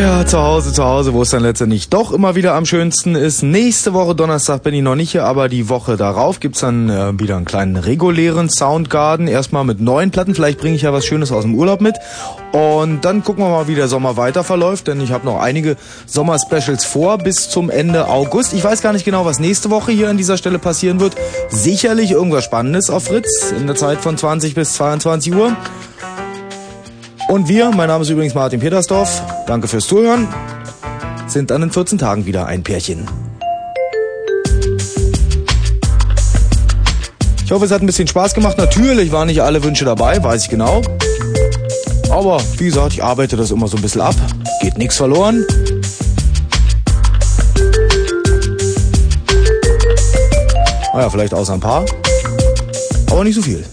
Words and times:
Ja, 0.00 0.26
zu 0.26 0.38
Hause, 0.38 0.72
zu 0.72 0.84
Hause, 0.84 1.14
wo 1.14 1.22
es 1.22 1.30
dann 1.30 1.42
letztendlich 1.42 1.88
doch 1.88 2.10
immer 2.10 2.34
wieder 2.34 2.54
am 2.54 2.66
schönsten 2.66 3.14
ist. 3.14 3.44
Nächste 3.44 3.94
Woche 3.94 4.16
Donnerstag 4.16 4.64
bin 4.64 4.74
ich 4.74 4.82
noch 4.82 4.96
nicht 4.96 5.12
hier, 5.12 5.24
aber 5.24 5.48
die 5.48 5.68
Woche 5.68 5.96
darauf 5.96 6.40
gibt's 6.40 6.60
dann 6.60 6.90
äh, 6.90 7.18
wieder 7.18 7.36
einen 7.36 7.44
kleinen 7.44 7.76
regulären 7.76 8.50
Soundgarden. 8.50 9.28
Erstmal 9.28 9.62
mit 9.64 9.80
neuen 9.80 10.10
Platten, 10.10 10.34
vielleicht 10.34 10.58
bringe 10.58 10.74
ich 10.74 10.82
ja 10.82 10.92
was 10.92 11.06
Schönes 11.06 11.30
aus 11.30 11.44
dem 11.44 11.54
Urlaub 11.54 11.80
mit. 11.80 11.94
Und 12.50 13.04
dann 13.04 13.22
gucken 13.22 13.44
wir 13.44 13.50
mal, 13.50 13.68
wie 13.68 13.76
der 13.76 13.86
Sommer 13.86 14.16
weiter 14.16 14.42
verläuft, 14.42 14.88
denn 14.88 15.00
ich 15.00 15.12
habe 15.12 15.24
noch 15.26 15.40
einige 15.40 15.76
Sommer-Specials 16.06 16.84
vor 16.84 17.18
bis 17.18 17.48
zum 17.48 17.70
Ende 17.70 18.08
August. 18.08 18.52
Ich 18.52 18.64
weiß 18.64 18.82
gar 18.82 18.92
nicht 18.92 19.04
genau, 19.04 19.24
was 19.24 19.38
nächste 19.38 19.70
Woche 19.70 19.92
hier 19.92 20.10
an 20.10 20.16
dieser 20.16 20.36
Stelle 20.36 20.58
passieren 20.58 20.98
wird. 20.98 21.14
Sicherlich 21.50 22.10
irgendwas 22.10 22.42
Spannendes 22.42 22.90
auf 22.90 23.04
Fritz 23.04 23.52
in 23.56 23.68
der 23.68 23.76
Zeit 23.76 24.00
von 24.00 24.18
20 24.18 24.56
bis 24.56 24.74
22 24.74 25.34
Uhr. 25.34 25.56
Und 27.28 27.48
wir, 27.48 27.70
mein 27.70 27.88
Name 27.88 28.02
ist 28.02 28.10
übrigens 28.10 28.34
Martin 28.34 28.60
Petersdorf, 28.60 29.22
danke 29.46 29.66
fürs 29.66 29.86
Zuhören, 29.86 30.28
sind 31.26 31.50
dann 31.50 31.62
in 31.62 31.70
14 31.70 31.98
Tagen 31.98 32.26
wieder 32.26 32.46
ein 32.46 32.62
Pärchen. 32.62 33.08
Ich 37.44 37.50
hoffe, 37.50 37.64
es 37.64 37.70
hat 37.70 37.82
ein 37.82 37.86
bisschen 37.86 38.08
Spaß 38.08 38.34
gemacht. 38.34 38.56
Natürlich 38.56 39.12
waren 39.12 39.26
nicht 39.26 39.42
alle 39.42 39.62
Wünsche 39.62 39.84
dabei, 39.84 40.22
weiß 40.22 40.44
ich 40.44 40.48
genau. 40.48 40.80
Aber 42.10 42.40
wie 42.58 42.64
gesagt, 42.66 42.92
ich 42.94 43.02
arbeite 43.02 43.36
das 43.36 43.50
immer 43.50 43.68
so 43.68 43.76
ein 43.76 43.82
bisschen 43.82 44.00
ab. 44.00 44.14
Geht 44.60 44.78
nichts 44.78 44.96
verloren. 44.96 45.44
Naja, 50.94 51.10
vielleicht 51.10 51.34
außer 51.34 51.54
ein 51.54 51.60
paar. 51.60 51.84
Aber 53.10 53.24
nicht 53.24 53.34
so 53.34 53.42
viel. 53.42 53.64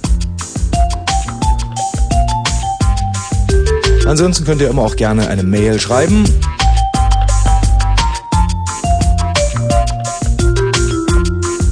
Ansonsten 4.05 4.45
könnt 4.45 4.61
ihr 4.61 4.69
immer 4.69 4.81
auch 4.81 4.95
gerne 4.95 5.27
eine 5.27 5.43
Mail 5.43 5.79
schreiben. 5.79 6.25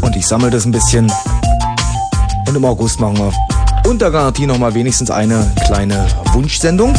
Und 0.02 0.16
ich 0.16 0.26
sammle 0.28 0.50
das 0.50 0.66
ein 0.66 0.72
bisschen. 0.72 1.12
Und 2.48 2.56
im 2.56 2.66
August 2.66 3.00
machen 3.00 3.18
wir 3.18 3.34
unter 3.90 4.12
Garantie 4.12 4.46
nochmal 4.46 4.74
wenigstens 4.74 5.12
eine 5.12 5.52
kleine 5.66 6.08
Wunschsendung. 6.34 6.96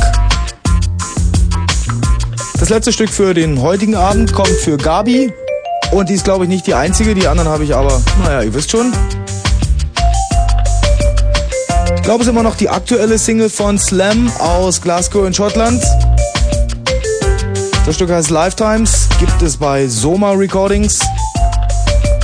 Das 2.58 2.68
letzte 2.68 2.92
Stück 2.92 3.10
für 3.10 3.32
den 3.32 3.62
heutigen 3.62 3.94
Abend 3.94 4.32
kommt 4.32 4.48
für 4.48 4.76
Gabi. 4.76 5.32
Und 5.92 6.08
die 6.08 6.14
ist, 6.14 6.24
glaube 6.24 6.44
ich, 6.44 6.50
nicht 6.50 6.66
die 6.66 6.74
einzige. 6.74 7.14
Die 7.14 7.26
anderen 7.26 7.48
habe 7.48 7.64
ich 7.64 7.74
aber, 7.74 8.00
naja, 8.24 8.42
ihr 8.42 8.54
wisst 8.54 8.70
schon. 8.70 8.92
Ich 12.00 12.04
glaube, 12.04 12.22
es 12.22 12.28
ist 12.28 12.32
immer 12.32 12.42
noch 12.42 12.56
die 12.56 12.70
aktuelle 12.70 13.18
Single 13.18 13.50
von 13.50 13.78
Slam 13.78 14.32
aus 14.38 14.80
Glasgow 14.80 15.26
in 15.26 15.34
Schottland. 15.34 15.84
Das 17.84 17.94
Stück 17.94 18.10
heißt 18.10 18.30
Lifetimes, 18.30 19.06
gibt 19.20 19.42
es 19.42 19.58
bei 19.58 19.86
Soma 19.86 20.32
Recordings. 20.32 21.00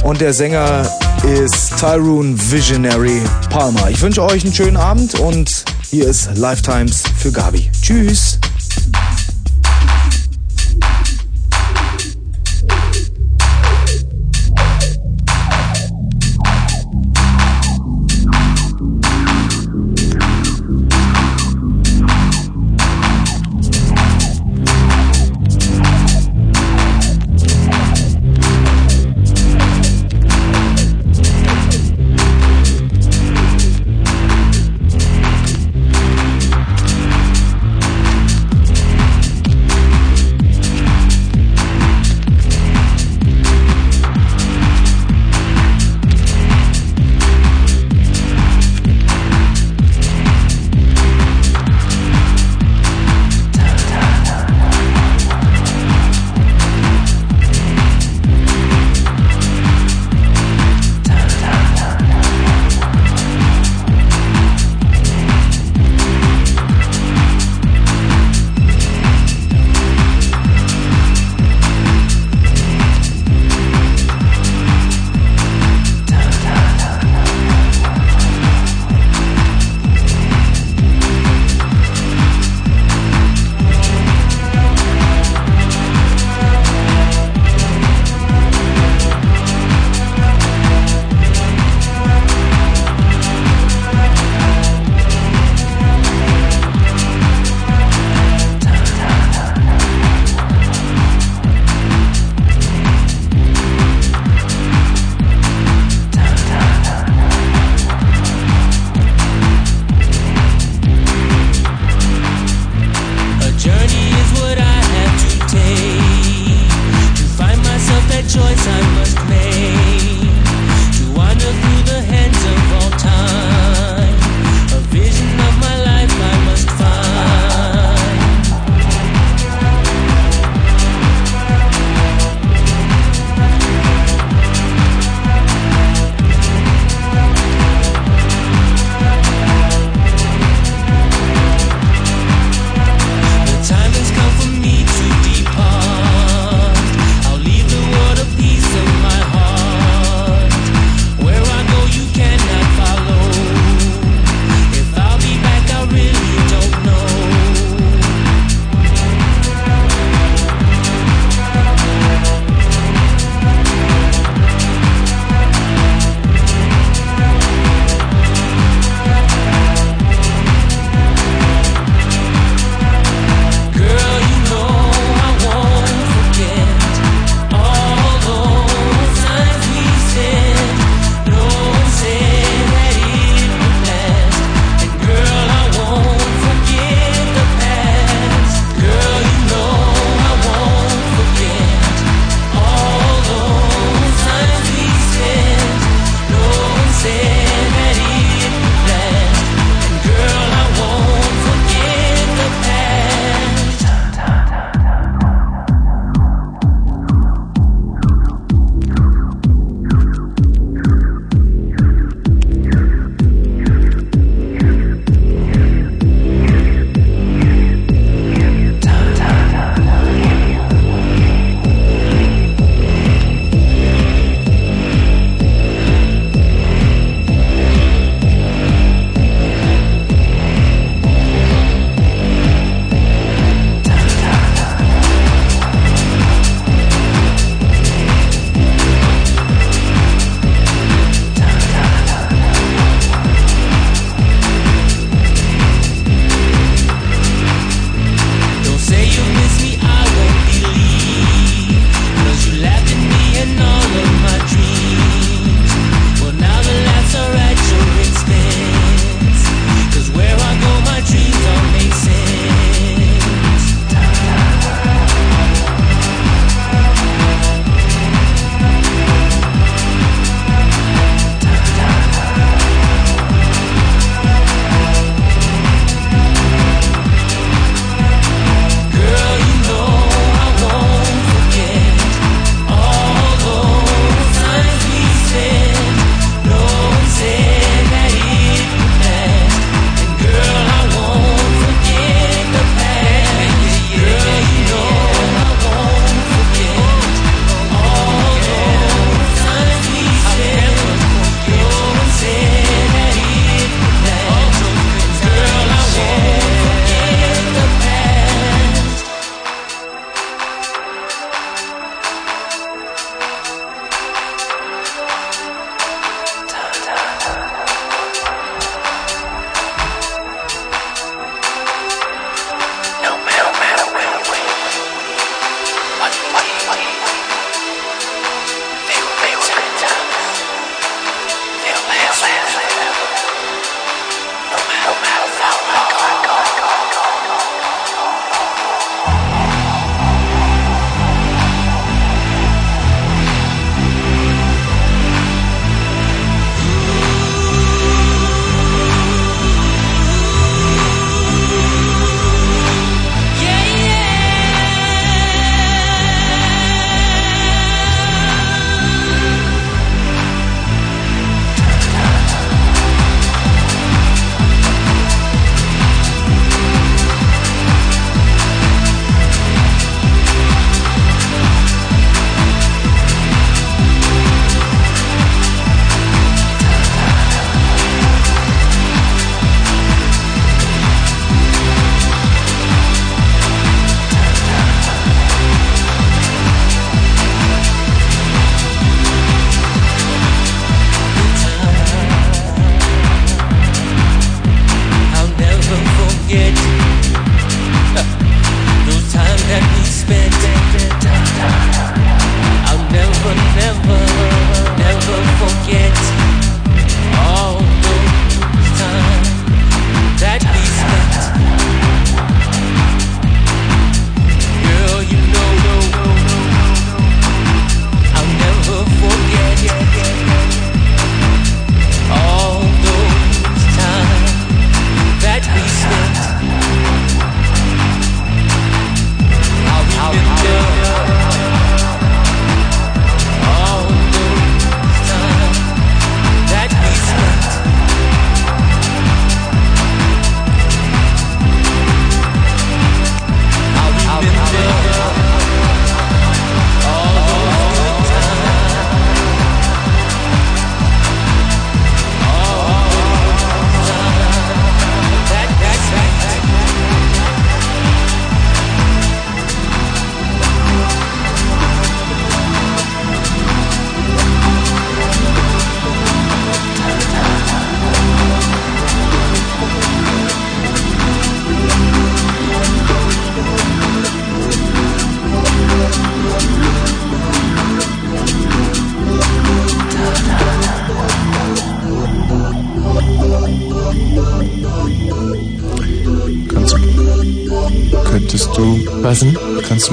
Und 0.02 0.22
der 0.22 0.32
Sänger 0.32 0.90
ist 1.24 1.76
Tyrone 1.78 2.34
Visionary 2.50 3.20
Palmer. 3.50 3.90
Ich 3.90 4.00
wünsche 4.00 4.22
euch 4.22 4.44
einen 4.44 4.54
schönen 4.54 4.78
Abend 4.78 5.20
und 5.20 5.66
hier 5.90 6.08
ist 6.08 6.30
Lifetimes 6.34 7.02
für 7.18 7.30
Gabi. 7.30 7.70
Tschüss. 7.82 8.38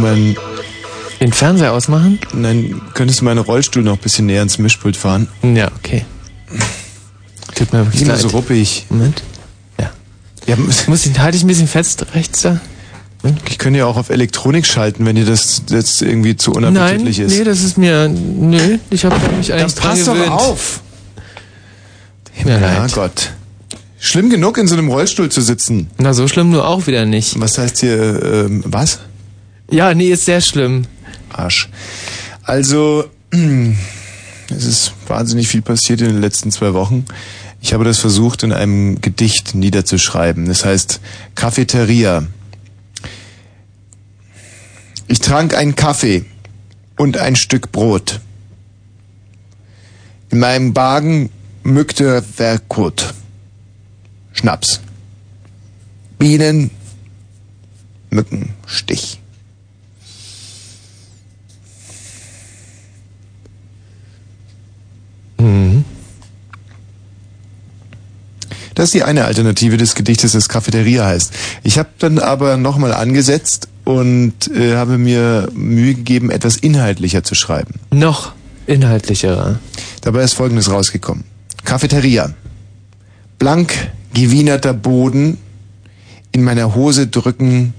Meinen. 0.04 0.36
Den 1.20 1.32
Fernseher 1.34 1.72
ausmachen? 1.74 2.20
Nein, 2.34 2.82
könntest 2.94 3.22
du 3.22 3.26
meinen 3.26 3.40
Rollstuhl 3.40 3.82
noch 3.84 3.94
ein 3.94 4.00
bisschen 4.00 4.26
näher 4.26 4.40
ans 4.40 4.58
Mischpult 4.58 4.98
fahren? 4.98 5.28
Ja, 5.42 5.72
okay. 5.78 6.06
Tut 7.56 7.72
mir 7.72 7.86
wirklich 7.86 8.02
Immer 8.02 8.14
leid. 8.14 8.22
so 8.22 8.28
ruppig. 8.30 8.86
Moment. 8.90 9.24
Ja. 9.80 9.92
Ja, 10.48 10.56
Muss 10.88 11.06
ich, 11.06 11.18
halte 11.20 11.38
ich 11.38 11.44
ein 11.44 11.48
bisschen 11.48 11.68
fest 11.68 12.06
rechts 12.14 12.42
da? 12.42 12.60
ich 13.50 13.58
könnte 13.58 13.80
ja 13.80 13.86
auch 13.86 13.96
auf 13.96 14.10
Elektronik 14.10 14.66
schalten, 14.66 15.06
wenn 15.06 15.16
dir 15.16 15.24
das 15.24 15.62
jetzt 15.70 16.02
irgendwie 16.02 16.36
zu 16.36 16.52
Nein, 16.52 16.66
unappetitlich 16.76 17.20
ist. 17.20 17.38
nee, 17.38 17.46
das 17.46 17.64
ist 17.64 17.78
mir, 17.78 18.10
nö, 18.10 18.80
ich 18.90 19.06
habe 19.06 19.16
mich 19.38 19.48
Dann 19.48 19.60
eigentlich 19.60 19.76
dran 19.76 19.92
pass 19.98 20.04
doch 20.06 20.30
auf! 20.30 20.82
Mir 22.44 22.60
Ja, 22.60 22.80
leid. 22.82 22.92
Gott. 22.94 23.32
Schlimm 23.98 24.30
genug, 24.30 24.58
in 24.58 24.68
so 24.68 24.76
einem 24.76 24.90
Rollstuhl 24.90 25.30
zu 25.30 25.40
sitzen. 25.40 25.90
Na, 25.98 26.14
so 26.14 26.28
schlimm 26.28 26.50
nur 26.52 26.68
auch 26.68 26.86
wieder 26.88 27.06
nicht. 27.06 27.40
Was 27.40 27.58
heißt 27.58 27.80
hier, 27.80 28.22
ähm, 28.22 28.62
was? 28.68 29.00
Ja, 29.74 29.96
nee, 29.96 30.10
ist 30.10 30.26
sehr 30.26 30.40
schlimm. 30.40 30.86
Arsch. 31.30 31.68
Also, 32.44 33.10
es 33.32 34.66
ist 34.66 34.94
wahnsinnig 35.08 35.48
viel 35.48 35.64
passiert 35.64 36.00
in 36.02 36.10
den 36.10 36.22
letzten 36.22 36.52
zwei 36.52 36.76
Wochen. 36.76 37.06
Ich 37.60 37.74
habe 37.74 37.84
das 37.84 37.98
versucht, 37.98 38.44
in 38.44 38.54
einem 38.54 39.02
Gedicht 39.02 39.56
niederzuschreiben. 39.56 40.46
Das 40.46 40.64
heißt 40.64 41.02
Cafeteria. 41.34 42.28
Ich 45.08 45.22
trank 45.22 45.56
einen 45.56 45.74
Kaffee 45.76 46.26
und 46.96 47.18
ein 47.18 47.36
Stück 47.36 47.72
Brot. 47.72 48.20
In 50.30 50.38
meinem 50.38 50.72
Magen 50.72 51.32
mückte 51.64 52.22
Verkot. 52.22 53.16
Schnaps. 54.34 54.82
Bienen, 56.20 56.70
Mückenstich. 58.12 59.18
Das 68.76 68.86
ist 68.86 68.94
die 68.94 69.04
eine 69.04 69.26
Alternative 69.26 69.78
des 69.78 69.96
Gedichtes, 69.96 70.32
das 70.32 70.50
Cafeteria 70.50 71.06
heißt. 71.06 71.32
Ich 71.64 71.78
habe 71.78 71.90
dann 72.00 72.20
aber 72.20 72.58
nochmal 72.58 72.94
angesetzt 72.94 73.68
und 73.86 74.34
äh, 74.56 74.76
habe 74.76 74.98
mir 74.98 75.50
Mühe 75.54 75.94
gegeben, 75.94 76.32
etwas 76.32 76.56
inhaltlicher 76.56 77.24
zu 77.24 77.36
schreiben. 77.36 77.76
Noch 77.92 78.34
inhaltlicherer. 78.66 79.60
Dabei 80.02 80.24
ist 80.24 80.34
Folgendes 80.34 80.72
rausgekommen. 80.72 81.26
Cafeteria. 81.64 82.34
Blank 83.40 83.92
gewienerter 84.14 84.74
Boden, 84.74 85.38
in 86.32 86.44
meiner 86.44 86.76
Hose 86.76 87.08
drücken 87.08 87.74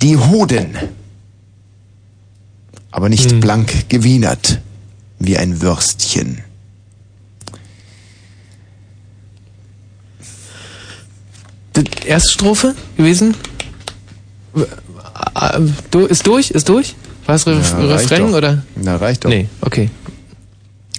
die 0.00 0.16
Hoden. 0.16 0.76
Aber 2.92 3.08
nicht 3.08 3.40
blank 3.40 3.88
gewienert, 3.88 4.60
wie 5.18 5.36
ein 5.36 5.60
Würstchen. 5.60 6.44
Die 11.74 12.06
erste 12.06 12.32
Strophe 12.32 12.74
gewesen? 12.96 13.34
Ist 16.08 16.26
durch? 16.26 16.50
Ist 16.50 16.68
durch? 16.68 16.94
War 17.26 17.34
es 17.36 17.44
Ja, 17.44 17.52
reicht 17.54 18.10
Refrain 18.10 18.34
oder? 18.34 18.62
Na, 18.76 18.96
reicht 18.96 19.24
doch. 19.24 19.30
Nee, 19.30 19.48
okay. 19.60 19.90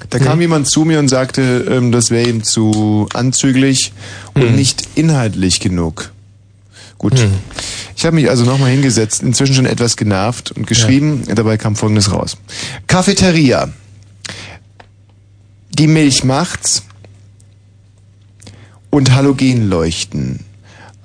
Da 0.10 0.20
kam 0.20 0.42
jemand 0.42 0.70
zu 0.70 0.86
mir 0.86 1.00
und 1.00 1.08
sagte, 1.08 1.66
ähm, 1.70 1.92
das 1.92 2.10
wäre 2.12 2.30
ihm 2.30 2.44
zu 2.44 3.08
anzüglich 3.14 3.94
und 4.34 4.56
nicht 4.56 4.84
inhaltlich 4.96 5.60
genug. 5.60 6.12
Gut. 6.98 7.20
Ich 8.04 8.06
habe 8.06 8.16
mich 8.18 8.30
also 8.30 8.44
nochmal 8.44 8.70
hingesetzt, 8.70 9.24
inzwischen 9.24 9.56
schon 9.56 9.66
etwas 9.66 9.96
genervt 9.96 10.52
und 10.52 10.68
geschrieben. 10.68 11.24
Dabei 11.34 11.56
kam 11.58 11.78
Folgendes 11.78 12.12
raus. 12.12 12.36
Cafeteria. 12.86 13.70
Die 15.70 15.88
Milch 15.88 16.26
macht's 16.26 16.84
und 18.90 19.16
Halogenleuchten. 19.16 20.42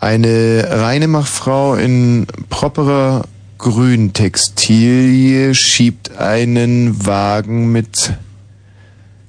Eine 0.00 0.66
Reinemachtfrau 0.68 1.76
in 1.76 2.26
properer 2.48 3.28
Grüntextilie 3.58 5.54
schiebt 5.54 6.16
einen 6.16 7.06
Wagen 7.06 7.70
mit 7.70 8.14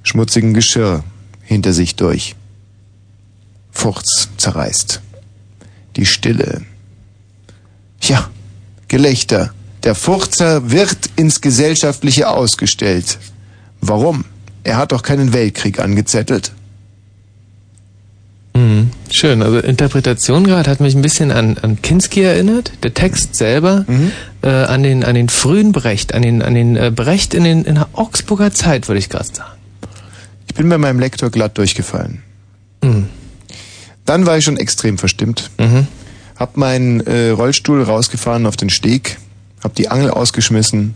schmutzigem 0.02 0.54
Geschirr 0.54 1.04
hinter 1.44 1.72
sich 1.72 1.94
durch. 1.94 2.34
Furz 3.70 4.28
zerreißt. 4.38 5.00
Die 5.94 6.06
Stille. 6.06 6.62
Ja, 8.02 8.28
Gelächter. 8.88 9.52
Der 9.84 9.94
Furzer 9.94 10.70
wird 10.70 10.98
ins 11.16 11.40
Gesellschaftliche 11.40 12.28
ausgestellt. 12.28 13.18
Warum? 13.80 14.24
Er 14.62 14.76
hat 14.76 14.92
doch 14.92 15.02
keinen 15.02 15.32
Weltkrieg 15.32 15.78
angezettelt. 15.78 16.52
Mhm. 18.54 18.90
Schön, 19.10 19.42
also 19.42 19.58
Interpretation 19.58 20.44
gerade 20.44 20.70
hat 20.70 20.80
mich 20.80 20.94
ein 20.94 21.02
bisschen 21.02 21.30
an, 21.30 21.56
an 21.58 21.80
Kinski 21.80 22.22
erinnert. 22.22 22.72
Der 22.82 22.92
Text 22.92 23.36
selber 23.36 23.84
äh, 24.42 24.48
an 24.48 24.82
den 24.82 25.04
an 25.04 25.14
den 25.14 25.28
frühen 25.28 25.72
Brecht, 25.72 26.14
an 26.14 26.22
den 26.22 26.42
an 26.42 26.54
den 26.54 26.76
äh, 26.76 26.92
Brecht 26.94 27.32
in 27.32 27.44
den 27.44 27.64
in 27.64 27.76
der 27.76 27.88
Augsburger 27.92 28.52
Zeit, 28.52 28.88
würde 28.88 28.98
ich 28.98 29.08
gerade 29.08 29.28
sagen. 29.32 29.52
Ich 30.46 30.54
bin 30.54 30.68
bei 30.68 30.78
meinem 30.78 30.98
Lektor 30.98 31.30
glatt 31.30 31.56
durchgefallen. 31.58 32.22
Mhm. 32.82 33.08
Dann 34.04 34.26
war 34.26 34.36
ich 34.36 34.44
schon 34.44 34.56
extrem 34.56 34.98
verstimmt. 34.98 35.50
Mhm. 35.58 35.86
Hab 36.40 36.56
meinen 36.56 37.00
äh, 37.00 37.30
Rollstuhl 37.30 37.82
rausgefahren 37.82 38.46
auf 38.46 38.56
den 38.56 38.70
Steg, 38.70 39.18
hab 39.62 39.74
die 39.74 39.90
Angel 39.90 40.10
ausgeschmissen 40.10 40.94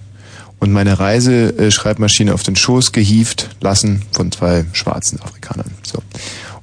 und 0.58 0.72
meine 0.72 0.98
Reiseschreibmaschine 0.98 2.32
auf 2.32 2.42
den 2.42 2.56
Schoß 2.56 2.92
gehievt 2.92 3.50
lassen 3.60 4.00
von 4.12 4.32
zwei 4.32 4.64
schwarzen 4.72 5.20
Afrikanern. 5.20 5.70
So. 5.82 6.02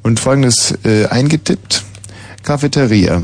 Und 0.01 0.19
folgendes 0.19 0.73
äh, 0.83 1.05
eingetippt. 1.05 1.83
Cafeteria. 2.41 3.21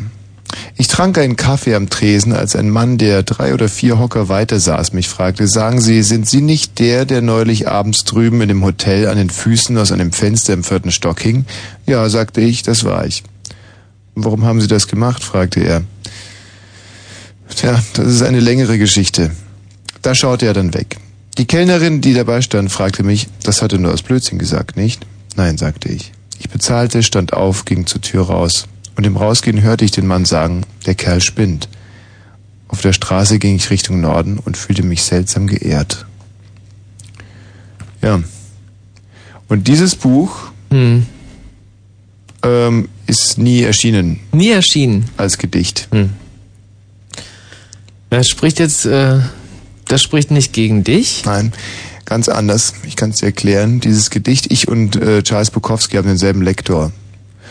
Ich 0.75 0.87
trank 0.87 1.17
einen 1.17 1.35
Kaffee 1.35 1.73
am 1.73 1.89
Tresen, 1.89 2.33
als 2.33 2.55
ein 2.55 2.69
Mann, 2.69 2.99
der 2.99 3.23
drei 3.23 3.55
oder 3.55 3.67
vier 3.67 3.97
Hocker 3.97 4.29
weiter 4.29 4.59
saß, 4.59 4.93
mich 4.93 5.07
fragte, 5.07 5.47
sagen 5.47 5.81
Sie, 5.81 6.03
sind 6.03 6.29
Sie 6.29 6.41
nicht 6.41 6.77
der, 6.77 7.05
der 7.05 7.23
neulich 7.23 7.67
abends 7.67 8.03
drüben 8.03 8.41
in 8.41 8.47
dem 8.47 8.63
Hotel 8.63 9.07
an 9.07 9.17
den 9.17 9.31
Füßen 9.31 9.75
aus 9.77 9.91
einem 9.91 10.11
Fenster 10.11 10.53
im 10.53 10.63
vierten 10.63 10.91
Stock 10.91 11.19
hing? 11.19 11.45
Ja, 11.87 12.07
sagte 12.09 12.41
ich, 12.41 12.61
das 12.61 12.83
war 12.83 13.07
ich. 13.07 13.23
Warum 14.19 14.45
haben 14.45 14.59
Sie 14.61 14.67
das 14.67 14.87
gemacht? 14.87 15.23
fragte 15.23 15.59
er. 15.59 15.83
Tja, 17.55 17.79
das 17.93 18.07
ist 18.07 18.23
eine 18.23 18.39
längere 18.39 18.79
Geschichte. 18.79 19.29
Da 20.01 20.15
schaute 20.15 20.47
er 20.47 20.53
dann 20.53 20.73
weg. 20.73 20.97
Die 21.37 21.45
Kellnerin, 21.45 22.01
die 22.01 22.15
dabei 22.15 22.41
stand, 22.41 22.71
fragte 22.71 23.03
mich, 23.03 23.27
das 23.43 23.61
hatte 23.61 23.77
nur 23.77 23.93
aus 23.93 24.01
Blödsinn 24.01 24.39
gesagt, 24.39 24.75
nicht? 24.75 25.05
Nein, 25.35 25.57
sagte 25.59 25.89
ich. 25.89 26.11
Ich 26.39 26.49
bezahlte, 26.49 27.03
stand 27.03 27.33
auf, 27.33 27.65
ging 27.65 27.85
zur 27.85 28.01
Tür 28.01 28.23
raus. 28.23 28.67
Und 28.95 29.05
im 29.05 29.17
Rausgehen 29.17 29.61
hörte 29.61 29.85
ich 29.85 29.91
den 29.91 30.07
Mann 30.07 30.25
sagen, 30.25 30.63
der 30.87 30.95
Kerl 30.95 31.21
spinnt. 31.21 31.69
Auf 32.69 32.81
der 32.81 32.93
Straße 32.93 33.37
ging 33.37 33.55
ich 33.55 33.69
Richtung 33.69 34.01
Norden 34.01 34.39
und 34.39 34.57
fühlte 34.57 34.81
mich 34.81 35.03
seltsam 35.03 35.45
geehrt. 35.45 36.07
Ja. 38.01 38.21
Und 39.47 39.67
dieses 39.67 39.95
Buch 39.95 40.51
Hm. 40.71 41.05
ähm, 42.43 42.89
ist 43.07 43.37
nie 43.37 43.63
erschienen 43.63 44.19
Nie 44.31 44.51
erschienen. 44.51 45.05
als 45.17 45.37
Gedicht. 45.37 45.87
Hm. 45.91 46.11
Das 48.09 48.27
spricht 48.27 48.59
jetzt, 48.59 48.85
äh, 48.85 49.19
das 49.87 50.01
spricht 50.01 50.31
nicht 50.31 50.53
gegen 50.53 50.83
dich. 50.83 51.23
Nein, 51.25 51.51
ganz 52.05 52.29
anders. 52.29 52.73
Ich 52.85 52.95
kann 52.95 53.09
es 53.09 53.17
dir 53.17 53.27
erklären. 53.27 53.79
Dieses 53.79 54.09
Gedicht, 54.09 54.51
ich 54.51 54.67
und 54.67 54.95
äh, 54.95 55.23
Charles 55.23 55.51
Bukowski 55.51 55.97
haben 55.97 56.07
denselben 56.07 56.41
Lektor. 56.41 56.91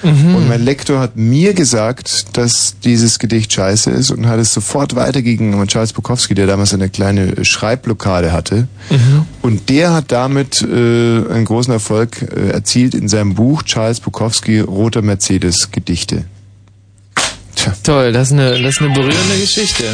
Und 0.03 0.49
mein 0.49 0.62
Lektor 0.62 1.00
hat 1.00 1.17
mir 1.17 1.55
gesagt, 1.55 2.37
dass 2.37 2.76
dieses 2.85 3.19
Gedicht 3.19 3.53
scheiße 3.53 3.91
ist 3.91 4.11
und 4.11 4.26
hat 4.26 4.38
es 4.38 4.53
sofort 4.53 4.95
weitergegeben 4.95 5.55
an 5.55 5.69
Charles 5.69 5.93
Bukowski, 5.93 6.35
der 6.35 6.47
damals 6.47 6.75
eine 6.75 6.88
kleine 6.88 7.45
Schreibblockade 7.45 8.33
hatte. 8.33 8.69
Und 9.43 9.69
der 9.69 9.93
hat 9.93 10.12
damit 10.12 10.62
äh, 10.62 10.67
einen 10.67 11.45
großen 11.45 11.73
Erfolg 11.73 12.23
äh, 12.23 12.50
erzielt 12.50 12.95
in 12.95 13.09
seinem 13.09 13.35
Buch 13.35 13.62
Charles 13.62 14.00
Bukowski 14.00 14.61
Roter 14.61 15.03
Mercedes 15.03 15.71
Gedichte. 15.71 16.25
Tja. 17.57 17.73
Toll, 17.83 18.12
das 18.12 18.29
ist 18.29 18.33
eine, 18.35 18.62
das 18.62 18.76
ist 18.76 18.83
eine 18.83 18.93
berührende 18.93 19.38
Geschichte. 19.41 19.85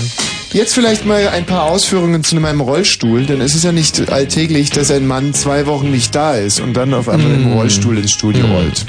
Jetzt 0.52 0.75
vielleicht 0.75 1.06
mal 1.06 1.28
ein 1.28 1.47
paar 1.47 1.62
Ausführungen 1.62 2.25
zu 2.25 2.37
meinem 2.37 2.61
Rollstuhl, 2.61 3.25
denn 3.25 3.40
es 3.40 3.54
ist 3.54 3.64
ja 3.64 3.73
nicht 3.73 4.11
alltäglich, 4.11 4.71
dass 4.71 4.90
ein 4.90 5.06
Mann 5.06 5.32
zwei 5.32 5.66
Wochen 5.66 5.90
nicht 5.90 6.14
da 6.14 6.35
ist 6.35 6.61
und 6.61 6.75
dann 6.75 6.92
auf 6.92 7.09
einmal 7.09 7.32
im 7.32 7.52
Rollstuhl 7.52 7.97
ins 7.97 8.11
Studio 8.11 8.47
rollt. 8.47 8.85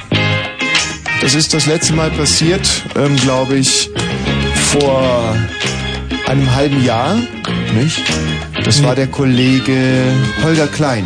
Das 1.22 1.36
ist 1.36 1.54
das 1.54 1.66
letzte 1.66 1.94
Mal 1.94 2.12
passiert, 2.12 2.68
ähm, 2.96 3.16
glaube 3.18 3.58
ich, 3.58 3.90
vor 4.72 5.36
einem 6.28 6.54
halben 6.56 6.84
Jahr, 6.84 7.16
nicht? 7.74 8.02
Das 8.64 8.84
war 8.84 8.96
der 8.96 9.08
Kollege 9.08 10.04
Holger 10.44 10.68
Klein. 10.68 11.06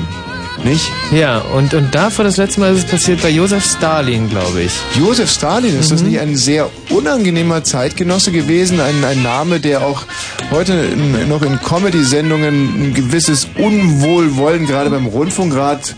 Nicht? 0.64 0.92
Ja, 1.12 1.40
und, 1.40 1.74
und 1.74 1.94
davor 1.94 2.26
das 2.26 2.38
letzte 2.38 2.60
Mal 2.60 2.74
ist 2.74 2.86
es 2.86 2.86
passiert 2.86 3.22
bei 3.22 3.30
Josef 3.30 3.64
Stalin, 3.64 4.30
glaube 4.30 4.64
ich. 4.64 4.72
Josef 4.98 5.32
Stalin, 5.32 5.80
ist 5.80 5.92
das 5.92 6.02
nicht 6.02 6.20
ein 6.20 6.36
sehr 6.36 6.70
unangenehmer 6.90 7.64
Zeitgenosse 7.64 8.32
gewesen? 8.32 8.80
Ein, 8.80 9.04
ein 9.04 9.24
Name, 9.24 9.60
der 9.60 9.86
auch 9.86 10.04
heute 10.52 10.74
in, 10.74 11.30
noch 11.30 11.42
in 11.42 11.60
Comedy-Sendungen 11.62 12.90
ein 12.90 12.94
gewisses 12.94 13.48
Unwohlwollen 13.58 14.66
gerade 14.66 14.90
beim 14.90 15.06
Rundfunkrat 15.06 15.96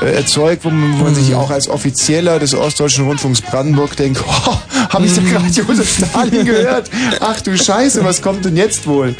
äh, 0.00 0.12
erzeugt, 0.12 0.64
wo 0.64 0.70
man, 0.70 0.98
wo 0.98 1.04
man 1.04 1.14
sich 1.14 1.34
auch 1.34 1.50
als 1.50 1.68
Offizieller 1.68 2.38
des 2.38 2.54
Ostdeutschen 2.54 3.06
Rundfunks 3.06 3.40
Brandenburg 3.40 3.96
denkt, 3.96 4.22
oh, 4.26 4.56
habe 4.90 5.06
ich 5.06 5.14
da 5.14 5.22
gerade 5.22 5.46
Josef 5.46 5.96
Stalin 5.96 6.44
gehört? 6.44 6.90
Ach 7.20 7.40
du 7.40 7.56
Scheiße, 7.56 8.04
was 8.04 8.20
kommt 8.22 8.44
denn 8.44 8.56
jetzt 8.56 8.86
wohl? 8.86 9.14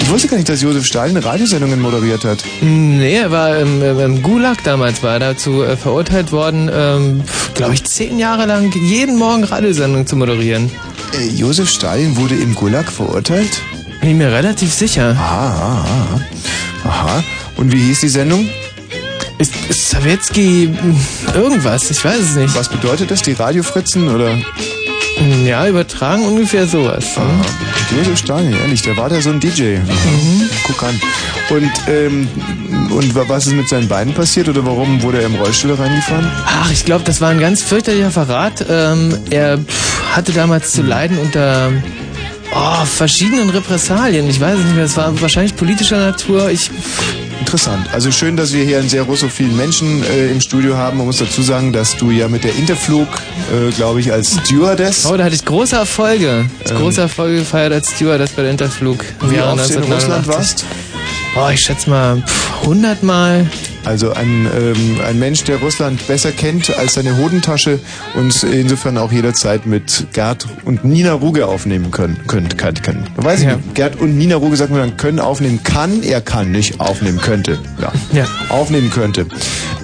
Ich 0.00 0.10
wusste 0.10 0.28
gar 0.28 0.36
nicht, 0.36 0.48
dass 0.48 0.62
Josef 0.62 0.84
Stalin 0.86 1.16
Radiosendungen 1.16 1.80
moderiert 1.80 2.24
hat. 2.24 2.38
Nee, 2.60 3.16
er 3.16 3.30
war 3.30 3.58
im, 3.58 3.82
im, 4.04 4.16
im 4.16 4.22
Gulag 4.22 4.62
damals, 4.64 5.02
war 5.02 5.18
dazu 5.18 5.62
äh, 5.62 5.76
verurteilt 5.76 6.32
worden, 6.32 6.70
ähm, 6.72 7.22
glaube 7.54 7.74
ich, 7.74 7.84
zehn 7.84 8.18
Jahre 8.18 8.46
lang 8.46 8.72
jeden 8.72 9.16
Morgen 9.16 9.44
Radiosendungen 9.44 10.06
zu 10.06 10.16
moderieren. 10.16 10.70
Äh, 11.12 11.28
Josef 11.28 11.70
Stalin 11.70 12.16
wurde 12.16 12.34
im 12.34 12.54
Gulag 12.54 12.90
verurteilt? 12.90 13.62
Bin 14.00 14.10
ich 14.10 14.16
mir 14.16 14.32
relativ 14.32 14.72
sicher. 14.72 15.16
Ah, 15.18 15.48
ah, 15.48 15.84
ah. 16.84 16.88
Aha. 16.88 17.24
Und 17.56 17.72
wie 17.72 17.80
hieß 17.80 18.00
die 18.00 18.08
Sendung? 18.08 18.48
Ist, 19.38 19.54
ist 19.68 19.90
Sawetski 19.90 20.70
irgendwas? 21.34 21.90
Ich 21.90 22.04
weiß 22.04 22.20
es 22.20 22.36
nicht. 22.36 22.54
Was 22.54 22.68
bedeutet 22.68 23.10
das? 23.10 23.22
Die 23.22 23.32
Radiofritzen 23.32 24.08
oder? 24.08 24.36
Ja, 25.46 25.66
übertragen 25.68 26.24
ungefähr 26.24 26.66
sowas. 26.66 27.16
Aha. 27.16 27.24
Josef 27.96 28.18
Stalin, 28.18 28.52
ehrlich, 28.52 28.82
der 28.82 28.96
war 28.96 29.08
da 29.08 29.20
so 29.20 29.30
ein 29.30 29.38
DJ. 29.40 29.76
Mhm. 29.78 30.50
Guck 30.66 30.82
an. 30.82 31.00
Und, 31.50 31.70
ähm, 31.88 32.28
und 32.90 33.14
wa- 33.14 33.24
was 33.28 33.46
ist 33.46 33.52
mit 33.54 33.68
seinen 33.68 33.86
Beinen 33.88 34.12
passiert 34.14 34.48
oder 34.48 34.64
warum 34.66 35.02
wurde 35.02 35.20
er 35.20 35.26
im 35.26 35.36
Rollstuhl 35.36 35.72
reingefahren? 35.74 36.28
Ach, 36.46 36.70
ich 36.72 36.84
glaube, 36.84 37.04
das 37.04 37.20
war 37.20 37.28
ein 37.30 37.38
ganz 37.38 37.62
fürchterlicher 37.62 38.10
Verrat. 38.10 38.64
Ähm, 38.68 39.16
er 39.30 39.58
pff, 39.58 40.16
hatte 40.16 40.32
damals 40.32 40.72
zu 40.72 40.82
leiden 40.82 41.18
unter 41.18 41.70
oh, 42.54 42.84
verschiedenen 42.84 43.50
Repressalien. 43.50 44.28
Ich 44.28 44.40
weiß 44.40 44.58
es 44.58 44.64
nicht 44.64 44.74
mehr. 44.74 44.84
Es 44.84 44.96
war 44.96 45.20
wahrscheinlich 45.20 45.54
politischer 45.54 45.98
Natur. 45.98 46.50
Ich 46.50 46.70
Interessant. 47.44 47.92
Also 47.92 48.10
schön, 48.10 48.38
dass 48.38 48.54
wir 48.54 48.64
hier 48.64 48.78
einen 48.78 48.88
sehr 48.88 49.02
russophilen 49.02 49.54
Menschen 49.54 50.02
äh, 50.02 50.30
im 50.30 50.40
Studio 50.40 50.78
haben. 50.78 50.96
Man 50.96 51.04
muss 51.04 51.18
dazu 51.18 51.42
sagen, 51.42 51.74
dass 51.74 51.94
du 51.94 52.10
ja 52.10 52.26
mit 52.26 52.42
der 52.42 52.54
Interflug, 52.56 53.06
äh, 53.52 53.70
glaube 53.70 54.00
ich, 54.00 54.10
als 54.10 54.38
Stewardess. 54.46 55.04
Oh, 55.04 55.14
da 55.14 55.24
hatte 55.24 55.34
ich 55.34 55.44
große 55.44 55.76
Erfolge. 55.76 56.46
Ähm. 56.66 56.76
große 56.78 57.02
Erfolge 57.02 57.40
gefeiert 57.40 57.74
als 57.74 57.90
Stewardess 57.90 58.30
bei 58.30 58.42
der 58.42 58.50
Interflug. 58.50 59.04
Wie 59.28 59.38
oft 59.40 59.68
du 59.68 59.74
in 59.74 59.92
Russland 59.92 60.26
1989. 60.26 60.26
warst? 60.26 60.64
Oh, 61.36 61.50
ich 61.52 61.60
schätze 61.60 61.90
mal 61.90 62.22
pff, 62.22 62.62
100 62.62 63.02
Mal. 63.02 63.46
Also 63.84 64.12
ein, 64.12 64.48
ähm, 64.56 65.00
ein 65.06 65.18
Mensch, 65.18 65.44
der 65.44 65.58
Russland 65.58 66.06
besser 66.06 66.32
kennt 66.32 66.74
als 66.78 66.94
seine 66.94 67.18
Hodentasche 67.18 67.80
und 68.14 68.42
insofern 68.44 68.96
auch 68.96 69.12
jederzeit 69.12 69.66
mit 69.66 70.06
Gerd 70.14 70.46
und 70.64 70.84
Nina 70.84 71.12
Ruge 71.12 71.46
aufnehmen 71.46 71.90
können. 71.90 72.16
können, 72.26 72.48
kann, 72.56 72.74
kann. 72.74 73.06
Weiß 73.16 73.40
ich 73.40 73.46
Ja. 73.46 73.56
nicht, 73.56 73.74
Gerd 73.74 73.96
und 74.00 74.16
Nina 74.16 74.36
Ruge 74.36 74.56
sagt 74.56 74.70
man 74.70 74.80
dann 74.80 74.96
können 74.96 75.20
aufnehmen 75.20 75.60
kann, 75.62 76.02
er 76.02 76.20
kann 76.22 76.50
nicht 76.50 76.80
aufnehmen 76.80 77.20
könnte. 77.20 77.58
Ja, 77.80 77.92
Ja. 78.12 78.26
aufnehmen 78.48 78.90
könnte. 78.90 79.26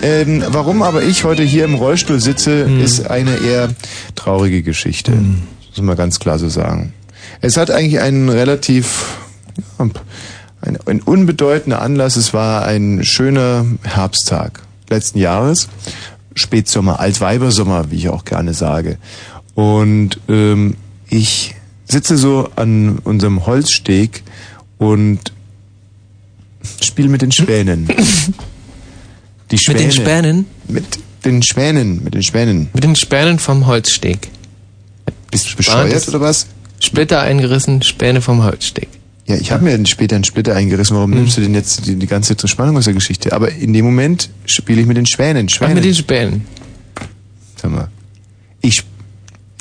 Ähm, 0.02 0.42
warum 0.48 0.82
aber 0.82 1.02
ich 1.02 1.24
heute 1.24 1.42
hier 1.42 1.64
im 1.64 1.74
Rollstuhl 1.74 2.20
sitze, 2.20 2.66
Mhm. 2.66 2.80
ist 2.82 3.10
eine 3.10 3.36
eher 3.36 3.68
traurige 4.14 4.62
Geschichte. 4.62 5.12
Muss 5.12 5.80
man 5.82 5.96
ganz 5.96 6.18
klar 6.18 6.38
so 6.38 6.48
sagen. 6.48 6.94
Es 7.42 7.56
hat 7.58 7.70
eigentlich 7.70 8.00
einen 8.00 8.28
relativ 8.30 9.04
ja, 9.78 9.86
ein, 10.62 10.78
ein 10.86 11.00
unbedeutender 11.00 11.82
Anlass. 11.82 12.16
Es 12.16 12.34
war 12.34 12.64
ein 12.64 13.04
schöner 13.04 13.66
Herbsttag 13.82 14.62
letzten 14.88 15.18
Jahres. 15.18 15.68
Spätsommer, 16.34 17.00
Altweibersommer, 17.00 17.90
wie 17.90 17.96
ich 17.96 18.08
auch 18.08 18.24
gerne 18.24 18.54
sage. 18.54 18.98
Und 19.54 20.20
ähm, 20.28 20.76
ich 21.08 21.54
sitze 21.86 22.16
so 22.16 22.50
an 22.56 22.98
unserem 22.98 23.46
Holzsteg 23.46 24.22
und 24.78 25.32
spiele 26.80 27.08
mit 27.08 27.22
den 27.22 27.32
Schwänen. 27.32 27.88
Die 29.50 29.58
Mit 29.66 29.80
den 29.80 29.90
Spänen? 29.90 30.46
Mit 30.68 30.84
den 31.24 31.42
Schwänen, 31.42 32.04
mit 32.04 32.14
den 32.14 32.22
Schwänen. 32.22 32.68
Mit 32.72 32.84
den 32.84 32.94
Spänen 32.94 33.40
vom 33.40 33.66
Holzsteg. 33.66 34.30
Bist 35.32 35.52
du 35.52 35.56
bescheuert 35.56 36.06
oder 36.08 36.20
was? 36.20 36.46
Splitter 36.78 37.20
eingerissen, 37.20 37.82
Späne 37.82 38.20
vom 38.20 38.44
Holzsteg. 38.44 38.88
Ja, 39.30 39.36
ich 39.36 39.52
habe 39.52 39.62
mir 39.62 39.70
dann 39.70 39.86
später 39.86 40.16
einen 40.16 40.24
Splitter 40.24 40.56
eingerissen. 40.56 40.96
Warum 40.96 41.10
nimmst 41.12 41.36
du 41.36 41.40
denn 41.40 41.54
jetzt 41.54 41.86
die, 41.86 41.94
die 41.94 42.06
ganze 42.08 42.36
zur 42.36 42.48
Spannung 42.48 42.76
aus 42.76 42.84
der 42.86 42.94
Geschichte? 42.94 43.32
Aber 43.32 43.52
in 43.52 43.72
dem 43.72 43.84
Moment 43.84 44.28
spiele 44.44 44.80
ich 44.80 44.88
mit 44.88 44.96
den 44.96 45.06
Schwänen. 45.06 45.46
Ach, 45.48 45.54
Schwänen. 45.54 45.74
mit 45.76 45.84
den 45.84 45.94
Spänen. 45.94 46.44
Sag 47.62 47.70
mal. 47.70 47.86
Ich 48.60 48.82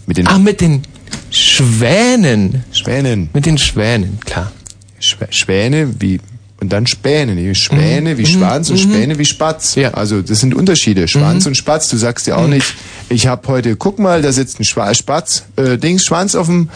mit 0.08 0.17
den 0.17 0.25
Ach, 0.27 0.39
mit 0.39 0.60
den 0.62 0.82
Schwänen. 1.29 2.63
Schwänen. 2.71 3.29
Mit 3.32 3.45
den 3.45 3.60
Schwänen, 3.60 4.19
klar. 4.25 4.51
Schwä 4.99 5.27
Schwäne 5.29 5.93
wie 5.99 6.19
und 6.60 6.73
dann 6.73 6.88
Späne. 6.88 7.36
nicht? 7.36 7.60
Schwäne 7.62 8.17
wie 8.17 8.23
Mhm. 8.23 8.25
Schwanz 8.25 8.69
und 8.71 8.84
Mhm. 8.84 8.91
Späne 8.91 9.19
wie 9.19 9.25
Spatz. 9.25 9.75
Ja. 9.75 9.91
Also 9.91 10.23
das 10.23 10.39
sind 10.39 10.55
Unterschiede. 10.55 11.08
Schwanz 11.08 11.45
Mhm. 11.45 11.49
und 11.49 11.55
Spatz. 11.55 11.89
Du 11.89 11.97
sagst 11.97 12.25
ja 12.25 12.38
auch 12.38 12.47
nicht, 12.47 12.73
ich 13.10 13.27
habe 13.27 13.47
heute, 13.49 13.75
guck 13.75 13.99
mal, 13.99 14.23
da 14.23 14.32
sitzt 14.32 14.60
ein 14.60 14.63
Schwa 14.65 14.93
Spatz, 14.95 15.43
äh, 15.58 15.77
Dings, 15.77 16.05
Schwanz 16.05 16.34
auf 16.34 16.47
dem 16.47 16.69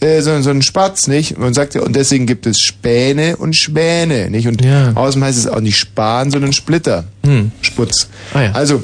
äh, 0.00 0.20
so, 0.22 0.40
so 0.42 0.50
ein 0.50 0.62
Spatz, 0.62 1.08
nicht? 1.08 1.38
Man 1.38 1.54
sagt 1.54 1.74
ja, 1.74 1.82
und 1.82 1.94
deswegen 1.96 2.26
gibt 2.26 2.46
es 2.46 2.60
Späne 2.60 3.36
und 3.36 3.56
Schwäne, 3.56 4.30
nicht? 4.30 4.46
Und 4.48 4.64
Ja. 4.64 4.92
außerdem 4.94 5.24
heißt 5.24 5.38
es 5.38 5.46
auch 5.46 5.60
nicht 5.60 5.76
Span, 5.78 6.30
sondern 6.30 6.52
Splitter. 6.52 7.04
Hm. 7.24 7.50
Sputz. 7.62 8.08
Ah 8.34 8.42
ja. 8.42 8.52
Also, 8.52 8.82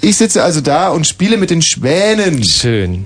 ich 0.00 0.16
sitze 0.16 0.42
also 0.42 0.60
da 0.60 0.88
und 0.88 1.06
spiele 1.06 1.36
mit 1.36 1.50
den 1.50 1.62
Schwänen. 1.62 2.42
Schön. 2.44 3.04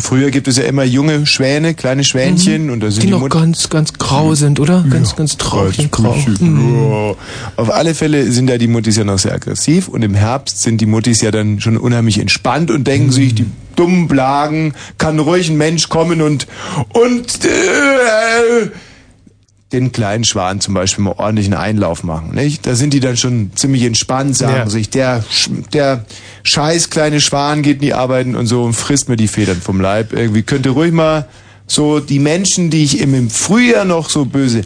Früher 0.00 0.30
gibt 0.30 0.48
es 0.48 0.56
ja 0.56 0.64
immer 0.64 0.84
junge 0.84 1.26
Schwäne, 1.26 1.74
kleine 1.74 2.02
Schwänchen 2.02 2.70
und 2.70 2.80
da 2.80 2.90
sind 2.90 3.02
Die 3.02 3.06
die, 3.08 3.12
noch 3.12 3.20
Mutter 3.20 3.40
ganz, 3.40 3.68
ganz 3.68 3.92
grau 3.92 4.34
sind, 4.34 4.58
oder? 4.58 4.86
Ganz, 4.88 5.14
ganz 5.16 5.36
traurig 5.36 5.78
und 5.80 5.92
grau. 5.92 6.16
Ja. 6.16 7.14
Auf 7.62 7.70
alle 7.70 7.94
Fälle 7.94 8.32
sind 8.32 8.46
da 8.46 8.56
die 8.56 8.68
Muttis 8.68 8.96
ja 8.96 9.04
noch 9.04 9.18
sehr 9.18 9.34
aggressiv 9.34 9.88
und 9.88 10.00
im 10.02 10.14
Herbst 10.14 10.62
sind 10.62 10.80
die 10.80 10.86
Muttis 10.86 11.20
ja 11.20 11.30
dann 11.30 11.60
schon 11.60 11.76
unheimlich 11.76 12.18
entspannt 12.18 12.70
und 12.70 12.86
denken 12.86 13.08
Mhm. 13.08 13.12
sich, 13.12 13.34
die 13.34 13.44
dummen 13.76 14.08
Blagen, 14.08 14.74
kann 14.98 15.18
ruhig 15.18 15.48
ein 15.50 15.56
Mensch 15.56 15.88
kommen 15.88 16.20
und 16.22 16.46
und 16.92 17.44
äh, 17.44 18.70
den 19.72 19.90
kleinen 19.90 20.24
Schwan 20.24 20.60
zum 20.60 20.74
Beispiel 20.74 21.02
mal 21.04 21.14
ordentlich 21.16 21.46
einen 21.46 21.54
Einlauf 21.54 22.04
machen. 22.04 22.34
Nicht? 22.34 22.66
Da 22.66 22.74
sind 22.74 22.92
die 22.92 23.00
dann 23.00 23.16
schon 23.16 23.52
ziemlich 23.54 23.84
entspannt, 23.84 24.36
sagen 24.36 24.52
Ja. 24.54 24.68
sich, 24.68 24.90
der, 24.90 25.24
der 25.72 26.04
scheiß 26.42 26.90
kleine 26.90 27.20
Schwan 27.22 27.62
geht 27.62 27.76
in 27.76 27.80
die 27.82 27.94
Arbeiten 27.94 28.36
und 28.36 28.46
so 28.46 28.64
und 28.64 28.74
frisst 28.74 29.08
mir 29.08 29.16
die 29.16 29.28
Federn 29.28 29.60
vom 29.62 29.80
Leib. 29.80 30.12
Irgendwie 30.12 30.42
könnte 30.42 30.70
ruhig 30.70 30.92
mal 30.92 31.26
so 31.66 32.00
die 32.00 32.18
Menschen, 32.18 32.68
die 32.68 32.84
ich 32.84 33.00
im, 33.00 33.14
im 33.14 33.30
Frühjahr 33.30 33.86
noch 33.86 34.10
so 34.10 34.26
böse 34.26 34.62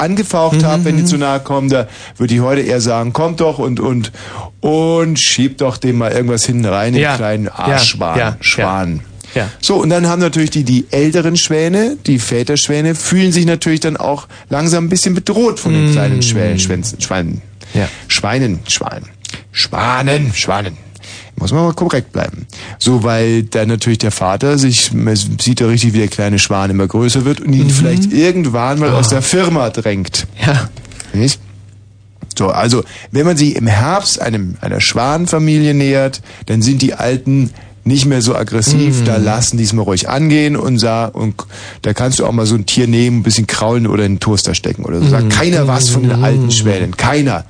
angefaucht 0.00 0.64
habe, 0.64 0.84
wenn 0.84 0.96
die 0.96 1.04
zu 1.04 1.16
nahe 1.18 1.40
kommen, 1.40 1.68
da 1.68 1.86
würde 2.16 2.34
ich 2.34 2.40
heute 2.40 2.60
eher 2.62 2.80
sagen, 2.80 3.12
kommt 3.12 3.40
doch 3.40 3.58
und 3.58 3.80
und 3.80 4.12
und 4.60 5.18
schiebt 5.18 5.60
doch 5.60 5.76
dem 5.76 5.98
mal 5.98 6.12
irgendwas 6.12 6.44
hinten 6.44 6.66
rein, 6.66 6.92
den 6.92 7.02
Ja. 7.02 7.16
kleinen 7.16 7.44
Ja. 7.46 7.54
Arschschwan. 7.54 8.18
Ja. 8.18 8.36
Schwan. 8.40 9.00
Ja. 9.34 9.48
So, 9.60 9.76
und 9.76 9.90
dann 9.90 10.06
haben 10.08 10.20
natürlich 10.20 10.50
die, 10.50 10.64
die 10.64 10.86
älteren 10.90 11.36
Schwäne, 11.36 11.96
die 12.06 12.18
Väterschwäne, 12.18 12.94
fühlen 12.94 13.30
sich 13.30 13.44
natürlich 13.44 13.80
dann 13.80 13.96
auch 13.98 14.26
langsam 14.48 14.84
ein 14.86 14.88
bisschen 14.88 15.14
bedroht 15.14 15.60
von 15.60 15.72
den 15.74 15.92
kleinen 15.92 16.22
Schwänen, 16.22 16.58
Schwänzen, 16.58 17.00
Schweinen. 17.00 17.42
Ja. 17.74 17.88
Schweinen, 18.08 18.60
Schweinen. 18.66 19.06
Schwanen, 19.52 20.32
Schwanen. 20.34 20.78
Muss 21.36 21.52
man 21.52 21.64
mal 21.64 21.74
korrekt 21.74 22.12
bleiben. 22.12 22.46
So, 22.78 23.04
weil 23.04 23.44
dann 23.44 23.68
natürlich 23.68 23.98
der 23.98 24.10
Vater 24.10 24.58
sich, 24.58 24.92
man 24.92 25.16
sieht 25.16 25.60
ja 25.60 25.66
richtig, 25.66 25.92
wie 25.92 25.98
der 25.98 26.08
kleine 26.08 26.38
Schwan 26.38 26.70
immer 26.70 26.86
größer 26.86 27.24
wird 27.24 27.40
und 27.40 27.52
ihn 27.52 27.70
vielleicht 27.70 28.12
irgendwann 28.12 28.78
mal 28.78 28.90
aus 28.90 29.08
der 29.08 29.22
Firma 29.22 29.70
drängt. 29.70 30.26
Ja. 30.44 30.68
Nicht? 31.12 31.40
So, 32.36 32.48
also, 32.48 32.84
wenn 33.10 33.26
man 33.26 33.36
sich 33.36 33.56
im 33.56 33.66
Herbst 33.66 34.20
einem, 34.20 34.56
einer 34.60 34.80
Schwanenfamilie 34.80 35.74
nähert, 35.74 36.22
dann 36.46 36.62
sind 36.62 36.82
die 36.82 36.94
Alten 36.94 37.50
nicht 37.84 38.06
mehr 38.06 38.22
so 38.22 38.36
aggressiv, 38.36 39.02
da 39.04 39.16
lassen 39.16 39.56
die 39.56 39.64
es 39.64 39.72
mal 39.72 39.82
ruhig 39.82 40.08
angehen 40.08 40.56
und, 40.56 40.78
sa 40.78 41.06
und 41.06 41.34
da 41.82 41.94
kannst 41.94 42.18
du 42.18 42.26
auch 42.26 42.32
mal 42.32 42.44
so 42.44 42.54
ein 42.54 42.66
Tier 42.66 42.86
nehmen, 42.86 43.20
ein 43.20 43.22
bisschen 43.22 43.46
kraulen 43.46 43.86
oder 43.86 44.04
in 44.04 44.14
den 44.14 44.20
Toaster 44.20 44.54
stecken 44.54 44.84
oder 44.84 45.00
so. 45.00 45.08
Sagt 45.08 45.30
keiner 45.30 45.66
was 45.66 45.88
von 45.88 46.02
den 46.02 46.22
alten 46.22 46.50
Schwänen, 46.50 46.96
keiner. 46.96 47.44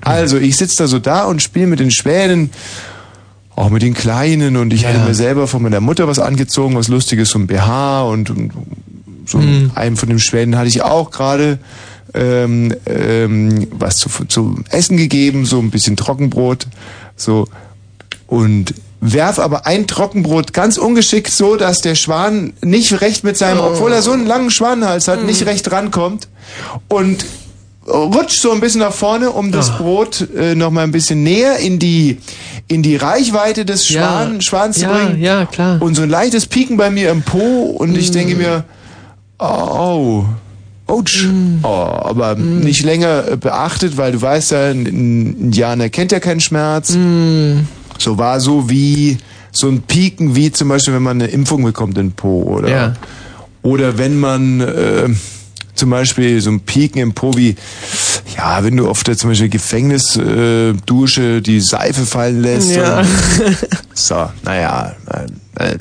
Also, 0.00 0.38
ich 0.38 0.56
sitze 0.56 0.78
da 0.78 0.86
so 0.88 0.98
da 0.98 1.24
und 1.24 1.42
spiele 1.42 1.66
mit 1.66 1.78
den 1.78 1.90
Schwänen, 1.90 2.50
auch 3.56 3.70
mit 3.70 3.82
den 3.82 3.94
Kleinen. 3.94 4.56
Und 4.56 4.72
ich 4.72 4.86
hatte 4.86 5.00
mir 5.00 5.14
selber 5.14 5.46
von 5.46 5.62
meiner 5.62 5.80
Mutter 5.80 6.08
was 6.08 6.18
angezogen, 6.18 6.76
was 6.76 6.88
Lustiges, 6.88 7.30
so 7.30 7.38
ein 7.38 7.46
BH 7.46 8.02
und, 8.04 8.30
und 8.30 8.52
so 9.26 9.38
einem 9.74 9.96
von 9.96 10.08
den 10.08 10.18
Schwänen 10.18 10.56
hatte 10.56 10.68
ich 10.68 10.82
auch 10.82 11.10
gerade 11.10 11.58
ähm, 12.14 12.74
ähm, 12.86 13.68
was 13.70 13.96
zu, 13.96 14.08
zu 14.26 14.56
essen 14.70 14.96
gegeben, 14.96 15.46
so 15.46 15.58
ein 15.58 15.70
bisschen 15.70 15.96
Trockenbrot, 15.96 16.66
so. 17.16 17.48
Und 18.26 18.74
werf 19.00 19.38
aber 19.38 19.66
ein 19.66 19.86
Trockenbrot 19.86 20.52
ganz 20.52 20.78
ungeschickt 20.78 21.30
so, 21.30 21.56
dass 21.56 21.80
der 21.80 21.96
Schwan 21.96 22.52
nicht 22.62 23.00
recht 23.00 23.24
mit 23.24 23.36
seinem, 23.36 23.58
obwohl 23.60 23.92
er 23.92 24.00
so 24.00 24.12
einen 24.12 24.26
langen 24.26 24.50
Schwanenhals 24.50 25.08
hat, 25.08 25.24
nicht 25.24 25.44
recht 25.44 25.70
rankommt. 25.72 26.28
Und 26.88 27.24
rutscht 27.86 28.40
so 28.40 28.52
ein 28.52 28.60
bisschen 28.60 28.80
nach 28.80 28.92
vorne, 28.92 29.30
um 29.30 29.50
das 29.52 29.70
Ah. 29.70 29.76
Brot 29.78 30.28
äh, 30.36 30.54
noch 30.54 30.70
mal 30.70 30.82
ein 30.84 30.92
bisschen 30.92 31.22
näher 31.22 31.58
in 31.58 31.78
die 31.78 32.18
in 32.68 32.82
die 32.82 32.96
Reichweite 32.96 33.64
des 33.64 33.86
Schwan, 33.88 34.40
Schwans 34.40 34.76
zu 34.78 34.82
ja, 34.84 34.92
bringen. 34.92 35.20
ja, 35.20 35.44
klar. 35.46 35.82
Und 35.82 35.94
so 35.96 36.02
ein 36.02 36.08
leichtes 36.10 36.46
Pieken 36.46 36.76
bei 36.76 36.90
mir 36.90 37.10
im 37.10 37.22
Po 37.22 37.62
und 37.78 37.96
ich 37.98 38.10
denke 38.12 38.36
mir, 38.36 38.64
oh, 39.38 40.24
ouch. 40.86 41.26
Oh, 41.62 41.66
aber 41.68 42.34
nicht 42.36 42.82
länger 42.84 43.32
äh, 43.32 43.36
beachtet, 43.36 43.96
weil 43.96 44.12
du 44.12 44.22
weißt 44.22 44.52
ja, 44.52 44.70
ein 44.70 44.86
Indianer 44.86 45.88
kennt 45.88 46.12
ja 46.12 46.20
keinen 46.20 46.40
Schmerz. 46.40 46.96
So 47.98 48.18
war 48.18 48.40
so 48.40 48.70
wie 48.70 49.18
so 49.50 49.68
ein 49.68 49.82
Pieken, 49.82 50.34
wie 50.34 50.50
zum 50.52 50.68
Beispiel, 50.68 50.94
wenn 50.94 51.02
man 51.02 51.20
eine 51.20 51.30
Impfung 51.30 51.62
bekommt 51.64 51.98
in 51.98 52.12
Po 52.12 52.42
oder 52.44 52.68
Ja. 52.70 52.92
oder 53.62 53.98
wenn 53.98 54.18
man 54.18 54.60
äh, 54.60 55.08
zum 55.74 55.90
Beispiel 55.90 56.40
so 56.40 56.50
ein 56.50 56.60
Pieken 56.60 57.00
im 57.00 57.12
Po 57.14 57.32
wie, 57.36 57.56
ja, 58.36 58.62
wenn 58.62 58.76
du 58.76 58.88
auf 58.88 59.04
der 59.04 59.16
zum 59.16 59.30
Beispiel 59.30 59.48
Gefängnisdusche 59.48 61.22
äh, 61.36 61.40
die 61.40 61.60
Seife 61.60 62.04
fallen 62.06 62.42
lässt. 62.42 62.76
Ja. 62.76 63.02
So, 63.94 64.30
naja, 64.42 64.94
äh, 65.58 65.64
äh, 65.64 65.74
äh, 65.74 65.78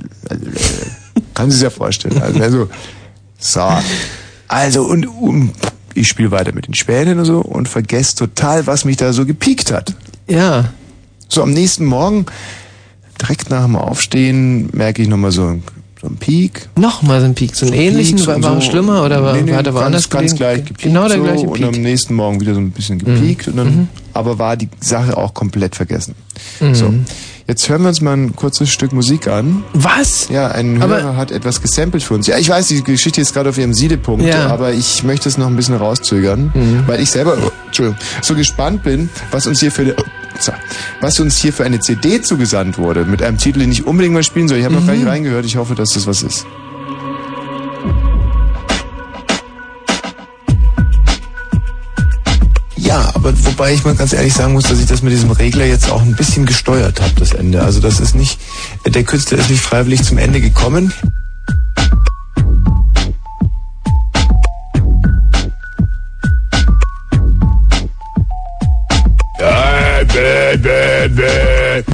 kann 1.34 1.50
sich 1.50 1.62
ja 1.62 1.70
vorstellen. 1.70 2.22
Also, 2.22 2.42
also 2.42 2.70
so, 3.40 3.70
also 4.50 4.84
und, 4.84 5.06
und 5.08 5.54
ich 5.94 6.08
spiele 6.10 6.30
weiter 6.32 6.54
mit 6.54 6.68
den 6.68 6.74
Spänen 6.74 7.20
und 7.20 7.26
so 7.26 7.40
und 7.40 7.70
vergesse 7.70 8.16
total, 8.16 8.68
was 8.68 8.84
mich 8.86 8.98
da 8.98 9.14
so 9.14 9.26
gepiekt 9.26 9.72
hat. 9.72 9.96
Ja. 10.28 10.74
So 11.30 11.42
am 11.42 11.52
nächsten 11.52 11.86
Morgen, 11.86 12.26
direkt 13.22 13.50
nach 13.50 13.64
dem 13.64 13.78
Aufstehen, 13.78 14.70
merke 14.74 15.02
ich 15.02 15.08
nochmal 15.08 15.32
so, 15.32 15.48
ein- 15.48 15.64
so 16.02 16.08
einen 16.08 16.18
Peak. 16.18 16.68
Nochmal 16.76 17.20
so 17.20 17.26
ein 17.28 17.36
Peak, 17.36 17.56
so 17.56 17.66
einen 17.68 17.76
ähnlichen, 17.76 18.16
Peaks 18.16 18.28
war, 18.28 18.36
und 18.38 18.44
war 18.44 18.56
so. 18.56 18.62
schlimmer 18.62 19.04
oder 19.06 19.24
war, 19.24 19.34
nee, 19.36 19.44
nee, 19.44 19.52
war 19.54 19.62
der 19.64 19.72
ganz, 19.72 19.84
woanders 19.84 20.10
ganz 20.10 20.22
gelegen? 20.32 20.38
gleich 20.38 20.58
gepiekt 20.66 20.82
Genau 20.82 21.08
der 21.08 21.18
so, 21.18 21.24
gleiche 21.24 21.48
und 21.48 21.54
Peak. 21.54 21.66
am 21.68 21.82
nächsten 21.82 22.16
Morgen 22.16 22.40
wieder 22.42 22.54
so 22.56 22.60
ein 22.60 22.72
bisschen 22.72 22.98
gepiekt 23.00 23.48
und 23.48 23.58
dann, 23.58 23.68
Mhm. 23.68 23.88
aber 24.14 24.40
war 24.40 24.58
die 24.58 24.68
Sache 24.80 25.16
auch 25.16 25.34
komplett 25.34 25.76
vergessen. 25.76 26.16
Mhm. 26.60 26.76
So. 26.76 26.94
Jetzt 27.48 27.68
hören 27.70 27.82
wir 27.82 27.90
uns 27.90 28.02
mal 28.02 28.14
ein 28.16 28.36
kurzes 28.36 28.70
Stück 28.70 28.94
Musik 28.94 29.28
an. 29.28 29.64
Was? 29.74 30.30
Ja, 30.30 30.48
ein 30.50 30.82
Aber- 30.82 31.02
Hörer 31.02 31.18
hat 31.18 31.32
etwas 31.32 31.62
gesampelt 31.62 32.02
für 32.02 32.14
uns. 32.14 32.26
Ja, 32.28 32.38
ich 32.38 32.48
weiß, 32.50 32.68
die 32.68 32.82
Geschichte 32.84 33.20
ist 33.20 33.34
gerade 33.34 33.50
auf 33.50 33.58
ihrem 33.58 33.74
Siedepunkt, 33.74 34.24
Ja. 34.26 34.46
Mhm. 34.46 34.52
aber 34.52 34.74
ich 34.74 35.04
möchte 35.04 35.28
es 35.28 35.38
noch 35.38 35.48
ein 35.48 35.56
bisschen 35.56 35.76
rauszögern, 35.76 36.52
weil 36.88 37.02
ich 37.02 37.12
selber, 37.12 37.38
oh, 37.46 37.52
Entschuldigung, 37.68 38.00
so 38.22 38.36
gespannt 38.36 38.84
bin, 38.84 39.10
was 39.32 39.48
uns 39.48 39.60
hier 39.60 39.72
für 39.72 39.82
eine, 39.82 39.96
so, 40.42 40.52
was 41.02 41.20
uns 41.20 41.38
hier 41.38 41.54
für 41.54 41.64
eine 41.64 41.80
CD 41.80 42.22
zugesandt 42.22 42.78
wurde, 42.78 43.06
mit 43.06 43.22
einem 43.22 43.38
Titel, 43.38 43.60
den 43.60 43.72
ich 43.72 43.86
unbedingt 43.86 44.14
mal 44.14 44.24
spielen 44.24 44.48
soll. 44.48 44.58
Ich 44.60 44.66
habe 44.66 44.76
noch 44.76 44.86
gar 44.86 44.94
Mhm. 44.96 45.02
nicht 45.02 45.10
reingehört, 45.10 45.46
ich 45.46 45.56
hoffe, 45.58 45.76
dass 45.76 45.92
das 45.94 46.08
was 46.08 46.24
ist. 46.24 46.46
Ja, 52.78 53.12
aber 53.14 53.34
wobei 53.46 53.74
ich 53.74 53.84
mal 53.86 53.96
ganz 53.96 54.12
ehrlich 54.14 54.34
sagen 54.34 54.54
muss, 54.54 54.64
dass 54.66 54.80
ich 54.80 54.86
das 54.88 55.02
mit 55.02 55.14
diesem 55.14 55.32
Regler 55.32 55.66
jetzt 55.66 55.90
auch 55.92 56.02
ein 56.02 56.16
bisschen 56.16 56.46
gesteuert 56.46 57.00
habe, 57.02 57.14
das 57.18 57.34
Ende. 57.34 57.62
Also 57.62 57.80
das 57.80 58.00
ist 58.00 58.16
nicht, 58.16 58.40
der 58.86 59.04
Künstler 59.04 59.38
ist 59.38 59.50
nicht 59.50 59.62
freiwillig 59.62 60.04
zum 60.04 60.18
Ende 60.18 60.42
gekommen. 60.42 60.92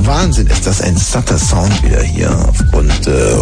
Wahnsinn, 0.06 0.48
ist 0.48 0.66
das 0.66 0.82
ein 0.82 0.98
satter 0.98 1.38
Sound 1.38 1.84
wieder 1.84 2.02
hier 2.02 2.32
aufgrund 2.50 3.08
äh, 3.08 3.36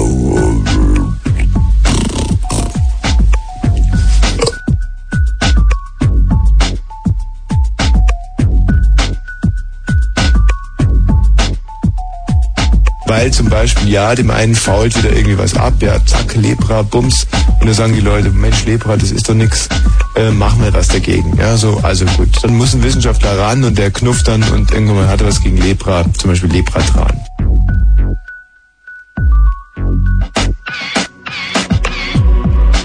Weil 13.08 13.32
zum 13.32 13.50
Beispiel, 13.50 13.90
ja, 13.90 14.16
dem 14.16 14.32
einen 14.32 14.56
fault 14.56 14.98
wieder 14.98 15.16
irgendwie 15.16 15.38
was 15.38 15.56
ab, 15.56 15.74
ja, 15.80 16.04
zack, 16.06 16.36
Lepra, 16.36 16.82
Bums. 16.82 17.28
Und 17.60 17.68
dann 17.68 17.76
sagen 17.76 17.94
die 17.94 18.02
Leute, 18.02 18.32
Mensch, 18.32 18.66
Lepra, 18.66 18.98
das 18.98 19.12
ist 19.12 19.30
doch 19.30 19.36
nix, 19.36 19.70
äh, 20.16 20.32
mach 20.32 20.56
mal 20.56 20.74
was 20.74 20.88
dagegen. 20.88 21.38
Ja, 21.38 21.56
so, 21.56 21.80
also 21.84 22.06
gut. 22.18 22.30
Dann 22.42 22.56
muss 22.58 22.74
ein 22.74 22.84
Wissenschaftler 22.84 23.38
ran 23.38 23.64
und 23.64 23.78
der 23.78 23.92
knufft 23.92 24.28
dann 24.28 24.44
und 24.44 24.72
irgendwann 24.72 25.08
hat 25.08 25.22
er 25.22 25.28
was 25.28 25.42
gegen 25.42 25.58
Lepra, 25.58 26.04
zum 26.18 26.32
Beispiel 26.32 26.52
Lepratran. 26.52 27.22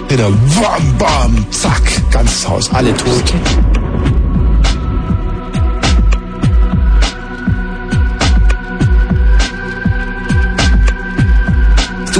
Wieder 0.08 0.28
wam, 0.28 0.98
bam, 0.98 1.46
zack, 1.50 1.82
ganzes 2.10 2.46
Haus, 2.46 2.70
alle 2.74 2.94
tot. 2.96 3.32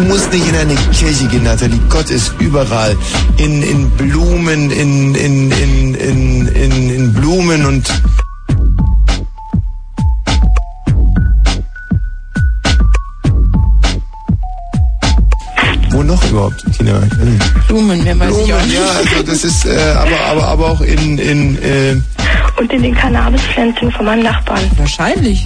Du 0.00 0.06
musst 0.06 0.32
nicht 0.32 0.48
in 0.48 0.56
eine 0.56 0.74
Kirche 0.74 1.26
gehen, 1.26 1.42
Nathalie. 1.42 1.78
Gott 1.90 2.08
ist 2.08 2.32
überall. 2.38 2.96
In, 3.36 3.62
in 3.62 3.90
Blumen, 3.90 4.70
in, 4.70 5.14
in, 5.14 5.50
in, 5.50 5.94
in, 5.94 6.46
in, 6.48 6.90
in 6.90 7.12
Blumen 7.12 7.66
und 7.66 8.02
wo 15.90 16.02
noch 16.02 16.24
überhaupt, 16.30 16.64
Tina? 16.78 17.02
Blumen, 17.68 18.00
ich 18.00 18.10
auch 18.10 18.16
Blumen, 18.16 18.56
nicht. 18.64 18.72
ja, 18.74 18.86
also 18.96 19.22
das 19.22 19.44
ist, 19.44 19.66
äh, 19.66 19.76
aber, 19.98 20.18
aber, 20.18 20.48
aber 20.48 20.70
auch 20.70 20.80
in, 20.80 21.18
in, 21.18 21.62
äh, 21.62 22.00
Und 22.58 22.72
in 22.72 22.82
den 22.82 22.94
Cannabispflänzchen 22.94 23.92
von 23.92 24.06
meinem 24.06 24.22
Nachbarn. 24.22 24.62
Wahrscheinlich. 24.78 25.44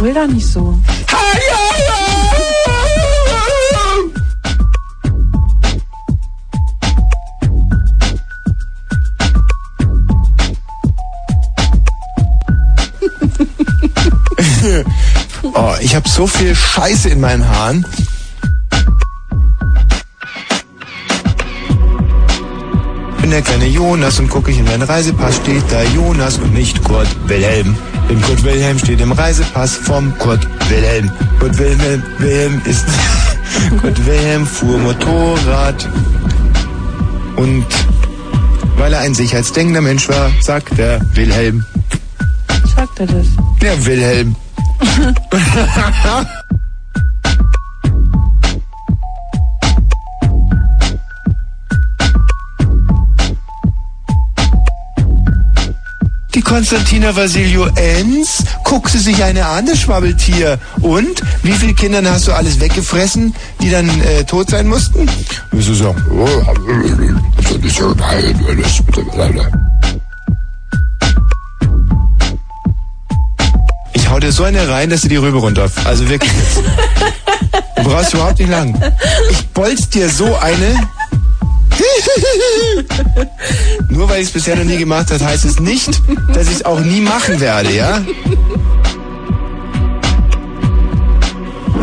Brüll 0.00 0.14
doch 0.14 0.26
nicht 0.26 0.46
so. 0.46 0.60
oh, 15.42 15.74
ich 15.82 15.94
habe 15.94 16.08
so 16.08 16.26
viel 16.26 16.54
Scheiße 16.54 17.10
in 17.10 17.20
meinen 17.20 17.46
Haaren. 17.46 17.84
bin 23.20 23.30
der 23.30 23.42
kleine 23.42 23.66
Jonas 23.66 24.18
und 24.18 24.30
gucke 24.30 24.50
ich 24.50 24.58
in 24.58 24.64
meinen 24.64 24.82
Reisepass, 24.82 25.36
steht 25.36 25.64
da 25.70 25.82
Jonas 25.94 26.38
und 26.38 26.54
nicht 26.54 26.82
Kurt 26.82 27.06
Wilhelm. 27.28 27.76
Denn 28.10 28.20
Kurt 28.22 28.42
Wilhelm 28.42 28.76
steht 28.76 29.00
im 29.00 29.12
Reisepass 29.12 29.76
vom 29.76 30.12
Kurt 30.18 30.44
Wilhelm. 30.68 31.08
Kurt 31.38 31.56
Wilhelm, 31.58 32.02
Wilhelm 32.18 32.60
ist... 32.64 32.84
Kurt 33.80 34.04
Wilhelm 34.04 34.44
fuhr 34.44 34.78
Motorrad 34.78 35.88
und 37.36 37.66
weil 38.76 38.92
er 38.92 39.00
ein 39.00 39.14
sicherheitsdenkender 39.14 39.80
Mensch 39.80 40.08
war, 40.08 40.30
sagt 40.40 40.76
der 40.76 41.00
Wilhelm. 41.14 41.64
Sagt 42.74 42.98
er 42.98 43.06
das? 43.06 43.26
Der 43.62 43.86
Wilhelm. 43.86 44.34
Konstantina 56.50 57.14
Vasilio 57.14 57.66
Enz 57.76 58.42
guckte 58.64 58.98
sich 58.98 59.22
eine 59.22 59.46
an, 59.46 59.66
das 59.66 59.78
Schwabbeltier. 59.78 60.58
Und? 60.80 61.22
Wie 61.44 61.52
viele 61.52 61.74
Kindern 61.74 62.10
hast 62.10 62.26
du 62.26 62.32
alles 62.32 62.58
weggefressen, 62.58 63.32
die 63.62 63.70
dann 63.70 63.88
äh, 64.00 64.24
tot 64.24 64.50
sein 64.50 64.66
mussten? 64.66 65.08
Sagen. 69.14 69.46
Ich 73.92 74.10
hau 74.10 74.18
dir 74.18 74.32
so 74.32 74.42
eine 74.42 74.68
rein, 74.68 74.90
dass 74.90 75.02
du 75.02 75.08
die 75.08 75.18
Rübe 75.18 75.38
runter. 75.38 75.70
Also 75.84 76.08
wirklich. 76.08 76.32
Du 77.76 77.84
brauchst 77.84 78.12
überhaupt 78.12 78.38
nicht 78.38 78.50
lang. 78.50 78.78
Ich 79.30 79.48
bolz 79.48 79.88
dir 79.88 80.10
so 80.10 80.36
eine. 80.36 80.74
Nur 83.88 84.08
weil 84.08 84.20
ich 84.20 84.28
es 84.28 84.32
bisher 84.32 84.56
noch 84.56 84.64
nie 84.64 84.78
gemacht 84.78 85.10
habe, 85.10 85.24
heißt 85.24 85.44
es 85.44 85.60
nicht, 85.60 86.00
dass 86.34 86.48
ich 86.48 86.56
es 86.56 86.64
auch 86.64 86.80
nie 86.80 87.00
machen 87.00 87.40
werde, 87.40 87.72
ja? 87.72 88.00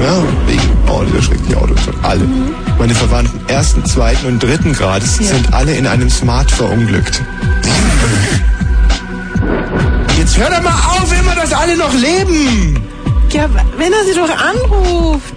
Ja, 0.02 0.24
wegen, 0.46 0.62
oh, 0.88 1.04
dieser 1.04 1.22
schreckliche 1.22 1.58
Autounfall. 1.58 1.94
Alle. 2.04 2.28
Meine 2.78 2.94
Verwandten 2.94 3.42
ersten, 3.48 3.84
zweiten 3.86 4.28
und 4.28 4.42
dritten 4.42 4.74
Grades 4.74 5.18
sind 5.18 5.54
alle 5.54 5.76
in 5.76 5.88
einem 5.88 6.10
Smart 6.10 6.52
verunglückt. 6.52 7.22
Jetzt 10.18 10.38
hör 10.38 10.50
doch 10.50 10.62
mal 10.62 10.72
auf, 10.72 11.12
immer, 11.20 11.36
dass 11.36 11.54
alle 11.54 11.78
noch 11.78 11.94
leben! 11.94 12.80
Ja, 13.32 13.50
wenn 13.78 13.92
er 13.92 14.04
sie 14.06 14.14
doch 14.14 14.30
anruft. 14.30 15.34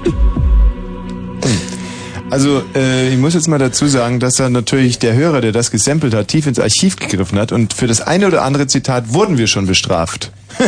Also 2.31 2.63
äh, 2.77 3.13
ich 3.13 3.19
muss 3.19 3.35
jetzt 3.35 3.49
mal 3.49 3.59
dazu 3.59 3.89
sagen, 3.89 4.21
dass 4.21 4.37
da 4.37 4.49
natürlich 4.49 5.01
der 5.01 5.15
Hörer, 5.15 5.41
der 5.41 5.51
das 5.51 5.71
gesampelt 5.71 6.15
hat, 6.15 6.29
tief 6.29 6.47
ins 6.47 6.61
Archiv 6.61 6.97
gegriffen 6.97 7.39
hat 7.39 7.51
und 7.51 7.75
für 7.75 7.89
das 7.89 8.01
eine 8.01 8.29
oder 8.29 8.43
andere 8.43 8.69
Zitat 8.69 9.13
wurden 9.13 9.37
wir 9.37 9.49
schon 9.49 9.67
bestraft. 9.67 10.31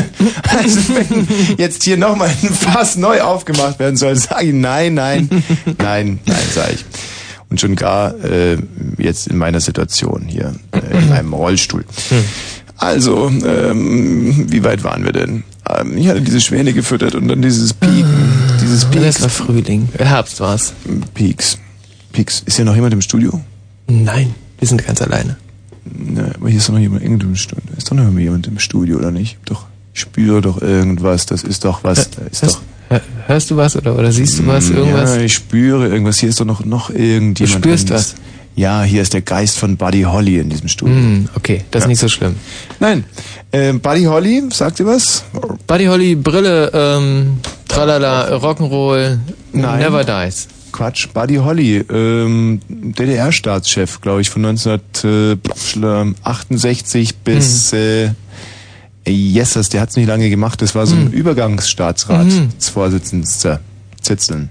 also 0.59 0.81
wenn 0.95 1.29
jetzt 1.59 1.85
hier 1.85 1.97
nochmal 1.97 2.31
ein 2.31 2.53
Fass 2.53 2.97
neu 2.97 3.21
aufgemacht 3.21 3.79
werden 3.79 3.97
soll, 3.97 4.17
sage 4.17 4.47
ich 4.47 4.55
nein, 4.55 4.95
nein, 4.95 5.29
nein, 5.79 6.19
nein, 6.27 6.37
sage 6.53 6.75
ich. 6.75 6.85
Und 7.49 7.61
schon 7.61 7.77
gar 7.77 8.15
äh, 8.25 8.57
jetzt 8.99 9.29
in 9.29 9.37
meiner 9.37 9.61
Situation 9.61 10.23
hier, 10.27 10.55
äh, 10.73 10.99
in 10.99 11.13
einem 11.13 11.33
Rollstuhl. 11.33 11.85
Also, 12.79 13.29
ähm, 13.29 14.47
wie 14.51 14.65
weit 14.65 14.83
waren 14.83 15.05
wir 15.05 15.13
denn? 15.13 15.45
Ähm, 15.69 15.97
ich 15.97 16.09
hatte 16.09 16.23
diese 16.23 16.41
Schwäne 16.41 16.73
gefüttert 16.73 17.15
und 17.15 17.29
dann 17.29 17.43
dieses 17.43 17.75
Pieken, 17.75 18.33
dieses 18.73 18.91
Das 18.91 18.91
Pieks. 18.91 19.23
war 19.23 19.29
Frühling. 19.29 19.89
Herbst 19.99 20.41
war's. 20.41 20.73
Peaks. 21.15 21.59
Peaks. 22.13 22.43
Ist 22.47 22.57
hier 22.57 22.65
noch 22.65 22.75
jemand 22.75 22.93
im 22.95 23.01
Studio? 23.01 23.41
Nein, 23.87 24.35
wir 24.59 24.69
sind 24.69 24.85
ganz 24.87 25.01
alleine. 25.03 25.37
Ne, 25.85 26.33
aber 26.37 26.49
hier 26.49 26.59
ist 26.59 26.69
doch 26.69 26.75
noch 26.75 26.81
jemand 26.81 27.03
im 27.03 27.35
Studio. 27.37 27.63
Ist 27.77 27.91
doch 27.91 27.97
noch 27.97 28.11
jemand 28.19 28.47
im 28.47 28.59
Studio, 28.59 28.99
oder 28.99 29.11
nicht? 29.11 29.39
Doch. 29.45 29.67
Ich 29.95 30.01
spüre 30.01 30.41
doch 30.41 30.63
irgendwas. 30.63 31.27
Das 31.27 31.43
ist 31.43 31.65
doch 31.65 31.85
was. 31.85 32.11
Da 32.11 32.23
ist 32.23 32.43
hörst, 32.43 32.55
doch. 32.57 32.63
hör- 32.89 33.01
hörst 33.27 33.51
du 33.51 33.57
was 33.57 33.77
oder, 33.77 33.99
oder 33.99 34.11
siehst 34.13 34.39
du 34.39 34.47
was? 34.47 34.71
Irgendwas? 34.71 35.17
Ja, 35.17 35.21
ich 35.23 35.35
spüre 35.35 35.89
irgendwas. 35.89 36.19
Hier 36.19 36.29
ist 36.31 36.41
doch 36.41 36.45
noch, 36.47 36.65
noch 36.65 36.89
irgendjemand. 36.91 37.37
Du 37.65 37.69
spürst 37.69 37.91
was? 37.91 38.15
Ja, 38.55 38.83
hier 38.83 39.01
ist 39.03 39.15
der 39.15 39.23
Geist 39.23 39.59
von 39.59 39.77
Buddy 39.79 40.03
Holly 40.03 40.39
in 40.39 40.51
diesem 40.51 40.69
Studio. 40.69 40.95
Hm, 40.95 41.29
okay, 41.35 41.65
das 41.71 41.81
ist 41.81 41.85
Ja. 41.85 41.89
nicht 41.89 42.01
so 42.01 42.09
schlimm. 42.09 42.37
Nein. 42.81 43.05
Ähm, 43.53 43.81
Buddy 43.81 44.05
Holly, 44.05 44.43
sagt 44.53 44.79
ihr 44.81 44.87
was? 44.87 45.25
Buddy 45.67 45.87
Holly, 45.87 46.15
Brille, 46.17 46.71
ähm, 46.75 47.39
tralala, 47.69 48.29
Rock'n'Roll, 48.37 49.19
Nein. 49.53 49.79
Never 49.81 50.05
Dies. 50.05 50.49
Quatsch, 50.71 51.09
Buddy 51.13 51.37
Holly, 51.37 51.79
ähm, 51.91 52.61
DDR-Staatschef, 52.69 54.01
glaube 54.01 54.21
ich, 54.23 54.31
von 54.31 54.43
1968 54.45 57.17
bis 57.19 57.73
äh, 57.75 58.11
Jessers, 59.07 59.69
der 59.69 59.83
hat 59.83 59.91
es 59.91 59.97
nicht 59.97 60.07
lange 60.09 60.31
gemacht, 60.31 60.63
das 60.63 60.75
war 60.75 60.87
so 60.87 60.95
ein 60.95 61.13
Übergangsstaatsratsvorsitzender. 61.13 63.61
Zitzeln. 64.01 64.49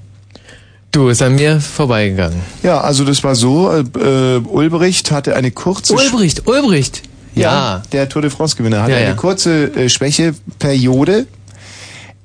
Du, 0.92 1.08
ist 1.08 1.22
an 1.22 1.36
mir 1.36 1.62
vorbeigegangen. 1.62 2.40
Ja, 2.64 2.82
also 2.82 3.06
das 3.06 3.24
war 3.24 3.36
so, 3.36 3.72
äh, 3.72 3.80
äh, 4.36 4.40
Ulbricht 4.40 5.12
hatte 5.12 5.36
eine 5.36 5.52
kurze... 5.52 5.94
Ulbricht, 5.94 6.48
Ulbricht. 6.48 7.04
Ja. 7.34 7.82
der 7.94 8.10
Tour 8.10 8.22
de 8.24 8.30
France-Gewinner 8.30 8.82
hatte 8.84 8.92
Ja, 8.92 9.00
ja. 9.00 9.06
eine 9.08 9.16
kurze 9.16 9.74
äh, 9.74 9.88
Schwächeperiode. 9.88 11.28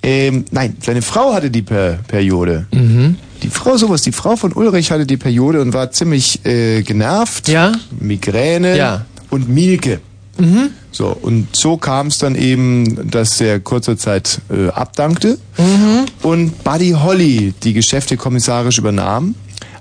Ähm, 0.03 0.45
nein, 0.51 0.77
seine 0.85 1.01
Frau 1.03 1.33
hatte 1.33 1.49
die 1.51 1.63
per 1.63 1.99
Periode. 2.09 2.67
Mhm. 2.73 3.17
Die 3.43 3.49
Frau, 3.49 3.77
sowas, 3.77 4.03
die 4.03 4.11
Frau 4.13 4.35
von 4.35 4.53
Ulrich 4.53 4.91
hatte 4.91 5.07
die 5.07 5.17
Periode 5.17 5.61
und 5.63 5.73
war 5.73 5.93
ziemlich 5.93 6.45
äh, 6.45 6.83
genervt. 6.83 7.47
Ja. 7.49 7.73
Migräne 8.01 8.77
Ja. 8.77 9.05
und 9.31 9.49
Mielke. 9.49 10.01
Mhm. 10.39 10.71
So, 10.97 11.09
und 11.09 11.49
so 11.55 11.77
kam 11.77 12.07
es 12.07 12.17
dann 12.19 12.35
eben, 12.37 13.11
dass 13.11 13.39
er 13.41 13.61
kurzer 13.61 13.99
Zeit 13.99 14.41
äh, 14.51 14.69
abdankte 14.71 15.37
Mhm. 15.59 16.07
und 16.23 16.65
Buddy 16.65 16.93
Holly 16.93 17.53
die 17.63 17.75
Geschäfte 17.75 18.17
kommissarisch 18.17 18.79
übernahm. 18.79 19.35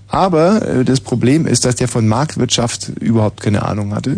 Aber 0.09 0.61
äh, 0.67 0.83
das 0.85 0.99
Problem 0.99 1.47
ist, 1.47 1.63
dass 1.65 1.75
der 1.75 1.87
von 1.87 2.05
Marktwirtschaft 2.07 2.89
überhaupt 2.99 3.39
keine 3.41 3.63
Ahnung 3.63 3.93
hatte 3.95 4.17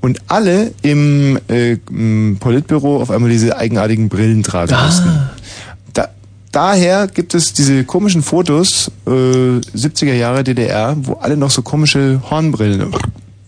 und 0.00 0.20
alle 0.28 0.72
im, 0.82 1.38
äh, 1.48 1.78
im 1.90 2.36
Politbüro 2.38 3.00
auf 3.02 3.10
einmal 3.10 3.30
diese 3.30 3.56
eigenartigen 3.56 4.08
Brillen 4.08 4.42
tragen 4.44 4.72
Ah. 4.72 4.86
mussten. 4.86 5.10
Da, 5.94 6.08
daher 6.52 7.08
gibt 7.08 7.34
es 7.34 7.52
diese 7.54 7.82
komischen 7.84 8.22
Fotos 8.22 8.90
äh, 9.06 9.10
70er 9.10 10.14
Jahre 10.14 10.44
DDR, 10.44 10.96
wo 11.02 11.14
alle 11.14 11.36
noch 11.36 11.50
so 11.50 11.62
komische 11.62 12.22
Hornbrillen 12.30 12.92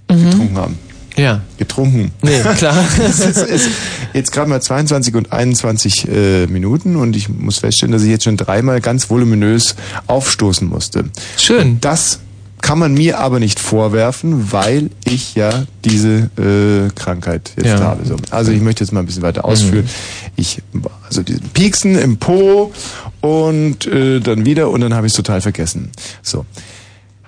getrunken 0.08 0.56
haben. 0.58 0.78
Ja. 1.18 1.40
Getrunken. 1.58 2.12
Nee, 2.22 2.40
klar. 2.56 2.76
es 3.04 3.20
ist, 3.20 3.68
jetzt 4.14 4.32
gerade 4.32 4.48
mal 4.48 4.62
22 4.62 5.14
und 5.16 5.32
21 5.32 6.08
äh, 6.08 6.46
Minuten 6.46 6.96
und 6.96 7.16
ich 7.16 7.28
muss 7.28 7.58
feststellen, 7.58 7.92
dass 7.92 8.02
ich 8.02 8.10
jetzt 8.10 8.24
schon 8.24 8.36
dreimal 8.36 8.80
ganz 8.80 9.10
voluminös 9.10 9.74
aufstoßen 10.06 10.68
musste. 10.68 11.04
Schön. 11.36 11.80
Das 11.80 12.20
kann 12.60 12.78
man 12.78 12.94
mir 12.94 13.18
aber 13.20 13.38
nicht 13.38 13.60
vorwerfen, 13.60 14.52
weil 14.52 14.90
ich 15.04 15.34
ja 15.34 15.64
diese 15.84 16.30
äh, 16.36 16.90
Krankheit 16.94 17.52
jetzt 17.56 17.66
Ja. 17.66 17.80
habe. 17.80 18.04
So. 18.04 18.16
Also 18.30 18.50
ich 18.50 18.60
möchte 18.60 18.82
jetzt 18.84 18.92
mal 18.92 19.00
ein 19.00 19.06
bisschen 19.06 19.22
weiter 19.22 19.44
ausführen. 19.44 19.88
Ich 20.36 20.62
also 21.06 21.22
diesen 21.22 21.48
Pieksen 21.50 21.96
im 21.96 22.18
Po 22.18 22.72
und 23.20 23.86
äh, 23.86 24.20
dann 24.20 24.44
wieder 24.44 24.70
und 24.70 24.80
dann 24.80 24.94
habe 24.94 25.06
ich 25.06 25.12
es 25.12 25.16
total 25.16 25.40
vergessen. 25.40 25.90
So. 26.22 26.46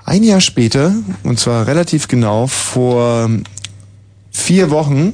Ein 0.05 0.25
Jahr 0.25 0.41
später, 0.41 0.93
und 1.23 1.39
zwar 1.39 1.69
relativ 1.69 2.09
genau 2.09 2.49
vor 2.49 3.31
vier 4.41 4.71
Wochen, 4.71 5.13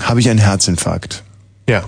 habe 0.00 0.20
ich 0.20 0.28
einen 0.28 0.38
Herzinfarkt. 0.38 1.22
Ja. 1.68 1.84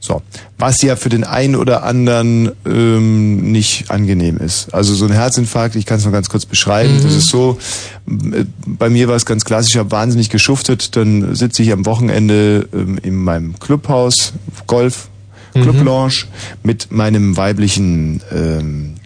So, 0.00 0.20
was 0.58 0.82
ja 0.82 0.96
für 0.96 1.08
den 1.08 1.24
einen 1.24 1.56
oder 1.56 1.82
anderen 1.82 2.52
ähm, 2.66 3.52
nicht 3.52 3.90
angenehm 3.90 4.36
ist. 4.36 4.74
Also 4.74 4.94
so 4.94 5.06
ein 5.06 5.12
Herzinfarkt, 5.12 5.76
ich 5.76 5.86
kann 5.86 5.96
es 5.96 6.04
mal 6.04 6.10
ganz 6.10 6.28
kurz 6.28 6.44
beschreiben. 6.44 7.00
Das 7.02 7.14
ist 7.14 7.28
so, 7.28 7.58
äh, 8.06 8.44
bei 8.66 8.90
mir 8.90 9.08
war 9.08 9.16
es 9.16 9.24
ganz 9.24 9.46
klassisch, 9.46 9.74
ich 9.74 9.78
habe 9.78 9.90
wahnsinnig 9.92 10.28
geschuftet, 10.28 10.94
dann 10.96 11.34
sitze 11.34 11.62
ich 11.62 11.72
am 11.72 11.86
Wochenende 11.86 12.68
ähm, 12.74 12.98
in 13.02 13.16
meinem 13.16 13.58
Clubhaus, 13.58 14.34
Golf, 14.66 15.08
Club 15.54 15.82
Lounge, 15.82 16.26
mit 16.62 16.90
meinem 16.90 17.38
weiblichen 17.38 18.20
ähm, 18.30 18.96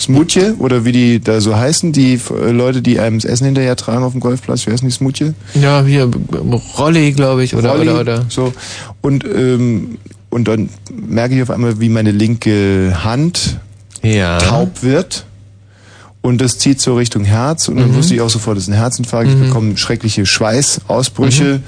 Smutje 0.00 0.54
oder 0.58 0.84
wie 0.84 0.92
die 0.92 1.20
da 1.20 1.40
so 1.40 1.56
heißen, 1.56 1.92
die 1.92 2.14
äh, 2.14 2.50
Leute, 2.50 2.82
die 2.82 3.00
einem 3.00 3.18
das 3.18 3.24
Essen 3.30 3.46
hinterher 3.46 3.74
tragen 3.76 4.04
auf 4.04 4.12
dem 4.12 4.20
Golfplatz, 4.20 4.66
wie 4.66 4.70
heißen 4.72 4.86
die 4.88 4.94
Smutje? 4.94 5.34
Ja, 5.54 5.82
hier, 5.84 6.08
Rolli, 6.78 7.12
glaube 7.12 7.42
ich, 7.44 7.54
oder, 7.56 7.70
Rolli, 7.70 7.88
oder, 7.90 8.00
oder. 8.00 8.24
So. 8.28 8.52
Und, 9.00 9.24
ähm, 9.24 9.98
und 10.30 10.46
dann 10.46 10.68
merke 10.92 11.34
ich 11.34 11.42
auf 11.42 11.50
einmal, 11.50 11.80
wie 11.80 11.88
meine 11.88 12.12
linke 12.12 12.96
Hand 13.02 13.58
Ja. 14.02 14.38
taub 14.38 14.82
wird. 14.82 15.24
Und 16.20 16.40
das 16.40 16.58
zieht 16.58 16.80
so 16.80 16.94
Richtung 16.96 17.24
Herz. 17.24 17.68
Und 17.68 17.76
dann 17.78 17.90
Mhm. 17.92 17.94
wusste 17.96 18.14
ich 18.14 18.20
auch 18.20 18.28
sofort, 18.28 18.56
das 18.56 18.64
ist 18.64 18.70
ein 18.70 18.74
Herzinfarkt. 18.76 19.30
Ich 19.30 19.36
bekomme 19.38 19.76
schreckliche 19.76 20.26
Schweißausbrüche. 20.26 21.60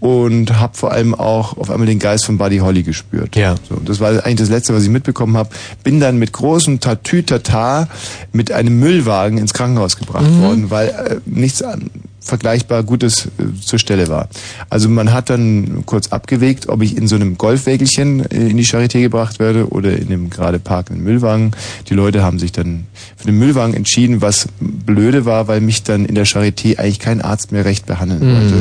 Und 0.00 0.60
habe 0.60 0.76
vor 0.76 0.92
allem 0.92 1.14
auch 1.14 1.56
auf 1.56 1.70
einmal 1.70 1.86
den 1.86 1.98
Geist 1.98 2.24
von 2.24 2.38
Buddy 2.38 2.58
Holly 2.58 2.84
gespürt. 2.84 3.34
Ja. 3.34 3.56
So, 3.68 3.76
das 3.84 3.98
war 3.98 4.10
eigentlich 4.24 4.36
das 4.36 4.48
Letzte, 4.48 4.72
was 4.74 4.84
ich 4.84 4.90
mitbekommen 4.90 5.36
habe. 5.36 5.50
Bin 5.82 5.98
dann 5.98 6.18
mit 6.18 6.32
großem 6.32 6.78
Tatütata 6.80 7.88
mit 8.32 8.52
einem 8.52 8.78
Müllwagen 8.78 9.38
ins 9.38 9.54
Krankenhaus 9.54 9.96
gebracht 9.96 10.30
Mhm. 10.30 10.42
worden, 10.42 10.70
weil 10.70 10.88
äh, 10.88 11.16
nichts 11.26 11.62
an, 11.62 11.90
vergleichbar 12.20 12.82
Gutes 12.82 13.26
äh, 13.26 13.60
zur 13.60 13.78
Stelle 13.78 14.08
war. 14.08 14.28
Also 14.70 14.88
man 14.88 15.12
hat 15.12 15.30
dann 15.30 15.84
kurz 15.86 16.08
abgewegt, 16.08 16.68
ob 16.68 16.82
ich 16.82 16.96
in 16.96 17.08
so 17.08 17.16
einem 17.16 17.38
Golfwägelchen 17.38 18.28
äh, 18.30 18.48
in 18.48 18.56
die 18.56 18.64
Charité 18.64 19.00
gebracht 19.00 19.38
werde 19.38 19.68
oder 19.68 19.96
in 19.96 20.08
einem 20.08 20.30
gerade 20.30 20.58
parkenden 20.58 21.04
Müllwagen. 21.04 21.52
Die 21.88 21.94
Leute 21.94 22.22
haben 22.22 22.38
sich 22.38 22.52
dann 22.52 22.86
für 23.16 23.26
den 23.26 23.38
Müllwagen 23.38 23.74
entschieden, 23.74 24.20
was 24.20 24.48
blöde 24.60 25.24
war, 25.24 25.48
weil 25.48 25.60
mich 25.60 25.82
dann 25.82 26.04
in 26.04 26.14
der 26.14 26.26
Charité 26.26 26.78
eigentlich 26.78 26.98
kein 26.98 27.20
Arzt 27.20 27.52
mehr 27.52 27.64
recht 27.64 27.86
behandeln 27.86 28.20
wollte. 28.20 28.54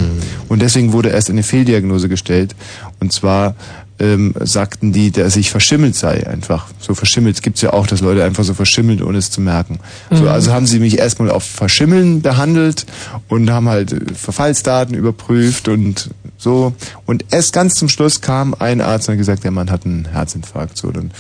Und 0.50 0.62
deswegen 0.62 0.94
wurde 0.94 1.10
erst 1.10 1.30
eine 1.30 1.44
Fehldiagnose 1.44 2.10
gestellt. 2.10 2.56
Und 3.00 3.12
zwar 3.14 3.56
ähm, 4.00 4.34
sagten 4.40 4.94
die, 4.94 5.12
dass 5.12 5.36
ich 5.36 5.50
verschimmelt 5.50 5.96
sei, 5.96 6.28
einfach. 6.28 6.68
So 6.80 6.94
verschimmelt. 6.94 7.36
Es 7.36 7.42
gibt's 7.42 7.62
ja 7.62 7.74
auch, 7.74 7.88
dass 7.88 8.02
Leute 8.02 8.24
einfach 8.24 8.44
so 8.44 8.54
verschimmeln, 8.54 9.02
ohne 9.02 9.18
es 9.18 9.32
zu 9.32 9.42
merken. 9.42 9.80
So, 10.12 10.30
also 10.30 10.54
haben 10.54 10.68
sie 10.68 10.80
mich 10.80 11.00
erstmal 11.00 11.32
auf 11.32 11.44
Verschimmeln 11.44 12.22
behandelt 12.22 12.86
und 13.28 13.50
haben 13.50 13.70
halt 13.70 13.94
äh, 13.94 14.14
Verfallsdaten 14.14 14.96
überprüft 14.96 15.68
und 15.68 16.12
so. 16.38 16.74
Und 17.06 17.26
erst 17.32 17.54
ganz 17.54 17.74
zum 17.74 17.90
Schluss 17.90 18.22
kam 18.22 18.56
ein 18.60 18.82
Arzt 18.82 19.08
und 19.08 19.14
hat 19.14 19.18
gesagt, 19.18 19.44
der 19.44 19.52
Mann 19.52 19.72
hat 19.72 19.86
einen 19.86 20.06
Herzinfarkt. 20.06 20.78
So, 20.78 20.92
dann 20.92 21.12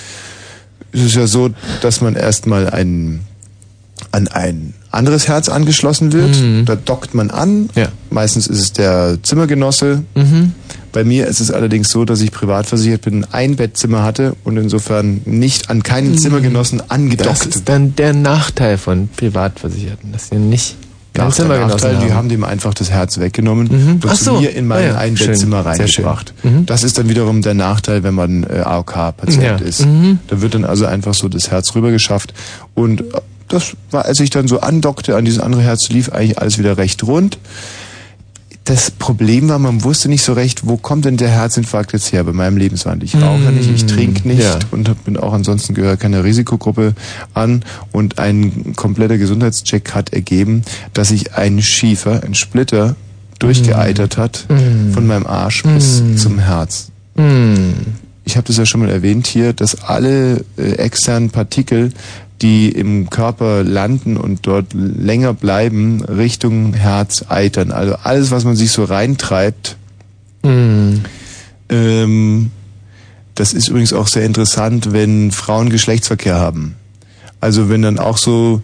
ist 0.91 1.03
es 1.03 1.15
ja 1.15 1.27
so, 1.27 1.49
dass 1.81 2.01
man 2.01 2.15
erstmal 2.15 2.69
ein, 2.69 3.21
an 4.12 4.27
ein 4.27 4.73
anderes 4.91 5.27
Herz 5.27 5.49
angeschlossen 5.49 6.13
wird. 6.13 6.67
Da 6.67 6.75
dockt 6.75 7.13
man 7.13 7.29
an. 7.29 7.69
Ja. 7.75 7.89
Meistens 8.10 8.47
ist 8.47 8.60
es 8.60 8.73
der 8.73 9.17
Zimmergenosse. 9.21 10.03
Mhm. 10.15 10.53
Bei 10.91 11.03
mir 11.03 11.27
ist 11.27 11.39
es 11.39 11.51
allerdings 11.51 11.89
so, 11.89 12.05
dass 12.05 12.21
ich 12.21 12.31
privat 12.31 12.65
versichert 12.65 13.01
bin, 13.01 13.25
ein 13.31 13.55
Bettzimmer 13.57 14.03
hatte 14.03 14.36
und 14.43 14.57
insofern 14.57 15.21
nicht 15.25 15.69
an 15.69 15.83
keinen 15.83 16.17
Zimmergenossen 16.17 16.79
Das 16.79 16.89
angedockt. 16.89 17.45
ist 17.45 17.69
dann 17.69 17.95
der 17.95 18.13
Nachteil 18.13 18.77
von 18.77 19.07
Privatversicherten, 19.15 20.12
dass 20.12 20.29
sie 20.29 20.36
nicht 20.38 20.75
der 21.15 21.29
Zimmergenossen 21.29 21.69
Nachteil, 21.75 21.97
haben. 21.97 22.07
die 22.07 22.13
haben 22.13 22.29
dem 22.29 22.43
einfach 22.43 22.73
das 22.73 22.89
Herz 22.91 23.19
weggenommen 23.19 23.67
Mhm. 23.69 23.89
und 24.10 24.15
zu 24.15 24.23
so. 24.23 24.39
mir 24.39 24.49
in 24.55 24.67
mein 24.67 24.83
Ah 24.83 24.88
ja, 24.88 24.97
Einbettzimmer 24.97 25.65
reingebracht. 25.65 26.33
Mhm. 26.43 26.65
Das 26.65 26.83
ist 26.83 26.97
dann 26.97 27.10
wiederum 27.10 27.41
der 27.41 27.53
Nachteil, 27.55 28.03
wenn 28.03 28.13
man 28.15 28.43
äh, 28.43 28.62
AOK-Patient 28.63 29.43
Ja. 29.43 29.55
ist. 29.57 29.86
Mhm. 29.86 30.19
Da 30.27 30.41
wird 30.41 30.53
dann 30.55 30.63
also 30.65 30.86
einfach 30.86 31.13
so 31.13 31.27
das 31.27 31.51
Herz 31.51 31.75
rübergeschafft 31.75 32.33
und 32.75 33.03
das 33.47 33.73
war, 33.91 34.05
als 34.05 34.19
ich 34.19 34.29
dann 34.29 34.47
so 34.47 34.60
andockte 34.60 35.15
an 35.15 35.25
dieses 35.25 35.39
andere 35.39 35.62
Herz, 35.62 35.89
lief 35.89 36.10
eigentlich 36.10 36.39
alles 36.39 36.57
wieder 36.57 36.77
recht 36.77 37.03
rund. 37.03 37.38
das 38.65 38.91
Problem 38.91 39.47
war, 39.47 39.60
man 39.60 39.86
wusste 39.86 40.10
nicht 40.10 40.23
so 40.23 40.33
recht, 40.33 40.67
wo 40.67 40.75
kommt 40.75 41.05
denn 41.05 41.15
der 41.15 41.29
Herzinfarkt 41.29 41.93
jetzt 41.93 42.12
her 42.12 42.25
bei 42.25 42.33
meinem 42.33 42.57
Lebenswandel. 42.57 43.05
Ich 43.07 43.15
rauche 43.15 43.39
Mm, 43.39 43.55
nicht, 43.55 43.69
ich 43.73 43.86
trinke 43.86 44.27
nicht 44.27 44.41
ja. 44.43 44.60
und 44.71 45.05
bin 45.05 45.15
auch 45.15 45.31
ansonsten 45.31 45.73
gehöre 45.73 45.95
keiner 45.95 46.25
Risikogruppe 46.25 46.93
an. 47.33 47.63
Und 47.93 48.19
ein 48.19 48.73
kompletter 48.75 49.17
Gesundheitscheck 49.17 49.93
hat 49.95 50.12
ergeben, 50.12 50.63
dass 50.93 51.07
sich 51.10 51.33
ein 51.36 51.62
Schiefer, 51.62 52.23
ein 52.25 52.36
Splitter 52.36 52.97
durchgeeitert 53.39 54.17
hat 54.17 54.45
Mm. 54.49 54.91
von 54.91 55.07
meinem 55.07 55.25
Arsch 55.27 55.63
bis 55.63 56.01
zum 56.17 56.38
Herz. 56.39 56.89
Hm. 57.15 57.73
Ich 58.25 58.36
habe 58.36 58.45
das 58.47 58.57
ja 58.57 58.65
schon 58.65 58.81
mal 58.81 58.89
erwähnt 58.89 59.27
hier, 59.27 59.53
dass 59.53 59.83
alle 59.83 60.43
äh, 60.57 60.71
externen 60.73 61.29
Partikel, 61.29 61.93
die 62.41 62.69
im 62.69 63.10
Körper 63.10 63.63
landen 63.63 64.17
und 64.17 64.45
dort 64.45 64.73
länger 64.73 65.34
bleiben, 65.34 66.04
Richtung 66.04 66.73
Herz 66.73 67.26
eitern. 67.30 67.71
Also 67.71 67.95
alles, 68.04 68.32
was 68.32 68.43
man 68.45 68.56
sich 68.56 68.71
so 68.71 68.84
reintreibt, 68.84 69.78
Hm. 70.43 71.02
ähm, 71.69 72.52
das 73.36 73.54
ist 73.54 73.67
übrigens 73.67 73.93
auch 73.93 74.08
sehr 74.08 74.26
interessant, 74.26 74.93
wenn 74.93 75.32
Frauen 75.32 75.69
Geschlechtsverkehr 75.69 76.36
haben. 76.36 76.76
Also 77.39 77.69
wenn 77.69 77.82
dann 77.82 78.00
auch 78.00 78.17
so, 78.17 78.62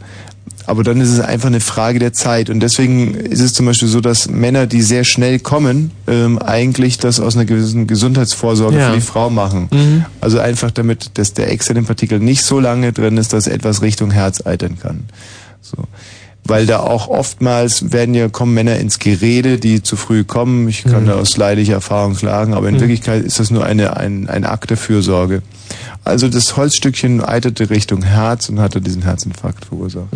aber 0.65 0.83
dann 0.83 1.01
ist 1.01 1.09
es 1.09 1.19
einfach 1.19 1.47
eine 1.47 1.59
Frage 1.59 1.99
der 1.99 2.13
Zeit. 2.13 2.49
Und 2.49 2.59
deswegen 2.61 3.13
ist 3.15 3.39
es 3.41 3.53
zum 3.53 3.65
Beispiel 3.65 3.87
so, 3.87 4.01
dass 4.01 4.29
Männer, 4.29 4.65
die 4.67 4.81
sehr 4.81 5.03
schnell 5.03 5.39
kommen, 5.39 5.91
ähm, 6.07 6.39
eigentlich 6.39 6.97
das 6.97 7.19
aus 7.19 7.35
einer 7.35 7.45
gewissen 7.45 7.87
Gesundheitsvorsorge 7.87 8.77
Ja. 8.77 8.89
für 8.89 8.95
die 8.95 9.01
Frau 9.01 9.29
machen. 9.29 9.67
Mhm. 9.71 10.05
Also 10.21 10.39
einfach 10.39 10.71
damit, 10.71 11.17
dass 11.17 11.33
der 11.33 11.51
externe 11.51 11.83
Partikel 11.83 12.19
nicht 12.19 12.43
so 12.43 12.59
lange 12.59 12.93
drin 12.93 13.17
ist, 13.17 13.33
dass 13.33 13.47
etwas 13.47 13.81
Richtung 13.81 14.11
Herz 14.11 14.45
eitern 14.45 14.77
kann. 14.79 15.05
So. 15.61 15.77
Weil 16.45 16.65
da 16.65 16.79
auch 16.79 17.07
oftmals 17.07 17.93
werden 17.93 18.13
ja, 18.13 18.27
kommen 18.27 18.53
Männer 18.53 18.77
ins 18.77 18.99
Gerede, 18.99 19.59
die 19.59 19.81
zu 19.81 19.95
früh 19.95 20.25
kommen. 20.25 20.67
Ich 20.67 20.83
kann 20.83 21.05
da 21.05 21.15
aus 21.15 21.37
leidlicher 21.37 21.75
Erfahrung 21.75 22.15
sagen, 22.15 22.53
aber 22.53 22.67
in 22.67 22.79
Wirklichkeit 22.81 23.23
ist 23.23 23.39
das 23.39 23.49
nur 23.49 23.65
eine, 23.65 23.95
ein, 23.95 24.27
ein 24.27 24.43
Akt 24.43 24.69
der 24.69 24.77
Fürsorge. 24.77 25.41
Also 26.03 26.27
das 26.27 26.57
Holzstückchen 26.57 27.23
eiterte 27.23 27.69
Richtung 27.69 28.03
Herz 28.03 28.49
und 28.49 28.59
hatte 28.59 28.81
diesen 28.81 29.03
Herzinfarkt 29.03 29.65
verursacht. 29.65 30.07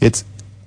Jetzt 0.00 0.24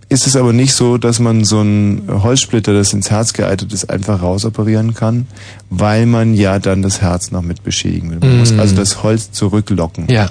ist 0.09 0.25
es 0.25 0.35
aber 0.35 0.53
nicht 0.53 0.73
so, 0.73 0.97
dass 0.97 1.19
man 1.19 1.43
so 1.43 1.59
einen 1.59 2.03
Holzsplitter, 2.09 2.73
das 2.73 2.93
ins 2.93 3.11
Herz 3.11 3.33
geeitert 3.33 3.73
ist, 3.73 3.89
einfach 3.89 4.21
rausoperieren 4.21 4.93
kann, 4.93 5.27
weil 5.69 6.05
man 6.05 6.33
ja 6.33 6.59
dann 6.59 6.81
das 6.81 7.01
Herz 7.01 7.31
noch 7.31 7.41
mit 7.41 7.63
beschädigen 7.63 8.11
will. 8.11 8.19
Man 8.19 8.39
muss 8.39 8.53
also 8.53 8.75
das 8.75 9.03
Holz 9.03 9.31
zurücklocken. 9.31 10.07
Ja. 10.09 10.29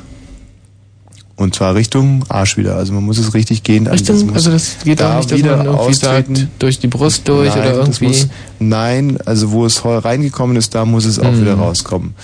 Und 1.39 1.55
zwar 1.55 1.75
Richtung 1.75 2.25
Arsch 2.31 2.57
wieder. 2.57 2.77
Also 2.77 2.95
man 2.95 3.05
muss 3.05 3.19
es 3.19 3.35
richtig 3.35 3.63
gehen. 3.63 3.87
Richtung, 3.87 4.25
muss 4.27 4.35
also 4.37 4.53
das 4.53 4.77
geht 4.85 5.01
da 5.01 5.13
auch 5.13 5.17
nicht, 5.19 5.33
dass 5.33 5.39
wieder 5.39 5.57
man 5.59 5.67
irgendwie 5.67 5.81
austreten. 5.91 6.35
sagt, 6.37 6.49
durch 6.59 6.79
die 6.79 6.87
Brust 6.87 7.29
durch 7.29 7.51
nein, 7.55 7.59
oder 7.59 7.75
irgendwie. 7.75 8.07
Muss, 8.09 8.29
nein, 8.59 9.19
also 9.27 9.51
wo 9.53 9.67
es 9.67 9.85
heu- 9.85 9.99
reingekommen 9.99 10.57
ist, 10.57 10.75
da 10.75 10.87
muss 10.87 11.05
es 11.05 11.19
auch 11.19 11.31
Mhm. 11.31 11.41
wieder 11.43 11.55
rauskommen. 11.55 12.15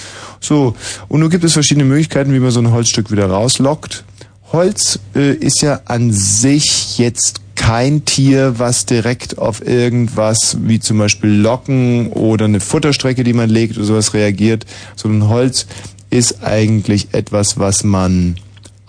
So, 0.40 0.74
und 1.08 1.20
nun 1.20 1.28
gibt 1.28 1.44
es 1.44 1.52
verschiedene 1.52 1.84
Möglichkeiten, 1.84 2.32
wie 2.32 2.38
man 2.40 2.50
so 2.50 2.60
ein 2.60 2.72
Holzstück 2.72 3.10
wieder 3.10 3.26
rauslockt. 3.26 4.04
Holz 4.50 4.98
äh, 5.14 5.32
ist 5.34 5.60
ja 5.60 5.80
an 5.84 6.10
sich 6.12 6.96
jetzt 6.98 7.40
kein 7.54 8.04
Tier, 8.06 8.58
was 8.58 8.86
direkt 8.86 9.36
auf 9.38 9.64
irgendwas 9.66 10.56
wie 10.62 10.80
zum 10.80 10.96
Beispiel 10.98 11.30
Locken 11.30 12.08
oder 12.08 12.46
eine 12.46 12.60
Futterstrecke, 12.60 13.24
die 13.24 13.34
man 13.34 13.50
legt 13.50 13.76
oder 13.76 13.84
sowas 13.86 14.14
reagiert, 14.14 14.64
sondern 14.96 15.28
Holz 15.28 15.66
ist 16.10 16.42
eigentlich 16.42 17.08
etwas, 17.12 17.58
was 17.58 17.84
man 17.84 18.36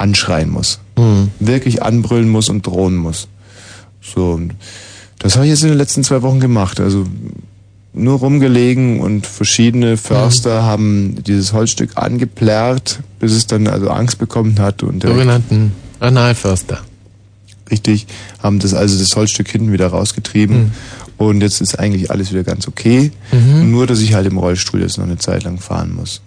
anschreien 0.04 0.50
muss. 0.50 0.80
Wirklich 1.39 1.82
anbrüllen 1.82 2.30
muss 2.30 2.50
und 2.50 2.66
drohen 2.68 2.96
muss. 2.96 3.28
So, 4.02 4.32
und 4.32 4.54
das 5.20 5.36
habe 5.36 5.46
ich 5.46 5.52
jetzt 5.52 5.63
in 5.63 5.70
den 5.70 5.78
letzten 5.78 6.04
zwei 6.04 6.22
Wochen 6.22 6.39
gemacht. 6.39 6.80
Also 6.80 7.06
nur 7.94 8.20
rumgelegen 8.20 9.00
und 9.00 9.26
verschiedene 9.26 9.98
Förster 9.98 10.63
haben 10.63 11.24
dieses 11.26 11.54
Holzstück 11.54 11.92
angeplärrt, 11.96 13.00
bis 13.20 13.32
es 13.32 13.48
dann 13.48 13.68
also 13.68 13.89
Angst 13.89 14.18
bekommen 14.20 14.60
hat 14.60 14.84
und 14.84 15.04
Sogenannten 15.04 15.72
Analförster. 16.00 16.82
richtig, 17.72 18.08
haben 18.42 18.60
das 18.60 18.74
also 18.74 19.00
das 19.00 19.16
Holzstück 19.16 19.48
hinten 19.48 19.72
wieder 19.72 19.88
rausgetrieben 19.88 20.72
und 21.18 21.42
jetzt 21.42 21.62
ist 21.62 21.80
eigentlich 21.80 22.10
alles 22.12 22.32
wieder 22.32 22.44
ganz 22.44 22.68
okay. 22.68 23.12
Nur, 23.63 23.88
dass 23.88 24.00
ich 24.02 24.13
halt 24.16 24.28
im 24.28 24.38
Rollstuhl 24.38 24.82
jetzt 24.82 24.98
noch 24.98 25.06
eine 25.06 25.18
Zeit 25.18 25.44
lang 25.44 25.60
fahren 25.60 25.94
muss. 25.96 26.22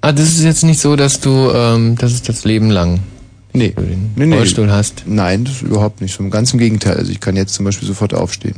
Ah, 0.00 0.12
das 0.12 0.28
ist 0.30 0.44
jetzt 0.44 0.64
nicht 0.64 0.80
so, 0.80 0.96
dass 0.96 1.20
du, 1.20 1.50
ähm, 1.54 1.96
dass 1.96 2.12
es 2.12 2.22
das 2.22 2.44
Leben 2.44 2.70
lang 2.70 3.00
Nee, 3.52 3.70
den 3.70 4.12
nee, 4.14 4.26
nee. 4.26 4.36
Rollstuhl 4.36 4.70
hast. 4.70 5.04
Nein, 5.06 5.44
das 5.44 5.54
ist 5.54 5.62
überhaupt 5.62 6.00
nicht 6.00 6.16
so. 6.16 6.28
Ganz 6.28 6.52
im 6.52 6.58
Gegenteil. 6.58 6.96
Also 6.96 7.10
ich 7.10 7.20
kann 7.20 7.36
jetzt 7.36 7.54
zum 7.54 7.64
Beispiel 7.64 7.88
sofort 7.88 8.14
aufstehen. 8.14 8.56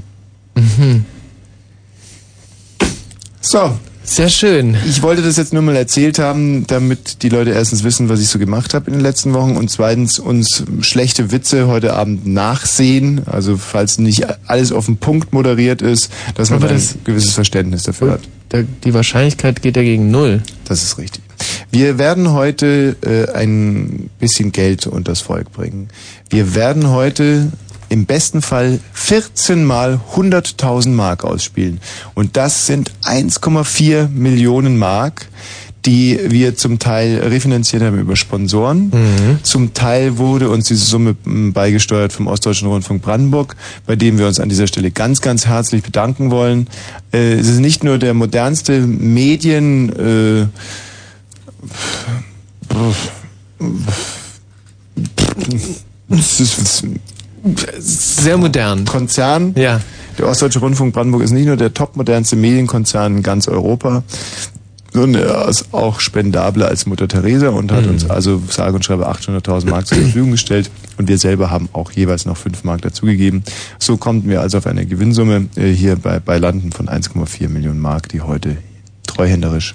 Mhm. 0.54 1.04
So, 3.40 3.78
Sehr 4.04 4.28
schön. 4.28 4.76
Ich 4.86 5.02
wollte 5.02 5.22
das 5.22 5.36
jetzt 5.36 5.52
nur 5.52 5.62
mal 5.62 5.76
erzählt 5.76 6.18
haben, 6.18 6.66
damit 6.66 7.22
die 7.22 7.28
Leute 7.28 7.50
erstens 7.50 7.84
wissen, 7.84 8.08
was 8.08 8.20
ich 8.20 8.28
so 8.28 8.38
gemacht 8.38 8.74
habe 8.74 8.88
in 8.88 8.94
den 8.94 9.02
letzten 9.02 9.32
Wochen 9.32 9.56
und 9.56 9.70
zweitens 9.70 10.18
uns 10.18 10.64
schlechte 10.80 11.30
Witze 11.30 11.68
heute 11.68 11.94
Abend 11.94 12.26
nachsehen. 12.26 13.22
Also 13.26 13.56
falls 13.56 13.98
nicht 13.98 14.26
alles 14.48 14.72
auf 14.72 14.86
den 14.86 14.96
Punkt 14.96 15.32
moderiert 15.32 15.82
ist, 15.82 16.10
dass 16.34 16.50
man 16.50 16.62
ein 16.64 16.82
gewisses 17.04 17.32
Verständnis 17.32 17.84
dafür 17.84 18.12
hat. 18.12 18.20
Die 18.84 18.92
Wahrscheinlichkeit 18.92 19.62
geht 19.62 19.76
ja 19.76 19.82
gegen 19.82 20.10
null. 20.10 20.42
Das 20.64 20.82
ist 20.82 20.98
richtig. 20.98 21.22
Wir 21.70 21.96
werden 21.98 22.32
heute 22.32 22.96
äh, 23.02 23.32
ein 23.32 24.10
bisschen 24.18 24.52
Geld 24.52 24.86
unters 24.86 25.20
Volk 25.20 25.52
bringen. 25.52 25.88
Wir 26.28 26.54
werden 26.54 26.90
heute 26.90 27.50
im 27.92 28.06
besten 28.06 28.40
Fall 28.40 28.80
14 28.94 29.64
mal 29.64 30.00
100.000 30.16 30.88
Mark 30.88 31.24
ausspielen. 31.24 31.78
Und 32.14 32.38
das 32.38 32.66
sind 32.66 32.90
1,4 33.04 34.08
Millionen 34.08 34.78
Mark, 34.78 35.28
die 35.84 36.18
wir 36.28 36.56
zum 36.56 36.78
Teil 36.78 37.18
refinanziert 37.18 37.82
haben 37.82 37.98
über 37.98 38.16
Sponsoren. 38.16 38.90
Zum 39.42 39.74
Teil 39.74 40.16
wurde 40.16 40.48
uns 40.48 40.68
diese 40.68 40.86
Summe 40.86 41.14
beigesteuert 41.24 42.14
vom 42.14 42.28
Ostdeutschen 42.28 42.68
Rundfunk 42.68 43.02
Brandenburg, 43.02 43.56
bei 43.84 43.94
dem 43.94 44.18
wir 44.18 44.26
uns 44.26 44.40
an 44.40 44.48
dieser 44.48 44.68
Stelle 44.68 44.90
ganz, 44.90 45.20
ganz 45.20 45.46
herzlich 45.46 45.82
bedanken 45.82 46.30
wollen. 46.30 46.68
Äh, 47.12 47.34
es 47.34 47.48
ist 47.48 47.58
nicht 47.58 47.84
nur 47.84 47.98
der 47.98 48.14
modernste 48.14 48.80
Medien... 48.80 49.92
Äh, 49.92 50.46
ist 56.40 56.84
Sehr 57.78 58.36
modern. 58.36 58.84
Konzern. 58.84 59.54
Ja. 59.56 59.80
Der 60.18 60.28
Ostdeutsche 60.28 60.60
Rundfunk 60.60 60.94
Brandenburg 60.94 61.22
ist 61.22 61.32
nicht 61.32 61.46
nur 61.46 61.56
der 61.56 61.74
topmodernste 61.74 62.36
Medienkonzern 62.36 63.16
in 63.16 63.22
ganz 63.22 63.48
Europa, 63.48 64.02
sondern 64.92 65.22
er 65.22 65.48
ist 65.48 65.72
auch 65.72 66.00
spendabler 66.00 66.68
als 66.68 66.84
Mutter 66.86 67.08
Teresa 67.08 67.48
und 67.48 67.72
hat 67.72 67.86
uns 67.86 68.08
also 68.08 68.42
sage 68.48 68.74
und 68.74 68.84
schreibe 68.84 69.08
800.000 69.08 69.70
Mark 69.70 69.86
zur 69.86 69.98
Verfügung 69.98 70.32
gestellt 70.32 70.70
und 70.98 71.08
wir 71.08 71.16
selber 71.16 71.50
haben 71.50 71.70
auch 71.72 71.92
jeweils 71.92 72.26
noch 72.26 72.36
5 72.36 72.64
Mark 72.64 72.82
dazugegeben. 72.82 73.42
So 73.78 73.96
konnten 73.96 74.28
wir 74.28 74.42
also 74.42 74.58
auf 74.58 74.66
eine 74.66 74.84
Gewinnsumme 74.84 75.48
äh, 75.56 75.70
hier 75.70 75.96
bei, 75.96 76.20
bei 76.20 76.38
Landen 76.38 76.72
von 76.72 76.88
1,4 76.88 77.48
Millionen 77.48 77.80
Mark, 77.80 78.08
die 78.10 78.20
heute 78.20 78.58
treuhänderisch 79.06 79.74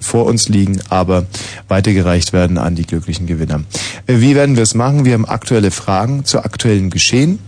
vor 0.00 0.26
uns 0.26 0.48
liegen, 0.48 0.80
aber 0.88 1.26
weitergereicht 1.68 2.32
werden 2.32 2.58
an 2.58 2.74
die 2.74 2.86
glücklichen 2.86 3.26
Gewinner. 3.26 3.62
Wie 4.06 4.34
werden 4.34 4.56
wir 4.56 4.62
es 4.62 4.74
machen? 4.74 5.04
Wir 5.04 5.14
haben 5.14 5.26
aktuelle 5.26 5.70
Fragen 5.70 6.24
zu 6.24 6.44
aktuellen 6.44 6.90
Geschehen. 6.90 7.38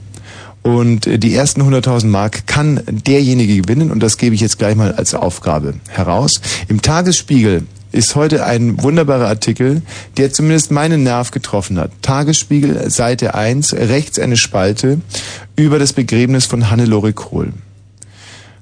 Und 0.63 1.07
die 1.07 1.35
ersten 1.35 1.63
100.000 1.63 2.07
Mark 2.07 2.47
kann 2.47 2.83
derjenige 2.87 3.63
gewinnen 3.63 3.91
und 3.91 4.01
das 4.01 4.19
gebe 4.19 4.35
ich 4.35 4.43
jetzt 4.43 4.59
gleich 4.59 4.77
mal 4.77 4.93
als 4.93 5.15
Aufgabe 5.15 5.75
heraus. 5.89 6.33
Im 6.69 6.83
Tagesspiegel 6.83 7.67
ist 7.93 8.15
heute 8.15 8.45
ein 8.45 8.83
wunderbarer 8.83 9.27
Artikel, 9.27 9.83
der 10.17 10.33
zumindest 10.33 10.71
meinen 10.71 11.03
Nerv 11.03 11.31
getroffen 11.31 11.79
hat. 11.79 11.91
Tagesspiegel, 12.03 12.91
Seite 12.91 13.35
1, 13.35 13.73
rechts 13.73 14.19
eine 14.19 14.37
Spalte 14.37 15.01
über 15.57 15.79
das 15.79 15.93
Begräbnis 15.93 16.47
von 16.47 16.71
Hannelore 16.71 17.13
Kohl. 17.15 17.53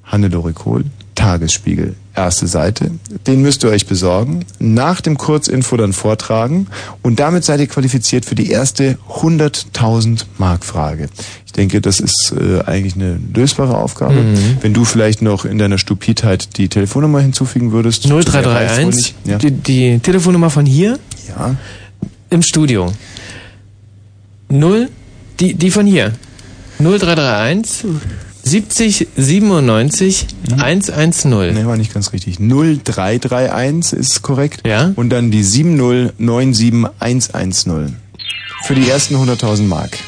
Hannelore 0.04 0.52
Kohl, 0.52 0.84
Tagesspiegel, 1.18 1.96
erste 2.14 2.46
Seite. 2.46 2.92
Den 3.26 3.42
müsst 3.42 3.64
ihr 3.64 3.70
euch 3.70 3.86
besorgen, 3.86 4.44
nach 4.60 5.00
dem 5.00 5.18
Kurzinfo 5.18 5.76
dann 5.76 5.92
vortragen 5.92 6.68
und 7.02 7.18
damit 7.18 7.42
seid 7.42 7.58
ihr 7.58 7.66
qualifiziert 7.66 8.24
für 8.24 8.36
die 8.36 8.50
erste 8.50 8.98
100.000 9.20 10.26
Mark 10.38 10.64
Frage. 10.64 11.08
Ich 11.44 11.50
denke, 11.50 11.80
das 11.80 11.98
ist 11.98 12.32
äh, 12.38 12.60
eigentlich 12.60 12.94
eine 12.94 13.18
lösbare 13.34 13.76
Aufgabe. 13.76 14.14
Wenn 14.60 14.74
du 14.74 14.84
vielleicht 14.84 15.20
noch 15.20 15.44
in 15.44 15.58
deiner 15.58 15.78
Stupidheit 15.78 16.56
die 16.56 16.68
Telefonnummer 16.68 17.18
hinzufügen 17.18 17.72
würdest. 17.72 18.02
zu 18.02 18.08
der 18.10 18.18
weiß 18.18 18.26
wohl 18.28 18.92
0331, 18.92 18.94
nicht. 18.94 19.14
Ja. 19.26 19.38
die, 19.38 19.50
die 19.50 19.98
Telefonnummer 19.98 20.50
von 20.50 20.66
hier 20.66 21.00
ja. 21.28 21.56
im 22.30 22.42
Studio. 22.42 22.92
0, 24.50 24.88
die, 25.40 25.54
die 25.54 25.70
von 25.72 25.84
hier. 25.84 26.12
0331 26.78 27.86
70 28.48 29.08
97 29.16 30.26
110. 30.56 31.54
Nee, 31.54 31.66
war 31.66 31.76
nicht 31.76 31.92
ganz 31.92 32.12
richtig. 32.12 32.38
0331 32.38 33.98
ist 33.98 34.22
korrekt. 34.22 34.66
Ja. 34.66 34.92
Und 34.96 35.10
dann 35.10 35.30
die 35.30 35.44
7097110. 35.44 37.92
Für 38.64 38.74
die 38.74 38.88
ersten 38.88 39.14
100.000 39.16 39.62
Mark. 39.62 39.98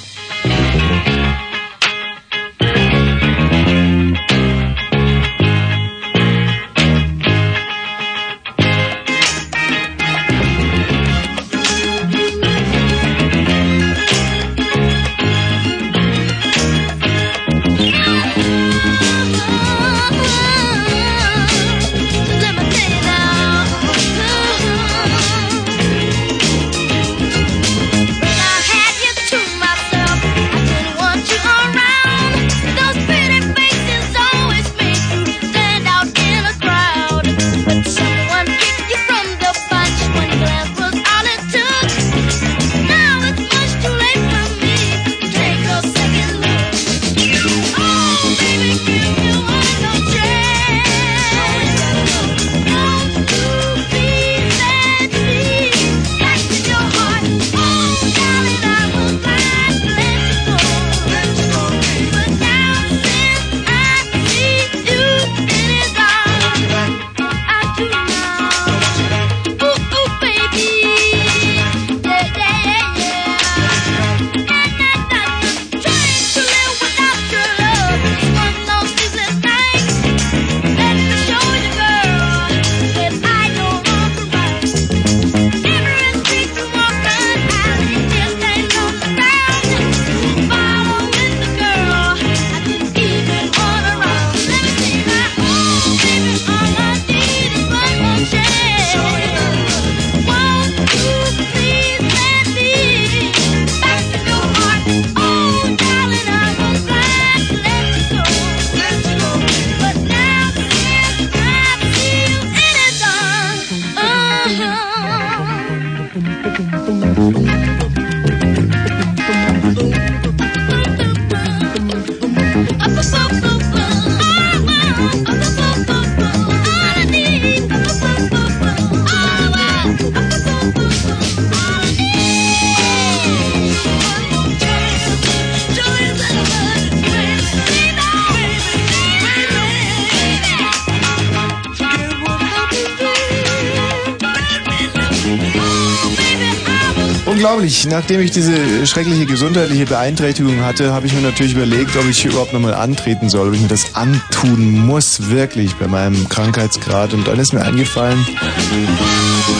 Nachdem 147.88 148.20
ich 148.20 148.30
diese 148.30 148.86
schreckliche 148.86 149.26
gesundheitliche 149.26 149.86
Beeinträchtigung 149.86 150.62
hatte, 150.62 150.92
habe 150.92 151.06
ich 151.06 151.14
mir 151.14 151.22
natürlich 151.22 151.54
überlegt, 151.54 151.96
ob 151.96 152.08
ich 152.08 152.24
überhaupt 152.24 152.52
nochmal 152.52 152.74
antreten 152.74 153.28
soll, 153.28 153.48
ob 153.48 153.54
ich 153.54 153.60
mir 153.60 153.68
das 153.68 153.94
antun 153.94 154.86
muss, 154.86 155.30
wirklich 155.30 155.74
bei 155.76 155.86
meinem 155.86 156.28
Krankheitsgrad. 156.28 157.14
Und 157.14 157.26
dann 157.26 157.38
ist 157.38 157.52
mir 157.52 157.62
eingefallen, 157.62 158.18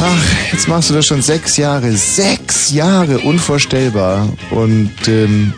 ach, 0.01 0.53
jetzt 0.53 0.69
machst 0.69 0.91
du 0.91 0.95
das 0.95 1.07
schon 1.07 1.23
sechs 1.23 1.57
Jahre. 1.57 1.93
Sechs 1.93 2.73
Jahre, 2.73 3.21
unvorstellbar. 3.21 4.29
Und 4.51 4.93
ähm, 5.09 5.55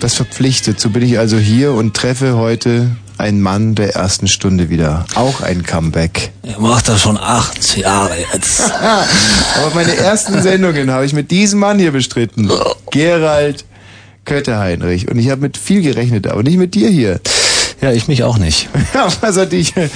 das 0.00 0.14
verpflichtet. 0.14 0.80
So 0.80 0.90
bin 0.90 1.02
ich 1.02 1.18
also 1.18 1.36
hier 1.36 1.72
und 1.72 1.94
treffe 1.94 2.36
heute 2.36 2.90
einen 3.18 3.40
Mann 3.40 3.74
der 3.74 3.94
ersten 3.94 4.28
Stunde 4.28 4.70
wieder. 4.70 5.04
Auch 5.14 5.40
ein 5.40 5.62
Comeback. 5.64 6.30
Ihr 6.42 6.58
macht 6.58 6.88
das 6.88 7.00
schon 7.02 7.18
acht 7.18 7.76
Jahre 7.76 8.14
jetzt. 8.32 8.62
Aber 8.80 9.74
meine 9.74 9.96
ersten 9.96 10.40
Sendungen 10.42 10.90
habe 10.90 11.04
ich 11.04 11.12
mit 11.12 11.30
diesem 11.30 11.60
Mann 11.60 11.78
hier 11.78 11.92
bestritten. 11.92 12.50
Gerald 12.90 13.64
Kötter-Heinrich. 14.24 15.08
Und 15.10 15.18
ich 15.18 15.30
habe 15.30 15.40
mit 15.40 15.56
viel 15.56 15.80
gerechnet, 15.82 16.26
aber 16.26 16.42
nicht 16.42 16.58
mit 16.58 16.74
dir 16.74 16.88
hier. 16.90 17.20
Ja, 17.80 17.92
ich 17.92 18.08
mich 18.08 18.24
auch 18.24 18.38
nicht. 18.38 18.68
Ja, 18.94 19.08
was 19.20 19.36
hat 19.36 19.52
dich 19.52 19.74
äh, 19.76 19.88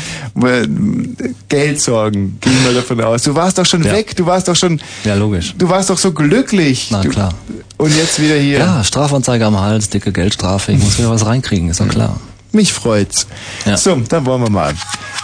Geldsorgen, 1.49 2.39
gehe 2.41 2.53
ich 2.53 2.65
mal 2.65 2.75
davon 2.75 3.01
aus. 3.01 3.23
Du 3.23 3.35
warst 3.35 3.59
doch 3.59 3.67
schon 3.67 3.83
Ja. 3.83 3.93
weg, 3.93 4.15
du 4.17 4.25
warst 4.27 4.49
doch 4.49 4.57
schon, 4.57 4.81
Ja, 5.05 5.15
logisch. 5.15 5.55
du 5.59 5.69
warst 5.69 5.91
doch 5.91 5.99
so 5.99 6.13
glücklich. 6.13 6.89
Na 6.91 7.03
du, 7.03 7.09
klar. 7.09 7.35
Und 7.79 7.97
jetzt 7.97 8.21
wieder 8.21 8.37
hier. 8.37 8.59
Ja, 8.59 8.85
Strafanzeige 8.85 9.45
am 9.47 9.59
Hals, 9.61 9.89
dicke 9.91 10.13
Geldstrafe. 10.13 10.73
Ich 10.73 10.79
muss 10.79 10.99
wieder 10.99 11.11
was 11.11 11.27
reinkriegen, 11.27 11.69
ist 11.71 11.81
doch 11.81 11.89
klar. 11.89 12.19
Mich 12.53 12.73
freut's. 12.73 13.27
Ja. 13.65 13.77
So, 13.77 13.97
dann 14.09 14.27
wollen 14.27 14.43
wir 14.43 14.51
mal. 14.51 14.75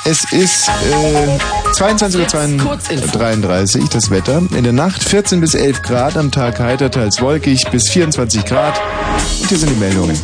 Es 0.04 0.24
ist 0.32 0.68
äh, 0.68 1.38
22.33 1.74 3.80
Uhr, 3.80 3.88
das 3.92 4.10
Wetter. 4.10 4.42
In 4.56 4.64
der 4.64 4.72
Nacht 4.72 5.04
14 5.04 5.40
bis 5.40 5.54
11 5.54 5.82
Grad, 5.82 6.16
am 6.16 6.30
Tag 6.30 6.58
heiter, 6.58 6.90
teils 6.90 7.20
wolkig 7.20 7.62
bis 7.70 7.90
24 7.90 8.44
Grad. 8.46 8.80
Und 9.40 9.48
hier 9.48 9.58
sind 9.58 9.70
die 9.70 9.78
Meldungen. 9.78 10.18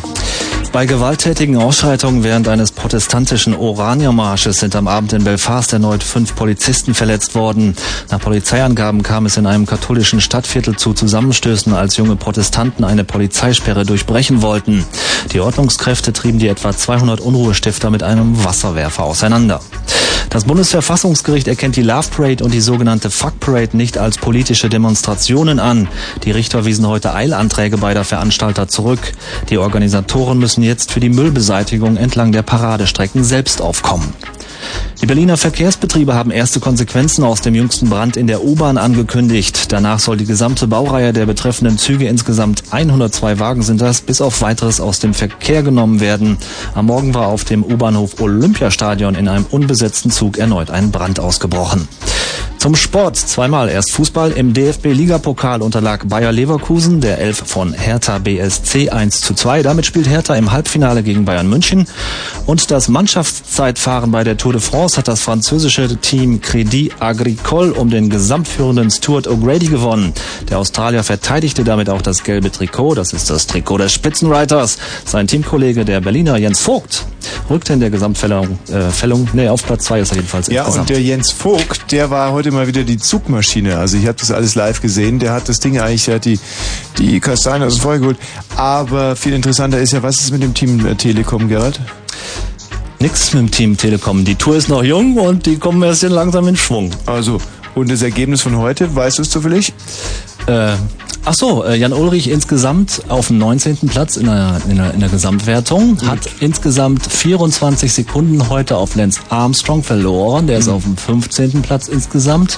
Bei 0.75 0.85
gewalttätigen 0.85 1.55
Ausschreitungen 1.55 2.25
während 2.25 2.49
eines 2.49 2.73
protestantischen 2.73 3.55
Oraniermarsches 3.55 4.57
sind 4.57 4.75
am 4.75 4.89
Abend 4.89 5.13
in 5.13 5.23
Belfast 5.23 5.71
erneut 5.71 6.03
fünf 6.03 6.35
Polizisten 6.35 6.93
verletzt 6.93 7.33
worden. 7.33 7.77
Nach 8.11 8.19
Polizeiangaben 8.19 9.01
kam 9.01 9.25
es 9.25 9.37
in 9.37 9.45
einem 9.45 9.65
katholischen 9.65 10.19
Stadtviertel 10.19 10.75
zu 10.75 10.91
Zusammenstößen, 10.91 11.73
als 11.73 11.95
junge 11.95 12.17
Protestanten 12.17 12.83
eine 12.83 13.05
Polizeisperre 13.05 13.85
durchbrechen 13.85 14.41
wollten. 14.41 14.83
Die 15.31 15.39
Ordnungskräfte 15.39 16.11
trieben 16.11 16.39
die 16.39 16.49
etwa 16.49 16.75
200 16.75 17.21
Unruhestifter 17.21 17.89
mit 17.89 18.03
einem 18.03 18.43
Wasserwerfer 18.43 19.05
auseinander. 19.05 19.61
Das 20.35 20.43
Bundesverfassungsgericht 20.43 21.47
erkennt 21.47 21.77
die 21.77 21.81
Love 21.81 22.09
Parade 22.13 22.43
und 22.43 22.53
die 22.53 22.59
sogenannte 22.59 23.09
Fuck 23.09 23.39
Parade 23.39 23.77
nicht 23.77 23.97
als 23.97 24.17
politische 24.17 24.67
Demonstrationen 24.67 25.59
an. 25.61 25.87
Die 26.25 26.31
Richter 26.31 26.65
wiesen 26.65 26.85
heute 26.85 27.13
Eilanträge 27.13 27.77
beider 27.77 28.03
Veranstalter 28.03 28.67
zurück. 28.67 29.13
Die 29.49 29.57
Organisatoren 29.57 30.37
müssen 30.37 30.61
jetzt 30.65 30.91
für 30.91 30.99
die 30.99 31.09
Müllbeseitigung 31.09 31.97
entlang 31.97 32.31
der 32.31 32.41
Paradestrecken 32.41 33.23
selbst 33.23 33.61
aufkommen. 33.61 34.13
Die 35.01 35.05
Berliner 35.05 35.37
Verkehrsbetriebe 35.37 36.15
haben 36.15 36.31
erste 36.31 36.59
Konsequenzen 36.59 37.23
aus 37.23 37.41
dem 37.41 37.53
jüngsten 37.53 37.89
Brand 37.89 38.17
in 38.17 38.27
der 38.27 38.43
U-Bahn 38.43 38.77
angekündigt. 38.77 39.71
Danach 39.71 39.99
soll 39.99 40.17
die 40.17 40.25
gesamte 40.25 40.67
Baureihe 40.67 41.13
der 41.13 41.25
betreffenden 41.25 41.77
Züge, 41.77 42.07
insgesamt 42.07 42.63
102 42.71 43.39
Wagen 43.39 43.61
sind 43.61 43.81
das, 43.81 44.01
bis 44.01 44.21
auf 44.21 44.41
weiteres 44.41 44.79
aus 44.79 44.99
dem 44.99 45.13
Verkehr 45.13 45.63
genommen 45.63 45.99
werden. 45.99 46.37
Am 46.73 46.87
Morgen 46.87 47.13
war 47.13 47.27
auf 47.27 47.43
dem 47.43 47.63
U-Bahnhof 47.63 48.19
Olympiastadion 48.19 49.15
in 49.15 49.27
einem 49.27 49.45
unbesetzten 49.45 50.11
Zug 50.11 50.37
erneut 50.37 50.71
ein 50.71 50.91
Brand 50.91 51.19
ausgebrochen. 51.19 51.87
Zum 52.57 52.75
Sport. 52.75 53.15
Zweimal 53.15 53.69
erst 53.69 53.91
Fußball. 53.91 54.31
Im 54.31 54.53
DFB-Ligapokal 54.53 55.61
unterlag 55.61 56.07
Bayer 56.09 56.31
Leverkusen, 56.31 56.99
der 56.99 57.19
Elf 57.19 57.43
von 57.45 57.73
Hertha 57.73 58.17
BSC 58.17 58.89
1 58.89 59.21
zu 59.21 59.35
2. 59.35 59.61
Damit 59.61 59.85
spielt 59.85 60.07
Hertha 60.09 60.33
im 60.35 60.51
Halbfinale 60.51 61.03
gegen 61.03 61.25
Bayern 61.25 61.47
München. 61.47 61.87
Und 62.47 62.71
das 62.71 62.87
Mannschaftszeitfahren 62.87 64.09
bei 64.11 64.23
der 64.23 64.37
Tour 64.37 64.53
de 64.53 64.61
France 64.61 64.97
hat 64.97 65.07
das 65.07 65.21
französische 65.21 65.95
Team 65.97 66.39
Crédit 66.41 66.91
Agricole 66.99 67.71
um 67.73 67.91
den 67.91 68.09
gesamtführenden 68.09 68.89
Stuart 68.89 69.27
O'Grady 69.27 69.69
gewonnen. 69.69 70.13
Der 70.49 70.57
Australier 70.57 71.03
verteidigte 71.03 71.63
damit 71.63 71.87
auch 71.89 72.01
das 72.01 72.23
gelbe 72.23 72.51
Trikot. 72.51 72.95
Das 72.95 73.13
ist 73.13 73.29
das 73.29 73.45
Trikot 73.45 73.77
des 73.77 73.93
Spitzenreiters. 73.93 74.79
Sein 75.05 75.27
Teamkollege, 75.27 75.85
der 75.85 76.01
Berliner 76.01 76.37
Jens 76.37 76.61
Vogt, 76.61 77.05
rückte 77.47 77.73
in 77.73 77.79
der 77.79 77.91
Gesamtfällung, 77.91 78.57
äh, 78.71 78.89
Fällung, 78.89 79.27
nee, 79.33 79.49
auf 79.49 79.63
Platz 79.63 79.85
2 79.85 79.99
ist 79.99 80.11
er 80.11 80.15
jedenfalls 80.17 80.47
Ja, 80.47 80.61
insgesamt. 80.63 80.89
und 80.89 80.95
der 80.95 81.01
Jens 81.03 81.31
Vogt, 81.31 81.91
der 81.91 82.09
war 82.09 82.31
heute 82.31 82.44
mal 82.51 82.67
wieder 82.67 82.83
die 82.83 82.97
Zugmaschine. 82.97 83.77
Also 83.77 83.97
ich 83.97 84.07
habe 84.07 84.17
das 84.19 84.31
alles 84.31 84.55
live 84.55 84.81
gesehen. 84.81 85.19
Der 85.19 85.33
hat 85.33 85.49
das 85.49 85.59
Ding 85.59 85.79
eigentlich, 85.79 86.05
der 86.05 86.15
hat 86.15 86.25
die, 86.25 86.39
die 86.97 87.19
Kastanien 87.19 87.67
aus 87.67 87.75
dem 87.75 87.81
Feuer 87.81 87.99
geholt. 87.99 88.17
Aber 88.55 89.15
viel 89.15 89.33
interessanter 89.33 89.79
ist 89.79 89.93
ja, 89.93 90.03
was 90.03 90.21
ist 90.21 90.31
mit 90.31 90.43
dem 90.43 90.53
Team 90.53 90.85
äh, 90.85 90.95
Telekom, 90.95 91.47
Gerhard? 91.47 91.79
Nix 92.99 93.33
mit 93.33 93.41
dem 93.43 93.51
Team 93.51 93.77
Telekom. 93.77 94.23
Die 94.25 94.35
Tour 94.35 94.55
ist 94.55 94.69
noch 94.69 94.83
jung 94.83 95.17
und 95.17 95.45
die 95.45 95.57
kommen 95.57 95.83
erst 95.83 96.03
langsam 96.03 96.47
in 96.47 96.55
Schwung. 96.55 96.91
Also, 97.05 97.39
und 97.75 97.91
das 97.91 98.01
Ergebnis 98.01 98.41
von 98.41 98.57
heute, 98.57 98.95
weißt 98.95 99.17
du 99.17 99.21
es 99.23 99.29
zufällig? 99.29 99.73
Äh, 100.47 100.75
ach 101.25 101.33
so, 101.33 101.63
äh, 101.63 101.75
Jan 101.75 101.91
Ulrich 101.93 102.29
insgesamt 102.29 103.01
auf 103.09 103.27
dem 103.27 103.39
19. 103.39 103.87
Platz 103.87 104.15
in 104.15 104.27
der, 104.27 104.61
in 104.69 104.77
der, 104.77 104.93
in 104.93 104.99
der 104.99 105.09
Gesamtwertung, 105.09 105.97
hat 106.07 106.19
insgesamt 106.39 107.05
24 107.05 107.91
Sekunden 107.91 108.49
heute 108.49 108.77
auf 108.77 108.95
Lance 108.95 109.19
Armstrong 109.29 109.83
verloren. 109.83 110.47
Der 110.47 110.59
ist 110.59 110.67
auf 110.67 110.83
dem 110.83 110.95
15. 110.95 111.61
Platz 111.61 111.87
insgesamt. 111.87 112.57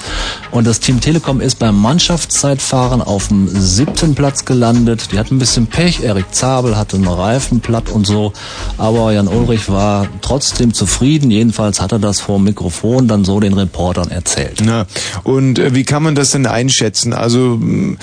Und 0.50 0.66
das 0.66 0.80
Team 0.80 1.00
Telekom 1.00 1.40
ist 1.40 1.58
beim 1.58 1.80
Mannschaftszeitfahren 1.80 3.02
auf 3.02 3.28
dem 3.28 3.48
7. 3.48 4.14
Platz 4.14 4.44
gelandet. 4.44 5.12
Die 5.12 5.18
hatten 5.18 5.36
ein 5.36 5.38
bisschen 5.38 5.66
Pech. 5.66 6.02
Erik 6.02 6.34
Zabel 6.34 6.76
hatte 6.76 6.96
einen 6.96 7.08
Reifen 7.08 7.60
platt 7.60 7.90
und 7.90 8.06
so. 8.06 8.32
Aber 8.76 9.12
Jan 9.12 9.28
Ulrich 9.28 9.70
war 9.70 10.06
trotzdem 10.20 10.74
zufrieden. 10.74 11.30
Jedenfalls 11.30 11.80
hat 11.80 11.92
er 11.92 11.98
das 11.98 12.20
vor 12.20 12.36
dem 12.36 12.44
Mikrofon 12.44 13.08
dann 13.08 13.24
so 13.24 13.40
den 13.40 13.54
Reportern 13.54 14.10
erzählt. 14.10 14.58
Na, 14.62 14.86
und 15.24 15.58
äh, 15.58 15.74
wie 15.74 15.84
kann 15.84 16.02
man 16.02 16.14
das 16.14 16.32
denn 16.32 16.46
einschätzen? 16.46 17.12
Also 17.12 17.58
mh, 17.60 17.96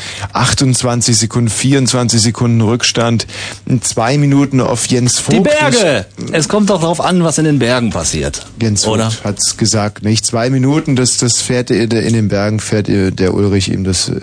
28 0.56 1.18
Sekunden, 1.18 1.50
24 1.50 2.22
Sekunden 2.22 2.62
Rückstand, 2.62 3.28
zwei 3.82 4.18
Minuten 4.18 4.62
auf 4.62 4.88
Jens 4.88 5.20
Vogt. 5.20 5.38
Die 5.38 5.42
Berge! 5.42 6.06
Es 6.32 6.48
kommt 6.48 6.70
doch 6.70 6.80
darauf 6.80 7.02
an, 7.02 7.26
was 7.26 7.38
in 7.38 7.44
den 7.44 7.60
Bergen 7.60 7.90
passiert. 7.90 8.46
Jens? 8.62 8.86
Vogt 8.86 9.24
hat's 9.26 9.58
gesagt, 9.58 10.04
nicht? 10.04 10.26
Zwei 10.26 10.50
Minuten, 10.50 10.96
das, 10.96 11.18
das 11.18 11.42
fährt 11.42 11.72
er, 11.72 11.92
in 11.92 12.14
den 12.14 12.30
Bergen 12.30 12.62
fährt 12.62 12.88
er, 12.88 13.12
der 13.12 13.34
Ulrich 13.34 13.70
ihm 13.70 13.84
das 13.84 14.08
äh, 14.08 14.16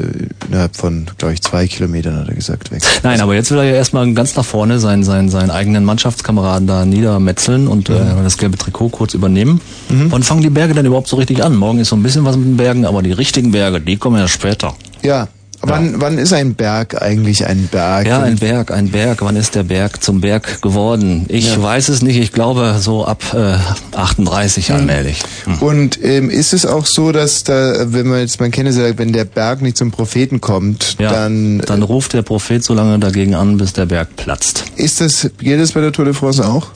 innerhalb 0.49 0.75
von, 0.75 1.07
glaube 1.19 1.35
ich, 1.35 1.43
zwei 1.43 1.67
Kilometern, 1.67 2.17
hat 2.17 2.29
er 2.29 2.35
gesagt, 2.35 2.71
weg. 2.71 2.83
Nein, 3.03 3.21
aber 3.21 3.35
jetzt 3.35 3.51
will 3.51 3.59
er 3.59 3.65
ja 3.65 3.75
erstmal 3.75 4.11
ganz 4.15 4.35
nach 4.35 4.45
vorne 4.45 4.81
seinen, 4.81 5.05
seinen, 5.05 5.29
seinen 5.29 5.51
eigenen 5.51 5.85
Mannschaftskameraden 5.85 6.67
da 6.67 6.87
niedermetzeln 6.87 7.69
und 7.69 7.91
äh, 7.91 7.99
das 8.25 8.39
gelbe 8.39 8.57
Trikot 8.57 8.89
kurz 8.89 9.13
übernehmen. 9.13 9.61
Und 9.91 10.25
fangen 10.25 10.41
die 10.41 10.49
Berge 10.49 10.73
dann 10.73 10.87
überhaupt 10.87 11.09
so 11.09 11.17
richtig 11.17 11.45
an? 11.45 11.55
Morgen 11.55 11.79
ist 11.79 11.91
so 11.91 11.97
ein 11.97 12.03
bisschen 12.03 12.25
was 12.25 12.37
mit 12.37 12.47
den 12.47 12.57
Bergen, 12.57 12.87
aber 12.87 13.03
die 13.03 13.13
richtigen 13.13 13.53
Berge, 13.53 13.81
die 13.81 13.99
kommen 13.99 14.19
ja 14.19 14.29
später. 14.29 14.75
Ja, 15.03 15.29
wann, 15.63 16.01
wann 16.01 16.19
ist 16.19 16.33
ein 16.33 16.55
Berg 16.55 17.01
eigentlich 17.01 17.47
ein 17.47 17.69
Berg? 17.71 18.07
Ja, 18.07 18.21
ein 18.23 18.37
Berg, 18.37 18.71
ein 18.71 18.91
Berg. 18.91 19.23
Wann 19.23 19.37
ist 19.37 19.55
der 19.55 19.63
Berg 19.63 20.03
zum 20.03 20.21
Berg 20.21 20.61
geworden? 20.63 21.27
Ich 21.29 21.61
weiß 21.61 21.89
es 21.89 22.03
nicht. 22.03 22.17
Ich 22.19 22.33
glaube 22.33 22.77
so 22.81 23.05
ab 23.05 23.23
äh, 23.35 23.57
38 23.97 24.73
allmählich. 24.73 25.23
Hm. 25.45 25.59
Und 25.59 26.03
ähm, 26.05 26.31
ist 26.31 26.53
es 26.53 26.67
auch 26.67 26.87
so, 26.87 27.13
dass 27.13 27.45
da, 27.45 27.93
wenn 27.93 28.09
man 28.09 28.21
jetzt, 28.21 28.41
man 28.41 28.51
kennt 28.51 28.69
es 28.69 28.77
ja, 28.77 28.97
wenn 28.99 29.13
der 29.13 29.25
Berg 29.25 29.63
nicht 29.63 29.77
zum 29.77 29.91
Propheten 29.91 30.41
kommt, 30.41 30.97
Ja, 30.99 31.13
dann, 31.13 31.61
dann 31.61 31.83
ruft 31.83 32.13
der 32.13 32.23
Prophet 32.23 32.63
so 32.63 32.75
lange 32.75 32.99
dagegen 32.99 33.35
an, 33.35 33.57
bis 33.57 33.73
der 33.73 33.87
Berg 33.87 34.17
platzt. 34.17 34.65
ist 34.77 35.01
das, 35.01 35.31
geht 35.39 35.61
das 35.61 35.73
bei 35.73 35.81
der 35.81 35.93
Tour 35.93 36.05
de 36.05 36.15
France 36.15 36.45
auch? 36.47 36.67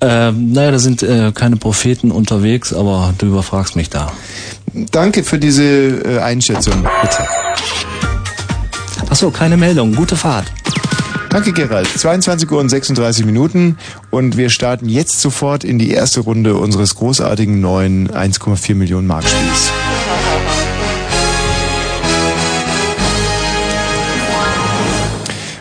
Ähm, 0.00 0.52
naja, 0.52 0.72
da 0.72 0.78
sind 0.78 1.02
äh, 1.02 1.32
keine 1.32 1.56
Propheten 1.56 2.10
unterwegs, 2.10 2.72
aber 2.72 3.14
du 3.18 3.26
überfragst 3.26 3.76
mich 3.76 3.88
da. 3.88 4.12
Danke 4.90 5.24
für 5.24 5.38
diese 5.38 5.62
äh, 5.62 6.18
Einschätzung. 6.18 6.86
Bitte. 7.02 7.26
Achso, 9.08 9.30
keine 9.30 9.56
Meldung. 9.56 9.94
Gute 9.94 10.16
Fahrt. 10.16 10.52
Danke, 11.30 11.52
Gerald. 11.52 11.86
22 11.86 12.50
Uhr 12.50 12.60
und 12.60 12.68
36 12.68 13.26
Minuten 13.26 13.78
und 14.10 14.36
wir 14.36 14.50
starten 14.50 14.88
jetzt 14.88 15.20
sofort 15.20 15.64
in 15.64 15.78
die 15.78 15.90
erste 15.90 16.20
Runde 16.20 16.56
unseres 16.56 16.94
großartigen 16.94 17.60
neuen 17.60 18.08
1,4 18.08 18.74
Millionen 18.74 19.06
Mark 19.06 19.24
Spiels. 19.24 19.70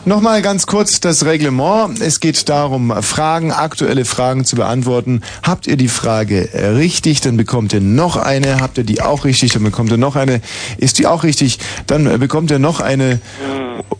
Nochmal 0.06 0.44
ganz 0.44 0.68
kurz 0.68 1.00
das 1.00 1.26
Reglement. 1.26 2.00
Es 2.00 2.20
geht 2.20 2.48
darum, 2.48 2.94
Fragen, 3.02 3.52
aktuelle 3.52 4.06
Fragen 4.06 4.46
zu 4.46 4.56
beantworten. 4.56 5.22
Habt 5.42 5.66
ihr 5.66 5.78
die 5.78 5.88
Frage 5.88 6.48
richtig, 6.78 7.22
dann 7.22 7.38
bekommt 7.38 7.74
ihr 7.74 7.82
noch 7.82 8.16
eine. 8.16 8.62
Habt 8.62 8.78
ihr 8.78 8.84
die 8.84 9.02
auch 9.02 9.26
richtig, 9.26 9.54
dann 9.54 9.64
bekommt 9.64 9.90
ihr 9.90 9.98
noch 9.98 10.16
eine. 10.16 10.42
Ist 10.78 11.00
die 11.00 11.08
auch 11.08 11.24
richtig, 11.24 11.58
dann 11.88 12.20
bekommt 12.20 12.52
ihr 12.52 12.60
noch 12.60 12.82
eine. 12.82 13.20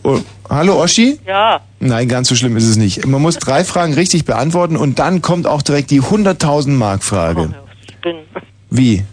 Oh, 0.04 0.20
hallo 0.48 0.80
Oschi? 0.80 1.18
Ja, 1.26 1.60
Nein, 1.80 2.08
ganz 2.08 2.28
so 2.28 2.36
schlimm 2.36 2.56
ist 2.56 2.68
es 2.68 2.76
nicht. 2.76 3.04
Man 3.04 3.20
muss 3.20 3.36
drei 3.38 3.64
Fragen 3.64 3.92
richtig 3.94 4.24
beantworten 4.24 4.76
und 4.76 4.98
dann 5.00 5.22
kommt 5.22 5.46
auch 5.46 5.62
direkt 5.62 5.90
die 5.90 6.00
100.000 6.00 6.70
Mark 6.70 7.02
Frage. 7.02 7.52
Wie? 8.70 9.04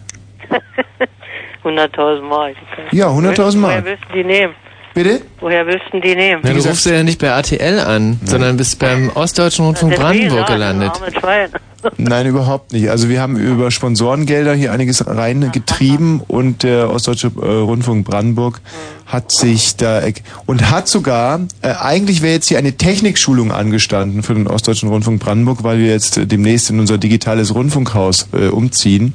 100.000 1.64 2.22
Mark. 2.22 2.54
Ja, 2.92 3.08
100.000 3.08 3.36
Woher 3.38 3.56
Mark. 3.56 3.84
willst 3.84 4.04
du 4.08 4.14
die 4.14 4.24
nehmen? 4.24 4.54
Bitte? 4.94 5.22
Woher 5.40 5.66
willst 5.66 5.86
du 5.86 5.98
denn 5.98 6.02
die 6.02 6.14
nehmen? 6.14 6.40
Na, 6.44 6.52
du 6.52 6.60
rufst 6.60 6.86
ja 6.86 7.02
nicht 7.02 7.20
bei 7.20 7.26
RTL 7.26 7.80
an, 7.80 8.20
sondern 8.24 8.56
bist 8.56 8.78
beim 8.78 9.10
Ostdeutschen 9.12 9.64
Rundfunk 9.64 9.96
Brandenburg 9.96 10.48
ja, 10.48 10.54
gelandet. 10.54 10.92
Nein, 11.98 12.26
überhaupt 12.26 12.72
nicht. 12.72 12.88
Also 12.88 13.08
wir 13.08 13.20
haben 13.20 13.36
über 13.36 13.70
Sponsorengelder 13.70 14.54
hier 14.54 14.72
einiges 14.72 15.06
reingetrieben 15.06 16.20
und 16.26 16.62
der 16.62 16.90
Ostdeutsche 16.90 17.30
äh, 17.40 17.44
Rundfunk 17.44 18.06
Brandenburg 18.06 18.60
hat 19.06 19.32
sich 19.32 19.76
da 19.76 20.00
und 20.46 20.70
hat 20.70 20.88
sogar, 20.88 21.40
äh, 21.60 21.74
eigentlich 21.78 22.22
wäre 22.22 22.34
jetzt 22.34 22.48
hier 22.48 22.58
eine 22.58 22.72
Technikschulung 22.72 23.52
angestanden 23.52 24.22
für 24.22 24.34
den 24.34 24.46
Ostdeutschen 24.46 24.88
Rundfunk 24.88 25.20
Brandenburg, 25.20 25.62
weil 25.62 25.78
wir 25.78 25.88
jetzt 25.88 26.16
äh, 26.16 26.26
demnächst 26.26 26.70
in 26.70 26.80
unser 26.80 26.98
digitales 26.98 27.54
Rundfunkhaus 27.54 28.28
äh, 28.32 28.46
umziehen. 28.46 29.12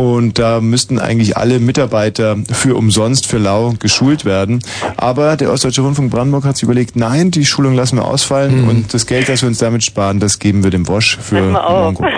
Und 0.00 0.38
da 0.38 0.62
müssten 0.62 0.98
eigentlich 0.98 1.36
alle 1.36 1.58
Mitarbeiter 1.60 2.38
für 2.50 2.74
umsonst 2.74 3.26
für 3.26 3.36
lau 3.36 3.74
geschult 3.78 4.24
werden. 4.24 4.60
Aber 4.96 5.36
der 5.36 5.52
Ostdeutsche 5.52 5.82
Rundfunk 5.82 6.10
Brandenburg 6.10 6.44
hat 6.44 6.56
sich 6.56 6.62
überlegt, 6.62 6.96
nein, 6.96 7.30
die 7.30 7.44
Schulung 7.44 7.74
lassen 7.74 7.96
wir 7.96 8.06
ausfallen 8.06 8.66
und 8.66 8.94
das 8.94 9.04
Geld, 9.06 9.28
das 9.28 9.42
wir 9.42 9.48
uns 9.48 9.58
damit 9.58 9.84
sparen, 9.84 10.18
das 10.18 10.38
geben 10.38 10.64
wir 10.64 10.70
dem 10.70 10.88
Wosch 10.88 11.18
für. 11.18 11.42
Mongo. 11.42 12.04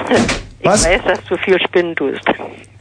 Ich 0.64 0.68
Was? 0.68 0.84
weiß, 0.84 1.00
dass 1.08 1.18
du 1.28 1.36
viel 1.38 1.58
Spinnen 1.66 1.96
tust. 1.96 2.20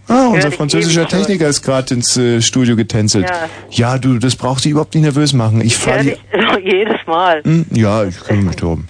Ah, 0.07 0.27
unser 0.27 0.51
französischer. 0.51 1.07
Techniker 1.07 1.47
ist 1.47 1.63
gerade 1.63 1.95
ins 1.95 2.15
äh, 2.15 2.39
Studio 2.39 2.75
getänzelt. 2.75 3.25
Ja. 3.27 3.93
Ja. 3.93 3.97
du, 3.97 4.19
das 4.19 4.35
braucht 4.35 4.63
dich 4.63 4.69
überhaupt 4.73 4.93
nicht 4.93 5.01
nervös 5.01 5.33
machen. 5.33 5.61
Ich 5.61 5.77
Ich 5.77 5.87
höre 5.87 5.93
fahre 5.93 6.03
dich 6.03 6.17
jedes 6.63 6.97
Mal. 7.07 7.41
Hm, 7.43 7.65
ja, 7.73 8.03
ich 8.03 8.19
kümmere 8.19 8.45
mich 8.45 8.55
drum. 8.57 8.85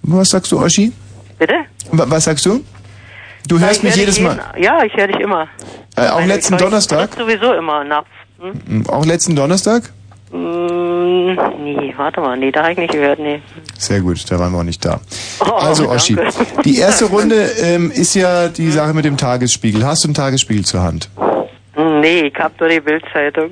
Was 0.00 0.30
sagst 0.30 0.50
du, 0.50 0.58
Oschi? 0.60 0.92
Bitte? 1.38 1.52
Wa- 1.92 2.06
Was 2.08 2.24
sagst 2.24 2.46
du? 2.46 2.62
Du 3.48 3.58
hörst 3.58 3.78
ich 3.78 3.82
mich 3.84 3.96
jedes 3.96 4.20
Mal. 4.20 4.38
Ja, 4.58 4.82
ich 4.84 4.94
höre 4.96 5.06
dich 5.08 5.20
immer. 5.20 5.48
Äh, 5.96 6.08
auch 6.08 6.16
Meine 6.20 6.34
letzten 6.34 6.54
Zeug- 6.58 6.60
Donnerstag? 6.68 7.10
Sowieso 7.16 7.52
immer 7.54 7.84
nachts. 7.84 8.08
Hm? 8.40 8.52
Hm, 8.66 8.90
Auch 8.90 9.04
letzten 9.06 9.34
Donnerstag? 9.36 9.84
Mm, 10.32 11.32
nee, 11.62 11.94
warte 11.96 12.20
mal. 12.20 12.36
Nee, 12.36 12.50
da 12.50 12.62
habe 12.62 12.72
ich 12.72 12.78
nicht 12.78 12.92
gehört. 12.92 13.18
Nee. 13.18 13.40
Sehr 13.78 14.00
gut, 14.00 14.30
da 14.30 14.38
waren 14.38 14.52
wir 14.52 14.58
auch 14.58 14.62
nicht 14.64 14.84
da. 14.84 15.00
Oh, 15.40 15.44
Also, 15.52 15.88
Oschi, 15.88 16.14
danke. 16.16 16.34
die 16.64 16.78
erste 16.78 17.06
Runde 17.06 17.36
ähm, 17.62 17.90
ist 17.90 18.14
ja 18.14 18.48
die 18.48 18.70
Sache 18.70 18.92
mit 18.92 19.04
dem 19.04 19.16
Tagesspiegel. 19.16 19.84
Hast 19.86 20.04
du 20.04 20.08
einen 20.08 20.14
Tagesspiegel 20.14 20.64
zur 20.64 20.82
Hand? 20.82 21.08
Nee, 21.78 22.22
ich 22.32 22.34
hab 22.38 22.58
nur 22.58 22.68
die 22.68 22.80
Bildzeitung. 22.80 23.50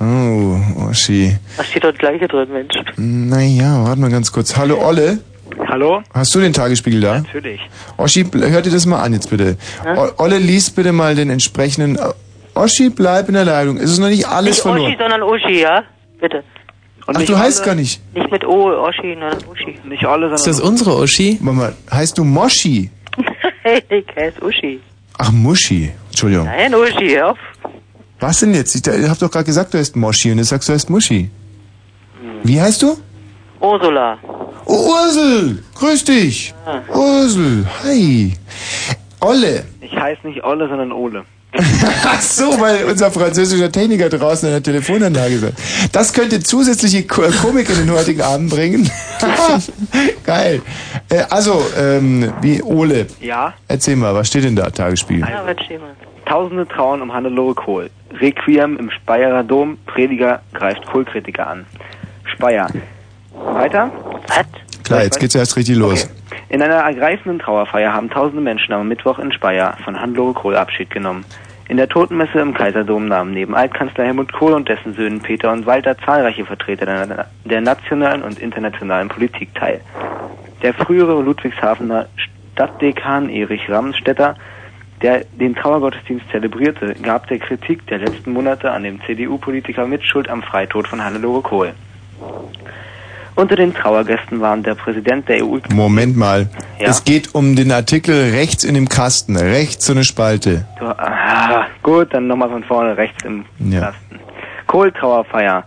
Oh, 0.00 0.56
Oschi. 0.90 1.36
Da 1.56 1.64
steht 1.64 1.84
dort 1.84 1.98
gleiche 1.98 2.26
drin, 2.26 2.48
Mensch. 2.52 2.74
Naja, 2.96 3.84
warte 3.84 4.00
mal 4.00 4.10
ganz 4.10 4.32
kurz. 4.32 4.56
Hallo, 4.56 4.78
Olle. 4.84 5.18
Hallo? 5.68 6.02
Hast 6.14 6.34
du 6.34 6.40
den 6.40 6.52
Tagesspiegel 6.52 7.00
da? 7.00 7.20
Natürlich. 7.20 7.60
Oschi, 7.96 8.24
hör 8.32 8.62
dir 8.62 8.70
das 8.70 8.86
mal 8.86 9.02
an 9.02 9.12
jetzt 9.12 9.30
bitte. 9.30 9.56
O 9.96 10.08
Olle, 10.22 10.38
liest 10.38 10.76
bitte 10.76 10.92
mal 10.92 11.14
den 11.14 11.30
entsprechenden... 11.30 11.96
äh, 11.96 12.12
Oschi, 12.54 12.90
bleib 12.90 13.28
in 13.28 13.34
der 13.34 13.44
Leitung. 13.44 13.76
Es 13.78 13.90
ist 13.90 13.98
noch 13.98 14.08
nicht 14.08 14.26
alles 14.26 14.56
nicht 14.56 14.62
verloren. 14.62 14.86
Oschi, 14.92 14.96
sondern 14.98 15.22
Uschi, 15.22 15.60
ja? 15.60 15.82
Bitte. 16.20 16.44
Ach, 17.06 17.22
du 17.22 17.38
heißt 17.38 17.64
gar 17.64 17.74
nicht. 17.74 18.00
Nicht 18.14 18.30
mit 18.30 18.44
O, 18.44 18.70
Oschi, 18.70 19.14
sondern 19.14 19.38
Uschi. 19.50 19.78
Nicht 19.84 20.04
alle, 20.04 20.32
Ist 20.32 20.46
das 20.46 20.60
unsere 20.60 20.96
Uschi? 20.96 21.38
Mama, 21.40 21.72
heißt 21.90 22.16
du 22.18 22.24
Moschi? 22.24 22.90
hey, 23.62 23.82
ich 23.88 24.06
heiße 24.16 24.42
Uschi. 24.44 24.80
Ach, 25.18 25.32
Muschi. 25.32 25.90
Entschuldigung. 26.08 26.46
Nein, 26.46 26.74
Uschi, 26.74 27.10
hör 27.14 27.30
auf. 27.32 27.38
Was 28.20 28.40
denn 28.40 28.54
jetzt? 28.54 28.74
Ich, 28.76 28.86
ich 28.86 29.08
hab 29.08 29.18
doch 29.18 29.30
gerade 29.30 29.44
gesagt, 29.44 29.74
du 29.74 29.78
heißt 29.78 29.96
Moschi 29.96 30.30
und 30.30 30.38
jetzt 30.38 30.48
sagst 30.50 30.68
du, 30.68 30.72
du 30.72 30.74
heißt 30.74 30.90
Muschi. 30.90 31.30
Wie 32.44 32.60
heißt 32.60 32.82
du? 32.82 32.96
Ursula. 33.60 34.18
Oh, 34.64 34.90
Ursel. 35.04 35.62
Grüß 35.74 36.04
dich. 36.04 36.54
Ursel. 36.94 37.66
Hi. 37.84 38.32
Olle. 39.20 39.64
Ich 39.80 39.94
heiße 39.96 40.26
nicht 40.26 40.42
Olle, 40.44 40.68
sondern 40.68 40.92
Ole. 40.92 41.24
Ach 42.06 42.20
so, 42.20 42.58
weil 42.60 42.84
unser 42.86 43.10
französischer 43.10 43.70
Techniker 43.70 44.08
draußen 44.08 44.46
an 44.48 44.54
der 44.54 44.62
Telefonanlage 44.62 45.38
sagt. 45.38 45.54
Das 45.92 46.12
könnte 46.14 46.40
zusätzliche 46.40 47.02
Ko- 47.06 47.30
Komik 47.42 47.68
in 47.68 47.76
den 47.76 47.90
heutigen 47.90 48.22
Abend 48.22 48.48
bringen. 48.50 48.90
Geil. 50.24 50.62
Äh, 51.10 51.24
also, 51.28 51.62
ähm, 51.78 52.32
wie 52.40 52.62
Ole. 52.62 53.06
Ja? 53.20 53.52
Erzähl 53.68 53.96
mal, 53.96 54.14
was 54.14 54.28
steht 54.28 54.44
denn 54.44 54.56
da, 54.56 54.70
Tagesspiegel? 54.70 55.28
Ja, 55.28 55.42
was 55.44 55.62
steht 55.64 55.80
mal? 55.80 55.90
Tausende 56.24 56.66
trauern 56.66 57.02
um 57.02 57.12
Hannelore 57.12 57.54
Kohl. 57.54 57.90
Requiem 58.18 58.78
im 58.78 58.90
Speyerer 58.90 59.42
Dom. 59.44 59.76
Prediger 59.86 60.40
greift 60.54 60.86
Kohlkritiker 60.86 61.46
an. 61.46 61.66
Speyer. 62.34 62.68
Weiter? 63.44 63.90
Was? 64.28 64.46
Klar, 64.84 65.04
jetzt 65.04 65.20
geht's 65.20 65.34
erst 65.34 65.56
richtig 65.56 65.76
los. 65.76 66.08
In 66.48 66.60
einer 66.60 66.74
ergreifenden 66.74 67.38
Trauerfeier 67.38 67.92
haben 67.92 68.10
tausende 68.10 68.42
Menschen 68.42 68.72
am 68.72 68.88
Mittwoch 68.88 69.18
in 69.18 69.32
Speyer 69.32 69.76
von 69.84 69.98
Hannelore 69.98 70.34
Kohl 70.34 70.56
Abschied 70.56 70.90
genommen. 70.90 71.24
In 71.68 71.78
der 71.78 71.88
Totenmesse 71.88 72.40
im 72.40 72.52
Kaiserdom 72.52 73.06
nahmen 73.06 73.32
neben 73.32 73.54
Altkanzler 73.54 74.04
Helmut 74.04 74.32
Kohl 74.32 74.52
und 74.52 74.68
dessen 74.68 74.92
Söhnen 74.94 75.20
Peter 75.20 75.50
und 75.52 75.64
Walter 75.64 75.96
zahlreiche 75.96 76.44
Vertreter 76.44 76.84
der, 76.84 77.26
der 77.44 77.60
nationalen 77.62 78.22
und 78.22 78.38
internationalen 78.38 79.08
Politik 79.08 79.54
teil. 79.54 79.80
Der 80.60 80.74
frühere 80.74 81.22
Ludwigshafener 81.22 82.08
Stadtdekan 82.52 83.30
Erich 83.30 83.70
Ramstetter, 83.70 84.36
der 85.00 85.24
den 85.32 85.54
Trauergottesdienst 85.54 86.26
zelebrierte, 86.30 86.94
gab 87.02 87.26
der 87.28 87.38
Kritik 87.38 87.86
der 87.86 87.98
letzten 87.98 88.32
Monate 88.32 88.70
an 88.70 88.82
dem 88.82 89.00
CDU-Politiker 89.06 89.86
Mitschuld 89.86 90.28
am 90.28 90.42
Freitod 90.42 90.86
von 90.86 91.02
Hannelore 91.02 91.40
Kohl. 91.40 91.72
Unter 93.34 93.56
den 93.56 93.72
Trauergästen 93.72 94.40
waren 94.40 94.62
der 94.62 94.74
Präsident 94.74 95.28
der 95.28 95.44
EU 95.44 95.58
Moment 95.72 96.16
mal. 96.16 96.48
Ja? 96.78 96.88
Es 96.88 97.04
geht 97.04 97.34
um 97.34 97.56
den 97.56 97.72
Artikel 97.72 98.30
rechts 98.30 98.62
in 98.62 98.74
dem 98.74 98.88
Kasten. 98.88 99.36
Rechts 99.36 99.86
so 99.86 99.92
eine 99.92 100.04
Spalte. 100.04 100.66
Du, 100.78 100.86
ah, 100.86 101.66
gut, 101.82 102.12
dann 102.12 102.26
nochmal 102.26 102.50
von 102.50 102.62
vorne 102.64 102.96
rechts 102.96 103.24
im 103.24 103.44
Ja. 103.58 103.80
Kasten. 103.80 104.20
Kohltrauerfeier. 104.66 105.64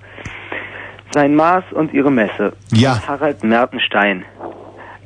Sein 1.14 1.34
Maß 1.36 1.64
und 1.72 1.94
ihre 1.94 2.12
Messe. 2.12 2.54
Ja. 2.72 3.02
Harald 3.08 3.44
Mertenstein. 3.44 4.26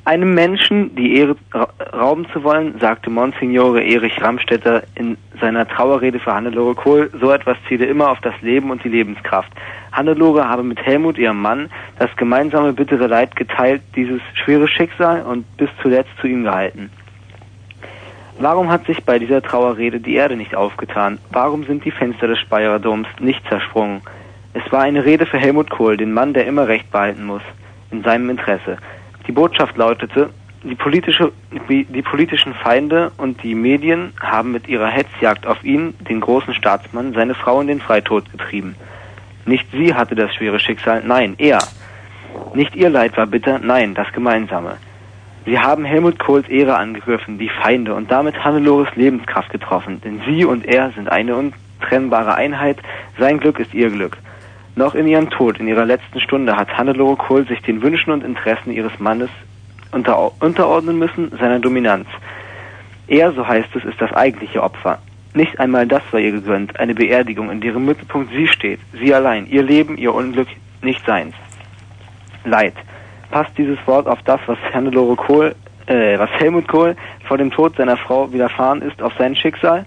Einem 0.10 0.34
Menschen 0.34 0.95
die 0.95 1.18
Ehre 1.18 1.36
ra 1.53 1.68
rauben 1.93 2.26
zu 2.34 2.43
wollen, 2.43 2.80
sagte 2.80 3.12
Monsignore 3.12 3.84
Erich 3.84 4.20
Ramstetter 4.20 4.82
in 4.95 5.18
seiner 5.39 5.68
Trauerrede 5.68 6.18
für 6.18 6.34
Hannelore 6.34 6.74
Kohl, 6.74 7.12
so 7.22 7.32
etwas 7.32 7.57
ziele 7.68 7.86
immer 7.86 8.10
auf 8.10 8.20
das 8.22 8.34
Leben 8.41 8.72
und 8.72 8.84
die 8.84 8.89
Lebenskraft. 8.89 9.51
Hannelore 9.91 10.49
habe 10.49 10.64
mit 10.64 10.84
Helmut, 10.84 11.20
ihrem 11.20 11.39
Mann, 11.39 11.70
das 11.99 12.10
gemeinsame 12.16 12.74
bittere 12.74 13.05
Leid 13.05 13.36
geteilt, 13.36 13.84
dieses 13.95 14.20
schwere 14.34 14.68
Schicksal 14.68 15.22
und 15.22 15.45
bis 15.57 15.70
zuletzt 15.80 16.10
zu 16.20 16.26
ihm 16.26 16.43
gehalten. 16.43 16.89
Warum 18.39 18.72
hat 18.72 18.88
sich 18.88 19.03
bei 19.03 19.20
dieser 19.20 19.43
Trauerrede 19.43 19.99
die 19.99 20.16
Erde 20.16 20.36
nicht 20.36 20.55
aufgetan? 20.55 21.20
Warum 21.30 21.66
sind 21.66 21.86
die 21.86 21.91
Fenster 21.91 22.26
des 22.26 22.39
Speyerer 22.39 22.80
Doms 22.80 23.07
nicht 23.20 23.47
zersprungen? 23.47 24.01
Es 24.55 24.72
war 24.72 24.82
eine 24.82 25.05
Rede 25.05 25.28
für 25.28 25.38
Helmut 25.38 25.70
Kohl, 25.70 25.97
den 25.97 26.14
Mann, 26.14 26.34
der 26.34 26.47
immer 26.47 26.68
Recht 26.68 26.89
behalten 26.89 27.26
muss, 27.26 27.43
in 27.91 28.01
seinem 28.01 28.32
Interesse. 28.32 28.80
Die 29.30 29.34
Botschaft 29.34 29.77
lautete, 29.77 30.32
die, 30.63 30.73
politische, 30.73 31.32
die, 31.69 32.01
politischen 32.01 32.55
Feinde 32.55 33.11
und 33.17 33.43
die 33.43 33.53
Medien 33.53 34.11
haben 34.19 34.51
mit 34.51 34.67
ihrer 34.67 34.88
Hetzjagd 34.88 35.45
auf 35.45 35.63
ihn, 35.63 35.93
den 36.09 36.19
großen 36.19 36.55
Staatsmann, 36.55 37.13
seine 37.13 37.36
Frau 37.36 37.61
in 37.61 37.67
den 37.67 37.80
Freitod 37.80 38.32
getrieben. 38.32 38.73
Nicht 39.45 39.67
sie 39.71 39.93
hatte 39.93 40.15
das 40.15 40.34
schwere 40.34 40.59
Schicksal, 40.59 41.03
nein, 41.05 41.36
er. 41.38 41.59
Nicht 42.55 42.75
ihr 42.75 42.89
Leid 42.89 43.17
war 43.17 43.27
bitter, 43.27 43.59
nein, 43.59 43.93
das 43.93 44.11
Gemeinsame. 44.13 44.77
Sie 45.45 45.59
haben 45.59 45.86
Helmut 45.86 46.17
Kohls 46.17 46.49
Ehre 46.49 46.77
angegriffen, 46.77 47.38
die 47.38 47.49
Feinde, 47.49 47.93
und 47.93 48.09
damit 48.09 48.43
Hannelores 48.43 48.95
Lebenskraft 48.95 49.51
getroffen, 49.51 50.01
denn 50.01 50.23
sie 50.25 50.43
und 50.43 50.65
er 50.65 50.89
sind 50.93 51.07
eine 51.07 51.36
untrennbare 51.36 52.34
Einheit, 52.34 52.80
sein 53.19 53.39
Glück 53.39 53.59
ist 53.59 53.75
ihr 53.75 53.91
Glück. 53.91 54.17
Noch 54.80 54.95
in 54.95 55.09
ihrem 55.09 55.30
Tod, 55.30 55.59
in 55.59 55.67
ihrer 55.67 55.84
letzten 55.84 56.21
Stunde, 56.21 56.55
hat 56.55 56.77
Hannelore 56.77 57.17
Kohl 57.17 57.45
sich 57.45 57.61
den 57.63 57.82
Wünschen 57.82 58.13
und 58.13 58.23
Interessen 58.23 58.71
ihres 58.71 58.97
Mannes 58.97 59.30
unter, 59.91 60.32
unterordnen 60.41 60.97
müssen, 60.97 61.32
seiner 61.38 61.59
Dominanz. 61.59 62.07
Er, 63.09 63.34
so 63.34 63.45
heißt 63.45 63.75
es, 63.75 63.84
ist 63.84 63.99
das 63.99 64.13
eigentliche 64.13 64.63
Opfer. 64.63 64.99
Nicht 65.34 65.59
einmal 65.59 65.86
das 65.86 66.01
war 66.11 66.21
ihr 66.21 66.32
gegönnt, 66.32 66.80
eine 66.80 66.95
Beerdigung, 66.95 67.51
in 67.51 67.59
deren 67.59 67.84
Mittelpunkt 67.84 68.32
sie 68.32 68.47
steht, 68.47 68.80
sie 68.93 69.13
allein, 69.13 69.47
ihr 69.47 69.63
Leben, 69.63 69.97
ihr 69.97 70.15
Unglück, 70.15 70.47
nicht 70.82 71.05
seins. 71.05 71.36
Leid. 72.45 72.75
Passt 73.32 73.57
dieses 73.57 73.80
Wort 73.86 74.07
auf 74.07 74.19
das, 74.23 74.39
was 74.45 74.57
Hannelore 74.73 75.17
Kohl, 75.17 75.55
äh, 75.88 76.17
was 76.17 76.30
Helmut 76.39 76.69
Kohl 76.69 76.95
vor 77.27 77.38
dem 77.38 77.51
Tod 77.51 77.75
seiner 77.75 77.97
Frau 77.97 78.32
widerfahren 78.32 78.82
ist, 78.82 79.01
auf 79.01 79.11
sein 79.19 79.36
Schicksal? 79.36 79.86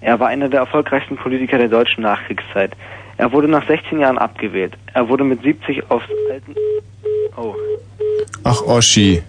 Er 0.00 0.18
war 0.18 0.26
einer 0.26 0.48
der 0.48 0.58
erfolgreichsten 0.58 1.14
Politiker 1.16 1.56
der 1.56 1.68
deutschen 1.68 2.02
Nachkriegszeit. 2.02 2.72
Er 3.16 3.32
wurde 3.32 3.48
nach 3.48 3.66
16 3.66 4.00
Jahren 4.00 4.18
abgewählt. 4.18 4.72
Er 4.92 5.08
wurde 5.08 5.24
mit 5.24 5.42
70 5.42 5.90
aufs 5.90 6.06
alten... 6.30 6.54
Oh, 7.36 7.54
Ach, 8.44 8.60
Oschi. 8.62 9.22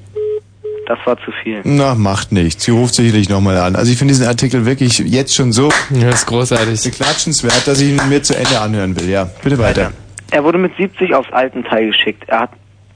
das 0.87 0.97
war 1.05 1.17
zu 1.23 1.31
viel. 1.43 1.61
Na, 1.63 1.95
macht 1.95 2.31
nichts. 2.31 2.63
Sie 2.65 2.71
ruft 2.71 2.95
sicherlich 2.95 3.29
nochmal 3.29 3.57
an. 3.57 3.75
Also 3.75 3.91
ich 3.91 3.97
finde 3.97 4.13
diesen 4.13 4.27
Artikel 4.27 4.65
wirklich 4.65 4.97
jetzt 4.99 5.35
schon 5.35 5.51
so 5.51 5.69
Ja, 5.91 6.09
ist 6.09 6.25
großartig. 6.25 6.83
beklatschenswert, 6.83 7.67
dass 7.67 7.79
ich 7.81 7.89
ihn 7.89 8.09
mir 8.09 8.21
zu 8.23 8.35
Ende 8.37 8.59
anhören 8.59 8.99
will. 8.99 9.09
Ja, 9.09 9.29
bitte 9.43 9.57
weiter. 9.59 9.91
Er 10.31 10.43
wurde 10.43 10.57
mit 10.57 10.75
70 10.77 11.13
aufs 11.13 11.31
Altenteil 11.31 11.87
geschickt. 11.87 12.23
Er 12.27 12.41
hat 12.41 12.49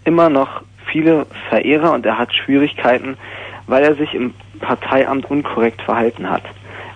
immer 0.06 0.30
noch 0.30 0.62
viele 0.92 1.26
Verehrer 1.50 1.94
und 1.94 2.06
er 2.06 2.18
hat 2.18 2.34
Schwierigkeiten, 2.34 3.16
weil 3.68 3.84
er 3.84 3.96
sich 3.96 4.14
im 4.16 4.34
Parteiamt 4.60 5.30
unkorrekt 5.30 5.82
verhalten 5.84 6.30
hat. 6.30 6.42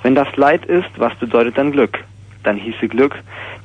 Wenn 0.01 0.15
das 0.15 0.27
Leid 0.35 0.65
ist, 0.65 0.89
was 0.97 1.13
bedeutet 1.15 1.57
dann 1.57 1.71
Glück? 1.71 1.99
Dann 2.43 2.57
hieße 2.57 2.87
Glück, 2.87 3.15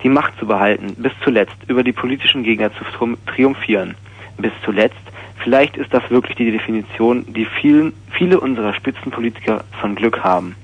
die 0.02 0.08
Macht 0.08 0.38
zu 0.38 0.46
behalten, 0.46 0.94
bis 0.96 1.12
zuletzt 1.22 1.56
über 1.66 1.82
die 1.82 1.92
politischen 1.92 2.42
Gegner 2.42 2.70
zu 2.72 2.84
triumphieren. 3.26 3.94
Bis 4.38 4.52
zuletzt, 4.64 4.96
vielleicht 5.42 5.76
ist 5.76 5.92
das 5.92 6.08
wirklich 6.10 6.36
die 6.36 6.50
Definition, 6.50 7.24
die 7.32 7.44
vielen, 7.44 7.92
viele 8.10 8.40
unserer 8.40 8.74
Spitzenpolitiker 8.74 9.64
von 9.80 9.94
Glück 9.94 10.22
haben. 10.22 10.54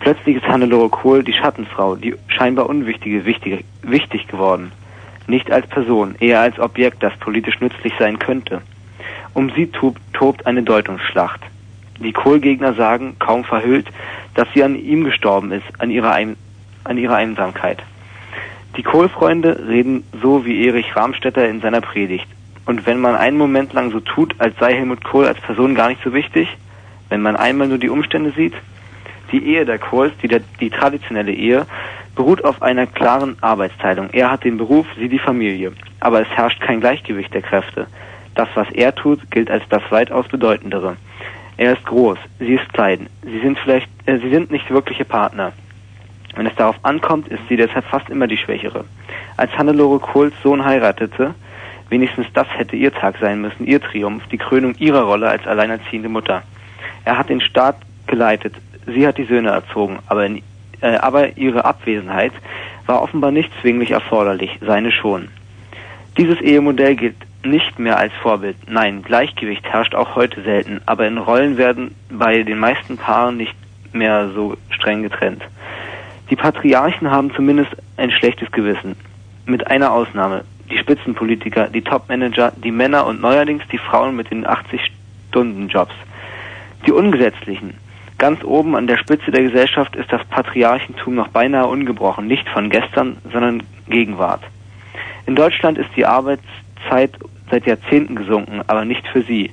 Plötzlich 0.00 0.36
ist 0.36 0.46
Hannelore 0.46 0.90
Kohl 0.90 1.24
die 1.24 1.32
Schattenfrau, 1.32 1.96
die 1.96 2.14
scheinbar 2.28 2.68
Unwichtige, 2.68 3.24
wichtig, 3.24 3.64
wichtig 3.80 4.28
geworden. 4.28 4.70
Nicht 5.26 5.50
als 5.50 5.66
Person, 5.66 6.14
eher 6.20 6.40
als 6.40 6.58
Objekt, 6.58 7.02
das 7.02 7.16
politisch 7.16 7.58
nützlich 7.60 7.94
sein 7.98 8.18
könnte. 8.18 8.60
Um 9.32 9.50
sie 9.50 9.70
tobt, 10.12 10.46
eine 10.46 10.62
Deutungsschlacht. 10.62 11.40
Die 12.00 12.12
Kohl-Gegner 12.12 12.74
sagen, 12.74 13.16
kaum 13.18 13.44
verhüllt, 13.44 13.86
dass 14.34 14.46
sie 14.52 14.62
an 14.62 14.76
ihm 14.76 15.04
gestorben 15.04 15.52
ist, 15.52 15.64
an 15.78 15.90
ihrer, 15.90 16.18
an 16.84 16.98
ihrer 16.98 17.16
Einsamkeit. 17.16 17.82
Die 18.76 18.82
Kohl-Freunde 18.82 19.68
reden 19.68 20.04
so 20.22 20.44
wie 20.44 20.66
Erich 20.66 20.94
Ramstetter 20.96 21.48
in 21.48 21.60
seiner 21.60 21.80
Predigt. 21.80 22.26
Und 22.66 22.86
wenn 22.86 23.00
man 23.00 23.14
einen 23.14 23.36
Moment 23.36 23.72
lang 23.72 23.90
so 23.90 24.00
tut, 24.00 24.34
als 24.38 24.56
sei 24.58 24.74
Helmut 24.74 25.04
Kohl 25.04 25.26
als 25.26 25.40
Person 25.40 25.74
gar 25.74 25.88
nicht 25.88 26.02
so 26.02 26.12
wichtig, 26.12 26.48
wenn 27.08 27.22
man 27.22 27.36
einmal 27.36 27.68
nur 27.68 27.78
die 27.78 27.90
Umstände 27.90 28.32
sieht, 28.32 28.54
die 29.32 29.44
Ehe 29.46 29.64
der 29.64 29.78
Kohls, 29.78 30.12
die, 30.22 30.28
der, 30.28 30.40
die 30.60 30.70
traditionelle 30.70 31.32
Ehe, 31.32 31.66
beruht 32.14 32.44
auf 32.44 32.62
einer 32.62 32.86
klaren 32.86 33.36
Arbeitsteilung. 33.40 34.10
Er 34.12 34.30
hat 34.30 34.44
den 34.44 34.56
Beruf, 34.56 34.86
sie 34.96 35.08
die 35.08 35.18
Familie. 35.18 35.72
Aber 36.00 36.20
es 36.20 36.28
herrscht 36.28 36.60
kein 36.60 36.80
Gleichgewicht 36.80 37.34
der 37.34 37.42
Kräfte. 37.42 37.86
Das, 38.34 38.48
was 38.54 38.70
er 38.70 38.94
tut, 38.94 39.30
gilt 39.30 39.50
als 39.50 39.64
das 39.68 39.82
weitaus 39.90 40.26
bedeutendere. 40.28 40.96
Er 41.56 41.72
ist 41.74 41.84
groß, 41.84 42.18
sie 42.40 42.54
ist 42.54 42.72
klein. 42.72 43.08
Sie 43.22 43.40
sind 43.40 43.58
vielleicht, 43.58 43.88
äh, 44.06 44.18
sie 44.18 44.30
sind 44.30 44.50
nicht 44.50 44.70
wirkliche 44.70 45.04
Partner. 45.04 45.52
Wenn 46.36 46.46
es 46.46 46.54
darauf 46.56 46.76
ankommt, 46.82 47.28
ist 47.28 47.42
sie 47.48 47.56
deshalb 47.56 47.84
fast 47.84 48.08
immer 48.10 48.26
die 48.26 48.36
Schwächere. 48.36 48.84
Als 49.36 49.56
Hannelore 49.56 49.98
Kohls 50.00 50.34
Sohn 50.42 50.64
heiratete, 50.64 51.34
wenigstens 51.88 52.26
das 52.34 52.46
hätte 52.56 52.76
ihr 52.76 52.92
Tag 52.92 53.16
sein 53.20 53.40
müssen, 53.40 53.66
ihr 53.66 53.80
Triumph, 53.80 54.26
die 54.28 54.38
Krönung 54.38 54.74
ihrer 54.78 55.02
Rolle 55.02 55.28
als 55.28 55.46
alleinerziehende 55.46 56.08
Mutter. 56.08 56.42
Er 57.04 57.18
hat 57.18 57.28
den 57.28 57.40
Staat 57.40 57.76
geleitet, 58.06 58.54
sie 58.86 59.06
hat 59.06 59.18
die 59.18 59.24
Söhne 59.24 59.50
erzogen, 59.50 59.98
aber, 60.06 60.26
in, 60.26 60.42
äh, 60.80 60.96
aber 60.96 61.36
ihre 61.36 61.64
Abwesenheit 61.64 62.32
war 62.86 63.02
offenbar 63.02 63.30
nicht 63.30 63.50
zwinglich 63.60 63.92
erforderlich, 63.92 64.58
seine 64.60 64.92
schon. 64.92 65.28
Dieses 66.16 66.40
Ehemodell 66.40 66.96
gilt 66.96 67.16
nicht 67.44 67.78
mehr 67.78 67.98
als 67.98 68.12
Vorbild. 68.22 68.56
Nein, 68.68 69.02
Gleichgewicht 69.02 69.64
herrscht 69.64 69.94
auch 69.94 70.14
heute 70.14 70.42
selten, 70.42 70.80
aber 70.86 71.06
in 71.06 71.18
Rollen 71.18 71.58
werden 71.58 71.94
bei 72.10 72.42
den 72.42 72.58
meisten 72.58 72.96
Paaren 72.96 73.36
nicht 73.36 73.54
mehr 73.92 74.30
so 74.34 74.56
streng 74.70 75.02
getrennt. 75.02 75.42
Die 76.30 76.36
Patriarchen 76.36 77.10
haben 77.10 77.32
zumindest 77.34 77.72
ein 77.96 78.10
schlechtes 78.10 78.50
Gewissen. 78.50 78.96
Mit 79.46 79.66
einer 79.66 79.92
Ausnahme. 79.92 80.44
Die 80.70 80.78
Spitzenpolitiker, 80.78 81.68
die 81.68 81.82
Topmanager, 81.82 82.52
die 82.56 82.70
Männer 82.70 83.06
und 83.06 83.20
neuerdings 83.20 83.62
die 83.70 83.78
Frauen 83.78 84.16
mit 84.16 84.30
den 84.30 84.46
80-Stunden-Jobs. 84.46 85.94
Die 86.86 86.92
Ungesetzlichen. 86.92 87.74
Ganz 88.16 88.42
oben 88.42 88.74
an 88.74 88.86
der 88.86 88.96
Spitze 88.96 89.30
der 89.30 89.42
Gesellschaft 89.42 89.96
ist 89.96 90.10
das 90.10 90.24
Patriarchentum 90.26 91.14
noch 91.14 91.28
beinahe 91.28 91.66
ungebrochen, 91.66 92.26
nicht 92.26 92.48
von 92.48 92.70
gestern, 92.70 93.18
sondern 93.30 93.62
Gegenwart. 93.88 94.42
In 95.26 95.34
Deutschland 95.34 95.76
ist 95.76 95.90
die 95.96 96.06
Arbeitszeit 96.06 97.18
seit 97.50 97.66
Jahrzehnten 97.66 98.14
gesunken, 98.14 98.62
aber 98.66 98.84
nicht 98.84 99.06
für 99.08 99.22
sie. 99.22 99.50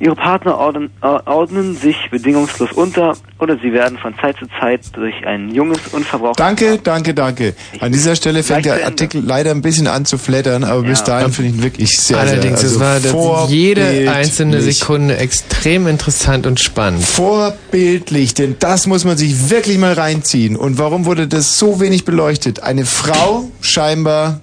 Ihre 0.00 0.16
Partner 0.16 0.58
ordnen, 0.58 0.90
äh, 1.02 1.06
ordnen 1.06 1.76
sich 1.76 1.96
bedingungslos 2.10 2.72
unter 2.72 3.16
oder 3.38 3.56
sie 3.58 3.72
werden 3.72 3.96
von 3.98 4.14
Zeit 4.20 4.36
zu 4.38 4.46
Zeit 4.60 4.80
durch 4.96 5.14
ein 5.26 5.54
junges, 5.54 5.78
unverbrauchtes... 5.92 6.36
Danke, 6.36 6.78
danke, 6.82 7.14
danke. 7.14 7.54
An 7.80 7.92
dieser 7.92 8.16
Stelle 8.16 8.42
fängt 8.42 8.64
der 8.64 8.84
Artikel 8.84 9.22
leider 9.24 9.52
ein 9.52 9.62
bisschen 9.62 9.86
an 9.86 10.04
zu 10.04 10.18
flattern, 10.18 10.64
aber 10.64 10.82
bis 10.82 11.04
dahin 11.04 11.30
finde 11.32 11.50
ich 11.50 11.56
ihn 11.56 11.62
wirklich 11.62 11.90
sehr, 11.96 12.18
Allerdings, 12.18 12.60
sehr 12.60 12.70
es 12.70 13.14
war 13.14 13.48
jede 13.48 14.10
einzelne 14.10 14.60
Sekunde 14.60 15.16
extrem 15.16 15.86
interessant 15.86 16.46
und 16.46 16.58
spannend. 16.58 17.04
Vorbildlich, 17.04 18.34
denn 18.34 18.56
das 18.58 18.86
muss 18.86 19.04
man 19.04 19.16
sich 19.16 19.50
wirklich 19.50 19.78
mal 19.78 19.92
reinziehen. 19.92 20.56
Und 20.56 20.78
warum 20.78 21.04
wurde 21.04 21.28
das 21.28 21.58
so 21.58 21.80
wenig 21.80 22.04
beleuchtet? 22.04 22.62
Eine 22.62 22.84
Frau, 22.84 23.44
scheinbar 23.60 24.40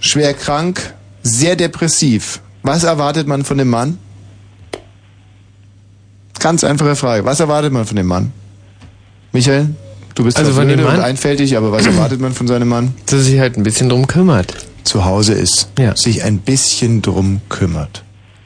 schwer 0.00 0.34
krank, 0.34 0.94
sehr 1.22 1.56
depressiv. 1.56 2.40
Was 2.62 2.84
erwartet 2.84 3.26
man 3.26 3.44
von 3.44 3.58
dem 3.58 3.68
Mann? 3.68 3.98
Ganz 6.40 6.64
einfache 6.64 6.96
Frage. 6.96 7.24
Was 7.24 7.40
erwartet 7.40 7.72
man 7.72 7.84
von 7.86 7.96
dem 7.96 8.06
Mann? 8.06 8.32
Michael, 9.32 9.74
du 10.14 10.24
bist 10.24 10.38
Also 10.38 10.52
von 10.52 10.68
dem 10.68 10.76
blöde 10.78 10.88
und 10.90 10.96
Mann? 10.96 11.04
einfältig, 11.04 11.56
aber 11.56 11.72
was 11.72 11.86
erwartet 11.86 12.20
man 12.20 12.32
von 12.32 12.46
seinem 12.46 12.68
Mann? 12.68 12.94
Dass 13.06 13.20
er 13.20 13.24
sich 13.24 13.38
halt 13.40 13.56
ein 13.56 13.62
bisschen 13.62 13.88
drum 13.88 14.06
kümmert. 14.06 14.54
Zu 14.84 15.04
Hause 15.04 15.34
ist. 15.34 15.68
Sich 15.94 16.22
ein 16.22 16.38
bisschen 16.38 17.02
drum 17.02 17.40
kümmert. 17.48 18.04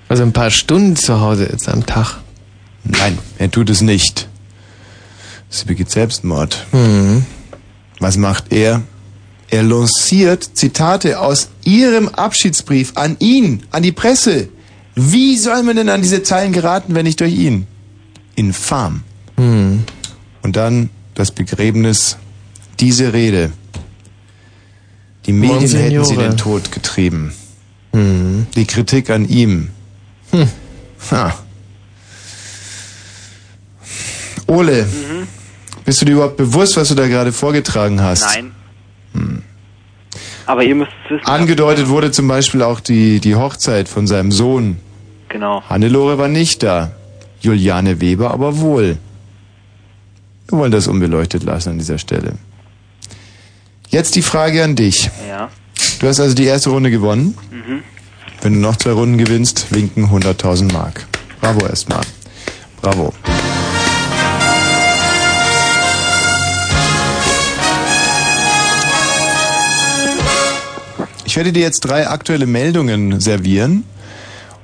Also 0.08 0.22
ein 0.22 0.32
paar 0.32 0.50
Stunden 0.50 0.96
zu 0.96 1.20
Hause 1.20 1.44
ist 1.44 1.68
am 1.68 1.84
Tag. 1.86 2.16
Nein, 2.84 3.18
er 3.38 3.50
tut 3.50 3.68
es 3.70 3.80
nicht. 3.82 4.26
Sie 5.50 5.66
begeht 5.66 5.90
Selbstmord. 5.90 6.66
Mhm. 6.72 7.24
Was 7.98 8.16
macht 8.16 8.52
er? 8.52 8.82
Er 9.50 9.62
lanciert 9.64 10.48
Zitate 10.54 11.18
aus 11.20 11.48
ihrem 11.64 12.08
Abschiedsbrief 12.08 12.92
an 12.94 13.16
ihn, 13.18 13.64
an 13.72 13.82
die 13.82 13.92
Presse. 13.92 14.48
Wie 14.94 15.36
soll 15.36 15.62
man 15.64 15.76
denn 15.76 15.88
an 15.88 16.02
diese 16.02 16.22
Zeilen 16.22 16.52
geraten, 16.52 16.94
wenn 16.94 17.04
nicht 17.04 17.20
durch 17.20 17.34
ihn? 17.34 17.66
Infam. 18.34 19.02
Mhm. 19.36 19.84
Und 20.42 20.56
dann 20.56 20.90
das 21.14 21.30
Begräbnis, 21.32 22.16
diese 22.78 23.12
Rede. 23.12 23.52
Die 25.26 25.32
Medien 25.32 25.60
hätten 25.60 25.90
sie 25.90 25.96
Monsignore. 25.98 26.28
den 26.28 26.36
Tod 26.36 26.72
getrieben. 26.72 27.32
Mhm. 27.92 28.46
Die 28.56 28.66
Kritik 28.66 29.10
an 29.10 29.28
ihm. 29.28 29.70
Hm. 30.30 30.48
Ha. 31.10 31.34
Ole, 34.46 34.86
bist 35.84 36.00
du 36.00 36.04
dir 36.04 36.12
überhaupt 36.12 36.36
bewusst, 36.36 36.76
was 36.76 36.88
du 36.88 36.94
da 36.94 37.06
gerade 37.06 37.32
vorgetragen 37.32 38.00
hast? 38.00 38.24
Nein. 38.24 38.52
Aber 40.46 40.64
ihr 40.64 40.74
müsst 40.74 40.90
es 41.04 41.10
wissen. 41.12 41.26
Angedeutet 41.26 41.88
wurde 41.88 42.10
zum 42.10 42.26
Beispiel 42.26 42.62
auch 42.62 42.80
die, 42.80 43.20
die 43.20 43.36
Hochzeit 43.36 43.88
von 43.88 44.08
seinem 44.08 44.32
Sohn. 44.32 44.78
Genau. 45.28 45.62
Hannelore 45.68 46.18
war 46.18 46.26
nicht 46.26 46.64
da. 46.64 46.90
Juliane 47.40 48.00
Weber 48.00 48.30
aber 48.30 48.58
wohl. 48.58 48.98
Wir 50.48 50.58
wollen 50.58 50.72
das 50.72 50.86
unbeleuchtet 50.86 51.42
lassen 51.44 51.70
an 51.70 51.78
dieser 51.78 51.98
Stelle. 51.98 52.34
Jetzt 53.88 54.14
die 54.14 54.22
Frage 54.22 54.62
an 54.62 54.76
dich. 54.76 55.10
Ja. 55.28 55.48
Du 56.00 56.06
hast 56.08 56.20
also 56.20 56.34
die 56.34 56.44
erste 56.44 56.70
Runde 56.70 56.90
gewonnen. 56.90 57.36
Mhm. 57.50 57.82
Wenn 58.42 58.54
du 58.54 58.60
noch 58.60 58.76
zwei 58.76 58.92
Runden 58.92 59.18
gewinnst, 59.18 59.72
winken 59.74 60.06
100.000 60.06 60.72
Mark. 60.72 61.06
Bravo 61.40 61.66
erstmal. 61.66 62.02
Bravo. 62.80 63.12
Ich 71.24 71.36
werde 71.36 71.52
dir 71.52 71.62
jetzt 71.62 71.80
drei 71.80 72.08
aktuelle 72.08 72.46
Meldungen 72.46 73.20
servieren 73.20 73.84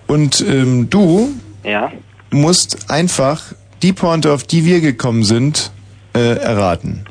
und 0.09 0.41
ähm, 0.41 0.91
du 0.91 1.31
Ja. 1.63 1.93
Musst 2.31 2.91
einfach 2.91 3.43
die 3.83 3.93
Pointe, 3.93 4.33
auf 4.33 4.45
die 4.45 4.65
wir 4.65 4.81
gekommen 4.81 5.25
sind, 5.25 5.71
äh, 6.15 6.37
erraten. 6.39 7.05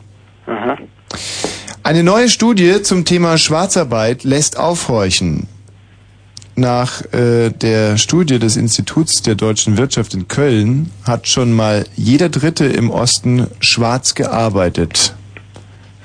Aha. 0.48 0.78
Eine 1.84 2.04
neue 2.04 2.30
Studie 2.30 2.82
zum 2.82 3.06
Thema 3.06 3.38
Schwarzarbeit 3.38 4.24
lässt 4.24 4.58
aufhorchen. 4.58 5.48
Nach 6.56 7.02
äh, 7.14 7.50
der 7.52 7.98
Studie 7.98 8.40
des 8.40 8.56
Instituts 8.56 9.22
der 9.22 9.36
deutschen 9.36 9.78
Wirtschaft 9.78 10.14
in 10.14 10.28
Köln 10.28 10.90
hat 11.04 11.28
schon 11.28 11.52
mal 11.52 11.86
jeder 11.96 12.30
Dritte 12.30 12.66
im 12.66 12.90
Osten 12.90 13.48
schwarz 13.60 14.16
gearbeitet. 14.16 15.14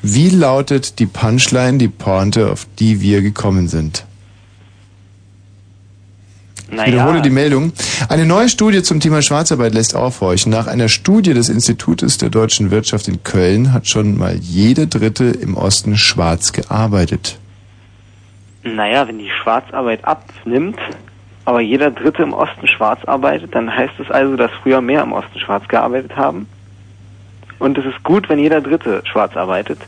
Wie 0.02 0.28
lautet 0.28 0.98
die 0.98 1.06
Punchline, 1.06 1.78
die 1.78 1.88
Pointe, 1.88 2.50
auf 2.50 2.66
die 2.78 3.00
wir 3.00 3.22
gekommen 3.22 3.68
sind? 3.68 4.04
Ich 6.70 6.76
Naja. 6.76 6.92
wiederhole 6.92 7.22
die 7.22 7.30
Meldung. 7.30 7.72
Eine 8.08 8.26
neue 8.26 8.48
Studie 8.48 8.82
zum 8.82 9.00
Thema 9.00 9.22
Schwarzarbeit 9.22 9.74
lässt 9.74 9.96
aufhorchen. 9.96 10.52
Nach 10.52 10.68
einer 10.68 10.88
Studie 10.88 11.34
des 11.34 11.48
Institutes 11.48 12.18
der 12.18 12.28
deutschen 12.30 12.70
Wirtschaft 12.70 13.08
in 13.08 13.22
Köln 13.24 13.72
hat 13.72 13.88
schon 13.88 14.16
mal 14.16 14.36
jeder 14.36 14.86
Dritte 14.86 15.24
im 15.24 15.56
Osten 15.56 15.96
schwarz 15.96 16.52
gearbeitet. 16.52 17.38
Naja, 18.62 19.08
wenn 19.08 19.18
die 19.18 19.30
Schwarzarbeit 19.42 20.04
abnimmt, 20.04 20.78
aber 21.44 21.60
jeder 21.60 21.90
Dritte 21.90 22.22
im 22.22 22.32
Osten 22.34 22.68
schwarz 22.68 23.00
arbeitet, 23.04 23.54
dann 23.54 23.74
heißt 23.74 23.94
es 23.98 24.10
also, 24.10 24.36
dass 24.36 24.50
früher 24.62 24.80
mehr 24.80 25.02
im 25.02 25.12
Osten 25.12 25.40
schwarz 25.40 25.66
gearbeitet 25.66 26.14
haben. 26.16 26.46
Und 27.58 27.76
es 27.78 27.84
ist 27.84 28.02
gut, 28.04 28.28
wenn 28.28 28.38
jeder 28.38 28.60
Dritte 28.60 29.02
schwarz 29.10 29.36
arbeitet. 29.36 29.80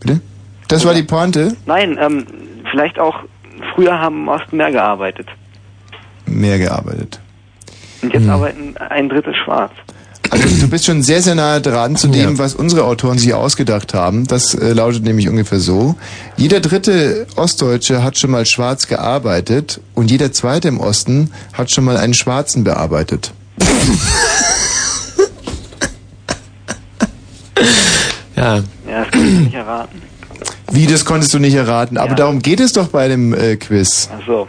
Bitte? 0.00 0.20
Das 0.68 0.84
war 0.86 0.94
die 0.94 1.02
Pointe? 1.02 1.56
Nein, 1.66 1.98
ähm, 2.00 2.26
vielleicht 2.70 2.98
auch, 2.98 3.16
früher 3.80 3.98
haben 3.98 4.22
im 4.22 4.28
Osten 4.28 4.56
mehr 4.56 4.70
gearbeitet. 4.70 5.26
Mehr 6.26 6.58
gearbeitet. 6.58 7.18
Und 8.02 8.12
jetzt 8.12 8.28
arbeiten 8.28 8.74
ein 8.76 9.08
Drittel 9.08 9.34
schwarz. 9.34 9.72
Also 10.28 10.60
du 10.60 10.68
bist 10.68 10.84
schon 10.84 11.02
sehr, 11.02 11.22
sehr 11.22 11.34
nahe 11.34 11.60
dran 11.60 11.96
zu 11.96 12.06
dem, 12.06 12.38
was 12.38 12.54
unsere 12.54 12.84
Autoren 12.84 13.18
sich 13.18 13.34
ausgedacht 13.34 13.94
haben. 13.94 14.26
Das 14.26 14.54
äh, 14.54 14.74
lautet 14.74 15.02
nämlich 15.02 15.28
ungefähr 15.28 15.58
so. 15.58 15.96
Jeder 16.36 16.60
dritte 16.60 17.26
Ostdeutsche 17.36 18.04
hat 18.04 18.18
schon 18.18 18.30
mal 18.30 18.46
schwarz 18.46 18.86
gearbeitet 18.86 19.80
und 19.94 20.10
jeder 20.10 20.30
zweite 20.30 20.68
im 20.68 20.78
Osten 20.78 21.32
hat 21.52 21.70
schon 21.70 21.84
mal 21.84 21.96
einen 21.96 22.14
Schwarzen 22.14 22.64
bearbeitet. 22.64 23.32
Ja. 28.36 28.56
Ja, 28.88 29.04
das 29.04 29.10
kann 29.10 29.26
ich 29.26 29.40
nicht 29.40 29.54
erraten. 29.54 30.00
Wie, 30.72 30.86
das 30.86 31.04
konntest 31.04 31.34
du 31.34 31.38
nicht 31.38 31.54
erraten. 31.54 31.98
Aber 31.98 32.10
Ja. 32.10 32.14
darum 32.16 32.40
geht 32.40 32.60
es 32.60 32.72
doch 32.72 32.88
bei 32.88 33.08
dem 33.08 33.34
äh, 33.34 33.56
Quiz. 33.56 34.08
Ach 34.12 34.24
so. 34.26 34.48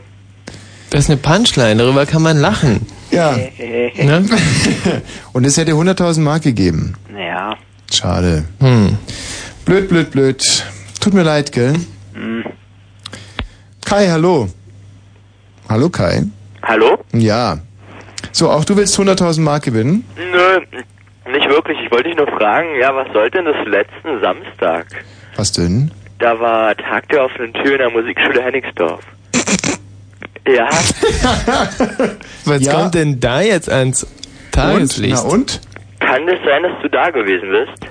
Das 0.89 1.05
ist 1.05 1.09
eine 1.09 1.17
Punchline, 1.17 1.78
darüber 1.78 2.05
kann 2.05 2.22
man 2.22 2.38
lachen. 2.38 2.86
Ja. 3.11 3.36
Ne? 3.95 4.26
Und 5.34 5.45
es 5.45 5.57
hätte 5.57 5.74
100.000 5.74 6.22
Mark 6.22 6.43
gegeben. 6.43 6.93
Naja. 7.11 7.55
Schade. 7.91 8.45
Hm. 8.59 8.97
Blöd, 9.65 9.89
blöd, 9.89 10.11
blöd. 10.11 10.41
Tut 11.01 11.13
mir 11.13 11.24
leid, 11.24 11.51
gell? 11.51 11.74
Hm. 12.13 12.43
Kai, 13.86 14.07
hallo. 14.09 14.47
Hallo, 15.69 15.89
Kai. 15.89 16.24
Hallo? 16.63 16.99
Ja. 17.13 17.57
So, 18.32 18.49
auch 18.49 18.63
du 18.63 18.78
willst 18.78 18.97
100.000 18.97 19.41
Mark 19.41 19.63
gewinnen? 19.63 20.05
Nö, 20.15 20.59
nicht 21.32 21.49
wirklich. 21.49 21.78
Ich 21.84 21.91
wollte 21.91 22.09
dich 22.09 22.17
nur 22.17 22.28
fragen, 22.28 22.67
ja, 22.80 22.95
was 22.95 23.11
sollte 23.13 23.39
denn 23.39 23.45
das 23.45 23.67
letzten 23.67 24.22
Samstag? 24.22 24.86
Was 25.36 25.51
denn? 25.51 25.91
Da 26.22 26.39
war 26.39 26.76
Tag 26.78 27.09
der 27.09 27.26
offenen 27.26 27.51
Tür 27.53 27.74
in 27.74 27.78
der 27.80 27.89
Musikschule 27.89 28.41
Hennigsdorf. 28.43 29.01
Ja, 30.47 30.67
Was 32.45 32.67
kommt 32.67 32.95
denn 32.95 33.19
da 33.19 33.41
jetzt 33.41 33.69
ans 33.69 34.07
Tageslicht? 34.51 35.13
Na 35.24 35.30
und? 35.30 35.61
kann 35.99 36.28
es 36.28 36.39
sein, 36.43 36.63
dass 36.63 36.82
du 36.82 36.89
da 36.89 37.11
gewesen 37.11 37.51
bist? 37.51 37.86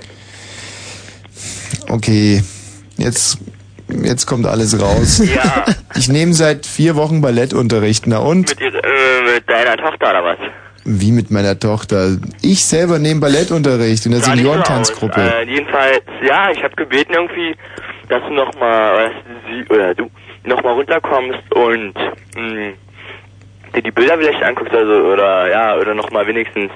Okay. 1.89 2.43
Jetzt, 2.97 3.37
jetzt 4.03 4.25
kommt 4.27 4.45
alles 4.45 4.79
raus. 4.79 5.23
Ja. 5.33 5.65
Ich 5.95 6.09
nehme 6.09 6.33
seit 6.33 6.65
vier 6.65 6.95
Wochen 6.97 7.21
Ballettunterricht. 7.21 8.05
Na 8.05 8.17
und? 8.19 8.49
Mit, 8.49 8.59
ihr, 8.61 8.73
äh, 8.75 9.33
mit 9.35 9.49
deiner 9.49 9.77
Tochter 9.77 10.09
oder 10.09 10.23
was? 10.23 10.37
Wie 10.83 11.11
mit 11.11 11.31
meiner 11.31 11.57
Tochter? 11.57 12.17
Ich 12.41 12.65
selber 12.65 12.99
nehme 12.99 13.21
Ballettunterricht 13.21 14.05
in 14.05 14.11
der 14.11 14.21
Sah 14.21 14.31
nicht 14.31 14.43
so 14.43 14.47
Seniorentanzgruppe. 14.49 15.21
Äh, 15.21 15.49
jedenfalls, 15.49 16.01
ja, 16.27 16.51
ich 16.51 16.61
habe 16.63 16.75
gebeten 16.75 17.13
irgendwie, 17.13 17.55
dass 18.11 18.21
du 18.27 18.33
nochmal, 18.33 18.93
oder 18.95 19.11
sie, 19.47 19.73
oder 19.73 19.95
du, 19.95 20.09
nochmal 20.45 20.73
runterkommst 20.73 21.39
und 21.55 21.93
mh, 22.35 22.73
dir 23.75 23.81
die 23.81 23.91
Bilder 23.91 24.17
vielleicht 24.17 24.43
anguckst, 24.43 24.73
also, 24.73 24.91
oder, 24.91 25.49
ja, 25.49 25.75
oder 25.77 25.93
nochmal 25.95 26.27
wenigstens 26.27 26.71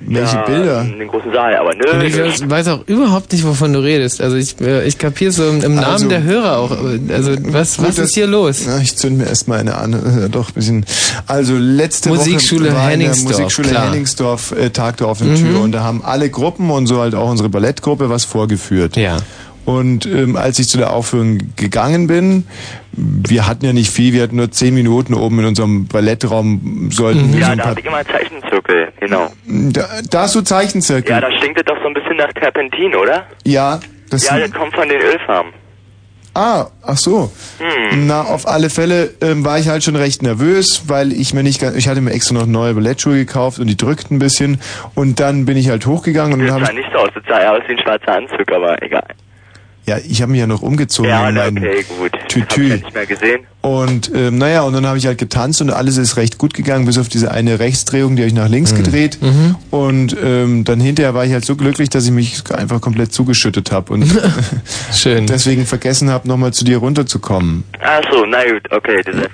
Welche 0.00 0.36
ja, 0.36 0.42
Bilder? 0.42 0.80
in 0.82 0.98
den 0.98 1.08
großen 1.08 1.30
Saal, 1.32 1.54
aber 1.56 1.74
nö. 1.74 1.84
Und 1.92 2.02
ich 2.04 2.14
weiß- 2.14 2.48
weiß 2.48 2.68
auch 2.68 2.86
überhaupt 2.86 3.32
nicht, 3.32 3.46
wovon 3.46 3.72
du 3.74 3.80
redest. 3.80 4.20
Also 4.22 4.36
ich, 4.36 4.58
äh, 4.62 4.86
ich 4.86 4.96
kapiere 4.98 5.30
so 5.30 5.46
im, 5.46 5.62
im 5.62 5.74
Namen 5.74 5.84
Also- 5.86 6.08
der 6.08 6.22
Hörer 6.22 6.56
auch. 6.58 6.70
äh, 6.70 7.12
Also 7.12 7.32
was, 7.52 7.76
Gut, 7.76 7.88
was 7.88 7.96
das- 7.96 7.98
ist 8.06 8.14
hier 8.14 8.26
los? 8.26 8.64
Na, 8.66 8.78
ich 8.80 8.96
zünd 8.96 9.18
mir 9.18 9.26
erstmal 9.26 9.58
eine 9.60 9.74
an. 9.76 9.92
Äh, 10.24 10.28
doch, 10.30 10.48
ein 10.48 10.54
bisschen. 10.54 10.86
Also, 11.26 11.54
letzte 11.58 12.08
Musikschule 12.08 12.70
Woche 12.70 12.76
war 12.76 12.92
in 12.92 13.00
der 13.00 13.08
Hennigsdorf, 13.08 13.38
Musikschule 13.38 13.68
klar. 13.68 13.84
Henningsdorf 13.90 14.52
äh, 14.52 14.70
Tag 14.70 14.96
der 14.98 15.08
offenen 15.08 15.32
Mhm. 15.34 15.36
Tür. 15.52 15.60
Und 15.60 15.72
da 15.72 15.82
haben 15.82 16.02
alle 16.02 16.30
Gruppen 16.30 16.70
und 16.70 16.86
so 16.86 17.00
halt 17.00 17.14
auch 17.14 17.28
unsere 17.30 17.48
Ballettgruppe 17.50 18.08
was 18.08 18.24
vorgeführt. 18.24 18.96
Ja. 18.96 19.18
Und 19.64 20.06
ähm, 20.06 20.36
als 20.36 20.58
ich 20.58 20.68
zu 20.68 20.76
der 20.76 20.92
Aufführung 20.92 21.38
gegangen 21.56 22.08
bin, 22.08 22.46
wir 22.92 23.46
hatten 23.46 23.64
ja 23.64 23.72
nicht 23.72 23.90
viel, 23.90 24.12
wir 24.12 24.22
hatten 24.24 24.36
nur 24.36 24.50
zehn 24.50 24.74
Minuten 24.74 25.14
oben 25.14 25.38
in 25.38 25.44
unserem 25.46 25.86
Ballettraum, 25.86 26.90
sollten 26.90 27.32
wir 27.32 27.34
so 27.34 27.38
Ja, 27.38 27.48
ein 27.50 27.58
da 27.58 27.66
habe 27.66 27.80
ich 27.80 27.86
immer 27.86 27.98
einen 27.98 28.08
Zeichenzirkel, 28.08 28.88
genau. 29.00 29.30
Da, 29.46 29.86
da 30.10 30.22
hast 30.22 30.34
du 30.34 30.40
Zeichenzirkel. 30.42 31.12
Ja, 31.12 31.20
da 31.20 31.30
stinkt 31.38 31.68
doch 31.68 31.80
so 31.80 31.86
ein 31.88 31.94
bisschen 31.94 32.16
nach 32.16 32.32
Terpentin, 32.32 32.94
oder? 32.96 33.24
Ja, 33.44 33.78
das 34.10 34.26
ja, 34.28 34.38
das 34.38 34.50
kommt 34.52 34.74
von 34.74 34.88
den 34.88 35.00
Ölfarmen. 35.00 35.52
Ah, 36.34 36.68
ach 36.82 36.96
so. 36.96 37.30
Hm. 37.58 38.06
Na, 38.06 38.22
auf 38.22 38.48
alle 38.48 38.70
Fälle 38.70 39.10
ähm, 39.20 39.44
war 39.44 39.58
ich 39.58 39.68
halt 39.68 39.84
schon 39.84 39.96
recht 39.96 40.22
nervös, 40.22 40.84
weil 40.86 41.12
ich 41.12 41.34
mir 41.34 41.42
nicht 41.42 41.60
ganz, 41.60 41.76
ich 41.76 41.88
hatte 41.88 42.00
mir 42.00 42.12
extra 42.12 42.34
noch 42.34 42.46
neue 42.46 42.72
Ballettschuhe 42.74 43.16
gekauft 43.16 43.58
und 43.58 43.66
die 43.66 43.76
drückten 43.76 44.16
ein 44.16 44.18
bisschen 44.18 44.58
und 44.94 45.20
dann 45.20 45.44
bin 45.44 45.58
ich 45.58 45.68
halt 45.68 45.84
hochgegangen 45.86 46.32
und 46.32 46.38
dann 46.40 46.48
Das 46.48 46.54
habe 46.54 46.64
sah 46.66 46.72
ich, 46.72 46.78
nicht 46.78 46.88
so 46.92 46.98
aus, 47.00 47.10
das 47.14 47.22
sah 47.28 47.38
eher 47.38 47.52
aus 47.52 47.62
wie 47.68 47.72
ein 47.72 47.78
schwarzer 47.82 48.16
Anzug, 48.16 48.50
aber 48.50 48.82
egal. 48.82 49.04
Ja, 49.86 49.98
ich 49.98 50.22
habe 50.22 50.30
mich 50.30 50.40
ja 50.40 50.46
noch 50.46 50.62
umgezogen 50.62 51.10
ja, 51.10 51.28
in 51.28 51.34
meinen 51.34 51.58
okay, 51.58 51.84
gut. 51.98 52.12
Tütü. 52.28 52.70
Hab 52.70 52.76
ich 52.76 52.82
nicht 52.84 52.94
mehr 52.94 53.06
gesehen. 53.06 53.40
und 53.62 54.12
ähm, 54.14 54.38
naja, 54.38 54.62
und 54.62 54.74
dann 54.74 54.86
habe 54.86 54.96
ich 54.96 55.06
halt 55.06 55.18
getanzt 55.18 55.60
und 55.60 55.70
alles 55.70 55.96
ist 55.96 56.16
recht 56.16 56.38
gut 56.38 56.54
gegangen, 56.54 56.86
bis 56.86 56.98
auf 56.98 57.08
diese 57.08 57.32
eine 57.32 57.58
Rechtsdrehung, 57.58 58.14
die 58.14 58.22
habe 58.22 58.28
ich 58.28 58.34
nach 58.34 58.48
links 58.48 58.74
gedreht 58.74 59.18
und 59.70 60.16
ähm, 60.22 60.64
dann 60.64 60.80
hinterher 60.80 61.14
war 61.14 61.24
ich 61.24 61.32
halt 61.32 61.44
so 61.44 61.56
glücklich, 61.56 61.88
dass 61.90 62.04
ich 62.04 62.12
mich 62.12 62.42
einfach 62.52 62.80
komplett 62.80 63.12
zugeschüttet 63.12 63.72
habe 63.72 63.92
und 63.94 64.04
Schön. 64.92 65.26
deswegen 65.26 65.66
vergessen 65.66 66.10
habe, 66.10 66.28
nochmal 66.28 66.52
zu 66.52 66.64
dir 66.64 66.78
runterzukommen. 66.78 67.64
Ach 67.80 68.02
so, 68.12 68.24
na 68.24 68.44
gut, 68.44 68.70
okay, 68.70 69.02
das 69.04 69.16
ist. 69.16 69.30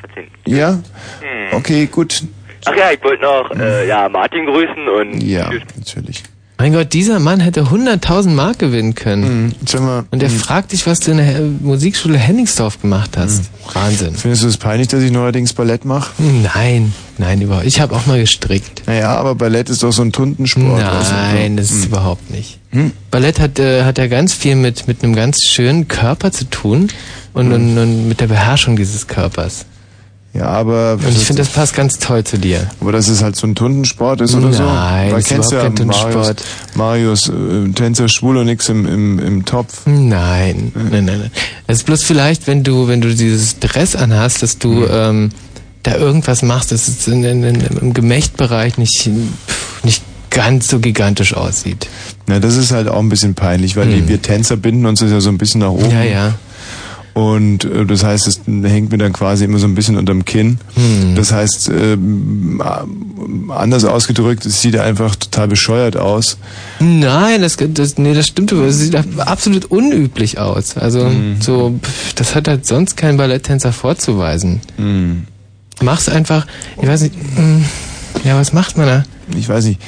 Ja? 0.46 0.70
Hm. 0.70 1.58
Okay, 1.58 1.86
gut. 1.86 2.22
Ach 2.64 2.74
ja, 2.74 2.90
ich 2.92 3.02
wollte 3.04 3.22
noch, 3.22 3.50
äh, 3.58 3.86
ja, 3.86 4.08
Martin 4.08 4.46
grüßen 4.46 4.88
und... 4.88 5.22
Ja, 5.22 5.50
natürlich. 5.76 6.22
Mein 6.60 6.72
Gott, 6.72 6.92
dieser 6.92 7.20
Mann 7.20 7.38
hätte 7.38 7.62
100.000 7.66 8.30
Mark 8.30 8.58
gewinnen 8.58 8.96
können. 8.96 9.54
Sag 9.64 9.80
mal, 9.80 10.04
Und 10.10 10.22
er 10.24 10.28
fragt 10.28 10.72
dich, 10.72 10.88
was 10.88 10.98
du 10.98 11.12
in 11.12 11.18
der 11.18 11.40
Musikschule 11.60 12.18
Henningsdorf 12.18 12.82
gemacht 12.82 13.16
hast. 13.16 13.44
Wahnsinn. 13.72 14.16
Findest 14.16 14.42
du 14.42 14.48
es 14.48 14.56
peinlich, 14.56 14.88
dass 14.88 15.00
ich 15.02 15.12
neuerdings 15.12 15.52
Ballett 15.52 15.84
mache? 15.84 16.10
Nein, 16.20 16.92
nein, 17.16 17.40
überhaupt. 17.40 17.64
Ich 17.66 17.80
habe 17.80 17.94
auch 17.94 18.06
mal 18.06 18.18
gestrickt. 18.18 18.82
Naja, 18.86 19.14
aber 19.16 19.36
Ballett 19.36 19.70
ist 19.70 19.84
doch 19.84 19.92
so 19.92 20.02
ein 20.02 20.10
Tuntensport. 20.10 20.82
also, 20.82 21.12
Nein, 21.12 21.56
das 21.56 21.70
ist 21.70 21.84
überhaupt 21.84 22.28
nicht. 22.30 22.58
Ballett 23.12 23.38
hat, 23.38 23.60
äh, 23.60 23.84
hat 23.84 23.98
ja 23.98 24.08
ganz 24.08 24.34
viel 24.34 24.56
mit, 24.56 24.88
mit 24.88 25.04
einem 25.04 25.14
ganz 25.14 25.38
schönen 25.46 25.86
Körper 25.86 26.32
zu 26.32 26.44
tun 26.50 26.88
und, 27.34 27.52
und, 27.52 27.78
und 27.78 28.08
mit 28.08 28.20
der 28.20 28.26
Beherrschung 28.26 28.74
dieses 28.74 29.06
Körpers. 29.06 29.64
Ja, 30.34 30.44
aber... 30.44 30.98
Und 31.04 31.08
ich 31.08 31.24
finde, 31.24 31.42
das 31.42 31.50
passt 31.50 31.74
ganz 31.74 31.98
toll 31.98 32.22
zu 32.22 32.38
dir. 32.38 32.68
Aber 32.80 32.92
dass 32.92 33.08
es 33.08 33.22
halt 33.22 33.34
so 33.34 33.46
ein 33.46 33.54
Tuntensport 33.54 34.20
ist 34.20 34.34
oder 34.34 34.52
so? 34.52 34.62
Nein, 34.62 35.10
Weil 35.10 35.18
ist 35.20 35.30
du 35.30 35.34
ja 35.34 35.40
überhaupt 35.40 35.76
kein 35.78 35.86
Marius, 35.86 36.02
Tuntensport. 36.02 36.44
Marius 36.74 37.28
äh, 37.28 37.72
Tänzer 37.72 38.08
schwul 38.08 38.36
und 38.36 38.46
nix 38.46 38.68
im, 38.68 38.86
im, 38.86 39.18
im 39.18 39.44
Topf. 39.44 39.86
Nein, 39.86 40.70
nein, 40.74 40.90
nein, 40.90 41.04
nein. 41.06 41.30
Es 41.66 41.78
ist 41.78 41.84
bloß 41.84 42.04
vielleicht, 42.04 42.46
wenn 42.46 42.62
du, 42.62 42.88
wenn 42.88 43.00
du 43.00 43.14
dieses 43.14 43.58
Dress 43.58 43.96
anhast, 43.96 44.42
dass 44.42 44.58
du 44.58 44.86
ähm, 44.86 45.30
da 45.82 45.96
irgendwas 45.96 46.42
machst, 46.42 46.72
dass 46.72 46.88
es 46.88 47.08
in, 47.08 47.24
in, 47.24 47.42
in, 47.42 47.60
im 47.60 47.94
Gemächtbereich 47.94 48.76
nicht, 48.76 49.10
pff, 49.48 49.84
nicht 49.84 50.02
ganz 50.30 50.68
so 50.68 50.78
gigantisch 50.78 51.34
aussieht. 51.34 51.88
Na, 52.26 52.38
das 52.38 52.56
ist 52.56 52.70
halt 52.70 52.86
auch 52.88 52.98
ein 52.98 53.08
bisschen 53.08 53.34
peinlich, 53.34 53.76
weil 53.76 53.88
die, 53.88 54.08
wir 54.08 54.20
Tänzer 54.20 54.56
binden 54.56 54.84
uns 54.86 55.00
das 55.00 55.10
ja 55.10 55.20
so 55.20 55.30
ein 55.30 55.38
bisschen 55.38 55.62
nach 55.62 55.70
oben. 55.70 55.86
Hm. 55.86 55.92
Ja, 55.92 56.02
ja. 56.04 56.34
Und 57.18 57.64
äh, 57.64 57.84
das 57.84 58.04
heißt, 58.04 58.28
es 58.28 58.42
hängt 58.46 58.92
mir 58.92 58.98
dann 58.98 59.12
quasi 59.12 59.44
immer 59.44 59.58
so 59.58 59.66
ein 59.66 59.74
bisschen 59.74 59.96
unterm 59.96 60.24
Kinn. 60.24 60.58
Hm. 60.74 61.16
Das 61.16 61.32
heißt, 61.32 61.68
ähm, 61.68 62.62
äh, 62.64 63.52
anders 63.52 63.84
ausgedrückt, 63.84 64.46
es 64.46 64.62
sieht 64.62 64.76
einfach 64.76 65.16
total 65.16 65.48
bescheuert 65.48 65.96
aus. 65.96 66.38
Nein, 66.78 67.42
das, 67.42 67.56
das, 67.56 67.98
nee, 67.98 68.14
das 68.14 68.26
stimmt, 68.28 68.52
aber 68.52 68.66
es 68.66 68.78
sieht 68.78 68.94
absolut 69.18 69.64
unüblich 69.64 70.38
aus. 70.38 70.76
Also, 70.76 71.06
Mhm. 71.08 71.40
so, 71.40 71.80
das 72.14 72.36
hat 72.36 72.46
halt 72.46 72.64
sonst 72.66 72.96
kein 72.96 73.16
Balletttänzer 73.16 73.72
vorzuweisen. 73.72 74.60
Mhm. 74.76 75.24
Mach's 75.82 76.08
einfach, 76.08 76.46
ich 76.80 76.86
weiß 76.86 77.00
nicht, 77.02 77.14
mm, 77.16 77.64
ja, 78.22 78.38
was 78.38 78.52
macht 78.52 78.76
man 78.76 78.86
da? 78.86 79.04
Ich 79.36 79.48
weiß 79.48 79.64
nicht. 79.64 79.80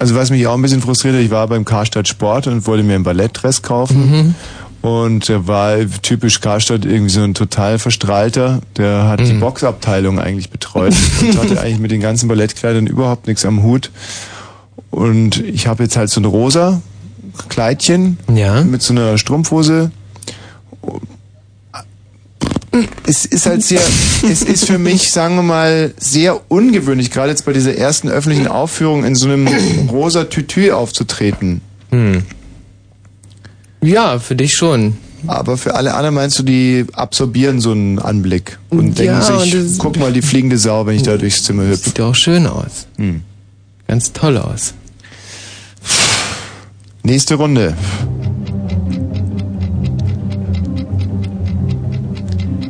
Also 0.00 0.16
was 0.16 0.30
mich 0.30 0.48
auch 0.48 0.54
ein 0.54 0.62
bisschen 0.62 0.80
frustriert 0.82 1.14
hat, 1.14 1.22
ich 1.22 1.30
war 1.30 1.46
beim 1.46 1.64
Karstadt 1.64 2.08
Sport 2.08 2.48
und 2.48 2.66
wollte 2.66 2.82
mir 2.82 2.96
ein 2.96 3.04
Ballettdress 3.04 3.62
kaufen. 3.62 4.10
Mhm. 4.10 4.34
Und 4.82 5.28
der 5.28 5.46
war 5.46 5.76
typisch 6.02 6.40
Karstadt 6.40 6.84
irgendwie 6.84 7.10
so 7.10 7.22
ein 7.22 7.34
total 7.34 7.78
verstrahlter, 7.78 8.60
der 8.76 9.04
hat 9.04 9.20
Mhm. 9.20 9.24
die 9.26 9.32
Boxabteilung 9.34 10.18
eigentlich 10.18 10.50
betreut 10.50 10.92
und 11.20 11.38
hatte 11.38 11.60
eigentlich 11.60 11.78
mit 11.78 11.92
den 11.92 12.00
ganzen 12.00 12.28
Ballettkleidern 12.28 12.88
überhaupt 12.88 13.28
nichts 13.28 13.44
am 13.44 13.62
Hut. 13.62 13.90
Und 14.90 15.40
ich 15.40 15.68
habe 15.68 15.84
jetzt 15.84 15.96
halt 15.96 16.10
so 16.10 16.20
ein 16.20 16.24
rosa 16.24 16.82
Kleidchen 17.48 18.18
ja. 18.34 18.62
mit 18.62 18.82
so 18.82 18.92
einer 18.92 19.16
Strumpfhose. 19.18 19.92
Es 23.06 23.26
ist 23.26 23.46
halt 23.46 23.62
sehr, 23.62 23.80
es 24.28 24.42
ist 24.42 24.64
für 24.64 24.78
mich, 24.78 25.10
sagen 25.12 25.36
wir 25.36 25.42
mal, 25.42 25.92
sehr 25.98 26.40
ungewöhnlich, 26.50 27.10
gerade 27.10 27.28
jetzt 27.30 27.44
bei 27.44 27.52
dieser 27.52 27.76
ersten 27.76 28.08
öffentlichen 28.08 28.46
Aufführung 28.48 29.04
in 29.04 29.14
so 29.14 29.26
einem 29.26 29.46
rosa 29.90 30.24
Tütü 30.24 30.72
aufzutreten. 30.72 31.60
Hm. 31.90 32.22
Ja, 33.82 34.18
für 34.18 34.36
dich 34.36 34.54
schon. 34.54 34.96
Aber 35.26 35.56
für 35.56 35.74
alle 35.74 35.94
anderen 35.94 36.14
meinst 36.14 36.38
du, 36.38 36.42
die 36.42 36.86
absorbieren 36.92 37.60
so 37.60 37.72
einen 37.72 37.98
Anblick 37.98 38.58
und 38.70 38.98
Ja, 38.98 39.20
denken 39.20 39.40
sich, 39.40 39.78
guck 39.78 39.98
mal, 39.98 40.12
die 40.12 40.22
fliegende 40.22 40.58
Sau, 40.58 40.86
wenn 40.86 40.96
ich 40.96 41.02
da 41.02 41.16
durchs 41.16 41.44
Zimmer 41.44 41.64
hüpfe. 41.64 41.90
Sieht 41.90 42.00
auch 42.00 42.14
schön 42.14 42.46
aus. 42.46 42.86
Hm. 42.96 43.22
Ganz 43.86 44.12
toll 44.12 44.38
aus. 44.38 44.74
Nächste 47.04 47.34
Runde. 47.34 47.76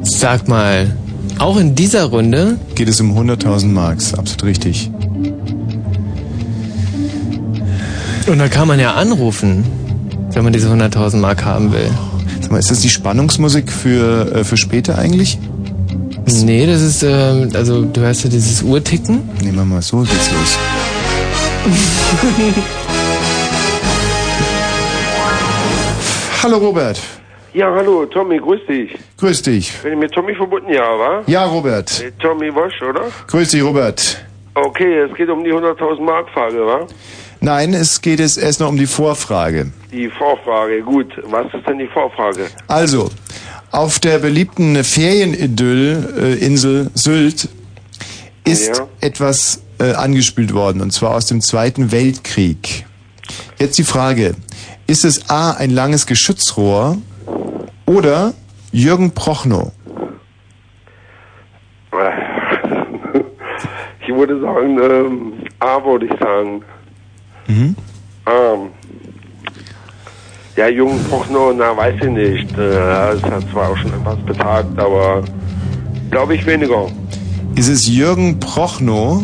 Sag 0.02 0.48
mal, 0.48 0.96
auch 1.38 1.56
in 1.56 1.74
dieser 1.74 2.04
Runde 2.04 2.58
Geht 2.74 2.88
es 2.88 3.00
um 3.00 3.18
100.000 3.18 3.66
Marks, 3.66 4.14
absolut 4.14 4.44
richtig. 4.44 4.90
Und 8.26 8.38
da 8.38 8.48
kann 8.48 8.68
man 8.68 8.78
ja 8.78 8.94
anrufen, 8.94 9.64
wenn 10.34 10.44
man 10.44 10.52
diese 10.52 10.68
100.000 10.68 11.16
Mark 11.16 11.44
haben 11.44 11.72
will. 11.72 11.90
Sag 12.40 12.50
mal, 12.50 12.58
ist 12.58 12.70
das 12.70 12.80
die 12.80 12.88
Spannungsmusik 12.88 13.70
für, 13.70 14.34
äh, 14.34 14.44
für 14.44 14.56
später 14.56 14.98
eigentlich? 14.98 15.38
Nee, 16.26 16.66
das 16.66 16.80
ist, 16.82 17.02
ähm, 17.02 17.50
also 17.54 17.84
du 17.84 18.00
hörst 18.00 18.24
ja 18.24 18.30
dieses 18.30 18.62
Uhrticken. 18.62 19.28
Nehmen 19.42 19.56
wir 19.56 19.64
mal 19.64 19.82
so, 19.82 19.98
geht's 19.98 20.30
los. 20.32 20.58
Hallo 26.42 26.56
Robert. 26.58 27.00
Ja, 27.54 27.72
hallo, 27.72 28.06
Tommy, 28.06 28.38
grüß 28.38 28.60
dich. 28.66 28.98
Grüß 29.18 29.42
dich. 29.42 29.72
Bin 29.82 29.92
ich 29.92 29.98
mit 29.98 30.10
Tommy 30.12 30.34
verbunden, 30.34 30.72
ja, 30.72 30.82
wa? 30.98 31.22
Ja, 31.26 31.44
Robert. 31.44 32.02
Mit 32.02 32.18
Tommy 32.18 32.52
Wosch, 32.54 32.80
oder? 32.82 33.02
Grüß 33.28 33.50
dich, 33.50 33.62
Robert. 33.62 34.24
Okay, 34.54 35.00
es 35.00 35.14
geht 35.14 35.28
um 35.28 35.44
die 35.44 35.52
100.000 35.52 36.00
Mark 36.00 36.30
Frage, 36.30 36.66
wa? 36.66 36.86
Nein, 37.42 37.74
es 37.74 38.00
geht 38.00 38.20
jetzt 38.20 38.38
erst 38.38 38.60
noch 38.60 38.68
um 38.68 38.76
die 38.76 38.86
Vorfrage. 38.86 39.72
Die 39.90 40.08
Vorfrage, 40.08 40.80
gut. 40.82 41.12
Was 41.24 41.46
ist 41.52 41.66
denn 41.66 41.78
die 41.78 41.88
Vorfrage? 41.88 42.46
Also, 42.68 43.10
auf 43.72 43.98
der 43.98 44.18
beliebten 44.20 44.82
Ferienidyll 44.84 46.14
äh, 46.40 46.44
Insel 46.46 46.90
Sylt 46.94 47.48
ist 48.44 48.78
Ja. 48.78 48.86
etwas 49.00 49.60
äh, 49.80 49.92
angespült 49.92 50.54
worden, 50.54 50.80
und 50.80 50.92
zwar 50.92 51.16
aus 51.16 51.26
dem 51.26 51.40
Zweiten 51.40 51.90
Weltkrieg. 51.90 52.86
Jetzt 53.58 53.76
die 53.76 53.82
Frage, 53.84 54.36
ist 54.86 55.04
es 55.04 55.28
A, 55.28 55.50
ein 55.52 55.70
langes 55.70 56.06
Geschützrohr 56.06 56.96
oder 57.86 58.34
Jürgen 58.70 59.10
Prochnow? 59.12 59.72
Ich 64.04 64.12
würde 64.12 64.40
sagen, 64.40 64.78
ähm, 64.82 65.32
A 65.60 65.82
würde 65.84 66.06
ich 66.06 66.12
sagen. 66.20 66.62
Mhm. 67.48 67.76
Ähm, 68.26 68.68
ja, 70.56 70.68
Jungen 70.68 71.02
Prochnow, 71.04 71.52
na, 71.56 71.76
weiß 71.76 71.94
ich 72.02 72.10
nicht. 72.10 72.58
Äh, 72.58 73.12
es 73.14 73.22
hat 73.22 73.42
zwar 73.50 73.70
auch 73.70 73.76
schon 73.76 73.92
etwas 73.92 74.16
betagt, 74.26 74.78
aber 74.78 75.22
glaube 76.10 76.34
ich 76.34 76.44
weniger. 76.46 76.86
Ist 77.54 77.68
es 77.68 77.86
Jürgen 77.88 78.38
Prochnow, 78.38 79.22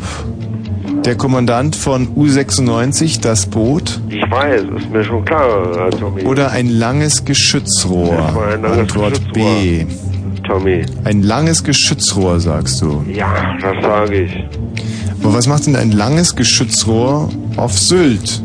der 1.05 1.17
Kommandant 1.17 1.77
von 1.77 2.09
U96, 2.17 3.21
das 3.21 3.47
Boot, 3.47 4.01
Ich 4.09 4.23
weiß, 4.31 4.63
ist 4.77 4.91
mir 4.91 5.05
schon 5.05 5.25
klar, 5.25 5.87
äh, 5.87 5.91
Tommy. 5.91 6.23
oder 6.25 6.51
ein 6.51 6.69
langes 6.69 7.25
Geschützrohr? 7.25 8.19
Ein 8.53 8.63
langes 8.63 8.79
Antwort 8.81 9.33
B. 9.33 9.87
Tommy. 10.47 10.85
Ein 11.05 11.23
langes 11.23 11.63
Geschützrohr, 11.63 12.41
sagst 12.41 12.81
du. 12.81 13.05
Ja, 13.13 13.55
das 13.61 13.83
sage 13.83 14.23
ich. 14.23 14.45
Aber 15.23 15.35
was 15.35 15.47
macht 15.47 15.67
denn 15.67 15.77
ein 15.77 15.93
langes 15.93 16.35
Geschützrohr 16.35 17.29
auf 17.59 17.79
Sylt? 17.79 18.43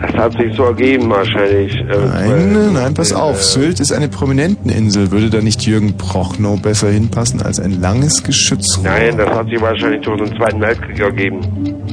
Das 0.00 0.12
hat 0.14 0.32
sich 0.32 0.54
so 0.56 0.64
ergeben 0.64 1.08
wahrscheinlich. 1.10 1.74
äh, 1.76 1.84
Nein, 2.28 2.72
nein, 2.72 2.94
pass 2.94 3.12
auf. 3.12 3.42
Sylt 3.42 3.78
ist 3.80 3.92
eine 3.92 4.08
Prominenteninsel. 4.08 5.10
Würde 5.10 5.30
da 5.30 5.40
nicht 5.40 5.62
Jürgen 5.62 5.96
Prochnow 5.96 6.60
besser 6.60 6.90
hinpassen 6.90 7.40
als 7.42 7.60
ein 7.60 7.80
langes 7.80 8.22
Geschützrohr? 8.22 8.84
Nein, 8.84 9.16
das 9.16 9.28
hat 9.30 9.46
sich 9.48 9.60
wahrscheinlich 9.60 10.00
durch 10.02 10.20
den 10.22 10.36
Zweiten 10.36 10.60
Weltkrieg 10.60 10.98
ergeben. 10.98 11.38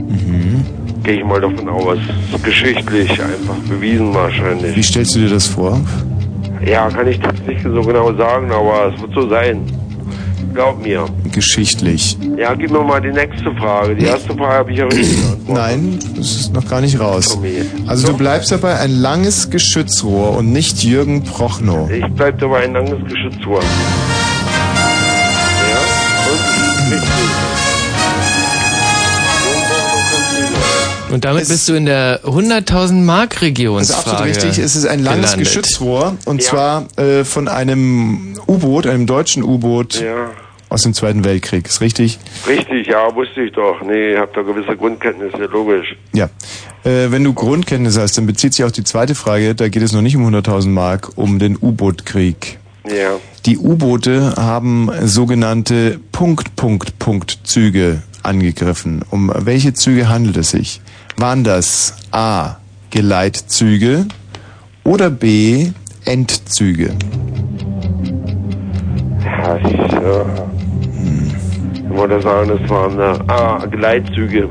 Mhm. 0.08 0.66
Gehe 1.04 1.20
ich 1.20 1.24
mal 1.24 1.40
davon 1.40 1.70
aus. 1.70 1.98
Geschichtlich 2.44 3.10
einfach 3.12 3.56
bewiesen 3.70 4.14
wahrscheinlich. 4.14 4.76
Wie 4.76 4.84
stellst 4.84 5.16
du 5.16 5.20
dir 5.20 5.30
das 5.30 5.46
vor? 5.48 5.80
Ja, 6.66 6.90
kann 6.90 7.08
ich 7.08 7.20
das 7.20 7.34
nicht 7.48 7.62
so 7.64 7.82
genau 7.82 8.14
sagen, 8.16 8.52
aber 8.52 8.92
es 8.94 9.02
wird 9.02 9.14
so 9.14 9.30
sein. 9.30 9.62
Glaub 10.54 10.82
mir. 10.82 11.06
Geschichtlich. 11.32 12.18
Ja, 12.38 12.54
gib 12.54 12.72
mir 12.72 12.84
mal 12.84 13.00
die 13.02 13.12
nächste 13.12 13.52
Frage. 13.56 13.96
Die 13.96 14.06
erste 14.06 14.34
Frage 14.34 14.54
habe 14.54 14.72
ich 14.72 14.78
ja 14.80 14.86
richtig. 14.86 15.18
Nein, 15.48 16.00
das 16.16 16.36
ist 16.36 16.54
noch 16.54 16.68
gar 16.68 16.82
nicht 16.82 17.00
raus. 17.00 17.38
Also 17.88 18.08
du 18.08 18.18
bleibst 18.18 18.52
dabei 18.52 18.80
ein 18.80 18.92
langes 18.92 19.50
Geschützrohr 19.50 20.38
und 20.38 20.52
nicht 20.52 20.84
Jürgen 20.84 21.24
Prochnow. 21.24 21.90
Ich 21.90 22.06
bleib 22.16 22.40
dabei 22.40 22.64
ein 22.64 22.74
langes 22.74 23.00
Geschützrohr. 23.04 23.62
Ja, 25.72 25.80
und 26.32 26.94
richtig. 26.94 27.49
Und 31.12 31.26
damit 31.26 31.48
bist 31.48 31.68
du 31.68 31.74
in 31.74 31.86
der 31.86 32.22
100.000 32.24 32.94
Mark 33.04 33.42
Region. 33.42 33.80
Das 33.80 33.90
ist 33.90 33.96
absolut 33.98 34.26
richtig. 34.26 34.58
Es 34.60 34.76
ist 34.76 34.86
ein 34.86 35.00
langes 35.04 35.32
gelandet. 35.32 35.48
Geschützrohr 35.48 36.18
und 36.26 36.42
zwar 36.44 36.86
äh, 36.98 37.24
von 37.24 37.48
einem 37.48 38.36
U-Boot, 38.48 38.86
einem 38.88 39.06
deutschen 39.08 39.44
U-Boot 39.44 40.02
Ja. 40.02 40.30
aus 40.70 40.84
dem 40.84 40.94
Zweiten 40.94 41.24
Weltkrieg. 41.26 41.68
Ist 41.68 41.82
richtig? 41.82 42.20
Richtig, 42.48 42.88
ja, 42.88 43.14
wusste 43.16 43.42
ich 43.42 43.52
doch. 43.54 43.82
Nee, 43.84 44.14
ich 44.14 44.20
hab 44.20 44.34
da 44.34 44.42
gewisse 44.44 44.76
Grundkenntnisse, 44.78 45.46
logisch. 45.52 45.96
Ja. 46.14 46.30
Äh, 46.84 47.10
wenn 47.12 47.24
du 47.24 47.34
Grundkenntnisse 47.34 48.02
hast, 48.02 48.18
dann 48.18 48.26
bezieht 48.28 48.54
sich 48.54 48.64
auch 48.66 48.72
die 48.72 48.84
zweite 48.84 49.16
Frage, 49.16 49.56
da 49.56 49.68
geht 49.68 49.82
es 49.82 49.92
noch 49.94 50.02
nicht 50.02 50.16
um 50.16 50.26
100.000 50.28 50.68
Mark, 50.70 51.12
um 51.16 51.40
den 51.40 51.58
U-Boot-Krieg. 51.60 52.60
Ja. 52.88 53.18
Die 53.46 53.58
U-Boote 53.58 54.36
haben 54.38 54.90
sogenannte 55.04 56.00
Punkt-Punkt-Punkt-Züge 56.12 58.02
angegriffen. 58.24 59.04
Um 59.10 59.32
welche 59.36 59.74
Züge 59.74 60.08
handelt 60.10 60.38
es 60.38 60.52
sich? 60.52 60.82
Waren 61.20 61.44
das 61.44 61.96
A. 62.12 62.56
Geleitzüge 62.92 64.06
oder 64.86 65.10
B. 65.10 65.72
Endzüge? 66.06 66.94
Ja, 69.26 69.58
ich 69.58 69.74
äh, 69.74 70.24
würde 71.90 72.22
sagen, 72.22 72.48
das 72.58 72.70
waren 72.70 72.98
äh, 72.98 73.20
ah, 73.28 73.66
Geleitzüge. 73.66 74.48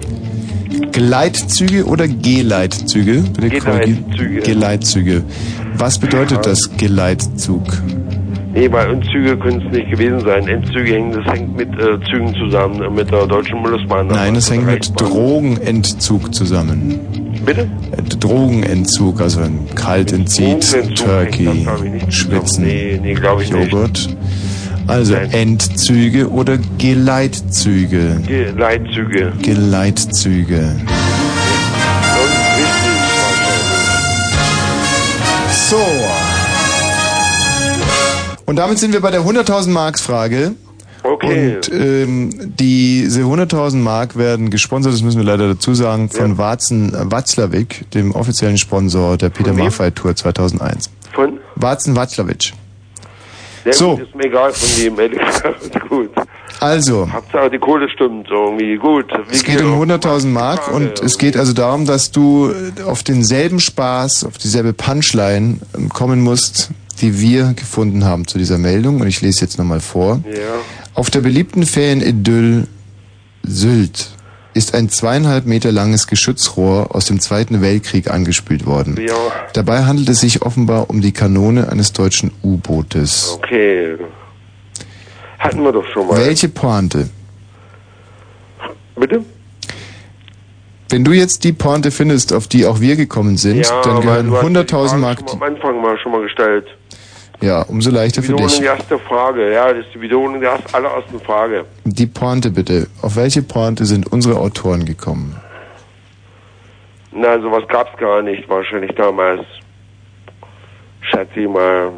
Geleitzüge 0.93 1.87
oder 1.87 2.07
Geleitzüge? 2.07 3.25
Bitte 3.41 3.61
korrigieren. 3.61 4.05
Geleitzüge. 4.11 4.41
Geleitzüge. 4.43 5.25
Was 5.79 5.99
bedeutet 5.99 6.45
das 6.45 6.77
Geleitzug? 6.77 7.65
Nee, 8.55 8.69
bei 8.69 8.85
Endzüge 8.85 9.37
können 9.37 9.63
es 9.67 9.73
nicht 9.77 9.91
gewesen 9.91 10.21
sein. 10.21 10.49
Endzüge 10.49 10.95
hängen, 10.95 11.13
das 11.13 11.33
hängt 11.33 11.57
mit 11.57 11.69
äh, 11.79 12.01
Zügen 12.11 12.35
zusammen, 12.35 12.83
äh, 12.83 12.91
mit 12.91 13.11
der 13.13 13.27
deutschen 13.27 13.63
Bundesbahn. 13.63 14.07
Nein, 14.07 14.37
es 14.37 14.51
hängt 14.51 14.67
mit 14.67 14.91
Drogenentzug 14.99 16.35
zusammen. 16.35 16.99
Bitte? 17.45 17.69
Äh, 17.93 18.03
Drogenentzug, 18.19 19.21
also 19.21 19.41
ein 19.41 19.69
kalt 19.75 20.13
entzieht, 20.13 20.73
Drogenentzug 20.73 21.07
Turkey, 21.07 21.67
das, 21.67 22.15
Schwitzen, 22.15 22.65
Nee, 22.65 22.99
nee, 23.03 23.15
glaube 23.15 23.43
ich 23.43 23.53
nicht. 23.53 23.71
Joghurt. 23.71 24.09
Also 24.87 25.15
Endzüge 25.15 26.31
oder 26.31 26.59
Geleitzüge? 26.79 28.23
Geleitzüge. 28.27 29.33
Geleitzüge. 29.43 30.77
So. 35.69 35.77
Und 38.49 38.57
damit 38.57 38.79
sind 38.79 38.95
wir 38.95 39.03
bei 39.03 39.11
der 39.11 39.21
100.000 39.21 39.69
Marks 39.69 40.01
Frage. 40.01 40.53
Okay. 41.03 41.57
Und 41.57 41.71
ähm, 41.71 42.31
diese 42.59 43.21
100.000 43.21 43.77
Mark 43.77 44.17
werden 44.17 44.49
gesponsert, 44.49 44.95
das 44.95 45.03
müssen 45.03 45.19
wir 45.19 45.27
leider 45.27 45.49
dazu 45.49 45.75
sagen, 45.75 46.09
von 46.09 46.39
Warzen 46.39 46.95
Watzlawick, 46.95 47.91
dem 47.91 48.15
offiziellen 48.15 48.57
Sponsor 48.57 49.19
der 49.19 49.29
Peter? 49.29 49.53
Maffay 49.53 49.91
Tour 49.91 50.17
2001. 50.17 50.89
Von? 51.13 51.41
Warzen 51.57 51.95
Watzlawick. 51.95 52.55
Sehr 53.65 53.73
So. 53.75 53.97
gut, 53.97 54.07
ist 54.07 54.15
mir 54.15 54.25
egal 54.25 54.51
von 54.51 54.83
dem, 54.83 54.99
ehrlich 54.99 55.21
gesagt. 55.21 55.81
gut. 55.91 56.11
Also, 56.59 57.07
Hauptsache 57.13 57.51
die 57.51 57.59
Kohle 57.59 57.87
stimmt 57.91 58.29
irgendwie. 58.31 58.77
Gut. 58.77 59.13
Es 59.31 59.45
geht 59.45 59.61
um 59.61 59.79
100.000 59.79 60.27
Mark 60.27 60.73
und 60.73 61.03
es 61.03 61.19
geht 61.19 61.37
also 61.37 61.53
darum, 61.53 61.85
dass 61.85 62.13
du 62.13 62.51
auf 62.87 63.03
denselben 63.03 63.61
Spaß, 63.61 64.25
auf 64.25 64.39
dieselbe 64.39 64.73
Punchline 64.73 65.59
ähm, 65.77 65.91
kommen 65.91 66.23
musst, 66.23 66.71
die 66.99 67.21
wir 67.21 67.55
gefunden 67.55 68.05
haben 68.05 68.27
zu 68.27 68.39
dieser 68.39 68.59
Meldung. 68.59 69.01
Und 69.01 69.07
ich 69.07 69.21
lese 69.21 69.43
jetzt 69.43 69.59
nochmal 69.59 69.81
vor. 69.81 70.23
Ja. 70.31 70.39
Auf 70.95 71.11
der 71.11 71.21
beliebten 71.21 71.65
Ferienidyll 71.65 72.67
Sylt 73.43 74.11
ist 74.55 74.75
ein 74.75 74.89
zweieinhalb 74.89 75.47
Meter 75.47 75.71
langes 75.71 76.07
Geschützrohr 76.07 76.95
aus 76.95 77.07
dem 77.07 77.21
Zweiten 77.21 77.63
Weltkrieg 77.63 78.11
angespült 78.11 78.67
worden. 78.67 78.99
Ja. 79.01 79.15
Dabei 79.53 79.85
handelt 79.85 80.09
es 80.09 80.21
sich 80.21 80.43
offenbar 80.43 80.91
um 80.91 81.01
die 81.01 81.13
Kanone 81.13 81.71
eines 81.71 81.93
deutschen 81.93 82.33
U-Bootes. 82.43 83.39
Okay. 83.39 83.97
Hatten 85.39 85.63
wir 85.63 85.73
doch 85.73 85.87
schon 85.93 86.09
mal. 86.09 86.17
Welche 86.17 86.49
Pointe? 86.49 87.09
Bitte? 88.97 89.25
Wenn 90.91 91.05
du 91.05 91.13
jetzt 91.13 91.45
die 91.45 91.53
Pointe 91.53 91.91
findest, 91.91 92.33
auf 92.33 92.49
die 92.49 92.67
auch 92.67 92.81
wir 92.81 92.97
gekommen 92.97 93.37
sind, 93.37 93.67
ja, 93.67 93.83
dann 93.83 94.01
gehören 94.01 94.27
du 94.29 94.37
hast 94.37 94.49
die 94.49 94.57
100.000 94.57 94.89
Frage 94.89 95.01
Mark. 95.01 95.19
Am 95.31 95.43
Anfang 95.43 95.81
mal 95.81 95.99
schon 95.99 96.13
mal 96.13 96.23
gestellt. 96.23 96.67
Ja, 97.41 97.63
umso 97.63 97.91
leichter 97.91 98.21
für 98.23 98.29
Wiederholung 98.29 98.49
dich. 98.49 98.59
die 98.59 98.65
erste 98.67 98.99
Frage. 98.99 99.53
Ja, 99.53 99.73
das 99.73 99.87
ist 99.87 99.95
die 99.95 100.01
Wiederholung 100.01 100.41
der 100.41 100.53
erst- 100.53 100.75
allerersten 100.75 101.21
Frage. 101.21 101.65
Die 101.85 102.07
Pointe 102.07 102.51
bitte. 102.51 102.89
Auf 103.03 103.15
welche 103.17 103.43
Pointe 103.43 103.85
sind 103.85 104.11
unsere 104.13 104.39
Autoren 104.39 104.85
gekommen? 104.85 105.37
Na, 107.13 107.41
sowas 107.41 107.63
gab's 107.69 107.97
gar 107.99 108.23
nicht, 108.23 108.49
wahrscheinlich 108.49 108.93
damals. 108.97 109.43
Schätze 111.01 111.41
ich 111.41 111.49
mal. 111.49 111.91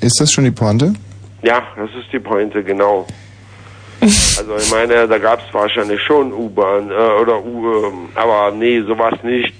Ist 0.00 0.20
das 0.20 0.30
schon 0.32 0.44
die 0.44 0.50
Pointe? 0.52 0.94
Ja, 1.42 1.62
das 1.76 1.90
ist 1.98 2.12
die 2.12 2.18
Pointe, 2.20 2.62
genau. 2.62 3.06
Also 4.00 4.56
ich 4.58 4.70
meine, 4.70 5.06
da 5.06 5.18
gab 5.18 5.40
es 5.46 5.52
wahrscheinlich 5.52 6.00
schon 6.02 6.32
U-Bahn 6.32 6.90
äh, 6.90 7.20
oder 7.20 7.44
U, 7.44 7.84
ähm, 7.84 8.08
aber 8.14 8.50
nee, 8.52 8.80
sowas 8.82 9.14
nicht. 9.22 9.54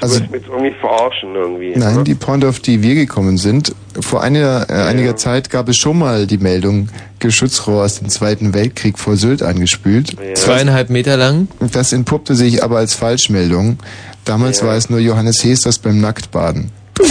Du 0.00 0.06
Also- 0.06 0.20
mich 0.20 0.30
jetzt 0.30 0.46
irgendwie 0.46 0.74
verarschen 0.80 1.34
irgendwie. 1.34 1.72
Nein, 1.76 1.94
oder? 1.96 2.04
die 2.04 2.14
Pointe, 2.14 2.48
auf 2.48 2.60
die 2.60 2.82
wir 2.82 2.94
gekommen 2.94 3.36
sind. 3.36 3.74
Vor 4.00 4.22
einiger, 4.22 4.68
äh, 4.70 4.74
einiger 4.88 5.16
Zeit 5.16 5.50
gab 5.50 5.68
es 5.68 5.76
schon 5.76 5.98
mal 5.98 6.26
die 6.26 6.38
Meldung, 6.38 6.88
Geschützrohr 7.18 7.84
aus 7.84 7.98
dem 7.98 8.08
Zweiten 8.08 8.54
Weltkrieg 8.54 8.98
vor 8.98 9.16
Sylt 9.16 9.42
angespült. 9.42 10.14
Zweieinhalb 10.34 10.88
Meter 10.90 11.16
lang. 11.16 11.48
Das 11.72 11.92
entpuppte 11.92 12.34
sich 12.36 12.62
aber 12.62 12.78
als 12.78 12.94
Falschmeldung. 12.94 13.78
Damals 14.24 14.62
war 14.62 14.76
es 14.76 14.88
nur 14.88 15.00
Johannes 15.00 15.42
Hesters 15.42 15.78
beim 15.78 16.00
Nacktbaden. 16.00 16.70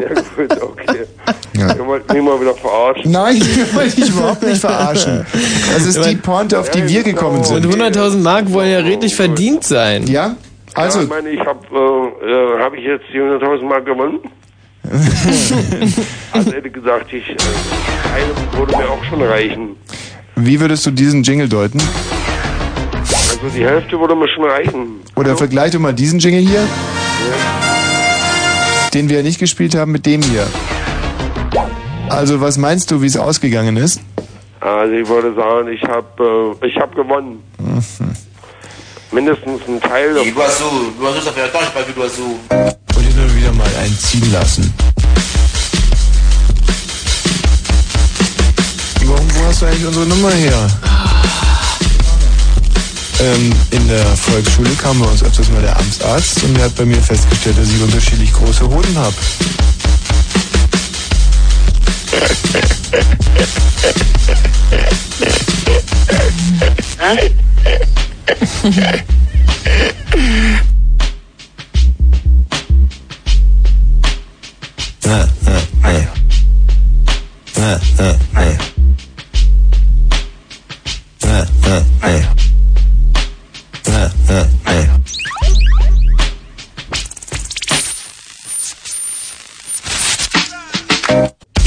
Ja 0.00 0.08
gut, 0.36 0.62
okay. 0.62 1.06
Ja. 1.56 1.86
Wollt 1.86 2.12
mich 2.12 2.22
mal 2.22 2.40
wieder 2.40 2.54
verarschen. 2.54 3.10
Nein, 3.10 3.36
ich 3.40 3.74
wollte 3.74 3.96
dich 3.96 4.08
überhaupt 4.10 4.42
nicht 4.42 4.60
verarschen. 4.60 5.26
Das 5.72 5.84
ist 5.86 6.04
die 6.04 6.16
Pointe, 6.16 6.58
auf 6.58 6.70
die 6.70 6.86
wir 6.88 7.02
gekommen 7.02 7.44
sind. 7.44 7.66
Und 7.66 7.74
100.000 7.74 8.18
Mark 8.18 8.52
wollen 8.52 8.70
ja 8.70 8.78
redlich 8.78 9.14
verdient 9.14 9.64
sein. 9.64 10.06
Ja? 10.06 10.36
Also, 10.74 10.98
Ja, 10.98 11.04
ich 11.04 11.10
meine, 11.10 11.30
ich 11.30 11.40
habe 11.40 11.60
äh, 11.72 12.26
äh, 12.26 12.62
hab 12.62 12.74
ich 12.74 12.84
jetzt 12.84 13.04
die 13.12 13.18
100.000 13.18 13.62
Mark 13.62 13.84
gewonnen? 13.84 14.18
also 16.32 16.52
hätte 16.52 16.70
gesagt, 16.70 17.12
ich, 17.12 17.28
äh, 17.28 17.34
eine 18.14 18.58
würde 18.58 18.76
mir 18.76 18.88
auch 18.90 19.04
schon 19.04 19.22
reichen. 19.22 19.76
wie 20.36 20.58
würdest 20.60 20.84
du 20.86 20.90
diesen 20.90 21.22
Jingle 21.22 21.48
deuten? 21.48 21.80
Also 23.00 23.48
die 23.54 23.64
Hälfte 23.64 23.98
würde 23.98 24.14
mir 24.16 24.28
schon 24.28 24.44
reichen. 24.44 25.00
Oder 25.16 25.36
vergleich 25.36 25.72
doch 25.72 25.78
mal 25.78 25.92
diesen 25.92 26.18
Jingle 26.18 26.40
hier, 26.40 26.66
den 28.94 29.08
wir 29.08 29.18
ja 29.18 29.22
nicht 29.22 29.38
gespielt 29.38 29.74
haben, 29.74 29.92
mit 29.92 30.06
dem 30.06 30.22
hier. 30.22 30.46
Also, 32.08 32.40
was 32.40 32.58
meinst 32.58 32.90
du, 32.90 33.00
wie 33.02 33.06
es 33.06 33.16
ausgegangen 33.16 33.76
ist? 33.76 34.00
Also 34.60 34.92
ich 34.92 35.08
würde 35.08 35.34
sagen, 35.34 35.68
ich 35.68 35.82
habe 35.82 36.56
äh, 36.62 36.66
ich 36.66 36.76
hab 36.76 36.94
gewonnen. 36.94 37.42
Mindestens 39.12 39.60
ein 39.68 39.78
Teil. 39.78 40.16
Iguazu, 40.26 40.64
Iguazu 40.96 41.18
está 41.18 41.32
para 41.32 41.66
para 41.66 41.86
Iguazu. 41.86 42.40
Und 42.96 43.02
ihn 43.02 43.14
nur 43.14 43.34
wieder 43.34 43.52
mal 43.52 43.68
einziehen 43.78 44.32
lassen. 44.32 44.72
Warum, 49.04 49.34
wo 49.34 49.44
hast 49.46 49.60
du 49.60 49.66
eigentlich 49.66 49.86
unsere 49.86 50.06
Nummer 50.06 50.30
her? 50.30 50.66
Ähm, 53.20 53.52
in 53.70 53.86
der 53.86 54.06
Volksschule 54.16 54.70
kam 54.82 54.98
bei 54.98 55.06
uns 55.06 55.22
öfters 55.22 55.50
mal 55.50 55.60
der 55.60 55.78
Amtsarzt 55.78 56.42
und 56.44 56.54
der 56.54 56.64
hat 56.64 56.74
bei 56.74 56.86
mir 56.86 57.02
festgestellt, 57.02 57.58
dass 57.58 57.68
ich 57.68 57.82
unterschiedlich 57.82 58.32
große 58.32 58.66
Hoden 58.66 58.96
habe. 58.96 59.14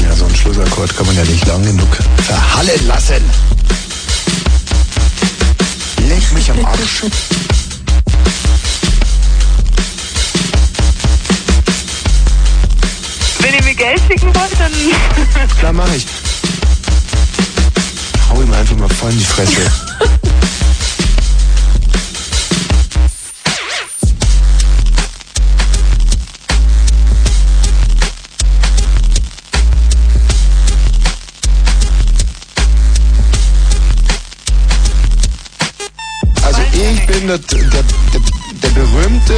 Ja, 0.00 0.12
so 0.14 0.24
ein 0.24 0.34
Schlussakkord 0.34 0.96
kann 0.96 1.06
man 1.06 1.16
ja 1.16 1.22
nicht 1.24 1.46
lang 1.46 1.62
genug 1.64 1.96
verhallen 2.24 2.86
lassen. 2.86 3.55
Wenn 13.40 13.54
ihr 13.54 13.62
mir 13.62 13.74
Geld 13.74 14.00
schicken 14.08 14.34
wollt, 14.34 14.58
dann. 14.58 14.72
Klar, 15.58 15.72
mach 15.72 15.92
ich. 15.94 16.06
Hau 18.28 18.42
ihm 18.42 18.52
einfach 18.52 18.76
mal 18.76 18.88
voll 18.88 19.12
in 19.12 19.18
die 19.18 19.24
Fresse. 19.24 19.70
Bin 37.26 37.38
der, 37.38 37.38
der, 37.38 37.82
der, 38.12 38.20
der 38.62 38.68
berühmte, 38.68 39.34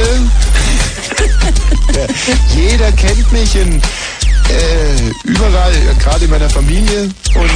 der, 1.93 2.07
jeder 2.55 2.91
kennt 2.91 3.31
mich 3.31 3.55
in 3.55 3.81
äh, 4.49 5.09
überall, 5.23 5.73
gerade 5.99 6.25
in 6.25 6.31
meiner 6.31 6.49
Familie 6.49 7.03
und 7.03 7.51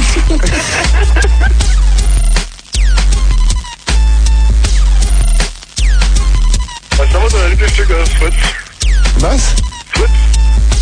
Was 6.96 7.08
haben 7.12 7.22
wir 7.22 7.30
so 7.30 7.36
ein 7.38 7.50
Lieblingsstück 7.50 7.90
aus 7.92 8.08
Fritz? 8.18 8.34
was? 9.18 9.40
Fritz? 9.92 10.10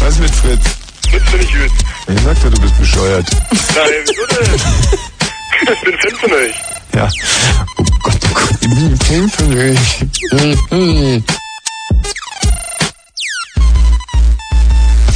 Was 0.00 0.18
mit 0.18 0.30
Fritz? 0.30 0.64
Fritz 1.10 1.28
finde 1.30 1.44
ich 1.44 1.52
gut. 1.52 1.72
Ich 2.08 2.22
sagte, 2.22 2.50
du 2.50 2.60
bist 2.60 2.78
bescheuert. 2.78 3.26
Nein, 3.50 3.90
wieso 4.06 4.26
denn? 4.26 4.54
ich 5.74 5.80
bin 5.82 5.98
Fan 5.98 6.16
von 6.20 6.32
euch. 6.32 6.81
Ja. 6.94 7.08
Oh 7.78 7.84
Gott, 8.02 8.20
oh 8.24 8.34
Gott, 8.34 8.50
ich 8.60 8.68
bin 9.36 9.58
euch. 9.58 9.78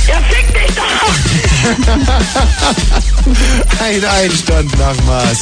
Ja, 0.09 0.19
fick 0.31 0.47
dich 0.55 0.75
doch! 0.75 1.11
Ein 3.85 4.05
Einstand 4.05 4.79
nach 4.79 4.97
Maß. 5.05 5.39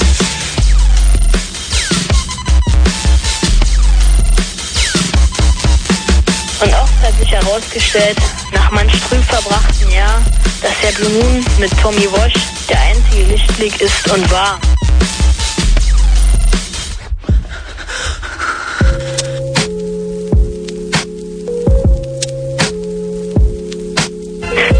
Und 6.60 6.74
oft 6.74 7.02
hat 7.02 7.18
sich 7.20 7.30
herausgestellt, 7.30 8.18
nach 8.52 8.70
manch 8.72 8.92
trüb 9.08 9.22
verbrachten 9.24 9.90
Jahr, 9.92 10.20
dass 10.62 10.72
der 10.82 10.92
Blue 10.98 11.10
Moon 11.10 11.44
mit 11.58 11.70
Tommy 11.80 12.10
Walsh 12.12 12.34
der 12.68 12.80
einzige 12.80 13.24
Lichtblick 13.24 13.80
ist 13.80 14.10
und 14.10 14.28
war. 14.30 14.58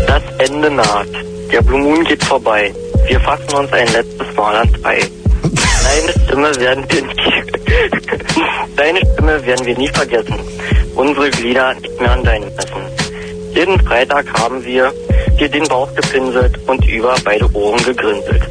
Das 0.07 0.23
Ende 0.39 0.71
naht. 0.71 1.09
Der 1.53 1.63
Blue 1.63 1.81
Moon 1.81 2.05
geht 2.05 2.25
vorbei. 2.25 2.73
Wir 3.07 3.21
fassen 3.21 3.55
uns 3.55 3.73
ein 3.73 3.87
letztes 3.93 4.35
Mal 4.37 4.57
an 4.57 4.75
zwei. 4.81 4.99
Deine 5.85 6.25
Stimme 6.25 6.57
werden 6.61 6.85
wir 6.89 7.03
nie, 7.03 7.17
deine 8.77 8.99
Stimme 9.13 9.47
werden 9.47 9.67
wir 9.67 9.79
nie 9.79 9.89
vergessen. 9.89 10.39
Unsere 10.95 11.31
Glieder 11.31 11.75
nicht 11.75 12.01
mehr 12.01 12.13
an 12.13 12.25
deinen 12.25 12.55
messen. 12.55 12.83
Jeden 13.55 13.81
Freitag 13.81 14.27
haben 14.39 14.65
wir 14.65 14.93
dir 15.39 15.49
den 15.49 15.65
Bauch 15.69 15.95
gepinselt 15.95 16.59
und 16.67 16.85
über 16.87 17.15
beide 17.25 17.53
Ohren 17.55 17.83
gegrinselt. 17.85 18.43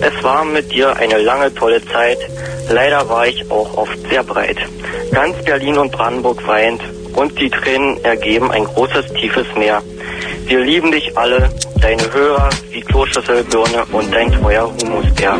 Es 0.00 0.22
war 0.22 0.44
mit 0.44 0.70
dir 0.72 0.94
eine 0.96 1.18
lange, 1.18 1.52
tolle 1.54 1.84
Zeit. 1.86 2.18
Leider 2.68 3.08
war 3.08 3.26
ich 3.26 3.50
auch 3.50 3.76
oft 3.76 3.98
sehr 4.08 4.22
breit. 4.22 4.58
Ganz 5.12 5.42
Berlin 5.44 5.78
und 5.78 5.92
Brandenburg 5.92 6.46
weint 6.46 6.82
und 7.14 7.40
die 7.40 7.48
Tränen 7.48 8.04
ergeben 8.04 8.52
ein 8.52 8.64
großes, 8.64 9.12
tiefes 9.14 9.46
Meer. 9.56 9.82
Wir 10.46 10.60
lieben 10.60 10.92
dich 10.92 11.18
alle, 11.18 11.50
deine 11.80 12.12
Hörer 12.12 12.50
wie 12.70 12.80
Kloschüsselbirne 12.80 13.84
und 13.90 14.14
dein 14.14 14.30
treuer 14.30 14.72
Humusbär. 14.80 15.36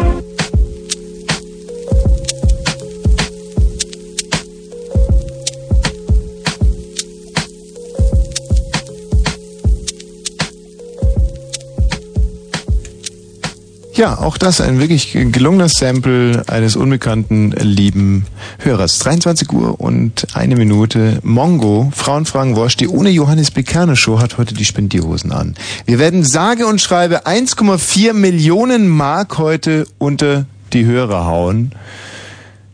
Ja, 13.97 14.19
auch 14.19 14.37
das 14.37 14.61
ein 14.61 14.79
wirklich 14.79 15.13
gelungenes 15.13 15.73
Sample 15.79 16.43
eines 16.49 16.77
unbekannten 16.77 17.53
lieben 17.53 18.27
Hörers. 18.59 18.99
23 18.99 19.51
Uhr 19.55 19.81
und 19.81 20.27
eine 20.35 20.55
Minute. 20.55 21.19
Mongo, 21.23 21.91
Frauenfragen 21.97 22.57
Wosch, 22.57 22.77
die 22.77 22.89
ohne 22.89 23.09
Johannes 23.09 23.51
Bekerne 23.51 23.97
Show 23.97 24.19
hat 24.19 24.37
heute 24.37 24.53
die 24.53 24.67
Spendierhosen 24.67 25.33
an. 25.33 25.55
Wir 25.87 25.99
werden 25.99 26.25
sage 26.25 26.67
und 26.67 26.83
schreibe 26.83 27.27
1,4 27.27 28.13
Millionen 28.13 28.87
Mark 28.87 29.39
heute 29.39 29.87
unter 29.97 30.45
die 30.75 30.85
Hörer 30.85 31.25
hauen. 31.25 31.73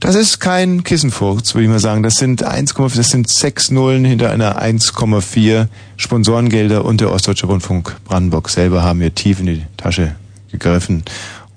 Das 0.01 0.17
ist 0.17 0.41
kein 0.41 0.83
Kissenfurz, 0.83 1.55
würde 1.55 1.67
ich 1.67 1.71
mal 1.71 1.79
sagen. 1.79 2.03
Das 2.03 2.15
sind 2.15 2.45
1,4, 2.45 2.97
das 2.97 3.11
sind 3.11 3.29
sechs 3.29 3.71
Nullen 3.71 4.05
hinter 4.05 4.33
einer 4.33 4.61
1,4 4.61 5.69
Sponsorengelder 5.97 6.85
und 6.85 7.01
der 7.01 7.13
Ostdeutsche 7.13 7.47
Rundfunk 7.47 7.95
Brandenburg 8.07 8.49
selber 8.49 8.83
haben 8.83 8.99
wir 8.99 9.15
tief 9.15 9.39
in 9.39 9.47
die 9.47 9.63
Tasche 9.77 10.17
gegriffen 10.53 11.03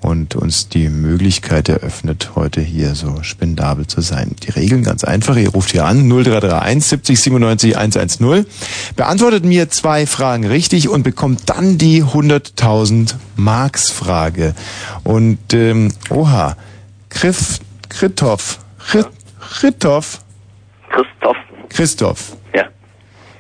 und 0.06 0.36
uns 0.36 0.70
die 0.70 0.90
Möglichkeit 0.90 1.68
eröffnet, 1.68 2.32
heute 2.36 2.62
hier 2.62 2.94
so 2.94 3.24
spendabel 3.24 3.88
zu 3.88 4.02
sein. 4.02 4.36
Die 4.44 4.52
Regeln 4.52 4.84
ganz 4.84 5.04
einfach. 5.04 5.36
Ihr 5.36 5.50
ruft 5.50 5.72
hier 5.72 5.86
an 5.86 6.08
0331 6.08 6.86
70 6.86 7.20
97 7.20 7.78
110, 7.78 8.46
beantwortet 8.96 9.46
mir 9.46 9.70
zwei 9.70 10.06
Fragen 10.06 10.46
richtig 10.46 10.90
und 10.90 11.04
bekommt 11.04 11.50
dann 11.50 11.78
die 11.78 12.04
100.000 12.04 13.16
Marks 13.36 13.90
Frage. 13.90 14.54
Und 15.04 15.54
ähm, 15.54 15.92
oha, 16.10 16.56
Kritov, 17.10 18.60
Chrit, 18.78 19.08
Chritov, 19.40 20.22
Christoph. 20.90 21.36
Christoph. 21.70 22.38
Ja. 22.54 22.66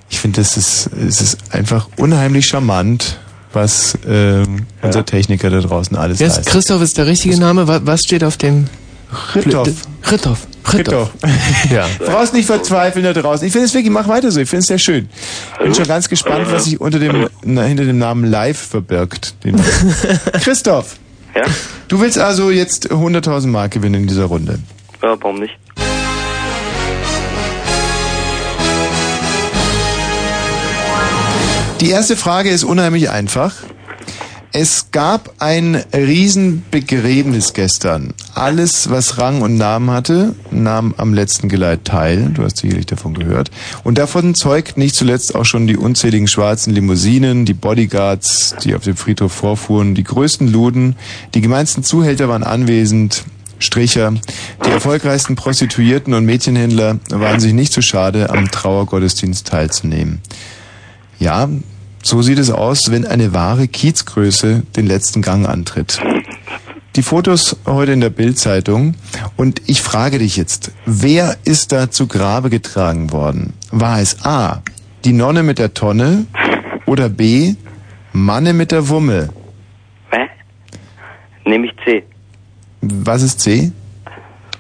Ich 0.09 0.19
finde, 0.19 0.41
es 0.41 0.57
ist, 0.57 0.87
es 0.93 1.21
ist 1.21 1.53
einfach 1.53 1.89
unheimlich 1.97 2.47
charmant, 2.47 3.19
was 3.55 3.97
ähm, 4.07 4.65
unser 4.81 5.05
Techniker 5.05 5.49
da 5.49 5.59
draußen 5.61 5.95
alles 5.97 6.19
Yes, 6.19 6.35
leistet. 6.37 6.53
Christoph 6.53 6.81
ist 6.81 6.97
der 6.97 7.07
richtige 7.07 7.37
Name. 7.39 7.67
Wa- 7.67 7.81
Was 7.83 8.01
steht 8.01 8.23
auf 8.23 8.37
dem? 8.37 8.65
Rittoff. 9.33 9.69
Rittoff. 10.11 10.47
Rittoff. 10.73 11.11
Ja. 11.71 11.87
Brauchst 11.99 12.33
nicht 12.33 12.47
verzweifeln 12.47 13.05
da 13.05 13.13
draußen. 13.13 13.45
Ich 13.45 13.53
finde 13.53 13.67
es 13.67 13.73
wirklich, 13.73 13.91
mach 13.93 14.07
weiter 14.07 14.29
so. 14.31 14.39
Ich 14.41 14.49
finde 14.49 14.61
es 14.61 14.67
sehr 14.67 14.79
schön. 14.79 15.07
Bin 15.59 15.73
schon 15.73 15.85
ganz 15.87 16.09
gespannt, 16.09 16.47
was 16.51 16.65
sich 16.65 16.81
unter 16.81 16.99
dem, 16.99 17.27
na, 17.43 17.63
hinter 17.63 17.85
dem 17.85 17.97
Namen 17.99 18.25
Live 18.29 18.57
verbirgt. 18.57 19.35
Den 19.43 19.55
Christoph. 20.43 20.97
Ja? 21.35 21.43
Du 21.87 21.99
willst 22.01 22.17
also 22.17 22.49
jetzt 22.49 22.91
100.000 22.91 23.47
Mark 23.47 23.71
gewinnen 23.71 24.01
in 24.01 24.07
dieser 24.07 24.25
Runde. 24.25 24.59
Ja, 25.03 25.15
warum 25.21 25.39
nicht? 25.39 25.53
Die 31.85 31.91
erste 31.91 32.17
Frage 32.17 32.49
ist 32.49 32.63
unheimlich 32.63 33.11
einfach. 33.11 33.53
Es 34.51 34.87
gab 34.89 35.35
ein 35.37 35.75
Riesenbegräbnis 35.93 37.53
gestern. 37.53 38.15
Alles, 38.33 38.89
was 38.89 39.19
Rang 39.19 39.43
und 39.43 39.55
Namen 39.55 39.91
hatte, 39.91 40.33
nahm 40.49 40.95
am 40.97 41.13
letzten 41.13 41.47
Geleit 41.47 41.85
teil. 41.85 42.31
Du 42.33 42.41
hast 42.41 42.57
sicherlich 42.57 42.87
davon 42.87 43.13
gehört. 43.13 43.51
Und 43.83 43.99
davon 43.99 44.33
zeugt 44.33 44.79
nicht 44.79 44.95
zuletzt 44.95 45.35
auch 45.35 45.45
schon 45.45 45.67
die 45.67 45.77
unzähligen 45.77 46.27
schwarzen 46.27 46.73
Limousinen, 46.73 47.45
die 47.45 47.53
Bodyguards, 47.53 48.55
die 48.63 48.73
auf 48.73 48.81
dem 48.81 48.95
Friedhof 48.95 49.31
vorfuhren, 49.31 49.93
die 49.93 50.03
größten 50.03 50.51
Luden, 50.51 50.95
die 51.35 51.41
gemeinsten 51.41 51.83
Zuhälter 51.83 52.27
waren 52.29 52.43
anwesend, 52.43 53.25
Stricher. 53.59 54.11
Die 54.65 54.71
erfolgreichsten 54.71 55.35
Prostituierten 55.35 56.15
und 56.15 56.25
Mädchenhändler 56.25 56.97
waren 57.09 57.39
sich 57.39 57.53
nicht 57.53 57.73
zu 57.73 57.83
schade, 57.83 58.31
am 58.31 58.49
Trauergottesdienst 58.49 59.45
teilzunehmen. 59.45 60.21
Ja, 61.19 61.47
so 62.05 62.21
sieht 62.21 62.37
es 62.37 62.51
aus, 62.51 62.91
wenn 62.91 63.05
eine 63.05 63.33
wahre 63.33 63.67
Kiezgröße 63.67 64.61
den 64.75 64.85
letzten 64.85 65.23
Gang 65.23 65.49
antritt. 65.49 65.99
Die 66.95 67.01
Fotos 67.01 67.57
heute 67.65 67.93
in 67.93 67.99
der 67.99 68.11
Bildzeitung 68.11 68.93
und 69.35 69.63
ich 69.65 69.81
frage 69.81 70.19
dich 70.19 70.37
jetzt, 70.37 70.71
wer 70.85 71.35
ist 71.45 71.71
da 71.71 71.89
zu 71.89 72.07
Grabe 72.07 72.51
getragen 72.51 73.11
worden? 73.11 73.53
War 73.71 73.99
es 73.99 74.23
A, 74.23 74.61
die 75.03 75.13
Nonne 75.13 75.41
mit 75.41 75.57
der 75.57 75.73
Tonne 75.73 76.27
oder 76.85 77.09
B, 77.09 77.55
Manne 78.13 78.53
mit 78.53 78.71
der 78.71 78.87
Wumme? 78.87 79.29
Hä? 80.11 80.27
Nehme 81.43 81.65
ich 81.65 81.73
C. 81.83 82.03
Was 82.81 83.23
ist 83.23 83.41
C? 83.41 83.71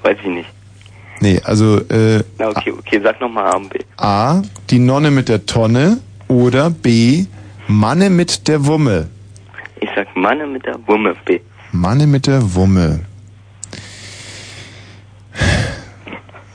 Weiß 0.01 0.17
ich 0.19 0.29
nicht. 0.29 0.49
Nee, 1.21 1.39
also 1.43 1.77
äh, 1.89 2.23
Na, 2.39 2.49
okay, 2.49 2.71
okay, 2.71 2.99
sag 3.01 3.21
nochmal 3.21 3.45
A 3.45 3.55
und 3.55 3.69
B. 3.69 3.79
A, 3.97 4.41
die 4.71 4.79
Nonne 4.79 5.11
mit 5.11 5.29
der 5.29 5.45
Tonne 5.45 5.99
oder 6.27 6.69
B, 6.69 7.25
Manne 7.67 8.09
mit 8.09 8.47
der 8.47 8.65
Wumme? 8.65 9.07
Ich 9.81 9.89
sag 9.95 10.15
Manne 10.15 10.47
mit 10.47 10.65
der 10.65 10.77
Wumme, 10.87 11.15
B. 11.25 11.39
Manne 11.71 12.07
mit 12.07 12.27
der 12.27 12.55
Wumme. 12.55 13.01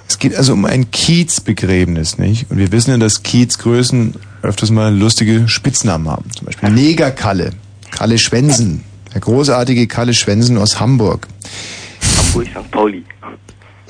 Es 0.09 0.18
geht 0.18 0.34
also 0.34 0.52
um 0.52 0.64
ein 0.64 0.90
Kiezbegräbnis, 0.90 2.18
nicht? 2.18 2.51
Und 2.51 2.59
wir 2.59 2.72
wissen 2.72 2.90
ja, 2.90 2.98
dass 2.98 3.22
Kiezgrößen 3.22 4.14
öfters 4.42 4.70
mal 4.70 4.94
lustige 4.94 5.48
Spitznamen 5.48 6.09
haben. 6.09 6.30
Zum 6.30 6.47
Beispiel 6.47 6.70
Negerkalle, 6.70 7.52
Kalle 7.90 8.18
Schwensen, 8.18 8.84
der 9.14 9.20
großartige 9.20 9.86
Kalle 9.86 10.14
Schwensen 10.14 10.59
aus 10.59 10.80
Hamburg. 10.80 11.26
Hamburg, 12.16 12.47
St. 12.48 12.70
Pauli. 12.70 13.05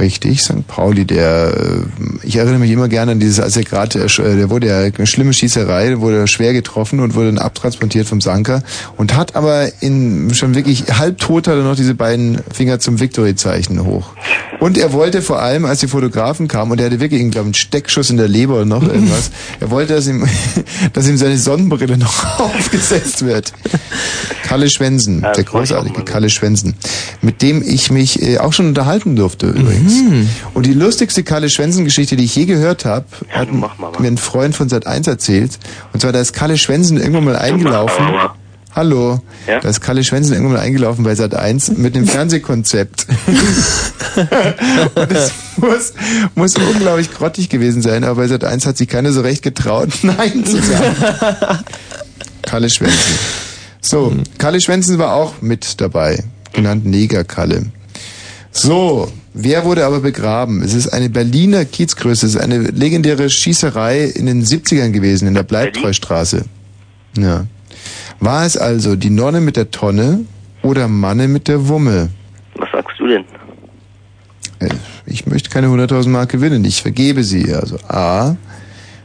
Richtig, 0.01 0.41
St. 0.41 0.67
Pauli, 0.67 1.05
der, 1.05 1.53
äh, 1.55 2.27
ich 2.27 2.37
erinnere 2.37 2.59
mich 2.59 2.71
immer 2.71 2.89
gerne 2.89 3.13
an 3.13 3.21
dieses, 3.21 3.39
als 3.39 3.55
er 3.59 3.65
gerade, 3.65 3.99
äh, 3.99 4.05
äh, 4.05 4.37
der 4.37 4.49
wurde 4.49 4.69
ja 4.69 4.79
eine 4.79 5.07
schlimme 5.07 5.35
Schießerei, 5.35 6.01
wurde 6.01 6.27
schwer 6.27 6.55
getroffen 6.55 7.01
und 7.01 7.15
wurde 7.15 7.27
dann 7.27 7.39
abtransportiert 7.39 8.07
vom 8.09 8.23
Sanker 8.23 8.63
und 8.97 9.15
hat 9.15 9.37
aber 9.37 9.69
in, 9.83 10.33
schon 10.33 10.55
wirklich 10.55 10.85
halbtot 10.99 11.49
hat 11.49 11.57
er 11.57 11.65
noch 11.65 11.77
diese 11.77 11.95
beiden 11.95 12.41
Finger 12.51 12.79
zum 12.79 12.99
Victory-Zeichen 12.99 13.85
hoch. 13.85 14.13
Und 14.59 14.79
er 14.79 14.95
wollte 14.95 15.21
vor 15.21 15.43
allem, 15.43 15.67
als 15.67 15.81
die 15.81 15.89
Fotografen 15.89 16.49
kamen, 16.49 16.73
und 16.73 16.81
er 16.81 16.87
hatte 16.87 17.01
wirklich, 17.01 17.31
glaube 17.31 17.47
einen 17.47 17.55
Steckschuss 17.55 18.09
in 18.09 18.17
der 18.17 18.29
Leber 18.29 18.55
oder 18.55 18.65
noch 18.65 18.83
irgendwas, 18.83 19.31
er 19.61 19.71
wollte, 19.71 19.95
dass 19.95 20.07
ihm, 20.07 20.27
dass 20.95 21.07
ihm 21.09 21.19
seine 21.19 21.37
Sonnenbrille 21.37 21.99
noch 21.99 22.39
aufgesetzt 22.41 23.27
wird. 23.27 23.53
Kalle 24.45 24.71
Schwensen, 24.71 25.21
der 25.21 25.45
großartige 25.45 26.05
Kalle 26.05 26.31
Schwensen, 26.31 26.75
mit 27.21 27.43
dem 27.43 27.63
ich 27.63 27.91
mich 27.91 28.41
auch 28.41 28.55
schon 28.55 28.69
unterhalten 28.69 29.15
durfte 29.15 29.49
übrigens. 29.49 29.90
Und 30.55 30.67
die 30.67 30.75
lustigste 30.75 31.23
Kalle 31.23 31.51
Schwensen-Geschichte, 31.51 32.17
die 32.17 32.25
ich 32.25 32.37
je 32.37 32.45
gehört 32.47 32.85
habe, 32.85 33.07
hat 33.31 33.53
mir 33.53 34.07
ein 34.07 34.19
Freund 34.19 34.55
von 34.55 34.69
Sat 34.69 34.87
1 34.87 35.07
erzählt. 35.07 35.59
Und 35.93 36.01
zwar, 36.01 36.13
da 36.13 36.21
ist 36.21 36.33
Kalle 36.33 36.59
Schwensen 36.59 36.97
irgendwann 36.97 37.25
mal 37.25 37.37
eingelaufen. 37.37 38.07
Hallo, 38.73 39.21
da 39.47 39.69
ist 39.69 39.81
Kalle 39.81 40.05
Schwensen 40.05 40.33
irgendwann 40.33 40.59
mal 40.59 40.63
eingelaufen 40.63 41.03
bei 41.03 41.17
Sat 41.17 41.35
1 41.35 41.77
mit 41.77 41.97
einem 41.97 42.07
Fernsehkonzept. 42.07 43.07
Und 44.95 45.11
es 45.11 45.33
muss, 45.57 45.93
muss 46.37 46.57
unglaublich 46.57 47.13
grottig 47.13 47.49
gewesen 47.49 47.83
sein, 47.83 48.05
aber 48.05 48.23
bei 48.23 48.29
Sat 48.29 48.45
1 48.45 48.67
hat 48.67 48.77
sich 48.77 48.89
keiner 48.89 49.13
so 49.13 49.23
recht 49.23 49.43
getraut, 49.43 49.89
Nein 50.03 50.45
zu 50.45 50.63
sagen. 50.63 51.65
Kalle 52.43 52.71
Schwensen. 52.71 53.19
So, 53.81 54.13
Kalle 54.39 54.61
Schwensen 54.61 54.99
war 54.99 55.15
auch 55.15 55.41
mit 55.41 55.81
dabei, 55.81 56.23
genannt 56.53 56.87
Negerkalle. 56.87 57.67
So, 58.53 59.11
wer 59.35 59.65
wurde 59.65 59.85
aber 59.87 60.01
begraben? 60.01 60.63
Es 60.63 60.75
ist 60.75 60.89
eine 60.89 61.09
Berliner 61.11 61.65
Kiezgröße, 61.65 62.27
es 62.27 62.35
ist 62.35 62.41
eine 62.41 62.59
legendäre 62.59 63.29
Schießerei 63.31 64.05
in 64.05 64.27
den 64.27 64.43
70ern 64.45 64.91
gewesen, 64.91 65.29
in 65.29 65.35
der 65.35 65.43
Bleibtreustraße. 65.43 66.45
Ja. 67.17 67.47
War 68.21 68.45
es 68.45 68.57
also 68.57 68.97
die 68.97 69.11
Nonne 69.11 69.41
mit 69.41 69.57
der 69.57 69.71
Tonne 69.71 70.25
oder 70.63 70.89
Manne 70.89 71.29
mit 71.29 71.49
der 71.49 71.69
Wumme? 71.69 72.11
Was 72.57 72.69
sagst 72.73 72.99
du 72.99 73.07
denn? 73.07 73.25
Äh, 74.59 74.69
Ich 75.07 75.27
möchte 75.27 75.49
keine 75.51 75.69
100.000 75.69 76.09
Mark 76.09 76.31
gewinnen, 76.31 76.65
ich 76.65 76.83
vergebe 76.83 77.25
sie. 77.25 77.55
Also 77.55 77.77
A, 77.89 78.37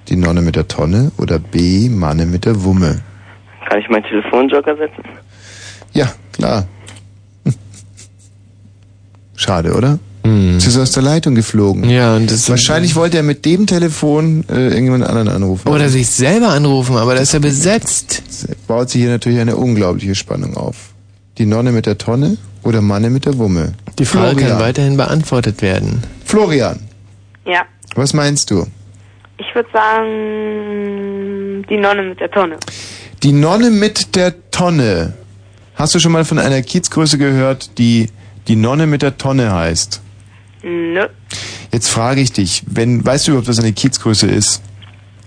die 0.10 0.16
Nonne 0.18 0.42
mit 0.42 0.56
der 0.56 0.68
Tonne 0.68 1.12
oder 1.18 1.40
B, 1.40 1.90
Manne 1.90 2.26
mit 2.26 2.46
der 2.46 2.64
Wumme. 2.64 3.02
Kann 3.70 3.80
ich 3.80 3.90
meinen 3.90 4.04
Telefonjoker 4.04 4.76
setzen? 4.76 5.04
Ja, 5.94 6.12
klar. 6.34 6.68
Schade, 9.36 9.74
oder? 9.74 9.98
Sie 10.60 10.68
ist 10.68 10.78
aus 10.78 10.92
der 10.92 11.04
Leitung 11.04 11.36
geflogen. 11.36 11.88
Ja, 11.90 12.16
und 12.16 12.32
das 12.32 12.50
Wahrscheinlich 12.50 12.96
wollte 12.96 13.18
er 13.18 13.24
mit 13.24 13.46
dem 13.46 13.68
Telefon 13.68 14.44
äh, 14.50 14.70
irgendjemand 14.70 15.04
anderen 15.06 15.28
anrufen. 15.28 15.68
Oder 15.70 15.88
sich 15.90 16.08
selber 16.10 16.50
anrufen, 16.50 16.98
aber 16.98 17.14
das 17.14 17.24
ist 17.24 17.34
ja 17.34 17.40
besetzt. 17.40 18.24
Es 18.28 18.48
baut 18.68 18.90
sich 18.90 19.02
hier 19.02 19.12
natürlich 19.12 19.40
eine 19.40 19.56
unglaubliche 19.56 20.16
Spannung 20.16 20.58
auf. 20.58 20.76
Die 21.38 21.46
Nonne 21.46 21.72
mit 21.72 21.86
der 21.86 21.98
Tonne 22.00 22.38
oder 22.64 22.82
Manne 22.82 23.12
mit 23.12 23.26
der 23.26 23.38
Wumme? 23.38 23.74
Die 24.00 24.06
Frage 24.06 24.32
Florian. 24.32 24.50
kann 24.52 24.60
weiterhin 24.60 24.98
beantwortet 24.98 25.62
werden. 25.62 26.02
Florian, 26.24 26.80
Ja, 27.46 27.62
was 27.96 28.14
meinst 28.14 28.50
du? 28.50 28.66
ich 29.38 29.54
würde 29.54 29.70
sagen, 29.74 31.66
die 31.70 31.78
Nonne 31.78 32.04
mit 32.04 32.20
der 32.20 32.32
Tonne. 32.32 32.56
Die 33.24 33.32
Nonne 33.32 33.70
mit 33.70 34.16
der 34.16 34.34
Tonne. 34.50 35.14
Hast 35.76 35.94
du 35.94 36.00
schon 36.00 36.12
mal 36.14 36.26
von 36.26 36.40
einer 36.40 36.62
Kiezgröße 36.62 37.18
gehört, 37.18 37.78
die 37.78 38.08
die 38.48 38.56
Nonne 38.56 38.88
mit 38.88 39.02
der 39.02 39.18
Tonne 39.18 39.54
heißt? 39.54 40.02
Nö, 40.66 41.08
Jetzt 41.72 41.90
frage 41.90 42.22
ich 42.22 42.32
dich, 42.32 42.64
wenn, 42.66 43.06
weißt 43.06 43.28
du 43.28 43.32
überhaupt, 43.32 43.48
was 43.48 43.60
eine 43.60 43.72
Kiezgröße 43.72 44.28
ist? 44.28 44.64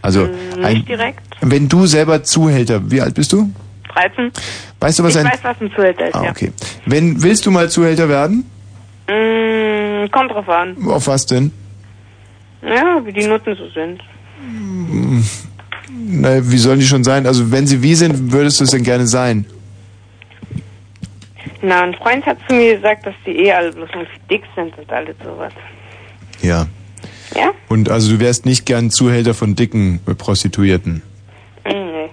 Also, 0.03 0.27
nicht 0.27 0.65
ein, 0.65 0.85
direkt. 0.85 1.21
wenn 1.41 1.69
du 1.69 1.87
selber 1.87 2.25
Zuhälter, 2.25 2.91
wie 2.91 3.01
alt 3.01 3.15
bist 3.15 3.33
du? 3.33 3.49
13. 3.95 4.33
Weißt 4.81 4.99
du, 4.99 5.05
was 5.05 5.15
ich 5.15 5.21
ein, 5.21 5.27
weiß, 5.27 5.39
was 5.43 5.61
ein 5.61 5.71
Zuhälter 5.71 6.09
ist, 6.09 6.15
ah, 6.15 6.25
ja. 6.25 6.31
okay. 6.31 6.53
Wenn, 6.87 7.23
willst 7.23 7.47
du 7.47 7.53
mal 7.53 7.71
Zuhälter 7.71 8.09
werden? 8.09 8.45
Mm, 9.09 10.11
kommt 10.11 10.33
drauf 10.33 10.49
an. 10.49 10.77
Auf 10.89 11.07
was 11.07 11.27
denn? 11.27 11.53
Ja, 12.63 13.01
wie 13.05 13.13
die 13.13 13.27
Nutten 13.27 13.55
so 13.55 13.69
sind. 13.69 14.03
Hm, 14.41 15.25
Na, 16.21 16.51
wie 16.51 16.59
sollen 16.59 16.81
die 16.81 16.87
schon 16.87 17.05
sein? 17.05 17.27
Also, 17.27 17.53
wenn 17.53 17.67
sie 17.67 17.81
wie 17.83 17.95
sind, 17.95 18.33
würdest 18.33 18.59
du 18.59 18.65
es 18.65 18.71
denn 18.71 18.83
gerne 18.83 19.07
sein? 19.07 19.47
Na, 21.61 21.83
ein 21.83 21.95
Freund 21.95 22.25
hat 22.25 22.39
zu 22.49 22.55
mir 22.55 22.77
gesagt, 22.77 23.07
dass 23.07 23.15
die 23.27 23.33
eh 23.33 23.53
alle 23.53 23.73
bloß 23.73 23.89
irgendwie 23.93 24.21
dick 24.31 24.43
sind 24.55 24.77
und 24.79 24.93
alles 24.93 25.17
sowas. 25.25 25.53
Ja. 26.41 26.67
Ja? 27.35 27.51
Und 27.69 27.91
also, 27.91 28.13
du 28.13 28.21
wärst 28.21 28.47
nicht 28.47 28.65
gern 28.65 28.91
Zuhälter 28.91 29.35
von 29.35 29.55
dicken 29.55 30.01
Prostituierten. 30.17 31.03
Mm, 31.65 31.71
Nee. 31.71 32.11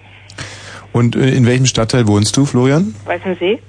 Und 0.92 1.16
äh, 1.16 1.30
in 1.30 1.46
welchem 1.46 1.66
Stadtteil 1.66 2.08
wohnst 2.08 2.36
du, 2.38 2.46
Florian? 2.46 2.96
Weißen 3.06 3.36
Sie? 3.40 3.60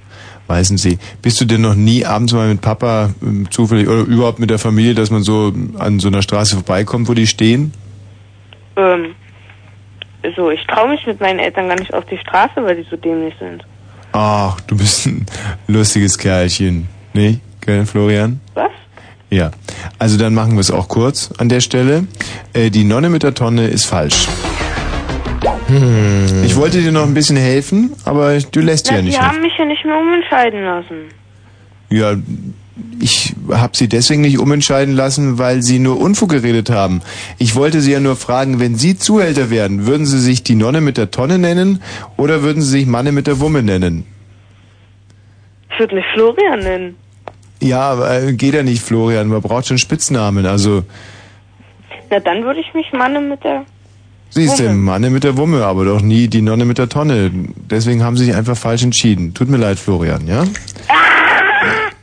Weißensee. 0.47 0.99
Bist 1.23 1.41
du 1.41 1.45
denn 1.45 1.61
noch 1.61 1.75
nie 1.75 2.05
abends 2.05 2.33
mal 2.33 2.49
mit 2.49 2.61
Papa 2.61 3.11
ähm, 3.23 3.51
zufällig 3.51 3.89
oder 3.89 4.03
überhaupt 4.03 4.39
mit 4.39 4.51
der 4.51 4.59
Familie, 4.59 4.95
dass 4.95 5.11
man 5.11 5.23
so 5.23 5.53
an 5.79 5.99
so 5.99 6.09
einer 6.09 6.23
Straße 6.23 6.55
vorbeikommt, 6.55 7.09
wo 7.09 7.15
die 7.15 7.27
stehen? 7.27 7.73
Ähm, 8.77 9.15
so, 10.37 10.51
ich 10.51 10.65
traue 10.67 10.91
mich 10.91 11.07
mit 11.07 11.21
meinen 11.21 11.39
Eltern 11.39 11.69
gar 11.69 11.79
nicht 11.79 11.93
auf 11.93 12.05
die 12.07 12.19
Straße, 12.19 12.63
weil 12.63 12.77
die 12.77 12.89
so 12.89 12.97
dämlich 12.97 13.35
sind. 13.39 13.65
Ach, 14.19 14.59
du 14.63 14.79
bist 14.79 15.05
ein 15.07 15.27
lustiges 15.67 16.17
Kerlchen. 16.17 16.89
Nee, 17.13 17.39
gell, 17.61 17.85
Florian? 17.85 18.41
Was? 18.55 18.71
Ja. 19.29 19.51
Also 19.99 20.17
dann 20.17 20.33
machen 20.33 20.53
wir 20.55 20.61
es 20.61 20.71
auch 20.71 20.89
kurz 20.89 21.31
an 21.37 21.51
der 21.51 21.61
Stelle. 21.61 22.07
Äh, 22.55 22.71
die 22.71 22.85
Nonne 22.85 23.11
mit 23.11 23.25
der 23.25 23.35
Tonne 23.35 23.67
ist 23.67 23.85
falsch. 23.85 24.27
Hm. 25.67 26.45
Ich 26.47 26.57
wollte 26.57 26.81
dir 26.81 26.93
noch 26.93 27.03
ein 27.03 27.13
bisschen 27.13 27.37
helfen, 27.37 27.93
aber 28.07 28.39
du 28.39 28.61
lässt 28.61 28.87
Na, 28.89 28.97
ja 28.97 29.03
die 29.03 29.09
nicht. 29.09 29.21
haben 29.21 29.43
mich 29.43 29.53
ja 29.59 29.67
nicht 29.67 29.85
mehr 29.85 29.99
umentscheiden 29.99 30.63
lassen. 30.63 30.97
Ja, 31.91 32.15
ich 33.01 33.35
habe 33.51 33.77
sie 33.77 33.89
deswegen 33.89 34.23
nicht 34.23 34.39
umentscheiden 34.39 34.95
lassen, 34.95 35.39
weil 35.39 35.63
sie 35.63 35.79
nur 35.79 35.99
Unfug 35.99 36.31
geredet 36.31 36.71
haben. 36.71 37.01
Ich 37.39 37.55
wollte 37.55 37.81
sie 37.81 37.93
ja 37.93 38.01
nur 38.01 38.17
fragen, 38.17 38.61
wenn 38.61 38.77
sie 38.77 38.99
Zuhälter 38.99 39.51
werden, 39.51 39.87
würden 39.87 40.07
sie 40.07 40.19
sich 40.19 40.43
die 40.43 40.55
Nonne 40.55 40.81
mit 40.81 40.99
der 40.99 41.11
Tonne 41.11 41.39
nennen 41.39 41.83
oder 42.17 42.43
würden 42.43 42.63
sie 42.63 42.71
sich 42.71 42.87
Manne 42.87 43.13
mit 43.13 43.27
der 43.27 43.41
Wumme 43.41 43.63
nennen? 43.63 44.05
Ich 45.71 45.79
würde 45.79 45.95
mich 45.95 46.05
Florian 46.15 46.61
nennen. 46.61 46.97
Ja, 47.61 47.81
aber 47.81 48.23
äh, 48.23 48.33
geht 48.35 48.55
ja 48.55 48.63
nicht, 48.63 48.83
Florian. 48.83 49.29
Man 49.29 49.41
braucht 49.41 49.67
schon 49.67 49.79
Spitznamen. 49.79 50.45
Also, 50.45 50.85
Na, 52.11 52.21
dann 52.21 52.45
würde 52.45 52.61
ich 52.61 52.75
mich 52.75 52.93
Manne 52.93 53.21
mit 53.21 53.43
der... 53.45 53.65
siehst 54.31 54.59
du, 54.59 54.65
Wumme. 54.65 54.75
Manne 54.75 55.11
mit 55.11 55.25
der 55.25 55.37
Wumme, 55.39 55.65
aber 55.65 55.87
doch 55.87 56.03
nie 56.03 56.29
die 56.29 56.43
Nonne 56.43 56.67
mit 56.67 56.79
der 56.79 56.89
Tonne. 56.89 57.31
Deswegen 57.71 58.03
haben 58.03 58.17
sie 58.17 58.27
sich 58.27 58.35
einfach 58.35 58.57
falsch 58.57 58.83
entschieden. 58.83 59.33
Tut 59.33 59.49
mir 59.49 59.57
leid, 59.57 59.79
Florian, 59.79 60.27
ja? 60.27 60.45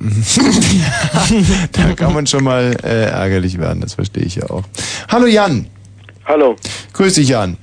da 1.72 1.94
kann 1.96 2.14
man 2.14 2.28
schon 2.28 2.44
mal 2.44 2.76
äh, 2.84 3.06
ärgerlich 3.06 3.58
werden, 3.58 3.82
das 3.82 3.94
verstehe 3.94 4.24
ich 4.24 4.36
ja 4.36 4.50
auch. 4.50 4.64
Hallo 5.10 5.28
Jan. 5.28 5.68
Hallo. 6.26 6.56
Grüß 6.94 7.16
dich, 7.16 7.30
Jan. 7.30 7.58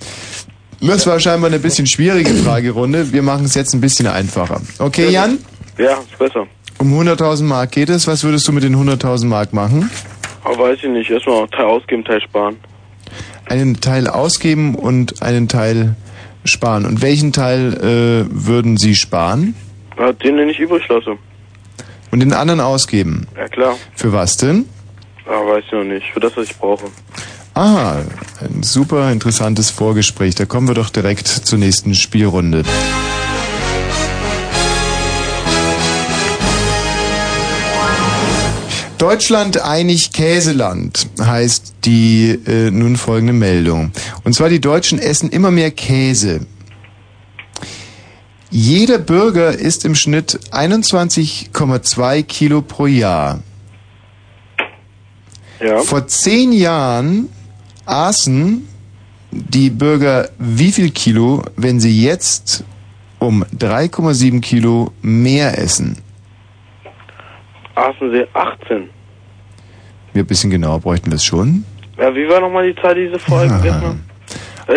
Das 0.80 1.06
war 1.06 1.20
scheinbar 1.20 1.50
eine 1.50 1.58
bisschen 1.58 1.86
schwierige 1.86 2.30
Fragerunde. 2.30 3.12
Wir 3.12 3.22
machen 3.22 3.44
es 3.44 3.54
jetzt 3.54 3.74
ein 3.74 3.80
bisschen 3.80 4.06
einfacher. 4.06 4.60
Okay, 4.78 5.10
Jan? 5.10 5.38
Ja, 5.78 5.98
ist 5.98 6.18
besser. 6.18 6.46
Um 6.78 6.98
100.000 6.98 7.44
Mark 7.44 7.72
geht 7.72 7.90
es. 7.90 8.06
Was 8.06 8.24
würdest 8.24 8.48
du 8.48 8.52
mit 8.52 8.62
den 8.62 8.74
100.000 8.74 9.26
Mark 9.26 9.52
machen? 9.52 9.90
Aber 10.44 10.58
weiß 10.58 10.78
ich 10.82 10.88
nicht. 10.88 11.10
Erstmal 11.10 11.46
Teil 11.48 11.66
ausgeben, 11.66 12.04
Teil 12.04 12.22
sparen. 12.22 12.56
Einen 13.46 13.80
Teil 13.80 14.06
ausgeben 14.06 14.74
und 14.74 15.22
einen 15.22 15.48
Teil 15.48 15.96
sparen. 16.44 16.86
Und 16.86 17.02
welchen 17.02 17.32
Teil 17.32 17.74
äh, 17.74 18.26
würden 18.30 18.78
Sie 18.78 18.94
sparen? 18.94 19.54
Ja, 19.98 20.12
den, 20.12 20.38
den 20.38 20.48
ich 20.48 20.58
übrig 20.58 20.88
lasse. 20.88 21.18
Und 22.10 22.20
den 22.20 22.32
anderen 22.32 22.60
ausgeben? 22.60 23.26
Ja, 23.36 23.48
klar. 23.48 23.76
Für 23.94 24.12
was 24.12 24.36
denn? 24.36 24.66
Ja, 25.26 25.32
weiß 25.32 25.64
ich 25.64 25.72
noch 25.72 25.84
nicht. 25.84 26.06
Für 26.12 26.20
das, 26.20 26.36
was 26.36 26.46
ich 26.46 26.56
brauche. 26.56 26.86
Ah, 27.54 27.96
ein 28.40 28.62
super 28.62 29.10
interessantes 29.12 29.70
Vorgespräch. 29.70 30.34
Da 30.34 30.44
kommen 30.44 30.68
wir 30.68 30.74
doch 30.74 30.90
direkt 30.90 31.28
zur 31.28 31.58
nächsten 31.58 31.94
Spielrunde. 31.94 32.64
Deutschland 38.98 39.62
einig 39.62 40.12
Käseland 40.12 41.08
heißt 41.18 41.74
die 41.84 42.38
äh, 42.46 42.70
nun 42.70 42.96
folgende 42.96 43.32
Meldung. 43.32 43.92
Und 44.24 44.34
zwar 44.34 44.50
die 44.50 44.60
Deutschen 44.60 44.98
essen 44.98 45.30
immer 45.30 45.50
mehr 45.50 45.70
Käse. 45.70 46.40
Jeder 48.50 48.98
Bürger 48.98 49.52
isst 49.52 49.84
im 49.84 49.94
Schnitt 49.94 50.40
21,2 50.50 52.22
Kilo 52.24 52.62
pro 52.62 52.86
Jahr. 52.86 53.40
Vor 55.84 56.06
zehn 56.08 56.52
Jahren 56.52 57.28
aßen 57.86 58.66
die 59.30 59.70
Bürger 59.70 60.30
wie 60.38 60.72
viel 60.72 60.90
Kilo, 60.90 61.44
wenn 61.56 61.78
sie 61.78 62.02
jetzt 62.02 62.64
um 63.20 63.44
3,7 63.56 64.40
Kilo 64.40 64.92
mehr 65.02 65.58
essen? 65.58 65.98
Aßen 67.74 68.10
Sie 68.10 68.26
18. 68.32 68.90
Wir 70.12 70.22
ein 70.24 70.26
bisschen 70.26 70.50
genauer 70.50 70.80
bräuchten 70.80 71.10
wir 71.10 71.16
es 71.16 71.24
schon. 71.24 71.64
Ja, 71.98 72.12
wie 72.14 72.28
war 72.28 72.40
nochmal 72.40 72.72
die 72.72 72.80
Zahl, 72.80 72.94
die 72.94 73.08
Sie 73.12 73.18
vorher 73.18 73.48
gegessen 73.48 73.82
haben? 73.82 74.09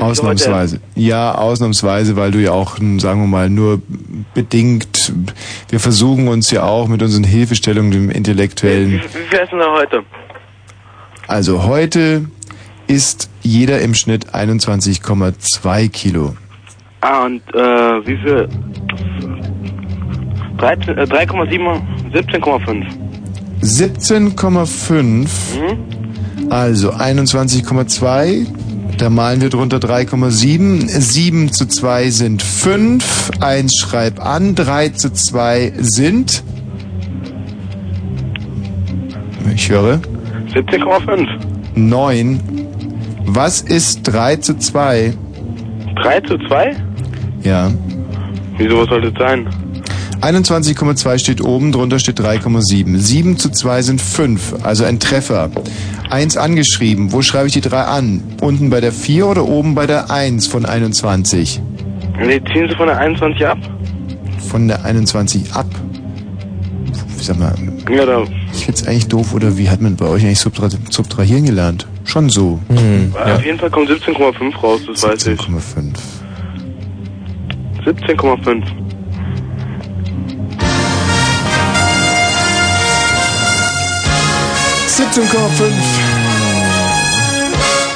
Ausnahmsweise. 0.01 0.79
Ja, 0.95 1.35
ausnahmsweise, 1.35 2.15
weil 2.15 2.31
du 2.31 2.39
ja 2.39 2.51
auch, 2.51 2.77
hm, 2.79 2.99
sagen 2.99 3.21
wir 3.21 3.27
mal, 3.27 3.49
nur 3.49 3.81
bedingt, 4.33 5.13
wir 5.69 5.79
versuchen 5.79 6.27
uns 6.27 6.51
ja 6.51 6.63
auch 6.63 6.87
mit 6.87 7.01
unseren 7.01 7.23
Hilfestellungen 7.23 7.91
dem 7.91 8.09
Intellektuellen. 8.09 8.91
Wie 8.93 8.99
viel 8.99 9.39
essen 9.39 9.59
Sie 9.59 9.71
heute? 9.71 10.03
Also 11.27 11.63
heute 11.63 12.25
isst 12.87 13.29
jeder 13.41 13.81
im 13.81 13.93
Schnitt 13.93 14.33
21,2 14.33 15.89
Kilo. 15.89 16.35
Ah, 17.01 17.25
und 17.25 17.41
äh, 17.53 17.59
wie 18.07 18.17
viel? 18.17 18.47
13, 20.57 20.97
äh, 20.97 21.03
3,7, 21.03 21.81
17,5. 22.13 22.85
17,5, 23.61 25.27
Mhm. 25.55 26.51
also 26.51 26.91
21,2, 26.91 28.45
da 29.03 29.09
malen 29.09 29.41
wir 29.41 29.49
drunter 29.49 29.79
3,7, 29.79 30.87
7 30.87 31.51
zu 31.51 31.67
2 31.67 32.09
sind 32.09 32.41
5, 32.41 33.31
1 33.41 33.75
schreib 33.77 34.25
an, 34.25 34.55
3 34.55 34.89
zu 34.89 35.11
2 35.11 35.73
sind, 35.75 36.41
ich 39.53 39.69
höre, 39.69 39.99
17,5. 40.53 41.27
9. 41.75 42.39
Was 43.25 43.59
ist 43.59 44.03
3 44.03 44.37
zu 44.37 44.57
2? 44.57 45.13
3 46.01 46.21
zu 46.21 46.37
2? 46.47 46.75
Ja. 47.43 47.71
Wieso, 48.57 48.83
was 48.83 48.87
sollte 48.87 49.09
es 49.09 49.19
sein? 49.19 49.49
21,2 50.23 51.17
steht 51.19 51.41
oben, 51.41 51.71
drunter 51.73 51.99
steht 51.99 52.19
3,7. 52.19 52.97
7 52.97 53.37
zu 53.37 53.49
2 53.49 53.81
sind 53.81 54.01
5, 54.01 54.55
also 54.63 54.85
ein 54.85 54.99
Treffer. 54.99 55.49
1 56.09 56.37
angeschrieben, 56.37 57.11
wo 57.11 57.21
schreibe 57.21 57.47
ich 57.47 57.53
die 57.53 57.61
3 57.61 57.81
an? 57.81 58.23
Unten 58.39 58.69
bei 58.69 58.79
der 58.79 58.93
4 58.93 59.27
oder 59.27 59.45
oben 59.45 59.75
bei 59.75 59.85
der 59.85 60.09
1 60.09 60.47
von 60.47 60.65
21? 60.65 61.61
Nee, 62.19 62.41
ziehen 62.53 62.69
Sie 62.69 62.75
von 62.75 62.87
der 62.87 62.97
21 62.99 63.45
ab? 63.45 63.57
Von 64.49 64.67
der 64.69 64.85
21 64.85 65.51
ab. 65.53 65.65
Ich 67.19 67.25
sag 67.25 67.37
mal, 67.39 67.53
Ja, 67.93 68.05
da. 68.05 68.23
ich 68.53 68.65
find's 68.65 68.87
eigentlich 68.87 69.07
doof, 69.07 69.33
oder 69.33 69.57
wie 69.57 69.69
hat 69.69 69.81
man 69.81 69.95
bei 69.97 70.05
euch 70.07 70.23
eigentlich 70.23 70.39
subtra 70.39 70.69
subtrahieren 70.89 71.45
gelernt? 71.45 71.85
Schon 72.05 72.29
so. 72.29 72.59
Auf 73.15 73.45
jeden 73.45 73.59
Fall 73.59 73.69
kommt 73.71 73.89
17,5 73.89 74.55
raus, 74.61 74.81
das 74.87 75.03
weiß 75.03 75.27
ich. 75.27 75.39
17,5. 75.39 75.93
17,5. 77.85 78.63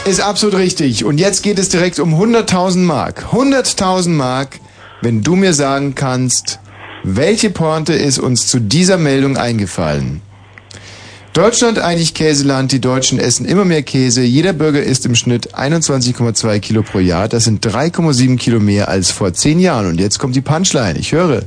Ist 0.06 0.22
absolut 0.22 0.58
richtig. 0.58 1.06
Und 1.06 1.20
jetzt 1.20 1.42
geht 1.42 1.58
es 1.58 1.70
direkt 1.70 2.00
um 2.00 2.14
100.000 2.14 2.80
Mark. 2.80 3.28
100.000 3.32 4.10
Mark, 4.10 4.60
wenn 5.02 5.24
du 5.24 5.36
mir 5.36 5.54
sagen 5.54 5.96
kannst, 5.96 6.60
welche 7.04 7.50
Pointe 7.50 7.94
ist 7.94 8.20
uns 8.20 8.48
zu 8.48 8.60
dieser 8.60 8.98
Meldung 8.98 9.38
eingefallen? 9.38 10.22
Deutschland 11.34 11.80
eigentlich 11.80 12.14
Käseland, 12.14 12.72
die 12.72 12.82
Deutschen 12.82 13.20
essen 13.20 13.46
immer 13.46 13.64
mehr 13.64 13.84
Käse, 13.84 14.24
jeder 14.24 14.54
Bürger 14.54 14.82
isst 14.82 15.06
im 15.06 15.16
Schnitt 15.16 15.56
21,2 15.56 16.60
Kilo 16.60 16.82
pro 16.82 17.00
Jahr, 17.00 17.28
das 17.28 17.44
sind 17.44 17.66
3,7 17.66 18.38
Kilo 18.38 18.60
mehr 18.60 18.90
als 18.90 19.12
vor 19.12 19.34
10 19.34 19.60
Jahren. 19.60 19.88
Und 19.88 20.00
jetzt 20.00 20.20
kommt 20.20 20.36
die 20.36 20.42
Punchline, 20.42 20.98
ich 20.98 21.12
höre. 21.12 21.44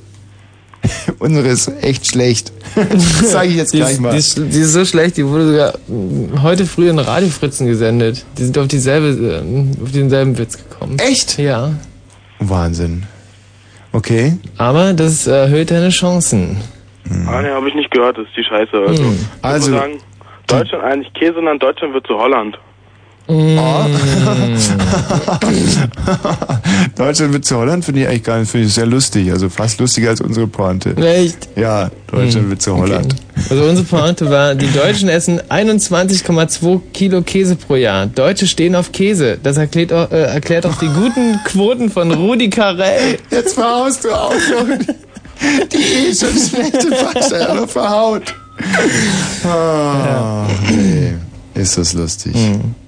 Unsere 1.18 1.48
ist 1.48 1.70
echt 1.82 2.06
schlecht. 2.06 2.52
Das 2.74 3.32
sage 3.32 3.48
ich 3.48 3.56
jetzt 3.56 3.72
Die 3.74 3.78
gleich 3.78 3.92
ist, 3.92 4.00
mal. 4.00 4.12
Die 4.12 4.18
ist, 4.18 4.38
die 4.38 4.42
ist 4.60 4.72
so 4.72 4.84
schlecht, 4.84 5.16
die 5.16 5.26
wurde 5.26 5.48
sogar 5.50 5.74
heute 6.42 6.64
früh 6.66 6.88
in 6.88 6.98
Radiofritzen 6.98 7.66
gesendet. 7.66 8.24
Die 8.38 8.44
sind 8.44 8.56
auf 8.58 8.68
dieselbe, 8.68 9.08
äh, 9.08 9.82
auf 9.82 9.92
denselben 9.92 10.38
Witz 10.38 10.56
gekommen. 10.56 10.98
Echt? 10.98 11.38
Ja. 11.38 11.72
Wahnsinn. 12.38 13.04
Okay. 13.92 14.38
Aber 14.56 14.92
das 14.94 15.26
erhöht 15.26 15.70
deine 15.70 15.90
Chancen. 15.90 16.56
Ah, 17.26 17.42
ne, 17.42 17.50
habe 17.52 17.68
ich 17.68 17.74
nicht 17.74 17.90
gehört, 17.90 18.16
das 18.18 18.26
ist 18.26 18.36
die 18.36 18.44
Scheiße. 18.44 18.70
Also, 18.86 19.02
Hm. 19.02 19.12
ich 19.14 19.44
Also- 19.44 19.70
würde 19.72 19.80
sagen, 19.82 19.98
Deutschland 20.46 20.84
eigentlich 20.84 21.12
Käseland, 21.14 21.62
Deutschland 21.62 21.92
wird 21.94 22.06
zu 22.06 22.14
Holland. 22.14 22.58
Oh. 23.30 23.36
Deutschland 26.96 27.32
wird 27.32 27.44
zu 27.44 27.56
Holland 27.56 27.84
finde 27.84 28.00
ich 28.00 28.08
eigentlich 28.08 28.24
gar 28.24 28.40
nicht, 28.40 28.50
finde 28.50 28.66
ich 28.66 28.74
sehr 28.74 28.86
lustig. 28.86 29.30
Also 29.30 29.48
fast 29.48 29.78
lustiger 29.78 30.10
als 30.10 30.20
unsere 30.20 30.48
Pointe. 30.48 30.96
Echt? 30.96 31.48
Ja, 31.54 31.92
Deutschland 32.10 32.50
wird 32.50 32.60
zu 32.60 32.76
Holland. 32.76 33.14
Also 33.48 33.62
unsere 33.62 33.86
Pointe 33.86 34.28
war, 34.28 34.56
die 34.56 34.66
Deutschen 34.72 35.08
essen 35.08 35.40
21,2 35.40 36.80
Kilo 36.92 37.22
Käse 37.22 37.54
pro 37.54 37.76
Jahr. 37.76 38.06
Deutsche 38.06 38.48
stehen 38.48 38.74
auf 38.74 38.90
Käse. 38.90 39.38
Das 39.40 39.58
erklärt 39.58 39.92
auch, 39.92 40.10
äh, 40.10 40.22
erklärt 40.22 40.66
auch 40.66 40.78
die 40.78 40.88
guten 40.88 41.38
Quoten 41.44 41.88
von 41.88 42.10
Rudi 42.10 42.50
Carell. 42.50 43.18
Jetzt 43.30 43.54
verhaust 43.54 44.02
du 44.04 44.10
auch 44.10 44.32
noch. 44.32 44.66
Die 45.72 45.76
eh 45.76 46.12
schon 46.12 46.36
schlechte 46.36 46.88
Fahrsteuer 46.96 47.68
verhaut. 47.68 48.34
Ah, 49.44 50.48
nee. 50.68 51.12
Ist 51.54 51.78
das 51.78 51.92
lustig. 51.92 52.34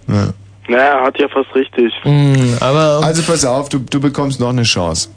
Ja. 0.09 0.29
Naja, 0.69 1.05
hat 1.05 1.19
ja 1.19 1.29
fast 1.29 1.53
richtig. 1.55 1.93
aber 2.61 3.05
also 3.05 3.23
pass 3.23 3.45
auf, 3.45 3.69
du, 3.69 3.81
du 3.81 4.01
bekommst 4.01 4.39
noch 4.39 4.51
eine 4.51 4.63
Chance. 4.63 5.09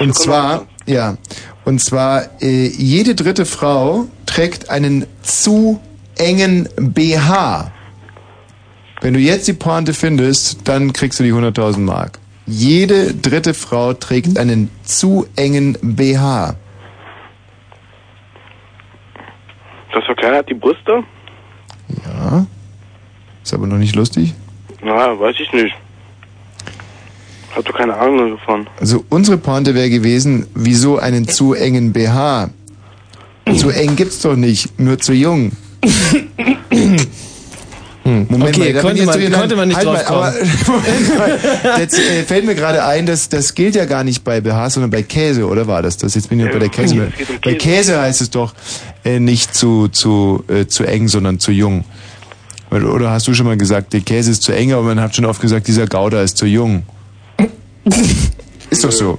Und 0.00 0.14
zwar, 0.14 0.66
ja, 0.86 1.16
und 1.64 1.80
zwar 1.80 2.24
äh, 2.40 2.66
jede 2.66 3.14
dritte 3.14 3.46
Frau 3.46 4.06
trägt 4.26 4.70
einen 4.70 5.06
zu 5.22 5.80
engen 6.16 6.68
BH. 6.76 7.70
Wenn 9.00 9.14
du 9.14 9.20
jetzt 9.20 9.46
die 9.46 9.52
Pointe 9.52 9.94
findest, 9.94 10.66
dann 10.66 10.92
kriegst 10.92 11.20
du 11.20 11.24
die 11.24 11.32
100.000 11.32 11.78
Mark. 11.78 12.18
Jede 12.46 13.14
dritte 13.14 13.54
Frau 13.54 13.92
trägt 13.92 14.38
einen 14.38 14.70
zu 14.82 15.26
engen 15.36 15.78
BH. 15.80 16.56
Das 19.92 20.04
verkleinert 20.04 20.48
die 20.48 20.54
Brüste? 20.54 21.04
Ja. 22.04 22.46
Ist 23.48 23.54
aber 23.54 23.66
noch 23.66 23.78
nicht 23.78 23.96
lustig. 23.96 24.34
Na, 24.84 25.18
weiß 25.18 25.36
ich 25.40 25.50
nicht. 25.54 25.74
Hab 27.56 27.64
doch 27.64 27.74
keine 27.74 27.96
Ahnung 27.96 28.36
davon. 28.36 28.66
Also 28.78 29.06
unsere 29.08 29.38
Pointe 29.38 29.74
wäre 29.74 29.88
gewesen, 29.88 30.46
wieso 30.54 30.98
einen 30.98 31.26
zu 31.26 31.54
engen 31.54 31.94
BH? 31.94 32.50
Zu 33.56 33.70
eng 33.70 33.96
gibt's 33.96 34.20
doch 34.20 34.36
nicht, 34.36 34.78
nur 34.78 34.98
zu 34.98 35.14
jung. 35.14 35.52
Moment 38.04 38.58
Okay, 38.58 38.72
da 38.74 38.82
bin 38.82 38.82
konnte 38.82 39.00
ich 39.00 39.06
jetzt 39.06 39.30
man- 39.30 39.40
konnte 39.40 39.56
man 39.56 39.68
nicht 39.68 39.76
halt 39.78 39.86
drauf 39.86 40.04
mal, 40.10 40.28
aber, 40.28 40.32
Moment 40.66 41.18
mal, 41.18 41.78
Jetzt 41.78 41.98
äh, 41.98 42.24
fällt 42.24 42.44
mir 42.44 42.54
gerade 42.54 42.84
ein, 42.84 43.06
dass 43.06 43.30
das 43.30 43.54
gilt 43.54 43.76
ja 43.76 43.86
gar 43.86 44.04
nicht 44.04 44.24
bei 44.24 44.42
BH, 44.42 44.68
sondern 44.70 44.90
bei 44.90 45.02
Käse, 45.02 45.46
oder 45.46 45.66
war 45.66 45.80
das 45.80 45.96
das? 45.96 46.14
Jetzt 46.14 46.28
bin 46.28 46.38
ich 46.40 46.44
noch 46.46 46.52
bei 46.52 46.58
der 46.58 46.68
Käse. 46.68 46.96
Ja, 46.96 47.02
um 47.04 47.10
Bei 47.42 47.54
Käse 47.54 47.98
heißt 47.98 48.20
es 48.20 48.28
doch 48.28 48.52
äh, 49.04 49.18
nicht 49.20 49.54
zu 49.54 49.88
zu 49.88 50.44
äh, 50.48 50.66
zu 50.66 50.84
eng, 50.84 51.08
sondern 51.08 51.38
zu 51.38 51.50
jung. 51.50 51.84
Oder 52.70 53.10
hast 53.10 53.26
du 53.26 53.34
schon 53.34 53.46
mal 53.46 53.56
gesagt, 53.56 53.92
der 53.92 54.00
Käse 54.00 54.30
ist 54.30 54.42
zu 54.42 54.52
eng, 54.52 54.72
aber 54.72 54.82
man 54.82 55.00
hat 55.00 55.16
schon 55.16 55.24
oft 55.24 55.40
gesagt, 55.40 55.68
dieser 55.68 55.86
Gouda 55.86 56.22
ist 56.22 56.36
zu 56.36 56.46
jung. 56.46 56.82
Ist 58.70 58.84
doch 58.84 58.92
so. 58.92 59.18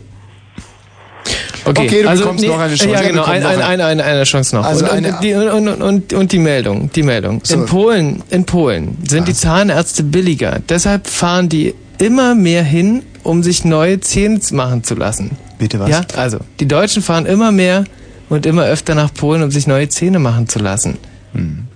Okay, 1.66 1.86
Okay, 1.86 2.04
du 2.04 2.10
also, 2.10 2.24
bekommst 2.24 2.46
noch 2.46 2.60
eine 2.60 2.76
Chance. 2.76 2.94
Ja, 2.94 3.02
genau, 3.02 3.24
ein, 3.24 3.44
noch 3.44 3.50
ein, 3.50 3.62
eine. 3.62 3.86
eine, 3.86 4.04
eine, 4.04 4.24
Chance 4.24 4.56
noch. 4.56 4.66
Also 4.66 4.86
und, 4.86 4.92
eine- 4.92 5.14
und, 5.16 5.24
die, 5.24 5.34
und, 5.34 5.68
und, 5.82 6.14
und, 6.14 6.32
die 6.32 6.40
Meldung, 6.40 6.90
die 6.94 7.04
Meldung. 7.04 7.42
So. 7.44 7.56
In 7.56 7.66
Polen, 7.66 8.24
in 8.30 8.46
Polen 8.46 8.98
sind 9.08 9.28
die 9.28 9.34
Zahnärzte 9.34 10.04
billiger. 10.04 10.60
Deshalb 10.68 11.08
fahren 11.08 11.50
die 11.50 11.76
immer 11.98 12.34
mehr 12.36 12.64
hin, 12.64 13.04
um 13.24 13.44
sich 13.44 13.66
neue 13.66 14.00
Zähne 14.00 14.40
machen 14.52 14.84
zu 14.84 14.96
lassen. 14.96 15.32
Bitte 15.58 15.80
was? 15.80 15.90
Ja, 15.90 16.02
also 16.16 16.40
die 16.60 16.68
Deutschen 16.68 17.04
fahren 17.04 17.26
immer 17.26 17.52
mehr 17.52 17.84
und 18.30 18.46
immer 18.46 18.64
öfter 18.64 18.96
nach 18.96 19.14
Polen, 19.14 19.44
um 19.44 19.52
sich 19.52 19.68
neue 19.68 19.90
Zähne 19.90 20.20
machen 20.20 20.48
zu 20.48 20.60
lassen. 20.60 20.98
Hm. 21.34 21.69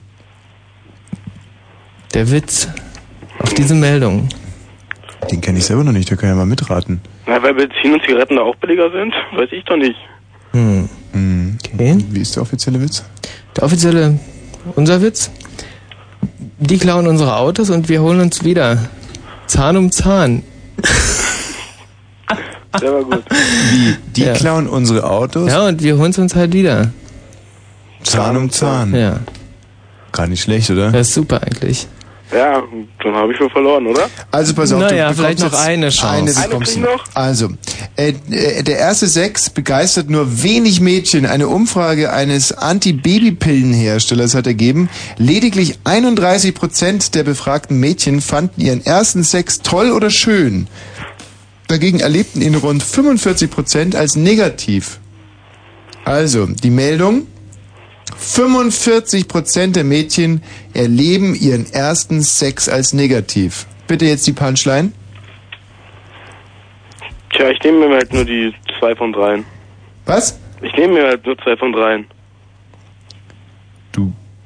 Der 2.13 2.29
Witz 2.31 2.67
auf 3.39 3.53
diese 3.53 3.73
Meldung. 3.75 4.27
Den 5.31 5.41
kenne 5.41 5.57
ich 5.59 5.65
selber 5.65 5.83
noch 5.83 5.91
nicht, 5.93 6.11
da 6.11 6.15
kann 6.15 6.29
ich 6.29 6.33
ja 6.33 6.35
mal 6.35 6.45
mitraten. 6.45 7.01
Na, 7.25 7.41
weil 7.41 7.53
Benzin 7.53 7.93
und 7.93 8.01
Zigaretten 8.05 8.35
da 8.35 8.41
auch 8.43 8.55
billiger 8.57 8.91
sind? 8.91 9.13
Weiß 9.35 9.49
ich 9.51 9.63
doch 9.65 9.77
nicht. 9.77 9.95
Hm. 10.51 10.89
Okay. 11.63 11.97
Wie 12.09 12.19
ist 12.21 12.35
der 12.35 12.43
offizielle 12.43 12.79
Witz? 12.81 13.03
Der 13.55 13.63
offizielle, 13.63 14.19
unser 14.75 15.01
Witz. 15.01 15.31
Die 16.59 16.77
klauen 16.77 17.07
unsere 17.07 17.35
Autos 17.37 17.69
und 17.69 17.89
wir 17.89 18.01
holen 18.01 18.19
uns 18.21 18.43
wieder. 18.43 18.77
Zahn 19.47 19.77
um 19.77 19.91
Zahn. 19.91 20.43
Der 22.81 22.91
war 22.91 23.03
gut. 23.03 23.23
Wie? 23.71 23.95
Die 24.15 24.23
Ja. 24.23 24.33
klauen 24.33 24.67
unsere 24.67 25.07
Autos? 25.09 25.49
Ja, 25.49 25.67
und 25.67 25.83
wir 25.83 25.97
holen 25.97 26.09
es 26.11 26.17
uns 26.17 26.35
halt 26.35 26.53
wieder. 26.53 26.91
Zahn 28.03 28.35
um 28.37 28.49
Zahn. 28.49 28.95
Ja. 28.95 29.19
Gar 30.11 30.27
nicht 30.27 30.41
schlecht, 30.41 30.69
oder? 30.71 30.91
Das 30.91 31.09
ist 31.09 31.13
super 31.13 31.41
eigentlich. 31.43 31.87
Ja, 32.33 32.63
dann 33.03 33.13
habe 33.13 33.31
ich 33.31 33.37
schon 33.37 33.49
verloren, 33.49 33.85
oder? 33.85 34.09
Also 34.31 34.53
pass 34.53 34.71
auf, 34.71 34.79
Naja, 34.79 35.09
du 35.09 35.15
vielleicht 35.15 35.39
noch 35.39 35.51
jetzt 35.51 35.61
eine 35.61 35.89
Chance. 35.89 36.07
Eine 36.07 36.35
Eine 36.35 36.47
bekommst 36.47 36.75
ich 36.75 36.81
noch. 36.81 37.05
Also, 37.13 37.49
äh, 37.95 38.13
äh, 38.31 38.63
der 38.63 38.77
erste 38.77 39.07
Sex 39.07 39.49
begeistert 39.49 40.09
nur 40.09 40.41
wenig 40.41 40.81
Mädchen. 40.81 41.25
Eine 41.25 41.47
Umfrage 41.47 42.11
eines 42.11 42.51
Anti-Babypillenherstellers 42.51 44.33
hat 44.35 44.47
ergeben, 44.47 44.89
lediglich 45.17 45.79
31 45.83 46.55
Prozent 46.55 47.15
der 47.15 47.23
befragten 47.23 47.79
Mädchen 47.79 48.21
fanden 48.21 48.61
ihren 48.61 48.83
ersten 48.85 49.23
Sex 49.23 49.59
toll 49.59 49.91
oder 49.91 50.09
schön. 50.09 50.67
Dagegen 51.67 51.99
erlebten 51.99 52.41
ihn 52.41 52.55
rund 52.55 52.83
45 52.83 53.49
Prozent 53.51 53.95
als 53.95 54.15
negativ. 54.15 54.99
Also, 56.05 56.47
die 56.47 56.69
Meldung. 56.69 57.27
45 58.15 59.27
Prozent 59.27 59.75
der 59.75 59.83
Mädchen 59.83 60.41
erleben 60.73 61.35
ihren 61.35 61.71
ersten 61.71 62.21
Sex 62.21 62.69
als 62.69 62.93
negativ. 62.93 63.65
Bitte 63.87 64.05
jetzt 64.05 64.25
die 64.27 64.33
Punchline. 64.33 64.91
Tja, 67.31 67.49
ich 67.49 67.59
nehme 67.63 67.87
mir 67.87 67.95
halt 67.95 68.13
nur 68.13 68.25
die 68.25 68.53
zwei 68.79 68.95
von 68.95 69.11
dreien. 69.11 69.45
Was? 70.05 70.39
Ich 70.61 70.73
nehme 70.75 70.93
mir 70.93 71.07
halt 71.07 71.25
nur 71.25 71.37
zwei 71.39 71.57
von 71.57 71.71
dreien. 71.73 72.05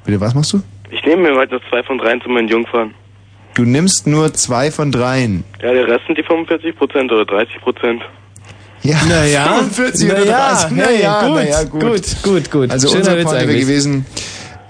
Bitte, 0.08 0.22
was 0.22 0.34
machst 0.34 0.54
du? 0.54 0.62
Ich 0.90 1.04
nehme 1.04 1.30
mir 1.30 1.36
halt 1.36 1.50
nur 1.50 1.60
zwei 1.68 1.82
von 1.82 1.98
dreien 1.98 2.18
zu 2.22 2.30
meinen 2.30 2.48
Jungfern. 2.48 2.94
Du 3.52 3.64
nimmst 3.64 4.06
nur 4.06 4.32
zwei 4.32 4.70
von 4.70 4.90
dreien. 4.90 5.44
Ja, 5.60 5.70
der 5.74 5.86
Rest 5.86 6.06
sind 6.06 6.16
die 6.16 6.22
45 6.22 6.74
Prozent 6.74 7.12
oder 7.12 7.26
30 7.26 7.60
Prozent. 7.60 8.02
Ja, 8.88 9.04
Naja, 9.06 9.58
45 9.66 10.10
oder 10.10 10.20
naja, 10.20 10.54
30. 10.54 10.70
hey, 10.70 10.76
Naja, 10.78 11.20
gut, 11.26 11.34
naja, 11.34 11.62
gut. 11.64 11.80
gut, 11.82 12.22
gut, 12.22 12.50
gut. 12.50 12.70
Also 12.70 12.88
Schöner 12.88 13.00
unsere 13.00 13.18
Witz 13.18 13.24
Pointe 13.26 13.48
wäre 13.48 13.60
gewesen, 13.60 14.06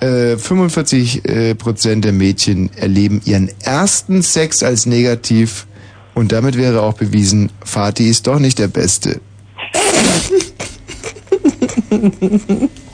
äh, 0.01 0.37
45 0.37 1.25
äh, 1.25 1.55
Prozent 1.55 2.05
der 2.05 2.13
Mädchen 2.13 2.69
erleben 2.77 3.21
ihren 3.25 3.49
ersten 3.63 4.23
Sex 4.23 4.65
als 4.65 4.87
negativ 4.87 5.69
und 6.15 6.33
damit 6.33 6.57
wäre 6.59 6.83
auch 6.83 6.95
bewiesen, 6.95 7.53
Fatih 7.65 8.09
ist 8.11 8.27
doch 8.27 8.41
nicht 8.41 8.59
der 8.59 8.67
Beste. 8.67 9.21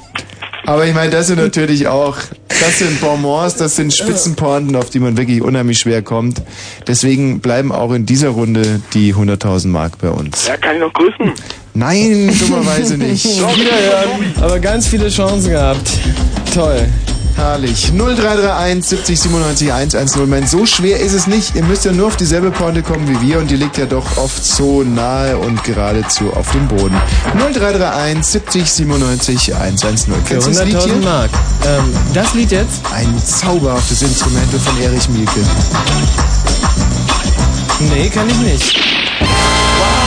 Aber 0.67 0.87
ich 0.87 0.95
meine, 0.95 1.11
das 1.11 1.27
sind 1.27 1.39
natürlich 1.39 1.89
auch, 1.89 2.17
das 2.49 2.79
sind 2.79 3.01
Bonbons, 3.01 3.57
das 3.57 3.77
sind 3.77 3.95
Spitzenpointen, 3.95 4.77
auf 4.77 4.91
die 4.91 4.99
man 4.99 5.17
wirklich 5.17 5.43
unheimlich 5.43 5.79
schwer 5.79 6.03
kommt. 6.03 6.43
Deswegen 6.87 7.41
bleiben 7.41 7.71
auch 7.71 7.93
in 7.93 8.07
dieser 8.07 8.31
Runde 8.31 8.81
die 8.95 9.15
100.000 9.15 9.69
Mark 9.69 9.99
bei 9.99 10.09
uns. 10.09 10.47
Ja, 10.47 10.57
kann 10.57 10.77
ich 10.77 10.81
noch 10.81 10.93
grüßen? 10.93 11.33
Nein, 11.75 12.35
dummerweise 12.41 12.97
nicht. 12.97 13.25
Wiederhören. 13.25 14.33
Aber 14.41 14.59
ganz 14.61 14.87
viele 14.87 15.09
Chancen 15.09 15.51
gehabt. 15.51 15.91
Toll. 16.55 16.89
Herrlich. 17.37 17.93
0331 17.93 18.85
70 18.85 19.21
97 19.21 19.73
110. 19.73 20.29
Mein, 20.29 20.47
so 20.47 20.67
schwer 20.67 21.01
ist 21.01 21.13
es 21.13 21.27
nicht. 21.27 21.55
Ihr 21.55 21.65
müsst 21.65 21.85
ja 21.85 21.93
nur 21.93 22.09
auf 22.09 22.17
dieselbe 22.17 22.51
Pointe 22.51 22.83
kommen 22.83 23.09
wie 23.09 23.27
wir 23.27 23.39
und 23.39 23.51
die 23.51 23.57
liegt 23.57 23.79
ja 23.79 23.87
doch 23.87 24.17
oft 24.17 24.45
so 24.45 24.83
nahe 24.83 25.37
und 25.39 25.63
geradezu 25.65 26.33
auf 26.33 26.51
dem 26.53 26.69
Boden. 26.69 27.01
0331 27.37 28.25
70 28.25 28.71
97 28.71 29.55
110. 29.55 30.15
Für 30.15 30.21
Kennst 30.29 30.47
du 30.47 30.51
das 30.53 30.65
Lied 30.65 30.77
100.000 30.77 30.85
hier? 30.85 30.95
Mark. 30.97 31.31
Ähm, 31.67 31.93
das 32.13 32.35
Lied 32.35 32.51
jetzt? 32.51 32.81
Ein 32.95 33.23
zauberhaftes 33.25 34.03
Instrumental 34.03 34.61
von 34.61 34.83
Erich 34.83 35.09
Mielke. 35.09 35.41
Nee, 37.81 38.09
kann 38.09 38.29
ich 38.31 38.39
nicht. 38.39 38.85
バ 39.85 40.04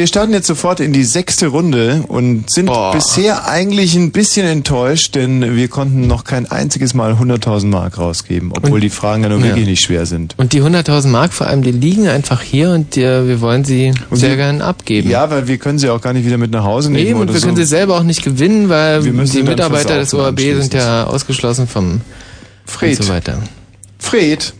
wir 0.00 0.06
starten 0.06 0.32
jetzt 0.32 0.46
sofort 0.46 0.80
in 0.80 0.94
die 0.94 1.04
sechste 1.04 1.48
Runde 1.48 2.04
und 2.08 2.48
sind 2.50 2.70
bisher 2.92 3.46
eigentlich 3.46 3.94
ein 3.94 4.12
bisschen 4.12 4.46
enttäuscht, 4.46 5.14
denn 5.14 5.54
wir 5.56 5.68
konnten 5.68 6.06
noch 6.06 6.24
kein 6.24 6.50
einziges 6.50 6.94
Mal 6.94 7.12
100.000 7.18 7.66
Mark 7.66 7.98
rausgeben, 7.98 8.50
obwohl 8.56 8.76
Und- 8.76 8.80
die 8.80 8.88
Fragen 8.88 9.22
ja 9.22 9.28
nun 9.28 9.40
Ja. 9.40 9.48
wirklich 9.48 9.66
nicht 9.66 9.82
schwer 9.82 10.06
sind. 10.06 10.34
Und 10.38 10.54
die 10.54 10.62
100.000 10.62 11.12
Mark 11.12 11.34
vor 11.34 11.48
allem, 11.48 11.60
die 11.62 11.70
liegen 11.70 12.08
einfach 12.08 12.40
hier 12.40 12.70
und 12.70 12.96
die, 12.96 13.02
wir 13.02 13.42
wollen 13.42 13.64
sie 13.66 13.92
sehr 14.10 14.30
die- 14.30 14.36
gern 14.36 14.62
abgeben. 14.62 15.10
Ja, 15.10 15.30
weil 15.30 15.46
wir 15.48 15.58
können 15.58 15.78
sie 15.78 15.90
auch 15.90 16.00
gar 16.00 16.14
nicht 16.14 16.24
wieder 16.24 16.38
mit 16.38 16.50
nach 16.50 16.64
Hause 16.64 16.90
nehmen. 16.90 17.06
Eben, 17.06 17.20
und 17.20 17.30
wir 17.30 17.38
so. 17.38 17.46
können 17.46 17.56
sie 17.58 17.64
selber 17.66 17.98
auch 17.98 18.02
nicht 18.02 18.22
gewinnen, 18.24 18.70
weil 18.70 19.04
Wir 19.04 19.12
müssen 19.12 19.36
die 19.36 19.42
Mitarbeiter 19.42 19.98
des 19.98 20.14
ORB 20.14 20.40
sind 20.40 20.72
ja 20.72 21.04
ausgeschlossen 21.04 21.68
vom 21.68 22.00
Fred. 22.64 22.98
und 22.98 23.04
so 23.06 23.12
weiter. 23.12 23.38
Fred. 23.98 24.54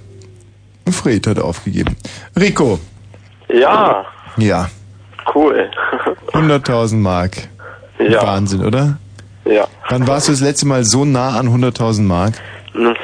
Fred 0.91 1.27
hat 1.27 1.39
aufgegeben. 1.39 1.97
Rico. 2.39 2.79
Ja, 3.49 4.05
Ja. 4.37 4.69
100.000 6.41 6.97
Mark. 6.97 7.49
Ja. 7.99 8.23
Wahnsinn, 8.23 8.65
oder? 8.65 8.99
ja, 9.45 9.67
Wann 9.89 10.07
warst 10.07 10.29
du 10.29 10.33
das 10.33 10.41
letzte 10.41 10.67
Mal 10.67 10.85
so 10.85 11.05
nah 11.05 11.39
an 11.39 11.49
100.000 11.49 12.03
Mark? 12.03 12.35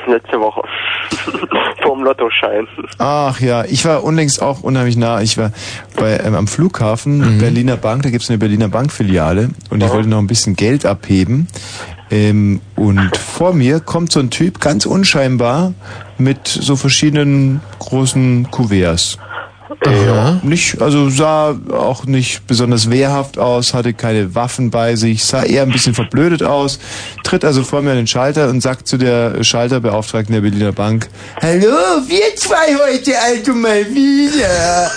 letzte 0.06 0.40
Woche. 0.40 0.62
Vorm 1.82 2.02
Lottoschein. 2.02 2.66
Ach 2.98 3.40
ja, 3.40 3.64
ich 3.64 3.84
war 3.84 4.04
unlängst 4.04 4.42
auch 4.42 4.62
unheimlich 4.62 4.96
nah. 4.96 5.20
Ich 5.20 5.38
war 5.38 5.52
bei 5.96 6.18
ähm, 6.18 6.34
am 6.34 6.46
Flughafen 6.46 7.38
Berliner 7.38 7.76
Bank, 7.76 8.02
da 8.02 8.10
gibt's 8.10 8.28
eine 8.30 8.38
Berliner 8.38 8.68
Bankfiliale 8.68 9.50
und 9.70 9.82
ich 9.82 9.90
wollte 9.90 10.08
noch 10.08 10.18
ein 10.18 10.26
bisschen 10.26 10.56
Geld 10.56 10.86
abheben. 10.86 11.48
Ähm, 12.10 12.60
und 12.76 13.16
vor 13.16 13.52
mir 13.52 13.80
kommt 13.80 14.12
so 14.12 14.20
ein 14.20 14.30
Typ, 14.30 14.60
ganz 14.60 14.86
unscheinbar, 14.86 15.74
mit 16.18 16.46
so 16.46 16.76
verschiedenen 16.76 17.60
großen 17.80 18.48
Kuverts. 18.50 19.18
Aha. 19.86 20.40
Nicht, 20.42 20.80
also 20.82 21.08
sah 21.10 21.56
auch 21.72 22.04
nicht 22.06 22.46
besonders 22.46 22.90
wehrhaft 22.90 23.38
aus, 23.38 23.74
hatte 23.74 23.94
keine 23.94 24.34
Waffen 24.34 24.70
bei 24.70 24.96
sich, 24.96 25.24
sah 25.24 25.42
eher 25.44 25.62
ein 25.62 25.70
bisschen 25.70 25.94
verblödet 25.94 26.42
aus, 26.42 26.78
tritt 27.24 27.44
also 27.44 27.62
vor 27.62 27.82
mir 27.82 27.90
an 27.92 27.96
den 27.96 28.06
Schalter 28.06 28.48
und 28.48 28.60
sagt 28.60 28.88
zu 28.88 28.96
der 28.98 29.42
Schalterbeauftragten 29.44 30.32
der 30.34 30.40
Berliner 30.42 30.72
Bank, 30.72 31.08
Hallo, 31.40 31.66
wir 32.08 32.34
zwei 32.36 32.74
heute 32.88 33.12
also 33.24 33.52
mal 33.54 33.84
wieder. 33.86 34.90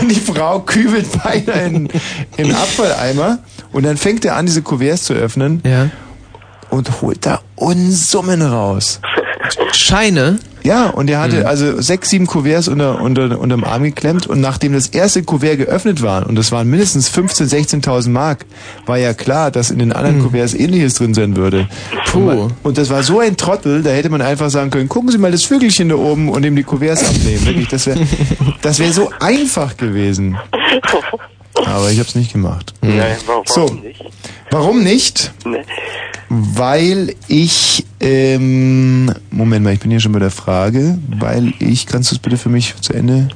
und 0.00 0.08
die 0.10 0.14
Frau 0.20 0.60
kübelt 0.60 1.06
beinahe 1.22 1.66
in, 1.66 1.88
in 2.36 2.54
Abfalleimer 2.54 3.38
und 3.72 3.84
dann 3.84 3.96
fängt 3.96 4.24
er 4.24 4.36
an, 4.36 4.46
diese 4.46 4.62
Kuverts 4.62 5.04
zu 5.04 5.14
öffnen 5.14 5.60
Ja. 5.64 5.90
und 6.70 7.02
holt 7.02 7.26
da 7.26 7.40
Unsummen 7.56 8.42
raus. 8.42 9.00
Scheine? 9.72 10.38
Ja, 10.66 10.86
und 10.90 11.08
er 11.08 11.20
hatte 11.20 11.40
Mhm. 11.40 11.46
also 11.46 11.80
sechs, 11.80 12.10
sieben 12.10 12.26
Kuverts 12.26 12.66
unter, 12.66 13.00
unter, 13.00 13.38
unterm 13.38 13.62
Arm 13.62 13.84
geklemmt 13.84 14.26
und 14.26 14.40
nachdem 14.40 14.72
das 14.72 14.88
erste 14.88 15.22
Kuvert 15.22 15.58
geöffnet 15.58 16.02
war, 16.02 16.26
und 16.28 16.34
das 16.34 16.50
waren 16.50 16.68
mindestens 16.68 17.08
15.000, 17.08 17.48
16.000 17.84 18.08
Mark, 18.10 18.44
war 18.84 18.98
ja 18.98 19.14
klar, 19.14 19.52
dass 19.52 19.70
in 19.70 19.78
den 19.78 19.92
anderen 19.92 20.20
Kuverts 20.22 20.54
ähnliches 20.54 20.94
drin 20.94 21.14
sein 21.14 21.36
würde. 21.36 21.68
Puh. 22.10 22.18
Und, 22.18 22.26
man, 22.26 22.52
und 22.64 22.78
das 22.78 22.90
war 22.90 23.04
so 23.04 23.20
ein 23.20 23.36
Trottel, 23.36 23.82
da 23.84 23.90
hätte 23.90 24.08
man 24.08 24.20
einfach 24.22 24.50
sagen 24.50 24.70
können, 24.70 24.88
gucken 24.88 25.10
Sie 25.12 25.18
mal 25.18 25.30
das 25.30 25.44
Vögelchen 25.44 25.88
da 25.88 25.94
oben 25.94 26.28
und 26.30 26.44
ihm 26.44 26.56
die 26.56 26.64
Kuverts 26.64 27.04
abnehmen. 27.08 27.46
Wirklich, 27.46 27.68
das 27.68 27.86
wäre 27.86 28.00
das 28.62 28.80
wär 28.80 28.92
so 28.92 29.10
einfach 29.20 29.76
gewesen. 29.76 30.36
Aber 31.64 31.90
ich 31.90 31.98
habe 31.98 32.08
es 32.08 32.14
nicht 32.16 32.32
gemacht. 32.32 32.74
Nein, 32.82 33.16
warum, 33.26 33.44
So. 33.46 33.60
warum 33.62 33.80
nicht? 33.82 34.04
Warum 34.50 34.82
nicht? 34.82 35.32
Nee. 35.44 35.58
Weil 36.28 37.14
ich, 37.28 37.86
ähm, 38.00 39.12
Moment 39.30 39.64
mal, 39.64 39.72
ich 39.74 39.80
bin 39.80 39.90
hier 39.90 40.00
schon 40.00 40.12
bei 40.12 40.18
der 40.18 40.30
Frage, 40.30 40.98
weil 41.08 41.52
ich, 41.60 41.86
kannst 41.86 42.10
du 42.10 42.16
es 42.16 42.18
bitte 42.20 42.36
für 42.36 42.48
mich 42.48 42.74
zu 42.80 42.92
Ende? 42.92 43.28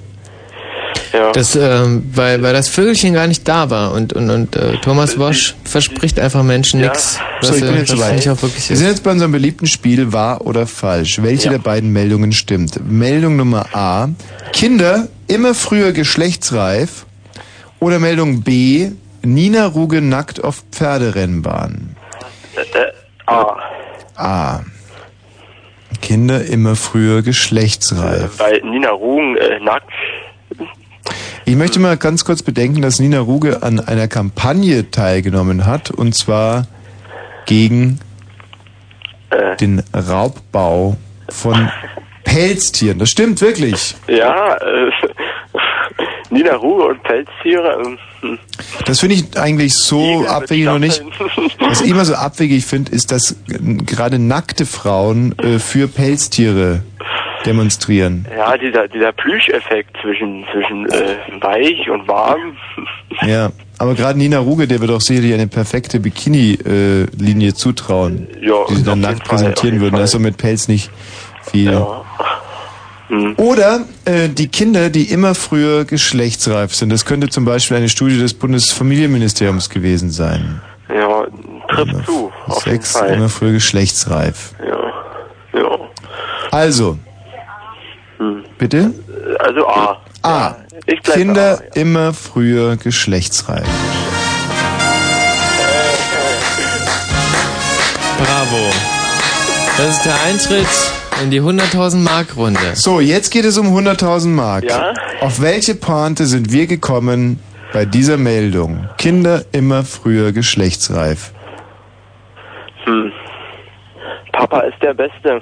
Ja. 1.13 1.33
Das, 1.33 1.57
ähm, 1.57 2.05
weil, 2.15 2.43
weil 2.43 2.53
das 2.53 2.69
Vögelchen 2.69 3.15
gar 3.15 3.27
nicht 3.27 3.47
da 3.47 3.69
war 3.71 3.93
und, 3.93 4.13
und, 4.13 4.31
und 4.31 4.55
äh, 4.57 4.77
Thomas 4.79 5.19
Wosch 5.19 5.55
verspricht 5.65 6.21
einfach 6.21 6.43
Menschen 6.43 6.81
Ja. 6.81 6.87
nichts. 6.89 7.19
So, 7.41 7.55
ich 7.55 7.61
bin 7.61 7.77
jetzt 7.77 7.93
nicht 7.93 8.29
auch 8.29 8.41
wirklich 8.43 8.69
Wir 8.71 8.77
sind 8.77 8.87
jetzt 8.89 9.03
bei 9.03 9.11
unserem 9.13 9.33
beliebten 9.33 9.67
Spiel 9.67 10.13
wahr 10.13 10.47
oder 10.47 10.67
falsch. 10.67 11.21
Welche 11.23 11.47
Ja. 11.47 11.53
der 11.53 11.59
beiden 11.59 11.93
Meldungen 11.93 12.33
stimmt? 12.33 12.79
Meldung 12.89 13.37
Nummer 13.37 13.67
A, 13.75 14.09
Kinder 14.53 15.09
immer 15.27 15.55
früher 15.55 15.93
geschlechtsreif. 15.93 17.07
Oder 17.81 17.99
Meldung 17.99 18.43
B, 18.43 18.91
Nina 19.23 19.67
Ruge 19.67 20.01
nackt 20.03 20.45
auf 20.45 20.63
Pferderennbahn. 20.71 21.97
Äh, 22.75 22.79
äh, 22.79 22.93
ah, 23.27 23.57
A. 24.17 24.61
Kinder 26.03 26.45
immer 26.45 26.77
früher 26.77 27.23
geschlechtsreif. 27.23 28.39
weil 28.39 28.61
Nina 28.63 28.91
Rugen 28.91 29.37
äh, 29.37 29.61
nackt. 29.61 29.91
Ich 31.45 31.57
möchte 31.57 31.81
mal 31.81 31.97
ganz 31.97 32.25
kurz 32.25 32.43
bedenken, 32.43 32.81
dass 32.83 33.01
Nina 33.01 33.21
Ruge 33.21 33.63
an 33.63 33.81
einer 33.81 34.09
Kampagne 34.09 34.91
teilgenommen 34.91 35.67
hat, 35.67 35.91
und 35.91 36.15
zwar 36.15 36.67
gegen 37.47 37.99
Äh, 39.31 39.57
den 39.57 39.83
Raubbau 39.95 40.97
von 41.29 41.71
Pelztieren. 42.25 42.99
Das 42.99 43.11
stimmt 43.11 43.41
wirklich. 43.41 43.97
ja, 44.09 44.55
äh, 44.57 44.91
Nina 46.31 46.55
Ruge 46.55 46.85
und 46.85 47.03
Pelztiere. 47.03 47.79
ähm, 47.85 47.87
hm. 47.87 47.99
Das 48.85 49.01
finde 49.01 49.17
ich 49.17 49.39
eigentlich 49.39 49.75
so 49.75 50.27
abwegig 50.27 50.67
noch 50.67 50.79
nicht. 50.79 51.03
Was 51.59 51.81
ich 51.81 51.91
immer 51.91 52.05
so 52.05 52.15
abwegig 52.15 52.65
finde, 52.65 52.93
ist, 52.93 53.13
dass 53.13 53.33
äh, 53.33 53.37
gerade 53.87 54.19
nackte 54.19 54.67
Frauen 54.67 55.39
äh, 55.39 55.59
für 55.59 55.89
Pelztiere 55.89 56.83
demonstrieren. 57.47 58.27
Ja, 58.37 58.57
dieser, 58.57 58.89
dieser 58.89 59.13
Plüscheffekt 59.13 59.97
zwischen, 60.03 60.45
zwischen 60.53 60.87
äh, 60.91 61.17
weich 61.41 61.89
und 61.89 62.07
warm. 62.07 62.57
Ja, 63.23 63.51
aber 63.79 63.95
gerade 63.95 64.19
Nina 64.19 64.39
Ruge, 64.39 64.69
der 64.69 64.81
wird 64.81 64.91
auch 64.91 65.01
sicherlich 65.01 65.33
eine 65.33 65.47
perfekte 65.47 66.01
Bikini-Linie 66.01 67.55
zutrauen, 67.55 68.29
Ja, 68.43 68.55
die 68.69 68.77
sie 68.77 68.85
dann 68.85 69.01
nackt 69.01 69.27
Fall, 69.27 69.39
präsentieren 69.39 69.81
würden. 69.81 69.97
Da 69.97 70.05
ist 70.05 70.11
so 70.11 70.19
mit 70.19 70.37
Pelz 70.37 70.69
nicht 70.69 70.91
viel. 71.51 71.73
Ja. 71.73 72.05
Oder 73.37 73.81
äh, 74.05 74.29
die 74.29 74.49
Kinder, 74.49 74.89
die 74.89 75.11
immer 75.11 75.35
früher 75.35 75.85
geschlechtsreif 75.85 76.75
sind. 76.75 76.91
Das 76.91 77.05
könnte 77.05 77.29
zum 77.29 77.45
Beispiel 77.45 77.77
eine 77.77 77.89
Studie 77.89 78.19
des 78.19 78.35
Bundesfamilienministeriums 78.35 79.69
gewesen 79.69 80.11
sein. 80.11 80.61
Ja, 80.89 81.25
trifft 81.69 82.07
zu. 82.07 82.31
Auf 82.47 82.65
jeden 82.67 82.83
Sex 82.83 82.93
Fall. 82.93 83.15
immer 83.15 83.29
früher 83.29 83.53
geschlechtsreif. 83.53 84.53
Ja. 84.65 85.61
Ja. 85.61 85.79
Also, 86.53 86.99
bitte? 88.59 88.93
Also 89.41 89.67
A. 89.67 90.01
A. 90.23 90.55
Ich 90.87 91.03
bleib 91.03 91.17
Kinder 91.17 91.63
immer 91.75 92.13
früher 92.13 92.77
geschlechtsreif. 92.77 93.67
Bravo. 98.19 98.71
Das 99.77 99.97
ist 99.97 100.05
der 100.05 100.21
Eintritt 100.23 100.67
in 101.23 101.31
die 101.31 101.41
100.000 101.41 101.97
Mark 101.99 102.37
Runde. 102.37 102.59
So, 102.75 103.01
jetzt 103.01 103.31
geht 103.31 103.45
es 103.45 103.59
um 103.59 103.67
100.000 103.77 104.29
Mark. 104.29 104.65
Ja? 104.65 104.95
Auf 105.21 105.41
welche 105.41 105.75
Pointe 105.75 106.27
sind 106.27 106.53
wir 106.53 106.67
gekommen 106.67 107.41
bei 107.73 107.85
dieser 107.85 108.17
Meldung? 108.17 108.89
Kinder 108.99 109.45
immer 109.53 109.85
früher 109.85 110.33
geschlechtsreif. 110.33 111.33
Hm. 112.85 113.13
Papa 114.33 114.61
ist 114.61 114.81
der 114.83 114.95
Beste. 114.95 115.41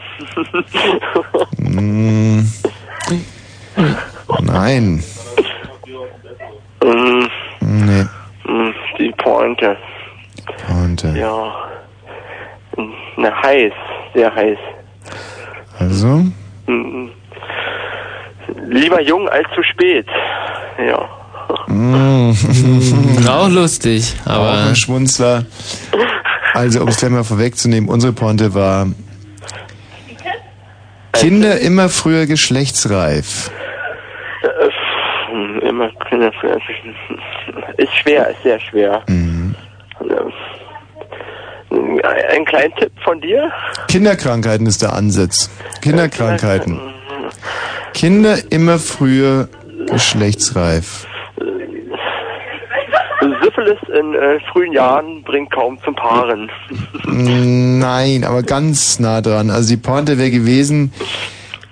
Mm. 1.59 2.41
Nein. 4.43 5.03
Hm, 6.83 7.29
Nee. 7.61 8.05
hm, 8.45 8.75
Die 8.99 9.13
Pointe. 9.19 9.77
Pointe. 10.67 11.09
Ja. 11.17 11.53
Hm, 12.77 12.93
Na, 13.19 13.43
heiß. 13.43 13.73
Sehr 14.15 14.35
heiß. 14.35 14.59
Also? 15.79 16.25
Hm. 16.67 17.11
Lieber 18.69 19.01
jung 19.01 19.29
als 19.29 19.47
zu 19.55 19.63
spät. 19.63 20.07
Ja. 20.79 21.09
Mm. 21.67 22.33
Auch 23.29 23.49
lustig, 23.49 24.15
aber. 24.25 24.51
Auch 24.51 24.67
ein 24.69 24.77
Schmunzler. 24.77 25.47
Also, 26.55 26.83
um 26.83 26.89
es 26.89 26.99
gleich 26.99 27.11
mal 27.11 27.25
vorwegzunehmen, 27.25 27.89
unsere 27.89 28.13
Pointe 28.13 28.55
war 28.55 28.87
Kinder 31.13 31.61
immer 31.61 31.89
früher 31.89 32.27
geschlechtsreif. 32.27 33.51
Äh, 34.43 35.67
Immer 35.69 35.91
Kinder 36.09 36.33
Ist 37.77 37.95
schwer, 37.97 38.29
ist 38.29 38.43
sehr 38.43 38.61
schwer. 38.61 39.03
Mhm. 39.09 39.55
Ja. 40.09 40.17
Ein 41.71 42.45
kleinen 42.45 42.75
Tipp 42.77 42.93
von 43.05 43.21
dir? 43.21 43.51
Kinderkrankheiten 43.89 44.67
ist 44.67 44.83
der 44.83 44.93
Ansatz. 44.95 45.51
Kinderkrankheiten. 45.83 46.81
Kinder 47.95 48.37
immer 48.51 48.79
früher 48.79 49.49
geschlechtsreif. 49.91 51.07
Syphilis 53.43 53.79
in 53.99 54.15
äh, 54.15 54.39
frühen 54.53 54.73
Jahren 54.73 55.23
bringt 55.25 55.53
kaum 55.53 55.79
zum 55.85 55.95
Paaren. 55.95 56.51
Nein, 57.05 58.25
aber 58.25 58.43
ganz 58.43 59.01
nah 59.01 59.21
dran. 59.21 59.51
Also 59.51 59.71
die 59.71 59.77
Pointe 59.77 60.19
wäre 60.19 60.31
gewesen, 60.31 60.93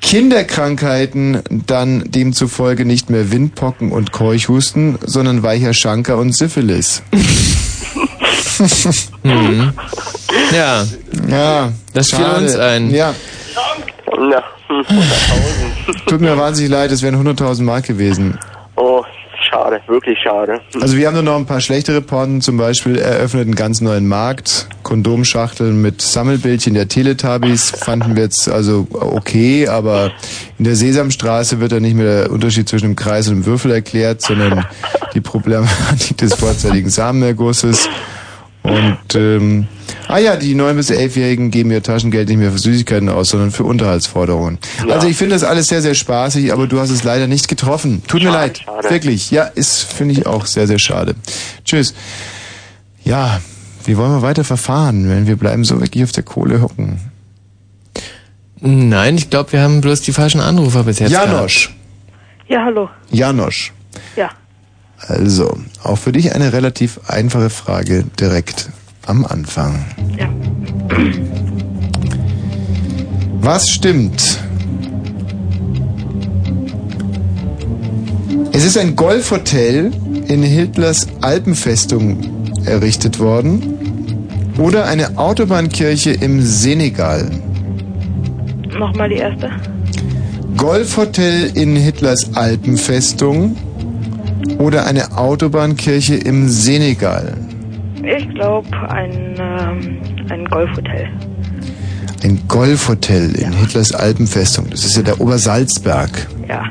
Kinderkrankheiten 0.01 1.43
dann 1.67 2.05
demzufolge 2.11 2.85
nicht 2.85 3.11
mehr 3.11 3.31
Windpocken 3.33 3.93
und 3.93 4.13
Keuchhusten, 4.13 4.99
sondern 5.03 5.43
weicher 5.43 5.75
Schanker 5.75 6.19
und 6.19 6.35
Syphilis. 6.35 7.03
Mhm. 9.23 9.73
Ja. 10.55 10.85
Ja. 11.29 11.73
Das 11.93 12.09
fiel 12.09 12.25
uns 12.25 12.57
ein. 12.57 12.91
Ja. 12.91 13.15
Ja, 14.31 14.43
hm, 14.69 14.81
100.000. 14.83 16.07
Tut 16.07 16.21
mir 16.21 16.37
wahnsinnig 16.39 16.71
leid, 16.71 16.91
es 16.93 17.03
wären 17.03 17.17
100.000 17.17 17.63
Mark 17.63 17.87
gewesen. 17.87 18.39
Oh, 18.77 19.03
schade, 19.49 19.81
wirklich 19.89 20.19
schade. 20.23 20.61
Also 20.81 20.97
wir 20.97 21.07
haben 21.07 21.15
nur 21.15 21.23
noch 21.23 21.37
ein 21.37 21.47
paar 21.47 21.61
schlechtere 21.61 22.01
Pointen, 22.01 22.41
zum 22.41 22.57
Beispiel 22.57 22.97
eröffnet 22.99 23.43
einen 23.45 23.55
ganz 23.55 23.81
neuen 23.81 24.07
Markt. 24.07 24.69
Kondomschachteln 24.83 25.81
mit 25.83 26.01
Sammelbildchen 26.03 26.75
der 26.75 26.89
Teletubbies 26.89 27.71
fanden 27.71 28.17
wir 28.17 28.25
jetzt 28.25 28.49
also 28.49 28.87
okay, 28.93 29.69
aber 29.69 30.13
in 30.59 30.65
der 30.65 30.77
Sesamstraße 30.77 31.61
wird 31.61 31.73
da 31.73 31.81
nicht 31.81 31.97
mehr 31.97 32.23
der 32.23 32.31
Unterschied 32.31 32.69
zwischen 32.69 32.87
dem 32.87 32.97
Kreis 32.97 33.29
und 33.29 33.35
dem 33.35 33.47
Würfel 33.47 33.73
erklärt, 33.73 34.23
sondern 34.23 34.67
die 35.15 35.21
Problematik 35.21 36.17
des 36.19 36.35
vorzeitigen 36.35 36.91
Samenergusses. 36.91 37.89
Und 38.67 39.15
ähm, 39.15 39.69
ah 40.09 40.19
ja, 40.19 40.37
die 40.37 40.55
9- 40.57 40.75
bis 40.75 40.91
11-Jährigen 40.91 41.51
geben 41.51 41.71
ihr 41.71 41.83
Taschengeld 41.83 42.29
nicht 42.29 42.39
mehr 42.39 42.51
für 42.51 42.59
Süßigkeiten 42.59 43.09
aus, 43.09 43.31
sondern 43.31 43.51
für 43.53 43.65
Unterhaltsforderungen. 43.65 44.59
Also 44.91 45.07
ich 45.07 45.17
finde 45.17 45.35
das 45.37 45.45
alles 45.45 45.69
sehr, 45.69 45.83
sehr 45.83 45.95
spaßig, 45.95 46.53
aber 46.53 46.67
du 46.67 46.81
hast 46.81 46.91
es 46.91 47.05
leider 47.05 47.29
nicht 47.29 47.49
getroffen. 47.49 48.03
Tut 48.09 48.23
mir 48.25 48.31
leid. 48.31 48.59
schade. 48.59 48.91
Wirklich. 48.91 49.31
Ja, 49.31 49.45
ist, 49.45 49.85
finde 49.85 50.15
ich 50.15 50.27
auch 50.27 50.47
sehr, 50.47 50.67
sehr 50.67 50.79
schade. 50.79 51.15
Tschüss. 51.65 51.95
Ja, 53.05 53.41
wie 53.85 53.97
wollen 53.97 54.11
wir 54.11 54.23
weiter 54.23 54.43
verfahren, 54.43 55.09
wenn 55.09 55.27
wir 55.29 55.37
bleiben 55.37 55.63
so 55.65 55.81
wirklich 55.81 56.03
auf 56.03 56.13
der 56.13 56.25
Kohle 56.25 56.61
hocken? 56.61 56.99
Nein, 58.59 59.17
ich 59.17 59.31
glaube, 59.31 59.53
wir 59.53 59.61
haben 59.61 59.81
bloß 59.81 60.01
die 60.01 60.13
falschen 60.13 60.41
Anrufer 60.41 60.85
bis 60.85 60.99
jetzt. 60.99 61.13
Janosch. 61.13 61.75
Ja, 62.49 62.65
hallo. 62.65 62.89
Janosch. 63.11 63.73
Ja. 64.17 64.31
Also, 64.99 65.57
auch 65.83 65.99
für 65.99 66.13
dich 66.13 66.35
eine 66.35 66.53
relativ 66.53 67.01
einfache 67.07 67.51
Frage 67.51 68.05
direkt 68.19 68.71
am 69.07 69.25
Anfang. 69.25 69.85
Ja. 70.19 70.29
Was 73.41 73.69
stimmt? 73.69 74.41
Es 78.53 78.65
ist 78.65 78.79
ein 78.79 78.97
Golfhotel 78.97 79.93
in 80.29 80.43
Hitlers 80.43 81.07
Alpenfestung 81.21 82.19
errichtet 82.65 83.21
worden 83.21 83.77
oder 84.59 84.87
eine 84.87 85.19
Autobahnkirche 85.19 86.13
im 86.13 86.41
Senegal. 86.41 87.31
Nochmal 88.79 89.11
die 89.11 89.17
erste. 89.17 89.51
Golfhotel 90.57 91.51
in 91.55 91.77
Hitlers 91.77 92.35
Alpenfestung 92.35 93.57
oder 94.59 94.87
eine 94.87 95.17
Autobahnkirche 95.17 96.15
im 96.17 96.49
Senegal. 96.49 97.35
Ich 98.03 98.29
glaube, 98.31 98.69
ein, 98.91 99.35
ähm, 99.39 99.99
ein 100.31 100.45
Golfhotel. 100.47 101.09
Ein 102.23 102.41
Golfhotel 102.49 103.35
in 103.35 103.53
Hitlers 103.53 103.93
Alpenfestung. 103.93 104.67
Das 104.71 104.85
ist 104.85 104.97
ja 104.97 105.03
der 105.03 105.21
Obersalzberg. 105.21 106.11
Ja. 106.49 106.63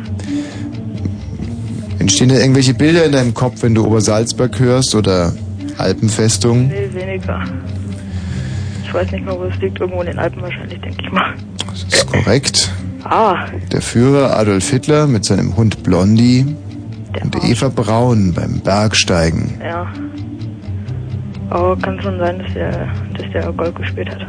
Entstehen 1.99 2.29
da 2.29 2.35
irgendwelche 2.35 2.73
Bilder 2.73 3.05
in 3.05 3.11
deinem 3.11 3.33
Kopf, 3.33 3.61
wenn 3.63 3.73
du 3.73 3.85
Obersalzberg 3.85 4.59
hörst 4.59 4.95
oder 4.95 5.33
Alpenfestung? 5.77 6.67
Nee, 6.67 6.89
weniger. 6.93 7.41
Ich 8.83 8.93
weiß 8.93 9.11
nicht 9.11 9.25
mehr, 9.25 9.37
wo 9.37 9.43
es 9.45 9.57
liegt. 9.61 9.79
Irgendwo 9.79 10.01
in 10.01 10.07
den 10.07 10.19
Alpen 10.19 10.41
wahrscheinlich, 10.41 10.79
denke 10.81 10.97
ich 11.03 11.11
mal. 11.11 11.33
Das 11.69 11.83
ist 11.83 12.07
korrekt. 12.07 12.71
Ah, 13.03 13.45
Der 13.71 13.81
Führer 13.81 14.37
Adolf 14.37 14.69
Hitler 14.69 15.05
mit 15.07 15.25
seinem 15.25 15.55
Hund 15.55 15.83
Blondie 15.83 16.45
und 17.23 17.43
Eva 17.43 17.69
Braun 17.69 18.33
beim 18.33 18.59
Bergsteigen. 18.59 19.59
ja. 19.63 19.87
Aber 21.49 21.77
kann 21.77 22.01
schon 22.01 22.17
sein, 22.17 22.39
dass 22.39 22.53
der, 22.53 22.87
dass 23.17 23.31
der 23.31 23.51
Golf 23.53 23.75
gespielt 23.75 24.09
hat. 24.09 24.25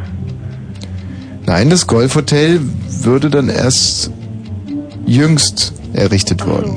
Nein, 1.46 1.70
das 1.70 1.86
Golfhotel 1.86 2.60
würde 3.02 3.30
dann 3.30 3.48
erst 3.48 4.10
jüngst 5.06 5.72
errichtet 5.94 6.46
worden. 6.46 6.76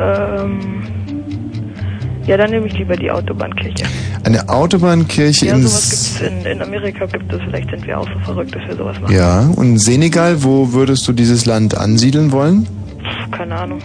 Ähm, 0.00 0.82
ja, 2.26 2.36
dann 2.38 2.50
nehme 2.50 2.66
ich 2.66 2.78
lieber 2.78 2.96
die 2.96 3.10
Autobahnkirche. 3.10 3.84
Eine 4.22 4.48
Autobahnkirche 4.48 5.46
Ja, 5.46 5.56
in 5.56 5.62
sowas 5.62 6.18
gibt's 6.18 6.20
in, 6.20 6.50
in 6.50 6.62
Amerika 6.62 7.04
gibt 7.06 7.30
es. 7.32 7.40
Vielleicht 7.42 7.70
sind 7.70 7.86
wir 7.86 7.98
auch 7.98 8.08
so 8.08 8.18
verrückt, 8.24 8.54
dass 8.54 8.66
wir 8.66 8.76
sowas 8.76 8.98
machen. 9.00 9.14
Ja, 9.14 9.50
und 9.54 9.78
Senegal, 9.78 10.42
wo 10.42 10.72
würdest 10.72 11.06
du 11.06 11.12
dieses 11.12 11.44
Land 11.44 11.76
ansiedeln 11.76 12.32
wollen? 12.32 12.66
Keine 13.36 13.56
Ahnung. 13.56 13.78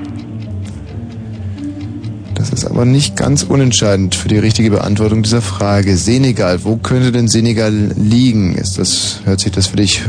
Das 2.36 2.52
ist 2.52 2.66
aber 2.66 2.86
nicht 2.86 3.18
ganz 3.18 3.44
unentscheidend 3.44 4.16
für 4.16 4.30
die 4.30 4.38
richtige 4.38 4.70
Beantwortung 4.70 5.24
dieser 5.24 5.42
Frage. 5.42 5.98
Senegal, 5.98 6.64
wo 6.64 6.78
könnte 6.78 7.12
denn 7.12 7.28
Senegal 7.28 7.74
liegen? 7.98 8.56
Ist 8.56 8.78
das, 8.80 9.22
hört 9.26 9.42
sich 9.42 9.52
das 9.52 9.68
für 9.68 9.78
dich 9.78 10.02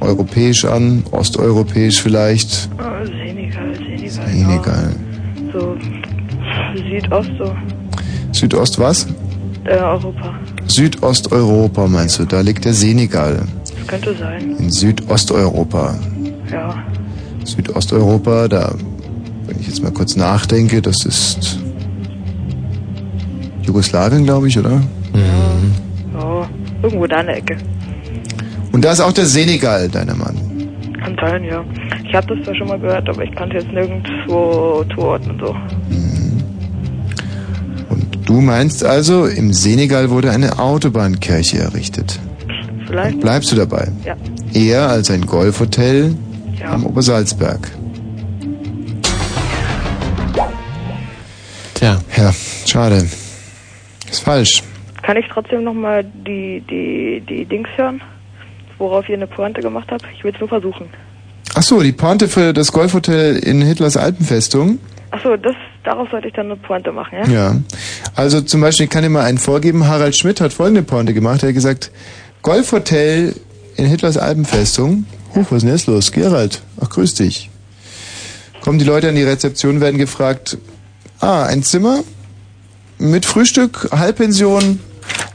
europäisch 0.00 0.64
an? 0.64 1.04
Osteuropäisch 1.10 2.00
vielleicht? 2.00 2.70
Ah, 2.78 3.04
Senegal, 3.04 3.74
Senegal. 3.74 4.28
Senegal. 4.28 4.94
Ja. 5.46 5.60
So 5.60 5.76
Südost, 6.74 7.30
so 7.38 7.54
Südost 8.32 8.78
was? 8.78 9.06
äh, 9.64 9.76
Europa. 9.76 10.34
Südosteuropa 10.66 11.86
meinst 11.86 12.18
du? 12.18 12.24
Da 12.24 12.40
liegt 12.40 12.64
der 12.64 12.74
Senegal. 12.74 13.42
Das 13.60 13.86
könnte 13.86 14.14
sein. 14.16 14.56
In 14.58 14.70
Südosteuropa. 14.70 15.94
Ja. 16.50 16.74
Südosteuropa, 17.44 18.48
da, 18.48 18.74
wenn 19.46 19.60
ich 19.60 19.68
jetzt 19.68 19.82
mal 19.82 19.92
kurz 19.92 20.16
nachdenke, 20.16 20.82
das 20.82 21.04
ist 21.04 21.58
Jugoslawien, 23.62 24.24
glaube 24.24 24.48
ich, 24.48 24.58
oder? 24.58 24.80
Ja. 25.14 26.48
Irgendwo 26.82 27.06
da 27.06 27.20
in 27.20 27.26
der 27.26 27.36
Ecke. 27.38 27.56
Und 28.72 28.84
da 28.84 28.92
ist 28.92 29.00
auch 29.00 29.12
der 29.12 29.24
Senegal, 29.24 29.88
deiner 29.88 30.14
Mann. 30.14 30.36
Kann 31.02 31.16
sein, 31.20 31.44
ja. 31.44 31.64
Ich 32.06 32.14
habe 32.14 32.34
das 32.34 32.44
zwar 32.44 32.54
schon 32.54 32.68
mal 32.68 32.78
gehört, 32.78 33.08
aber 33.08 33.24
ich 33.24 33.34
kann 33.34 33.50
es 33.50 33.62
jetzt 33.62 33.72
nirgendwo 33.72 34.84
zuordnen 34.94 35.40
so. 35.40 35.54
Du 38.26 38.40
meinst 38.40 38.84
also, 38.84 39.26
im 39.26 39.52
Senegal 39.52 40.10
wurde 40.10 40.30
eine 40.30 40.58
Autobahnkirche 40.58 41.58
errichtet. 41.58 42.18
Vielleicht? 42.86 43.20
Bleibst 43.20 43.52
du 43.52 43.56
dabei? 43.56 43.88
Ja. 44.04 44.14
Eher 44.52 44.88
als 44.88 45.10
ein 45.10 45.26
Golfhotel 45.26 46.14
Ja. 46.60 46.72
am 46.72 46.86
Obersalzberg. 46.86 47.70
Tja. 51.74 52.00
Ja, 52.16 52.32
schade. 52.66 53.06
Ist 54.10 54.20
falsch. 54.22 54.62
Kann 55.02 55.16
ich 55.16 55.26
trotzdem 55.30 55.64
nochmal 55.64 56.04
die, 56.04 56.62
die, 56.70 57.22
die 57.28 57.44
Dings 57.44 57.68
hören, 57.76 58.00
worauf 58.78 59.08
ihr 59.08 59.16
eine 59.16 59.26
Pointe 59.26 59.60
gemacht 59.60 59.88
habt? 59.90 60.04
Ich 60.16 60.24
will 60.24 60.32
es 60.32 60.40
nur 60.40 60.48
versuchen. 60.48 60.88
Ach 61.54 61.62
so, 61.62 61.82
die 61.82 61.92
Pointe 61.92 62.28
für 62.28 62.52
das 62.52 62.72
Golfhotel 62.72 63.36
in 63.36 63.60
Hitlers 63.60 63.96
Alpenfestung. 63.96 64.78
Achso, 65.10 65.36
das, 65.36 65.54
darauf 65.84 66.10
sollte 66.10 66.28
ich 66.28 66.34
dann 66.34 66.46
eine 66.46 66.56
Pointe 66.56 66.90
machen, 66.90 67.18
ja? 67.18 67.28
Ja. 67.28 67.56
Also 68.16 68.40
zum 68.40 68.60
Beispiel, 68.60 68.84
ich 68.84 68.90
kann 68.90 69.02
dir 69.02 69.10
mal 69.10 69.24
einen 69.24 69.38
vorgeben. 69.38 69.86
Harald 69.86 70.16
Schmidt 70.16 70.40
hat 70.40 70.52
folgende 70.52 70.82
Pointe 70.82 71.14
gemacht. 71.14 71.42
Er 71.42 71.50
hat 71.50 71.54
gesagt, 71.54 71.92
Golfhotel 72.42 73.34
in 73.76 73.86
Hitlers 73.86 74.16
Alpenfestung. 74.16 75.04
Huch, 75.34 75.46
was 75.50 75.58
ist 75.58 75.62
denn 75.62 75.70
jetzt 75.70 75.86
los? 75.86 76.12
Gerald, 76.12 76.62
ach 76.80 76.90
grüß 76.90 77.14
dich. 77.14 77.50
Kommen 78.60 78.78
die 78.78 78.84
Leute 78.84 79.08
an 79.08 79.14
die 79.14 79.22
Rezeption, 79.22 79.80
werden 79.80 79.98
gefragt, 79.98 80.58
ah, 81.20 81.44
ein 81.44 81.62
Zimmer 81.62 82.04
mit 82.98 83.26
Frühstück, 83.26 83.88
Halbpension 83.90 84.78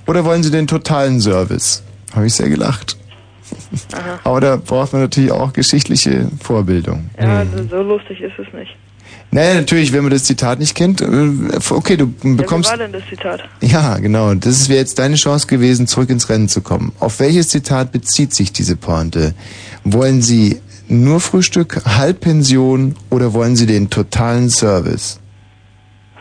oder 0.07 0.25
wollen 0.25 0.41
sie 0.41 0.51
den 0.51 0.67
totalen 0.67 1.19
Service? 1.19 1.83
Habe 2.13 2.27
ich 2.27 2.33
sehr 2.33 2.49
gelacht. 2.49 2.97
Aber 4.23 4.41
da 4.41 4.55
braucht 4.55 4.93
man 4.93 5.01
natürlich 5.03 5.31
auch 5.31 5.53
geschichtliche 5.53 6.27
Vorbildung. 6.41 7.09
Ja, 7.19 7.45
so 7.69 7.81
lustig 7.81 8.21
ist 8.21 8.39
es 8.39 8.51
nicht. 8.53 8.75
Naja, 9.31 9.53
natürlich, 9.55 9.93
wenn 9.93 10.01
man 10.01 10.11
das 10.11 10.23
Zitat 10.23 10.57
nicht 10.57 10.73
kennt, 10.75 11.01
äh, 11.01 11.29
okay, 11.69 11.97
du 11.97 12.13
Ja, 12.23 12.33
bekommst... 12.35 12.69
wie 12.69 12.71
war 12.71 12.77
denn 12.79 12.91
das 12.93 13.03
Zitat? 13.07 13.43
Ja, 13.61 13.97
genau. 13.99 14.33
Das 14.33 14.69
wäre 14.69 14.79
jetzt 14.79 14.97
deine 14.97 15.15
Chance 15.17 15.45
gewesen, 15.45 15.85
zurück 15.85 16.09
ins 16.09 16.29
Rennen 16.29 16.49
zu 16.49 16.61
kommen. 16.61 16.93
Auf 16.99 17.19
welches 17.19 17.49
Zitat 17.49 17.91
bezieht 17.91 18.33
sich 18.33 18.51
diese 18.51 18.75
Pointe? 18.75 19.35
Wollen 19.83 20.23
Sie 20.23 20.59
nur 20.87 21.19
Frühstück, 21.19 21.81
Halbpension 21.85 22.95
oder 23.11 23.33
wollen 23.33 23.55
Sie 23.55 23.67
den 23.67 23.91
totalen 23.91 24.49
Service? 24.49 25.19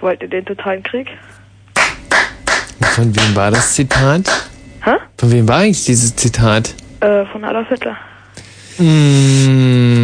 Wollt 0.03 0.21
ihr 0.23 0.29
den 0.29 0.45
totalen 0.45 0.83
Krieg? 0.83 1.07
Von 2.95 3.17
wem 3.17 3.35
war 3.35 3.51
das 3.51 3.73
Zitat? 3.75 4.29
Hä? 4.85 4.93
Von 5.17 5.33
wem 5.33 5.49
war 5.49 5.57
eigentlich 5.61 5.85
dieses 5.87 6.15
Zitat? 6.15 6.75
Äh, 7.01 7.25
von 7.27 7.43
Adolf 7.45 7.69
Hitler. 7.69 7.97
Mmh. 8.79 9.99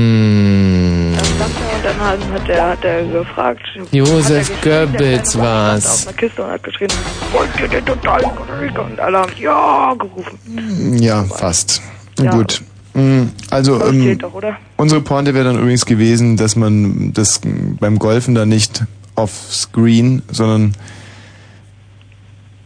Dann 1.85 2.01
hat, 2.01 2.19
hat, 2.33 2.49
er, 2.49 2.69
hat 2.71 2.85
er 2.85 3.05
gefragt. 3.05 3.63
Josef 3.93 4.51
er 4.65 4.87
Goebbels 4.87 5.39
war's. 5.39 5.87
Auf 5.87 6.09
einer 6.09 6.17
Kiste 6.17 6.43
und 6.43 6.51
hat 6.51 6.63
geschrien, 6.63 6.91
wollt 7.33 7.51
ihr 7.61 7.69
den 7.69 7.85
totalen 7.85 8.31
Krieg? 8.59 8.79
Und 8.79 8.99
alle 8.99 9.19
haben 9.19 9.33
ja 9.39 9.95
gerufen. 9.99 10.99
Ja, 11.01 11.25
fast. 11.25 11.83
Ja. 12.19 12.31
Gut. 12.31 12.63
Mm, 12.95 13.25
Also, 13.51 13.85
ähm, 13.85 14.19
doch, 14.19 14.33
oder? 14.35 14.57
unsere 14.77 15.01
Pointe 15.01 15.35
wäre 15.35 15.45
dann 15.45 15.59
übrigens 15.59 15.85
gewesen, 15.85 16.37
dass 16.37 16.57
man 16.57 17.13
das 17.13 17.41
beim 17.45 17.99
Golfen 17.99 18.35
dann 18.35 18.49
nicht 18.49 18.85
auf 19.17 19.31
Screen, 19.51 20.23
sondern 20.31 20.75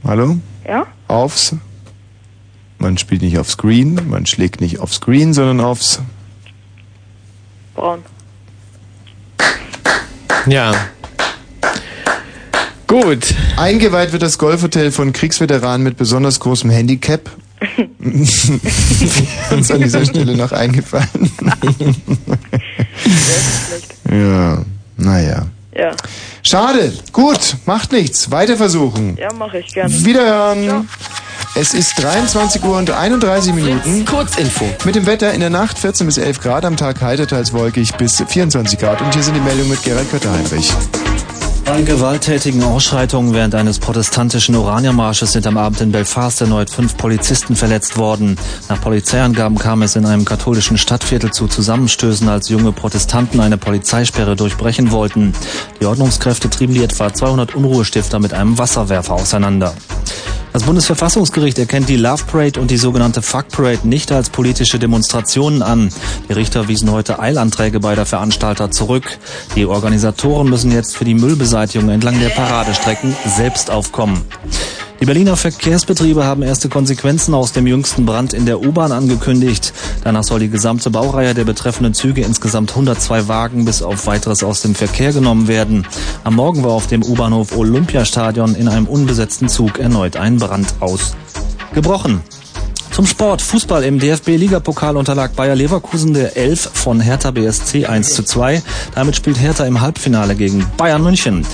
Hallo? 0.05 0.37
Ja? 0.67 0.87
Aufs. 1.09 1.57
Man 2.79 2.97
spielt 2.99 3.23
nicht 3.23 3.39
auf 3.39 3.51
Screen, 3.51 3.99
man 4.09 4.27
schlägt 4.27 4.61
nicht 4.61 4.79
auf 4.79 4.95
Screen, 4.95 5.33
sondern 5.35 5.61
aufs. 5.61 6.01
Braun. 7.75 8.01
Ja. 10.47 10.73
Gut. 12.87 13.35
Eingeweiht 13.57 14.13
wird 14.13 14.23
das 14.23 14.39
Golfhotel 14.39 14.91
von 14.91 15.13
Kriegsveteranen 15.13 15.83
mit 15.83 15.97
besonders 15.97 16.41
großem 16.41 16.71
Handicap. 16.71 17.31
uns 17.99 19.71
an 19.71 19.81
dieser 19.83 20.05
Stelle 20.05 20.37
noch 20.37 20.53
eingefallen. 20.53 21.31
ja, 24.11 24.65
naja. 24.97 25.47
Ja. 25.75 25.93
Schade. 26.43 26.93
Gut, 27.13 27.57
macht 27.67 27.93
nichts. 27.93 28.31
Weiter 28.31 28.57
versuchen. 28.57 29.17
Ja, 29.17 29.33
mache 29.33 29.59
ich 29.59 29.73
gerne. 29.75 29.93
Wiederhören. 30.05 30.89
Es 31.55 31.75
ist 31.75 32.01
23 32.03 32.63
Uhr 32.63 32.77
und 32.77 32.91
31 32.91 33.53
Minuten. 33.53 34.05
Kurzinfo. 34.05 34.65
Mit 34.85 34.95
dem 34.95 35.07
Wetter 35.07 35.33
in 35.33 35.41
der 35.41 35.51
Nacht 35.51 35.79
14 35.79 36.07
bis 36.07 36.19
11 36.19 36.41
Grad, 36.41 36.65
am 36.65 36.77
Tag 36.77 37.01
heiter, 37.01 37.27
teils 37.27 37.53
wolkig 37.53 37.97
bis 37.97 38.23
24 38.27 38.79
Grad. 38.79 39.01
Und 39.01 39.13
hier 39.15 39.23
sind 39.23 39.35
die 39.35 39.41
Meldungen 39.41 39.71
mit 39.71 39.83
Gerald 39.83 40.11
Kötter-Heinrich. 40.11 40.73
Bei 41.65 41.83
gewalttätigen 41.83 42.63
Ausschreitungen 42.63 43.35
während 43.35 43.55
eines 43.55 43.79
protestantischen 43.79 44.55
Oraniermarsches 44.57 45.33
sind 45.33 45.47
am 45.47 45.59
Abend 45.59 45.81
in 45.81 45.93
Belfast 45.93 46.41
erneut 46.41 46.71
fünf 46.71 46.97
Polizisten 46.97 47.57
verletzt 47.57 47.99
worden. 47.99 48.39
Nach 48.69 48.81
Polizeiangaben 48.81 49.59
kam 49.59 49.83
es 49.83 49.95
in 49.95 50.07
einem 50.07 50.25
katholischen 50.25 50.79
Stadtviertel 50.79 51.31
zu 51.31 51.47
Zusammenstößen, 51.47 52.29
als 52.29 52.49
junge 52.49 52.73
Protestanten 52.73 53.41
eine 53.41 53.59
Polizeisperre 53.59 54.35
durchbrechen 54.35 54.93
wollten. 54.93 55.35
Die 55.81 55.87
Ordnungskräfte 55.87 56.49
trieben 56.49 56.73
die 56.73 56.85
etwa 56.85 57.13
200 57.13 57.55
Unruhestifter 57.55 58.19
mit 58.19 58.33
einem 58.33 58.57
Wasserwerfer 58.57 59.15
auseinander. 59.15 59.75
Das 60.53 60.63
Bundesverfassungsgericht 60.65 61.59
erkennt 61.59 61.89
die 61.89 61.97
Love 61.97 62.25
Parade 62.25 62.61
und 62.61 62.71
die 62.71 62.77
sogenannte 62.77 63.23
Fuck 63.23 63.49
Parade 63.49 63.87
nicht 63.87 64.11
als 64.11 64.31
politische 64.31 64.79
Demonstrationen 64.79 65.63
an. 65.63 65.91
Die 66.29 66.33
Richter 66.33 66.69
wiesen 66.69 66.91
heute 66.91 67.21
Eilanträge 67.21 67.81
beider 67.81 68.07
Veranstalter 68.07 68.71
zurück. 68.71 69.19
Die 69.57 69.67
Organisatoren 69.67 70.49
müssen 70.49 70.73
jetzt 70.73 70.97
für 70.97 71.05
die 71.05 71.15
Müllbeseitigung 71.15 71.91
entlang 71.91 72.19
der 72.19 72.31
Paradestrecken 72.31 73.15
selbst 73.27 73.71
aufkommen. 73.71 74.25
Die 75.01 75.05
Berliner 75.05 75.37
Verkehrsbetriebe 75.37 76.25
haben 76.25 76.43
erste 76.43 76.69
Konsequenzen 76.69 77.33
aus 77.33 77.53
dem 77.53 77.69
jüngsten 77.69 78.05
Brand 78.05 78.35
in 78.35 78.47
der 78.47 78.61
U-Bahn 78.61 78.91
angekündigt. 78.91 79.73
Danach 80.03 80.25
soll 80.25 80.41
die 80.41 80.49
gesamte 80.49 80.91
Baureihe 80.91 81.35
der 81.35 81.45
betreffenden 81.45 81.95
Züge 81.95 82.23
insgesamt 82.23 82.71
102 82.71 83.29
Wagen 83.29 83.65
bis 83.65 83.81
auf 83.81 84.09
weiteres 84.09 84.43
aus 84.43 84.61
dem 84.63 84.75
Verkehr 84.75 85.13
genommen 85.13 85.47
werden. 85.47 85.87
Am 86.25 86.35
Morgen 86.35 86.65
war 86.65 86.73
auf 86.73 86.89
dem 86.89 87.05
U-Bahnhof 87.05 87.57
Olympiastadion 87.57 88.57
in 88.57 88.67
einem 88.67 88.87
unbesetzten 88.87 89.49
Zug 89.49 89.79
erneut 89.79 90.17
ein 90.17 90.39
Brand 90.39 90.75
ausgebrochen. 90.81 92.21
Zum 92.91 93.07
Sport. 93.07 93.41
Fußball 93.41 93.85
im 93.85 94.01
DFB-Ligapokal 94.01 94.97
unterlag 94.97 95.37
Bayer 95.37 95.55
Leverkusen 95.55 96.15
der 96.15 96.37
11 96.37 96.71
von 96.75 96.99
Hertha 96.99 97.31
BSC 97.31 97.87
1 97.87 98.15
zu 98.15 98.25
2. 98.25 98.61
Damit 98.97 99.15
spielt 99.15 99.41
Hertha 99.41 99.65
im 99.65 99.81
Halbfinale 99.81 100.35
gegen 100.35 100.67
Bayern 100.77 101.05
München. 101.05 101.47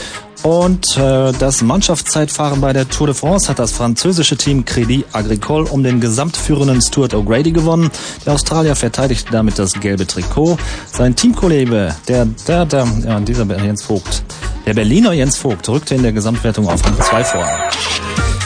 Und 0.44 0.98
äh, 0.98 1.32
das 1.32 1.62
Mannschaftszeitfahren 1.62 2.60
bei 2.60 2.74
der 2.74 2.86
Tour 2.86 3.06
de 3.06 3.16
France 3.16 3.48
hat 3.48 3.58
das 3.58 3.72
französische 3.72 4.36
Team 4.36 4.66
Crédit 4.66 5.04
Agricole 5.12 5.64
um 5.64 5.82
den 5.82 6.00
gesamtführenden 6.00 6.82
Stuart 6.82 7.14
O'Grady 7.14 7.50
gewonnen. 7.50 7.90
Der 8.26 8.34
Australier 8.34 8.76
verteidigte 8.76 9.32
damit 9.32 9.58
das 9.58 9.72
gelbe 9.72 10.06
Trikot. 10.06 10.58
Sein 10.92 11.16
Teamkollege, 11.16 11.96
der, 12.08 12.26
der, 12.46 12.66
der, 12.66 12.86
ja, 13.06 13.20
dieser 13.20 13.46
Jens 13.56 13.84
Vogt, 13.84 14.22
der 14.66 14.74
Berliner 14.74 15.14
Jens 15.14 15.38
Vogt, 15.38 15.66
rückte 15.70 15.94
in 15.94 16.02
der 16.02 16.12
Gesamtwertung 16.12 16.68
auf 16.68 16.84
Rang 16.84 17.00
2 17.00 17.24
vor. 17.24 17.46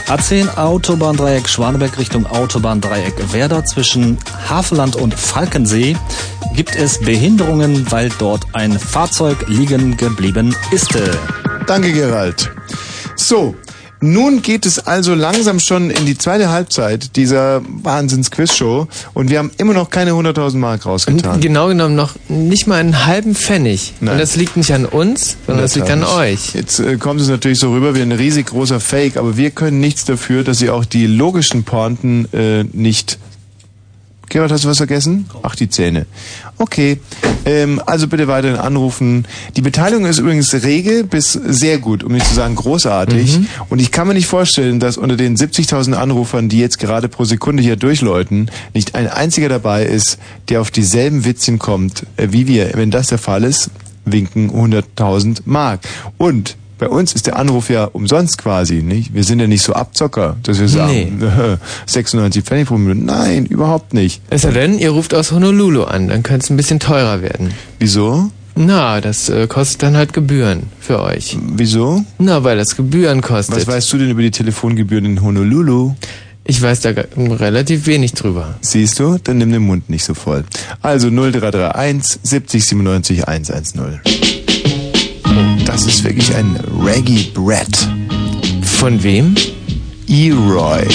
A10 0.06 0.56
Autobahndreieck 0.56 1.48
Schwaneberg 1.48 1.98
Richtung 1.98 2.26
Autobahndreieck 2.26 3.32
Werder 3.32 3.64
zwischen 3.64 4.18
Havelland 4.48 4.94
und 4.94 5.14
Falkensee 5.14 5.96
gibt 6.54 6.76
es 6.76 7.00
Behinderungen, 7.00 7.90
weil 7.90 8.08
dort 8.20 8.46
ein 8.52 8.78
Fahrzeug 8.78 9.48
liegen 9.48 9.96
geblieben 9.96 10.54
ist. 10.70 10.96
Danke, 11.68 11.92
Gerald. 11.92 12.50
So, 13.14 13.54
nun 14.00 14.40
geht 14.40 14.64
es 14.64 14.86
also 14.86 15.14
langsam 15.14 15.60
schon 15.60 15.90
in 15.90 16.06
die 16.06 16.16
zweite 16.16 16.48
Halbzeit 16.48 17.14
dieser 17.14 17.60
Wahnsinns-Quiz-Show 17.82 18.88
und 19.12 19.28
wir 19.28 19.38
haben 19.38 19.50
immer 19.58 19.74
noch 19.74 19.90
keine 19.90 20.12
100.000 20.12 20.56
Mark 20.56 20.86
rausgetan. 20.86 21.42
Genau 21.42 21.68
genommen 21.68 21.94
noch 21.94 22.14
nicht 22.28 22.66
mal 22.66 22.76
einen 22.76 23.04
halben 23.04 23.34
Pfennig. 23.34 23.92
Nein. 24.00 24.14
Und 24.14 24.18
das 24.18 24.34
liegt 24.34 24.56
nicht 24.56 24.72
an 24.72 24.86
uns, 24.86 25.36
sondern 25.46 25.62
das 25.62 25.74
liegt 25.74 25.90
an 25.90 26.04
euch. 26.04 26.54
Jetzt 26.54 26.78
äh, 26.78 26.96
kommt 26.96 27.20
es 27.20 27.28
natürlich 27.28 27.58
so 27.58 27.70
rüber 27.70 27.94
wie 27.94 28.00
ein 28.00 28.12
riesig 28.12 28.46
großer 28.46 28.80
Fake, 28.80 29.18
aber 29.18 29.36
wir 29.36 29.50
können 29.50 29.78
nichts 29.78 30.06
dafür, 30.06 30.44
dass 30.44 30.62
ihr 30.62 30.74
auch 30.74 30.86
die 30.86 31.06
logischen 31.06 31.64
Pointen 31.64 32.32
äh, 32.32 32.64
nicht... 32.72 33.18
Gerald, 34.28 34.52
hast 34.52 34.64
du 34.64 34.68
was 34.68 34.76
vergessen? 34.76 35.28
Ach, 35.42 35.54
die 35.54 35.68
Zähne. 35.68 36.06
Okay, 36.58 37.00
ähm, 37.44 37.80
also 37.86 38.08
bitte 38.08 38.28
weiterhin 38.28 38.58
anrufen. 38.58 39.26
Die 39.56 39.62
Beteiligung 39.62 40.06
ist 40.06 40.18
übrigens 40.18 40.52
rege 40.54 41.04
bis 41.04 41.32
sehr 41.32 41.78
gut, 41.78 42.02
um 42.04 42.12
nicht 42.12 42.26
zu 42.26 42.34
sagen 42.34 42.54
großartig. 42.54 43.40
Und 43.70 43.80
ich 43.80 43.90
kann 43.90 44.08
mir 44.08 44.14
nicht 44.14 44.26
vorstellen, 44.26 44.80
dass 44.80 44.96
unter 44.96 45.16
den 45.16 45.36
70.000 45.36 45.94
Anrufern, 45.94 46.48
die 46.48 46.58
jetzt 46.58 46.78
gerade 46.78 47.08
pro 47.08 47.24
Sekunde 47.24 47.62
hier 47.62 47.76
durchläuten, 47.76 48.50
nicht 48.74 48.94
ein 48.94 49.08
einziger 49.08 49.48
dabei 49.48 49.84
ist, 49.84 50.18
der 50.48 50.60
auf 50.60 50.70
dieselben 50.70 51.24
Witzchen 51.24 51.58
kommt 51.58 52.04
äh, 52.16 52.28
wie 52.30 52.46
wir. 52.46 52.70
Wenn 52.74 52.90
das 52.90 53.08
der 53.08 53.18
Fall 53.18 53.44
ist, 53.44 53.70
winken 54.04 54.50
100.000 54.50 55.42
Mark. 55.44 55.80
Und 56.16 56.56
Bei 56.78 56.88
uns 56.88 57.12
ist 57.12 57.26
der 57.26 57.36
Anruf 57.36 57.70
ja 57.70 57.84
umsonst 57.84 58.38
quasi, 58.38 58.82
nicht? 58.82 59.12
Wir 59.12 59.24
sind 59.24 59.40
ja 59.40 59.46
nicht 59.46 59.62
so 59.62 59.72
Abzocker, 59.72 60.36
dass 60.44 60.60
wir 60.60 60.68
sagen, 60.68 61.20
96 61.86 62.42
Pfennig 62.44 62.68
pro 62.68 62.78
Minute. 62.78 63.04
Nein, 63.04 63.46
überhaupt 63.46 63.94
nicht. 63.94 64.22
Es 64.30 64.42
sei 64.42 64.52
denn, 64.52 64.78
ihr 64.78 64.90
ruft 64.90 65.12
aus 65.14 65.32
Honolulu 65.32 65.84
an, 65.84 66.08
dann 66.08 66.22
könnte 66.22 66.44
es 66.44 66.50
ein 66.50 66.56
bisschen 66.56 66.78
teurer 66.78 67.20
werden. 67.20 67.52
Wieso? 67.80 68.30
Na, 68.54 69.00
das 69.00 69.28
äh, 69.28 69.46
kostet 69.46 69.82
dann 69.84 69.96
halt 69.96 70.12
Gebühren 70.12 70.64
für 70.80 71.00
euch. 71.00 71.36
Wieso? 71.54 72.04
Na, 72.18 72.42
weil 72.42 72.56
das 72.56 72.74
Gebühren 72.76 73.20
kostet. 73.20 73.56
Was 73.56 73.66
weißt 73.68 73.92
du 73.92 73.98
denn 73.98 74.10
über 74.10 74.22
die 74.22 74.32
Telefongebühren 74.32 75.04
in 75.04 75.22
Honolulu? 75.22 75.94
Ich 76.44 76.62
weiß 76.62 76.80
da 76.80 76.90
relativ 77.16 77.86
wenig 77.86 78.14
drüber. 78.14 78.54
Siehst 78.62 78.98
du? 78.98 79.18
Dann 79.22 79.38
nimm 79.38 79.52
den 79.52 79.62
Mund 79.62 79.90
nicht 79.90 80.02
so 80.04 80.14
voll. 80.14 80.44
Also 80.80 81.08
0331 81.10 82.20
70 82.22 82.64
97 82.64 83.28
110. 83.28 84.00
Das 85.64 85.84
ist 85.86 86.04
wirklich 86.04 86.34
ein 86.34 86.58
Reggae-Brett. 86.84 87.88
Von 88.62 89.02
wem? 89.02 89.34
E-Roy. 90.06 90.86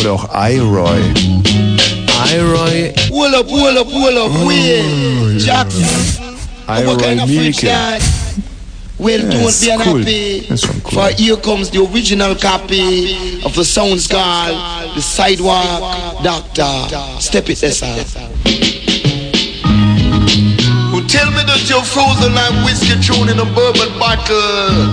Oder 0.00 0.12
auch 0.12 0.28
I-Roy. 0.34 1.00
I-Roy. 2.32 2.92
Hold 3.10 3.34
up, 3.34 3.48
hold 3.48 3.76
up, 4.16 4.46
wait. 4.46 5.38
Jackson. 5.38 5.84
I-Roy 6.68 6.96
that? 7.62 8.02
Well, 8.98 9.20
Yeah, 9.20 9.42
don't 9.44 9.60
be 9.60 9.70
unhappy. 9.70 10.46
Cool. 10.82 10.90
For 10.92 11.08
here 11.16 11.36
comes 11.36 11.70
the 11.70 11.84
original 11.84 12.34
copy 12.34 13.42
of 13.44 13.54
the 13.54 13.64
sounds 13.64 14.06
called 14.08 14.56
The 14.94 15.02
Sidewalk 15.02 16.22
Doctor. 16.22 17.20
Step 17.20 17.50
it, 17.50 17.60
Who 17.60 18.75
tell 21.08 21.30
me 21.30 21.42
that 21.46 21.62
you're 21.70 21.82
frozen 21.82 22.34
like 22.34 22.50
whiskey 22.66 22.98
thrown 22.98 23.28
in 23.30 23.38
a 23.38 23.46
bourbon 23.54 23.94
bottle? 23.98 24.90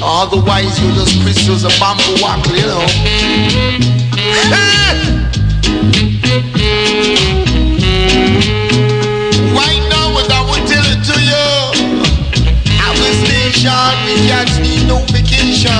Otherwise, 0.00 0.78
you're 0.78 0.94
just 0.94 1.18
crystals 1.22 1.64
of 1.64 1.74
bamboo 1.82 2.22
wackle, 2.22 2.54
you 2.54 2.66
know. 2.66 2.86
Right 9.58 9.82
now, 9.90 10.14
what 10.14 10.30
I 10.30 10.40
will 10.46 10.62
tell 10.70 10.86
it 10.86 11.02
to 11.02 11.16
you. 11.18 11.50
Our 12.78 13.10
station, 13.26 13.90
we 14.06 14.14
can't 14.30 14.54
need 14.62 14.86
no 14.86 15.02
vacation. 15.10 15.74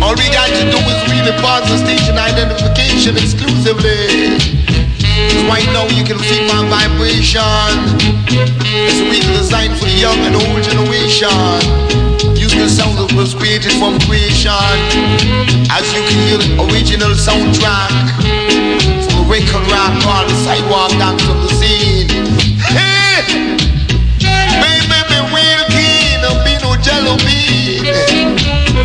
All 0.00 0.16
we 0.16 0.26
got 0.32 0.48
to 0.48 0.64
do 0.72 0.80
is 0.80 1.00
really 1.12 1.36
pass 1.44 1.68
the 1.68 1.76
station 1.84 2.16
identification 2.16 3.16
exclusively. 3.20 4.73
'Cause 5.14 5.44
right 5.44 5.68
now 5.72 5.86
you 5.96 6.02
can 6.04 6.18
feel 6.18 6.44
my 6.52 6.62
vibration. 6.66 7.74
It's 8.86 9.00
really 9.00 9.20
designed 9.38 9.76
for 9.78 9.84
the 9.84 9.98
young 10.06 10.18
and 10.26 10.34
old 10.34 10.62
generation. 10.62 11.30
Use 12.34 12.54
the 12.54 12.68
sound 12.68 12.98
that 12.98 13.12
was 13.14 13.32
created 13.34 13.72
from 13.80 13.98
creation. 14.06 14.74
As 15.70 15.86
you 15.94 16.02
can 16.08 16.18
hear 16.26 16.38
the 16.38 16.50
original 16.66 17.12
soundtrack. 17.26 17.92
For 19.02 19.12
the 19.18 19.24
record 19.28 19.64
rock 19.70 19.94
on 20.14 20.26
the 20.26 20.36
sidewalk 20.44 20.90
down 20.98 21.16
to 21.18 21.32
the 21.44 21.50
scene. 21.58 22.08
Hey! 22.76 23.22
Baby, 24.62 24.98
be 25.10 25.18
real 25.36 25.64
keen, 25.74 26.18
don't 26.24 26.42
be 26.44 26.54
no 26.64 26.74
jello 26.86 27.16
bean. 27.24 27.84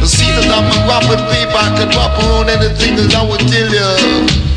See 0.06 0.32
that 0.36 0.50
I'm 0.58 0.70
a 0.74 0.78
rapping 0.90 1.26
paper, 1.32 1.58
I 1.58 1.86
rap 1.98 2.14
around 2.22 2.50
anything 2.50 2.96
that 2.98 3.16
I 3.16 3.24
would 3.30 3.44
tell 3.52 3.70
you. 3.80 4.49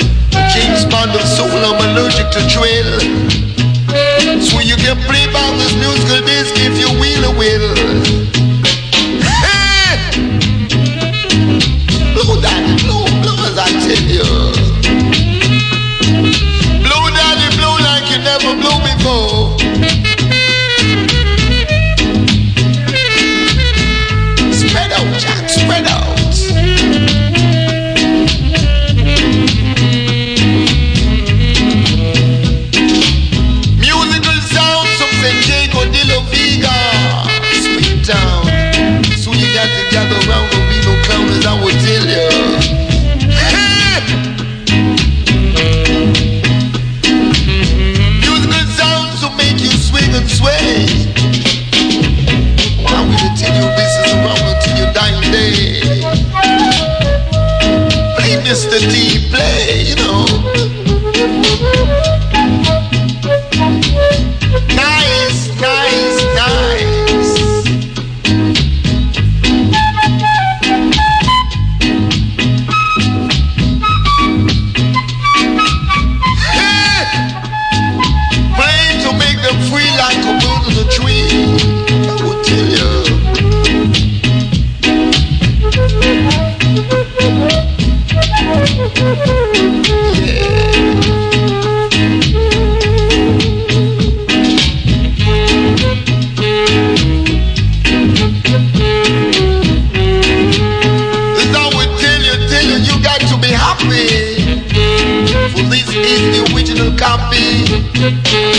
James 0.52 0.84
Bond 0.84 1.10
of 1.12 1.22
soul, 1.22 1.48
I'm 1.48 1.80
allergic 1.96 2.30
to 2.30 2.40
drill. 2.46 3.00
So 4.42 4.60
you 4.60 4.76
can 4.76 4.96
play 5.08 5.24
back 5.32 5.52
this 5.56 5.72
musical 5.80 6.20
disc 6.26 6.52
if 6.58 6.78
you 6.78 6.92
will 7.00 7.30
or 7.30 7.38
will. 7.38 8.41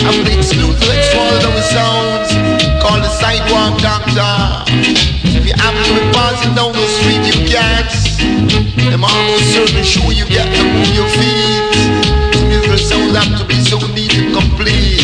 Of 0.07 0.15
the 0.25 0.37
exclusive 0.37 0.89
extraordinary 0.89 1.61
sounds 1.71 2.29
called 2.83 3.03
the 3.03 3.09
Sidewalk 3.09 3.79
Doctor. 3.79 4.33
If 5.23 5.45
you 5.47 5.53
happen 5.55 5.83
to 5.83 5.93
be 5.95 6.03
passing 6.11 6.53
down 6.55 6.73
the 6.73 6.87
street, 6.99 7.23
you 7.23 7.37
can't. 7.47 7.87
Them 8.91 9.03
almost 9.03 9.53
certainly 9.53 9.83
sure 9.83 10.11
you 10.11 10.25
got 10.27 10.47
to 10.51 10.63
move 10.75 10.91
your 10.91 11.07
feet. 11.07 11.71
The 12.35 12.43
musical 12.51 12.77
sounds 12.77 13.15
have 13.15 13.39
to 13.39 13.45
be 13.47 13.55
so 13.63 13.79
neat 13.95 14.13
and 14.19 14.33
complete. 14.35 14.99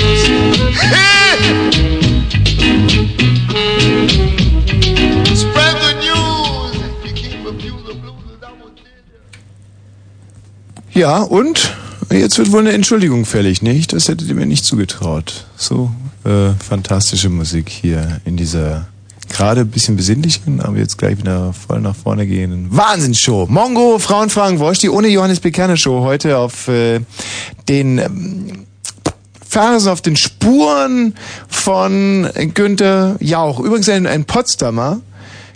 Spread 5.34 5.76
the 5.80 5.94
news. 6.04 6.20
Ja, 10.92 11.22
und? 11.24 11.79
Jetzt 12.20 12.38
wird 12.38 12.52
wohl 12.52 12.60
eine 12.60 12.74
Entschuldigung 12.74 13.26
fällig, 13.26 13.62
nicht? 13.62 13.94
Das 13.94 14.10
hättet 14.10 14.28
ihr 14.28 14.36
mir 14.36 14.46
nicht 14.46 14.66
zugetraut. 14.66 15.46
So 15.56 15.90
äh, 16.26 16.50
fantastische 16.62 17.30
Musik 17.30 17.70
hier 17.70 18.20
in 18.26 18.36
dieser 18.36 18.88
gerade 19.30 19.62
ein 19.62 19.70
bisschen 19.70 19.96
besinnlichen, 19.96 20.60
aber 20.60 20.76
jetzt 20.76 20.98
gleich 20.98 21.18
wieder 21.18 21.54
voll 21.54 21.80
nach 21.80 21.96
vorne 21.96 22.28
gehenden 22.28 22.76
Wahnsinnsshow. 22.76 23.46
Mongo, 23.48 24.00
Frauenfragen, 24.00 24.60
Wosch, 24.60 24.80
die 24.80 24.90
ohne 24.90 25.08
Johannes 25.08 25.40
Bekerner 25.40 25.78
Show 25.78 26.02
heute 26.02 26.38
auf 26.38 26.68
äh, 26.68 27.00
den 27.70 28.00
ähm, 28.00 28.66
Fersen, 29.48 29.90
auf 29.90 30.02
den 30.02 30.18
Spuren 30.18 31.16
von 31.48 32.28
Günther 32.54 33.16
Jauch. 33.22 33.62
Übrigens 33.62 33.88
ein, 33.88 34.06
ein 34.06 34.26
Potsdamer, 34.26 35.00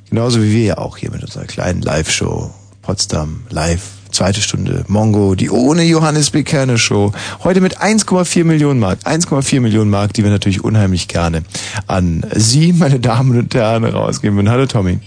genauso 0.09 0.41
wie 0.41 0.53
wir 0.53 0.63
ja 0.63 0.77
auch 0.77 0.95
hier 0.95 1.11
mit 1.11 1.23
unserer 1.23 1.43
kleinen 1.43 1.81
Live-Show. 1.81 2.51
Potsdam 2.81 3.43
Live, 3.49 3.83
zweite 4.13 4.41
Stunde, 4.41 4.85
Mongo, 4.87 5.35
die 5.35 5.49
ohne 5.49 5.83
Johannes 5.83 6.29
Bekerner 6.29 6.77
Show. 6.77 7.11
Heute 7.43 7.61
mit 7.61 7.79
1,4 7.79 8.43
Millionen 8.43 8.79
Mark. 8.79 8.99
1,4 9.05 9.59
Millionen 9.59 9.89
Mark, 9.89 10.13
die 10.13 10.23
wir 10.23 10.31
natürlich 10.31 10.63
unheimlich 10.63 11.07
gerne 11.07 11.43
an 11.87 12.23
Sie, 12.35 12.73
meine 12.73 12.99
Damen 12.99 13.37
und 13.37 13.53
Herren, 13.53 13.83
rausgeben 13.83 14.37
würden. 14.37 14.49
Hallo 14.49 14.65
Tommy. 14.65 14.99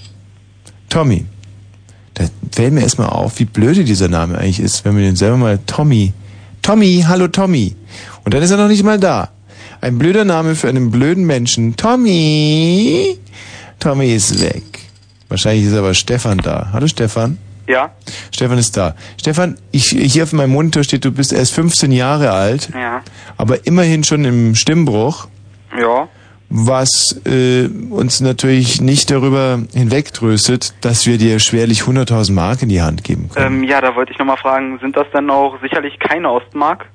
Tommy. 0.89 1.25
Da 2.15 2.25
fällt 2.51 2.73
mir 2.73 2.81
erstmal 2.81 3.11
auf, 3.11 3.39
wie 3.39 3.45
blöde 3.45 3.85
dieser 3.85 4.09
Name 4.09 4.39
eigentlich 4.39 4.61
ist, 4.61 4.85
wenn 4.85 4.97
wir 4.97 5.05
den 5.05 5.17
selber 5.17 5.37
mal 5.37 5.59
Tommy. 5.67 6.13
Tommy, 6.63 7.05
hallo 7.07 7.29
Tommy. 7.29 7.77
Und 8.25 8.35
dann 8.35 8.43
ist 8.43 8.51
er 8.51 8.57
noch 8.57 8.69
nicht 8.69 8.83
mal 8.83 8.99
da. 8.99 9.31
Ein 9.81 9.99
blöder 9.99 10.25
Name 10.25 10.55
für 10.55 10.69
einen 10.69 10.91
blöden 10.91 11.27
Menschen. 11.27 11.77
Tommy. 11.77 13.19
Tommy 13.79 14.15
ist 14.15 14.41
weg. 14.41 14.65
Wahrscheinlich 15.29 15.67
ist 15.67 15.75
aber 15.75 15.93
Stefan 15.95 16.39
da. 16.39 16.71
Hallo 16.73 16.87
Stefan. 16.89 17.39
Ja? 17.69 17.91
Stefan 18.33 18.59
ist 18.59 18.77
da. 18.77 18.95
Stefan, 19.21 19.57
ich, 19.73 19.85
hier 19.91 20.23
auf 20.25 20.33
meinem 20.33 20.51
Monitor 20.53 20.85
steht, 20.85 21.05
du 21.05 21.11
bist 21.13 21.33
erst 21.33 21.53
15 21.55 21.91
Jahre 21.93 22.33
alt, 22.33 22.71
Ja. 22.75 23.03
aber 23.37 23.67
immerhin 23.67 24.05
schon 24.05 24.25
im 24.25 24.55
Stimmbruch, 24.55 25.29
Ja. 25.79 26.09
was 26.49 27.21
äh, 27.27 27.67
uns 27.91 28.21
natürlich 28.21 28.81
nicht 28.81 29.11
darüber 29.11 29.61
hinwegtröstet, 29.75 30.75
dass 30.81 31.07
wir 31.07 31.19
dir 31.19 31.41
schwerlich 31.41 31.83
100.000 31.83 32.33
Mark 32.33 32.63
in 32.63 32.69
die 32.69 32.83
Hand 32.83 33.03
geben 33.03 33.29
können. 33.35 33.63
Ähm, 33.63 33.65
ja, 33.65 33.81
da 33.81 33.95
wollte 33.97 34.13
ich 34.13 34.19
nochmal 34.19 34.37
fragen, 34.37 34.79
sind 34.81 34.97
das 34.97 35.07
dann 35.13 35.29
auch 35.31 35.61
sicherlich 35.61 35.99
keine 35.99 36.31
Ostmark? 36.31 36.87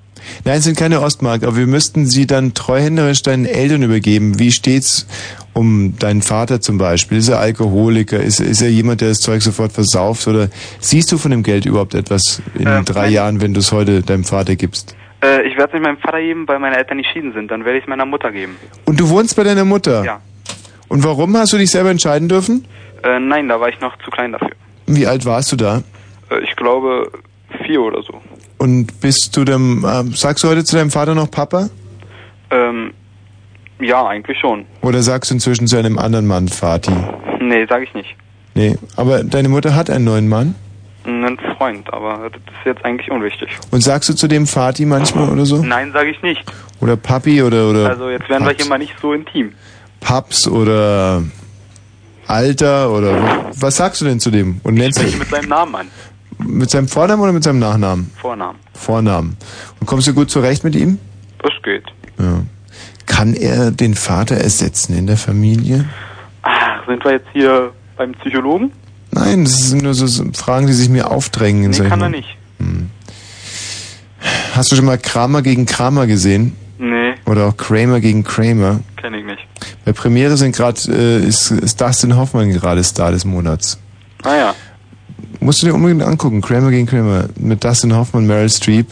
Nein, 0.46 0.60
es 0.60 0.66
sind 0.66 0.78
keine 0.78 1.02
Ostmark, 1.02 1.44
aber 1.44 1.58
wir 1.58 1.66
müssten 1.68 2.06
sie 2.06 2.28
dann 2.28 2.54
treuhänderisch 2.54 3.24
deinen 3.24 3.46
Eltern 3.46 3.82
übergeben. 3.82 4.38
Wie 4.40 4.52
steht's 4.52 5.08
um 5.54 5.98
deinen 6.00 6.22
Vater 6.22 6.62
zum 6.62 6.78
Beispiel? 6.78 7.18
Ist 7.18 7.30
er 7.30 7.40
Alkoholiker? 7.40 8.20
Ist, 8.20 8.40
ist 8.40 8.62
er 8.62 8.70
jemand, 8.70 9.02
der 9.02 9.10
das 9.10 9.20
Zeug 9.20 9.42
sofort 9.42 9.72
versauft? 9.72 10.28
Oder 10.28 10.50
siehst 10.80 11.12
du 11.12 11.18
von 11.18 11.32
dem 11.32 11.44
Geld 11.44 11.66
überhaupt 11.66 11.94
etwas 11.94 12.42
in 12.56 12.68
Ähm, 12.68 12.86
drei. 12.86 13.10
Jahren, 13.10 13.42
wenn 13.42 13.54
du 13.54 13.60
es 13.60 13.72
heute 13.72 14.02
deinem 14.02 14.24
Vater 14.24 14.56
gibst? 14.56 14.96
Äh, 15.24 15.48
ich 15.48 15.58
werde 15.58 15.68
es 15.68 15.74
nicht 15.74 15.84
meinem 15.84 15.98
Vater 15.98 16.20
geben, 16.20 16.48
weil 16.48 16.60
meine 16.60 16.78
Eltern 16.78 16.98
geschieden 16.98 17.34
sind. 17.34 17.52
Dann 17.52 17.66
werde 17.66 17.78
ich 17.78 17.84
es 17.84 17.90
meiner 17.90 18.06
Mutter 18.06 18.32
geben. 18.32 18.56
Und 18.86 19.00
du 19.00 19.10
wohnst 19.10 19.36
bei 19.36 19.44
deiner 19.44 19.66
Mutter? 19.66 20.04
Ja. 20.04 20.22
Und 20.88 21.04
warum 21.04 21.36
hast 21.38 21.54
du 21.54 21.58
dich 21.58 21.72
selber 21.72 21.90
entscheiden 21.90 22.28
dürfen? 22.28 22.66
Äh, 23.04 23.20
nein, 23.20 23.48
da 23.48 23.60
war 23.60 23.70
ich 23.70 23.80
noch 23.80 23.98
zu 24.04 24.12
klein 24.12 24.32
dafür. 24.32 24.52
Wie 24.88 25.08
alt 25.08 25.26
warst 25.26 25.52
du 25.52 25.56
da? 25.56 25.84
Äh, 26.30 26.40
ich 26.44 26.56
glaube 26.56 27.12
vier 27.66 27.82
oder 27.82 28.02
so. 28.02 28.22
Und 28.58 29.00
bist 29.02 29.36
du 29.36 29.44
dem, 29.44 29.84
äh, 29.86 30.04
sagst 30.16 30.44
du 30.44 30.48
heute 30.50 30.64
zu 30.64 30.76
deinem 30.76 30.92
Vater 30.92 31.16
noch 31.16 31.30
Papa? 31.32 31.70
Ähm, 32.52 32.94
ja, 33.82 34.06
eigentlich 34.08 34.38
schon. 34.40 34.66
Oder 34.82 35.02
sagst 35.02 35.30
du 35.32 35.36
inzwischen 35.36 35.68
zu 35.68 35.78
einem 35.78 35.98
anderen 35.98 36.28
Mann 36.28 36.48
Vati? 36.48 36.92
Nee, 37.40 37.66
sage 37.68 37.84
ich 37.86 37.94
nicht. 37.94 38.16
Nee, 38.54 38.78
aber 38.96 39.24
deine 39.24 39.50
Mutter 39.50 39.76
hat 39.76 39.90
einen 39.90 40.06
neuen 40.06 40.28
Mann? 40.28 40.56
Ein 41.04 41.38
Freund, 41.58 41.92
aber 41.92 42.30
das 42.30 42.42
ist 42.42 42.66
jetzt 42.66 42.86
eigentlich 42.86 43.10
unwichtig. 43.10 43.50
Und 43.72 43.82
sagst 43.82 44.08
du 44.10 44.14
zu 44.14 44.28
dem 44.28 44.46
Vati 44.46 44.86
manchmal 44.86 45.30
oder 45.30 45.46
so? 45.46 45.64
Nein, 45.64 45.92
sage 45.94 46.12
ich 46.12 46.22
nicht. 46.22 46.44
Oder 46.80 46.96
Papi 46.96 47.42
oder, 47.42 47.70
oder 47.70 47.90
Also 47.90 48.10
jetzt 48.10 48.30
werden 48.30 48.46
wir 48.46 48.54
hier 48.54 48.68
mal 48.68 48.78
nicht 48.78 48.94
so 49.02 49.14
intim. 49.14 49.54
Paps 50.00 50.48
oder 50.48 51.24
Alter 52.28 52.92
oder 52.92 53.50
was 53.56 53.78
sagst 53.78 54.02
du 54.02 54.06
denn 54.06 54.20
zu 54.20 54.32
dem? 54.32 54.62
Und 54.64 54.76
nennst 54.76 55.00
du 55.02 55.18
mit 55.18 55.30
seinem 55.30 55.50
Namen 55.50 55.76
an. 55.76 55.88
mit 56.40 56.70
seinem 56.70 56.88
Vornamen 56.88 57.22
oder 57.22 57.32
mit 57.34 57.44
seinem 57.44 57.60
Nachnamen? 57.60 58.12
Vornamen. 58.20 58.60
Vornamen. 58.74 59.38
Und 59.80 59.88
kommst 59.88 60.08
du 60.08 60.14
gut 60.14 60.30
zurecht 60.30 60.64
mit 60.64 60.76
ihm? 60.76 60.98
Das 61.40 61.54
geht. 61.64 61.84
Ja. 62.20 62.44
Kann 63.12 63.34
er 63.34 63.72
den 63.72 63.94
Vater 63.94 64.38
ersetzen 64.38 64.98
in 64.98 65.06
der 65.06 65.18
Familie? 65.18 65.84
Ach, 66.44 66.88
sind 66.88 67.04
wir 67.04 67.12
jetzt 67.12 67.28
hier 67.34 67.72
beim 67.98 68.14
Psychologen? 68.14 68.72
Nein, 69.12 69.44
das 69.44 69.70
sind 69.70 69.84
nur 69.84 69.94
so 69.94 70.08
Fragen, 70.34 70.66
die 70.66 70.72
sich 70.74 70.88
mir 70.88 71.12
aufdrängen. 71.12 71.70
Nee, 71.72 71.90
kann 71.90 72.02
er 72.02 72.08
nicht. 72.10 72.38
Hast 74.56 74.72
du 74.72 74.78
schon 74.78 74.86
mal 74.86 74.98
Kramer 74.98 75.42
gegen 75.42 75.66
Kramer 75.66 76.08
gesehen? 76.08 76.56
Nee, 76.80 77.14
Oder 77.26 77.48
auch 77.48 77.58
Kramer 77.58 78.00
gegen 78.00 78.24
Kramer? 78.24 78.80
kenne 78.96 79.18
ich 79.20 79.26
nicht. 79.26 79.46
Bei 79.84 79.92
Premiere 79.92 80.38
sind 80.38 80.56
gerade 80.56 80.80
äh, 80.88 81.26
ist, 81.26 81.52
ist 81.52 81.82
Dustin 81.82 82.16
Hoffmann 82.16 82.50
gerade 82.52 82.82
Star 82.84 83.12
des 83.12 83.26
Monats. 83.26 83.78
Ah 84.24 84.36
ja. 84.36 84.56
Musst 85.42 85.62
du 85.62 85.68
dir 85.68 85.74
unbedingt 85.74 86.02
angucken. 86.02 86.40
Kramer 86.42 86.72
gegen 86.72 86.86
Kramer 86.88 87.26
mit 87.38 87.62
Dustin 87.64 87.94
Hoffmann, 87.94 88.26
Meryl 88.26 88.50
Streep. 88.50 88.88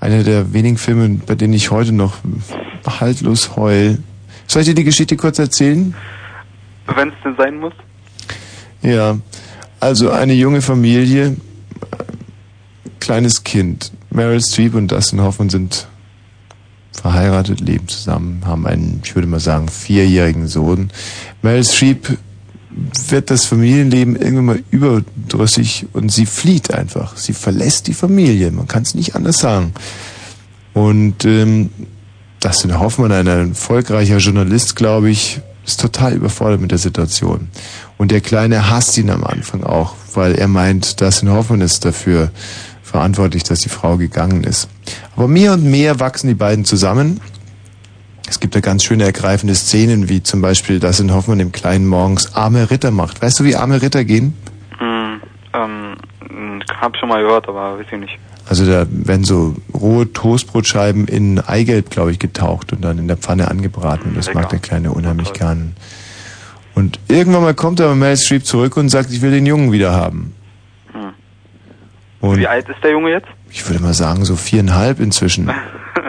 Einer 0.00 0.22
der 0.22 0.52
wenigen 0.52 0.76
Filme, 0.76 1.20
bei 1.26 1.34
denen 1.34 1.54
ich 1.54 1.70
heute 1.70 1.92
noch 1.92 2.18
haltlos 2.86 3.56
heul. 3.56 3.98
Soll 4.46 4.62
ich 4.62 4.68
dir 4.68 4.74
die 4.74 4.84
Geschichte 4.84 5.16
kurz 5.16 5.38
erzählen? 5.38 5.94
Wenn 6.94 7.08
es 7.08 7.14
denn 7.24 7.34
sein 7.36 7.58
muss. 7.58 7.72
Ja, 8.82 9.18
also 9.80 10.10
eine 10.10 10.34
junge 10.34 10.62
Familie, 10.62 11.36
kleines 13.00 13.42
Kind. 13.42 13.92
Meryl 14.10 14.40
Streep 14.40 14.74
und 14.74 14.92
Dustin 14.92 15.20
Hoffmann 15.20 15.50
sind 15.50 15.88
verheiratet, 16.92 17.60
leben 17.60 17.88
zusammen, 17.88 18.42
haben 18.46 18.66
einen, 18.66 19.00
ich 19.04 19.14
würde 19.14 19.28
mal 19.28 19.40
sagen, 19.40 19.68
vierjährigen 19.68 20.46
Sohn. 20.46 20.90
Meryl 21.42 21.64
Streep 21.64 22.18
wird 23.08 23.30
das 23.30 23.46
Familienleben 23.46 24.16
irgendwann 24.16 24.44
mal 24.44 24.62
überdrüssig 24.70 25.86
und 25.92 26.12
sie 26.12 26.26
flieht 26.26 26.72
einfach. 26.74 27.16
Sie 27.16 27.32
verlässt 27.32 27.86
die 27.86 27.94
Familie. 27.94 28.50
Man 28.50 28.68
kann 28.68 28.82
es 28.82 28.94
nicht 28.94 29.14
anders 29.14 29.38
sagen. 29.38 29.72
Und 30.74 31.24
ähm, 31.24 31.70
Dustin 32.40 32.78
Hoffmann, 32.78 33.12
ein 33.12 33.26
erfolgreicher 33.26 34.18
Journalist, 34.18 34.76
glaube 34.76 35.10
ich, 35.10 35.40
ist 35.64 35.80
total 35.80 36.12
überfordert 36.12 36.60
mit 36.60 36.70
der 36.70 36.78
Situation. 36.78 37.48
Und 37.96 38.10
der 38.10 38.20
Kleine 38.20 38.70
hasst 38.70 38.96
ihn 38.98 39.10
am 39.10 39.24
Anfang 39.24 39.64
auch, 39.64 39.94
weil 40.14 40.34
er 40.34 40.46
meint, 40.46 41.00
Dustin 41.00 41.30
Hoffmann 41.30 41.62
ist 41.62 41.84
dafür 41.84 42.30
verantwortlich, 42.82 43.42
dass 43.42 43.60
die 43.60 43.68
Frau 43.68 43.96
gegangen 43.96 44.44
ist. 44.44 44.68
Aber 45.16 45.28
mehr 45.28 45.54
und 45.54 45.64
mehr 45.64 45.98
wachsen 45.98 46.28
die 46.28 46.34
beiden 46.34 46.64
zusammen. 46.64 47.20
Es 48.28 48.40
gibt 48.40 48.54
da 48.54 48.60
ganz 48.60 48.84
schöne 48.84 49.04
ergreifende 49.04 49.54
Szenen, 49.54 50.08
wie 50.08 50.22
zum 50.22 50.40
Beispiel, 50.40 50.80
dass 50.80 51.00
in 51.00 51.12
Hoffmann 51.12 51.38
dem 51.38 51.52
Kleinen 51.52 51.86
morgens 51.86 52.34
arme 52.34 52.70
Ritter 52.70 52.90
macht. 52.90 53.22
Weißt 53.22 53.38
du, 53.40 53.44
wie 53.44 53.56
arme 53.56 53.82
Ritter 53.82 54.04
gehen? 54.04 54.34
Hm, 54.78 55.20
ähm, 55.54 56.60
hab 56.80 56.96
schon 56.96 57.08
mal 57.08 57.22
gehört, 57.22 57.48
aber 57.48 57.78
weiß 57.78 57.86
ich 57.92 57.98
nicht. 57.98 58.18
Also 58.48 58.64
da 58.64 58.86
werden 58.90 59.24
so 59.24 59.56
rohe 59.74 60.12
Toastbrotscheiben 60.12 61.08
in 61.08 61.40
Eigelb, 61.40 61.90
glaube 61.90 62.12
ich, 62.12 62.18
getaucht 62.18 62.72
und 62.72 62.82
dann 62.82 62.98
in 62.98 63.08
der 63.08 63.16
Pfanne 63.16 63.48
angebraten. 63.50 64.10
Und 64.10 64.16
das 64.16 64.32
mag 64.34 64.48
der 64.50 64.60
Kleine 64.60 64.92
unheimlich 64.92 65.32
gern. 65.32 65.74
Und 66.74 67.00
irgendwann 67.08 67.42
mal 67.42 67.54
kommt 67.54 67.80
aber 67.80 67.94
Meryl 67.94 68.16
Streep 68.16 68.44
zurück 68.44 68.76
und 68.76 68.88
sagt, 68.88 69.10
ich 69.10 69.22
will 69.22 69.30
den 69.30 69.46
Jungen 69.46 69.72
wieder 69.72 69.92
haben. 69.92 70.34
Hm. 70.92 71.12
Und 72.20 72.38
Wie 72.38 72.46
alt 72.46 72.68
ist 72.68 72.82
der 72.84 72.90
Junge 72.92 73.10
jetzt? 73.10 73.28
ich 73.50 73.66
würde 73.68 73.82
mal 73.82 73.94
sagen, 73.94 74.24
so 74.24 74.36
viereinhalb 74.36 75.00
inzwischen. 75.00 75.50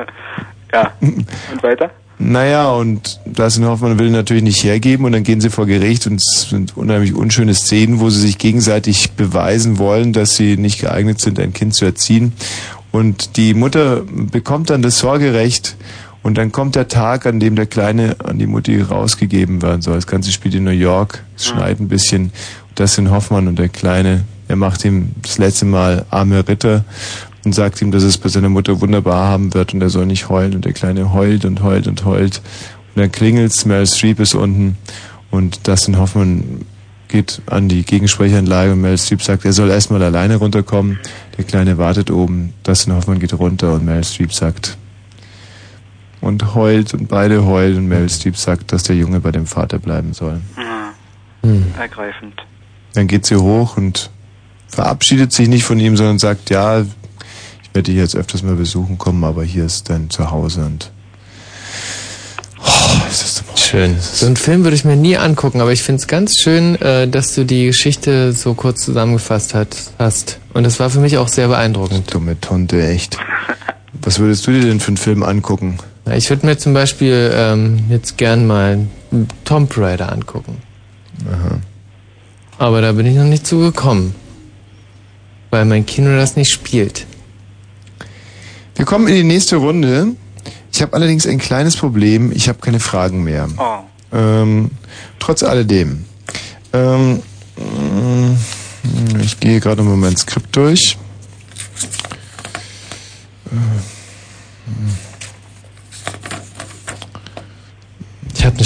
ja. 0.74 0.92
Und 1.00 1.64
weiter? 1.64 1.90
Naja, 2.20 2.72
und 2.72 3.20
Dustin 3.26 3.66
Hoffmann 3.66 4.00
will 4.00 4.10
natürlich 4.10 4.42
nicht 4.42 4.64
hergeben 4.64 5.06
und 5.06 5.12
dann 5.12 5.24
gehen 5.24 5.40
sie 5.40 5.52
vor 5.52 5.68
Gericht 5.68 6.08
und 6.08 6.16
es 6.16 6.48
sind 6.50 6.76
unheimlich 6.76 7.14
unschöne 7.14 7.54
Szenen, 7.54 8.00
wo 8.00 8.10
sie 8.10 8.22
sich 8.22 8.40
gegenseitig 8.40 9.12
beweisen 9.12 9.78
wollen, 9.78 10.14
dass 10.14 10.36
sie 10.36 10.58
nicht 10.58 10.80
geeignet 10.80 11.22
sind, 11.22 11.40
ein 11.40 11.54
Kind 11.54 11.76
zu 11.76 11.86
erziehen. 11.86 12.34
Und 12.92 13.38
die 13.38 13.54
Mutter 13.54 14.02
bekommt 14.32 14.72
dann 14.72 14.82
das 14.82 14.98
Sorgerecht 14.98 15.76
und 16.24 16.40
dann 16.40 16.52
kommt 16.52 16.76
der 16.76 16.88
Tag, 16.88 17.28
an 17.28 17.40
dem 17.40 17.56
der 17.56 17.68
Kleine 17.68 18.16
an 18.24 18.40
die 18.40 18.48
Mutti 18.48 18.82
rausgegeben 18.82 19.62
werden 19.62 19.84
soll. 19.84 19.96
Das 19.96 20.08
Ganze 20.08 20.32
spielt 20.32 20.56
in 20.56 20.64
New 20.64 20.72
York, 20.72 21.24
es 21.36 21.46
schneit 21.46 21.80
ein 21.80 21.88
bisschen. 21.88 22.32
Dustin 22.74 23.12
Hoffmann 23.12 23.48
und 23.48 23.60
der 23.60 23.70
Kleine, 23.70 24.24
er 24.48 24.56
macht 24.56 24.84
ihm 24.86 25.12
das 25.22 25.38
letzte 25.38 25.66
Mal 25.66 26.06
arme 26.10 26.48
Ritter 26.48 26.84
und 27.48 27.54
sagt 27.54 27.82
ihm, 27.82 27.92
dass 27.92 28.04
es 28.04 28.18
bei 28.18 28.28
seiner 28.28 28.50
Mutter 28.50 28.82
wunderbar 28.82 29.30
haben 29.30 29.54
wird 29.54 29.74
und 29.74 29.82
er 29.82 29.90
soll 29.90 30.06
nicht 30.06 30.28
heulen. 30.28 30.54
Und 30.54 30.66
der 30.66 30.74
Kleine 30.74 31.14
heult 31.14 31.46
und 31.46 31.64
heult 31.64 31.88
und 31.88 32.04
heult. 32.04 32.42
Und 32.94 33.02
dann 33.02 33.12
klingelt's, 33.12 33.66
Meryl 33.66 33.88
Streep 33.88 34.20
ist 34.20 34.36
unten 34.36 34.78
und 35.32 35.66
Dustin 35.66 35.98
Hoffmann 35.98 36.66
geht 37.08 37.42
an 37.46 37.70
die 37.70 37.84
Gegensprechanlage 37.84 38.74
und 38.74 38.82
Meryl 38.82 38.98
Streep 38.98 39.22
sagt, 39.22 39.46
er 39.46 39.54
soll 39.54 39.70
erstmal 39.70 40.04
alleine 40.04 40.36
runterkommen. 40.36 41.00
Der 41.38 41.46
Kleine 41.46 41.78
wartet 41.78 42.12
oben, 42.12 42.54
Dustin 42.64 42.94
Hoffmann 42.94 43.20
geht 43.20 43.34
runter 43.34 43.74
und 43.74 43.86
Meryl 43.86 44.04
Streep 44.04 44.34
sagt 44.34 44.78
und 46.20 46.54
heult 46.54 46.94
und 46.94 47.08
beide 47.08 47.46
heulen 47.46 47.78
und 47.78 47.88
Meryl 47.88 48.10
Streep 48.10 48.36
sagt, 48.36 48.74
dass 48.74 48.84
der 48.84 48.98
Junge 48.98 49.22
bei 49.22 49.32
dem 49.32 49.46
Vater 49.46 49.80
bleiben 49.80 50.12
soll. 50.14 50.42
Ja. 50.58 51.54
Ergreifend. 51.80 52.46
Dann 52.94 53.08
geht 53.08 53.26
sie 53.26 53.38
hoch 53.38 53.78
und 53.78 54.10
verabschiedet 54.68 55.32
sich 55.32 55.48
nicht 55.48 55.64
von 55.64 55.80
ihm, 55.80 55.96
sondern 55.96 56.20
sagt, 56.20 56.50
ja, 56.50 56.84
werde 57.78 57.92
dich 57.92 58.00
jetzt 58.00 58.16
öfters 58.16 58.42
mal 58.42 58.56
besuchen 58.56 58.98
kommen, 58.98 59.24
aber 59.24 59.44
hier 59.44 59.64
ist 59.64 59.88
dein 59.92 60.10
Zuhause 60.10 60.66
und 60.66 60.90
oh, 62.60 63.08
ist 63.08 63.22
das 63.22 63.44
Schön. 63.56 63.96
So 64.00 64.26
einen 64.26 64.36
Film 64.36 64.64
würde 64.64 64.76
ich 64.76 64.84
mir 64.84 64.96
nie 64.96 65.16
angucken, 65.16 65.62
aber 65.62 65.72
ich 65.72 65.84
finde 65.84 66.00
es 66.02 66.08
ganz 66.08 66.40
schön, 66.40 66.82
äh, 66.82 67.08
dass 67.08 67.36
du 67.36 67.46
die 67.46 67.68
Geschichte 67.68 68.34
so 68.34 68.56
kurz 68.56 68.84
zusammengefasst 68.84 69.54
hat, 69.54 69.78
hast. 70.00 70.40
Und 70.56 70.64
das 70.64 70.80
war 70.80 70.90
für 70.90 71.00
mich 71.00 71.20
auch 71.20 71.28
sehr 71.28 71.50
beeindruckend. 71.50 72.12
Dumme 72.12 72.42
Tonte, 72.42 72.82
echt. 72.88 73.18
Was 74.02 74.18
würdest 74.18 74.48
du 74.48 74.52
dir 74.54 74.62
denn 74.62 74.80
für 74.80 74.88
einen 74.88 74.98
Film 74.98 75.22
angucken? 75.22 75.78
Ich 76.16 76.32
würde 76.32 76.48
mir 76.48 76.58
zum 76.58 76.74
Beispiel 76.74 77.32
ähm, 77.32 77.84
jetzt 77.90 78.18
gern 78.18 78.48
mal 78.48 78.88
Tomb 79.46 79.78
Raider 79.78 80.12
angucken. 80.12 80.58
Aha. 81.32 81.60
Aber 82.58 82.82
da 82.82 82.92
bin 82.94 83.06
ich 83.06 83.16
noch 83.16 83.26
nicht 83.26 83.46
zugekommen. 83.46 84.16
Weil 85.52 85.66
mein 85.66 85.86
Kino 85.86 86.16
das 86.18 86.36
nicht 86.38 86.52
spielt. 86.52 87.06
Wir 88.78 88.86
kommen 88.86 89.08
in 89.08 89.16
die 89.16 89.24
nächste 89.24 89.58
Runde. 89.58 90.16
Ich 90.72 90.82
habe 90.82 90.94
allerdings 90.94 91.28
ein 91.28 91.40
kleines 91.40 91.76
Problem. 91.76 92.32
Ich 92.32 92.48
habe 92.48 92.60
keine 92.60 92.80
Fragen 92.80 93.24
mehr. 93.24 93.50
Oh. 93.58 94.16
Ähm, 94.16 94.72
trotz 95.20 95.44
alledem. 95.44 96.06
Ähm, 96.72 97.22
mm, 97.58 98.36
ich 99.22 99.40
gehe 99.40 99.60
gerade 99.60 99.84
mal 99.84 99.98
mein 99.98 100.16
Skript 100.16 100.56
durch. 100.56 100.98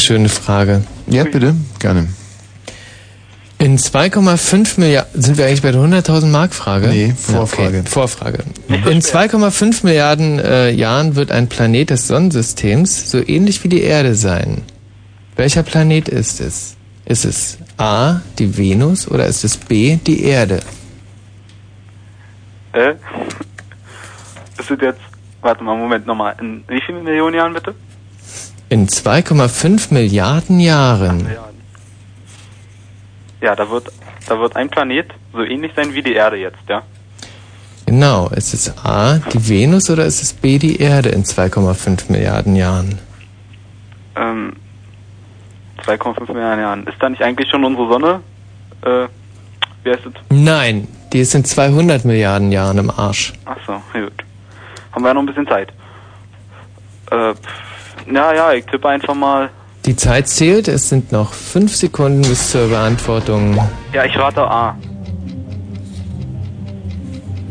schöne 0.01 0.29
Frage. 0.29 0.83
Ja, 1.07 1.23
bitte, 1.23 1.55
gerne. 1.79 2.07
In 3.61 3.77
2,5 3.77 4.79
Milliarden, 4.79 5.21
sind 5.21 5.37
wir 5.37 5.45
eigentlich 5.45 5.61
bei 5.61 5.71
der 5.71 5.81
100.000 5.81 6.25
Mark 6.25 6.51
Frage? 6.55 6.87
Nee, 6.87 7.13
Vorfrage. 7.15 7.81
okay, 7.81 7.87
Vorfrage. 7.87 8.39
In 8.67 9.01
2,5 9.01 9.85
Milliarden 9.85 10.39
äh, 10.39 10.71
Jahren 10.71 11.15
wird 11.15 11.29
ein 11.31 11.47
Planet 11.47 11.91
des 11.91 12.07
Sonnensystems 12.07 13.11
so 13.11 13.19
ähnlich 13.23 13.63
wie 13.63 13.69
die 13.69 13.83
Erde 13.83 14.15
sein. 14.15 14.63
Welcher 15.35 15.61
Planet 15.61 16.09
ist 16.09 16.41
es? 16.41 16.75
Ist 17.05 17.23
es 17.23 17.59
A, 17.77 18.21
die 18.39 18.57
Venus 18.57 19.07
oder 19.07 19.27
ist 19.27 19.43
es 19.43 19.57
B, 19.57 19.97
die 20.07 20.23
Erde? 20.23 20.61
Äh? 22.73 22.93
Ist 24.57 24.71
es 24.71 24.81
jetzt, 24.81 25.01
warte 25.41 25.63
mal, 25.63 25.77
Moment 25.77 26.07
nochmal, 26.07 26.35
in 26.41 26.63
wie 26.67 26.81
vielen 26.83 27.03
Millionen 27.03 27.35
Jahren 27.35 27.53
bitte? 27.53 27.75
In 28.69 28.87
2,5 28.87 29.93
Milliarden 29.93 30.59
Jahren. 30.59 31.27
Ja, 31.31 31.50
da 33.55 33.69
wird, 33.69 33.91
da 34.27 34.39
wird 34.39 34.55
ein 34.55 34.69
Planet 34.69 35.07
so 35.33 35.43
ähnlich 35.43 35.71
sein 35.75 35.93
wie 35.93 36.01
die 36.01 36.13
Erde 36.13 36.37
jetzt, 36.37 36.61
ja? 36.69 36.83
Genau, 37.85 38.29
ist 38.29 38.53
es 38.53 38.73
A, 38.85 39.17
die 39.17 39.49
Venus 39.49 39.89
oder 39.89 40.05
ist 40.05 40.21
es 40.21 40.31
B, 40.31 40.57
die 40.57 40.79
Erde 40.79 41.09
in 41.09 41.23
2,5 41.23 42.11
Milliarden 42.11 42.55
Jahren? 42.55 42.99
Ähm, 44.15 44.53
2,5 45.85 46.31
Milliarden 46.31 46.61
Jahren. 46.61 46.87
Ist 46.87 46.95
da 46.99 47.09
nicht 47.09 47.21
eigentlich 47.21 47.49
schon 47.49 47.65
unsere 47.65 47.89
Sonne? 47.89 48.21
Äh, 48.83 49.07
wie 49.83 49.89
heißt 49.91 50.05
es? 50.05 50.13
Nein, 50.29 50.87
die 51.11 51.19
ist 51.19 51.35
in 51.35 51.43
200 51.43 52.05
Milliarden 52.05 52.51
Jahren 52.51 52.77
im 52.77 52.89
Arsch. 52.89 53.33
Ach 53.45 53.57
so, 53.65 53.73
gut. 53.91 54.13
Haben 54.91 55.03
wir 55.03 55.07
ja 55.09 55.13
noch 55.13 55.23
ein 55.23 55.25
bisschen 55.25 55.47
Zeit. 55.47 55.73
Äh, 57.11 57.33
ja, 58.13 58.33
ja, 58.33 58.53
ich 58.53 58.65
tippe 58.65 58.87
einfach 58.87 59.15
mal. 59.15 59.49
Die 59.85 59.95
Zeit 59.95 60.27
zählt, 60.27 60.67
es 60.67 60.89
sind 60.89 61.11
noch 61.11 61.33
5 61.33 61.75
Sekunden 61.75 62.21
bis 62.21 62.51
zur 62.51 62.67
Beantwortung. 62.67 63.57
Ja, 63.93 64.05
ich 64.05 64.15
rate 64.17 64.41
A. 64.41 64.75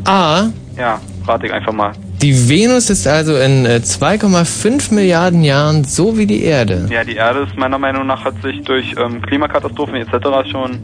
A, 0.05 0.49
Ja, 0.79 1.01
rate 1.27 1.47
ich 1.47 1.53
einfach 1.53 1.73
mal. 1.73 1.93
die 2.23 2.49
Venus 2.49 2.89
ist 2.91 3.07
also 3.07 3.37
in 3.37 3.67
äh, 3.67 3.81
2,5 3.85 4.95
Milliarden 4.95 5.43
Jahren 5.43 5.85
so 5.85 6.17
wie 6.17 6.27
die 6.27 6.45
Erde. 6.45 6.87
Ja, 6.91 7.03
die 7.05 7.17
Erde 7.17 7.41
ist 7.41 7.57
meiner 7.57 7.79
Meinung 7.79 8.07
nach 8.07 8.25
hat 8.25 8.41
sich 8.43 8.63
durch 8.63 8.95
ähm, 8.97 9.21
Klimakatastrophen 9.23 9.97
etc. 9.97 10.49
schon 10.51 10.79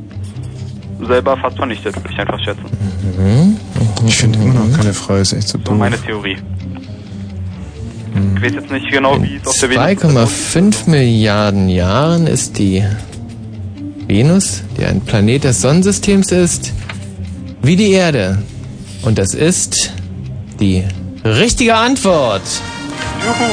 selber 1.07 1.37
fast 1.37 1.57
vernichtet, 1.57 1.95
würde 1.97 2.09
ich 2.11 2.19
einfach 2.19 2.41
schätzen. 2.41 2.65
Mhm. 3.19 3.57
Ich 4.07 4.17
finde 4.17 4.39
immer 4.41 4.55
noch 4.55 4.77
keine 4.77 4.93
Frage, 4.93 5.21
ist 5.21 5.33
echt 5.33 5.49
so 5.49 5.59
So 5.59 5.65
dumm. 5.65 5.79
meine 5.79 5.99
Theorie. 5.99 6.37
Ich 8.37 8.43
weiß 8.43 8.53
jetzt 8.55 8.71
nicht 8.71 8.91
genau, 8.91 9.21
wie 9.23 9.37
es 9.37 9.47
auf 9.47 9.59
der 9.59 9.71
Venus 9.71 10.03
2,5 10.55 10.91
Milliarden 10.91 11.69
Jahren 11.69 12.27
ist 12.27 12.59
die 12.59 12.85
Venus, 14.07 14.63
die 14.79 14.85
ein 14.85 15.01
Planet 15.01 15.45
des 15.45 15.61
Sonnensystems 15.61 16.31
ist, 16.33 16.73
wie 17.63 17.77
die 17.77 17.91
Erde. 17.93 18.39
Und 19.03 19.19
das 19.19 19.35
ist 19.35 19.93
die 20.61 20.85
richtige 21.25 21.75
Antwort. 21.75 22.43
Juhu! 23.25 23.51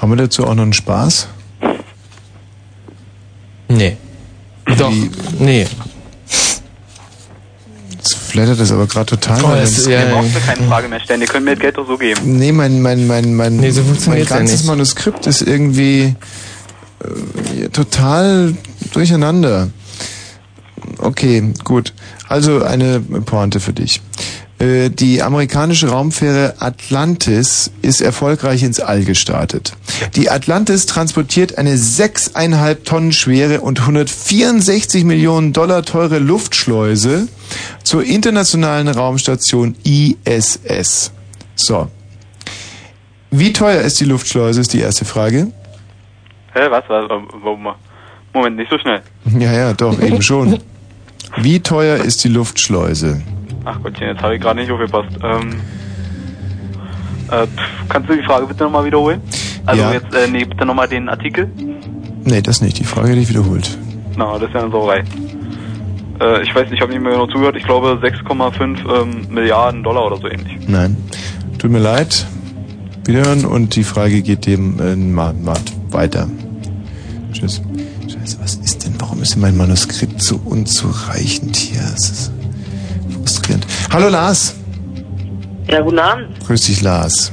Haben 0.00 0.12
wir 0.12 0.16
dazu 0.16 0.46
auch 0.46 0.54
noch 0.54 0.62
einen 0.62 0.72
Spaß? 0.72 1.28
Nee. 3.68 3.96
Doch, 4.78 4.92
nee. 5.38 5.66
Flattert 8.30 8.60
das 8.60 8.70
aber 8.72 8.86
gerade 8.86 9.06
total. 9.06 9.42
Oh, 9.44 9.48
das- 9.54 9.86
ja, 9.86 10.00
Ihr 10.04 10.14
braucht 10.14 10.32
mir 10.34 10.40
keine 10.40 10.66
Frage 10.68 10.88
mehr 10.88 11.00
stellen, 11.00 11.20
ihr 11.20 11.26
könnt 11.26 11.44
mir 11.44 11.52
das 11.52 11.60
Geld 11.60 11.76
doch 11.78 11.86
so 11.86 11.96
geben. 11.98 12.20
Nee, 12.38 12.52
mein, 12.52 12.80
mein, 12.80 13.06
mein, 13.06 13.34
mein, 13.34 13.56
Nee, 13.56 13.70
so 13.70 13.82
mein 14.06 14.18
ja 14.18 14.24
ganzes 14.24 14.60
nicht. 14.60 14.66
Manuskript 14.68 15.26
ist 15.26 15.42
irgendwie 15.42 16.14
äh, 17.00 17.68
total 17.70 18.54
durcheinander. 18.92 19.68
Okay, 20.98 21.52
gut. 21.64 21.92
Also 22.28 22.62
eine 22.62 23.00
Pointe 23.00 23.58
für 23.60 23.72
dich. 23.72 24.00
Äh, 24.60 24.90
Die 24.90 25.22
amerikanische 25.22 25.88
Raumfähre 25.88 26.54
Atlantis 26.58 27.70
ist 27.82 28.00
erfolgreich 28.00 28.62
ins 28.62 28.78
All 28.78 29.04
gestartet. 29.04 29.72
Die 30.14 30.30
Atlantis 30.30 30.86
transportiert 30.86 31.58
eine 31.58 31.74
6,5 31.76 32.84
Tonnen 32.84 33.12
schwere 33.12 33.62
und 33.62 33.80
164 33.80 35.04
Millionen 35.04 35.52
Dollar 35.52 35.82
teure 35.82 36.18
Luftschleuse 36.18 37.28
zur 37.82 38.04
internationalen 38.04 38.88
Raumstation 38.88 39.74
ISS. 39.84 41.12
So. 41.54 41.88
Wie 43.30 43.52
teuer 43.52 43.80
ist 43.80 44.00
die 44.00 44.04
Luftschleuse, 44.04 44.60
ist 44.60 44.72
die 44.72 44.80
erste 44.80 45.04
Frage. 45.04 45.52
Hä, 46.52 46.60
was? 46.68 46.84
was? 46.88 47.08
Moment, 47.42 47.76
Moment, 48.34 48.56
nicht 48.56 48.70
so 48.70 48.78
schnell. 48.78 49.02
Ja, 49.38 49.52
ja, 49.52 49.72
doch, 49.72 50.00
eben 50.02 50.20
schon. 50.20 50.58
Wie 51.36 51.60
teuer 51.60 51.98
ist 51.98 52.24
die 52.24 52.28
Luftschleuse? 52.28 53.22
Ach 53.64 53.80
Gottchen, 53.82 54.08
jetzt 54.08 54.22
habe 54.22 54.34
ich 54.36 54.40
gerade 54.40 54.60
nicht 54.60 54.70
aufgepasst. 54.70 55.08
Ähm, 55.22 55.50
äh, 57.30 57.46
kannst 57.88 58.08
du 58.08 58.16
die 58.16 58.22
Frage 58.22 58.46
bitte 58.46 58.64
nochmal 58.64 58.84
wiederholen? 58.84 59.20
Also 59.66 59.82
Ja. 59.82 59.92
jetzt, 59.92 60.14
äh, 60.14 60.26
nee, 60.28 60.44
bitte 60.44 60.64
nochmal 60.64 60.88
den 60.88 61.08
Artikel. 61.08 61.48
Nee, 62.24 62.40
das 62.42 62.60
nicht. 62.62 62.78
Die 62.78 62.84
Frage 62.84 63.08
hätte 63.10 63.20
ich 63.20 63.28
wiederholt. 63.28 63.76
Na, 64.16 64.38
das 64.38 64.48
ist 64.48 64.54
ja 64.54 64.62
eine 64.62 64.70
Sauerei. 64.70 65.04
Äh, 66.20 66.42
ich 66.42 66.54
weiß 66.54 66.64
nicht, 66.64 66.74
ich 66.74 66.80
habe 66.80 66.92
nicht 66.92 67.02
mehr 67.02 67.12
genau 67.12 67.26
zugehört. 67.26 67.56
Ich 67.56 67.64
glaube 67.64 67.98
6,5 68.02 68.78
ähm, 69.02 69.26
Milliarden 69.32 69.82
Dollar 69.82 70.06
oder 70.06 70.16
so 70.16 70.28
ähnlich. 70.28 70.56
Nein. 70.66 70.96
Tut 71.58 71.70
mir 71.70 71.78
leid. 71.78 72.26
Wiederhören 73.04 73.44
und 73.44 73.76
die 73.76 73.84
Frage 73.84 74.22
geht 74.22 74.46
dem 74.46 74.78
äh, 74.80 74.96
Ma- 74.96 75.32
Mart 75.32 75.72
weiter. 75.90 76.28
Tschüss. 77.32 77.62
Scheiße, 78.08 78.38
was 78.42 78.56
ist 78.56 78.84
denn? 78.84 78.94
Warum 78.98 79.22
ist 79.22 79.34
denn 79.34 79.40
mein 79.42 79.56
Manuskript 79.56 80.22
so 80.22 80.40
unzureichend 80.44 81.56
hier? 81.56 81.80
Das 81.80 82.10
ist 82.10 82.32
frustrierend. 83.20 83.66
Hallo 83.92 84.08
Lars. 84.08 84.54
Ja, 85.68 85.80
guten 85.80 85.98
Abend. 85.98 86.40
Grüß 86.46 86.62
dich, 86.66 86.82
Lars. 86.82 87.32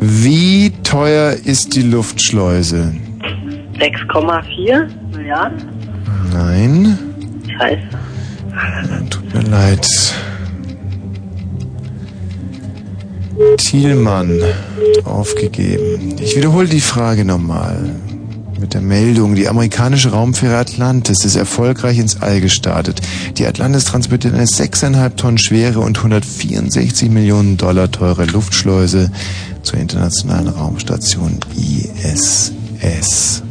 Wie 0.00 0.72
teuer 0.82 1.32
ist 1.32 1.74
die 1.74 1.82
Luftschleuse? 1.82 2.92
6,4 3.78 4.86
Milliarden? 5.16 5.62
Nein. 6.32 6.98
Scheiße. 7.58 7.88
Tut 9.10 9.34
mir 9.34 9.42
leid. 9.42 9.86
Thielmann 13.56 14.40
aufgegeben. 15.04 16.16
Ich 16.20 16.36
wiederhole 16.36 16.68
die 16.68 16.80
Frage 16.80 17.24
nochmal. 17.24 17.94
Mit 18.60 18.74
der 18.74 18.80
Meldung, 18.80 19.36
die 19.36 19.48
amerikanische 19.48 20.10
Raumfähre 20.10 20.56
Atlantis 20.56 21.24
ist 21.24 21.36
erfolgreich 21.36 21.98
ins 21.98 22.20
All 22.20 22.40
gestartet. 22.40 23.00
Die 23.36 23.46
Atlantis 23.46 23.84
transportiert 23.84 24.34
eine 24.34 24.46
6,5 24.46 25.14
Tonnen 25.14 25.38
schwere 25.38 25.78
und 25.78 25.96
164 25.96 27.08
Millionen 27.08 27.56
Dollar 27.56 27.90
teure 27.90 28.24
Luftschleuse 28.24 29.12
zur 29.62 29.78
internationalen 29.78 30.48
Raumstation 30.48 31.38
ISS. 31.56 33.42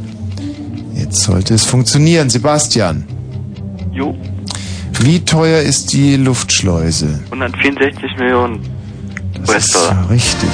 Jetzt 0.93 1.21
sollte 1.21 1.53
es 1.53 1.63
funktionieren. 1.63 2.29
Sebastian, 2.29 3.05
Jo, 3.93 4.15
wie 5.01 5.19
teuer 5.21 5.61
ist 5.61 5.93
die 5.93 6.17
Luftschleuse? 6.17 7.19
164 7.31 8.17
Millionen 8.17 8.59
Das 9.45 9.65
ist 9.65 9.73
ja 9.73 10.05
richtig. 10.09 10.49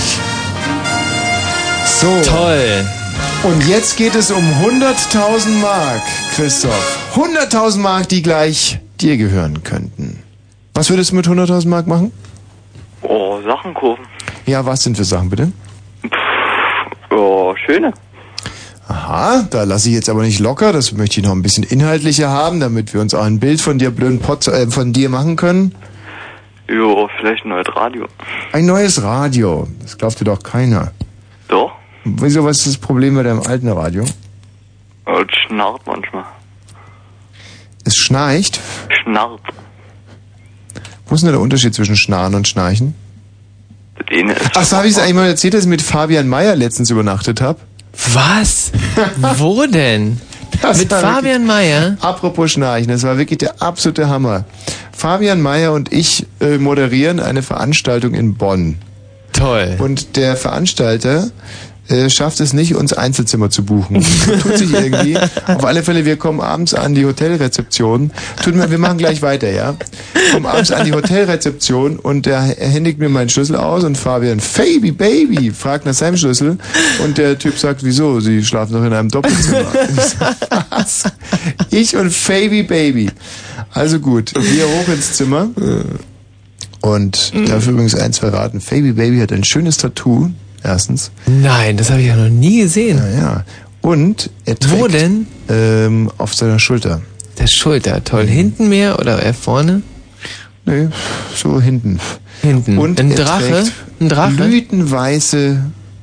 So. 1.86 2.08
Toll. 2.24 2.86
Und 3.44 3.68
jetzt 3.68 3.98
geht 3.98 4.16
es 4.16 4.32
um 4.32 4.42
100.000 4.42 5.60
Mark, 5.62 6.02
Christoph. 6.34 7.14
100.000 7.16 7.80
Mark, 7.80 8.08
die 8.08 8.22
gleich 8.22 8.80
dir 9.02 9.18
gehören 9.18 9.64
könnten. 9.64 10.24
Was 10.74 10.90
würdest 10.90 11.12
du 11.12 11.16
mit 11.16 11.28
100.000 11.28 11.68
Mark 11.68 11.86
machen? 11.86 12.14
oh, 13.02 13.42
Sachen 13.46 13.74
kaufen. 13.74 14.04
Ja, 14.46 14.66
was 14.66 14.84
sind 14.84 14.96
für 14.96 15.04
Sachen 15.04 15.30
bitte? 15.30 15.52
Oh, 17.12 17.54
schöne. 17.66 17.94
Aha, 18.88 19.46
da 19.50 19.64
lasse 19.64 19.90
ich 19.90 19.96
jetzt 19.96 20.10
aber 20.10 20.24
nicht 20.24 20.40
locker. 20.40 20.72
Das 20.72 20.94
möchte 20.94 21.20
ich 21.20 21.26
noch 21.26 21.34
ein 21.34 21.42
bisschen 21.42 21.64
inhaltlicher 21.64 22.30
haben, 22.30 22.60
damit 22.62 22.94
wir 22.94 23.02
uns 23.02 23.14
auch 23.14 23.24
ein 23.24 23.40
Bild 23.40 23.60
von 23.62 23.78
dir 23.78 23.92
blöden 23.92 24.20
Pod, 24.20 24.48
äh, 24.48 24.68
von 24.68 24.94
dir 24.94 25.10
machen 25.10 25.36
können. 25.36 25.76
Jo, 26.70 27.10
vielleicht 27.20 27.44
ein 27.46 27.50
neues 27.50 27.68
Radio. 27.76 28.08
Ein 28.54 28.66
neues 28.66 29.04
Radio. 29.04 29.68
Das 29.82 29.98
glaubt 29.98 30.20
dir 30.20 30.26
doch 30.26 30.42
keiner. 30.42 30.92
Doch, 31.50 31.72
Wieso, 32.06 32.44
was 32.44 32.58
ist 32.60 32.68
das 32.68 32.78
Problem 32.78 33.16
bei 33.16 33.24
deinem 33.24 33.42
alten 33.42 33.70
Radio? 33.70 34.06
es 35.06 35.38
schnarrt 35.48 35.82
manchmal. 35.86 36.26
Es 37.86 37.96
schnarcht. 37.96 38.60
Schnarrt. 39.04 39.42
Wo 41.08 41.16
ist 41.16 41.22
denn 41.24 41.32
der 41.32 41.42
Unterschied 41.42 41.74
zwischen 41.74 41.96
Schnarren 41.96 42.36
und 42.36 42.48
Schnarchen? 42.48 42.96
Das 43.96 44.06
eine 44.18 44.34
ist 44.34 44.52
Ach, 44.56 44.64
so 44.64 44.78
habe 44.78 44.88
ich 44.88 44.94
es 44.94 45.00
eigentlich 45.00 45.14
mal 45.14 45.28
erzählt, 45.28 45.54
dass 45.54 45.64
ich 45.64 45.70
mit 45.70 45.82
Fabian 45.82 46.28
Meyer 46.28 46.56
letztens 46.56 46.90
übernachtet 46.90 47.42
habe? 47.42 47.60
Was? 48.14 48.72
Wo 49.38 49.66
denn? 49.66 50.20
Das 50.62 50.80
Mit 50.80 50.90
Fabian 50.90 51.46
Meyer? 51.46 51.98
Apropos 52.00 52.52
Schnarchen, 52.52 52.88
das 52.88 53.04
war 53.04 53.18
wirklich 53.18 53.40
der 53.40 53.62
absolute 53.62 54.08
Hammer. 54.08 54.46
Fabian 54.96 55.42
Meyer 55.42 55.74
und 55.74 55.92
ich 55.92 56.26
äh, 56.40 56.58
moderieren 56.58 57.20
eine 57.20 57.44
Veranstaltung 57.44 58.14
in 58.14 58.36
Bonn. 58.36 58.78
Toll. 59.34 59.76
Und 59.80 60.16
der 60.16 60.36
Veranstalter 60.38 61.32
äh, 61.90 62.10
schafft 62.10 62.40
es 62.40 62.54
nicht, 62.54 62.76
uns 62.76 62.94
Einzelzimmer 62.94 63.50
zu 63.50 63.66
buchen. 63.66 64.06
Tut 64.42 64.58
sich 64.58 64.72
irgendwie. 64.72 65.18
Auf 65.18 65.66
alle 65.66 65.84
Fälle, 65.84 66.06
wir 66.06 66.16
kommen 66.16 66.40
abends 66.40 66.74
an 66.74 66.96
die 66.96 67.06
Hotelrezeption. 67.06 68.12
Tut 68.42 68.56
mir, 68.56 68.72
wir 68.72 68.78
machen 68.78 68.98
gleich 68.98 69.22
weiter, 69.22 69.52
ja? 69.52 69.76
Kommen 70.32 70.46
abends 70.46 70.72
an 70.72 70.86
die 70.86 70.94
Hotelrezeption 70.94 72.00
und 72.00 72.26
er 72.26 72.42
händigt 72.42 73.00
mir 73.00 73.10
meinen 73.10 73.30
Schlüssel 73.30 73.58
aus 73.58 73.84
und 73.84 73.98
Fabian, 73.98 74.42
Baby, 74.56 74.92
Baby, 74.92 75.52
fragt 75.52 75.86
nach 75.86 75.94
seinem 75.94 76.16
Schlüssel 76.16 76.58
und 77.04 77.18
der 77.18 77.38
Typ 77.38 77.58
sagt, 77.60 77.84
wieso? 77.84 78.22
Sie 78.22 78.44
schlafen 78.46 78.74
doch 78.74 78.84
in 78.84 78.94
einem 78.94 79.10
Doppelzimmer. 79.10 79.66
Was? 80.70 81.04
Ich 81.70 81.96
und 81.96 82.12
Fabi 82.12 82.64
Baby. 82.64 83.10
Also 83.72 84.00
gut, 84.00 84.34
wir 84.36 84.66
hoch 84.66 84.88
ins 84.94 85.14
Zimmer. 85.14 85.50
Und 86.82 87.32
ich 87.34 87.50
darf 87.50 87.68
übrigens 87.68 87.96
eins 87.96 88.20
verraten. 88.20 88.62
Fabi 88.62 88.94
Baby 88.94 89.20
hat 89.20 89.32
ein 89.32 89.44
schönes 89.44 89.78
Tattoo. 89.78 90.30
Erstens. 90.64 91.12
Nein, 91.26 91.78
das 91.78 91.90
habe 91.90 92.02
ich 92.02 92.08
ja 92.08 92.16
noch 92.16 92.30
nie 92.30 92.62
gesehen. 92.62 92.98
Ja, 92.98 93.20
ja. 93.20 93.44
Und 93.82 94.30
er 94.46 94.56
trägt, 94.58 94.80
Wo 94.80 94.88
denn? 94.88 95.28
Ähm, 95.50 96.10
auf 96.18 96.34
seiner 96.34 96.60
Schulter. 96.60 97.02
Der 97.38 97.48
Schulter, 97.48 98.04
toll. 98.04 98.26
Hinten 98.28 98.70
mehr 98.70 99.00
oder 99.00 99.22
eher 99.22 99.34
vorne? 99.34 99.82
Nee, 100.66 100.88
so 101.36 101.60
hinten. 101.60 102.00
Hinten. 102.42 102.78
Und 102.78 103.00
Ein 103.00 103.12
er 103.12 103.18
Drache? 103.18 103.50
trägt 103.50 103.74
Ein 104.00 104.10
Drache? 104.10 104.34
Blütenweiße 104.36 105.60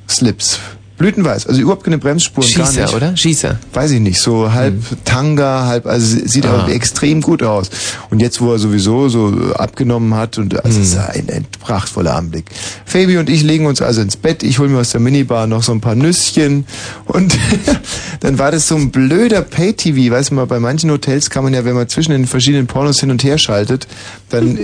Slips. 0.08 0.58
Blütenweiß, 1.00 1.46
also 1.46 1.62
überhaupt 1.62 1.82
keine 1.84 1.96
Bremsspuren, 1.96 2.46
gar 2.54 2.66
Schießer, 2.66 2.82
nicht. 2.82 2.94
oder? 2.94 3.16
Schießer. 3.16 3.58
Weiß 3.72 3.90
ich 3.92 4.00
nicht, 4.00 4.20
so 4.20 4.52
halb 4.52 4.74
Tanga, 5.06 5.64
halb, 5.64 5.86
also 5.86 6.18
sieht 6.26 6.44
Ah. 6.44 6.60
aber 6.60 6.72
extrem 6.72 7.22
gut 7.22 7.42
aus. 7.42 7.70
Und 8.10 8.20
jetzt, 8.20 8.42
wo 8.42 8.52
er 8.52 8.58
sowieso 8.58 9.08
so 9.08 9.32
abgenommen 9.54 10.12
hat, 10.14 10.36
und 10.36 10.62
also 10.62 10.78
es 10.78 10.88
ist 10.88 10.98
ein, 10.98 11.26
ein 11.30 11.46
prachtvoller 11.58 12.14
Anblick. 12.14 12.44
Fabi 12.84 13.16
und 13.16 13.30
ich 13.30 13.42
legen 13.42 13.64
uns 13.64 13.80
also 13.80 14.02
ins 14.02 14.18
Bett, 14.18 14.42
ich 14.42 14.58
hole 14.58 14.68
mir 14.68 14.78
aus 14.78 14.90
der 14.90 15.00
Minibar 15.00 15.46
noch 15.46 15.62
so 15.62 15.72
ein 15.72 15.80
paar 15.80 15.94
Nüsschen 15.94 16.66
und 17.06 17.34
dann 18.20 18.38
war 18.38 18.50
das 18.52 18.68
so 18.68 18.76
ein 18.76 18.90
blöder 18.90 19.40
Pay-TV, 19.40 20.12
weißt 20.14 20.32
du 20.32 20.34
mal, 20.34 20.46
bei 20.46 20.60
manchen 20.60 20.90
Hotels 20.90 21.30
kann 21.30 21.44
man 21.44 21.54
ja, 21.54 21.64
wenn 21.64 21.74
man 21.74 21.88
zwischen 21.88 22.12
den 22.12 22.26
verschiedenen 22.26 22.66
Pornos 22.66 23.00
hin 23.00 23.10
und 23.10 23.24
her 23.24 23.38
schaltet, 23.38 23.86
dann 24.28 24.58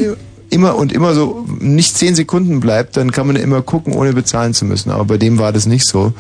immer 0.51 0.77
und 0.77 0.93
immer 0.93 1.15
so 1.15 1.45
nicht 1.59 1.97
zehn 1.97 2.15
Sekunden 2.15 2.61
bleibt, 2.61 2.97
dann 2.97 3.13
kann 3.13 3.27
man 3.27 3.37
immer 3.37 3.63
gucken, 3.63 3.93
ohne 3.93 4.13
bezahlen 4.13 4.55
zu 4.55 4.65
müssen. 4.65 4.91
Aber 4.91 5.05
bei 5.05 5.19
dem 5.19 5.39
war 5.39 5.53
das 5.53 5.67
nicht 5.67 5.87
so. 5.87 6.13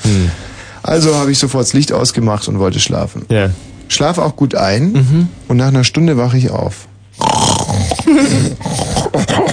Also 0.82 1.14
habe 1.16 1.32
ich 1.32 1.38
sofort 1.38 1.64
das 1.64 1.72
Licht 1.72 1.92
ausgemacht 1.92 2.48
und 2.48 2.58
wollte 2.58 2.80
schlafen. 2.80 3.24
Ja. 3.28 3.50
Schlaf 3.88 4.18
auch 4.18 4.36
gut 4.36 4.54
ein 4.54 5.28
und 5.48 5.56
nach 5.56 5.68
einer 5.68 5.84
Stunde 5.84 6.16
wache 6.16 6.38
ich 6.38 6.50
auf. 6.50 6.86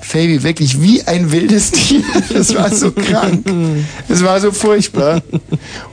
Fabi, 0.00 0.42
wirklich 0.42 0.80
wie 0.82 1.02
ein 1.04 1.30
wildes 1.32 1.70
Tier. 1.70 2.02
Das 2.32 2.54
war 2.54 2.70
so 2.74 2.90
krank. 2.90 3.44
Das 4.08 4.22
war 4.24 4.40
so 4.40 4.50
furchtbar. 4.52 5.22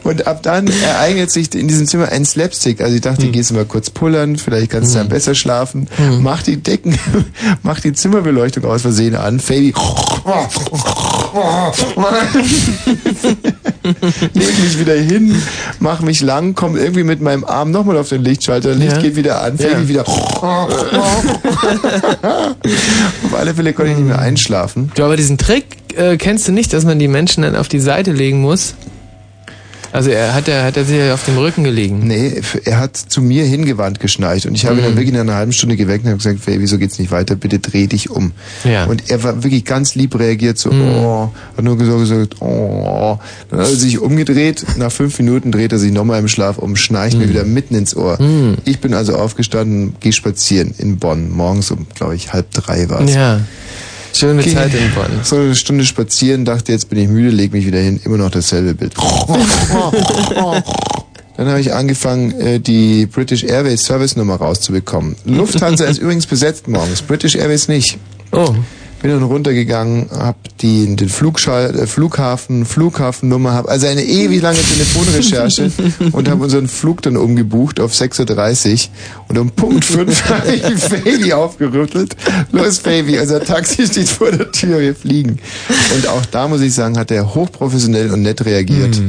Und 0.03 0.27
ab 0.27 0.41
dann 0.43 0.67
ereignet 0.67 1.31
sich 1.31 1.53
in 1.55 1.67
diesem 1.67 1.87
Zimmer 1.87 2.09
ein 2.09 2.25
Slapstick. 2.25 2.81
Also 2.81 2.95
ich 2.95 3.01
dachte, 3.01 3.27
gehst 3.27 3.51
du 3.51 3.55
mal 3.55 3.65
kurz 3.65 3.89
pullern, 3.89 4.37
vielleicht 4.37 4.71
kannst 4.71 4.93
du 4.93 4.97
dann 4.99 5.09
besser 5.09 5.35
schlafen. 5.35 5.87
Mach 6.21 6.41
die 6.43 6.57
Decken, 6.57 6.97
mach 7.63 7.79
die 7.79 7.93
Zimmerbeleuchtung 7.93 8.65
aus 8.65 8.81
Versehen 8.81 9.15
an. 9.15 9.39
Fabi 9.39 9.73
leg 14.33 14.59
mich 14.63 14.79
wieder 14.79 14.95
hin, 14.95 15.35
mach 15.79 16.01
mich 16.01 16.21
lang, 16.21 16.55
komm 16.55 16.75
irgendwie 16.77 17.03
mit 17.03 17.21
meinem 17.21 17.43
Arm 17.45 17.71
nochmal 17.71 17.97
auf 17.97 18.09
den 18.09 18.23
Lichtschalter, 18.23 18.73
Licht 18.73 18.93
Ja. 18.97 19.01
geht 19.01 19.15
wieder 19.15 19.41
an, 19.41 19.57
Fabi 19.57 19.71
Ja. 19.71 19.87
wieder. 19.87 20.05
auf 23.23 23.33
alle 23.37 23.53
Fälle 23.53 23.73
konnte 23.73 23.91
ich 23.91 23.97
nicht 23.97 24.07
mehr 24.07 24.19
einschlafen. 24.19 24.91
Du, 24.95 25.03
aber 25.03 25.17
diesen 25.17 25.37
Trick 25.37 25.65
äh, 25.95 26.17
kennst 26.17 26.47
du 26.47 26.51
nicht, 26.51 26.73
dass 26.73 26.85
man 26.85 26.99
die 26.99 27.07
Menschen 27.07 27.43
dann 27.43 27.55
auf 27.55 27.67
die 27.67 27.79
Seite 27.79 28.11
legen 28.11 28.41
muss? 28.41 28.75
Also 29.91 30.11
er 30.11 30.33
hat 30.33 30.47
er 30.47 30.63
hat 30.63 30.77
er 30.77 30.85
sich 30.85 31.11
auf 31.11 31.25
dem 31.25 31.37
Rücken 31.37 31.63
gelegen. 31.63 32.01
Nee, 32.03 32.41
er 32.65 32.79
hat 32.79 32.95
zu 32.95 33.21
mir 33.21 33.45
hingewandt 33.45 33.99
geschnarcht 33.99 34.45
und 34.45 34.55
ich 34.55 34.65
habe 34.65 34.77
ihn 34.77 34.83
dann 34.83 34.95
wirklich 34.95 35.13
in 35.13 35.19
einer 35.19 35.35
halben 35.35 35.51
Stunde 35.51 35.75
geweckt 35.75 36.03
und 36.03 36.11
habe 36.11 36.17
gesagt, 36.17 36.39
Fabi, 36.39 36.59
wieso 36.59 36.77
geht's 36.77 36.99
nicht 36.99 37.11
weiter? 37.11 37.35
Bitte 37.35 37.59
dreh 37.59 37.87
dich 37.87 38.09
um. 38.09 38.31
Ja. 38.63 38.85
Und 38.85 39.09
er 39.09 39.23
war 39.23 39.43
wirklich 39.43 39.65
ganz 39.65 39.95
lieb 39.95 40.17
reagiert, 40.17 40.57
so, 40.57 40.69
oh, 40.71 41.31
hat 41.55 41.63
nur 41.63 41.77
gesagt, 41.77 41.99
gesagt, 41.99 42.41
oh. 42.41 43.17
Dann 43.49 43.59
hat 43.59 43.67
er 43.67 43.75
sich 43.75 43.99
umgedreht, 43.99 44.65
nach 44.77 44.91
fünf 44.91 45.17
Minuten 45.19 45.51
dreht 45.51 45.71
er 45.71 45.79
sich 45.79 45.91
nochmal 45.91 46.19
im 46.19 46.27
Schlaf 46.27 46.57
um, 46.57 46.75
schnarcht 46.75 47.17
mir 47.17 47.29
wieder 47.29 47.43
mitten 47.43 47.75
ins 47.75 47.95
Ohr. 47.95 48.17
Ich 48.65 48.79
bin 48.79 48.93
also 48.93 49.15
aufgestanden, 49.15 49.95
gehe 49.99 50.13
spazieren 50.13 50.73
in 50.77 50.97
Bonn, 50.97 51.31
morgens 51.31 51.71
um, 51.71 51.87
glaube 51.95 52.15
ich, 52.15 52.33
halb 52.33 52.51
drei 52.51 52.89
war 52.89 53.01
es. 53.01 53.15
Ja. 53.15 53.41
Schöne 54.13 54.43
Geh 54.43 54.53
Zeit 54.53 54.73
in 54.73 54.91
Bonn. 54.93 55.19
So 55.23 55.37
eine 55.37 55.55
Stunde 55.55 55.85
spazieren, 55.85 56.45
dachte, 56.45 56.71
jetzt 56.71 56.89
bin 56.89 56.99
ich 56.99 57.07
müde, 57.07 57.29
leg 57.29 57.53
mich 57.53 57.65
wieder 57.65 57.79
hin, 57.79 57.99
immer 58.03 58.17
noch 58.17 58.31
dasselbe 58.31 58.73
Bild. 58.73 58.93
Dann 61.37 61.47
habe 61.47 61.61
ich 61.61 61.73
angefangen, 61.73 62.31
äh, 62.39 62.59
die 62.59 63.05
British 63.05 63.45
Airways 63.45 63.83
Service 63.83 64.17
Nummer 64.17 64.35
rauszubekommen. 64.35 65.15
Lufthansa 65.23 65.85
ist 65.85 65.99
übrigens 65.99 66.25
besetzt 66.25 66.67
morgens, 66.67 67.01
British 67.01 67.35
Airways 67.35 67.69
nicht. 67.69 67.97
Oh. 68.33 68.53
Bin 69.01 69.11
dann 69.11 69.23
runtergegangen, 69.23 70.09
hab 70.11 70.35
die, 70.57 70.95
den 70.95 71.07
Flugschall, 71.07 71.73
äh, 71.73 71.87
Flughafen, 71.87 72.65
Flughafennummer, 72.65 73.53
hab 73.53 73.69
also 73.69 73.87
eine 73.87 74.03
ewig 74.03 74.41
lange 74.41 74.59
Telefonrecherche 74.59 75.71
und 76.11 76.27
habe 76.27 76.43
unseren 76.43 76.67
Flug 76.67 77.01
dann 77.01 77.15
umgebucht 77.15 77.79
auf 77.79 77.93
6.30 77.93 78.73
Uhr 78.73 78.79
und 79.29 79.37
um 79.37 79.51
Punkt 79.51 79.85
5 79.85 80.23
habe 80.29 80.53
ich 80.53 80.63
Fabi 80.63 81.31
aufgerüttelt. 81.31 82.17
Los 82.51 82.79
Fabi, 82.79 83.17
unser 83.19 83.41
Taxi 83.41 83.87
steht 83.87 84.09
vor 84.09 84.31
der 84.31 84.51
Tür, 84.51 84.79
wir 84.79 84.93
fliegen. 84.93 85.39
Und 85.95 86.07
auch 86.07 86.25
da 86.25 86.49
muss 86.49 86.59
ich 86.59 86.73
sagen, 86.73 86.97
hat 86.97 87.09
er 87.11 87.33
hochprofessionell 87.33 88.11
und 88.11 88.21
nett 88.23 88.43
reagiert. 88.45 89.01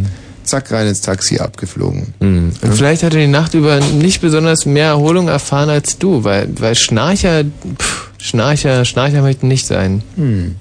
Zack, 0.44 0.72
rein 0.72 0.86
ins 0.88 1.00
Taxi 1.00 1.38
abgeflogen. 1.38 2.14
Und 2.62 2.74
vielleicht 2.74 3.02
hat 3.02 3.14
er 3.14 3.20
die 3.20 3.26
Nacht 3.26 3.54
über 3.54 3.80
nicht 3.80 4.20
besonders 4.20 4.66
mehr 4.66 4.86
Erholung 4.86 5.28
erfahren 5.28 5.68
als 5.68 5.98
du, 5.98 6.24
weil, 6.24 6.48
weil 6.58 6.74
Schnarcher, 6.74 7.44
pff, 7.44 8.09
Schnarcher, 8.20 8.84
Schnarcher 8.84 9.22
möchten 9.22 9.48
nicht 9.48 9.66
sein. 9.66 10.02
Hm. 10.16 10.56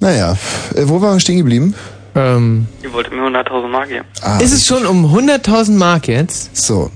Naja, 0.00 0.36
äh, 0.74 0.82
wo 0.84 1.00
waren 1.00 1.16
wir 1.16 1.20
stehen 1.20 1.38
geblieben? 1.38 1.74
Ähm, 2.14 2.66
Ihr 2.82 2.92
wolltet 2.92 3.12
mir 3.12 3.20
100.000 3.22 3.68
Mark 3.68 3.88
geben. 3.88 4.04
Ah. 4.22 4.38
Ist 4.38 4.52
es 4.52 4.66
schon 4.66 4.86
um 4.86 5.06
100.000 5.06 5.72
Mark 5.72 6.08
jetzt? 6.08 6.56
So. 6.56 6.90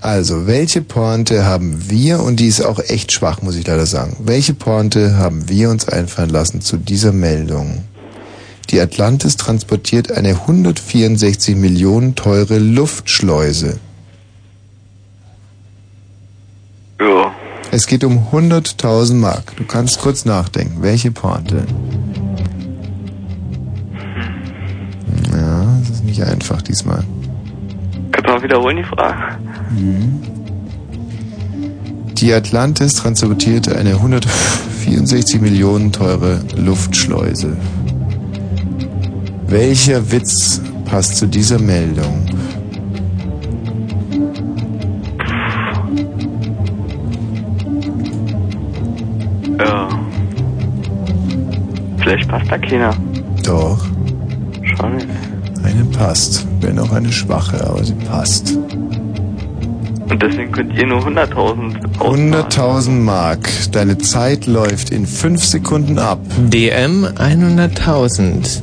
Also, 0.00 0.46
welche 0.46 0.80
Pointe 0.80 1.44
haben 1.44 1.90
wir, 1.90 2.20
und 2.20 2.38
die 2.38 2.46
ist 2.46 2.64
auch 2.64 2.78
echt 2.78 3.10
schwach, 3.10 3.42
muss 3.42 3.56
ich 3.56 3.66
leider 3.66 3.84
sagen, 3.84 4.16
welche 4.20 4.54
Pointe 4.54 5.16
haben 5.16 5.48
wir 5.48 5.70
uns 5.70 5.88
einfallen 5.88 6.30
lassen 6.30 6.60
zu 6.60 6.76
dieser 6.76 7.12
Meldung? 7.12 7.82
Die 8.70 8.80
Atlantis 8.80 9.36
transportiert 9.36 10.12
eine 10.12 10.30
164 10.30 11.56
Millionen 11.56 12.14
teure 12.14 12.58
Luftschleuse. 12.58 13.80
Ja. 17.00 17.34
Es 17.70 17.86
geht 17.86 18.02
um 18.02 18.28
100.000 18.32 19.14
Mark. 19.14 19.56
Du 19.56 19.64
kannst 19.64 20.00
kurz 20.00 20.24
nachdenken. 20.24 20.82
Welche 20.82 21.10
Pointe? 21.10 21.64
Ja, 25.30 25.78
das 25.80 25.90
ist 25.90 26.04
nicht 26.04 26.22
einfach 26.22 26.62
diesmal. 26.62 27.04
Kannst 28.10 28.26
du 28.26 28.32
mal 28.32 28.42
wiederholen 28.42 28.76
die 28.78 28.84
Frage? 28.84 29.38
Die 32.14 32.32
Atlantis 32.32 32.94
transportierte 32.94 33.76
eine 33.76 33.90
164 33.90 35.40
Millionen 35.40 35.92
teure 35.92 36.40
Luftschleuse. 36.56 37.56
Welcher 39.46 40.10
Witz 40.10 40.62
passt 40.86 41.16
zu 41.18 41.26
dieser 41.26 41.58
Meldung? 41.58 42.27
Vielleicht 52.08 52.28
passt 52.30 52.50
da 52.50 52.56
keiner. 52.56 52.96
Doch, 53.44 53.84
nicht. 54.62 55.06
eine 55.62 55.84
passt. 55.92 56.46
Wenn 56.62 56.78
auch 56.78 56.90
eine 56.90 57.12
schwache, 57.12 57.62
aber 57.66 57.84
sie 57.84 57.92
passt. 57.92 58.56
Und 60.08 60.22
deswegen 60.22 60.50
könnt 60.50 60.72
ihr 60.72 60.86
nur 60.86 61.06
100.000 61.06 61.98
100.000 61.98 62.90
Mark. 62.92 63.50
Deine 63.72 63.98
Zeit 63.98 64.46
läuft 64.46 64.88
in 64.88 65.06
5 65.06 65.44
Sekunden 65.44 65.98
ab. 65.98 66.20
DM 66.38 67.04
100.000. 67.04 68.62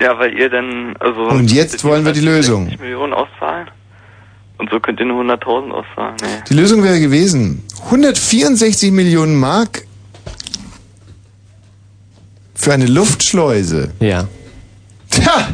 Ja, 0.00 0.18
weil 0.18 0.32
ihr 0.32 0.48
dann, 0.48 0.96
also... 0.98 1.20
Und 1.20 1.52
jetzt 1.52 1.84
wollen 1.84 2.06
wir 2.06 2.12
die 2.12 2.20
Lösung. 2.20 2.68
60 2.68 2.80
Millionen 2.80 3.12
auszahlen. 3.12 3.68
Und 4.56 4.70
so 4.70 4.80
könnt 4.80 4.98
ihr 4.98 5.04
nur 5.04 5.22
100.000 5.24 5.72
auszahlen. 5.72 6.16
Nee. 6.22 6.44
Die 6.48 6.54
Lösung 6.54 6.82
wäre 6.84 7.00
gewesen, 7.00 7.64
164 7.84 8.92
Millionen 8.92 9.36
Mark 9.36 9.82
für 12.60 12.72
eine 12.72 12.86
Luftschleuse. 12.86 13.90
Ja. 14.00 14.28
Tja, 15.10 15.48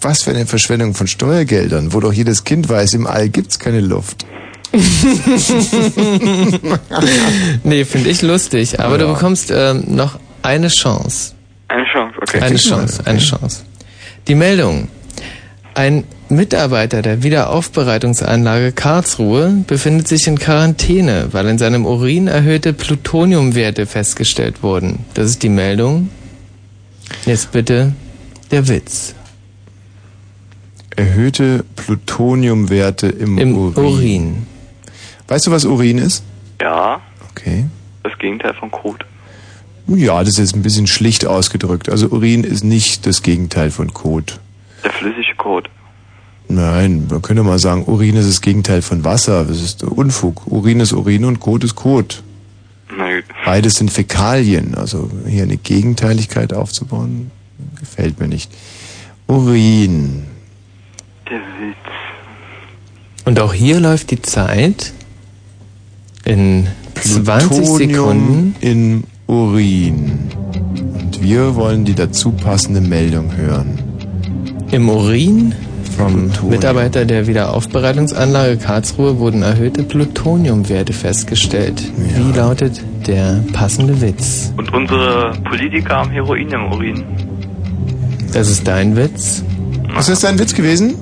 was 0.00 0.22
für 0.22 0.30
eine 0.30 0.46
Verschwendung 0.46 0.94
von 0.94 1.06
Steuergeldern, 1.06 1.92
wo 1.92 2.00
doch 2.00 2.12
jedes 2.12 2.44
Kind 2.44 2.68
weiß, 2.68 2.94
im 2.94 3.06
All 3.06 3.28
gibt's 3.28 3.58
keine 3.58 3.80
Luft. 3.80 4.24
nee, 7.64 7.84
finde 7.84 8.10
ich 8.10 8.22
lustig. 8.22 8.80
Aber 8.80 8.96
Ja. 8.98 9.06
du 9.06 9.12
bekommst 9.12 9.50
ähm, 9.54 9.84
noch 9.88 10.18
eine 10.42 10.68
Chance. 10.68 11.32
Eine 11.68 11.84
Chance, 11.92 12.16
okay. 12.22 12.40
Eine 12.40 12.56
Chance, 12.56 13.02
eine 13.04 13.18
Chance. 13.18 13.62
Die 14.28 14.34
Meldung. 14.34 14.88
Ein 15.74 16.04
Mitarbeiter 16.28 17.00
der 17.02 17.22
Wiederaufbereitungsanlage 17.22 18.72
Karlsruhe 18.72 19.62
befindet 19.66 20.08
sich 20.08 20.26
in 20.26 20.38
Quarantäne, 20.38 21.28
weil 21.32 21.46
in 21.46 21.58
seinem 21.58 21.86
Urin 21.86 22.26
erhöhte 22.26 22.72
Plutoniumwerte 22.72 23.86
festgestellt 23.86 24.62
wurden. 24.62 25.04
Das 25.14 25.26
ist 25.26 25.42
die 25.42 25.48
Meldung. 25.48 26.08
Jetzt 27.26 27.52
bitte 27.52 27.94
der 28.50 28.68
Witz. 28.68 29.14
Erhöhte 30.96 31.64
Plutoniumwerte 31.76 33.08
im, 33.08 33.38
Im 33.38 33.56
Urin. 33.56 33.84
Urin. 33.84 34.46
Weißt 35.28 35.46
du, 35.46 35.50
was 35.50 35.64
Urin 35.64 35.98
ist? 35.98 36.24
Ja. 36.60 37.00
Okay. 37.30 37.66
Das 38.02 38.18
Gegenteil 38.18 38.54
von 38.54 38.70
Kot. 38.70 39.04
Ja, 39.86 40.20
das 40.20 40.30
ist 40.30 40.38
jetzt 40.38 40.54
ein 40.54 40.62
bisschen 40.62 40.86
schlicht 40.86 41.26
ausgedrückt. 41.26 41.88
Also 41.88 42.08
Urin 42.08 42.44
ist 42.44 42.64
nicht 42.64 43.06
das 43.06 43.22
Gegenteil 43.22 43.70
von 43.70 43.92
Kot. 43.92 44.40
Der 44.84 44.92
flüssige 44.92 45.34
Kot. 45.36 45.68
Nein, 46.48 47.06
man 47.08 47.22
könnte 47.22 47.42
mal 47.42 47.58
sagen, 47.58 47.84
Urin 47.86 48.16
ist 48.16 48.28
das 48.28 48.40
Gegenteil 48.40 48.82
von 48.82 49.04
Wasser. 49.04 49.44
Das 49.44 49.62
ist 49.62 49.84
Unfug. 49.84 50.46
Urin 50.46 50.80
ist 50.80 50.92
Urin 50.92 51.24
und 51.24 51.40
Kot 51.40 51.64
ist 51.64 51.76
Kot. 51.76 52.22
Beides 53.44 53.74
sind 53.74 53.90
Fäkalien. 53.90 54.74
Also 54.74 55.10
hier 55.26 55.44
eine 55.44 55.56
Gegenteiligkeit 55.56 56.52
aufzubauen, 56.52 57.30
gefällt 57.78 58.20
mir 58.20 58.28
nicht. 58.28 58.50
Urin. 59.26 60.24
Der 61.28 61.38
Witz. 61.38 61.76
Und 63.24 63.38
auch 63.38 63.54
hier 63.54 63.80
läuft 63.80 64.10
die 64.10 64.22
Zeit 64.22 64.92
in 66.24 66.66
20 66.94 67.48
Plutonium 67.48 67.78
Sekunden. 67.78 68.56
in 68.60 69.04
Urin. 69.26 70.30
Und 70.94 71.22
wir 71.22 71.54
wollen 71.54 71.84
die 71.84 71.94
dazu 71.94 72.32
passende 72.32 72.80
Meldung 72.80 73.36
hören. 73.36 73.78
Im 74.70 74.88
Urin 74.88 75.54
vom 76.00 76.28
Plutonium. 76.28 76.50
Mitarbeiter 76.50 77.04
der 77.04 77.26
Wiederaufbereitungsanlage 77.26 78.56
Karlsruhe 78.56 79.18
wurden 79.18 79.42
erhöhte 79.42 79.82
Plutoniumwerte 79.82 80.92
festgestellt. 80.92 81.82
Wie 81.96 82.36
lautet 82.36 82.80
der 83.06 83.42
passende 83.52 84.00
Witz? 84.00 84.52
Und 84.56 84.72
unsere 84.72 85.32
Politiker 85.44 85.96
haben 85.96 86.10
Heroin 86.10 86.48
im 86.50 86.72
Urin. 86.72 87.04
Das 88.32 88.48
ist 88.48 88.66
dein 88.66 88.96
Witz? 88.96 89.42
Was 89.94 90.08
ist 90.08 90.24
dein 90.24 90.38
Witz 90.38 90.54
gewesen? 90.54 90.94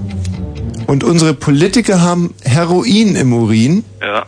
Und 0.86 1.04
unsere 1.04 1.34
Politiker 1.34 2.00
haben 2.00 2.34
Heroin 2.42 3.14
im 3.14 3.32
Urin. 3.32 3.84
Ja. 4.00 4.24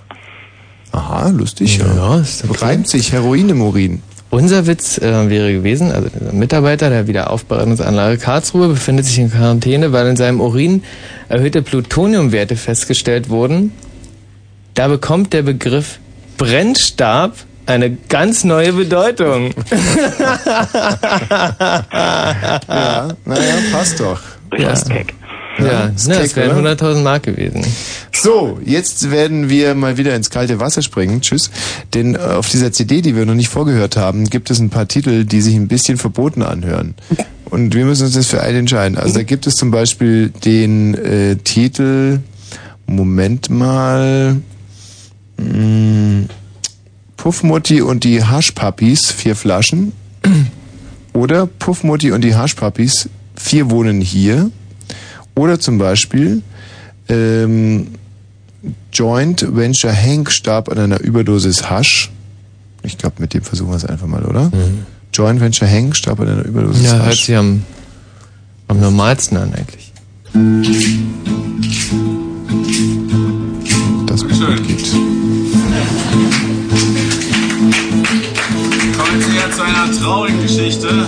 Aha, 0.92 1.28
lustig. 1.28 1.78
Ja, 1.78 1.86
ja 1.94 2.16
ist 2.18 2.44
okay. 2.44 2.64
Reimt 2.64 2.88
sich 2.88 3.12
Heroin 3.12 3.48
im 3.48 3.62
Urin. 3.62 4.02
Unser 4.30 4.66
Witz 4.68 4.96
äh, 4.98 5.28
wäre 5.28 5.52
gewesen, 5.52 5.90
also 5.90 6.08
der 6.08 6.32
Mitarbeiter 6.32 6.88
der 6.88 7.08
Wiederaufbereitungsanlage 7.08 8.16
Karlsruhe 8.18 8.68
befindet 8.68 9.06
sich 9.06 9.18
in 9.18 9.30
Quarantäne, 9.30 9.92
weil 9.92 10.06
in 10.06 10.16
seinem 10.16 10.40
Urin 10.40 10.84
erhöhte 11.28 11.62
Plutoniumwerte 11.62 12.54
festgestellt 12.54 13.28
wurden. 13.28 13.72
Da 14.74 14.86
bekommt 14.86 15.32
der 15.32 15.42
Begriff 15.42 15.98
Brennstab 16.38 17.34
eine 17.66 17.90
ganz 17.90 18.44
neue 18.44 18.72
Bedeutung. 18.72 19.52
ja, 22.68 23.08
naja, 23.24 23.54
passt 23.72 23.98
doch. 23.98 24.20
Ja. 24.56 24.74
Ja, 25.58 25.86
ist 25.86 26.08
na, 26.08 26.14
keck, 26.14 26.24
das 26.24 26.36
wären 26.36 26.58
oder? 26.58 26.72
100.000 26.72 27.02
Mark 27.02 27.24
gewesen. 27.24 27.62
So, 28.12 28.58
jetzt 28.64 29.10
werden 29.10 29.48
wir 29.48 29.74
mal 29.74 29.96
wieder 29.96 30.14
ins 30.14 30.30
kalte 30.30 30.60
Wasser 30.60 30.82
springen. 30.82 31.20
Tschüss. 31.20 31.50
Denn 31.94 32.14
äh, 32.14 32.18
auf 32.18 32.48
dieser 32.48 32.72
CD, 32.72 33.02
die 33.02 33.16
wir 33.16 33.26
noch 33.26 33.34
nicht 33.34 33.48
vorgehört 33.48 33.96
haben, 33.96 34.26
gibt 34.30 34.50
es 34.50 34.58
ein 34.60 34.70
paar 34.70 34.88
Titel, 34.88 35.24
die 35.24 35.40
sich 35.40 35.54
ein 35.56 35.68
bisschen 35.68 35.98
verboten 35.98 36.42
anhören. 36.42 36.94
Und 37.46 37.74
wir 37.74 37.84
müssen 37.84 38.06
uns 38.06 38.14
jetzt 38.14 38.28
für 38.28 38.40
einen 38.42 38.60
entscheiden. 38.60 38.96
Also 38.96 39.14
da 39.14 39.22
gibt 39.22 39.46
es 39.46 39.56
zum 39.56 39.70
Beispiel 39.70 40.30
den 40.44 40.94
äh, 40.94 41.36
Titel, 41.36 42.20
Moment 42.86 43.50
mal, 43.50 44.36
mh, 45.36 46.26
Puffmutti 47.16 47.82
und 47.82 48.04
die 48.04 48.24
Haschpapis, 48.24 49.10
vier 49.10 49.36
Flaschen. 49.36 49.92
Oder 51.12 51.46
Puffmutti 51.46 52.12
und 52.12 52.22
die 52.22 52.34
Haschpapis, 52.34 53.08
vier 53.34 53.70
wohnen 53.70 54.00
hier. 54.00 54.50
Oder 55.34 55.58
zum 55.60 55.78
Beispiel 55.78 56.42
ähm, 57.08 57.88
Joint 58.92 59.44
Venture 59.56 59.94
Hank 59.94 60.30
starb 60.30 60.68
an 60.68 60.78
einer 60.78 61.00
Überdosis 61.00 61.70
Hasch. 61.70 62.10
Ich 62.82 62.98
glaube, 62.98 63.16
mit 63.18 63.34
dem 63.34 63.42
versuchen 63.42 63.70
wir 63.70 63.76
es 63.76 63.84
einfach 63.84 64.06
mal, 64.06 64.24
oder? 64.24 64.50
Joint 65.12 65.40
Venture 65.40 65.68
Hank 65.68 65.96
starb 65.96 66.20
an 66.20 66.28
einer 66.28 66.44
Überdosis 66.44 66.84
Ja, 66.84 66.92
hört 66.94 67.06
Hasch. 67.06 67.24
sich 67.26 67.36
am, 67.36 67.62
am 68.68 68.80
normalsten 68.80 69.36
an 69.38 69.52
eigentlich. 69.54 69.92
Das 74.06 74.22
mir 74.24 74.34
gut 74.34 74.66
geht. 74.66 74.90
Kommen 78.96 79.22
Sie 79.22 79.36
jetzt 79.36 79.56
zu 79.56 79.62
einer 79.62 79.92
traurigen 80.00 80.42
Geschichte. 80.42 81.06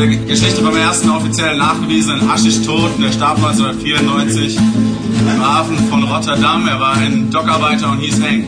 Der 0.00 0.08
Ge- 0.08 0.24
Geschichte 0.26 0.62
vom 0.62 0.74
ersten 0.74 1.10
offiziell 1.10 1.58
nachgewiesenen 1.58 2.26
Haschisch-Toten. 2.26 3.02
Der 3.02 3.12
starb 3.12 3.36
1994 3.36 4.56
im 4.56 5.46
Hafen 5.46 5.76
von 5.90 6.04
Rotterdam. 6.04 6.66
Er 6.66 6.80
war 6.80 6.94
ein 6.94 7.30
Dockarbeiter 7.30 7.90
und 7.90 7.98
hieß 7.98 8.18
ein 8.22 8.46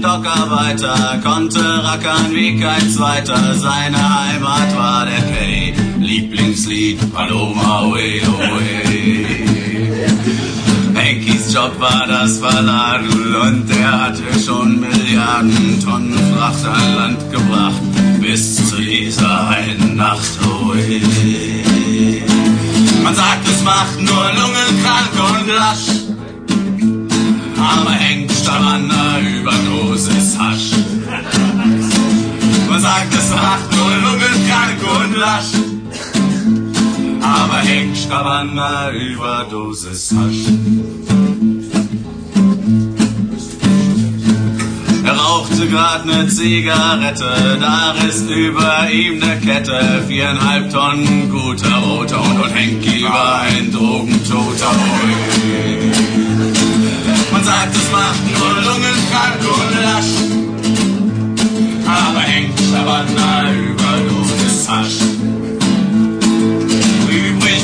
Dockarbeiter, 0.00 1.20
konnte 1.22 1.60
rackern 1.84 2.32
wie 2.32 2.58
kein 2.60 2.88
zweiter. 2.90 3.54
Seine 3.54 3.98
Heimat 3.98 4.76
war 4.76 5.06
der 5.06 5.20
Pay. 5.32 5.74
Lieblingslied 6.12 6.98
Paloma 7.14 7.86
Oe 7.86 8.20
Oe. 8.20 8.68
Henkis 10.94 11.54
Job 11.54 11.72
war 11.80 12.06
das 12.06 12.36
Verladel 12.36 13.34
und 13.34 13.70
er 13.70 13.92
hatte 14.02 14.22
schon 14.44 14.78
Milliarden 14.78 15.82
Tonnen 15.82 16.18
Fracht 16.36 16.66
an 16.66 16.94
Land 16.96 17.32
gebracht. 17.32 17.80
Bis 18.20 18.56
zu 18.56 18.76
dieser 18.76 19.48
einen 19.48 19.96
Nacht. 19.96 20.38
Oe. 20.44 21.00
Man 23.02 23.14
sagt, 23.14 23.48
es 23.48 23.62
macht 23.62 23.98
nur 23.98 24.26
lungenkrank 24.38 25.14
und 25.30 25.46
lasch. 25.48 25.88
Aber 27.56 27.92
Henk 27.92 28.30
starb 28.30 28.60
an 28.60 28.90
einer 28.90 29.30
Überdosis 29.30 30.38
Hasch. 30.38 30.72
Man 32.68 32.82
sagt, 32.82 33.14
es 33.14 33.30
macht 33.30 33.70
nur 33.74 33.92
lungenkrank 34.10 34.78
und 35.00 35.16
lasch. 35.16 35.81
Aber 37.32 37.62
an 38.26 38.58
einer 38.58 38.92
Überdosis 38.92 40.14
Hasch. 40.14 40.44
Er 45.04 45.16
rauchte 45.16 45.66
grad 45.68 46.04
ne 46.04 46.28
Zigarette, 46.28 47.58
da 47.58 47.92
riss 47.92 48.22
über 48.22 48.90
ihm 48.90 49.18
ne 49.18 49.40
Kette, 49.40 50.04
viereinhalb 50.06 50.70
Tonnen 50.70 51.30
guter 51.30 51.76
Roter 51.78 52.20
und, 52.20 52.38
und 52.38 52.54
Henki 52.54 53.02
war 53.02 53.40
ein 53.40 53.72
Drogentoter. 53.72 54.74
Man 57.32 57.44
sagt, 57.44 57.74
es 57.74 57.90
macht 57.90 58.24
nur 58.38 58.54
lungenkrank 58.66 59.40
und 59.56 59.72
lasch. 59.82 60.14
Aber 61.86 62.20
hängt 62.20 62.58
einer 62.74 63.52
Überdosis 63.52 64.68
Hasch. 64.68 65.11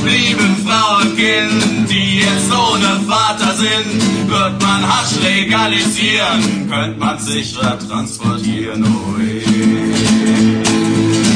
Blieben 0.08 0.56
Frau 0.64 1.02
und 1.02 1.16
Kind, 1.18 1.90
die 1.90 2.20
jetzt 2.20 2.50
ohne 2.50 2.98
Vater 3.06 3.54
sind. 3.54 4.30
Wird 4.30 4.62
man 4.62 4.82
Hasch 4.88 5.20
legalisieren, 5.22 6.66
könnte 6.70 6.98
man 6.98 7.18
sicher 7.18 7.78
transportieren. 7.78 8.84
Ui. 8.84 9.42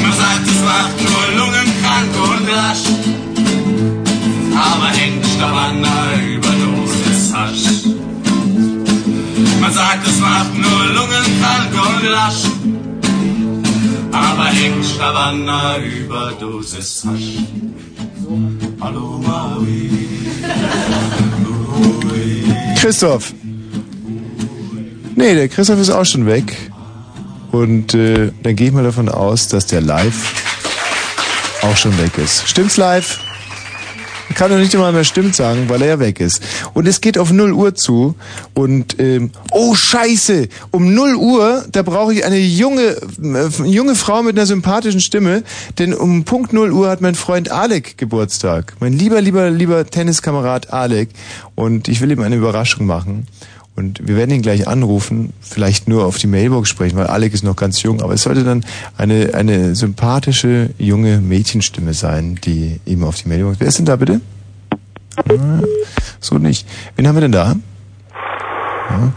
Man 0.01 0.13
sagt, 0.13 0.47
es 0.47 0.61
macht 0.71 0.97
nur 1.05 1.25
lungenkrank 1.37 2.13
und 2.29 2.47
lasch. 2.49 2.85
Aber 4.55 4.87
hängt 4.87 5.23
aber 5.39 5.61
an 5.61 5.85
einer 5.85 6.23
Überdosis 6.35 7.31
Hasch. 7.31 7.65
Man 9.61 9.71
sagt, 9.71 10.07
es 10.07 10.19
macht 10.19 10.53
nur 10.55 10.85
lungenkrank 10.95 11.73
und 11.73 12.09
lasch. 12.09 12.43
Aber 14.11 14.45
hängt 14.45 14.99
aber 14.99 15.25
an 15.27 15.47
einer 15.47 15.77
Hasch. 17.05 17.92
Hallo 18.83 19.17
Maui. 19.25 19.89
Christoph. 22.81 23.33
Nee, 25.15 25.35
der 25.35 25.47
Christoph 25.47 25.79
ist 25.79 25.89
auch 25.89 26.03
schon 26.03 26.25
weg. 26.25 26.69
Und 27.53 27.93
äh, 27.93 28.31
dann 28.43 28.57
gehe 28.57 28.67
ich 28.67 28.73
mal 28.73 28.83
davon 28.83 29.07
aus, 29.07 29.47
dass 29.47 29.67
der 29.67 29.79
Live 29.79 30.33
auch 31.61 31.77
schon 31.77 31.97
weg 31.97 32.17
ist. 32.17 32.45
Stimmt's 32.45 32.75
live? 32.75 33.21
Ich 34.33 34.39
kann 34.39 34.49
doch 34.49 34.57
nicht 34.57 34.73
immer 34.73 34.91
mehr 34.91 35.03
stimmt 35.03 35.35
sagen, 35.35 35.69
weil 35.69 35.83
er 35.83 35.89
ja 35.89 35.99
weg 35.99 36.19
ist. 36.19 36.41
Und 36.73 36.87
es 36.87 37.01
geht 37.01 37.19
auf 37.19 37.31
0 37.31 37.51
Uhr 37.53 37.75
zu. 37.75 38.15
Und 38.55 38.99
ähm, 38.99 39.29
oh 39.51 39.75
Scheiße, 39.75 40.47
um 40.71 40.91
0 40.91 41.13
Uhr, 41.13 41.63
da 41.71 41.83
brauche 41.83 42.15
ich 42.15 42.25
eine 42.25 42.39
junge, 42.39 42.97
äh, 43.21 43.63
junge 43.63 43.93
Frau 43.93 44.23
mit 44.23 44.35
einer 44.35 44.47
sympathischen 44.47 45.01
Stimme. 45.01 45.43
Denn 45.77 45.93
um 45.93 46.23
Punkt 46.23 46.51
0 46.51 46.71
Uhr 46.71 46.89
hat 46.89 46.99
mein 46.99 47.13
Freund 47.13 47.51
Alec 47.51 47.99
Geburtstag. 47.99 48.73
Mein 48.79 48.93
lieber, 48.93 49.21
lieber, 49.21 49.51
lieber 49.51 49.85
Tenniskamerad 49.85 50.73
Alec. 50.73 51.09
Und 51.53 51.87
ich 51.87 52.01
will 52.01 52.09
ihm 52.09 52.21
eine 52.21 52.35
Überraschung 52.37 52.87
machen. 52.87 53.27
Und 53.75 54.07
wir 54.07 54.15
werden 54.15 54.29
ihn 54.31 54.43
gleich 54.43 54.67
anrufen, 54.67 55.33
vielleicht 55.41 55.87
nur 55.87 56.05
auf 56.05 56.17
die 56.19 56.27
Mailbox 56.27 56.69
sprechen, 56.69 56.95
weil 56.95 57.07
Alec 57.07 57.33
ist 57.33 57.43
noch 57.43 57.55
ganz 57.55 57.81
jung, 57.81 58.01
aber 58.03 58.13
es 58.13 58.21
sollte 58.23 58.43
dann 58.43 58.63
eine, 58.97 59.33
eine 59.33 59.73
sympathische 59.75 60.69
junge 60.77 61.19
Mädchenstimme 61.19 61.93
sein, 61.95 62.39
die 62.43 62.79
ihm 62.85 63.03
auf 63.03 63.19
die 63.19 63.29
Mailbox. 63.29 63.59
Wer 63.59 63.67
ist 63.67 63.79
denn 63.79 63.85
da 63.85 63.95
bitte? 63.95 64.21
Ah, 65.27 65.61
So 66.19 66.37
nicht. 66.37 66.67
Wen 66.95 67.07
haben 67.07 67.15
wir 67.15 67.21
denn 67.21 67.31
da? 67.31 67.55
Ja. 68.89 69.13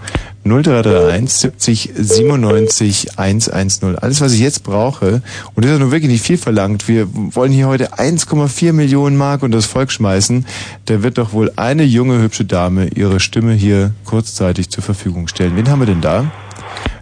0331 0.46 1.30
70 1.30 1.90
97 1.96 3.18
110. 3.18 3.98
Alles, 3.98 4.20
was 4.20 4.32
ich 4.32 4.40
jetzt 4.40 4.62
brauche, 4.62 5.22
und 5.54 5.64
das 5.64 5.66
ist 5.66 5.78
ja 5.78 5.78
nun 5.78 5.90
wirklich 5.90 6.10
nicht 6.10 6.24
viel 6.24 6.38
verlangt, 6.38 6.88
wir 6.88 7.08
wollen 7.12 7.52
hier 7.52 7.68
heute 7.68 7.94
1,4 7.94 8.72
Millionen 8.72 9.16
Mark 9.16 9.42
und 9.42 9.50
das 9.52 9.66
Volk 9.66 9.90
schmeißen, 9.90 10.46
da 10.86 11.02
wird 11.02 11.18
doch 11.18 11.32
wohl 11.32 11.52
eine 11.56 11.82
junge, 11.82 12.22
hübsche 12.22 12.44
Dame 12.44 12.88
ihre 12.88 13.20
Stimme 13.20 13.52
hier 13.52 13.92
kurzzeitig 14.04 14.70
zur 14.70 14.84
Verfügung 14.84 15.28
stellen. 15.28 15.56
Wen 15.56 15.68
haben 15.68 15.80
wir 15.80 15.86
denn 15.86 16.00
da? 16.00 16.30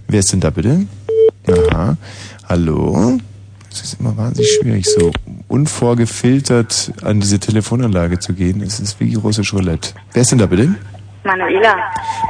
Wer 0.08 0.20
ist 0.20 0.32
denn 0.32 0.40
da 0.40 0.50
bitte? 0.50 0.86
Aha. 1.70 1.96
Hallo? 2.48 3.18
Es 3.70 3.82
ist 3.82 4.00
immer 4.00 4.16
wahnsinnig 4.16 4.52
schwierig, 4.60 4.86
so 4.86 5.10
unvorgefiltert 5.48 6.92
an 7.02 7.20
diese 7.20 7.40
Telefonanlage 7.40 8.20
zu 8.20 8.32
gehen. 8.32 8.60
Es 8.60 8.78
ist 8.78 9.00
wie 9.00 9.14
russisch 9.14 9.52
Roulette. 9.52 9.90
Wer 10.12 10.22
ist 10.22 10.30
denn 10.30 10.38
da 10.38 10.46
bitte? 10.46 10.76
Manuela. 11.24 11.76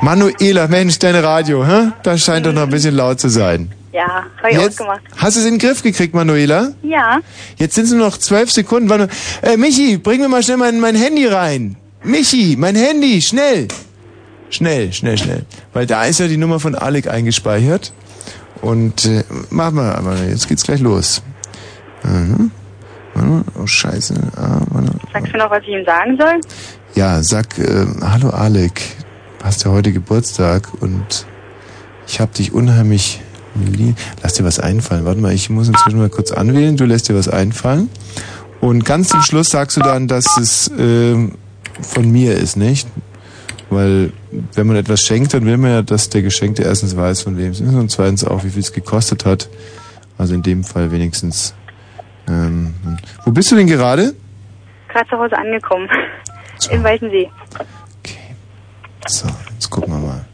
Manuela, 0.03 0.69
Mensch, 0.69 0.99
dein 0.99 1.16
Radio, 1.16 1.66
hä? 1.66 1.91
Das 2.03 2.23
scheint 2.23 2.47
doch 2.47 2.53
noch 2.53 2.62
ein 2.62 2.71
bisschen 2.71 2.95
laut 2.95 3.21
zu 3.21 3.29
sein. 3.29 3.73
Ja, 3.93 4.25
habe 4.39 4.51
ich 4.51 4.57
Jetzt 4.57 4.81
ausgemacht. 4.81 5.01
hast 5.16 5.37
du 5.37 5.41
es 5.41 5.47
in 5.47 5.55
den 5.55 5.59
Griff 5.61 5.83
gekriegt, 5.83 6.15
Manuela? 6.15 6.73
Ja. 6.83 7.21
Jetzt 7.57 7.75
sind 7.77 7.85
es 7.85 7.93
nur 7.93 8.07
noch 8.07 8.19
zwölf 8.19 8.51
Sekunden. 8.51 9.09
Äh, 9.43 9.57
Michi, 9.57 9.99
bring 9.99 10.21
mir 10.21 10.29
mal 10.29 10.43
schnell 10.43 10.57
mein, 10.57 10.81
mein 10.81 10.97
Handy 10.97 11.27
rein. 11.27 11.77
Michi, 12.03 12.57
mein 12.59 12.75
Handy, 12.75 13.21
schnell. 13.23 13.69
Schnell, 14.51 14.93
schnell, 14.93 15.16
schnell. 15.19 15.45
Weil 15.73 15.87
da 15.87 16.05
ist 16.05 16.21
ja 16.21 16.27
die 16.29 16.37
Nummer 16.37 16.59
von 16.61 16.75
Alec 16.75 17.09
eingespeichert. 17.09 17.93
Und 18.62 19.05
äh, 19.07 19.23
mach 19.51 19.71
mal, 19.71 20.01
Manuel, 20.03 20.31
jetzt 20.31 20.49
geht's 20.49 20.62
gleich 20.65 20.81
los. 20.81 21.23
Mhm. 22.03 22.51
Oh, 23.62 23.66
scheiße. 23.66 24.15
Ah, 24.37 24.61
warte. 24.71 24.91
Sagst 25.12 25.33
du 25.33 25.39
noch, 25.39 25.51
was 25.51 25.62
ich 25.62 25.69
ihm 25.69 25.85
sagen 25.85 26.16
soll? 26.19 26.41
Ja, 26.95 27.25
sag, 27.25 27.59
äh, 27.59 27.87
hallo 28.03 28.31
Alec, 28.31 28.81
hast 29.43 29.65
ja 29.65 29.73
heute 29.73 29.93
Geburtstag 29.93 30.69
und 30.81 31.27
ich 32.07 32.21
hab 32.21 32.33
dich 32.35 32.53
unheimlich 32.53 33.21
lieb. 33.57 33.97
Lass 34.23 34.35
dir 34.35 34.45
was 34.45 34.61
einfallen. 34.61 35.05
Warte 35.05 35.21
mal, 35.21 35.33
ich 35.33 35.51
muss 35.51 35.66
inzwischen 35.66 35.99
mal 35.99 36.09
kurz 36.09 36.31
anwählen. 36.31 36.77
Du 36.77 36.85
lässt 36.85 37.09
dir 37.09 37.16
was 37.16 37.29
einfallen. 37.29 37.91
Und 38.61 38.85
ganz 38.85 39.09
zum 39.09 39.23
Schluss 39.23 39.51
sagst 39.51 39.77
du 39.77 39.81
dann, 39.81 40.07
dass 40.07 40.37
es 40.39 40.71
ähm, 40.79 41.33
von 41.83 42.12
mir 42.12 42.37
ist, 42.37 42.57
nicht? 42.57 42.87
Weil 43.71 44.12
wenn 44.53 44.69
man 44.69 44.77
etwas 44.77 45.01
schenkt, 45.01 45.35
dann 45.35 45.47
will 45.47 45.57
man 45.57 45.71
ja, 45.73 45.83
dass 45.83 46.11
der 46.11 46.23
Geschenkte 46.23 46.62
erstens 46.62 46.97
weiß, 46.97 47.23
von 47.23 47.37
wem 47.37 47.51
es 47.51 47.61
ist 47.61 47.75
und 47.75 47.91
zweitens 47.91 48.25
auch, 48.25 48.45
wie 48.45 48.51
viel 48.51 48.62
es 48.62 48.73
gekostet 48.73 49.25
hat. 49.25 49.49
Also 50.16 50.35
in 50.35 50.45
dem 50.45 50.62
Fall 50.62 50.93
wenigstens. 50.93 51.57
Ähm, 52.29 52.73
wo 53.25 53.33
bist 53.33 53.51
du 53.51 53.57
denn 53.57 53.66
gerade? 53.66 54.15
Gerade 54.89 55.09
zu 55.11 55.19
Hause 55.19 55.37
angekommen. 55.37 55.89
In 56.70 56.82
Weißensee. 56.82 57.31
So, 59.07 59.28
jetzt 59.53 59.69
gucken 59.70 59.93
wir 59.93 59.99
mal. 60.09 60.24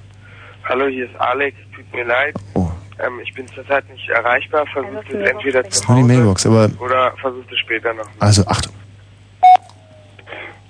Hallo, 0.65 0.87
hier 0.87 1.07
ist 1.07 1.21
Alex. 1.21 1.57
Tut 1.75 1.93
mir 1.93 2.05
leid. 2.05 2.35
Ähm, 2.55 3.21
ich 3.25 3.33
bin 3.35 3.47
zurzeit 3.49 3.89
nicht 3.91 4.09
erreichbar. 4.11 4.67
Versucht 4.73 5.09
es 5.09 5.29
entweder 5.29 5.63
nur 5.89 5.97
die 5.97 6.03
Mailbox, 6.03 6.47
aber 6.47 6.69
oder 6.79 7.13
versucht 7.21 7.51
es 7.51 7.59
später 7.59 7.95
noch. 7.95 8.07
also 8.19 8.47
Achtung. 8.47 8.75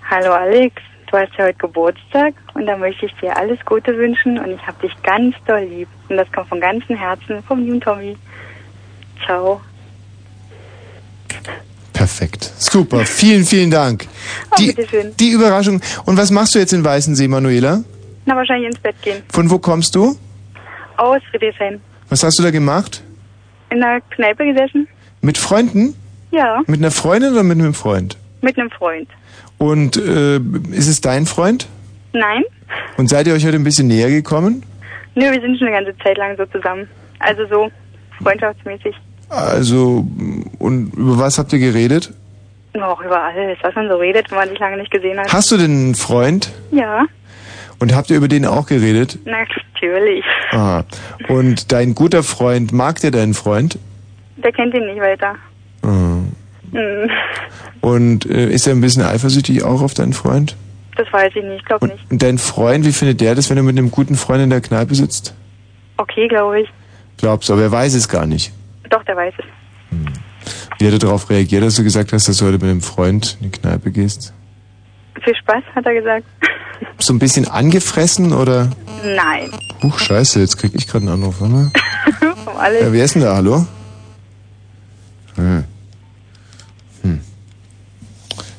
Hallo 0.08 0.32
Alex, 0.32 0.74
du 1.10 1.18
hast 1.18 1.32
ja 1.38 1.44
heute 1.44 1.58
Geburtstag 1.58 2.34
und 2.54 2.66
da 2.66 2.76
möchte 2.76 3.06
ich 3.06 3.14
dir 3.20 3.36
alles 3.36 3.58
Gute 3.64 3.96
wünschen 3.96 4.38
und 4.38 4.50
ich 4.50 4.66
habe 4.66 4.80
dich 4.86 5.02
ganz 5.02 5.36
doll 5.46 5.60
lieb. 5.60 5.88
Und 6.08 6.16
das 6.16 6.30
kommt 6.32 6.48
von 6.48 6.60
ganzem 6.60 6.96
Herzen 6.96 7.42
vom 7.44 7.60
lieben 7.60 7.80
Tommy. 7.80 8.16
Ciao. 9.24 9.60
Perfekt. 12.00 12.50
Super. 12.56 13.04
Vielen, 13.04 13.44
vielen 13.44 13.70
Dank. 13.70 14.06
Oh, 14.50 14.54
Die, 14.58 14.68
bitteschön. 14.72 15.14
die 15.20 15.32
Überraschung. 15.32 15.82
Und 16.06 16.16
was 16.16 16.30
machst 16.30 16.54
du 16.54 16.58
jetzt 16.58 16.72
in 16.72 16.82
Weißensee, 16.82 17.28
Manuela? 17.28 17.84
Na, 18.24 18.34
wahrscheinlich 18.36 18.68
ins 18.70 18.78
Bett 18.78 18.94
gehen. 19.02 19.22
Von 19.30 19.50
wo 19.50 19.58
kommst 19.58 19.94
du? 19.94 20.16
Aus 20.96 21.20
Friedrichshain. 21.30 21.78
Was 22.08 22.24
hast 22.24 22.38
du 22.38 22.42
da 22.42 22.50
gemacht? 22.50 23.02
In 23.68 23.80
der 23.80 24.00
Kneipe 24.16 24.46
gesessen? 24.46 24.88
Mit 25.20 25.36
Freunden? 25.36 25.94
Ja, 26.30 26.62
Mit 26.66 26.80
einer 26.80 26.90
Freundin 26.90 27.32
oder 27.32 27.42
mit 27.42 27.58
einem 27.58 27.74
Freund? 27.74 28.16
mit 28.40 28.58
einem 28.58 28.70
Freund. 28.70 29.06
Und 29.58 29.98
äh, 29.98 30.36
ist 30.70 30.88
es 30.88 31.02
dein 31.02 31.26
Freund? 31.26 31.66
Nein? 32.14 32.44
Und 32.96 33.08
seid 33.10 33.26
ihr 33.26 33.34
euch 33.34 33.44
heute 33.44 33.56
ein 33.56 33.64
bisschen 33.64 33.88
näher 33.88 34.08
gekommen? 34.08 34.62
Nö, 35.14 35.30
wir 35.30 35.40
sind 35.42 35.58
schon 35.58 35.68
eine 35.68 35.84
ganze 35.84 36.02
Zeit 36.02 36.16
lang 36.16 36.34
so 36.38 36.46
zusammen. 36.46 36.88
Also 37.18 37.46
so 37.46 37.70
freundschaftsmäßig. 38.22 38.94
Also, 39.30 40.04
und 40.58 40.94
über 40.96 41.18
was 41.18 41.38
habt 41.38 41.52
ihr 41.52 41.58
geredet? 41.60 42.12
Auch 42.74 43.00
über 43.00 43.22
alles, 43.22 43.58
was 43.62 43.74
man 43.74 43.88
so 43.88 43.96
redet, 43.96 44.30
wenn 44.30 44.38
man 44.38 44.48
sich 44.48 44.58
lange 44.58 44.76
nicht 44.76 44.90
gesehen 44.90 45.18
hat. 45.18 45.32
Hast 45.32 45.50
du 45.50 45.56
denn 45.56 45.70
einen 45.70 45.94
Freund? 45.94 46.50
Ja, 46.70 47.04
Und 47.78 47.94
habt 47.94 48.10
ihr 48.10 48.16
über 48.16 48.28
den 48.28 48.44
auch 48.46 48.66
geredet? 48.66 49.18
na, 49.24 49.38
natürlich. 49.74 50.24
Ah. 50.52 50.82
Und 51.28 51.72
dein 51.72 51.94
guter 51.94 52.22
Freund, 52.22 52.72
mag 52.72 53.00
der 53.00 53.10
deinen 53.10 53.34
Freund? 53.34 53.78
Der 54.36 54.52
kennt 54.52 54.74
ihn 54.74 54.86
nicht 54.86 55.00
weiter. 55.00 55.34
Ah. 55.82 56.18
Hm, 56.72 57.10
Und 57.80 58.26
äh, 58.26 58.50
ist 58.50 58.66
er 58.66 58.74
ein 58.74 58.80
bisschen 58.80 59.02
eifersüchtig 59.02 59.62
auch 59.64 59.82
auf 59.82 59.94
deinen 59.94 60.12
Freund? 60.12 60.56
Das 60.96 61.12
weiß 61.12 61.32
ich 61.34 61.44
nicht, 61.44 61.64
glaub 61.66 61.82
nicht. 61.82 61.98
Und 62.10 62.22
dein 62.22 62.38
Freund, 62.38 62.84
wie 62.84 62.92
findet 62.92 63.20
der 63.20 63.34
das, 63.34 63.48
wenn 63.50 63.56
er 63.56 63.62
mit 63.62 63.78
einem 63.78 63.90
guten 63.90 64.16
Freund 64.16 64.42
in 64.42 64.50
der 64.50 64.60
Kneipe 64.60 64.94
sitzt? 64.94 65.34
Okay, 65.96 66.28
glaube 66.28 66.60
ich. 66.62 66.68
Glaubst 67.16 67.48
du, 67.48 67.54
aber 67.54 67.62
er 67.62 67.72
weiß 67.72 67.94
es 67.94 68.08
gar 68.08 68.26
nicht. 68.26 68.52
Doch, 68.90 69.04
der 69.04 69.16
weiß 69.16 69.34
es. 69.38 69.44
Wie 70.78 70.86
hat 70.86 70.92
er 70.94 70.98
darauf 70.98 71.28
reagiert, 71.28 71.62
dass 71.62 71.76
du 71.76 71.84
gesagt 71.84 72.12
hast, 72.12 72.28
dass 72.28 72.38
du 72.38 72.46
heute 72.46 72.54
mit 72.54 72.64
einem 72.64 72.80
Freund 72.80 73.36
in 73.40 73.50
die 73.50 73.58
Kneipe 73.58 73.90
gehst? 73.90 74.32
Viel 75.22 75.34
Spaß, 75.36 75.62
hat 75.74 75.84
er 75.84 75.94
gesagt. 75.94 76.24
So 76.98 77.12
ein 77.12 77.18
bisschen 77.18 77.46
angefressen 77.46 78.32
oder? 78.32 78.70
Nein. 79.04 79.50
Huch, 79.82 79.98
scheiße, 79.98 80.40
jetzt 80.40 80.56
krieg 80.56 80.72
ich 80.74 80.86
gerade 80.86 81.04
einen 81.04 81.22
Anruf, 81.22 81.40
oder? 81.40 81.70
Vom 82.44 82.56
alles. 82.56 82.80
Ja, 82.80 82.92
wer 82.92 83.04
ist 83.04 83.14
denn 83.14 83.22
da, 83.22 83.36
hallo? 83.36 83.66
Hm. 85.36 85.64
Hm. 87.02 87.20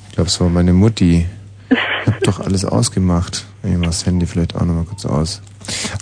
Ich 0.09 0.15
glaube, 0.15 0.27
es 0.27 0.39
war 0.39 0.49
meine 0.49 0.73
Mutti. 0.73 1.25
Ich 1.69 2.07
hab 2.07 2.19
doch 2.21 2.39
alles 2.39 2.65
ausgemacht. 2.65 3.45
Ich 3.63 3.75
mach 3.77 3.87
das 3.87 4.05
Handy 4.05 4.27
vielleicht 4.27 4.55
auch 4.55 4.65
nochmal 4.65 4.85
kurz 4.85 5.05
aus. 5.05 5.41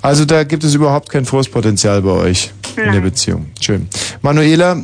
Also 0.01 0.25
da 0.25 0.43
gibt 0.43 0.65
es 0.65 0.73
überhaupt 0.73 1.09
kein 1.09 1.23
frohes 1.23 1.49
Potenzial 1.49 2.01
bei 2.01 2.11
euch 2.11 2.51
in 2.77 2.83
der 2.83 2.93
Nein. 2.93 3.03
Beziehung. 3.03 3.47
Schön. 3.59 3.87
Manuela, 4.21 4.75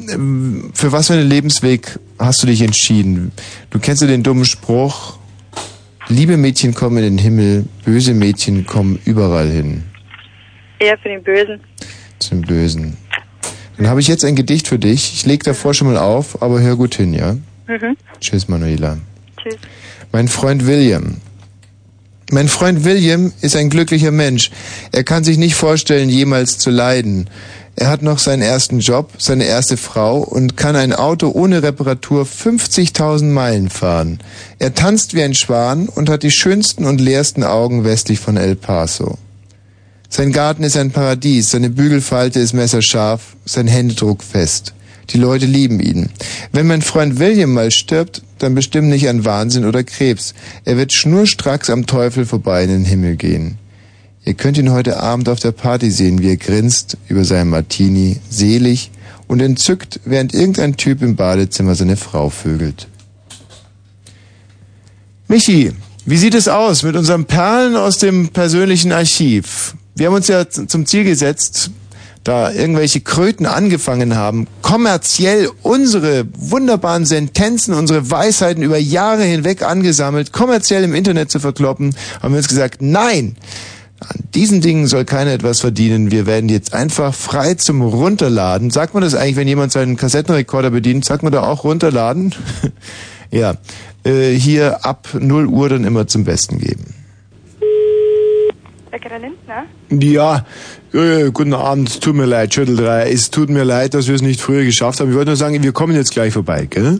für 0.74 0.92
was 0.92 1.08
für 1.08 1.14
einen 1.14 1.30
Lebensweg 1.30 2.00
hast 2.20 2.44
du 2.44 2.48
dich 2.48 2.62
entschieden? 2.62 3.32
Du 3.70 3.80
kennst 3.80 4.02
ja 4.02 4.08
den 4.08 4.24
dummen 4.24 4.46
Spruch, 4.46 5.18
liebe 6.08 6.38
Mädchen 6.38 6.74
kommen 6.74 6.98
in 6.98 7.04
den 7.04 7.18
Himmel, 7.18 7.66
böse 7.84 8.14
Mädchen 8.14 8.66
kommen 8.66 9.00
überall 9.06 9.50
hin. 9.50 9.84
Eher 10.80 10.98
für 10.98 11.10
den 11.10 11.24
Bösen. 11.24 11.60
Zum 12.20 12.42
Bösen. 12.42 12.98
Dann 13.78 13.88
habe 13.88 14.00
ich 14.00 14.08
jetzt 14.08 14.24
ein 14.24 14.36
Gedicht 14.36 14.68
für 14.68 14.80
dich. 14.80 15.14
Ich 15.14 15.26
leg 15.26 15.44
davor 15.44 15.74
schon 15.74 15.88
mal 15.88 15.98
auf, 15.98 16.42
aber 16.42 16.62
hör 16.62 16.76
gut 16.76 16.96
hin, 16.96 17.14
ja? 17.14 17.34
Mhm. 17.68 17.98
Tschüss, 18.20 18.48
Manuela. 18.48 18.98
Tschüss. 19.42 19.58
Mein 20.12 20.28
Freund 20.28 20.66
William. 20.66 21.18
Mein 22.32 22.48
Freund 22.48 22.86
William 22.86 23.34
ist 23.42 23.56
ein 23.56 23.70
glücklicher 23.70 24.12
Mensch. 24.12 24.50
Er 24.92 25.04
kann 25.04 25.24
sich 25.24 25.38
nicht 25.38 25.56
vorstellen, 25.56 26.10
jemals 26.10 26.58
zu 26.58 26.72
leiden. 26.72 27.30
Er 27.78 27.90
hat 27.90 28.02
noch 28.02 28.20
seinen 28.20 28.42
ersten 28.42 28.80
Job, 28.80 29.12
seine 29.18 29.44
erste 29.44 29.76
Frau 29.76 30.20
und 30.20 30.56
kann 30.56 30.78
ein 30.78 30.94
Auto 30.94 31.30
ohne 31.30 31.62
Reparatur 31.62 32.24
50.000 32.24 33.26
Meilen 33.26 33.70
fahren. 33.70 34.20
Er 34.60 34.74
tanzt 34.74 35.14
wie 35.14 35.24
ein 35.24 35.36
Schwan 35.36 35.90
und 35.90 36.10
hat 36.10 36.24
die 36.24 36.32
schönsten 36.32 36.86
und 36.86 37.02
leersten 37.02 37.44
Augen 37.44 37.84
westlich 37.84 38.20
von 38.20 38.38
El 38.38 38.56
Paso. 38.56 39.18
Sein 40.08 40.32
Garten 40.32 40.64
ist 40.64 40.78
ein 40.78 40.92
Paradies, 40.92 41.52
seine 41.52 41.70
Bügelfalte 41.70 42.40
ist 42.40 42.54
messerscharf, 42.54 43.36
sein 43.44 43.68
Händedruck 43.68 44.24
fest. 44.24 44.74
Die 45.10 45.18
Leute 45.18 45.46
lieben 45.46 45.82
ihn. 45.82 46.10
Wenn 46.54 46.68
mein 46.68 46.82
Freund 46.82 47.20
William 47.20 47.52
mal 47.52 47.72
stirbt, 47.72 48.22
dann 48.40 48.56
bestimmt 48.56 48.88
nicht 48.88 49.10
an 49.10 49.26
Wahnsinn 49.26 49.66
oder 49.66 49.84
Krebs. 49.84 50.34
Er 50.64 50.78
wird 50.78 50.94
schnurstracks 50.94 51.70
am 51.70 51.86
Teufel 51.86 52.26
vorbei 52.26 52.64
in 52.64 52.70
den 52.70 52.86
Himmel 52.86 53.18
gehen. 53.18 53.58
Ihr 54.26 54.34
könnt 54.34 54.58
ihn 54.58 54.72
heute 54.72 55.00
Abend 55.00 55.30
auf 55.30 55.40
der 55.40 55.52
Party 55.52 55.92
sehen, 55.92 56.20
wie 56.20 56.30
er 56.30 56.38
grinst 56.38 56.98
über 57.08 57.24
seinen 57.24 57.52
Martini, 57.52 58.18
selig 58.28 58.90
und 59.28 59.40
entzückt, 59.40 60.00
während 60.04 60.34
irgendein 60.34 60.78
Typ 60.78 61.04
im 61.04 61.16
Badezimmer 61.16 61.76
seine 61.76 61.96
Frau 61.96 62.32
vögelt. 62.32 62.88
Michi, 65.28 65.74
wie 66.06 66.18
sieht 66.18 66.34
es 66.34 66.48
aus 66.48 66.82
mit 66.82 66.96
unseren 66.96 67.26
Perlen 67.26 67.76
aus 67.76 68.00
dem 68.00 68.30
persönlichen 68.30 68.92
Archiv? 68.92 69.76
Wir 69.96 70.08
haben 70.08 70.16
uns 70.16 70.28
ja 70.28 70.50
zum 70.50 70.88
Ziel 70.88 71.04
gesetzt, 71.04 71.70
da 72.24 72.52
irgendwelche 72.52 73.02
Kröten 73.02 73.46
angefangen 73.46 74.16
haben, 74.16 74.48
kommerziell 74.64 75.52
unsere 75.62 76.26
wunderbaren 76.36 77.06
Sentenzen, 77.06 77.76
unsere 77.76 78.10
Weisheiten 78.10 78.64
über 78.64 78.80
Jahre 78.80 79.24
hinweg 79.24 79.62
angesammelt, 79.62 80.32
kommerziell 80.32 80.84
im 80.84 80.96
Internet 80.96 81.30
zu 81.30 81.40
verkloppen, 81.40 81.96
haben 82.24 82.34
wir 82.34 82.40
uns 82.40 82.48
gesagt, 82.48 82.82
nein, 82.82 83.36
an 84.00 84.20
diesen 84.34 84.62
Dingen 84.62 84.88
soll 84.88 85.06
keiner 85.06 85.32
etwas 85.32 85.62
verdienen. 85.62 86.12
Wir 86.12 86.26
werden 86.26 86.50
jetzt 86.50 86.74
einfach 86.74 87.14
frei 87.14 87.54
zum 87.54 87.82
Runterladen. 87.82 88.70
Sagt 88.70 88.94
man 88.94 89.02
das 89.02 89.16
eigentlich, 89.16 89.38
wenn 89.38 89.48
jemand 89.48 89.72
seinen 89.72 89.96
Kassettenrekorder 89.96 90.70
bedient? 90.70 91.06
Sagt 91.06 91.24
man 91.24 91.32
da 91.32 91.44
auch 91.44 91.64
runterladen? 91.64 92.36
ja. 93.32 93.56
Äh, 94.04 94.34
hier 94.34 94.86
ab 94.86 95.08
0 95.18 95.48
Uhr 95.48 95.70
dann 95.70 95.84
immer 95.86 96.08
zum 96.08 96.26
Besten 96.26 96.60
geben. 96.60 96.94
Bäckerer 98.92 99.20
Lindner? 99.20 99.66
Ja, 99.90 100.46
äh, 100.94 101.32
guten 101.32 101.54
Abend, 101.54 101.90
es 101.90 102.00
tut 102.00 102.16
mir 102.16 102.26
leid, 102.26 102.54
Schüttel 102.54 102.78
3. 102.78 103.12
Es 103.12 103.30
tut 103.30 103.50
mir 103.50 103.64
leid, 103.64 103.94
dass 103.94 104.08
wir 104.08 104.16
es 104.16 104.22
nicht 104.22 104.40
früher 104.40 104.64
geschafft 104.64 105.00
haben. 105.00 105.10
Ich 105.10 105.16
wollte 105.16 105.32
nur 105.32 105.38
sagen, 105.38 105.62
wir 105.62 105.72
kommen 105.72 105.96
jetzt 105.96 106.12
gleich 106.12 106.34
vorbei, 106.34 106.68
gell? 106.70 107.00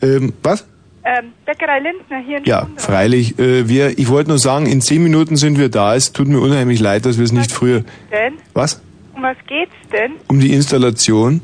Ähm, 0.00 0.32
was? 0.42 0.64
Ähm, 1.04 1.32
Bäckerei 1.44 1.80
Lindner 1.80 2.18
hier 2.18 2.38
in 2.38 2.44
Ja, 2.44 2.68
freilich. 2.76 3.38
Äh, 3.38 3.68
wir, 3.68 3.98
ich 3.98 4.08
wollte 4.08 4.30
nur 4.30 4.38
sagen, 4.38 4.66
in 4.66 4.80
zehn 4.80 5.02
Minuten 5.02 5.36
sind 5.36 5.58
wir 5.58 5.68
da. 5.68 5.96
Es 5.96 6.12
tut 6.12 6.28
mir 6.28 6.38
unheimlich 6.40 6.78
leid, 6.78 7.06
dass 7.06 7.18
wir 7.18 7.24
es 7.24 7.32
nicht 7.32 7.50
früher. 7.50 7.82
Denn? 8.12 8.34
Was? 8.54 8.80
Um 9.14 9.22
was 9.22 9.36
geht's 9.48 9.74
denn? 9.92 10.12
Um 10.28 10.38
die 10.38 10.52
Installation? 10.52 11.40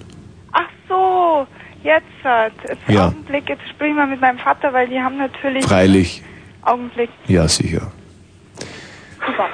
Ach 0.52 0.68
so, 0.88 1.46
jetzt 1.82 2.04
hat. 2.22 2.52
Jetzt 2.68 2.88
Ja. 2.88 3.08
Augenblick, 3.08 3.48
jetzt 3.48 3.68
sprechen 3.68 3.96
wir 3.96 4.06
mit 4.06 4.20
meinem 4.20 4.38
Vater, 4.38 4.72
weil 4.72 4.88
die 4.88 5.00
haben 5.00 5.18
natürlich. 5.18 5.64
Freilich. 5.64 6.22
Augenblick. 6.62 7.10
Ja, 7.26 7.48
sicher. 7.48 7.90
Super. 9.26 9.48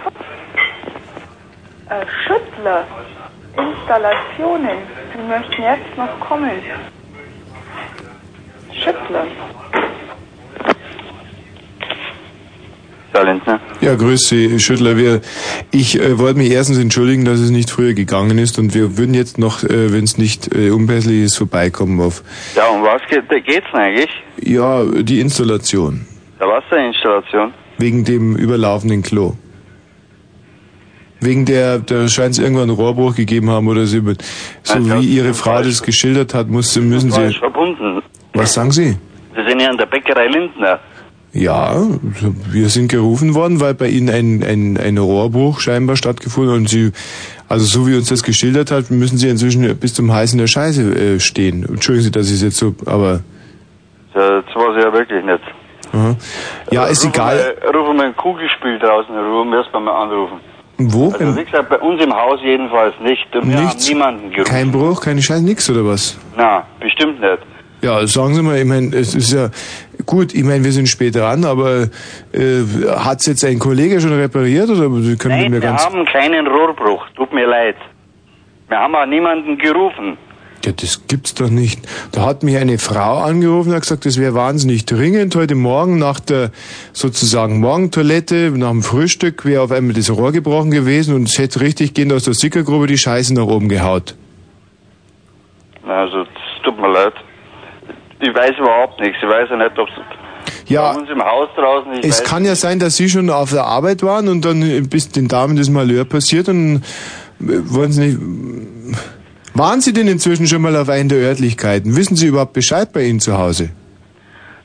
Äh, 1.89 2.05
Schüttler. 2.27 2.87
Installationen. 3.57 4.79
Die 5.15 5.29
möchten 5.29 5.63
jetzt 5.63 5.97
noch 5.97 6.21
kommen. 6.21 6.51
Schüttler. 8.83 9.27
Ja. 13.17 13.61
Ja, 13.81 13.95
grüß 13.95 14.21
Sie, 14.29 14.59
Schüttler. 14.59 14.97
Wir, 14.97 15.21
ich 15.71 16.01
äh, 16.01 16.19
wollte 16.19 16.39
mich 16.39 16.51
erstens 16.51 16.79
entschuldigen, 16.79 17.25
dass 17.25 17.39
es 17.39 17.51
nicht 17.51 17.71
früher 17.71 17.95
gegangen 17.95 18.39
ist 18.39 18.59
und 18.59 18.75
wir 18.75 18.99
würden 18.99 19.15
jetzt 19.15 19.39
noch, 19.39 19.63
äh, 19.63 19.93
wenn 19.93 20.03
es 20.03 20.19
nicht 20.19 20.53
äh, 20.55 20.71
unpässlich 20.71 21.23
ist, 21.23 21.37
vorbeikommen 21.37 22.01
auf 22.01 22.25
Ja, 22.57 22.67
um 22.67 22.83
was 22.83 23.01
geht, 23.09 23.29
geht's 23.47 23.67
denn 23.73 23.81
eigentlich? 23.81 24.11
ja 24.43 24.85
die 24.85 25.21
Installation 25.21 26.07
Der 26.41 26.49
Wasserinstallation? 26.49 27.53
wegen 27.79 28.05
dem 28.05 28.35
überlaufenden 28.37 29.03
Klo. 29.03 29.35
Wegen 31.21 31.45
der, 31.47 31.79
da 31.79 32.09
scheint 32.09 32.33
es 32.33 32.39
irgendwann 32.41 32.65
einen 32.69 32.77
Rohrbruch 32.79 33.15
gegeben 33.15 33.49
haben 33.49 33.69
oder 33.69 33.87
so, 33.87 33.99
so 34.65 34.91
wie 35.01 35.07
Ihre 35.07 35.35
Frau 35.35 35.63
das 35.63 35.83
geschildert 35.83 36.35
hat, 36.35 36.49
muss, 36.49 36.75
müssen 36.77 37.11
Sie. 37.13 37.33
verbunden. 37.35 38.03
Was 38.35 38.53
sagen 38.55 38.71
Sie? 38.73 38.97
Sie 39.37 39.49
sind 39.49 39.61
ja 39.61 39.71
in 39.71 39.79
der 39.79 39.87
Bäckerei 39.87 40.27
Lindner. 40.29 40.79
Ja, 41.33 41.75
wir 42.53 42.69
sind 42.69 42.89
gerufen 42.93 43.35
worden, 43.35 43.61
weil 43.61 43.75
bei 43.75 43.89
Ihnen 43.89 44.09
ein, 44.09 44.45
ein, 44.49 44.77
ein 44.77 44.99
Rohrbruch 44.99 45.59
scheinbar 45.59 45.97
stattgefunden 45.97 46.53
hat 46.53 46.59
und 46.61 46.69
Sie, 46.69 46.93
also 47.49 47.65
so 47.65 47.89
wie 47.89 47.97
uns 47.97 48.09
das 48.09 48.23
geschildert 48.23 48.71
hat, 48.71 48.91
müssen 48.93 49.19
Sie 49.19 49.29
inzwischen 49.29 49.77
bis 49.79 49.95
zum 49.95 50.11
in 50.11 50.39
der 50.39 50.47
Scheiße 50.47 50.83
äh, 51.17 51.21
stehen. 51.21 51.65
Entschuldigen 51.69 52.05
Sie, 52.05 52.11
dass 52.13 52.29
ich 52.29 52.35
es 52.35 52.43
jetzt 52.43 52.57
so, 52.59 52.75
aber, 52.87 53.21
Ja, 54.15 54.43
Das 54.43 54.55
war 54.55 54.75
sie 54.75 54.81
ja 54.81 54.93
wirklich 54.93 55.25
nicht. 55.25 55.41
aha. 55.93 56.15
ja, 56.71 56.85
ist 56.87 57.05
rufen 57.05 57.15
egal. 57.15 57.57
Wir, 57.63 57.71
rufen 57.81 57.97
wir 57.97 58.05
ein 58.05 58.17
Kugelspiel 58.17 58.79
draußen, 58.79 59.13
rufen 59.17 59.51
wir 59.51 59.59
erst 59.59 59.73
mal 59.73 59.89
anrufen. 59.91 60.39
Wo? 60.79 61.11
Also 61.13 61.37
wie 61.37 61.45
gesagt, 61.45 61.69
bei 61.69 61.79
uns 61.79 62.01
im 62.03 62.13
Haus 62.13 62.39
jedenfalls 62.45 62.95
nicht. 63.01 63.27
Wir 63.33 63.43
Nichts? 63.43 63.89
haben 63.89 63.93
niemanden 63.95 64.31
gerufen. 64.31 64.51
Kein 64.53 64.71
Bruch, 64.71 65.01
keine 65.01 65.21
Scheiße, 65.21 65.43
nix 65.45 65.69
oder 65.69 65.85
was? 65.85 66.17
Na, 66.37 66.65
bestimmt 66.81 67.21
nicht. 67.21 67.39
Ja, 67.85 68.07
sagen 68.07 68.33
Sie 68.33 68.41
mal, 68.41 68.57
ich 68.57 68.65
meine, 68.65 68.97
es 68.97 69.15
ist 69.15 69.31
ja 69.31 69.51
gut, 70.07 70.35
ich 70.35 70.43
meine, 70.43 70.65
wir 70.65 70.73
sind 70.73 70.89
spät 70.89 71.17
dran, 71.17 71.45
aber 71.45 71.91
äh, 72.33 72.63
hat's 72.89 73.27
jetzt 73.27 73.45
ein 73.45 73.59
Kollege 73.59 74.01
schon 74.01 74.15
repariert 74.15 74.71
oder 74.71 74.89
Sie 75.03 75.19
können 75.19 75.39
Nein, 75.39 75.51
mir 75.51 75.61
wir 75.61 75.69
ganz 75.69 75.85
haben 75.85 76.07
keinen 76.07 76.47
Rohrbruch. 76.47 77.05
Tut 77.15 77.35
mir 77.35 77.47
leid. 77.47 77.77
Wir 78.69 78.79
haben 78.79 78.95
auch 78.95 79.05
niemanden 79.05 79.59
gerufen. 79.59 80.17
Ja, 80.65 80.73
das 80.73 81.07
gibt's 81.09 81.35
doch 81.35 81.51
nicht. 81.51 81.87
Da 82.13 82.25
hat 82.25 82.43
mich 82.43 82.57
eine 82.57 82.79
Frau 82.79 83.19
angerufen 83.19 83.69
und 83.69 83.75
hat 83.75 83.83
gesagt, 83.83 84.07
das 84.07 84.19
wäre 84.19 84.33
wahnsinnig 84.33 84.87
dringend. 84.87 85.37
Heute 85.37 85.55
Morgen 85.55 85.99
nach 85.99 86.21
der 86.21 86.53
sozusagen 86.95 87.61
Morgentoilette, 87.61 88.51
nach 88.57 88.71
dem 88.71 88.83
Frühstück, 88.83 89.45
wäre 89.45 89.61
auf 89.61 89.73
einmal 89.73 89.93
das 89.93 90.09
Rohr 90.09 90.33
gebrochen 90.33 90.71
gewesen 90.71 91.15
und 91.15 91.25
es 91.25 91.37
hätte 91.37 91.61
richtig 91.61 91.93
gehend 91.93 92.15
aus 92.15 92.25
der 92.25 92.33
Sickergrube 92.33 92.87
die 92.87 92.97
Scheiße 92.97 93.35
nach 93.35 93.45
oben 93.45 93.69
gehaut. 93.69 94.15
Also, 95.87 96.23
es 96.23 96.63
tut 96.63 96.81
mir 96.81 96.91
leid. 96.91 97.13
Ich 98.27 98.35
weiß 98.35 98.53
überhaupt 98.59 99.01
nichts. 99.01 99.19
Ich 99.23 99.29
weiß 99.29 99.49
ja 99.51 99.57
nicht, 99.57 99.79
ob 99.79 99.89
es 99.89 100.71
Ja. 100.71 100.93
bei 100.93 100.99
uns 101.01 101.11
im 101.11 101.23
Haus 101.23 101.49
draußen... 101.57 101.93
Ich 102.01 102.07
Es 102.07 102.23
kann 102.25 102.45
ja 102.45 102.55
sein, 102.55 102.79
dass 102.79 102.97
Sie 102.97 103.09
schon 103.09 103.29
auf 103.31 103.51
der 103.51 103.65
Arbeit 103.65 104.03
waren 104.03 104.29
und 104.29 104.45
dann 104.45 104.61
bis 104.89 105.11
den 105.11 105.29
Damen 105.29 105.57
das 105.57 105.69
Malheur 105.69 106.05
passiert 106.05 106.49
und 106.49 106.77
äh, 106.77 106.83
wollen 107.41 107.93
Sie 107.93 108.01
nicht... 108.07 108.19
Waren 109.57 109.81
Sie 109.81 109.93
denn 109.93 110.09
inzwischen 110.09 110.47
schon 110.47 110.63
mal 110.63 110.75
auf 110.77 110.89
einen 110.89 111.09
der 111.09 111.19
Örtlichkeiten? 111.19 111.97
Wissen 111.97 112.17
Sie 112.17 112.27
überhaupt 112.29 112.55
Bescheid 112.55 112.89
bei 112.93 113.03
Ihnen 113.05 113.21
zu 113.21 113.39
Hause? 113.39 113.71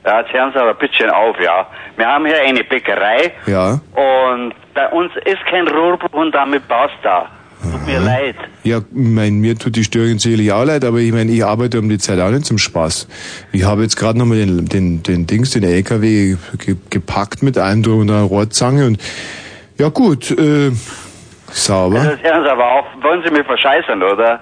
Ja, 0.04 0.20
jetzt 0.22 0.32
hören 0.32 0.50
Sie 0.54 0.58
aber 0.60 0.74
bitte 0.74 0.94
schön 0.94 1.10
auf, 1.10 1.36
ja. 1.40 1.66
Wir 1.96 2.06
haben 2.06 2.24
hier 2.26 2.40
eine 2.40 2.64
Bäckerei 2.64 3.32
Ja. 3.46 3.80
und 3.94 4.54
bei 4.74 4.88
uns 4.88 5.12
ist 5.26 5.44
kein 5.50 5.68
Rohrbruch 5.68 6.12
und 6.12 6.34
damit 6.34 6.66
passt 6.66 6.94
da. 7.02 7.28
Tut 7.62 7.86
mir 7.86 8.00
leid. 8.00 8.36
Ja, 8.62 8.78
ich 8.78 8.84
mein, 8.92 9.38
mir 9.38 9.56
tut 9.58 9.76
die 9.76 9.84
Störung 9.84 10.18
sicherlich 10.18 10.52
auch 10.52 10.64
leid, 10.64 10.84
aber 10.84 10.98
ich 10.98 11.12
meine, 11.12 11.30
ich 11.30 11.44
arbeite 11.44 11.78
um 11.78 11.88
die 11.88 11.98
Zeit 11.98 12.18
auch 12.18 12.30
nicht 12.30 12.46
zum 12.46 12.58
Spaß. 12.58 13.06
Ich 13.52 13.64
habe 13.64 13.82
jetzt 13.82 13.96
gerade 13.96 14.18
nochmal 14.18 14.38
den, 14.38 14.66
den, 14.66 15.02
den 15.02 15.26
Dings, 15.26 15.50
den 15.50 15.64
LKW 15.64 16.36
ge 16.58 16.76
gepackt 16.88 17.42
mit 17.42 17.58
einem 17.58 17.82
drum 17.82 18.00
und 18.00 18.10
einer 18.10 18.22
Rohrzange 18.22 18.86
und 18.86 18.98
ja 19.78 19.88
gut, 19.88 20.30
äh, 20.30 20.70
sauber. 21.50 22.00
Also 22.00 22.10
jetzt 22.10 22.22
hören 22.22 22.42
Sie 22.44 22.50
aber 22.50 22.70
auf. 22.70 22.84
Wollen 23.02 23.22
Sie 23.24 23.30
mich 23.30 23.46
verscheißern, 23.46 24.02
oder? 24.02 24.40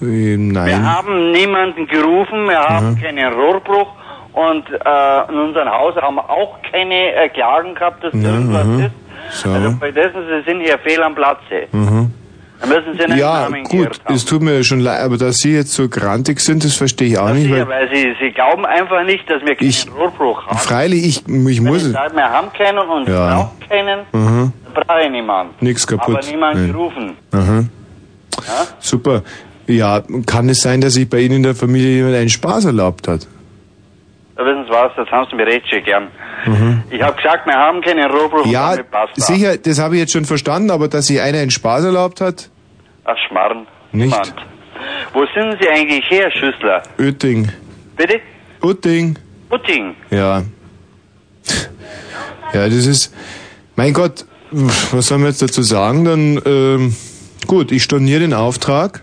Äh, 0.00 0.04
Wir 0.04 0.38
nein. 0.38 0.84
haben 0.84 1.32
niemanden 1.32 1.86
gerufen, 1.86 2.46
wir 2.48 2.60
haben 2.60 3.00
keinen 3.00 3.32
Rohrbruch 3.32 3.92
und 4.32 4.68
äh, 4.68 5.30
in 5.32 5.38
unserem 5.38 5.68
Haus 5.68 5.94
haben 5.96 6.16
wir 6.16 6.28
auch 6.28 6.58
keine 6.70 7.14
äh, 7.14 7.28
Klagen 7.28 7.74
gehabt, 7.74 8.02
dass 8.02 8.14
irgendwas 8.14 8.66
aha. 8.66 8.86
ist. 8.86 9.03
So. 9.32 9.50
Also 9.50 9.74
bei 9.80 9.90
dessen, 9.90 10.20
Sie 10.28 10.50
sind 10.50 10.60
hier 10.60 10.78
fehl 10.78 11.02
am 11.02 11.14
Platze. 11.14 11.66
Mhm. 11.72 12.10
Da 12.60 12.66
müssen 12.68 12.94
Sie 12.96 13.04
einen 13.04 13.18
Ja, 13.18 13.42
Namen 13.42 13.64
gut, 13.64 14.00
es 14.08 14.24
tut 14.24 14.40
mir 14.40 14.62
schon 14.64 14.80
leid, 14.80 15.00
aber 15.02 15.18
dass 15.18 15.36
Sie 15.38 15.52
jetzt 15.54 15.72
so 15.72 15.88
grantig 15.88 16.40
sind, 16.40 16.64
das 16.64 16.74
verstehe 16.76 17.08
ich 17.08 17.18
auch 17.18 17.30
nicht. 17.32 17.44
Sicher, 17.44 17.68
Weil, 17.68 17.88
weil 17.88 17.94
Sie, 17.94 18.14
Sie 18.20 18.30
glauben 18.30 18.64
einfach 18.64 19.04
nicht, 19.04 19.28
dass 19.28 19.42
wir 19.42 19.54
keinen 19.56 19.72
Rohrbruch 19.98 20.46
haben. 20.46 20.58
freilich, 20.58 21.04
ich, 21.04 21.16
ich 21.18 21.24
Wenn 21.26 21.64
muss 21.64 21.78
ich 21.82 21.88
es. 21.88 21.92
sage, 21.92 22.14
wir 22.16 22.30
haben 22.30 22.48
keinen 22.56 22.78
und 22.78 23.08
Ja. 23.08 23.34
brauchen 23.34 23.68
keinen, 23.68 24.00
Mhm. 24.12 24.52
dann 24.64 24.84
brauche 24.86 25.00
ich 25.04 25.10
niemanden. 25.10 25.52
Nix 25.60 25.86
kaputt. 25.86 26.16
Aber 26.16 26.26
niemand 26.26 26.54
Nein. 26.56 26.72
gerufen. 26.72 27.12
Aha. 27.32 27.64
Ja? 28.46 28.66
Super. 28.78 29.22
Ja, 29.66 30.02
kann 30.26 30.48
es 30.48 30.60
sein, 30.60 30.80
dass 30.80 30.94
sich 30.94 31.08
bei 31.08 31.20
Ihnen 31.20 31.36
in 31.36 31.42
der 31.42 31.54
Familie 31.54 31.88
jemand 31.96 32.14
einen 32.14 32.28
Spaß 32.30 32.66
erlaubt 32.66 33.08
hat? 33.08 33.26
Da 34.36 34.44
wissen 34.44 34.64
Sie 34.66 34.70
was, 34.70 34.90
das 34.96 35.08
haben 35.10 35.26
Sie 35.30 35.36
mir 35.36 35.46
recht 35.46 35.68
schön 35.68 35.84
gern. 35.84 36.08
Mhm. 36.46 36.82
Ich 36.90 37.00
habe 37.00 37.16
gesagt, 37.16 37.46
wir 37.46 37.54
haben 37.54 37.80
keinen 37.82 38.10
Rohrbruch 38.10 38.46
Ja, 38.46 38.76
passt 38.90 39.16
das. 39.16 39.26
sicher, 39.28 39.56
das 39.56 39.78
habe 39.78 39.94
ich 39.94 40.00
jetzt 40.00 40.12
schon 40.12 40.24
verstanden, 40.24 40.70
aber 40.70 40.88
dass 40.88 41.06
sich 41.06 41.20
einer 41.20 41.38
einen 41.38 41.50
Spaß 41.52 41.84
erlaubt 41.84 42.20
hat? 42.20 42.50
Ach, 43.04 43.16
Schmarrn. 43.28 43.66
Nicht. 43.92 44.10
Niemand. 44.10 44.34
Wo 45.12 45.24
sind 45.34 45.56
Sie 45.60 45.68
eigentlich 45.68 46.04
her, 46.10 46.30
Schüssler? 46.32 46.82
Oetting. 46.98 47.48
Bitte? 47.96 48.20
Utting. 48.60 49.16
Putting. 49.48 49.94
Ja. 50.10 50.42
Ja, 52.52 52.64
das 52.68 52.86
ist, 52.86 53.14
mein 53.76 53.92
Gott, 53.92 54.24
was 54.50 55.06
soll 55.08 55.18
man 55.18 55.28
jetzt 55.28 55.42
dazu 55.42 55.62
sagen? 55.62 56.04
Dann, 56.04 56.40
ähm, 56.44 56.96
gut, 57.46 57.72
ich 57.72 57.82
storniere 57.82 58.20
den 58.20 58.34
Auftrag 58.34 59.02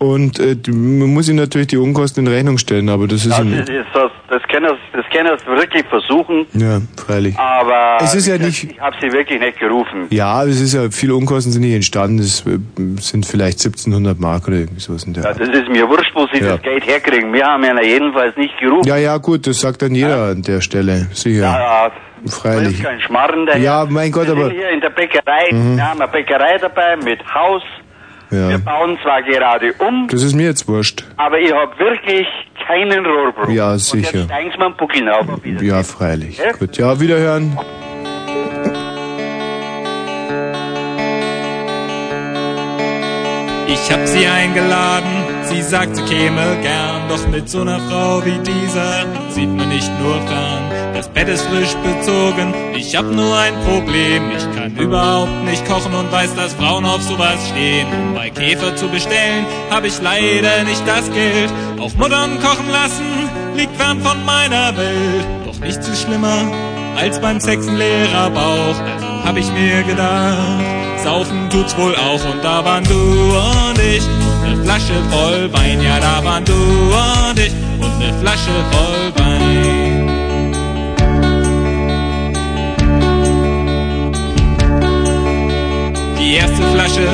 und 0.00 0.38
äh, 0.40 0.56
man 0.68 1.12
muss 1.14 1.28
ihm 1.28 1.36
natürlich 1.36 1.68
die 1.68 1.76
Unkosten 1.76 2.26
in 2.26 2.32
Rechnung 2.32 2.58
stellen, 2.58 2.88
aber 2.88 3.06
das 3.06 3.24
ist 3.26 3.32
ein, 3.32 3.52
das, 3.66 4.10
das 4.28 4.42
können 4.48 4.66
können 4.66 4.78
das, 4.92 5.04
können 5.12 5.28
das 5.28 5.46
wirklich 5.46 5.84
versuchen, 5.88 6.46
Ja, 6.54 6.80
freilich. 6.96 7.38
aber 7.38 7.98
Es 8.02 8.14
ist 8.14 8.26
ja 8.26 8.36
nicht- 8.38 8.64
ich 8.72 8.80
habe 8.80 8.96
sie 9.00 9.12
wirklich 9.12 9.38
nicht 9.40 9.58
gerufen. 9.60 10.06
Ja, 10.10 10.42
es 10.44 10.60
ist 10.60 10.74
ja, 10.74 10.90
viele 10.90 11.14
Unkosten 11.14 11.52
sind 11.52 11.62
nicht 11.62 11.74
entstanden. 11.74 12.18
Es 12.18 12.44
äh, 12.46 12.58
sind 13.00 13.26
vielleicht 13.26 13.58
1700 13.60 14.18
Mark 14.18 14.48
oder 14.48 14.56
irgendwie 14.56 14.80
sowas 14.80 15.04
in 15.04 15.12
der 15.14 15.22
Ja, 15.24 15.32
das 15.34 15.48
ist 15.48 15.68
mir 15.68 15.88
wurscht, 15.88 16.12
wo 16.14 16.26
sie 16.32 16.40
Ja. 16.42 16.52
das 16.56 16.62
Geld 16.62 16.86
herkriegen. 16.86 17.32
Wir 17.32 17.44
haben 17.46 17.62
ja 17.64 17.80
jedenfalls 17.82 18.36
nicht 18.36 18.58
gerufen. 18.58 18.86
Ja, 18.88 18.96
ja, 18.96 19.16
gut, 19.18 19.46
das 19.46 19.60
sagt 19.60 19.82
dann 19.82 19.94
jeder 19.94 20.30
an 20.30 20.42
der 20.42 20.60
Stelle. 20.60 21.06
Sicher. 21.12 21.40
Ja, 21.42 21.60
ja. 21.86 21.92
Freilich. 22.26 22.82
kein 22.82 23.00
Schmarren 23.00 23.46
daher. 23.46 23.60
Ja, 23.62 23.86
mein 23.88 24.12
Gott, 24.12 24.26
wir 24.26 24.32
aber- 24.32 24.48
sind 24.48 24.56
hier 24.58 24.70
in 24.70 24.80
der 24.80 24.90
Bäckerei. 24.90 25.48
Mhm. 25.52 25.76
Wir 25.76 25.88
haben 25.90 26.00
eine 26.02 26.10
Bäckerei 26.12 26.58
dabei 26.58 26.96
mit 26.96 27.20
Haus. 27.34 27.62
Wir 28.30 28.50
Ja. 28.50 28.58
bauen 28.58 28.96
zwar 29.02 29.22
gerade 29.22 29.72
um, 29.78 30.06
Das 30.08 30.22
ist 30.22 30.34
mir 30.34 30.46
jetzt 30.46 30.68
wurscht. 30.68 31.04
aber 31.16 31.38
ich 31.38 31.52
habe 31.52 31.76
wirklich 31.78 32.26
keinen 32.66 33.04
Rohrbruch. 33.04 33.48
Ja, 33.48 33.72
Und 33.72 33.78
sicher. 33.80 34.18
jetzt 34.18 34.24
steigen 34.26 34.50
Sie 34.52 34.58
mal 34.58 34.66
einen 34.66 34.76
Buckel 34.76 35.08
auf. 35.10 35.26
Ja, 35.62 35.82
freilich. 35.82 36.38
Ja? 36.38 36.52
Gut, 36.52 36.76
ja, 36.76 37.00
wiederhören. 37.00 37.58
Ich 43.66 43.92
hab 43.92 44.06
sie 44.06 44.26
eingeladen, 44.26 45.10
sie 45.44 45.62
sagt, 45.62 45.96
sie 45.96 46.02
käme 46.02 46.56
gern. 46.62 46.89
Doch 47.10 47.26
mit 47.26 47.50
so 47.50 47.62
einer 47.62 47.80
Frau 47.80 48.24
wie 48.24 48.38
dieser 48.38 49.04
sieht 49.30 49.50
man 49.50 49.68
nicht 49.68 49.90
nur 50.00 50.14
fern. 50.28 50.62
Das 50.94 51.08
Bett 51.08 51.26
ist 51.28 51.42
frisch 51.42 51.74
bezogen, 51.82 52.54
ich 52.76 52.94
hab 52.94 53.04
nur 53.04 53.36
ein 53.36 53.54
Problem. 53.64 54.30
Ich 54.30 54.44
kann 54.56 54.76
überhaupt 54.76 55.44
nicht 55.44 55.66
kochen 55.66 55.92
und 55.92 56.12
weiß, 56.12 56.36
dass 56.36 56.54
Frauen 56.54 56.84
auf 56.84 57.02
sowas 57.02 57.48
stehen. 57.48 57.88
Um 57.92 58.14
bei 58.14 58.30
Käfer 58.30 58.76
zu 58.76 58.86
bestellen, 58.88 59.44
hab 59.70 59.84
ich 59.84 60.00
leider 60.00 60.62
nicht 60.62 60.86
das 60.86 61.10
Geld. 61.12 61.50
Auf 61.80 61.96
Muttern 61.96 62.38
kochen 62.40 62.70
lassen, 62.70 63.28
liegt 63.56 63.74
fern 63.74 64.00
von 64.00 64.24
meiner 64.24 64.76
Welt. 64.76 65.26
Doch 65.46 65.58
nichts 65.58 65.88
ist 65.88 66.02
schlimmer 66.02 66.44
als 66.96 67.20
beim 67.20 67.40
Sexen 67.40 67.76
leerer 67.76 68.30
Bauch. 68.30 68.78
Also 68.78 69.24
hab 69.24 69.36
ich 69.36 69.50
mir 69.50 69.82
gedacht, 69.82 70.38
saufen 71.02 71.50
tut's 71.50 71.76
wohl 71.76 71.96
auch. 71.96 72.24
Und 72.30 72.44
da 72.44 72.64
waren 72.64 72.84
du 72.84 72.94
und 72.94 73.78
ich, 73.80 74.04
Flasche 74.56 74.94
voll 75.10 75.52
Wein. 75.52 75.82
Ja, 75.82 75.98
da 76.00 76.24
waren 76.24 76.44
du 76.44 76.52
und 76.52 77.38
ich 77.38 77.52
und 77.80 77.98
ne 77.98 78.12
Flasche 78.20 78.54
voll 78.70 79.24
Wein. 79.24 80.10
Die 86.18 86.34
erste 86.34 86.62
Flasche 86.72 87.08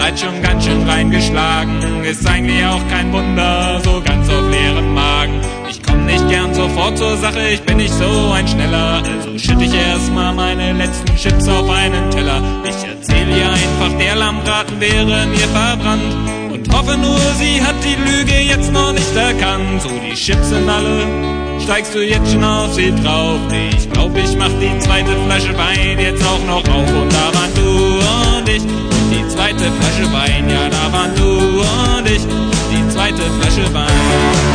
hat 0.00 0.20
schon 0.20 0.42
ganz 0.42 0.64
schön 0.64 0.88
reingeschlagen. 0.88 2.04
Ist 2.04 2.26
eigentlich 2.26 2.64
auch 2.64 2.86
kein 2.88 3.12
Wunder, 3.12 3.80
so 3.82 4.02
ganz 4.04 4.28
auf 4.28 4.48
leeren 4.50 4.92
Magen. 4.94 5.40
Ich 5.68 5.82
komm 5.82 6.04
nicht 6.04 6.28
gern 6.28 6.54
sofort 6.54 6.98
zur 6.98 7.16
Sache, 7.16 7.48
ich 7.52 7.62
bin 7.62 7.78
nicht 7.78 7.92
so 7.92 8.32
ein 8.32 8.46
Schneller. 8.46 9.02
Also 9.02 9.38
schütt 9.38 9.60
ich 9.62 9.74
erstmal 9.74 10.34
meine 10.34 10.72
letzten 10.74 11.16
Chips 11.16 11.48
auf 11.48 11.68
einen 11.70 12.10
Teller. 12.10 12.42
Ich 12.64 12.86
erzähl 12.86 13.28
ihr 13.28 13.50
einfach, 13.50 13.98
der 13.98 14.16
Lammbraten 14.16 14.80
wäre 14.80 15.26
mir 15.26 15.48
verbrannt. 15.48 16.43
Hoffe 16.72 16.96
nur, 16.96 17.18
sie 17.38 17.62
hat 17.62 17.76
die 17.84 17.96
Lüge 17.96 18.40
jetzt 18.40 18.72
noch 18.72 18.92
nicht 18.92 19.14
erkannt. 19.16 19.82
So, 19.82 19.90
die 19.90 20.14
Chips 20.14 20.48
sind 20.48 20.68
alle 20.68 21.34
steigst 21.64 21.94
du 21.94 22.00
jetzt 22.00 22.30
schon 22.30 22.44
auf 22.44 22.74
sie 22.74 22.94
drauf? 23.02 23.40
Ich 23.50 23.90
glaub, 23.90 24.16
ich 24.16 24.36
mach 24.36 24.50
die 24.60 24.78
zweite 24.80 25.12
Flasche 25.26 25.56
Wein 25.56 25.98
jetzt 25.98 26.22
auch 26.24 26.44
noch 26.46 26.64
auf. 26.68 26.88
Und 26.88 27.12
da 27.12 27.32
waren 27.34 27.54
du 27.54 28.38
und 28.38 28.48
ich 28.48 28.62
die 29.10 29.28
zweite 29.28 29.64
Flasche 29.80 30.12
Wein. 30.12 30.48
Ja, 30.48 30.68
da 30.68 30.92
waren 30.92 31.14
du 31.16 31.60
und 31.60 32.06
ich 32.06 32.22
die 32.70 32.88
zweite 32.88 33.22
Flasche 33.40 33.72
Wein. 33.72 34.53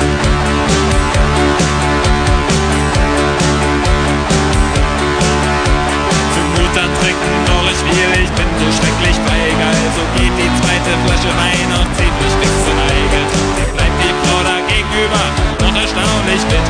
Will, 7.86 8.14
ich 8.24 8.32
bin 8.34 8.50
so 8.60 8.68
schrecklich 8.72 9.18
feige. 9.24 9.64
Also 9.64 10.02
geht 10.18 10.36
die 10.36 10.52
zweite 10.60 10.92
Flasche 11.06 11.32
Wein 11.40 11.68
noch 11.72 11.88
ziemlich 11.96 12.34
fix 12.40 12.52
zur 12.66 12.76
Neige. 12.76 13.20
Trotzdem 13.32 13.70
bleibt 13.76 13.98
die 14.04 14.14
Frau 14.24 14.40
da 14.44 14.58
gegenüber 14.68 15.24
noch 15.64 15.76
erstaunlich 15.76 16.42
fit. 16.50 16.68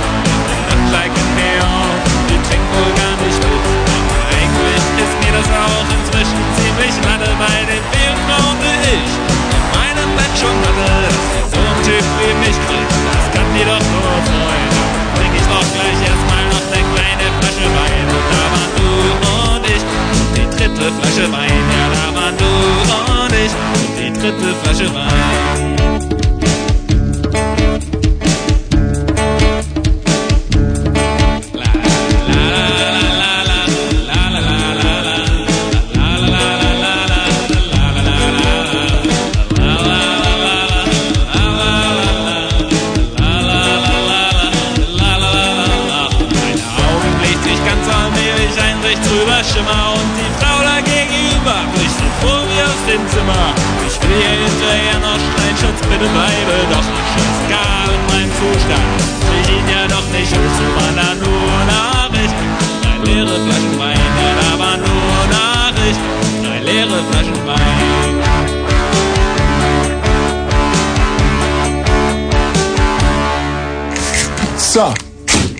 Und 0.71 0.83
like 0.93 1.13
a 1.13 1.25
neon, 1.37 1.93
die 2.29 2.39
trinkt 2.47 2.69
wohl 2.75 2.91
gar 2.97 3.15
nicht 3.23 3.39
mit. 3.41 3.63
Aber 3.95 4.21
eigentlich 4.37 4.83
ist 5.01 5.15
mir 5.21 5.33
das 5.33 5.49
auch 5.49 5.87
inzwischen 5.97 6.41
ziemlich 6.57 6.95
lange 7.05 7.31
bei 7.37 7.57
den 7.69 7.83
Frauen 8.25 8.57
wie 8.61 8.79
ich. 8.97 9.11
In 9.55 9.65
meinem 9.73 10.09
Bett 10.17 10.33
schon 10.37 10.57
hatte, 10.61 11.09
so 11.53 11.59
ein 11.59 11.79
Typ 11.85 12.05
wie 12.21 12.33
mich 12.43 12.57
kriegt. 12.65 12.93
Das 13.13 13.25
kann 13.33 13.47
dir 13.55 13.65
doch 13.65 13.85
nur 13.93 14.38
dritte 20.79 20.93
Flasche 20.93 21.31
Wein. 21.31 21.49
Ja, 21.49 21.89
da 21.93 22.15
waren 22.15 22.37
du 22.37 22.45
und 22.45 23.33
ich 23.33 23.51
die 23.97 24.13
dritte 24.19 24.55
Flasche 24.63 24.93
Wein. 24.93 25.98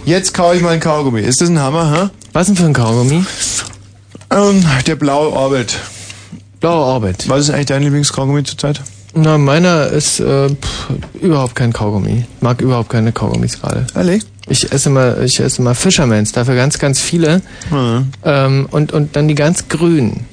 Jetzt 0.10 0.34
kau 0.34 0.54
ich 0.54 0.62
mal 0.62 0.72
ein 0.72 0.80
Kaugummi. 0.80 1.22
Ist 1.22 1.40
das 1.40 1.50
ein 1.50 1.60
Hammer, 1.60 1.94
hä? 1.94 2.10
Was 2.34 2.48
denn 2.48 2.56
für 2.56 2.66
ein 2.66 2.74
Kaugummi? 2.74 3.24
Ähm, 4.32 4.66
der 4.88 4.96
blaue 4.96 5.32
Orbit. 5.32 5.78
Blaue 6.60 6.84
Orbit. 6.84 7.30
Was 7.30 7.42
ist 7.42 7.52
eigentlich 7.52 7.68
dein 7.68 7.84
Lieblingskaugummi 7.84 8.44
zurzeit? 8.44 8.82
Na, 9.14 9.38
meiner 9.38 9.88
ist 9.88 10.20
äh, 10.20 10.50
pff, 10.50 10.90
überhaupt 11.22 11.56
kein 11.56 11.74
Kaugummi. 11.74 12.26
Mag 12.42 12.62
überhaupt 12.62 12.90
keine 12.90 13.12
Kaugummis 13.12 13.60
gerade. 13.62 13.86
Ehrlich? 13.96 14.24
Ich 14.48 14.72
esse 14.72 14.90
mal, 14.90 15.22
ich 15.24 15.40
esse 15.40 15.62
mal 15.62 15.76
Fishermans, 15.76 16.32
dafür 16.32 16.56
ganz, 16.56 16.80
ganz 16.80 17.00
viele. 17.00 17.42
Mhm. 17.70 18.08
Ähm, 18.24 18.68
und, 18.72 18.92
und 18.92 19.16
dann 19.16 19.28
die 19.28 19.36
ganz 19.36 19.68
grünen, 19.68 20.26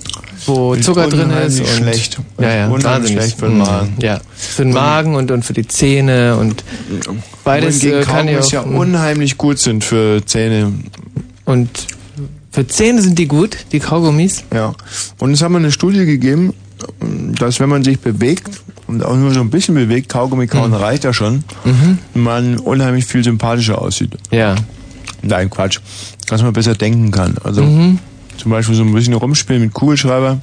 wo 0.47 0.73
Und 0.73 0.83
Zucker 0.85 1.09
drin 1.09 1.31
ist. 1.31 1.61
Und, 1.61 1.67
schlecht. 1.69 2.19
Ja, 2.41 2.49
ja, 2.55 2.65
Unheimlich 2.69 2.85
wahnsinnig. 2.85 3.23
schlecht 3.23 3.39
für 3.39 3.47
den 3.47 3.53
Mhm. 3.59 3.59
Magen. 3.65 3.95
Ja, 4.01 4.21
für 4.35 4.63
den 4.65 4.73
Magen 4.73 5.15
und, 5.15 5.31
und 5.31 5.45
für 5.45 5.53
die 5.53 5.67
Zähne 5.67 6.37
und 6.37 6.65
beides 7.45 7.81
Wohingegen 7.83 8.01
äh, 8.03 8.05
kann 8.05 8.27
Kaugummis 8.27 8.47
auch, 8.47 8.53
ja 8.53 8.61
unheimlich 8.63 9.37
gut 9.39 9.59
sind 9.59 9.85
für 9.85 10.25
Zähne. 10.25 10.73
Und 11.45 11.69
für 12.51 12.67
Zähne 12.67 13.03
sind 13.03 13.19
die 13.19 13.27
gut, 13.29 13.57
die 13.73 13.81
Kaugummis? 13.81 14.45
Ja. 14.53 14.73
Und 15.19 15.33
es 15.33 15.43
haben 15.43 15.53
wir 15.53 15.59
eine 15.59 15.73
Studie 15.73 16.05
gegeben, 16.07 16.55
dass 17.39 17.61
wenn 17.61 17.69
man 17.69 17.85
sich 17.85 17.99
bewegt 18.01 18.49
und 18.87 19.05
auch 19.05 19.17
nur 19.17 19.33
so 19.33 19.41
ein 19.41 19.51
bisschen 19.51 19.75
bewegt, 19.75 20.09
Kaugummi 20.09 20.47
kauen 20.47 20.73
reicht 20.75 21.05
ja 21.05 21.13
schon, 21.13 21.45
Mhm. 21.65 21.99
man 22.15 22.59
unheimlich 22.59 23.05
viel 23.05 23.23
sympathischer 23.25 23.81
aussieht. 23.81 24.13
Ja. 24.31 24.55
Nein, 25.23 25.51
Quatsch. 25.51 25.81
Dass 26.29 26.43
man 26.43 26.53
besser 26.53 26.75
denken 26.75 27.11
kann. 27.11 27.37
Also 27.43 27.63
Mhm. 27.63 27.99
Zum 28.39 28.51
Beispiel 28.51 28.75
so 28.75 28.83
ein 28.83 28.93
bisschen 28.93 29.15
rumspielen 29.15 29.63
mit 29.63 29.73
Kugelschreiber. 29.73 30.41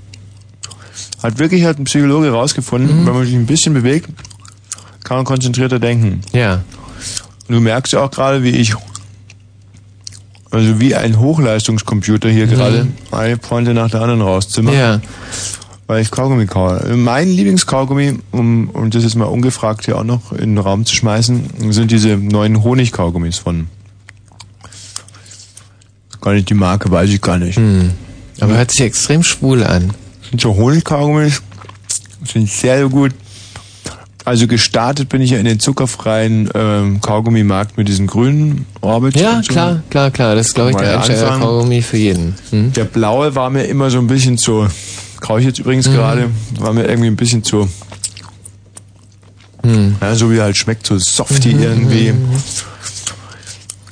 Hat 1.22 1.40
wirklich 1.40 1.64
hat 1.64 1.80
ein 1.80 1.86
Psychologe 1.86 2.32
rausgefunden, 2.32 3.02
Mhm. 3.02 3.06
wenn 3.08 3.14
man 3.14 3.26
sich 3.26 3.36
ein 3.36 3.46
bisschen 3.46 3.74
bewegt, 3.74 4.10
kann 5.04 5.18
man 5.18 5.26
konzentrierter 5.26 5.80
denken. 5.80 6.22
Ja. 6.34 6.64
Und 7.48 7.56
du 7.56 7.60
merkst 7.62 7.94
ja 7.94 8.02
auch 8.02 8.12
gerade, 8.12 8.44
wie 8.44 8.50
ich, 8.52 8.74
also 10.52 10.80
wie 10.80 10.96
ein 10.96 11.20
Hochleistungscomputer 11.20 12.30
hier 12.30 12.48
gerade, 12.48 12.88
eine 13.12 13.38
Pointe 13.38 13.74
nach 13.74 13.90
der 13.90 14.02
anderen 14.02 14.22
rauszimmer. 14.22 14.72
Mhm. 14.72 14.78
Ja. 14.78 15.02
Weil 15.88 16.02
ich 16.02 16.12
Kaugummi 16.12 16.46
kaue. 16.46 16.96
Mein 16.96 17.28
Lieblingskaugummi, 17.28 18.20
um, 18.32 18.70
um 18.70 18.90
das 18.90 19.04
jetzt 19.04 19.16
mal 19.16 19.26
ungefragt 19.26 19.84
hier 19.86 19.98
auch 19.98 20.06
noch 20.06 20.32
in 20.32 20.56
den 20.56 20.58
Raum 20.58 20.86
zu 20.86 20.96
schmeißen, 20.96 21.72
sind 21.72 21.92
diese 21.92 22.16
neuen 22.18 22.64
Honigkaugummis 22.64 23.38
von. 23.40 23.68
Gar 26.24 26.36
nicht 26.36 26.50
die 26.50 26.54
Marke, 26.54 26.90
weiß 26.90 27.10
ich 27.10 27.20
gar 27.22 27.38
nicht. 27.38 27.58
Hm. 27.58 27.92
Aber 28.40 28.56
hört 28.56 28.72
sich 28.72 28.80
extrem 28.80 29.24
schwul 29.24 29.62
an. 29.62 29.92
Sind 30.30 30.40
so 30.40 30.56
Honigkaugummis, 30.56 31.42
sind 32.26 32.50
sehr, 32.50 32.88
gut. 32.88 33.12
Also 34.24 34.48
gestartet 34.48 35.10
bin 35.10 35.22
ich 35.22 35.32
ja 35.32 35.38
in 35.38 35.44
den 35.44 35.60
zuckerfreien 35.60 36.50
ähm, 36.56 37.02
Kaugummimarkt 37.02 37.78
mit 37.78 37.90
diesen 37.90 38.08
grünen 38.08 38.66
Orbits. 38.80 39.20
Ja, 39.20 39.42
so. 39.44 39.52
klar, 39.52 39.84
klar, 39.90 40.12
klar. 40.12 40.36
Das 40.36 40.48
ist, 40.48 40.54
glaube 40.56 40.72
ich, 40.72 40.78
der 40.78 41.02
anfangen. 41.02 41.42
Kaugummi 41.42 41.82
für 41.82 41.98
jeden. 41.98 42.36
Hm? 42.52 42.72
Der 42.72 42.86
blaue 42.86 43.36
war 43.36 43.50
mir 43.50 43.66
immer 43.66 43.90
so 43.92 43.98
ein 43.98 44.08
bisschen 44.08 44.38
zu, 44.38 44.66
kaufe 45.20 45.42
ich 45.42 45.46
jetzt 45.46 45.60
übrigens 45.60 45.90
Mhm. 45.90 45.94
gerade, 45.94 46.30
war 46.58 46.72
mir 46.72 46.86
irgendwie 46.88 47.08
ein 47.10 47.18
bisschen 47.18 47.44
zu, 47.44 47.68
Hm. 49.64 49.96
ja, 50.02 50.16
so 50.16 50.32
wie 50.32 50.38
er 50.38 50.44
halt 50.46 50.58
schmeckt, 50.58 50.88
so 50.88 50.98
softy 50.98 51.54
Mhm, 51.54 51.64
irgendwie. 51.64 52.14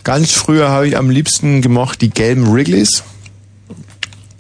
Ganz 0.04 0.32
früher 0.32 0.70
habe 0.70 0.88
ich 0.88 0.98
am 0.98 1.10
liebsten 1.10 1.62
gemocht 1.62 2.02
die 2.02 2.10
gelben 2.10 2.52
Wrigley's. 2.52 3.04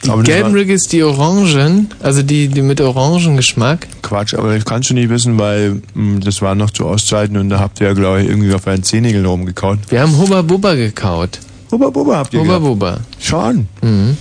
Die 0.03 0.09
Aber 0.09 0.23
gelben 0.23 0.53
Riggles, 0.53 0.87
die 0.87 1.03
Orangen, 1.03 1.89
also 2.01 2.23
die, 2.23 2.47
die 2.47 2.63
mit 2.63 2.81
Orangengeschmack. 2.81 3.87
Quatsch, 4.01 4.33
aber 4.33 4.55
das 4.55 4.65
kannst 4.65 4.89
du 4.89 4.95
nicht 4.95 5.09
wissen, 5.09 5.37
weil 5.37 5.83
mh, 5.93 6.21
das 6.21 6.41
war 6.41 6.55
noch 6.55 6.71
zu 6.71 6.87
Ostzeiten 6.87 7.37
und 7.37 7.49
da 7.49 7.59
habt 7.59 7.79
ihr 7.81 7.87
ja, 7.87 7.93
glaube 7.93 8.23
ich, 8.23 8.27
irgendwie 8.29 8.51
auf 8.53 8.65
euren 8.65 8.81
Zehennägeln 8.81 9.25
rumgekaut. 9.25 9.77
Wir 9.89 10.01
haben 10.01 10.17
Hubba 10.17 10.41
Bubba 10.41 10.73
gekaut. 10.73 11.39
Hubba 11.71 11.91
Bubba 11.91 12.17
habt 12.17 12.33
ihr 12.33 12.39
Hubba 12.39 12.57
gehabt? 12.57 12.65
Bubba. 12.65 12.99
Schon. 13.19 13.67
Mhm. 13.83 14.17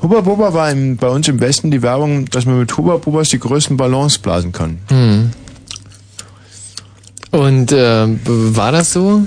Hubba 0.00 0.22
Bubba 0.22 0.54
war 0.54 0.70
im, 0.70 0.96
bei 0.96 1.08
uns 1.08 1.28
im 1.28 1.38
Westen 1.38 1.70
die 1.70 1.82
Werbung, 1.82 2.24
dass 2.24 2.46
man 2.46 2.58
mit 2.58 2.74
Hubba 2.76 2.96
Bubbas 2.96 3.28
die 3.28 3.38
größten 3.38 3.76
Ballons 3.76 4.16
blasen 4.18 4.52
kann. 4.52 4.78
Mhm. 4.90 5.30
Und 7.30 7.72
äh, 7.72 8.06
war 8.24 8.72
das 8.72 8.94
so? 8.94 9.22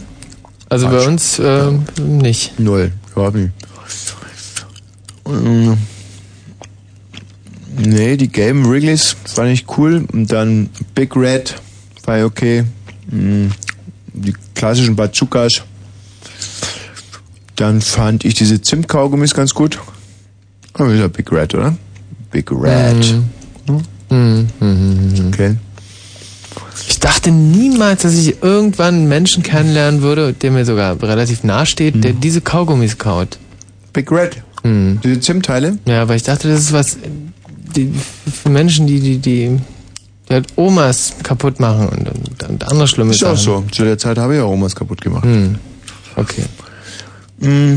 Also 0.73 0.87
bei 0.87 0.93
Quatsch. 0.93 1.07
uns 1.07 1.37
äh, 1.37 1.71
nicht. 2.01 2.59
Null, 2.59 2.91
überhaupt 3.11 3.35
nicht. 3.35 3.51
Mm. 5.27 5.73
Nee, 7.77 8.17
die 8.17 8.27
gelben 8.27 8.67
Wrigley's 8.67 9.15
fand 9.23 9.51
ich 9.51 9.65
cool. 9.77 10.07
Und 10.11 10.31
dann 10.31 10.71
Big 10.95 11.15
Red 11.15 11.57
war 12.05 12.17
ja 12.17 12.25
okay. 12.25 12.63
Mm. 13.11 13.49
Die 14.13 14.33
klassischen 14.55 14.95
Bazookas. 14.95 15.61
Dann 17.55 17.79
fand 17.79 18.25
ich 18.25 18.33
diese 18.33 18.59
Zimtkaugummis 18.59 19.35
ganz 19.35 19.53
gut. 19.53 19.79
Aber 20.73 20.91
ist 20.91 21.01
ja 21.01 21.07
Big 21.07 21.31
Red, 21.31 21.53
oder? 21.53 21.77
Big 22.31 22.49
Red. 22.51 23.15
Mhm. 24.09 24.47
Mhm. 24.59 25.27
Okay. 25.27 25.55
Ich 26.87 26.99
dachte 26.99 27.31
niemals, 27.31 28.01
dass 28.03 28.13
ich 28.13 28.41
irgendwann 28.41 28.95
einen 28.95 29.07
Menschen 29.07 29.43
kennenlernen 29.43 30.01
würde, 30.01 30.33
der 30.33 30.51
mir 30.51 30.65
sogar 30.65 31.01
relativ 31.01 31.43
nahe 31.43 31.65
steht, 31.65 31.95
Mhm. 31.95 32.01
der 32.01 32.13
diese 32.13 32.41
Kaugummis 32.41 32.97
kaut. 32.97 33.37
Big 33.93 34.11
Red. 34.11 34.41
Mhm. 34.63 34.99
Diese 35.03 35.19
Zimtteile? 35.19 35.77
Ja, 35.85 36.01
aber 36.01 36.15
ich 36.15 36.23
dachte, 36.23 36.47
das 36.49 36.61
ist 36.61 36.73
was 36.73 36.97
die, 37.75 37.91
für 38.31 38.49
Menschen, 38.49 38.87
die 38.87 38.99
die, 38.99 39.17
die, 39.17 39.59
die 40.29 40.33
halt 40.33 40.47
Omas 40.55 41.13
kaputt 41.23 41.59
machen 41.59 41.89
und, 41.89 42.07
und, 42.09 42.43
und 42.49 42.63
andere 42.69 42.87
schlimme 42.87 43.11
Ist 43.11 43.23
auch 43.23 43.35
Sachen. 43.37 43.65
so. 43.65 43.65
Zu 43.71 43.83
der 43.83 43.97
Zeit 43.97 44.17
habe 44.17 44.35
ich 44.35 44.41
auch 44.41 44.51
Omas 44.51 44.75
kaputt 44.75 45.01
gemacht. 45.01 45.25
Hm. 45.25 45.57
Okay. 46.15 46.43
Mm. 47.39 47.75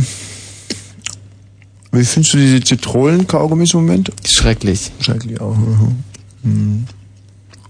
Wie 1.93 2.05
findest 2.05 2.35
du 2.35 2.39
diese 2.39 2.61
Zitronen-Kaugummis 2.61 3.73
im 3.73 3.81
Moment? 3.81 4.13
Schrecklich. 4.25 4.91
Schrecklich 5.01 5.41
auch. 5.41 5.57
Mhm. 6.43 6.85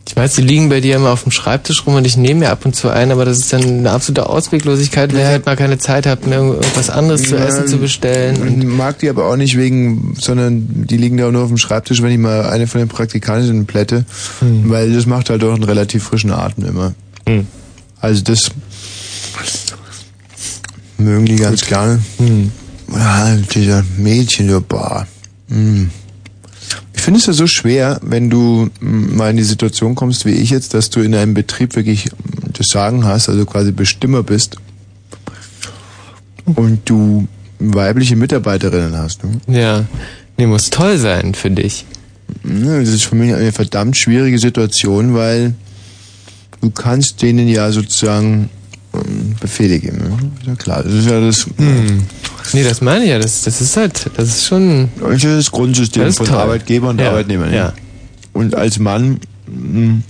Ich 0.09 0.15
weiß, 0.15 0.35
die 0.35 0.43
liegen 0.43 0.68
bei 0.68 0.81
dir 0.81 0.97
immer 0.97 1.10
auf 1.10 1.25
dem 1.25 1.33
Schreibtisch 1.33 1.85
rum 1.85 1.97
und 1.97 2.07
ich 2.07 2.17
nehme 2.17 2.41
mir 2.41 2.51
ab 2.51 2.65
und 2.65 2.76
zu 2.76 2.89
ein, 2.91 3.10
aber 3.10 3.25
das 3.25 3.39
ist 3.39 3.52
dann 3.52 3.65
eine 3.65 3.91
absolute 3.91 4.28
Ausweglosigkeit, 4.28 5.12
wenn 5.12 5.18
ihr 5.20 5.26
halt 5.26 5.47
mal 5.47 5.57
keine 5.57 5.78
Zeit 5.78 6.07
habt, 6.07 6.26
mir 6.28 6.36
irgendwas 6.36 6.91
anderes 6.91 7.25
zu 7.25 7.36
essen 7.36 7.67
zu 7.67 7.78
bestellen. 7.78 8.60
Ich 8.60 8.67
mag 8.67 9.01
die 9.01 9.09
aber 9.09 9.26
auch 9.28 9.36
nicht 9.36 9.57
wegen, 9.57 10.15
sondern 10.18 10.65
die 10.86 10.97
liegen 10.97 11.17
da 11.17 11.28
nur 11.31 11.43
auf 11.43 11.49
dem 11.49 11.59
Schreibtisch, 11.59 12.02
wenn 12.02 12.12
ich 12.12 12.18
mal 12.18 12.49
eine 12.49 12.68
von 12.68 12.78
den 12.78 12.89
Praktikantinnen 12.89 13.67
plätte, 13.67 14.05
Hm. 14.39 14.70
weil 14.70 14.93
das 14.93 15.07
macht 15.07 15.28
halt 15.28 15.43
doch 15.43 15.55
einen 15.55 15.65
relativ 15.65 16.05
frischen 16.05 16.31
Atem 16.31 16.67
immer. 16.67 16.94
Hm. 17.28 17.47
Also 18.01 18.23
das 18.23 18.39
mögen 20.99 21.26
die 21.26 21.36
ganz 21.36 21.62
gerne. 21.62 22.01
Hm. 22.18 22.52
Ja, 22.93 23.35
dieser 23.55 23.85
Mädchen, 23.99 24.47
der 24.47 24.60
Bar. 24.60 25.09
Hm. 25.49 25.91
Ich 27.07 27.09
finde 27.09 27.20
es 27.20 27.26
ja 27.26 27.35
so 27.35 27.47
schwer, 27.47 28.01
wenn 28.02 28.31
du 28.31 28.68
mm, 28.81 29.15
mal 29.15 29.31
in 29.31 29.36
die 29.36 29.44
Situation 29.44 29.94
kommst, 29.94 30.26
wie 30.26 30.33
ich 30.33 30.51
jetzt, 30.51 30.75
dass 30.75 30.91
du 30.91 31.02
in 31.02 31.15
einem 31.15 31.35
Betrieb 31.35 31.76
wirklich 31.76 32.07
mm, 32.07 32.49
das 32.52 32.67
Sagen 32.67 33.05
hast, 33.05 33.28
also 33.28 33.47
quasi 33.47 33.70
Bestimmer 33.70 34.25
bist 34.25 34.57
und 36.57 36.81
du 36.85 37.28
weibliche 37.60 38.17
Mitarbeiterinnen 38.17 38.97
hast. 38.97 39.23
Ne? 39.23 39.39
Ja. 39.47 39.85
Nee, 40.36 40.49
muss 40.49 40.68
toll 40.70 40.99
sein 40.99 41.35
für 41.35 41.49
dich. 41.49 41.86
Ja, 42.43 42.81
Das 42.81 42.89
ist 42.89 43.05
für 43.05 43.15
mich 43.15 43.33
eine 43.33 43.52
verdammt 43.52 43.97
schwierige 43.97 44.41
Situation, 44.41 45.15
weil 45.15 45.55
du 46.60 46.70
kannst 46.70 47.23
denen 47.23 47.47
ja 47.47 47.70
sozusagen 47.70 48.51
ähm, 48.93 49.36
Befehle 49.39 49.78
geben. 49.78 49.99
Ne? 49.99 50.18
Ja 50.44 50.57
klar, 50.57 50.83
das 50.83 50.93
ist 50.93 51.09
ja 51.09 51.20
das, 51.20 51.47
Hm. 51.57 52.02
Nee, 52.52 52.62
das 52.65 52.81
meine 52.81 53.05
ich 53.05 53.10
ja. 53.10 53.18
Das, 53.18 53.42
das 53.42 53.60
ist 53.60 53.76
halt, 53.76 54.10
das 54.16 54.28
ist 54.28 54.47
schon. 54.47 54.89
das, 55.00 55.15
ist 55.15 55.25
das 55.25 55.50
Grundsystem 55.50 56.02
Das 56.02 56.10
ist 56.12 56.18
von 56.18 56.26
toll. 56.26 56.36
Arbeitgeber 56.39 56.89
und 56.91 57.00
Ja, 57.00 57.08
Arbeitnehmern. 57.10 57.50
ne? 57.50 57.57
ja. 57.57 57.73
Und 58.33 58.55
als 58.55 58.78
Mann 58.78 59.18
mh, 59.47 60.02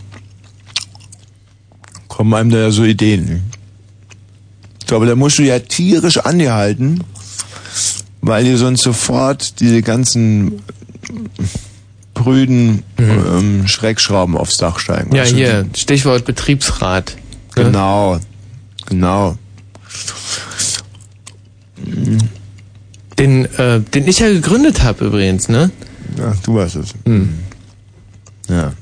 kommen 2.08 2.34
einem 2.34 2.50
da 2.50 2.58
ja 2.58 2.70
so 2.70 2.84
Ideen. 2.84 3.24
Ne? 3.26 3.42
Ich 4.80 4.86
glaube, 4.86 5.06
da 5.06 5.14
musst 5.16 5.38
du 5.38 5.42
ja 5.42 5.58
tierisch 5.58 6.18
an 6.18 6.38
dir 6.38 6.54
halten, 6.54 7.00
weil 8.20 8.44
dir 8.44 8.56
sonst 8.58 8.82
sofort 8.82 9.60
diese 9.60 9.82
ganzen 9.82 10.62
prüden 12.14 12.82
ähm, 12.98 13.66
Schreckschrauben 13.68 14.36
aufs 14.36 14.56
Dach 14.56 14.78
steigen. 14.78 15.10
Mhm. 15.10 15.16
Ja, 15.16 15.24
hier, 15.24 15.66
Stichwort 15.76 16.24
Betriebsrat. 16.24 17.16
die- 17.56 17.62
Genau, 17.62 18.18
genau. 18.86 19.36
Den, 23.18 23.46
äh, 23.56 23.80
den 23.80 24.06
ich 24.08 24.18
ja 24.18 24.28
gegründet 24.28 24.82
habe 24.82 25.06
übrigens, 25.06 25.48
ne? 25.48 25.70
Ja, 26.18 26.34
du 26.44 26.54
weißt 26.54 26.76
es. 26.76 26.94
Hm. 27.04 27.38
Ja. 28.48 28.72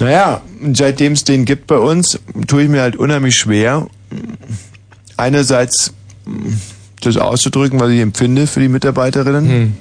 Naja, 0.00 0.40
seitdem 0.72 1.12
es 1.12 1.24
den 1.24 1.44
gibt 1.44 1.66
bei 1.66 1.76
uns, 1.76 2.18
tue 2.46 2.62
ich 2.64 2.68
mir 2.68 2.80
halt 2.82 2.96
unheimlich 2.96 3.36
schwer, 3.36 3.86
einerseits 5.16 5.92
mh, 6.24 6.56
das 7.02 7.16
auszudrücken, 7.16 7.78
was 7.80 7.90
ich 7.90 8.00
empfinde 8.00 8.46
für 8.46 8.60
die 8.60 8.68
Mitarbeiterinnen. 8.68 9.74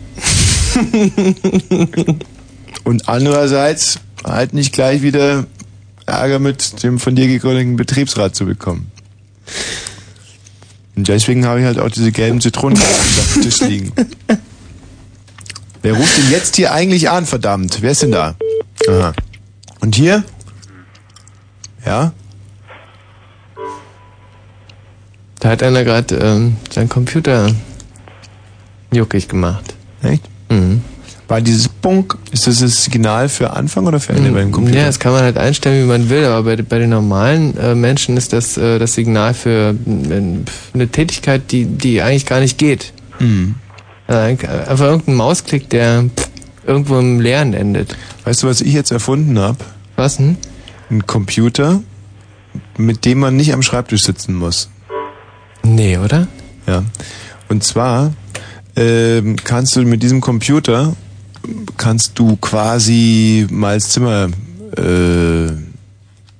Und 2.84 3.08
andererseits 3.08 4.00
halt 4.24 4.54
nicht 4.54 4.74
gleich 4.74 5.02
wieder 5.02 5.46
Ärger 6.06 6.40
mit 6.40 6.84
dem 6.84 7.00
von 7.00 7.16
dir 7.16 7.28
gegründeten 7.28 7.76
Betriebsrat 7.76 8.36
zu 8.36 8.46
bekommen. 8.46 8.92
Und 11.00 11.08
deswegen 11.08 11.46
habe 11.46 11.62
ich 11.62 11.66
halt 11.66 11.80
auch 11.80 11.90
diese 11.90 12.12
gelben 12.12 12.42
Zitronen 12.42 12.78
auf 12.78 13.34
dem 13.34 13.44
Tisch 13.44 13.62
liegen. 13.62 13.94
Wer 15.82 15.94
ruft 15.94 16.18
denn 16.18 16.30
jetzt 16.30 16.58
hier 16.58 16.74
eigentlich 16.74 17.10
an, 17.10 17.26
verdammt? 17.26 17.78
Wer 17.82 17.92
ist 17.92 18.02
denn 18.02 18.12
da? 18.12 18.36
Aha. 18.90 19.14
Und 19.80 19.96
hier? 19.96 20.26
Ja? 21.86 22.12
Da 25.40 25.50
hat 25.50 25.64
einer 25.64 25.86
gerade 25.86 26.16
ähm, 26.18 26.58
seinen 26.70 26.90
Computer 26.90 27.50
juckig 28.92 29.30
gemacht. 29.30 29.74
Echt? 30.04 30.24
Mhm. 30.50 30.82
War 31.30 31.42
dieses 31.42 31.70
Punk, 31.70 32.18
ist 32.32 32.48
das 32.48 32.60
das 32.60 32.84
Signal 32.84 33.30
für 33.30 33.52
Anfang 33.52 33.86
oder 33.86 34.00
für 34.00 34.14
Ende 34.14 34.32
bei 34.32 34.40
dem 34.42 34.52
Computer? 34.52 34.80
Ja, 34.80 34.86
das 34.88 34.98
kann 34.98 35.12
man 35.12 35.22
halt 35.22 35.38
einstellen, 35.38 35.84
wie 35.84 35.88
man 35.88 36.10
will, 36.10 36.26
aber 36.26 36.56
bei, 36.56 36.62
bei 36.64 36.80
den 36.80 36.90
normalen 36.90 37.56
äh, 37.56 37.76
Menschen 37.76 38.18
ist 38.18 38.34
das 38.34 38.58
äh, 38.58 38.80
das 38.80 38.96
Signal 38.96 39.36
für 39.36 39.76
eine 40.74 40.88
Tätigkeit, 40.88 41.52
die, 41.52 41.66
die 41.66 42.02
eigentlich 42.02 42.26
gar 42.26 42.40
nicht 42.40 42.58
geht. 42.58 42.94
Mhm. 43.20 43.54
Äh, 44.08 44.14
einfach 44.14 44.86
irgendein 44.86 45.16
Mausklick, 45.16 45.70
der 45.70 46.06
irgendwo 46.66 46.98
im 46.98 47.20
Leeren 47.20 47.54
endet. 47.54 47.96
Weißt 48.24 48.42
du, 48.42 48.48
was 48.48 48.60
ich 48.62 48.74
jetzt 48.74 48.90
erfunden 48.90 49.38
habe? 49.38 49.60
Was 49.98 50.18
denn? 50.18 50.36
Ein 50.90 51.06
Computer, 51.06 51.82
mit 52.76 53.06
dem 53.06 53.20
man 53.20 53.36
nicht 53.36 53.54
am 53.54 53.62
Schreibtisch 53.62 54.02
sitzen 54.02 54.34
muss. 54.34 54.72
Nee, 55.62 56.00
oder? 56.00 56.28
Ja. 56.66 56.84
Und 57.50 57.64
zwar 57.64 58.14
ähm, 58.76 59.36
kannst 59.44 59.76
du 59.76 59.84
mit 59.84 60.02
diesem 60.02 60.22
Computer 60.22 60.96
kannst 61.78 62.18
du 62.20 62.36
quasi 62.38 63.48
Miles 63.50 63.90
Zimmer 63.90 64.30
äh, 64.78 65.52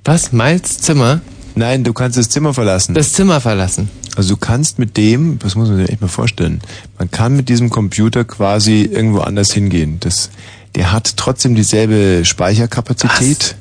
Was? 0.04 0.32
Miles 0.32 0.78
Zimmer? 0.80 1.20
Nein, 1.54 1.84
du 1.84 1.92
kannst 1.92 2.16
das 2.16 2.28
Zimmer 2.28 2.54
verlassen. 2.54 2.94
Das 2.94 3.12
Zimmer 3.12 3.40
verlassen. 3.40 3.90
Also 4.16 4.34
du 4.34 4.40
kannst 4.40 4.78
mit 4.78 4.96
dem, 4.96 5.38
das 5.38 5.54
muss 5.54 5.68
man 5.68 5.78
sich 5.78 5.88
echt 5.88 6.00
mal 6.00 6.08
vorstellen, 6.08 6.60
man 6.98 7.10
kann 7.10 7.36
mit 7.36 7.48
diesem 7.48 7.70
Computer 7.70 8.24
quasi 8.24 8.82
irgendwo 8.82 9.20
anders 9.20 9.52
hingehen. 9.52 9.98
Das, 10.00 10.30
der 10.74 10.92
hat 10.92 11.16
trotzdem 11.16 11.54
dieselbe 11.54 12.24
Speicherkapazität 12.24 13.56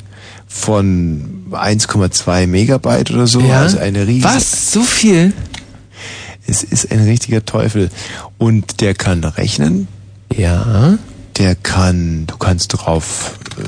von 0.48 1.46
1,2 1.52 2.48
Megabyte 2.48 3.12
oder 3.12 3.28
so. 3.28 3.40
Ja? 3.42 3.62
Also 3.62 3.78
eine 3.78 4.08
riesige. 4.08 4.26
Was? 4.26 4.72
So 4.72 4.82
viel? 4.82 5.34
Es 6.48 6.64
ist 6.64 6.92
ein 6.92 7.04
richtiger 7.04 7.46
Teufel. 7.46 7.92
Und 8.40 8.82
der 8.82 8.96
kann 8.96 9.24
rechnen. 9.24 9.88
Ja. 10.36 10.98
Der 11.40 11.56
kann, 11.56 12.28
du 12.28 12.38
kannst 12.38 12.74
drauf, 12.74 13.40
äh, 13.58 13.64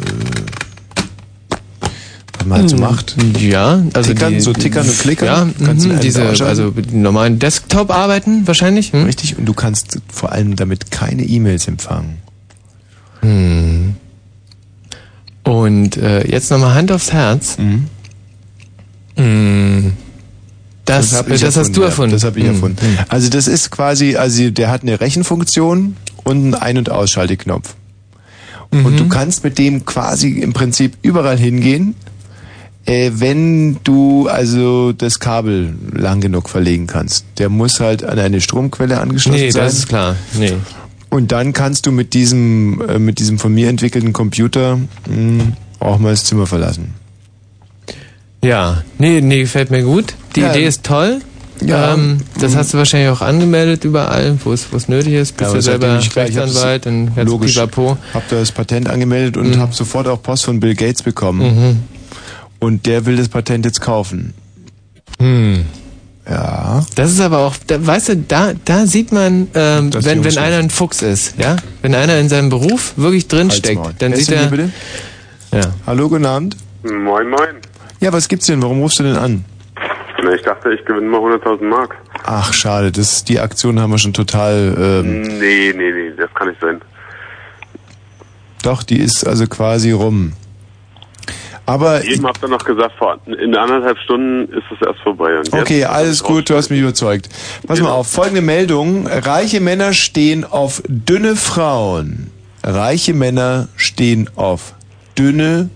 was 2.37 2.45
man 2.45 2.59
halt 2.59 2.69
so 2.69 2.77
macht. 2.77 3.15
Ja, 3.39 3.81
also 3.93 4.13
Tickern, 4.13 4.33
die, 4.33 4.41
so 4.41 4.51
tickern 4.53 4.87
und 4.87 4.99
klickern. 4.99 5.53
Ja, 5.57 5.65
Kannst 5.65 5.85
du 5.85 5.89
mhm, 5.89 5.99
diese, 6.01 6.27
also 6.45 6.71
die 6.71 6.95
normalen 6.97 7.39
Desktop-Arbeiten 7.39 8.45
wahrscheinlich. 8.45 8.91
Hm? 8.91 9.05
Richtig, 9.05 9.37
und 9.37 9.45
du 9.45 9.53
kannst 9.53 9.99
vor 10.11 10.31
allem 10.33 10.57
damit 10.57 10.91
keine 10.91 11.23
E-Mails 11.23 11.67
empfangen. 11.67 12.17
Hm. 13.21 13.95
Und 15.43 15.97
äh, 15.97 16.27
jetzt 16.27 16.51
nochmal 16.51 16.75
Hand 16.75 16.91
aufs 16.91 17.13
Herz. 17.13 17.57
Hm. 17.57 17.87
Das, 20.97 21.13
hab 21.13 21.29
äh, 21.29 21.37
das 21.37 21.57
hast 21.57 21.75
du 21.75 21.81
ja. 21.81 21.87
erfunden. 21.87 22.11
Das 22.13 22.23
habe 22.23 22.39
ich 22.39 22.45
Hm. 22.45 22.53
erfunden. 22.53 22.97
Also 23.09 23.29
das 23.29 23.47
ist 23.47 23.71
quasi, 23.71 24.15
also 24.15 24.49
der 24.49 24.69
hat 24.69 24.81
eine 24.83 24.99
Rechenfunktion 25.01 25.95
und 26.23 26.37
einen 26.37 26.53
Ein- 26.55 26.77
und 26.77 26.89
Ausschalteknopf. 26.89 27.75
Mhm. 28.71 28.85
Und 28.85 28.99
du 28.99 29.07
kannst 29.09 29.43
mit 29.43 29.57
dem 29.57 29.85
quasi 29.85 30.29
im 30.39 30.53
Prinzip 30.53 30.97
überall 31.01 31.37
hingehen, 31.37 31.95
äh, 32.85 33.11
wenn 33.15 33.77
du 33.83 34.27
also 34.27 34.91
das 34.93 35.19
Kabel 35.19 35.75
lang 35.93 36.21
genug 36.21 36.49
verlegen 36.49 36.87
kannst. 36.87 37.25
Der 37.37 37.49
muss 37.49 37.79
halt 37.79 38.03
an 38.03 38.17
eine 38.17 38.39
Stromquelle 38.41 38.99
angeschlossen 38.99 39.39
Nee, 39.39 39.51
sein. 39.51 39.63
das 39.65 39.73
ist 39.73 39.87
klar. 39.89 40.15
Nee. 40.37 40.53
Und 41.09 41.31
dann 41.33 41.51
kannst 41.53 41.85
du 41.85 41.91
mit 41.91 42.13
diesem, 42.13 42.81
äh, 42.87 42.97
mit 42.97 43.19
diesem 43.19 43.37
von 43.37 43.53
mir 43.53 43.67
entwickelten 43.69 44.13
Computer 44.13 44.77
mh, 45.09 45.43
auch 45.79 45.99
mal 45.99 46.11
das 46.11 46.23
Zimmer 46.23 46.47
verlassen. 46.47 46.93
Ja, 48.43 48.83
nee, 48.97 49.21
nee, 49.21 49.41
gefällt 49.41 49.69
mir 49.71 49.83
gut. 49.83 50.13
Die 50.35 50.41
Ja. 50.41 50.49
Idee 50.51 50.65
ist 50.65 50.83
toll. 50.83 51.19
Ja. 51.63 51.93
Ähm, 51.93 52.21
das 52.39 52.53
Mhm. 52.53 52.57
hast 52.57 52.73
du 52.73 52.77
wahrscheinlich 52.79 53.09
auch 53.09 53.21
angemeldet 53.21 53.83
überall, 53.83 54.35
wo 54.43 54.51
es 54.51 54.71
wo 54.71 54.77
es 54.77 54.87
nötig 54.87 55.13
ist. 55.13 55.37
Bist 55.37 55.53
ja 55.53 55.61
seitdem 55.61 55.81
selber 55.81 55.99
ich 55.99 56.15
Rechtsanwalt 56.15 56.87
und 56.87 57.15
ganz 57.15 57.29
logisch. 57.29 57.53
pipapo. 57.53 57.97
Hab 58.15 58.27
da 58.29 58.37
das 58.37 58.51
Patent 58.51 58.89
angemeldet 58.89 59.37
und 59.37 59.55
Mhm. 59.55 59.59
hab 59.59 59.75
sofort 59.75 60.07
auch 60.07 60.23
Post 60.23 60.45
von 60.45 60.59
Bill 60.59 60.73
Gates 60.73 61.03
bekommen. 61.03 61.41
Mhm. 61.41 61.79
Und 62.59 62.87
der 62.87 63.05
will 63.05 63.15
das 63.17 63.29
Patent 63.29 63.65
jetzt 63.65 63.79
kaufen. 63.81 64.33
Hm. 65.19 65.65
Ja. 66.27 66.83
Das 66.95 67.11
ist 67.11 67.19
aber 67.19 67.39
auch, 67.39 67.55
da, 67.67 67.85
weißt 67.85 68.09
du, 68.09 68.15
da, 68.17 68.53
da 68.65 68.85
sieht 68.87 69.11
man, 69.11 69.47
ähm, 69.53 69.91
wenn, 69.93 70.23
wenn 70.23 70.37
einer 70.37 70.57
ein 70.57 70.69
Fuchs 70.69 71.01
ist, 71.03 71.35
ja, 71.37 71.57
wenn 71.81 71.93
einer 71.93 72.17
in 72.17 72.29
seinem 72.29 72.49
Beruf 72.49 72.93
wirklich 72.95 73.27
drinsteckt, 73.27 73.81
dann 73.99 74.13
ist 74.13 74.25
sieht 74.27 74.35
er. 74.35 74.45
bitte? 74.47 74.69
Ja. 75.51 75.61
Hallo, 75.85 76.09
guten 76.09 76.25
Abend. 76.25 76.55
Moin, 76.83 77.29
moin. 77.29 77.57
Ja, 78.01 78.11
was 78.11 78.27
gibt's 78.27 78.47
denn? 78.47 78.61
Warum 78.61 78.81
rufst 78.81 78.99
du 78.99 79.03
denn 79.03 79.15
an? 79.15 79.45
Na, 80.23 80.33
ich 80.33 80.41
dachte, 80.41 80.73
ich 80.73 80.83
gewinne 80.85 81.07
mal 81.07 81.19
100.000 81.19 81.63
Mark. 81.63 81.95
Ach, 82.25 82.51
schade. 82.53 82.91
Das, 82.91 83.23
die 83.23 83.39
Aktion 83.39 83.79
haben 83.79 83.91
wir 83.91 83.97
schon 83.99 84.13
total. 84.13 84.75
Ähm, 84.77 85.21
Nee, 85.21 85.73
nee, 85.75 85.91
nee, 85.91 86.11
das 86.17 86.33
kann 86.33 86.49
nicht 86.49 86.59
sein. 86.59 86.81
Doch, 88.63 88.83
die 88.83 88.99
ist 88.99 89.25
also 89.25 89.47
quasi 89.47 89.91
rum. 89.91 90.33
Aber 91.67 92.03
Eben 92.03 92.25
habt 92.25 92.43
ihr 92.43 92.49
noch 92.49 92.63
gesagt, 92.63 92.93
vor, 92.97 93.17
in 93.27 93.55
anderthalb 93.55 93.97
Stunden 93.99 94.51
ist 94.51 94.63
es 94.71 94.85
erst 94.85 94.99
vorbei. 95.01 95.37
Und 95.37 95.53
Okay, 95.53 95.85
alles 95.85 96.23
gut, 96.23 96.49
du 96.49 96.55
hast 96.55 96.69
mich 96.69 96.81
überzeugt. 96.81 97.29
Pass 97.65 97.79
mal 97.79 97.91
auf, 97.91 98.11
folgende 98.11 98.41
Meldung. 98.41 99.07
Reiche 99.07 99.61
Männer 99.61 99.93
stehen 99.93 100.43
auf 100.43 100.81
dünne 100.87 101.35
Frauen. 101.35 102.31
Reiche 102.63 103.13
Männer 103.13 103.69
stehen 103.75 104.29
auf 104.35 104.73
dünne 105.17 105.69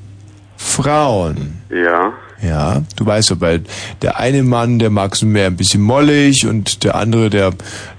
Frauen. 0.66 1.62
Ja. 1.70 2.14
Ja, 2.42 2.82
du 2.96 3.06
weißt 3.06 3.30
ja, 3.30 3.42
weil 3.42 3.64
der 4.02 4.18
eine 4.18 4.44
Mann, 4.44 4.78
der 4.78 4.90
mag 4.90 5.16
so 5.16 5.26
mehr 5.26 5.48
ein 5.48 5.56
bisschen 5.56 5.82
mollig 5.82 6.46
und 6.46 6.84
der 6.84 6.96
andere, 6.96 7.30
der, 7.30 7.54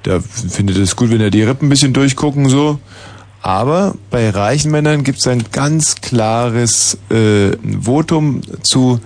der 0.04 0.20
findet 0.20 0.76
es 0.76 0.94
gut, 0.94 1.10
wenn 1.10 1.20
er 1.20 1.30
die 1.30 1.42
Rippen 1.42 1.66
ein 1.66 1.70
bisschen 1.70 1.94
durchgucken, 1.94 2.48
so. 2.48 2.78
Aber 3.40 3.94
bei 4.10 4.28
reichen 4.30 4.70
Männern 4.72 5.04
gibt 5.04 5.20
es 5.20 5.26
ein 5.26 5.44
ganz 5.52 5.96
klares 6.00 6.98
äh, 7.10 7.56
Votum 7.80 8.42
zu 8.62 9.00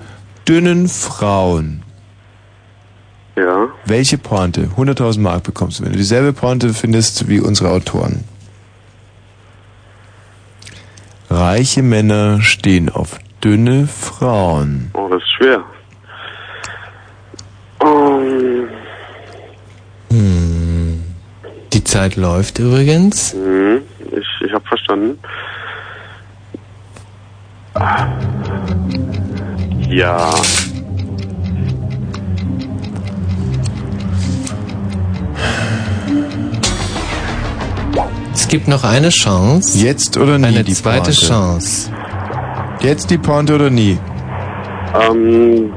dünnen 0.48 0.88
Frauen. 0.88 1.82
Ja. 3.36 3.68
Welche 3.84 4.18
Pointe? 4.18 4.70
100.000 4.76 5.20
Mark 5.20 5.44
bekommst 5.44 5.78
du, 5.78 5.84
wenn 5.84 5.92
du 5.92 5.98
dieselbe 5.98 6.32
Pointe 6.32 6.74
findest 6.74 7.28
wie 7.28 7.40
unsere 7.40 7.70
Autoren. 7.70 8.24
Reiche 11.30 11.82
Männer 11.82 12.42
stehen 12.42 12.88
auf 12.88 13.20
dünne 13.42 13.86
Frauen. 13.86 14.90
Oh, 14.94 15.08
das 15.10 15.22
ist 15.22 15.30
schwer. 15.36 15.62
Um, 17.80 18.68
Hm. 20.10 21.02
Die 21.72 21.84
Zeit 21.84 22.16
läuft 22.16 22.58
übrigens. 22.58 23.32
hm, 23.32 23.82
ich 24.12 24.26
ich 24.46 24.52
habe 24.52 24.64
verstanden. 24.66 25.18
Ah. 27.74 28.06
Ja. 29.88 30.30
Es 38.34 38.48
gibt 38.48 38.68
noch 38.68 38.84
eine 38.84 39.10
Chance. 39.10 39.78
Jetzt 39.78 40.16
oder 40.16 40.38
nie 40.38 40.46
Eine 40.46 40.64
die 40.64 40.72
zweite 40.74 41.04
Pointe? 41.10 41.26
Chance. 41.26 41.92
Jetzt 42.80 43.10
die 43.10 43.18
Pointe 43.18 43.54
oder 43.54 43.68
nie? 43.68 43.98
Ähm, 44.94 45.72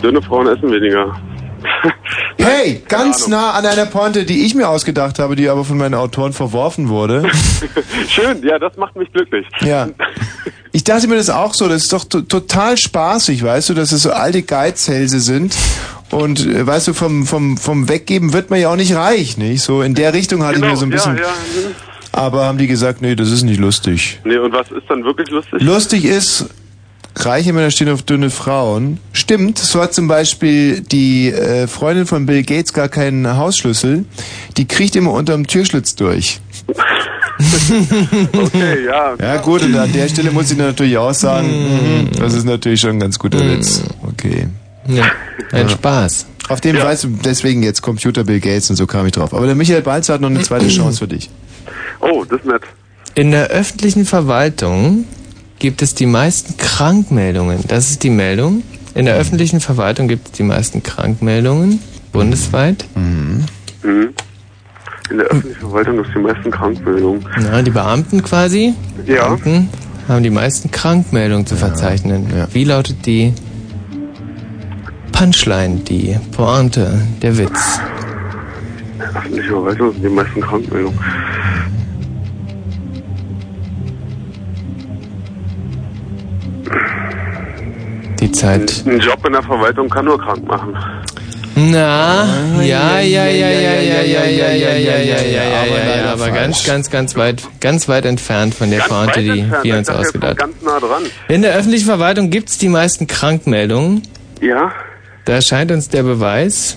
dünne 0.00 0.22
Frauen 0.22 0.46
essen 0.46 0.70
weniger. 0.70 1.16
Hey, 2.38 2.82
ganz 2.88 3.28
nah 3.28 3.50
an 3.50 3.66
einer 3.66 3.84
Pointe, 3.84 4.24
die 4.24 4.46
ich 4.46 4.54
mir 4.54 4.66
ausgedacht 4.68 5.18
habe, 5.18 5.36
die 5.36 5.48
aber 5.50 5.62
von 5.64 5.76
meinen 5.76 5.94
Autoren 5.94 6.32
verworfen 6.32 6.88
wurde. 6.88 7.30
Schön, 8.08 8.42
ja, 8.42 8.58
das 8.58 8.78
macht 8.78 8.96
mich 8.96 9.12
glücklich. 9.12 9.46
Ja. 9.60 9.88
Ich 10.72 10.82
dachte 10.84 11.06
mir 11.06 11.16
das 11.16 11.28
auch 11.28 11.52
so, 11.52 11.68
das 11.68 11.82
ist 11.82 11.92
doch 11.92 12.04
to 12.04 12.22
total 12.22 12.78
spaßig, 12.78 13.44
weißt 13.44 13.68
du, 13.68 13.74
dass 13.74 13.92
es 13.92 14.02
so 14.02 14.10
alte 14.12 14.42
Geizhälse 14.42 15.20
sind. 15.20 15.54
Und 16.10 16.46
äh, 16.46 16.66
weißt 16.66 16.88
du, 16.88 16.94
vom, 16.94 17.26
vom, 17.26 17.58
vom 17.58 17.90
Weggeben 17.90 18.32
wird 18.32 18.48
man 18.48 18.58
ja 18.58 18.70
auch 18.70 18.76
nicht 18.76 18.94
reich, 18.94 19.36
nicht? 19.36 19.62
So 19.62 19.82
in 19.82 19.94
der 19.94 20.14
Richtung 20.14 20.42
hatte 20.42 20.56
ich 20.56 20.64
mir 20.64 20.76
so 20.76 20.86
ein 20.86 20.90
bisschen. 20.90 21.16
Genau, 21.16 21.28
Ja, 21.28 21.34
ja. 21.68 21.89
Aber 22.12 22.44
haben 22.44 22.58
die 22.58 22.66
gesagt, 22.66 23.02
nee, 23.02 23.14
das 23.14 23.30
ist 23.30 23.42
nicht 23.42 23.60
lustig. 23.60 24.20
Nee, 24.24 24.36
und 24.36 24.52
was 24.52 24.70
ist 24.70 24.84
dann 24.88 25.04
wirklich 25.04 25.30
lustig? 25.30 25.62
Lustig 25.62 26.04
ist, 26.04 26.46
reiche 27.16 27.52
Männer 27.52 27.70
stehen 27.70 27.88
auf 27.88 28.02
dünne 28.02 28.30
Frauen. 28.30 28.98
Stimmt, 29.12 29.58
so 29.58 29.80
hat 29.80 29.94
zum 29.94 30.08
Beispiel 30.08 30.80
die 30.80 31.28
äh, 31.30 31.66
Freundin 31.66 32.06
von 32.06 32.26
Bill 32.26 32.42
Gates 32.42 32.72
gar 32.72 32.88
keinen 32.88 33.36
Hausschlüssel. 33.36 34.04
Die 34.56 34.66
kriecht 34.66 34.96
immer 34.96 35.12
unterm 35.12 35.46
Türschlitz 35.46 35.94
durch. 35.94 36.40
okay, 38.32 38.84
ja. 38.86 39.14
Ja 39.20 39.36
gut, 39.38 39.62
und 39.62 39.74
an 39.76 39.92
der 39.92 40.08
Stelle 40.08 40.30
muss 40.30 40.50
ich 40.50 40.58
natürlich 40.58 40.98
auch 40.98 41.14
sagen, 41.14 41.48
mhm, 41.48 42.08
das 42.18 42.34
ist 42.34 42.44
natürlich 42.44 42.80
schon 42.80 42.90
ein 42.90 43.00
ganz 43.00 43.18
guter 43.18 43.40
Witz. 43.40 43.82
Okay. 44.02 44.48
Ja, 44.88 45.04
ein 45.52 45.68
Spaß. 45.68 46.26
Auf 46.48 46.60
dem 46.60 46.76
weißt 46.76 47.04
du, 47.04 47.08
deswegen 47.24 47.62
jetzt 47.62 47.80
Computer 47.80 48.24
Bill 48.24 48.40
Gates 48.40 48.70
und 48.70 48.76
so 48.76 48.86
kam 48.86 49.06
ich 49.06 49.12
drauf. 49.12 49.32
Aber 49.32 49.46
der 49.46 49.54
Michael 49.54 49.82
Balzer 49.82 50.14
hat 50.14 50.20
noch 50.20 50.30
eine 50.30 50.42
zweite 50.42 50.68
Chance 50.76 50.98
für 50.98 51.08
dich. 51.08 51.30
Oh, 52.00 52.24
das 52.24 52.40
ist 52.40 52.46
nett. 52.46 52.62
In 53.14 53.30
der 53.32 53.48
öffentlichen 53.48 54.04
Verwaltung 54.04 55.04
gibt 55.58 55.82
es 55.82 55.94
die 55.94 56.06
meisten 56.06 56.56
Krankmeldungen. 56.56 57.64
Das 57.68 57.90
ist 57.90 58.02
die 58.02 58.10
Meldung. 58.10 58.62
In 58.94 59.06
der 59.06 59.16
öffentlichen 59.16 59.60
Verwaltung 59.60 60.08
gibt 60.08 60.26
es 60.26 60.32
die 60.32 60.42
meisten 60.42 60.82
Krankmeldungen 60.82 61.80
bundesweit. 62.12 62.84
Mhm. 62.94 63.44
In 63.82 65.18
der 65.18 65.26
öffentlichen 65.26 65.60
Verwaltung 65.60 65.96
gibt 65.96 66.08
es 66.08 66.14
die 66.14 66.20
meisten 66.20 66.50
Krankmeldungen. 66.50 67.26
Ja, 67.42 67.62
die 67.62 67.70
Beamten 67.70 68.22
quasi. 68.22 68.74
Ja. 69.06 69.26
Beamten 69.26 69.68
haben 70.08 70.22
die 70.22 70.30
meisten 70.30 70.70
Krankmeldungen 70.70 71.46
zu 71.46 71.56
verzeichnen. 71.56 72.26
Wie 72.52 72.64
lautet 72.64 73.06
die 73.06 73.32
Punchline, 75.12 75.76
die 75.80 76.16
Pointe, 76.32 77.00
der 77.22 77.38
Witz? 77.38 77.80
In 78.92 78.98
der 78.98 79.08
öffentlichen 79.08 79.50
Verwaltung 79.50 79.92
sind 79.92 80.02
die 80.04 80.08
meisten 80.08 80.40
Krankmeldungen. 80.40 80.98
Die 88.20 88.30
Zeit. 88.32 88.84
Ein 88.86 89.00
Job 89.00 89.24
in 89.26 89.32
der 89.32 89.42
Verwaltung 89.42 89.88
kann 89.88 90.04
nur 90.04 90.20
krank 90.20 90.46
machen. 90.46 90.76
Na, 91.56 92.26
ja, 92.62 93.00
ja, 93.00 93.26
ja, 93.26 93.26
ja, 93.26 93.48
ja, 93.50 94.02
ja, 94.02 94.24
ja, 94.24 94.24
ja, 94.24 94.52
ja, 94.52 94.74
ja, 94.76 94.98
ja, 94.98 95.22
ja, 95.22 95.60
aber 95.60 95.78
ja, 95.78 95.96
ja, 95.96 96.12
aber 96.12 96.24
falsch. 96.26 96.34
ganz, 96.34 96.64
ganz, 96.64 96.90
ganz 96.90 97.16
weit, 97.16 97.42
ganz 97.60 97.88
weit 97.88 98.04
entfernt 98.06 98.54
von 98.54 98.70
der 98.70 98.80
Pointe, 98.80 99.20
die 99.20 99.50
wir 99.62 99.76
uns 99.76 99.88
ausgedacht 99.88 100.38
noch 100.38 100.46
ganz 100.46 100.62
nah 100.62 100.78
dran. 100.78 101.02
In 101.28 101.42
der 101.42 101.54
öffentlichen 101.54 101.86
Verwaltung 101.86 102.30
gibt 102.30 102.50
es 102.50 102.58
die 102.58 102.68
meisten 102.68 103.06
Krankmeldungen. 103.06 104.02
Ja. 104.40 104.72
Da 105.24 105.34
erscheint 105.34 105.72
uns 105.72 105.88
der 105.88 106.02
Beweis. 106.02 106.76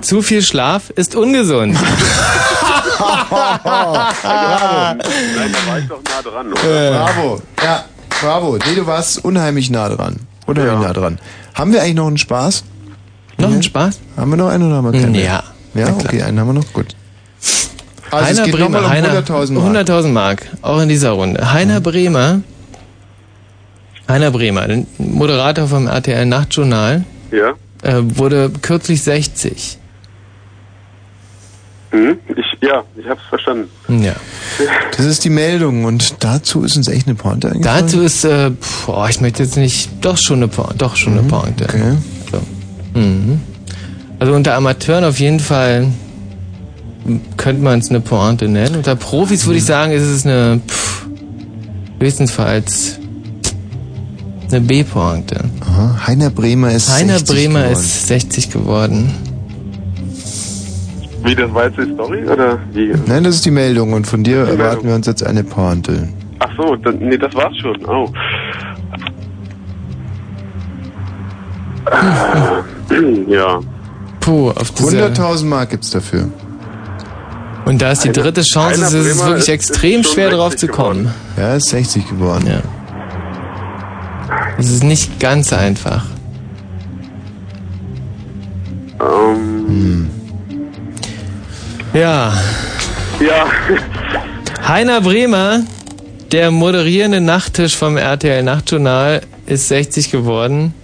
Zu 0.00 0.22
viel 0.22 0.42
Schlaf 0.42 0.90
ist 0.90 1.16
ungesund. 1.16 1.76
Bravo. 2.98 3.92
Nein, 4.22 5.52
da 5.52 5.70
war 5.70 5.78
ich 5.78 5.88
doch 5.88 6.00
nah 6.04 6.22
dran, 6.22 6.52
oder? 6.52 6.62
Äh, 6.62 6.90
bravo. 6.92 7.42
Ja, 7.62 7.84
bravo. 8.20 8.56
Nee, 8.56 8.74
du 8.76 8.86
warst 8.86 9.24
unheimlich 9.24 9.70
nah 9.70 9.88
dran. 9.88 10.16
Unheimlich 10.46 10.80
nah 10.86 10.92
dran. 10.92 11.18
Haben 11.54 11.72
wir 11.72 11.82
eigentlich 11.82 11.94
noch 11.96 12.06
einen 12.06 12.18
Spaß? 12.18 12.64
Noch 13.38 13.50
einen 13.50 13.62
Spaß? 13.62 14.00
Haben 14.16 14.30
wir 14.30 14.36
noch 14.36 14.48
einen 14.48 14.66
oder 14.66 14.76
haben 14.76 14.92
wir 14.92 15.00
keinen? 15.00 15.14
Ja. 15.14 15.42
Ja, 15.74 15.88
okay, 15.94 16.22
einen 16.22 16.38
haben 16.40 16.48
wir 16.48 16.54
noch. 16.54 16.72
Gut. 16.72 16.94
Also 18.10 18.32
es 18.32 18.38
Heiner 18.38 18.44
geht 18.46 18.54
Bremer, 18.56 18.78
um 18.80 18.88
Heiner, 18.88 19.22
100.000 19.22 19.52
Mark. 19.52 19.88
100.000 19.88 20.08
Mark, 20.08 20.46
auch 20.62 20.80
in 20.80 20.88
dieser 20.88 21.10
Runde. 21.10 21.52
Heiner 21.52 21.80
Bremer 21.80 22.40
Heiner 24.10 24.32
Bremer, 24.32 24.66
Moderator 24.98 25.68
vom 25.68 25.86
RTL 25.86 26.26
Nachtjournal, 26.26 27.04
Ja. 27.30 27.54
äh, 27.84 28.02
wurde 28.18 28.50
kürzlich 28.60 29.02
60. 29.02 29.78
Hm? 31.92 32.18
Ich, 32.36 32.49
ja, 32.62 32.84
ich 32.96 33.08
hab's 33.08 33.22
verstanden. 33.28 33.68
Ja. 34.02 34.14
Das 34.96 35.06
ist 35.06 35.24
die 35.24 35.30
Meldung 35.30 35.84
und 35.84 36.16
dazu 36.20 36.62
ist 36.62 36.76
uns 36.76 36.88
echt 36.88 37.06
eine 37.06 37.14
Pointe 37.14 37.48
eingefallen. 37.50 37.86
Dazu 37.86 38.00
ist, 38.02 38.24
äh, 38.24 38.50
pf, 38.50 38.88
oh, 38.88 39.06
ich 39.08 39.20
möchte 39.20 39.42
jetzt 39.42 39.56
nicht, 39.56 39.90
doch 40.00 40.18
schon 40.18 40.38
eine 40.38 40.48
Pointe, 40.48 40.76
doch 40.76 40.96
schon 40.96 41.14
eine 41.18 41.22
Pointe. 41.22 41.64
Okay. 41.64 41.96
So. 42.30 42.98
Mhm. 42.98 43.40
Also 44.18 44.34
unter 44.34 44.54
Amateuren 44.54 45.04
auf 45.04 45.18
jeden 45.18 45.40
Fall 45.40 45.88
könnte 47.38 47.62
man 47.62 47.78
es 47.78 47.88
eine 47.88 48.00
Pointe 48.00 48.48
nennen. 48.48 48.76
Unter 48.76 48.94
Profis 48.96 49.46
würde 49.46 49.58
ich 49.58 49.64
sagen, 49.64 49.92
ist 49.92 50.02
es 50.02 50.26
eine, 50.26 50.60
pff, 50.66 51.06
höchstenfalls 51.98 52.98
eine 54.50 54.60
B-Pointe. 54.60 55.44
Heiner 56.06 56.30
Bremer 56.30 56.72
ist 56.72 56.90
Heiner 56.92 57.18
60 57.18 57.36
Bremer 57.36 57.60
geworden. 57.60 57.72
ist 57.80 58.06
60 58.08 58.50
geworden. 58.50 59.14
Wie, 61.22 61.34
das 61.34 61.52
war 61.52 61.66
jetzt 61.66 61.78
die 61.78 61.92
Story, 61.94 62.24
oder 62.26 62.58
wie? 62.72 62.92
Nein, 63.06 63.24
das 63.24 63.36
ist 63.36 63.44
die 63.44 63.50
Meldung 63.50 63.92
und 63.92 64.06
von 64.06 64.24
dir 64.24 64.38
erwarten 64.46 64.86
wir 64.86 64.94
uns 64.94 65.06
jetzt 65.06 65.22
eine 65.22 65.44
Pointe. 65.44 66.08
Ach 66.38 66.48
so, 66.56 66.76
dann, 66.76 66.98
nee, 66.98 67.18
das 67.18 67.34
war's 67.34 67.56
schon. 67.58 67.76
Oh. 67.86 68.10
ja. 73.28 73.60
Puh, 74.20 74.50
auf 74.50 74.70
diese... 74.72 75.04
100.000 75.06 75.44
Mark 75.44 75.70
gibt's 75.70 75.90
dafür. 75.90 76.28
Und 77.66 77.82
da 77.82 77.92
ist 77.92 78.04
die 78.04 78.12
dritte 78.12 78.42
Chance, 78.42 78.82
es 78.82 78.92
ist 78.94 79.18
wirklich 79.18 79.38
ist- 79.40 79.48
extrem 79.48 80.02
schwer 80.02 80.30
drauf 80.30 80.52
60 80.52 80.60
zu 80.70 80.74
kommen. 80.74 81.12
Ja, 81.36 81.54
ist 81.54 81.68
60 81.68 82.08
geworden. 82.08 82.46
Ja. 82.46 82.62
Es 84.58 84.70
ist 84.70 84.82
nicht 84.82 85.20
ganz 85.20 85.52
einfach. 85.52 86.06
Ähm. 89.00 90.08
Ja. 91.92 92.32
Ja. 93.20 93.46
Heiner 94.66 95.00
Bremer, 95.00 95.62
der 96.32 96.50
moderierende 96.50 97.20
Nachttisch 97.20 97.76
vom 97.76 97.96
RTL 97.96 98.42
Nachtjournal, 98.42 99.22
ist 99.46 99.68
60 99.68 100.10
geworden. 100.10 100.74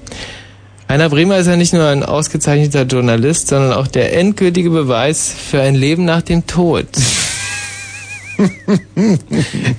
Heiner 0.89 1.09
Bremer 1.09 1.39
ist 1.39 1.47
ja 1.47 1.57
nicht 1.57 1.73
nur 1.73 1.86
ein 1.89 2.02
ausgezeichneter 2.02 2.83
Journalist, 2.83 3.49
sondern 3.49 3.73
auch 3.73 3.86
der 3.86 4.17
endgültige 4.17 4.70
Beweis 4.70 5.33
für 5.51 5.60
ein 5.60 5.75
Leben 5.75 6.05
nach 6.05 6.23
dem 6.23 6.47
Tod. 6.47 6.86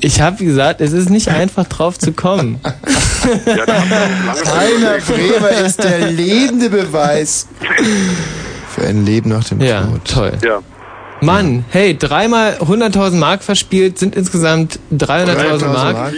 Ich 0.02 0.20
habe 0.22 0.44
gesagt, 0.44 0.82
es 0.82 0.92
ist 0.92 1.10
nicht 1.10 1.28
einfach 1.30 1.68
drauf 1.68 2.00
zu 2.00 2.12
kommen. 2.12 2.60
Heiner 3.24 4.98
Bremer 5.06 5.66
ist 5.66 5.84
der 5.84 6.10
lebende 6.12 6.70
Beweis 6.70 7.48
für 8.74 8.88
ein 8.88 9.06
Leben 9.06 9.30
nach 9.30 9.44
dem 9.44 9.62
Ja, 9.62 9.82
Tod. 9.84 10.06
toll. 10.06 10.32
Ja. 10.44 10.60
Mann, 11.22 11.66
hey, 11.72 11.98
dreimal 11.98 12.58
100.000 12.60 13.16
Mark 13.16 13.44
verspielt, 13.44 13.98
sind 13.98 14.16
insgesamt 14.16 14.80
300.000 14.92 15.68
Mark. 15.68 16.14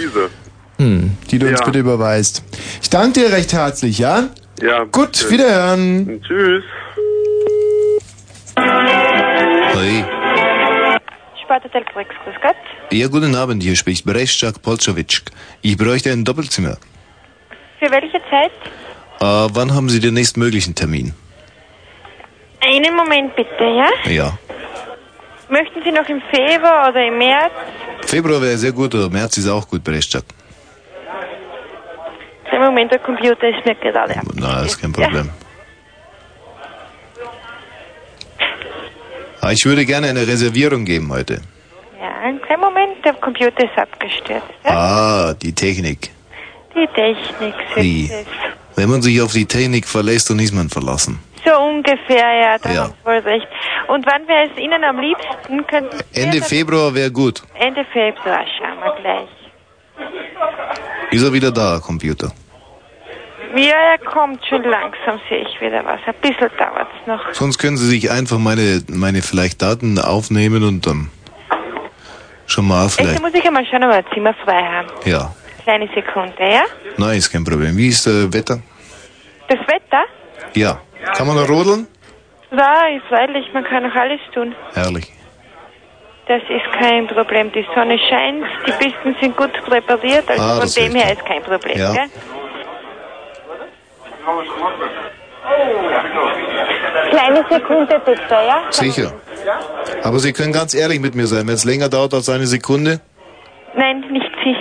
Hm. 0.78 1.18
Die 1.32 1.40
du 1.40 1.48
uns 1.48 1.62
bitte 1.62 1.80
überweist. 1.80 2.44
Ich 2.82 2.90
danke 2.90 3.22
dir 3.22 3.32
recht 3.32 3.54
herzlich, 3.54 4.00
ja? 4.00 4.30
Ja. 4.62 4.84
Gut, 4.86 5.30
wiederhören. 5.30 6.22
Tschüss. 6.22 6.64
Hoi. 8.58 10.06
Spartatel 11.44 11.84
Brix, 11.94 12.10
grüß 12.24 12.36
Gott. 12.42 12.56
Ja, 12.92 13.08
guten 13.08 13.36
Abend, 13.36 13.64
hier 13.64 13.76
spricht 13.76 14.06
Breszczak 14.06 14.62
Polczowitsch. 14.62 15.22
Ich 15.62 15.78
bräuchte 15.78 16.12
ein 16.12 16.26
Doppelzimmer. 16.26 16.78
Für 17.80 17.90
welche 17.92 18.20
Zeit? 18.30 18.52
Äh, 19.22 19.50
wann 19.54 19.74
haben 19.74 19.90
Sie 19.90 20.00
den 20.00 20.14
nächstmöglichen 20.14 20.76
Termin? 20.76 21.14
Einen 22.62 22.96
Moment 22.96 23.36
bitte, 23.36 23.64
ja? 23.64 24.12
Ja. 24.12 24.38
Möchten 25.50 25.82
Sie 25.84 25.92
noch 25.92 26.08
im 26.08 26.22
Februar 26.32 26.90
oder 26.90 27.08
im 27.08 27.18
März? 27.18 27.52
Februar 28.06 28.42
wäre 28.42 28.58
sehr 28.58 28.72
gut, 28.72 28.94
oder 28.94 29.10
März 29.10 29.38
ist 29.38 29.48
auch 29.50 29.68
gut, 29.68 29.84
Breszczak. 29.84 30.24
Im 32.52 32.62
Moment, 32.62 32.92
der 32.92 33.00
Computer 33.00 33.48
ist 33.50 33.66
mir 33.66 33.76
gerade 33.76 34.16
ab. 34.18 34.26
Na, 34.36 34.62
ist 34.64 34.80
kein 34.80 34.92
Problem. 34.92 35.30
Ah, 39.42 39.52
ich 39.52 39.64
würde 39.66 39.86
gerne 39.86 40.10
eine 40.10 40.28
Reservierung 40.28 40.84
geben 40.86 41.10
heute. 41.12 41.42
Ja, 42.00 42.40
kein 42.48 42.60
Moment, 42.60 43.04
der 43.06 43.14
Computer 43.14 43.64
ist 43.64 43.78
abgestürzt. 43.78 44.46
Ja? 44.66 44.72
Ah, 44.72 45.34
die 45.34 45.54
Technik. 45.54 46.12
Die 46.76 46.88
Technik, 46.94 47.56
es. 47.76 48.26
Wenn 48.76 48.90
man 48.90 49.02
sich 49.02 49.22
auf 49.22 49.34
die 49.34 49.46
Technik 49.46 49.88
verlässt, 49.88 50.30
dann 50.30 50.40
ist 50.40 50.54
man 50.54 50.70
verlassen. 50.70 51.20
So 51.46 51.58
ungefähr, 51.60 52.34
ja, 52.42 52.58
da 52.58 52.70
Ja. 52.72 52.84
haben 52.84 52.94
Sie 53.00 53.06
wohl 53.06 53.18
recht. 53.20 53.48
Und 53.88 54.06
wann 54.06 54.28
wäre 54.28 54.50
es 54.52 54.58
Ihnen 54.62 54.84
am 54.84 55.00
liebsten? 55.00 55.66
Könnten 55.68 55.98
Sie 56.12 56.22
Ende 56.22 56.42
Februar 56.42 56.94
wäre 56.94 57.12
gut. 57.12 57.42
Ende 57.56 57.86
Februar, 57.86 58.46
schauen 58.58 58.80
wir 58.84 58.96
gleich. 59.02 59.30
Ist 61.12 61.24
er 61.24 61.34
wieder 61.34 61.52
da, 61.52 61.80
Computer? 61.80 62.32
Ja, 63.56 63.74
er 63.94 63.98
kommt 63.98 64.46
schon 64.46 64.64
langsam, 64.64 65.20
sehe 65.28 65.40
ich 65.48 65.60
wieder 65.60 65.84
was. 65.84 66.00
Ein 66.06 66.14
bisschen 66.22 66.52
dauert's 66.58 66.92
noch. 67.08 67.34
Sonst 67.34 67.58
können 67.58 67.78
Sie 67.78 67.88
sich 67.88 68.12
einfach 68.12 68.38
meine, 68.38 68.84
meine 68.90 69.22
vielleicht 69.24 69.62
Daten 69.62 69.98
aufnehmen 69.98 70.64
und 70.64 70.86
dann 70.86 71.10
schon 72.46 72.68
mal 72.68 72.84
Jetzt 72.84 73.00
vielleicht. 73.00 73.22
muss 73.22 73.34
ich 73.34 73.46
einmal 73.46 73.66
schauen, 73.66 73.84
ob 73.86 73.90
wir 73.90 73.98
ein 73.98 74.06
Zimmer 74.14 74.34
frei 74.46 74.62
haben. 74.64 74.88
Ja, 75.06 75.34
Kleine 75.64 75.90
Sekunde, 75.94 76.36
ja? 76.40 76.64
nein, 76.98 77.18
ist 77.18 77.32
kein 77.32 77.44
Problem. 77.44 77.76
Wie 77.78 77.88
ist 77.90 78.06
das 78.06 78.32
Wetter? 78.34 78.60
Das 79.48 79.60
Wetter? 79.68 80.04
Ja. 80.56 80.80
Kann 81.16 81.28
man 81.28 81.36
da 81.38 81.44
rodeln? 81.44 81.88
Ja, 82.52 82.86
freilich, 83.08 83.46
man 83.54 83.64
kann 83.64 83.84
noch 83.84 83.96
alles 83.96 84.20
tun. 84.34 84.56
Herrlich. 84.74 85.12
Das 86.28 86.42
ist 86.44 86.72
kein 86.82 87.08
Problem. 87.08 87.52
Die 87.52 87.66
Sonne 87.74 87.98
scheint, 88.10 88.46
die 88.68 88.72
Pisten 88.74 89.16
sind 89.20 89.36
gut 89.38 89.52
präpariert, 89.66 90.30
also 90.30 90.42
Ah, 90.44 90.52
von 90.52 90.60
das 90.62 90.74
dem 90.76 90.94
her 90.96 91.12
ist 91.14 91.26
kein 91.26 91.42
Problem, 91.44 91.78
Ja. 91.78 91.92
gell? 91.94 92.10
Kleine 97.10 97.44
Sekunde 97.50 98.00
bitte, 98.06 98.22
ja? 98.30 98.64
Sicher. 98.70 99.14
Aber 100.04 100.20
Sie 100.20 100.34
können 100.34 100.54
ganz 100.54 100.74
ehrlich 100.74 101.00
mit 101.00 101.16
mir 101.16 101.28
sein. 101.28 101.48
Wenn 101.48 101.56
es 101.56 101.66
länger 101.66 101.90
dauert 101.90 102.14
als 102.14 102.30
eine 102.30 102.46
Sekunde, 102.46 103.00
Nein, 103.76 104.02
nicht 104.12 104.30
Sie. 104.44 104.56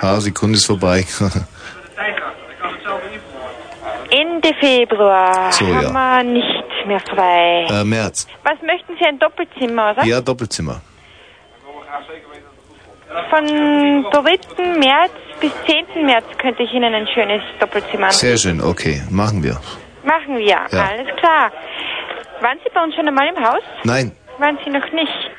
ah, 0.00 0.20
Sekunde 0.20 0.56
ist 0.56 0.66
vorbei. 0.66 1.04
Ende 4.42 4.54
Februar 4.58 5.52
So, 5.52 5.66
haben 5.66 5.82
ja. 5.82 5.92
wir 5.92 6.22
nicht 6.24 6.86
mehr 6.86 7.00
frei. 7.00 7.66
äh, 7.70 7.84
März. 7.84 8.26
Was 8.42 8.60
möchten 8.62 8.96
Sie, 8.98 9.04
ein 9.04 9.18
Doppelzimmer, 9.18 9.90
oder? 9.92 10.04
Ja, 10.04 10.20
Doppelzimmer. 10.20 10.80
Von 13.28 13.44
3. 13.46 14.78
März 14.78 15.12
bis 15.40 15.52
10. 15.94 16.06
März 16.06 16.24
könnte 16.38 16.62
ich 16.62 16.72
Ihnen 16.72 16.94
ein 16.94 17.06
schönes 17.08 17.42
Doppelzimmer 17.58 18.04
anbieten. 18.06 18.12
Sehr 18.12 18.36
schön, 18.38 18.60
okay. 18.62 19.02
Machen 19.10 19.42
wir. 19.42 19.60
Machen 20.04 20.38
wir, 20.38 20.46
Ja. 20.46 20.66
alles 20.70 21.14
klar. 21.16 21.50
Waren 22.40 22.58
Sie 22.64 22.70
bei 22.72 22.82
uns 22.82 22.94
schon 22.94 23.06
einmal 23.06 23.28
im 23.28 23.44
Haus? 23.44 23.62
Nein. 23.84 24.12
Waren 24.38 24.58
Sie 24.64 24.70
noch 24.70 24.90
nicht? 24.92 25.30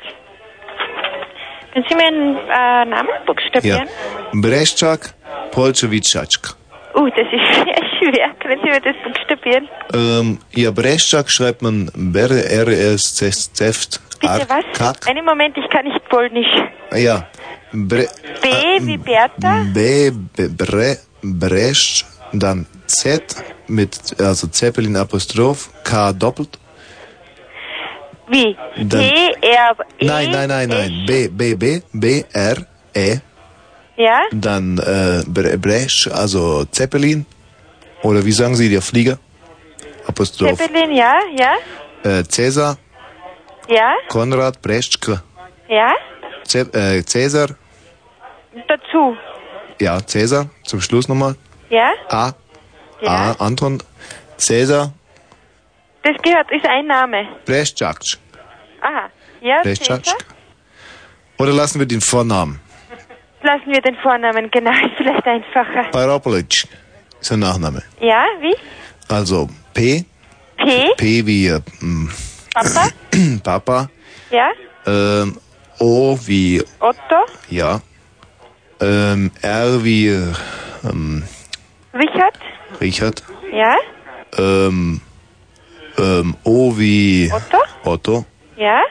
Können 1.72 1.86
Sie 1.88 1.94
mir 1.96 2.06
einen 2.06 2.36
äh, 2.36 2.84
Namen 2.94 3.08
Ja. 3.08 3.24
buchstabieren? 3.26 3.88
Breszczak 4.34 5.14
Polczewitschatschk. 5.50 6.54
Uh, 6.94 7.08
das 7.08 7.26
ist 7.32 7.54
sehr 7.64 7.82
schwer. 7.98 8.28
Können 8.40 8.60
Sie 8.62 8.68
mir 8.70 8.80
das 8.80 8.96
buchstabieren? 9.04 9.68
Ähm, 9.94 10.38
ja, 10.54 10.70
Breszczak 10.70 11.30
schreibt 11.30 11.62
man 11.62 11.90
B-R-S-Z-F. 11.94 13.88
Bitte 14.20 14.46
was? 14.48 15.06
Einen 15.08 15.24
Moment, 15.24 15.56
ich 15.56 15.68
kann 15.70 15.84
nicht 15.86 16.08
Polnisch. 16.08 16.46
Ja. 16.94 17.26
Bre 17.72 18.06
B 18.42 18.48
wie 18.86 18.98
Bertha? 18.98 19.64
B, 19.72 20.10
B 20.10 20.48
Bre, 20.48 20.98
Bresch, 21.22 22.04
dann 22.32 22.66
Z 22.86 23.22
mit, 23.66 24.20
also 24.20 24.46
Zeppelin 24.48 24.96
Apostroph, 24.96 25.70
K 25.82 26.12
doppelt. 26.12 26.58
Wie? 28.28 28.56
Dann- 28.76 29.00
T, 29.00 29.34
R, 29.40 29.76
E? 29.98 30.04
Nein, 30.06 30.30
nein, 30.30 30.48
nein, 30.48 30.68
nein. 30.68 31.04
B, 31.06 31.28
B, 31.28 31.54
B, 31.54 31.80
B, 31.92 32.24
R, 32.32 32.56
E. 32.94 33.16
Ja? 33.96 34.22
Dann 34.32 34.78
äh, 34.78 35.22
Bre 35.26 35.58
Bresch, 35.58 36.08
also 36.08 36.64
Zeppelin. 36.66 37.26
Oder 38.02 38.24
wie 38.24 38.32
sagen 38.32 38.54
Sie, 38.56 38.68
der 38.70 38.82
Flieger? 38.82 39.18
Apostroph. 40.06 40.58
Zeppelin, 40.58 40.92
ja, 40.96 41.14
ja, 41.38 41.54
Äh, 42.02 42.24
Cäsar, 42.24 42.76
ja, 43.68 43.94
Konrad, 44.08 44.60
Breschke. 44.60 45.22
ja. 45.68 45.92
Ze 46.44 46.60
äh, 46.72 47.04
Cäsar, 47.04 47.50
Dazu. 48.66 49.16
ja, 49.80 50.00
Cäsar, 50.04 50.48
zum 50.64 50.80
Schluss 50.80 51.06
nochmal. 51.08 51.36
Ja? 51.70 51.92
A, 52.08 52.32
Ja. 53.00 53.08
A, 53.10 53.32
Anton, 53.38 53.80
Cäsar, 54.36 54.92
Das 56.02 56.16
gehört, 56.22 56.50
ist 56.50 56.66
ein 56.66 56.86
Name. 56.88 57.28
Breschczak. 57.46 58.00
Aha. 58.80 59.08
Ja, 59.40 59.62
Breschczak. 59.62 60.04
Cäsar? 60.04 60.18
Oder 61.38 61.52
lassen 61.52 61.78
wir 61.78 61.86
den 61.86 62.00
Vornamen? 62.00 62.60
Lassen 63.42 63.66
wir 63.72 63.80
den 63.80 63.96
Vornamen, 63.96 64.50
genau, 64.50 64.70
ist 64.70 64.96
vielleicht 64.96 65.26
einfacher. 65.26 65.84
Pavlovic 65.90 66.64
ist 67.20 67.30
der 67.30 67.36
Nachname. 67.38 67.82
Ja, 68.00 68.24
wie? 68.40 68.54
Also 69.08 69.48
P, 69.74 70.04
P? 70.56 70.90
P 70.96 71.26
wie 71.26 71.48
äh, 71.48 71.60
mm, 71.80 72.08
Papa? 72.54 72.88
Papa, 73.42 73.88
Ja? 74.30 74.50
ähm, 74.86 75.38
O 75.80 76.16
wie 76.24 76.62
Otto? 76.78 77.16
ja, 77.50 77.80
ähm, 78.80 79.30
R 79.42 79.82
wie 79.82 80.06
äh, 80.08 80.32
ähm, 80.88 81.24
Richard? 81.94 82.38
Richard, 82.80 83.22
Ja? 83.52 83.74
ähm, 84.38 85.00
ähm, 85.98 86.36
O 86.44 86.76
wie 86.78 87.30
Otto? 87.32 87.58
Otto 87.90 88.24
Ja? 88.56 88.82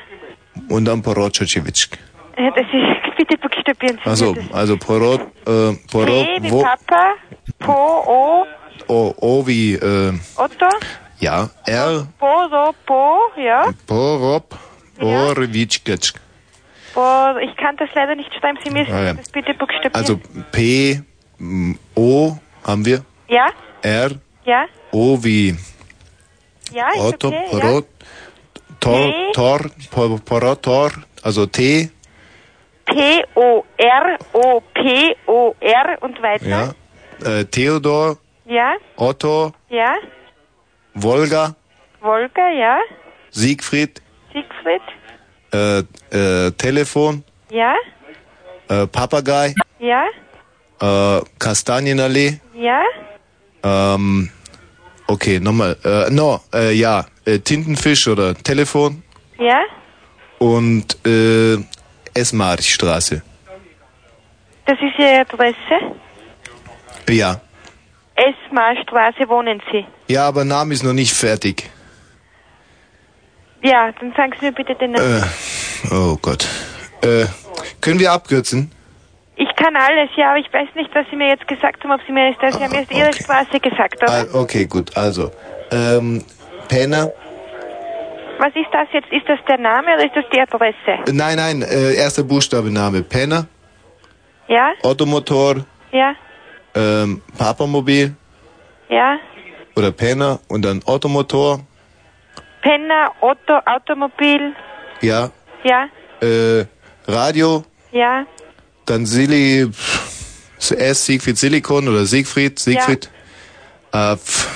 und 0.70 0.86
dann 0.86 1.02
Porocheciewicz. 1.02 1.90
Äh, 2.36 2.52
Das 2.56 2.66
ist, 2.66 3.10
bitte 3.25 3.38
buchstabieren 3.38 4.00
Sie 4.03 4.09
Also, 4.09 4.35
also 4.51 4.77
Porot, 4.77 5.22
äh, 5.45 5.74
Porot, 5.91 6.25
P 6.25 6.43
wie 6.43 6.51
wo, 6.51 6.61
Papa, 6.64 7.14
Po, 7.59 7.72
O, 8.08 8.45
O, 8.88 9.14
O 9.17 9.48
wie, 9.48 9.74
äh, 9.75 10.14
Otto, 10.35 10.66
ja, 11.19 11.50
R, 11.66 12.08
Po, 12.19 12.48
So, 12.50 12.74
Po, 12.85 13.17
ja? 13.38 13.66
Porop, 13.85 14.58
Orwitschketsch. 15.00 16.14
Po, 16.93 17.38
ich 17.41 17.56
kann 17.58 17.77
das 17.77 17.90
leider 17.95 18.16
nicht 18.16 18.33
schreiben, 18.33 18.58
Sie 18.64 18.69
müssen 18.69 18.91
Ah, 18.93 19.03
ja. 19.03 19.14
das 19.14 19.27
bitte 19.30 19.53
buchstabieren. 19.53 19.93
Also 19.93 20.19
P, 20.51 21.01
m, 21.40 21.77
O 21.95 22.35
haben 22.66 22.85
wir, 22.85 23.06
ja? 23.27 23.51
R, 23.82 24.11
Ja? 24.45 24.66
O 24.91 25.24
wie 25.24 25.56
Ja, 26.74 26.90
ist 26.95 27.00
Otto, 27.01 27.27
okay, 27.27 27.48
Porot, 27.51 27.88
Tor. 28.80 29.14
Tor, 29.33 29.59
Por- 29.91 30.19
Porotor, 30.22 30.91
also 31.22 31.45
T, 31.45 31.90
P, 32.92 33.24
O, 33.36 33.64
R, 33.78 34.18
O, 34.34 34.61
P, 34.74 35.16
O, 35.28 35.56
R 35.60 35.98
und 36.02 36.22
weiter. 36.22 36.45
ja, 36.48 36.74
äh, 37.40 37.45
Theodor, 37.45 38.18
Ja? 38.45 38.74
Otto, 38.98 39.53
Ja? 39.70 39.95
Wolga, 40.94 41.56
Wolga, 42.02 42.50
ja? 42.50 42.80
Siegfried, 43.30 44.02
Siegfried? 44.34 44.82
äh, 45.53 45.80
äh, 46.48 46.52
Telefon, 46.52 47.24
Ja? 47.50 47.76
äh, 48.68 48.88
Papagei, 48.88 49.53
Ja? 49.80 50.03
äh, 50.82 51.22
Kastanienallee, 51.40 52.40
Ja? 52.53 52.82
ähm, 53.64 54.30
okay, 55.08 55.40
nochmal, 55.40 55.78
äh, 55.86 56.10
no, 56.10 56.42
äh, 56.53 56.74
ja, 56.74 57.06
äh, 57.26 57.40
Tintenfisch 57.40 58.08
oder 58.10 58.36
Telefon 58.36 59.02
Ja? 59.40 59.61
und 60.40 60.98
äh, 61.08 61.58
Esmarchstraße. 62.14 63.22
Das 64.65 64.77
ist 64.80 64.99
Ihre 64.99 65.22
Adresse? 65.22 65.95
Ja. 67.09 67.41
Esmarstraße 68.15 69.27
wohnen 69.27 69.61
Sie. 69.72 69.85
Ja, 70.07 70.27
aber 70.27 70.45
Name 70.45 70.73
ist 70.73 70.83
noch 70.83 70.93
nicht 70.93 71.14
fertig. 71.14 71.69
Ja, 73.64 73.91
dann 73.99 74.14
sagen 74.15 74.33
Sie 74.40 74.45
mir 74.45 74.51
bitte 74.51 74.75
den 74.75 74.91
Namen. 74.91 75.23
Äh, 75.23 75.93
oh 75.93 76.17
Gott. 76.22 76.48
Äh, 77.01 77.25
können 77.80 77.99
wir 77.99 78.11
abkürzen? 78.11 78.72
Ich 79.35 79.56
kann 79.56 79.75
alles, 79.75 80.09
ja, 80.15 80.30
aber 80.31 80.40
ich 80.40 80.53
weiß 80.53 80.69
nicht, 80.75 80.90
was 80.93 81.06
Sie 81.09 81.15
mir 81.15 81.30
jetzt 81.30 81.48
gesagt 81.48 81.83
haben, 81.83 81.91
ob 81.91 82.01
Sie 82.06 82.11
mir 82.11 82.35
das, 82.40 82.56
Sie 82.56 82.64
haben 82.64 82.73
erst 82.73 82.91
Ihre 82.91 83.14
Straße 83.14 83.59
gesagt, 83.59 84.03
oder? 84.03 84.11
Ah, 84.11 84.25
okay, 84.33 84.65
gut. 84.65 84.95
Also, 84.95 85.31
ähm, 85.72 86.23
Penner. 86.67 87.11
Was 88.42 88.56
ist 88.56 88.70
das 88.74 88.88
jetzt? 88.92 89.08
Ist 89.11 89.30
das 89.30 89.38
der 89.48 89.60
Name 89.60 89.94
oder 89.94 90.03
ist 90.03 90.16
das 90.16 90.26
die 90.34 90.40
Adresse? 90.42 91.14
Nein, 91.14 91.36
nein, 91.38 91.61
äh, 91.61 91.94
erster 91.94 92.24
Buchstabe 92.24 92.72
Name. 92.72 93.03
Penner, 93.03 93.45
Ja? 94.48 94.72
Automotor, 94.82 95.58
Ja? 95.92 96.16
ähm, 96.74 97.22
Papamobil 97.38 98.16
Ja? 98.90 99.20
oder 99.76 99.92
Penner 99.92 100.40
und 100.48 100.64
dann 100.66 100.82
Automotor. 100.88 101.60
Penner, 102.64 103.11
Otto, 103.22 103.60
Automobil, 103.66 104.56
Ja. 105.02 105.30
ja? 105.64 105.88
Äh, 106.22 106.66
Radio, 107.08 107.64
Ja? 107.92 108.26
dann 108.88 109.06
Silly, 109.06 109.70
S, 110.58 111.06
Siegfried 111.06 111.38
Silikon 111.38 111.88
oder 111.88 112.06
Siegfried, 112.06 112.58
Siegfried. 112.58 113.08
Äh, 113.94 114.16
pff, 114.16 114.48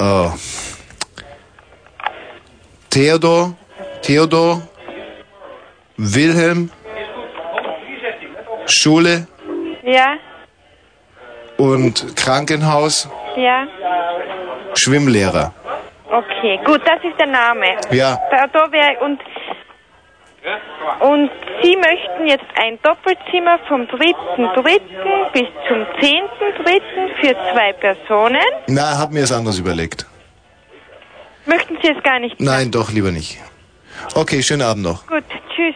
oh. 0.00 0.32
Theodor, 2.94 3.54
Theodor, 4.02 4.62
Wilhelm, 5.96 6.70
Schule 8.66 9.26
Ja? 9.82 10.14
und 11.58 12.16
Krankenhaus, 12.16 13.08
Ja? 13.36 13.66
Schwimmlehrer. 14.74 15.52
Okay, 16.08 16.60
gut, 16.64 16.82
das 16.86 17.02
ist 17.02 17.18
der 17.18 17.26
Name. 17.26 17.66
Ja. 17.90 18.16
Wär, 18.30 19.02
und, 19.02 19.18
und 21.00 21.30
Sie 21.64 21.76
möchten 21.76 22.28
jetzt 22.28 22.46
ein 22.62 22.78
Doppelzimmer 22.84 23.58
vom 23.66 23.82
3.3. 23.86 25.32
bis 25.32 25.48
zum 25.66 25.78
10.3. 26.00 26.80
für 27.20 27.34
zwei 27.52 27.72
Personen. 27.72 28.38
Na, 28.68 28.96
hab 28.98 29.10
mir 29.10 29.22
was 29.24 29.32
anderes 29.32 29.58
überlegt. 29.58 30.06
Möchten 31.46 31.76
Sie 31.82 31.88
es 31.88 32.02
gar 32.02 32.18
nicht? 32.20 32.40
Nein, 32.40 32.70
doch, 32.70 32.90
lieber 32.90 33.10
nicht. 33.10 33.38
Okay, 34.14 34.42
schönen 34.42 34.62
Abend 34.62 34.84
noch. 34.84 35.06
Gut, 35.06 35.24
tschüss. 35.54 35.74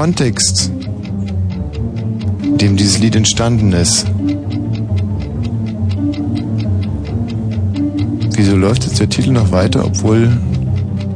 Kontext, 0.00 0.72
in 2.42 2.56
dem 2.56 2.74
dieses 2.74 3.00
Lied 3.00 3.16
entstanden 3.16 3.70
ist. 3.74 4.06
Wieso 8.34 8.56
läuft 8.56 8.84
jetzt 8.84 8.98
der 8.98 9.10
Titel 9.10 9.32
noch 9.32 9.52
weiter, 9.52 9.84
obwohl 9.84 10.32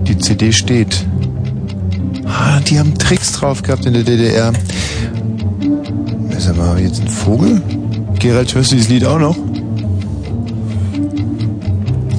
die 0.03 0.19
CD 0.19 0.53
steht? 0.53 1.03
Ah, 2.27 2.61
die 2.61 2.79
haben 2.79 2.93
Tricks 2.99 3.33
drauf 3.33 3.63
gehabt 3.63 3.87
in 3.87 3.95
der 3.95 4.03
DDR. 4.03 4.53
Sag 6.37 6.59
mal, 6.59 6.79
jetzt 6.79 7.01
ein 7.01 7.09
Vogel? 7.09 7.63
Gerald, 8.19 8.55
hörst 8.55 8.71
du 8.71 8.75
dieses 8.75 8.91
Lied 8.91 9.07
auch 9.07 9.19
noch? 9.19 9.37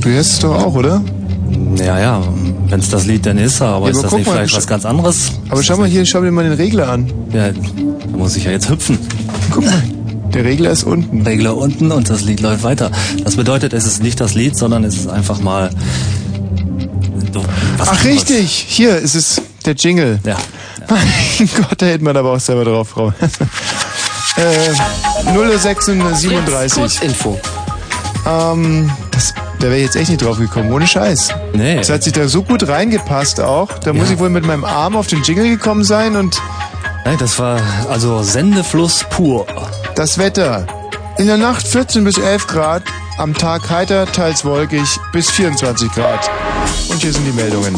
Du 0.02 0.10
hörst 0.10 0.32
es 0.32 0.40
doch 0.40 0.56
auch, 0.56 0.74
oder? 0.74 1.04
Ja, 1.78 2.00
ja, 2.00 2.24
wenn 2.70 2.80
es 2.80 2.90
das 2.90 3.06
Lied 3.06 3.28
denn 3.28 3.38
ist, 3.38 3.62
aber 3.62 3.86
Ja, 3.86 3.92
ist 3.92 3.98
aber 3.98 4.02
das 4.02 4.10
guck 4.10 4.18
nicht 4.18 4.28
mal, 4.28 4.34
vielleicht 4.38 4.58
was 4.58 4.66
ganz 4.66 4.84
anderes? 4.84 5.34
Aber 5.56 5.64
schau 5.64 5.78
mal 5.78 5.88
hier, 5.88 6.06
schau 6.06 6.20
dir 6.20 6.32
mal 6.32 6.44
den 6.44 6.52
Regler 6.52 6.90
an. 6.90 7.10
Ja, 7.32 7.50
da 7.50 7.58
muss 8.18 8.36
ich 8.36 8.44
ja 8.44 8.52
jetzt 8.52 8.70
hüpfen. 8.70 9.00
Guck 9.52 9.64
mal, 9.64 9.82
der 10.34 10.44
Regler 10.44 10.70
ist 10.70 10.84
unten. 10.84 11.22
Regler 11.22 11.56
unten 11.56 11.94
und 11.94 12.10
das 12.10 12.24
Lied 12.24 12.42
läuft 12.42 12.64
weiter. 12.64 12.92
Das 13.24 13.38
bedeutet, 13.38 13.72
es 13.72 13.86
ist 13.86 14.04
nicht 14.04 14.20
das 14.20 14.34
Lied, 14.34 14.58
sondern 14.58 14.84
es 14.84 14.98
ist 14.98 15.08
einfach 15.08 15.40
mal. 15.40 15.70
was 17.78 17.88
Ach, 17.88 18.04
richtig. 18.04 18.66
Hier 18.68 18.98
ist 18.98 19.16
es 19.16 19.42
der 19.66 19.76
Jingle. 19.76 20.20
Ja. 20.26 20.36
Mein 20.90 21.48
Gott, 21.56 21.82
da 21.82 21.86
hätte 21.86 22.04
man 22.04 22.18
aber 22.18 22.34
auch 22.34 22.40
selber 22.42 22.66
drauf, 22.66 22.90
Frau. 22.90 23.14
äh, 24.36 24.74
0637. 25.34 27.02
Info. 27.02 27.40
Ähm, 28.28 28.92
da 29.60 29.68
wäre 29.68 29.78
ich 29.78 29.84
jetzt 29.86 29.96
echt 29.96 30.10
nicht 30.10 30.22
drauf 30.22 30.38
gekommen, 30.38 30.72
ohne 30.72 30.88
Scheiß. 30.88 31.30
Nee. 31.54 31.78
Das 31.78 31.90
hat 31.90 32.04
sich 32.04 32.14
da 32.14 32.28
so 32.28 32.44
gut 32.44 32.68
reingepasst 32.68 33.40
auch. 33.40 33.80
Da 33.80 33.94
muss 33.94 34.10
ich 34.10 34.20
wohl 34.20 34.30
mit 34.30 34.46
meinem 34.46 34.64
Arm 34.64 34.96
auf 34.96 35.08
den 35.08 35.24
Jingle 35.24 35.50
gekommen 35.50 35.84
sein 35.84 36.16
und. 36.16 36.42
Nein, 37.06 37.18
das 37.20 37.38
war 37.40 37.62
also 37.90 38.24
Sendefluss 38.24 39.06
pur. 39.10 39.46
Das 39.96 40.18
Wetter. 40.18 40.66
In 41.18 41.28
der 41.28 41.38
Nacht 41.38 41.66
14 41.68 42.04
bis 42.04 42.18
11 42.18 42.48
Grad, 42.48 42.84
am 43.18 43.34
Tag 43.34 43.70
heiter, 43.70 44.06
teils 44.06 44.44
wolkig, 44.44 45.00
bis 45.14 45.30
24 45.32 45.92
Grad. 45.94 46.30
Und 46.90 47.02
hier 47.02 47.14
sind 47.14 47.26
die 47.26 47.32
Meldungen. 47.32 47.76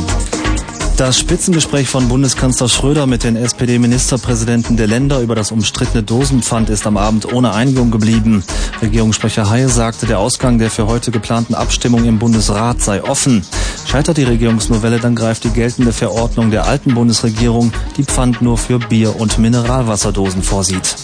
Das 0.98 1.20
Spitzengespräch 1.20 1.88
von 1.88 2.08
Bundeskanzler 2.08 2.68
Schröder 2.68 3.06
mit 3.06 3.24
den 3.24 3.36
SPD-Ministerpräsidenten 3.36 4.78
der 4.78 4.88
Länder 4.88 5.20
über 5.20 5.36
das 5.36 5.52
umstrittene 5.52 6.02
Dosenpfand 6.02 6.72
ist 6.72 6.88
am 6.88 6.98
Abend 6.98 7.32
ohne 7.32 7.54
Einigung 7.54 7.92
geblieben. 7.92 8.44
Regierungssprecher 8.82 9.50
Heil 9.50 9.70
sagte, 9.70 10.06
der 10.06 10.20
Ausgang 10.20 10.60
der 10.60 10.70
für 10.70 10.88
heute 10.88 11.12
geplanten 11.12 11.56
Abstimmung 11.56 12.06
im 12.06 12.20
Bundesrat 12.20 12.82
sei 12.82 13.04
offen. 13.04 13.46
Scheitert 13.86 14.18
die 14.18 14.24
Regierungsnovelle, 14.24 15.00
dann 15.00 15.16
greift 15.16 15.44
die 15.44 15.50
geltende 15.50 15.94
Verordnung 15.94 16.52
der 16.52 16.66
alten 16.66 16.94
Bundesregierung, 16.94 17.72
die 17.98 18.04
Pfand 18.04 18.42
nur 18.42 18.58
für 18.58 18.80
Bier- 18.80 19.20
und 19.20 19.40
Mineralwasserdosen 19.40 20.44
vorsieht. 20.44 20.96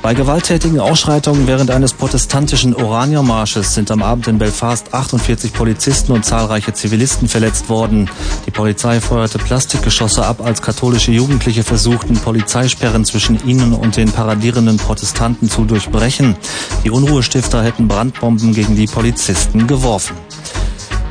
Bei 0.00 0.14
gewalttätigen 0.14 0.78
Ausschreitungen 0.78 1.48
während 1.48 1.72
eines 1.72 1.92
protestantischen 1.92 2.74
Oraniermarsches 2.74 3.74
sind 3.74 3.90
am 3.90 4.02
Abend 4.02 4.28
in 4.28 4.38
Belfast 4.38 4.94
48 4.94 5.52
Polizisten 5.52 6.12
und 6.12 6.24
zahlreiche 6.24 6.72
Zivilisten 6.72 7.28
verletzt 7.28 7.68
worden. 7.68 8.08
Die 8.46 8.52
Polizei 8.52 9.00
feuerte 9.00 9.38
Plastikgeschosse 9.38 10.24
ab, 10.24 10.40
als 10.40 10.62
katholische 10.62 11.10
Jugendliche 11.10 11.64
versuchten, 11.64 12.14
Polizeisperren 12.14 13.04
zwischen 13.04 13.44
ihnen 13.46 13.72
und 13.72 13.96
den 13.96 14.12
paradierenden 14.12 14.76
Protestanten 14.76 15.50
zu 15.50 15.64
durchbrechen. 15.64 16.36
Die 16.84 16.90
Unruhestifter 16.90 17.62
hätten 17.62 17.88
Brandbomben 17.88 18.54
gegen 18.54 18.76
die 18.76 18.86
Polizisten 18.86 19.66
geworfen. 19.66 20.16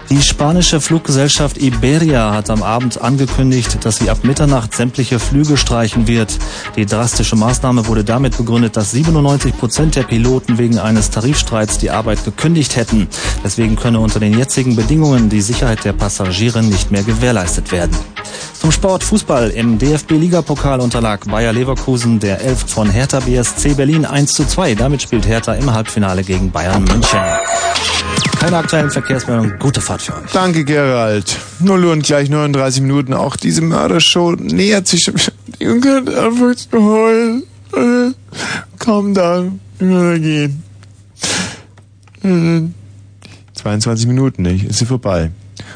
Die 0.10 0.22
spanische 0.22 0.80
Fluggesellschaft 0.80 1.58
Iberia 1.58 2.32
hat 2.34 2.50
am 2.50 2.64
Abend 2.64 3.02
angekündigt, 3.02 3.84
dass 3.84 3.98
sie 3.98 4.10
ab 4.10 4.20
Mitternacht 4.24 4.74
sämtliche 4.74 5.20
Flüge 5.20 5.58
streichen 5.58 6.08
wird. 6.08 6.38
Die 6.78 6.86
drastische 6.86 7.36
Maßnahme 7.36 7.88
wurde 7.88 8.06
damit 8.06 8.38
begründet, 8.38 8.78
dass 8.78 8.92
97 8.92 9.58
Prozent 9.58 9.98
der 9.98 10.04
Piloten 10.04 10.58
wegen 10.58 10.80
eines 10.80 11.10
Tarifstreits 11.10 11.78
die 11.78 11.92
Arbeit 11.92 12.24
gekündigt 12.24 12.78
hätten. 12.78 13.10
Deswegen 13.44 13.76
könne 13.76 14.00
unter 14.00 14.22
den 14.22 14.38
jetzigen 14.38 14.78
Bedingungen 14.78 15.28
die 15.28 15.42
Sicherheit 15.42 15.84
der 15.84 15.94
Passagiere 15.94 16.64
nicht 16.64 16.90
mehr 16.90 17.04
gewährleistet 17.04 17.74
werden. 17.74 17.96
Zum 18.54 18.72
Sport 18.72 19.04
Fußball. 19.04 19.50
Im 19.50 19.78
DFB-Ligapokal 19.78 20.80
unterlag 20.80 21.30
Bayer 21.30 21.52
Leverkusen 21.52 22.20
der 22.20 22.42
Elf 22.42 22.64
von 22.68 22.90
Hertha 22.90 23.20
BSC 23.20 23.74
Berlin 23.74 24.06
1 24.06 24.32
zu 24.32 24.46
2. 24.46 24.76
Damit 24.76 25.02
spielt 25.02 25.28
Hertha 25.28 25.54
im 25.54 25.74
Halbfinale 25.74 26.24
gegen 26.24 26.50
Bayern 26.50 26.86
München. 26.86 27.20
Keine 28.40 28.58
aktuellen 28.58 28.92
Verkehrsmeldungen. 28.92 29.58
Gute 29.60 29.82
Fahrt 29.82 30.02
für 30.02 30.14
euch. 30.14 30.32
Danke, 30.32 30.64
Gerald. 30.64 31.38
0 31.60 31.86
Uhr 31.86 31.92
und 31.92 32.04
gleich 32.04 32.30
39 32.30 32.82
Minuten. 32.82 33.14
Auch 33.14 33.36
diese 33.36 33.62
Mördershow 33.62 34.32
nähert 34.34 34.88
sich. 34.88 35.12
Ihr 35.60 35.80
könnt 35.80 36.10
einfach 36.10 36.56
zu 36.56 36.84
heulen. 36.84 37.44
Äh, 37.74 38.12
Komm 38.80 39.14
dann. 39.14 39.60
Wir 39.80 40.20
gehen. 40.20 40.64
Äh, 42.24 42.62
22 43.56 44.08
Minuten, 44.08 44.44
nicht? 44.44 44.66
Ist 44.66 44.80
sie 44.80 44.86
vorbei. 44.86 45.32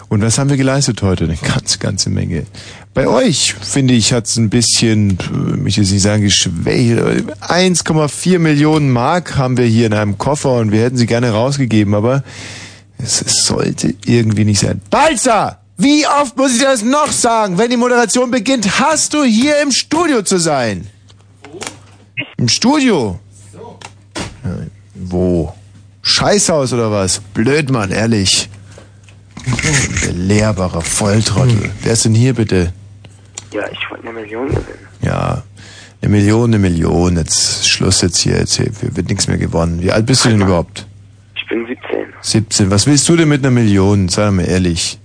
Und 0.09 0.21
was 0.21 0.37
haben 0.37 0.49
wir 0.49 0.57
geleistet 0.57 1.01
heute? 1.01 1.23
Eine 1.23 1.37
ganze, 1.37 1.79
ganze 1.79 2.09
Menge. 2.09 2.45
Bei 2.93 3.07
euch, 3.07 3.53
finde 3.53 3.93
ich, 3.93 4.11
hat 4.11 4.25
es 4.25 4.35
ein 4.35 4.49
bisschen, 4.49 5.11
äh, 5.11 5.67
ich 5.67 5.77
will 5.77 5.85
nicht 5.85 6.01
sagen, 6.01 6.23
geschwächt. 6.23 6.99
1,4 7.39 8.37
Millionen 8.37 8.91
Mark 8.91 9.37
haben 9.37 9.57
wir 9.57 9.65
hier 9.65 9.85
in 9.85 9.93
einem 9.93 10.17
Koffer 10.17 10.55
und 10.55 10.73
wir 10.73 10.81
hätten 10.81 10.97
sie 10.97 11.05
gerne 11.05 11.31
rausgegeben, 11.31 11.95
aber 11.95 12.23
es, 12.97 13.19
sollte 13.45 13.95
irgendwie 14.05 14.43
nicht 14.43 14.59
sein. 14.59 14.81
Balzer! 14.89 15.59
Wie 15.77 16.05
oft 16.05 16.37
muss 16.37 16.53
ich 16.53 16.61
das 16.61 16.83
noch 16.83 17.11
sagen? 17.11 17.57
Wenn 17.57 17.71
die 17.71 17.77
Moderation 17.77 18.29
beginnt, 18.29 18.79
hast 18.79 19.13
du 19.13 19.23
hier 19.23 19.59
im 19.61 19.71
Studio 19.71 20.21
zu 20.21 20.37
sein. 20.37 20.87
Im 22.37 22.49
Studio? 22.49 23.19
Ja, 24.43 24.57
wo? 24.93 25.53
Scheißhaus 26.03 26.73
oder 26.73 26.91
was? 26.91 27.19
Blöd, 27.33 27.71
Mann, 27.71 27.89
ehrlich. 27.89 28.49
Belehrbarer 30.05 30.81
Volltrottel. 30.81 31.71
Wer 31.81 31.93
ist 31.93 32.05
denn 32.05 32.13
hier 32.13 32.35
bitte? 32.35 32.73
Ja, 33.53 33.63
ich 33.71 33.79
wollte 33.89 34.07
eine 34.07 34.19
Million 34.19 34.47
gewinnen. 34.47 34.87
Ja, 35.01 35.43
eine 36.01 36.11
Million, 36.11 36.45
eine 36.51 36.59
Million. 36.59 37.17
Jetzt 37.17 37.67
Schluss 37.67 38.01
jetzt 38.01 38.19
hier. 38.19 38.37
Jetzt 38.37 38.55
hier 38.57 38.69
wird 38.95 39.09
nichts 39.09 39.27
mehr 39.27 39.37
gewonnen. 39.37 39.81
Wie 39.81 39.91
alt 39.91 40.05
bist 40.05 40.25
du 40.25 40.29
denn 40.29 40.41
überhaupt? 40.41 40.85
Ich 41.35 41.45
bin 41.47 41.65
17. 41.67 42.05
17. 42.21 42.71
Was 42.71 42.87
willst 42.87 43.07
du 43.09 43.15
denn 43.15 43.29
mit 43.29 43.41
einer 43.43 43.51
Million? 43.51 44.07
Sei 44.09 44.29
mal 44.31 44.45
ehrlich. 44.47 44.99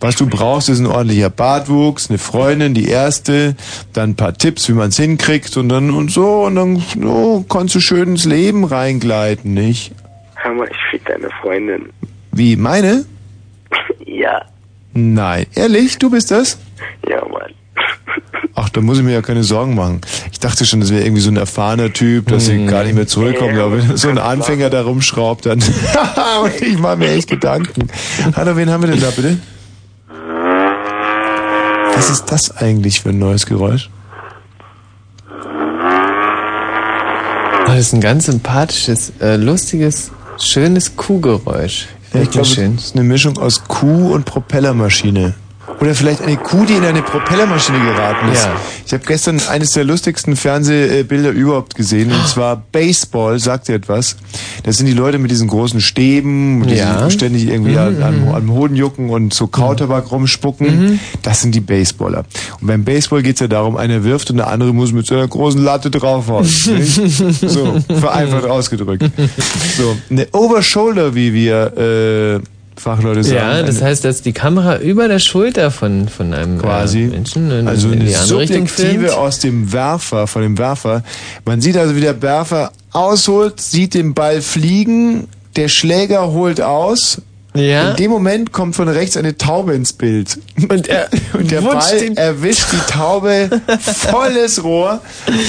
Was 0.00 0.16
du 0.16 0.26
brauchst, 0.26 0.68
ist 0.68 0.80
ein 0.80 0.86
ordentlicher 0.86 1.30
Bartwuchs, 1.30 2.10
eine 2.10 2.18
Freundin, 2.18 2.74
die 2.74 2.88
erste, 2.88 3.54
dann 3.92 4.10
ein 4.10 4.16
paar 4.16 4.34
Tipps, 4.34 4.68
wie 4.68 4.72
man 4.72 4.88
es 4.88 4.96
hinkriegt 4.96 5.56
und 5.56 5.68
dann 5.68 5.90
und 5.92 6.10
so 6.10 6.42
und 6.42 6.56
dann 6.56 6.82
so 7.00 7.44
kannst 7.48 7.76
du 7.76 7.80
schön 7.80 8.08
ins 8.08 8.24
Leben 8.24 8.64
reingleiten, 8.64 9.54
nicht? 9.54 9.92
Hör 10.34 10.54
mal, 10.54 10.68
ich 10.68 10.76
fick 10.90 11.06
deine 11.06 11.30
Freundin. 11.40 11.90
Wie, 12.32 12.56
meine? 12.56 13.04
Ja, 14.04 14.42
Nein. 14.94 15.46
Ehrlich? 15.54 15.98
Du 15.98 16.10
bist 16.10 16.30
das? 16.30 16.58
ja, 17.08 17.24
Mann. 17.26 17.52
Ach, 18.54 18.68
da 18.68 18.80
muss 18.80 18.98
ich 18.98 19.04
mir 19.04 19.12
ja 19.12 19.22
keine 19.22 19.44
Sorgen 19.44 19.74
machen. 19.74 20.00
Ich 20.32 20.40
dachte 20.40 20.66
schon, 20.66 20.80
das 20.80 20.90
wäre 20.90 21.04
irgendwie 21.04 21.22
so 21.22 21.30
ein 21.30 21.36
erfahrener 21.36 21.92
Typ, 21.92 22.28
dass 22.28 22.46
sie 22.46 22.66
gar 22.66 22.84
nicht 22.84 22.94
mehr 22.94 23.06
zurückkommen. 23.06 23.58
Aber 23.58 23.76
wenn 23.76 23.96
so 23.96 24.08
ein 24.08 24.18
Anfänger 24.18 24.68
da 24.68 24.82
rumschraubt, 24.82 25.46
dann... 25.46 25.60
und 26.42 26.60
ich 26.60 26.78
mache 26.78 26.96
mir 26.96 27.10
echt 27.10 27.28
Gedanken. 27.28 27.88
Hallo, 28.34 28.56
wen 28.56 28.70
haben 28.70 28.82
wir 28.82 28.90
denn 28.90 29.00
da 29.00 29.10
bitte? 29.10 29.38
Was 31.94 32.10
ist 32.10 32.26
das 32.26 32.56
eigentlich 32.56 33.00
für 33.00 33.10
ein 33.10 33.18
neues 33.18 33.46
Geräusch? 33.46 33.90
Das 37.66 37.78
ist 37.78 37.94
ein 37.94 38.00
ganz 38.00 38.26
sympathisches, 38.26 39.12
äh, 39.20 39.36
lustiges, 39.36 40.10
schönes 40.38 40.96
Kuhgeräusch. 40.96 41.86
Ja, 42.12 42.22
ich 42.22 42.30
glaube, 42.30 42.46
schön. 42.46 42.76
das 42.76 42.86
ist 42.86 42.96
eine 42.96 43.04
Mischung 43.04 43.38
aus 43.38 43.64
Kuh 43.64 44.12
und 44.12 44.24
Propellermaschine. 44.24 45.34
Oder 45.80 45.94
vielleicht 45.94 46.22
eine 46.22 46.36
Kuh, 46.36 46.64
die 46.64 46.74
in 46.74 46.84
eine 46.84 47.02
Propellermaschine 47.02 47.78
geraten 47.80 48.30
ist. 48.32 48.44
Ja. 48.44 48.52
Ich 48.86 48.92
habe 48.92 49.04
gestern 49.06 49.40
eines 49.48 49.70
der 49.70 49.84
lustigsten 49.84 50.36
Fernsehbilder 50.36 51.30
überhaupt 51.30 51.74
gesehen. 51.74 52.12
Und 52.12 52.28
zwar 52.28 52.56
Baseball, 52.72 53.38
sagt 53.38 53.68
ihr 53.68 53.76
etwas? 53.76 54.16
Das 54.64 54.76
sind 54.76 54.86
die 54.86 54.92
Leute 54.92 55.18
mit 55.18 55.30
diesen 55.30 55.48
großen 55.48 55.80
Stäben, 55.80 56.66
die 56.66 56.74
Ja. 56.76 57.08
ständig 57.10 57.46
irgendwie 57.48 57.72
Mhm, 57.72 57.78
an, 57.78 58.02
an, 58.02 58.20
mhm. 58.26 58.34
am 58.34 58.50
Hoden 58.52 58.76
jucken 58.76 59.10
und 59.10 59.34
so 59.34 59.46
Kautabak 59.46 60.10
rumspucken. 60.10 61.00
Das 61.22 61.42
sind 61.42 61.54
die 61.54 61.60
Baseballer. 61.60 62.24
Und 62.60 62.66
beim 62.66 62.84
Baseball 62.84 63.22
geht's 63.22 63.40
ja 63.40 63.48
darum, 63.48 63.76
einer 63.76 64.04
wirft 64.04 64.30
und 64.30 64.36
der 64.38 64.48
andere 64.48 64.72
muss 64.72 64.92
mit 64.92 65.06
so 65.06 65.14
einer 65.14 65.28
großen 65.28 65.62
Latte 65.62 65.90
draufhauen. 65.90 66.44
so, 67.42 67.80
vereinfacht 67.88 68.44
ausgedrückt. 68.44 69.04
So, 69.76 69.96
eine 70.10 70.26
Overshoulder, 70.32 71.14
wie 71.14 71.32
wir 71.32 71.76
äh, 72.40 72.40
Fachleute 72.82 73.22
sagen. 73.22 73.36
Ja, 73.36 73.62
das 73.62 73.80
heißt, 73.80 74.04
dass 74.04 74.22
die 74.22 74.32
Kamera 74.32 74.78
über 74.78 75.06
der 75.06 75.20
Schulter 75.20 75.70
von, 75.70 76.08
von 76.08 76.34
einem 76.34 76.58
quasi. 76.58 77.04
äh, 77.04 77.06
Menschen 77.08 77.50
in, 77.50 77.68
also 77.68 77.88
in 77.88 78.00
eine 78.00 78.04
die 78.06 78.16
andere 78.16 78.38
Richtung 78.40 78.66
filmt. 78.66 79.10
Aus 79.10 79.38
dem 79.38 79.72
Werfer, 79.72 80.26
von 80.26 80.42
dem 80.42 80.58
Werfer. 80.58 81.04
Man 81.44 81.60
sieht 81.60 81.76
also, 81.76 81.94
wie 81.94 82.00
der 82.00 82.20
Werfer 82.20 82.72
ausholt, 82.90 83.60
sieht 83.60 83.94
den 83.94 84.14
Ball 84.14 84.42
fliegen, 84.42 85.28
der 85.54 85.68
Schläger 85.68 86.32
holt 86.32 86.60
aus. 86.60 87.22
Ja. 87.54 87.90
In 87.90 87.96
dem 87.96 88.10
Moment 88.10 88.52
kommt 88.52 88.74
von 88.76 88.88
rechts 88.88 89.16
eine 89.16 89.36
Taube 89.36 89.74
ins 89.74 89.92
Bild. 89.92 90.38
Und, 90.68 90.88
er 90.88 91.08
und 91.34 91.50
der 91.50 91.60
Ball 91.60 92.12
erwischt 92.16 92.66
die 92.72 92.90
Taube 92.90 93.50
volles 93.78 94.64
Rohr. 94.64 95.00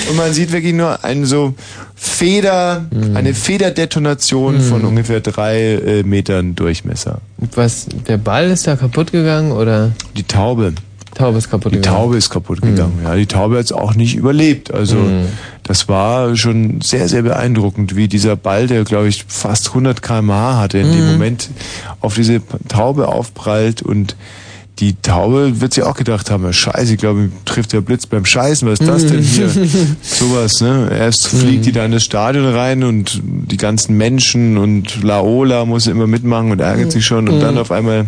Und 0.10 0.18
man 0.18 0.34
sieht 0.34 0.52
wirklich 0.52 0.74
nur 0.74 1.04
einen 1.04 1.26
so 1.26 1.54
Feder, 1.96 2.86
Hm. 2.92 3.16
eine 3.16 3.34
Federdetonation 3.34 4.60
von 4.60 4.84
ungefähr 4.84 5.22
drei 5.22 5.76
äh, 5.76 6.04
Metern 6.04 6.54
Durchmesser. 6.56 7.20
Was, 7.56 7.86
der 8.08 8.18
Ball 8.18 8.50
ist 8.52 8.68
da 8.68 8.76
kaputt 8.76 9.14
gegangen 9.14 9.54
oder? 9.54 9.92
Die 10.18 10.24
Taube. 10.24 10.74
Taube 11.16 11.38
ist 11.38 11.50
kaputt 11.50 11.72
Die 11.72 11.78
gegangen. 11.78 11.96
Taube 11.96 12.18
ist 12.18 12.30
kaputt 12.30 12.62
gegangen. 12.62 13.00
Ja, 13.04 13.16
die 13.16 13.26
Taube 13.28 13.58
hat 13.58 13.66
es 13.66 13.72
auch 13.72 13.94
nicht 13.96 14.16
überlebt. 14.16 14.74
Also 14.74 14.96
Mhm. 14.96 15.26
das 15.64 15.88
war 15.88 16.36
schon 16.36 16.82
sehr, 16.82 17.08
sehr 17.08 17.22
beeindruckend, 17.22 17.96
wie 17.96 18.08
dieser 18.08 18.36
Ball, 18.36 18.68
der 18.68 18.84
glaube 18.84 19.08
ich 19.08 19.26
fast 19.28 19.74
100 19.74 20.02
km/h 20.02 20.58
hatte, 20.60 20.80
in 20.80 20.92
dem 20.92 21.06
Mhm. 21.06 21.12
Moment 21.14 21.50
auf 22.02 22.16
diese 22.16 22.42
Taube 22.68 23.08
aufprallt 23.08 23.82
und 23.82 24.16
die 24.80 24.96
Taube 25.04 25.62
wird 25.62 25.76
sich 25.76 25.84
auch 25.84 25.96
gedacht 25.96 26.32
haben, 26.32 26.52
scheiße, 26.52 26.94
ich 26.94 26.98
glaube, 27.00 27.30
trifft 27.46 27.74
der 27.74 27.82
Blitz 27.82 28.08
beim 28.08 28.26
Scheißen, 28.26 28.68
was 28.68 28.80
ist 28.80 28.88
das 28.90 29.06
denn 29.06 29.22
hier? 29.22 29.48
Sowas, 30.02 30.62
ne? 30.62 30.90
Erst 30.92 31.28
fliegt 31.28 31.68
die 31.68 31.72
da 31.72 31.86
in 31.86 31.92
das 31.92 32.04
Stadion 32.04 32.48
rein 32.48 32.84
und 32.84 33.22
die 33.24 33.58
ganzen 33.58 33.96
Menschen 33.98 34.58
und 34.58 35.04
Laola 35.04 35.66
muss 35.66 35.86
immer 35.86 36.08
mitmachen 36.08 36.50
und 36.52 36.60
ärgert 36.60 36.92
sich 36.92 37.06
schon 37.06 37.30
und 37.30 37.40
dann 37.40 37.60
auf 37.60 37.70
einmal, 37.72 38.08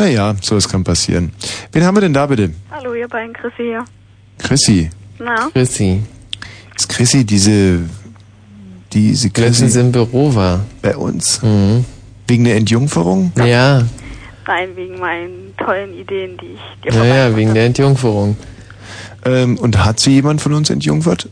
naja, 0.00 0.34
sowas 0.40 0.68
kann 0.68 0.82
passieren. 0.82 1.32
Wen 1.72 1.84
haben 1.84 1.96
wir 1.96 2.00
denn 2.00 2.14
da 2.14 2.26
bitte? 2.26 2.50
Hallo, 2.70 2.94
ihr 2.94 3.06
beiden, 3.06 3.34
Chrissy 3.34 3.62
hier. 3.62 3.84
Chrissy. 4.38 4.90
Na? 5.18 5.50
Chrissy. 5.52 6.02
Ist 6.74 6.88
Chrissy 6.88 7.24
diese, 7.24 7.80
diese 8.92 9.28
Letztens 9.28 9.58
Chrissy 9.58 9.80
im 9.80 9.92
Büro 9.92 10.34
war. 10.34 10.64
bei 10.80 10.96
uns? 10.96 11.42
Mhm. 11.42 11.84
Wegen 12.26 12.44
der 12.44 12.56
Entjungferung? 12.56 13.32
Ja, 13.36 13.84
Nein, 14.46 14.70
wegen 14.74 14.98
meinen 14.98 15.54
tollen 15.58 15.94
Ideen, 15.94 16.36
die 16.38 16.54
ich 16.54 16.82
dir 16.82 16.92
ja, 16.92 16.94
ja, 16.94 17.00
vorbeigebracht 17.04 17.36
wegen 17.36 17.54
der 17.54 17.66
Entjungferung. 17.66 18.36
Ähm, 19.24 19.58
und 19.58 19.84
hat 19.84 20.00
sie 20.00 20.12
jemand 20.12 20.40
von 20.40 20.54
uns 20.54 20.70
entjungfert? 20.70 21.28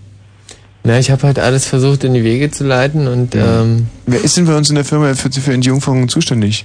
Na, 0.84 0.98
ich 0.98 1.10
habe 1.10 1.22
halt 1.24 1.38
alles 1.38 1.64
versucht 1.66 2.04
in 2.04 2.14
die 2.14 2.22
Wege 2.22 2.50
zu 2.50 2.64
leiten 2.64 3.08
und 3.08 3.34
ähm, 3.34 3.88
Wer 4.06 4.22
ist 4.22 4.36
denn 4.36 4.46
bei 4.46 4.56
uns 4.56 4.68
in 4.68 4.76
der 4.76 4.84
Firma 4.84 5.14
für, 5.14 5.32
für 5.32 5.52
Entjungferung 5.52 6.08
zuständig? 6.08 6.64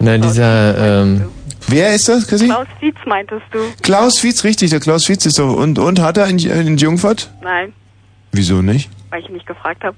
Na 0.00 0.18
dieser 0.18 1.02
ähm, 1.02 1.22
Wer 1.70 1.94
ist 1.94 2.08
das, 2.08 2.26
Chrissy? 2.26 2.46
Klaus 2.46 2.66
Fietz 2.80 2.96
meintest 3.06 3.42
du? 3.52 3.58
Klaus 3.82 4.18
Fietz, 4.18 4.42
richtig, 4.44 4.70
der 4.70 4.80
Klaus 4.80 5.04
Fietz 5.04 5.26
ist 5.26 5.38
doch. 5.38 5.54
Und, 5.54 5.78
und 5.78 6.00
hat 6.00 6.16
er 6.16 6.26
ent- 6.26 6.46
entjungfert? 6.46 7.30
Nein, 7.42 7.72
Wieso 8.32 8.62
nicht? 8.62 8.88
weil 9.10 9.20
ich 9.22 9.28
ihn 9.28 9.34
nicht 9.34 9.46
gefragt 9.46 9.84
habe. 9.84 9.96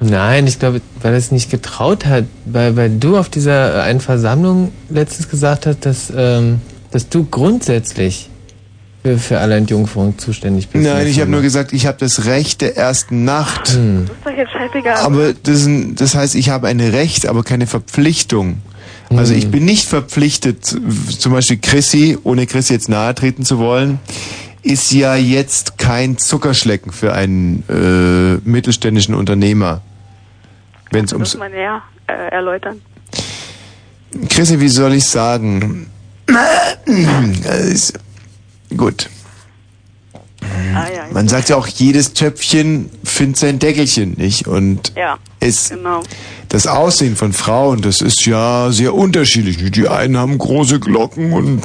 Nein, 0.00 0.46
ich 0.46 0.58
glaube, 0.58 0.80
weil 1.00 1.12
er 1.12 1.18
es 1.18 1.30
nicht 1.32 1.50
getraut 1.50 2.04
hat, 2.04 2.24
weil, 2.44 2.76
weil 2.76 2.90
du 2.98 3.16
auf 3.16 3.28
dieser 3.30 3.76
äh, 3.76 3.80
einen 3.82 4.00
Versammlung 4.00 4.72
letztens 4.90 5.28
gesagt 5.30 5.64
hast, 5.66 5.86
dass, 5.86 6.12
ähm, 6.14 6.60
dass 6.90 7.08
du 7.08 7.24
grundsätzlich 7.24 8.28
für, 9.02 9.16
für 9.18 9.38
alle 9.40 9.56
Entjungferung 9.56 10.18
zuständig 10.18 10.68
bist. 10.68 10.84
Nein, 10.84 11.06
ich 11.06 11.20
habe 11.20 11.30
nur 11.30 11.40
gesagt, 11.40 11.72
ich 11.72 11.86
habe 11.86 11.96
das 11.98 12.26
Recht 12.26 12.60
der 12.60 12.76
ersten 12.76 13.24
Nacht. 13.24 13.68
Hm. 13.68 14.06
Das 14.06 14.16
ist 14.16 14.26
doch 14.26 14.36
jetzt 14.36 14.52
scheißegal. 14.52 14.96
Aber 14.96 15.32
das, 15.32 15.66
das 15.94 16.14
heißt, 16.14 16.34
ich 16.34 16.50
habe 16.50 16.68
ein 16.68 16.80
Recht, 16.80 17.26
aber 17.26 17.42
keine 17.42 17.66
Verpflichtung. 17.66 18.58
Also 19.10 19.34
ich 19.34 19.50
bin 19.50 19.64
nicht 19.64 19.86
verpflichtet, 19.86 20.64
zum 20.64 21.32
Beispiel 21.32 21.58
Chrissy, 21.58 22.18
ohne 22.24 22.46
Chrissy 22.46 22.72
jetzt 22.74 22.88
nahe 22.88 23.14
treten 23.14 23.44
zu 23.44 23.58
wollen, 23.58 23.98
ist 24.62 24.90
ja 24.92 25.14
jetzt 25.14 25.78
kein 25.78 26.18
Zuckerschlecken 26.18 26.90
für 26.92 27.12
einen 27.12 27.62
äh, 27.68 28.48
mittelständischen 28.48 29.14
Unternehmer. 29.14 29.82
Wenn 30.90 31.04
es 31.04 31.10
das 31.10 31.18
muss 31.18 31.34
ums 31.34 31.38
man 31.38 31.52
näher 31.52 31.82
äh, 32.08 32.12
erläutern. 32.32 32.80
Chrissy, 34.28 34.60
wie 34.60 34.68
soll 34.68 34.94
ich 34.94 35.04
sagen? 35.04 35.86
Es 36.84 37.70
ist- 37.72 37.98
Gut. 38.76 39.08
Ah, 40.74 40.88
ja, 40.94 41.06
Man 41.12 41.28
sagt 41.28 41.48
ja 41.48 41.56
auch, 41.56 41.66
jedes 41.66 42.12
Töpfchen 42.12 42.90
findet 43.02 43.38
sein 43.38 43.58
Deckelchen, 43.58 44.14
nicht? 44.16 44.46
Und 44.46 44.92
ja, 44.94 45.18
es, 45.40 45.70
genau. 45.70 46.02
das 46.48 46.66
Aussehen 46.66 47.16
von 47.16 47.32
Frauen, 47.32 47.80
das 47.80 48.00
ist 48.00 48.26
ja 48.26 48.70
sehr 48.70 48.94
unterschiedlich. 48.94 49.70
Die 49.70 49.88
einen 49.88 50.16
haben 50.16 50.36
große 50.36 50.80
Glocken 50.80 51.32
und 51.32 51.62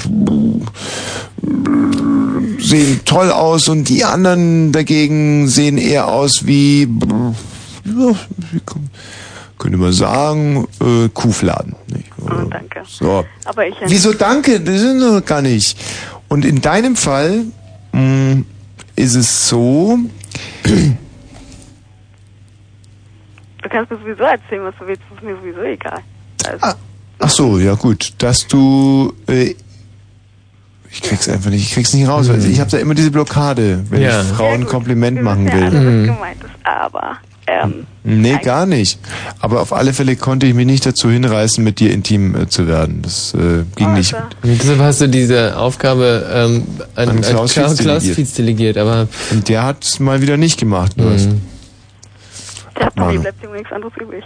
sehen 2.60 3.02
toll 3.06 3.32
aus 3.32 3.68
und 3.68 3.90
die 3.90 4.04
anderen 4.06 4.72
dagegen 4.72 5.48
sehen 5.48 5.78
eher 5.78 6.08
aus 6.08 6.46
wie, 6.46 6.84
ja, 7.86 8.16
könnte 9.58 9.78
man 9.78 9.94
sagen, 9.94 10.68
äh, 10.80 11.10
Kuhfladen. 11.10 11.76
Nicht? 11.88 12.06
Oh, 12.22 12.46
danke. 12.50 12.82
So. 12.88 13.26
Aber 13.46 13.68
ich 13.68 13.76
Wieso 13.86 14.14
danke? 14.14 14.60
Das 14.60 14.82
ist 14.82 15.02
doch 15.02 15.24
gar 15.26 15.42
nicht. 15.42 15.78
Und 16.30 16.46
in 16.46 16.62
deinem 16.62 16.96
Fall 16.96 17.46
mh, 17.92 18.44
ist 19.02 19.16
es 19.16 19.50
so, 19.50 19.98
Du 23.64 23.70
kannst 23.70 23.92
mir 23.92 23.98
sowieso 23.98 24.24
erzählen, 24.24 24.64
was 24.64 24.74
du 24.80 24.88
willst. 24.88 25.02
Das 25.10 25.18
ist 25.20 25.24
mir 25.24 25.36
sowieso 25.36 25.62
egal. 25.62 26.00
Also, 26.46 26.78
ach 27.20 27.30
so, 27.30 27.60
ja 27.60 27.76
gut, 27.76 28.14
dass 28.18 28.48
du, 28.48 29.14
äh, 29.28 29.54
ich 30.90 31.02
krieg's 31.04 31.30
einfach 31.30 31.52
nicht, 31.52 31.64
ich 31.68 31.74
krieg's 31.74 31.94
nicht 31.94 32.08
raus, 32.08 32.28
weil 32.30 32.44
ich 32.44 32.60
habe 32.60 32.70
da 32.72 32.78
immer 32.80 32.96
diese 32.96 33.12
Blockade, 33.12 33.84
wenn 33.90 34.02
Ja. 34.02 34.22
ich 34.22 34.28
Frauen 34.30 34.62
ein 34.62 34.66
Kompliment 34.66 35.22
machen 35.22 35.48
ja, 35.48 35.54
will. 35.54 35.64
alles, 35.64 35.76
was 36.10 36.16
gemeint 36.16 36.44
ist. 36.44 36.66
Aber, 36.66 37.18
ähm, 37.48 37.86
Nee, 38.04 38.40
gar 38.44 38.66
nicht. 38.66 39.00
Aber 39.40 39.62
auf 39.62 39.74
alle 39.74 39.94
Fälle 39.94 40.16
konnte 40.16 40.48
ich 40.48 40.54
mich 40.54 40.66
nicht 40.66 40.86
dazu 40.86 41.10
hinreißen, 41.10 41.64
mit 41.64 41.80
dir 41.80 41.92
intim 41.92 42.36
äh, 42.36 42.48
zu 42.50 42.68
werden. 42.68 43.02
Das 43.04 43.34
äh, 43.36 43.64
ging 43.76 43.94
nicht. 43.94 44.14
Und 44.14 44.62
deshalb 44.62 44.80
hast 44.80 45.02
du 45.02 45.08
diese 45.08 45.56
Aufgabe 45.58 46.28
ähm, 46.34 46.64
an, 46.96 47.10
An 47.10 47.18
an 47.18 47.22
Klaus 47.22 47.54
Klaus, 47.54 47.72
Fietz 47.74 47.82
Klaus 47.82 48.04
delegiert. 48.04 48.38
Delegiert, 48.38 48.78
aber 48.78 49.08
Und 49.32 49.48
der 49.50 49.64
hat 49.64 50.00
mal 50.00 50.22
wieder 50.22 50.38
nicht 50.38 50.60
gemacht, 50.60 50.94
hat 52.82 52.96
Manu. 52.96 53.14
mir 53.14 53.20
bleibt 53.20 53.44
ihm 53.44 53.52
nichts 53.52 53.72
anderes 53.72 53.94
übrig. 53.98 54.24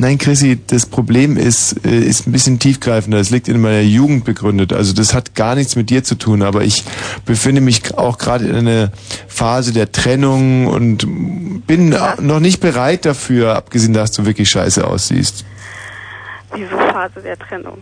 Nein, 0.00 0.16
Chrissy, 0.16 0.60
das 0.64 0.86
Problem 0.86 1.36
ist, 1.36 1.84
äh, 1.84 1.98
ist 1.98 2.28
ein 2.28 2.32
bisschen 2.32 2.60
tiefgreifender. 2.60 3.18
Es 3.18 3.30
liegt 3.30 3.48
in 3.48 3.60
meiner 3.60 3.80
Jugend 3.80 4.24
begründet. 4.24 4.72
Also 4.72 4.92
das 4.92 5.12
hat 5.12 5.34
gar 5.34 5.56
nichts 5.56 5.74
mit 5.74 5.90
dir 5.90 6.04
zu 6.04 6.14
tun. 6.14 6.42
Aber 6.42 6.62
ich 6.62 6.84
befinde 7.24 7.60
mich 7.60 7.98
auch 7.98 8.16
gerade 8.16 8.46
in 8.46 8.54
einer 8.54 8.92
Phase 9.26 9.72
der 9.72 9.90
Trennung 9.90 10.68
und 10.68 11.66
bin 11.66 11.96
noch 12.20 12.38
nicht 12.38 12.60
bereit 12.60 13.06
dafür, 13.06 13.56
abgesehen, 13.56 13.92
dass 13.92 14.12
du 14.12 14.24
wirklich 14.24 14.48
scheiße 14.48 14.86
aussiehst. 14.86 15.44
Diese 16.56 16.68
Phase 16.68 17.20
der 17.20 17.36
Trennung. 17.36 17.78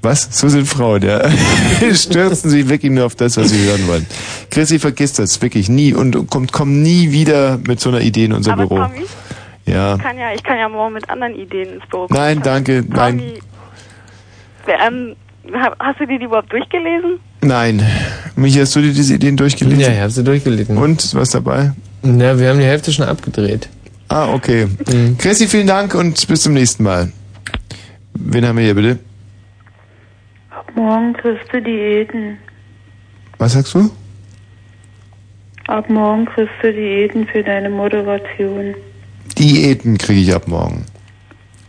Was? 0.00 0.28
So 0.30 0.48
sind 0.48 0.66
Frauen, 0.66 1.02
ja. 1.02 1.28
Stürzen 1.92 2.48
sich 2.48 2.68
wirklich 2.68 2.92
nur 2.92 3.04
auf 3.04 3.14
das, 3.14 3.36
was 3.36 3.50
sie 3.50 3.58
hören 3.58 3.86
wollen. 3.88 4.06
Chrissy, 4.50 4.78
vergiss 4.78 5.12
das 5.12 5.42
wirklich 5.42 5.68
nie 5.68 5.92
und 5.92 6.30
kommt 6.30 6.52
komm 6.52 6.80
nie 6.80 7.12
wieder 7.12 7.58
mit 7.58 7.80
so 7.80 7.90
einer 7.90 8.00
Idee 8.00 8.24
in 8.24 8.32
unser 8.32 8.52
Aber 8.52 8.68
Büro. 8.68 8.78
Tommy, 8.78 9.04
Ja. 9.66 9.96
ich 9.96 10.02
kann 10.02 10.18
ja, 10.18 10.32
ich 10.32 10.42
kann 10.42 10.58
ja 10.58 10.68
morgen 10.68 10.94
mit 10.94 11.08
anderen 11.10 11.34
Ideen 11.34 11.74
ins 11.74 11.86
Büro 11.86 12.06
kommen. 12.06 12.18
Nein, 12.20 12.40
danke, 12.42 12.84
nein. 12.88 13.20
Ähm, 14.68 15.16
ha- 15.52 15.74
hast 15.78 16.00
du 16.00 16.06
die 16.06 16.16
überhaupt 16.22 16.52
durchgelesen? 16.52 17.18
Nein. 17.42 17.84
Michi, 18.36 18.58
hast 18.60 18.74
du 18.76 18.80
dir 18.80 18.92
diese 18.92 19.14
Ideen 19.14 19.36
durchgelesen? 19.36 19.80
Ja, 19.80 19.90
ich 19.92 20.00
habe 20.00 20.10
sie 20.10 20.24
durchgelesen. 20.24 20.76
Und, 20.78 21.14
was 21.14 21.30
dabei? 21.30 21.72
Na, 22.02 22.38
wir 22.38 22.48
haben 22.50 22.58
die 22.58 22.64
Hälfte 22.64 22.92
schon 22.92 23.06
abgedreht. 23.06 23.68
Ah, 24.08 24.32
okay. 24.32 24.66
Mhm. 24.88 25.18
Chrissy, 25.18 25.48
vielen 25.48 25.66
Dank 25.66 25.94
und 25.94 26.26
bis 26.28 26.42
zum 26.42 26.54
nächsten 26.54 26.84
Mal. 26.84 27.12
Wen 28.14 28.46
haben 28.46 28.56
wir 28.58 28.64
hier 28.64 28.74
bitte? 28.74 28.98
Morgen 30.74 31.12
kriegst 31.14 31.52
du 31.52 31.60
Diäten. 31.60 32.38
Was 33.38 33.52
sagst 33.54 33.74
du? 33.74 33.90
Ab 35.66 35.88
morgen 35.90 36.26
kriegst 36.26 36.54
du 36.62 36.72
Diäten 36.72 37.26
für 37.26 37.42
deine 37.42 37.68
Moderation. 37.70 38.74
Diäten 39.38 39.98
kriege 39.98 40.20
ich 40.20 40.34
ab 40.34 40.48
morgen. 40.48 40.84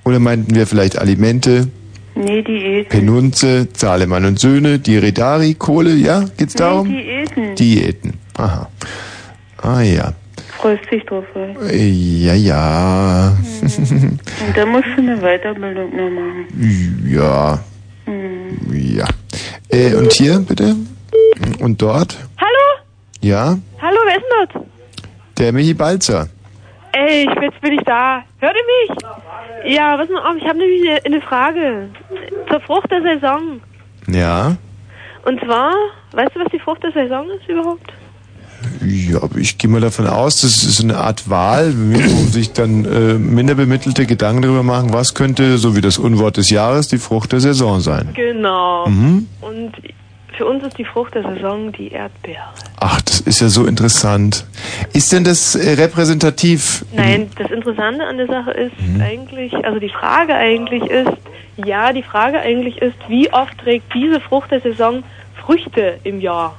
Oder 0.05 0.19
meinten 0.19 0.55
wir 0.55 0.67
vielleicht 0.67 0.97
Alimente, 0.97 1.67
Nee, 2.15 2.41
Diäten. 2.41 2.89
Penunze, 2.89 3.67
Zahlemann 3.73 4.25
und 4.25 4.39
Söhne, 4.39 4.79
Diredari, 4.79 5.53
Kohle, 5.53 5.93
ja? 5.93 6.25
Geht's 6.37 6.55
darum? 6.55 6.87
Nee, 6.87 7.03
Diäten. 7.25 7.55
Diäten. 7.55 8.13
Aha. 8.37 8.69
Ah 9.61 9.81
ja. 9.81 10.13
Freust 10.59 10.81
dich 10.91 11.03
drauf. 11.05 11.25
Äh, 11.69 11.77
Ja, 11.87 12.33
ja. 12.33 13.37
Und 13.61 14.57
dann 14.57 14.69
musst 14.69 14.85
du 14.95 15.01
eine 15.01 15.17
Weiterbildung 15.21 15.95
noch 15.95 16.09
machen. 16.09 17.07
ja. 17.07 17.59
Hm. 18.05 18.95
Ja. 18.97 19.05
Äh, 19.69 19.93
und 19.93 20.11
hier 20.13 20.39
bitte? 20.39 20.75
Und 21.59 21.79
dort? 21.81 22.17
Hallo? 22.37 22.83
Ja? 23.21 23.59
Hallo, 23.79 23.97
wer 24.07 24.15
ist 24.15 24.23
denn 24.55 24.61
das? 24.61 24.67
Der 25.37 25.53
Michi 25.53 25.73
Balzer. 25.75 26.29
Ey, 26.93 27.27
jetzt 27.41 27.61
bin 27.61 27.73
ich 27.73 27.83
da. 27.85 28.23
Hört 28.39 28.55
ihr 28.55 28.95
mich? 28.95 29.75
Ja, 29.75 29.97
was 29.99 30.09
mal 30.09 30.29
auf, 30.29 30.37
ich 30.37 30.47
habe 30.47 30.57
nämlich 30.57 30.89
eine, 30.89 31.05
eine 31.05 31.21
Frage 31.21 31.89
zur 32.49 32.59
Frucht 32.61 32.91
der 32.91 33.01
Saison. 33.01 33.61
Ja. 34.07 34.55
Und 35.25 35.39
zwar, 35.43 35.73
weißt 36.13 36.35
du, 36.35 36.39
was 36.39 36.51
die 36.51 36.59
Frucht 36.59 36.83
der 36.83 36.91
Saison 36.91 37.25
ist 37.29 37.47
überhaupt? 37.49 37.91
Ja, 38.83 39.21
aber 39.21 39.37
ich 39.37 39.57
gehe 39.57 39.69
mal 39.69 39.81
davon 39.81 40.07
aus, 40.07 40.41
das 40.41 40.63
ist 40.63 40.81
eine 40.81 40.97
Art 40.97 41.29
Wahl, 41.29 41.73
wo 41.75 42.25
sich 42.31 42.53
dann 42.53 42.85
äh, 42.85 43.13
Minderbemittelte 43.13 44.05
Gedanken 44.05 44.41
darüber 44.41 44.63
machen, 44.63 44.93
was 44.93 45.13
könnte, 45.13 45.57
so 45.57 45.75
wie 45.75 45.81
das 45.81 45.97
Unwort 45.97 46.37
des 46.37 46.49
Jahres, 46.49 46.87
die 46.87 46.97
Frucht 46.97 47.33
der 47.33 47.39
Saison 47.39 47.79
sein. 47.81 48.09
Genau. 48.13 48.87
Mhm. 48.87 49.27
Und 49.41 49.73
für 50.37 50.45
uns 50.45 50.63
ist 50.63 50.77
die 50.77 50.85
Frucht 50.85 51.15
der 51.15 51.23
Saison 51.23 51.71
die 51.71 51.89
Erdbeere. 51.91 52.43
Ach, 52.79 53.01
das 53.01 53.21
ist 53.21 53.41
ja 53.41 53.49
so 53.49 53.65
interessant. 53.65 54.45
Ist 54.93 55.11
denn 55.11 55.23
das 55.23 55.55
äh, 55.55 55.73
repräsentativ? 55.73 56.85
Nein, 56.93 57.29
das 57.37 57.49
Interessante 57.51 58.03
an 58.05 58.17
der 58.17 58.27
Sache 58.27 58.51
ist 58.51 58.79
Mhm. 58.79 59.01
eigentlich, 59.01 59.53
also 59.65 59.79
die 59.79 59.89
Frage 59.89 60.35
eigentlich 60.35 60.83
ist, 60.83 61.11
ja, 61.65 61.91
die 61.91 62.03
Frage 62.03 62.39
eigentlich 62.39 62.77
ist, 62.81 62.95
wie 63.07 63.31
oft 63.33 63.57
trägt 63.57 63.91
diese 63.93 64.19
Frucht 64.21 64.51
der 64.51 64.61
Saison 64.61 65.03
Früchte 65.43 65.99
im 66.03 66.21
Jahr? 66.21 66.55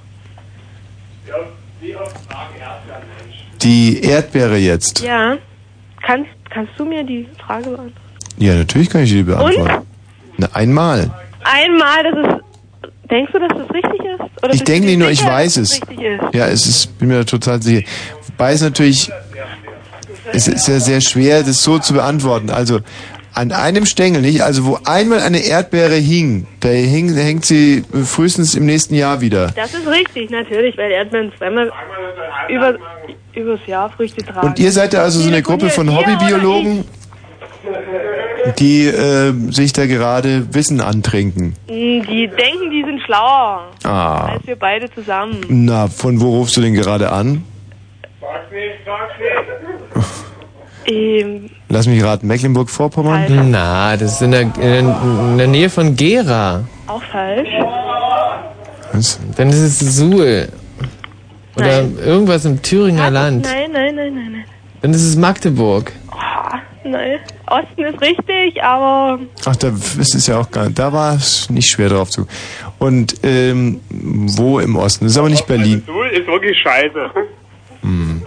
Die 3.62 4.00
Erdbeere 4.02 4.56
jetzt. 4.56 5.00
Ja. 5.00 5.36
Kannst, 6.02 6.30
kannst 6.50 6.72
du 6.78 6.84
mir 6.84 7.04
die 7.04 7.28
Frage 7.44 7.64
beantworten? 7.70 7.94
Ja, 8.38 8.54
natürlich 8.54 8.88
kann 8.88 9.02
ich 9.02 9.10
die 9.10 9.22
beantworten. 9.22 9.86
Na, 10.36 10.48
einmal. 10.52 11.10
Einmal, 11.44 12.02
das 12.04 12.34
ist. 12.34 12.44
Denkst 13.10 13.32
du, 13.32 13.38
dass 13.38 13.48
das 13.56 13.74
richtig 13.74 14.00
ist? 14.00 14.44
Oder 14.44 14.54
Ich 14.54 14.64
denke 14.64 14.86
nicht 14.86 14.98
nur, 14.98 15.10
ich 15.10 15.20
sicher, 15.20 15.30
weiß 15.32 15.56
es. 15.58 15.80
Ja, 16.32 16.46
es 16.46 16.66
ist, 16.66 16.98
bin 16.98 17.08
mir 17.08 17.18
da 17.18 17.24
total 17.24 17.62
sicher. 17.62 17.86
Wobei 18.26 18.52
es 18.52 18.60
natürlich, 18.60 19.10
es 20.32 20.46
ist 20.48 20.68
ja 20.68 20.78
sehr 20.78 21.00
schwer, 21.00 21.42
das 21.42 21.62
so 21.62 21.78
zu 21.78 21.94
beantworten. 21.94 22.50
Also, 22.50 22.80
an 23.38 23.52
einem 23.52 23.86
Stängel 23.86 24.20
nicht, 24.20 24.42
also 24.42 24.64
wo 24.64 24.78
einmal 24.84 25.20
eine 25.20 25.38
Erdbeere 25.38 25.94
hing, 25.94 26.46
da 26.60 26.68
hing, 26.68 27.14
hängt 27.14 27.44
sie 27.44 27.84
frühestens 28.04 28.54
im 28.56 28.66
nächsten 28.66 28.94
Jahr 28.94 29.20
wieder. 29.20 29.52
Das 29.54 29.72
ist 29.74 29.86
richtig, 29.86 30.30
natürlich, 30.30 30.76
weil 30.76 30.90
Erdbeeren 30.90 31.32
zweimal 31.38 31.70
über, 32.48 32.76
übers 33.34 33.60
Jahr 33.66 33.90
Früchte 33.90 34.24
tragen. 34.24 34.48
Und 34.48 34.58
ihr 34.58 34.72
seid 34.72 34.92
ja 34.92 35.02
also 35.02 35.20
so 35.20 35.28
eine 35.28 35.40
Gruppe 35.42 35.70
von 35.70 35.94
Hobbybiologen, 35.96 36.84
die 38.58 38.86
äh, 38.86 39.32
sich 39.50 39.72
da 39.72 39.86
gerade 39.86 40.54
Wissen 40.54 40.80
antrinken. 40.80 41.54
Mm, 41.68 42.02
Die 42.02 42.28
denken, 42.28 42.70
die 42.70 42.82
sind 42.84 43.00
schlauer 43.02 43.68
Ah. 43.84 44.26
als 44.32 44.46
wir 44.46 44.56
beide 44.56 44.90
zusammen. 44.92 45.40
Na, 45.48 45.86
von 45.88 46.20
wo 46.20 46.38
rufst 46.38 46.56
du 46.56 46.60
denn 46.60 46.74
gerade 46.74 47.10
an? 47.12 47.44
Ähm, 50.86 51.50
Lass 51.68 51.86
mich 51.86 52.02
raten, 52.02 52.26
Mecklenburg-Vorpommern? 52.26 53.50
Na, 53.50 53.96
das 53.96 54.12
ist 54.14 54.22
in 54.22 54.30
der, 54.30 54.40
in 54.42 55.36
der 55.38 55.46
Nähe 55.46 55.68
von 55.68 55.94
Gera. 55.96 56.64
auch 56.86 57.02
falsch. 57.12 57.48
Was? 58.92 59.20
Dann 59.36 59.50
ist 59.50 59.58
es 59.82 59.96
Suhl. 59.98 60.48
Oder 61.56 61.82
irgendwas 62.04 62.44
im 62.46 62.62
Thüringer 62.62 63.10
Land. 63.10 63.44
Nein, 63.44 63.70
nein, 63.72 63.94
nein, 63.96 64.14
nein, 64.14 64.32
nein. 64.32 64.44
Dann 64.80 64.92
ist 64.92 65.04
es 65.04 65.16
Magdeburg. 65.16 65.92
Nein. 66.84 67.18
Osten 67.46 67.82
ist 67.82 68.00
richtig, 68.00 68.62
aber 68.62 69.18
Ach, 69.44 69.56
da 69.56 69.68
ist 69.68 70.14
es 70.14 70.26
ja 70.26 70.38
auch 70.38 70.50
gar 70.50 70.66
nicht. 70.66 70.78
Da 70.78 70.92
war 70.92 71.14
es 71.14 71.50
nicht 71.50 71.70
schwer 71.70 71.88
drauf 71.88 72.10
zu. 72.10 72.26
Und 72.78 73.14
ähm, 73.22 73.80
wo 73.90 74.60
im 74.60 74.76
Osten? 74.76 75.04
Das 75.04 75.12
ist 75.12 75.18
aber 75.18 75.28
nicht 75.28 75.46
Berlin. 75.46 75.82
Suhl 75.86 76.06
ist 76.08 76.26
wirklich 76.26 76.56
scheiße. 76.62 77.10
Hm. 77.82 78.22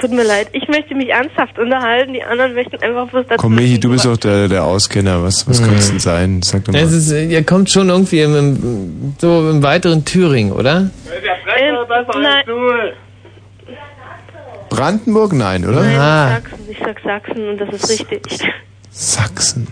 tut 0.00 0.10
mir 0.10 0.24
leid. 0.24 0.48
Ich 0.52 0.68
möchte 0.68 0.94
mich 0.94 1.08
ernsthaft 1.08 1.58
unterhalten, 1.58 2.12
die 2.12 2.22
anderen 2.22 2.54
möchten 2.54 2.76
einfach 2.82 3.08
was 3.12 3.26
dazu. 3.26 3.42
Komm, 3.42 3.54
Michi, 3.54 3.80
du 3.80 3.90
bist 3.90 4.04
doch 4.04 4.16
der, 4.16 4.48
der 4.48 4.64
Auskenner. 4.64 5.22
Was, 5.22 5.48
was 5.48 5.62
könnte 5.62 5.76
es 5.76 5.88
denn 5.90 5.98
sein? 5.98 6.42
Sag 6.42 6.64
doch 6.64 6.72
mal. 6.72 6.82
Es 6.82 6.92
ist, 6.92 7.10
ihr 7.12 7.44
kommt 7.44 7.70
schon 7.70 7.88
irgendwie 7.88 8.20
im, 8.20 8.36
im, 8.36 9.14
so 9.18 9.50
im 9.50 9.62
weiteren 9.62 10.04
Thüringen, 10.04 10.52
oder? 10.52 10.90
Ähm, 11.06 12.22
nein, 12.22 12.44
Brandenburg? 14.68 15.32
Nein, 15.32 15.64
oder? 15.66 15.82
nein, 15.82 15.98
Ah. 15.98 16.28
Sachsen. 16.40 16.58
Ich 16.70 16.78
sag 16.78 17.00
Sachsen 17.00 17.48
und 17.48 17.58
das 17.58 17.74
ist 17.74 17.88
richtig. 17.90 18.22
Sachsen. 18.90 19.68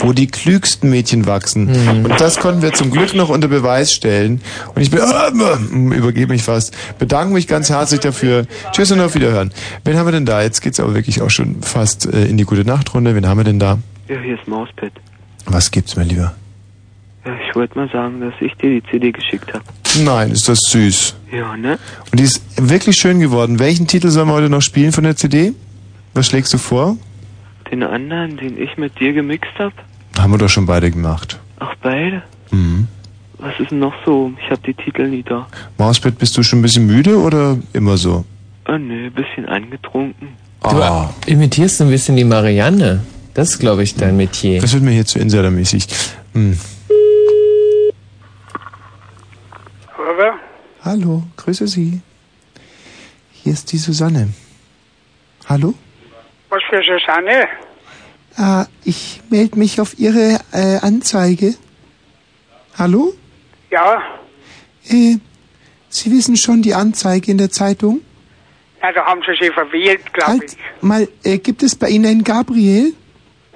Wo 0.00 0.12
die 0.12 0.26
klügsten 0.28 0.90
Mädchen 0.90 1.26
wachsen. 1.26 1.68
Und 2.04 2.20
das 2.20 2.38
konnten 2.38 2.62
wir 2.62 2.72
zum 2.74 2.90
Glück 2.90 3.14
noch 3.14 3.28
unter 3.28 3.48
Beweis 3.48 3.92
stellen. 3.92 4.40
Und 4.74 4.82
ich 4.82 4.90
bin, 4.90 5.00
äh, 5.00 5.96
übergebe 5.96 6.32
mich 6.32 6.42
fast, 6.44 6.76
bedanke 6.98 7.32
mich 7.34 7.48
ganz 7.48 7.70
herzlich 7.70 8.00
dafür. 8.00 8.46
Tschüss 8.72 8.92
und 8.92 9.00
auf 9.00 9.14
Wiederhören. 9.14 9.52
Wen 9.84 9.96
haben 9.96 10.06
wir 10.06 10.12
denn 10.12 10.26
da? 10.26 10.42
Jetzt 10.42 10.60
geht's 10.60 10.78
aber 10.78 10.94
wirklich 10.94 11.22
auch 11.22 11.30
schon 11.30 11.62
fast 11.62 12.06
äh, 12.06 12.26
in 12.26 12.36
die 12.36 12.44
gute 12.44 12.64
Nachtrunde. 12.64 13.14
Wen 13.16 13.26
haben 13.26 13.38
wir 13.38 13.44
denn 13.44 13.58
da? 13.58 13.78
Ja, 14.08 14.20
hier 14.20 14.38
ist 14.38 14.46
Mauspad. 14.46 14.92
Was 15.46 15.70
gibt's, 15.70 15.96
mein 15.96 16.08
Lieber? 16.08 16.34
Ja, 17.24 17.32
ich 17.48 17.54
wollte 17.56 17.76
mal 17.78 17.88
sagen, 17.90 18.20
dass 18.20 18.34
ich 18.40 18.54
dir 18.56 18.80
die 18.80 18.82
CD 18.90 19.10
geschickt 19.12 19.52
habe. 19.52 19.64
Nein, 20.02 20.30
ist 20.32 20.48
das 20.48 20.58
süß. 20.70 21.14
Ja, 21.32 21.56
ne? 21.56 21.78
Und 22.10 22.20
die 22.20 22.24
ist 22.24 22.42
wirklich 22.56 22.96
schön 22.96 23.20
geworden. 23.20 23.58
Welchen 23.58 23.86
Titel 23.86 24.08
sollen 24.10 24.28
wir 24.28 24.34
heute 24.34 24.48
noch 24.48 24.62
spielen 24.62 24.92
von 24.92 25.04
der 25.04 25.16
CD? 25.16 25.52
Was 26.14 26.26
schlägst 26.26 26.52
du 26.52 26.58
vor? 26.58 26.96
Den 27.70 27.82
anderen, 27.82 28.36
den 28.36 28.60
ich 28.60 28.76
mit 28.76 28.98
dir 28.98 29.12
gemixt 29.12 29.52
hab? 29.58 29.72
Haben 30.18 30.32
wir 30.32 30.38
doch 30.38 30.48
schon 30.48 30.66
beide 30.66 30.90
gemacht. 30.90 31.38
Ach, 31.58 31.74
beide? 31.82 32.22
Mhm. 32.50 32.88
Was 33.38 33.58
ist 33.58 33.70
denn 33.70 33.80
noch 33.80 33.94
so? 34.04 34.32
Ich 34.42 34.50
hab 34.50 34.62
die 34.62 34.74
Titel 34.74 35.08
nie 35.08 35.22
da. 35.22 35.46
Mauspad, 35.78 36.18
bist 36.18 36.36
du 36.36 36.42
schon 36.42 36.60
ein 36.60 36.62
bisschen 36.62 36.86
müde 36.86 37.18
oder 37.18 37.58
immer 37.72 37.96
so? 37.96 38.24
Ah, 38.64 38.78
nö, 38.78 39.10
bisschen 39.10 39.46
angetrunken. 39.46 40.28
Du 40.62 41.08
imitierst 41.26 41.82
ein 41.82 41.90
bisschen 41.90 42.16
die 42.16 42.24
Marianne. 42.24 43.00
Das 43.34 43.50
ist, 43.50 43.58
glaube 43.58 43.82
ich, 43.82 43.96
dein 43.96 44.16
Metier. 44.16 44.60
Das 44.60 44.72
wird 44.72 44.82
mir 44.82 44.92
hier 44.92 45.04
zu 45.04 45.18
insidermäßig. 45.18 45.86
Hm. 46.32 46.56
Oder? 50.04 50.38
Hallo, 50.84 51.22
grüße 51.36 51.66
Sie. 51.66 52.00
Hier 53.32 53.52
ist 53.52 53.72
die 53.72 53.78
Susanne. 53.78 54.28
Hallo? 55.48 55.74
Was 56.50 56.62
für 56.68 56.82
Susanne? 56.82 57.48
Ah, 58.36 58.66
ich 58.84 59.20
melde 59.30 59.58
mich 59.58 59.80
auf 59.80 59.98
Ihre 59.98 60.40
äh, 60.52 60.78
Anzeige. 60.82 61.54
Hallo? 62.78 63.14
Ja, 63.70 64.02
Äh, 64.88 65.16
Sie 65.88 66.10
wissen 66.10 66.36
schon 66.36 66.60
die 66.60 66.74
Anzeige 66.74 67.30
in 67.30 67.38
der 67.38 67.50
Zeitung? 67.50 68.00
na, 68.82 68.92
da 68.92 69.06
haben 69.06 69.22
sie 69.26 69.34
sich 69.42 69.54
verwählt, 69.54 70.12
glaube 70.12 70.32
Halt, 70.32 70.44
ich. 70.52 70.58
mal, 70.82 71.08
äh, 71.22 71.38
gibt 71.38 71.62
es 71.62 71.74
bei 71.74 71.88
Ihnen 71.88 72.04
einen 72.06 72.24
Gabriel? 72.24 72.92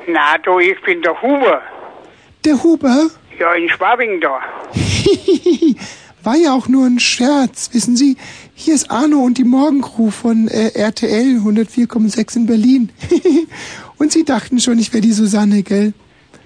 Na, 0.07 0.39
du, 0.39 0.59
ich 0.61 0.81
bin 0.83 1.03
der 1.03 1.21
Huber. 1.21 1.61
Der 2.45 2.63
Huber? 2.63 3.11
Ja, 3.39 3.53
in 3.55 3.69
Schwabing 3.69 4.21
da. 4.23 4.41
War 6.29 6.37
ja 6.37 6.53
auch 6.53 6.69
nur 6.69 6.85
ein 6.85 6.99
Scherz, 6.99 7.71
wissen 7.73 7.97
Sie? 7.97 8.19
Hier 8.55 8.75
ist 8.75 8.91
Arno 8.91 9.21
und 9.21 9.39
die 9.39 9.45
Morgencrew 9.45 10.11
von 10.11 10.47
äh, 10.49 10.73
RTL 10.75 11.39
104,6 11.39 12.37
in 12.37 12.47
Berlin. 12.47 12.93
und 13.99 14.13
Sie 14.13 14.27
dachten 14.27 14.61
schon, 14.61 14.79
ich 14.79 14.93
wäre 14.93 15.01
die 15.01 15.13
Susanne, 15.13 15.63
gell? 15.63 15.95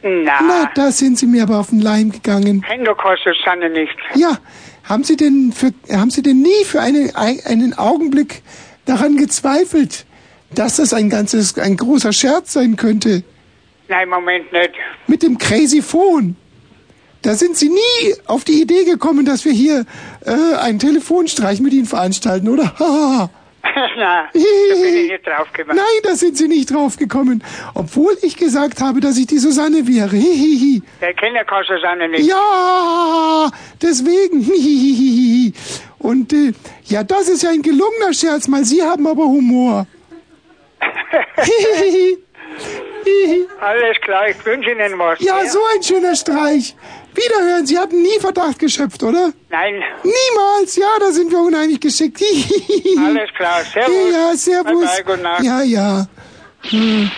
Na, 0.04 0.38
Na, 0.40 0.70
da 0.72 0.92
sind 0.92 1.18
Sie 1.18 1.26
mir 1.26 1.42
aber 1.42 1.58
auf 1.58 1.70
den 1.70 1.80
Leim 1.80 2.12
gegangen. 2.12 2.64
du 2.84 2.94
keine 2.94 3.16
Susanne 3.24 3.70
nicht. 3.70 3.96
Ja, 4.14 4.38
haben 4.84 5.02
Sie 5.02 5.16
denn 5.16 5.52
für, 5.52 5.72
haben 5.90 6.10
Sie 6.10 6.22
denn 6.22 6.42
nie 6.42 6.64
für 6.64 6.80
eine, 6.80 7.16
einen 7.16 7.76
Augenblick 7.76 8.42
daran 8.84 9.16
gezweifelt, 9.16 10.06
dass 10.54 10.76
das 10.76 10.94
ein 10.94 11.10
ganzes, 11.10 11.58
ein 11.58 11.76
großer 11.76 12.12
Scherz 12.12 12.52
sein 12.52 12.76
könnte? 12.76 13.24
Nein, 13.88 14.08
Moment 14.08 14.52
nicht. 14.52 14.74
Mit 15.08 15.24
dem 15.24 15.38
Crazy 15.38 15.82
Phone. 15.82 16.36
Da 17.22 17.34
sind 17.34 17.56
Sie 17.56 17.68
nie 17.68 18.14
auf 18.26 18.44
die 18.44 18.60
Idee 18.60 18.84
gekommen, 18.84 19.24
dass 19.24 19.44
wir 19.44 19.52
hier 19.52 19.84
äh, 20.26 20.56
einen 20.56 20.80
Telefonstreich 20.80 21.60
mit 21.60 21.72
Ihnen 21.72 21.86
veranstalten, 21.86 22.48
oder? 22.48 22.74
Na, 23.96 24.24
da 24.24 24.30
bin 24.32 24.96
ich 24.96 25.10
nicht 25.12 25.26
drauf 25.26 25.52
gekommen. 25.52 25.76
Nein, 25.76 26.00
da 26.02 26.16
sind 26.16 26.36
Sie 26.36 26.48
nicht 26.48 26.72
drauf 26.72 26.96
gekommen. 26.96 27.44
Obwohl 27.74 28.16
ich 28.22 28.36
gesagt 28.36 28.80
habe, 28.80 29.00
dass 29.00 29.16
ich 29.16 29.28
die 29.28 29.38
Susanne 29.38 29.86
wäre. 29.86 30.16
Hihihi. 30.16 30.82
Der 31.00 31.14
kennt 31.14 31.36
ja 31.36 31.44
keine 31.44 31.64
Susanne 31.64 32.08
nicht. 32.08 32.26
Ja, 32.28 33.50
deswegen. 33.80 34.40
Hihihihi. 34.40 35.52
Und 36.00 36.32
äh, 36.32 36.52
ja, 36.86 37.04
das 37.04 37.28
ist 37.28 37.44
ja 37.44 37.50
ein 37.50 37.62
gelungener 37.62 38.12
Scherz, 38.12 38.48
mal 38.48 38.64
Sie 38.64 38.82
haben 38.82 39.06
aber 39.06 39.24
Humor. 39.24 39.86
Alles 43.60 44.00
klar, 44.00 44.28
ich 44.28 44.44
wünsche 44.44 44.72
Ihnen 44.72 44.98
was. 44.98 45.20
Ja, 45.20 45.44
so 45.46 45.60
ein 45.74 45.82
schöner 45.82 46.16
Streich. 46.16 46.74
Wiederhören, 47.14 47.66
Sie 47.66 47.78
hatten 47.78 48.00
nie 48.02 48.18
Verdacht 48.20 48.58
geschöpft, 48.58 49.02
oder? 49.02 49.32
Nein. 49.50 49.82
Niemals, 50.02 50.76
ja, 50.76 50.88
da 50.98 51.10
sind 51.12 51.30
wir 51.30 51.40
unheimlich 51.40 51.80
geschickt. 51.80 52.22
Alles 53.06 53.30
klar, 53.36 53.62
servus. 53.64 54.12
Ja, 54.12 54.36
servus. 54.36 54.80
Bye, 54.80 55.04
bye, 55.04 55.04
gute 55.04 55.22
Nacht. 55.22 55.42
Ja, 55.44 55.62
ja. 55.62 56.06
Hm. 56.70 57.10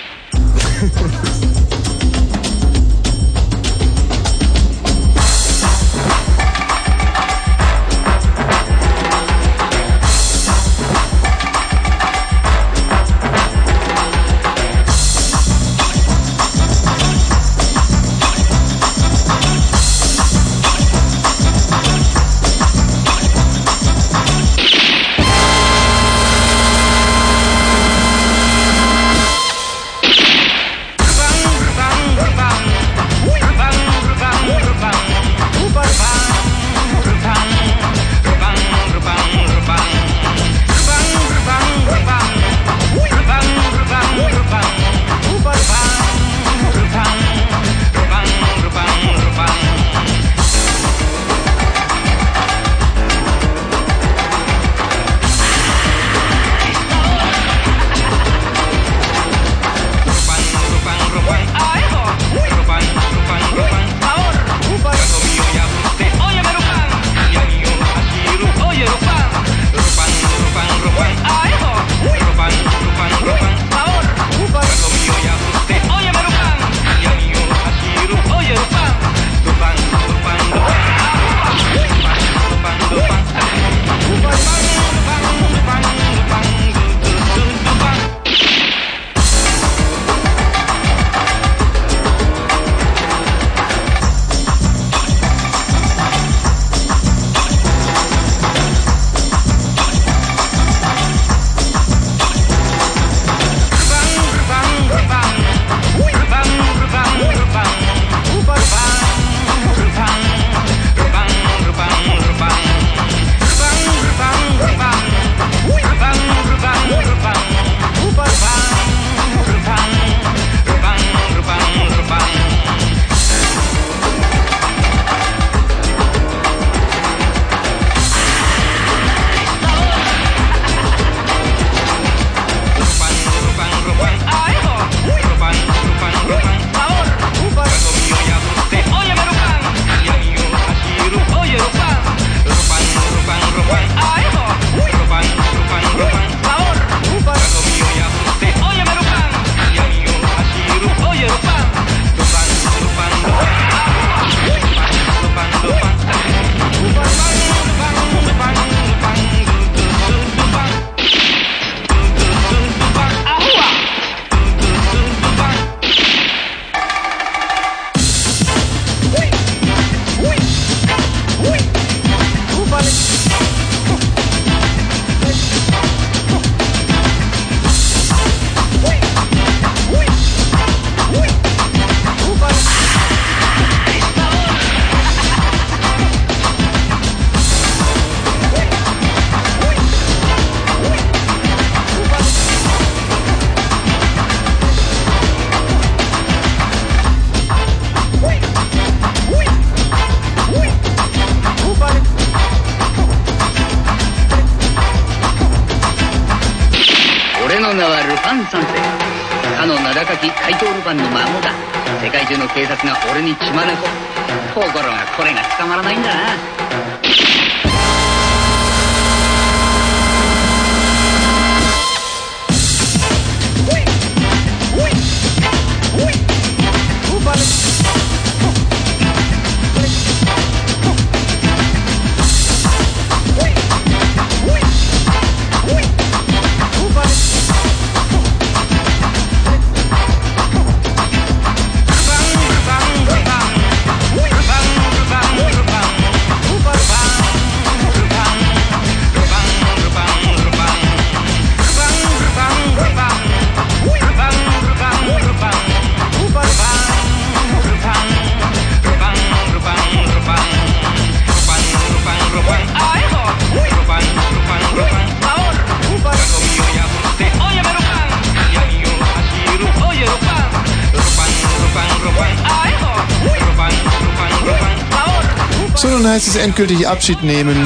Endgültig 276.45 276.87
Abschied 276.87 277.23
nehmen. 277.23 277.57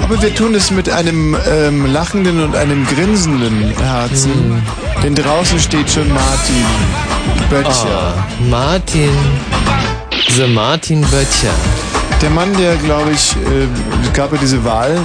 Aber 0.00 0.22
wir 0.22 0.32
tun 0.32 0.54
es 0.54 0.70
mit 0.70 0.88
einem 0.88 1.36
ähm, 1.48 1.86
lachenden 1.86 2.40
und 2.40 2.54
einem 2.54 2.86
grinsenden 2.86 3.74
Herzen. 3.76 4.62
Denn 5.02 5.16
draußen 5.16 5.58
steht 5.58 5.90
schon 5.90 6.08
Martin 6.08 6.64
Böttcher. 7.50 8.14
Oh, 8.16 8.44
Martin. 8.48 9.10
The 10.36 10.46
Martin 10.46 11.00
Böttcher. 11.00 11.54
Der 12.22 12.30
Mann, 12.30 12.56
der, 12.56 12.76
glaube 12.76 13.10
ich, 13.10 13.34
äh, 13.34 14.12
gab 14.14 14.32
ja 14.32 14.38
diese 14.40 14.64
Wahl 14.64 14.96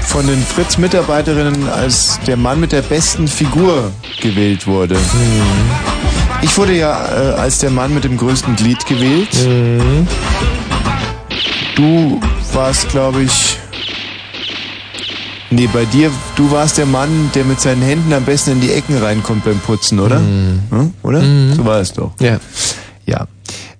von 0.00 0.26
den 0.26 0.42
Fritz-Mitarbeiterinnen 0.42 1.66
als 1.70 2.20
der 2.26 2.36
Mann 2.36 2.60
mit 2.60 2.72
der 2.72 2.82
besten 2.82 3.26
Figur 3.26 3.90
gewählt 4.20 4.66
wurde. 4.66 4.96
Ich 6.42 6.58
wurde 6.58 6.76
ja 6.76 7.06
äh, 7.06 7.40
als 7.40 7.58
der 7.58 7.70
Mann 7.70 7.94
mit 7.94 8.04
dem 8.04 8.18
größten 8.18 8.54
Glied 8.56 8.84
gewählt. 8.84 9.34
Du 11.76 12.20
warst, 12.52 12.88
glaube 12.90 13.22
ich. 13.22 13.58
Nee, 15.50 15.68
bei 15.72 15.84
dir, 15.84 16.10
du 16.36 16.50
warst 16.50 16.78
der 16.78 16.86
Mann, 16.86 17.30
der 17.34 17.44
mit 17.44 17.60
seinen 17.60 17.82
Händen 17.82 18.12
am 18.12 18.24
besten 18.24 18.52
in 18.52 18.60
die 18.60 18.72
Ecken 18.72 18.96
reinkommt 18.96 19.44
beim 19.44 19.58
Putzen, 19.58 20.00
oder? 20.00 20.18
Hm? 20.18 20.94
Oder? 21.02 21.22
So 21.54 21.64
war 21.64 21.80
es 21.80 21.92
doch. 21.92 22.12
Ja. 22.20 22.38
Ja. 23.06 23.26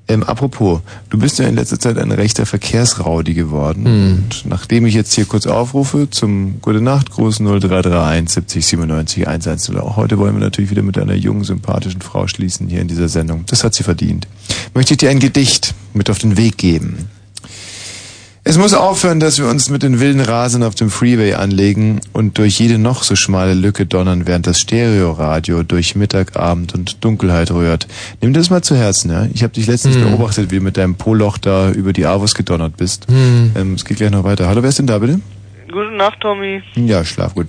Ähm, 0.08 0.22
apropos, 0.24 0.80
du 1.10 1.18
bist 1.18 1.38
ja 1.38 1.46
in 1.46 1.54
letzter 1.54 1.78
Zeit 1.78 1.96
ein 1.96 2.10
rechter 2.10 2.44
Verkehrsraudi 2.44 3.34
geworden. 3.34 3.82
Mhm. 3.84 4.12
Und 4.14 4.44
nachdem 4.46 4.84
ich 4.84 4.94
jetzt 4.94 5.14
hier 5.14 5.24
kurz 5.24 5.46
aufrufe 5.46 6.10
zum 6.10 6.60
Gute 6.60 6.80
Nacht 6.80 7.10
Gruß 7.10 7.38
0331 7.38 8.28
70 8.28 8.66
97 8.66 9.28
110. 9.28 9.78
Auch 9.78 9.96
heute 9.96 10.18
wollen 10.18 10.34
wir 10.34 10.40
natürlich 10.42 10.70
wieder 10.70 10.82
mit 10.82 10.98
einer 10.98 11.14
jungen, 11.14 11.44
sympathischen 11.44 12.02
Frau 12.02 12.26
schließen 12.26 12.68
hier 12.68 12.80
in 12.80 12.88
dieser 12.88 13.08
Sendung. 13.08 13.44
Das 13.46 13.64
hat 13.64 13.74
sie 13.74 13.84
verdient. 13.84 14.26
Möchte 14.74 14.94
ich 14.94 14.98
dir 14.98 15.08
ein 15.08 15.20
Gedicht 15.20 15.74
mit 15.94 16.10
auf 16.10 16.18
den 16.18 16.36
Weg 16.36 16.58
geben. 16.58 17.08
Es 18.44 18.58
muss 18.58 18.74
aufhören, 18.74 19.20
dass 19.20 19.38
wir 19.38 19.46
uns 19.46 19.70
mit 19.70 19.84
den 19.84 20.00
wilden 20.00 20.20
Rasen 20.20 20.64
auf 20.64 20.74
dem 20.74 20.90
Freeway 20.90 21.34
anlegen 21.34 22.00
und 22.12 22.38
durch 22.38 22.58
jede 22.58 22.76
noch 22.76 23.04
so 23.04 23.14
schmale 23.14 23.54
Lücke 23.54 23.86
donnern, 23.86 24.26
während 24.26 24.48
das 24.48 24.58
Stereoradio 24.58 25.62
durch 25.62 25.94
Mittag, 25.94 26.36
Abend 26.36 26.74
und 26.74 27.04
Dunkelheit 27.04 27.52
rührt. 27.52 27.86
Nimm 28.20 28.32
das 28.32 28.50
mal 28.50 28.60
zu 28.60 28.74
Herzen, 28.76 29.12
ja? 29.12 29.26
Ich 29.32 29.44
habe 29.44 29.52
dich 29.52 29.68
letztens 29.68 29.94
Hm. 29.94 30.10
beobachtet, 30.10 30.50
wie 30.50 30.56
du 30.56 30.62
mit 30.62 30.76
deinem 30.76 30.96
Poloch 30.96 31.38
da 31.38 31.70
über 31.70 31.92
die 31.92 32.04
Avus 32.04 32.34
gedonnert 32.34 32.76
bist. 32.76 33.06
Hm. 33.08 33.52
Ähm, 33.54 33.74
es 33.74 33.84
geht 33.84 33.98
gleich 33.98 34.10
noch 34.10 34.24
weiter. 34.24 34.48
Hallo, 34.48 34.60
wer 34.60 34.70
ist 34.70 34.78
denn 34.80 34.88
da 34.88 34.98
bitte? 34.98 35.20
Gute 35.70 35.92
Nacht, 35.92 36.18
Tommy. 36.20 36.62
Ja, 36.74 37.04
schlaf 37.04 37.34
gut. 37.36 37.46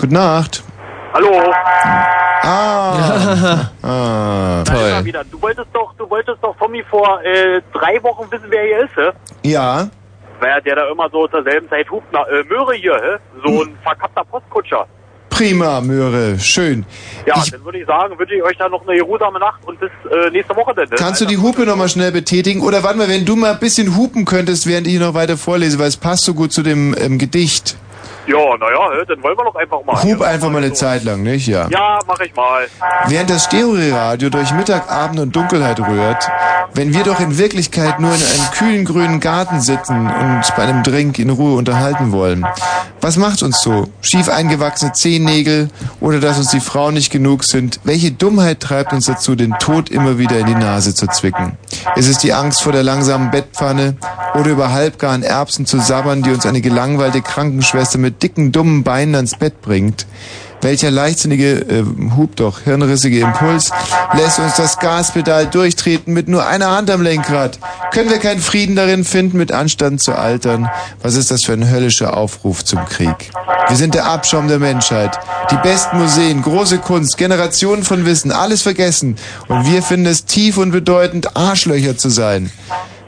Gute 0.00 0.12
Nacht. 0.12 0.64
Hallo. 1.14 1.30
Ah. 2.42 3.70
ah. 3.82 5.04
Wieder. 5.04 5.22
Du 5.30 5.40
wolltest 5.40 5.68
doch, 5.72 5.94
du 5.96 6.10
wolltest 6.10 6.38
doch 6.42 6.56
Tommy 6.58 6.82
vor 6.90 7.20
äh, 7.24 7.62
drei 7.72 8.02
Wochen 8.02 8.30
wissen, 8.30 8.46
wer 8.48 8.62
hier 8.64 8.84
ist, 8.84 8.96
hä? 8.96 9.48
Ja. 9.48 9.88
Naja, 10.40 10.60
der 10.60 10.76
da 10.76 10.90
immer 10.90 11.08
so 11.10 11.26
zur 11.28 11.42
selben 11.42 11.68
Zeit 11.68 11.90
hupt, 11.90 12.06
na, 12.12 12.22
äh, 12.28 12.44
Möhre 12.44 12.74
hier, 12.74 12.94
hä? 12.94 13.18
So 13.44 13.62
ein 13.62 13.76
verkappter 13.82 14.24
Postkutscher. 14.24 14.86
Prima, 15.30 15.80
Möhre. 15.80 16.38
Schön. 16.38 16.84
Ja, 17.26 17.40
dann 17.50 17.64
würde 17.64 17.78
ich 17.78 17.86
sagen, 17.86 18.18
wünsche 18.18 18.34
ich 18.34 18.42
euch 18.42 18.56
dann 18.56 18.72
noch 18.72 18.86
eine 18.88 18.96
geruhsame 18.98 19.38
Nacht 19.38 19.60
und 19.66 19.78
bis 19.78 19.90
äh, 20.10 20.30
nächste 20.30 20.56
Woche 20.56 20.74
dann. 20.74 20.88
ne? 20.88 20.96
Kannst 20.96 21.20
du 21.20 21.26
die 21.26 21.38
Hupe 21.38 21.64
nochmal 21.64 21.88
schnell 21.88 22.10
betätigen? 22.10 22.60
Oder 22.60 22.82
warte 22.82 22.98
mal, 22.98 23.08
wenn 23.08 23.24
du 23.24 23.36
mal 23.36 23.52
ein 23.52 23.58
bisschen 23.60 23.96
hupen 23.96 24.24
könntest, 24.24 24.66
während 24.66 24.86
ich 24.88 24.98
noch 24.98 25.14
weiter 25.14 25.36
vorlese, 25.36 25.78
weil 25.78 25.88
es 25.88 25.96
passt 25.96 26.24
so 26.24 26.34
gut 26.34 26.52
zu 26.52 26.62
dem 26.62 26.94
ähm, 26.98 27.18
Gedicht. 27.18 27.76
Ja, 28.28 28.56
naja, 28.58 29.04
dann 29.08 29.22
wollen 29.22 29.38
wir 29.38 29.44
doch 29.44 29.56
einfach 29.56 29.82
mal. 29.84 30.02
Hup 30.02 30.20
einfach 30.20 30.50
mal 30.50 30.58
eine 30.58 30.74
Zeit 30.74 31.04
lang, 31.04 31.22
nicht? 31.22 31.46
Ja. 31.46 31.66
Ja, 31.70 31.98
mach 32.06 32.20
ich 32.20 32.34
mal. 32.34 32.66
Während 33.06 33.30
das 33.30 33.44
Stereoradio 33.44 34.28
durch 34.28 34.52
Mittag, 34.52 34.90
Abend 34.90 35.18
und 35.20 35.34
Dunkelheit 35.34 35.80
rührt, 35.80 36.28
wenn 36.74 36.92
wir 36.92 37.04
doch 37.04 37.20
in 37.20 37.38
Wirklichkeit 37.38 38.00
nur 38.00 38.10
in 38.10 38.20
einem 38.22 38.50
kühlen 38.52 38.84
grünen 38.84 39.20
Garten 39.20 39.60
sitzen 39.60 40.06
und 40.06 40.42
bei 40.56 40.64
einem 40.64 40.82
Drink 40.82 41.18
in 41.18 41.30
Ruhe 41.30 41.56
unterhalten 41.56 42.12
wollen. 42.12 42.46
Was 43.00 43.16
macht 43.16 43.42
uns 43.42 43.62
so? 43.62 43.88
Schief 44.02 44.28
eingewachsene 44.28 44.92
Zehennägel 44.92 45.70
oder 46.00 46.20
dass 46.20 46.36
uns 46.36 46.50
die 46.50 46.60
Frauen 46.60 46.94
nicht 46.94 47.10
genug 47.10 47.44
sind? 47.44 47.80
Welche 47.84 48.10
Dummheit 48.10 48.60
treibt 48.60 48.92
uns 48.92 49.06
dazu, 49.06 49.36
den 49.36 49.54
Tod 49.58 49.88
immer 49.88 50.18
wieder 50.18 50.38
in 50.38 50.46
die 50.46 50.54
Nase 50.54 50.94
zu 50.94 51.06
zwicken? 51.06 51.56
Ist 51.96 52.08
es 52.08 52.18
die 52.18 52.32
Angst 52.34 52.62
vor 52.62 52.72
der 52.72 52.82
langsamen 52.82 53.30
Bettpfanne 53.30 53.96
oder 54.34 54.50
über 54.50 54.72
halbgaren 54.72 55.22
Erbsen 55.22 55.64
zu 55.64 55.78
sabbern, 55.78 56.22
die 56.22 56.30
uns 56.30 56.44
eine 56.44 56.60
gelangweilte 56.60 57.22
Krankenschwester 57.22 57.98
mit 57.98 58.17
dicken, 58.22 58.52
dummen 58.52 58.84
Beinen 58.84 59.14
ans 59.14 59.36
Bett 59.36 59.60
bringt? 59.62 60.06
Welcher 60.60 60.90
leichtsinnige, 60.90 61.60
äh, 61.68 61.84
hub 62.16 62.34
doch, 62.36 62.60
hirnrissige 62.60 63.20
Impuls 63.20 63.70
lässt 64.14 64.40
uns 64.40 64.56
das 64.56 64.78
Gaspedal 64.78 65.46
durchtreten 65.46 66.12
mit 66.12 66.28
nur 66.28 66.46
einer 66.46 66.70
Hand 66.72 66.90
am 66.90 67.00
Lenkrad? 67.00 67.60
Können 67.92 68.10
wir 68.10 68.18
keinen 68.18 68.40
Frieden 68.40 68.74
darin 68.74 69.04
finden, 69.04 69.38
mit 69.38 69.52
Anstand 69.52 70.02
zu 70.02 70.14
altern? 70.14 70.68
Was 71.00 71.14
ist 71.14 71.30
das 71.30 71.44
für 71.44 71.52
ein 71.52 71.70
höllischer 71.70 72.16
Aufruf 72.16 72.64
zum 72.64 72.84
Krieg? 72.86 73.30
Wir 73.68 73.76
sind 73.76 73.94
der 73.94 74.06
Abschaum 74.06 74.48
der 74.48 74.58
Menschheit. 74.58 75.16
Die 75.50 75.56
besten 75.56 75.98
Museen, 75.98 76.42
große 76.42 76.78
Kunst, 76.78 77.16
Generationen 77.16 77.84
von 77.84 78.04
Wissen, 78.04 78.32
alles 78.32 78.62
vergessen. 78.62 79.16
Und 79.46 79.70
wir 79.70 79.82
finden 79.82 80.06
es 80.06 80.24
tief 80.24 80.58
und 80.58 80.72
bedeutend, 80.72 81.36
Arschlöcher 81.36 81.96
zu 81.96 82.08
sein. 82.08 82.50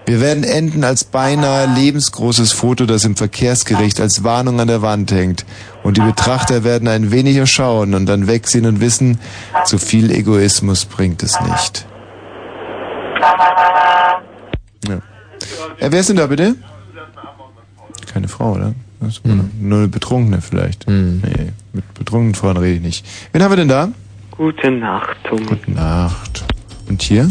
Wir 0.07 0.21
werden 0.21 0.43
enden 0.45 0.83
als 0.83 1.05
beinahe 1.05 1.67
lebensgroßes 1.75 2.53
Foto, 2.53 2.87
das 2.87 3.05
im 3.05 3.17
Verkehrsgericht 3.17 4.01
als 4.01 4.25
Warnung 4.25 4.59
an 4.61 4.67
der 4.67 4.83
Wand 4.83 5.13
hängt. 5.13 5.45
Und 5.83 5.97
die 5.97 6.01
Betrachter 6.01 6.65
werden 6.65 6.89
ein 6.89 7.11
wenig 7.13 7.37
erschauen 7.37 7.95
und 7.95 8.07
dann 8.07 8.27
wegsehen 8.27 8.67
und 8.67 8.81
wissen, 8.81 9.21
zu 9.65 9.79
viel 9.79 10.11
Egoismus 10.11 10.85
bringt 10.85 11.23
es 11.23 11.41
nicht. 11.41 11.87
Ja. 14.89 14.97
Äh, 15.79 15.91
wer 15.93 16.01
ist 16.01 16.09
denn 16.09 16.17
da 16.17 16.27
bitte? 16.27 16.57
Keine 18.13 18.29
Frau, 18.29 18.53
oder? 18.53 18.75
Das 19.01 19.19
ist 19.19 19.25
Nur 19.25 19.79
eine 19.79 19.89
Betrunkene 19.89 20.41
vielleicht. 20.41 20.87
Nee, 20.89 21.53
mit 21.73 21.95
betrunkenen 21.95 22.35
Frauen 22.35 22.57
rede 22.57 22.77
ich 22.77 22.83
nicht. 22.83 23.07
Wen 23.33 23.43
haben 23.43 23.53
wir 23.53 23.57
denn 23.57 23.69
da? 23.69 23.89
Gute 24.33 24.71
Nacht, 24.71 25.17
Tommy. 25.25 25.45
Gute 25.45 25.71
Nacht. 25.71 26.45
Und 26.89 27.01
hier? 27.03 27.31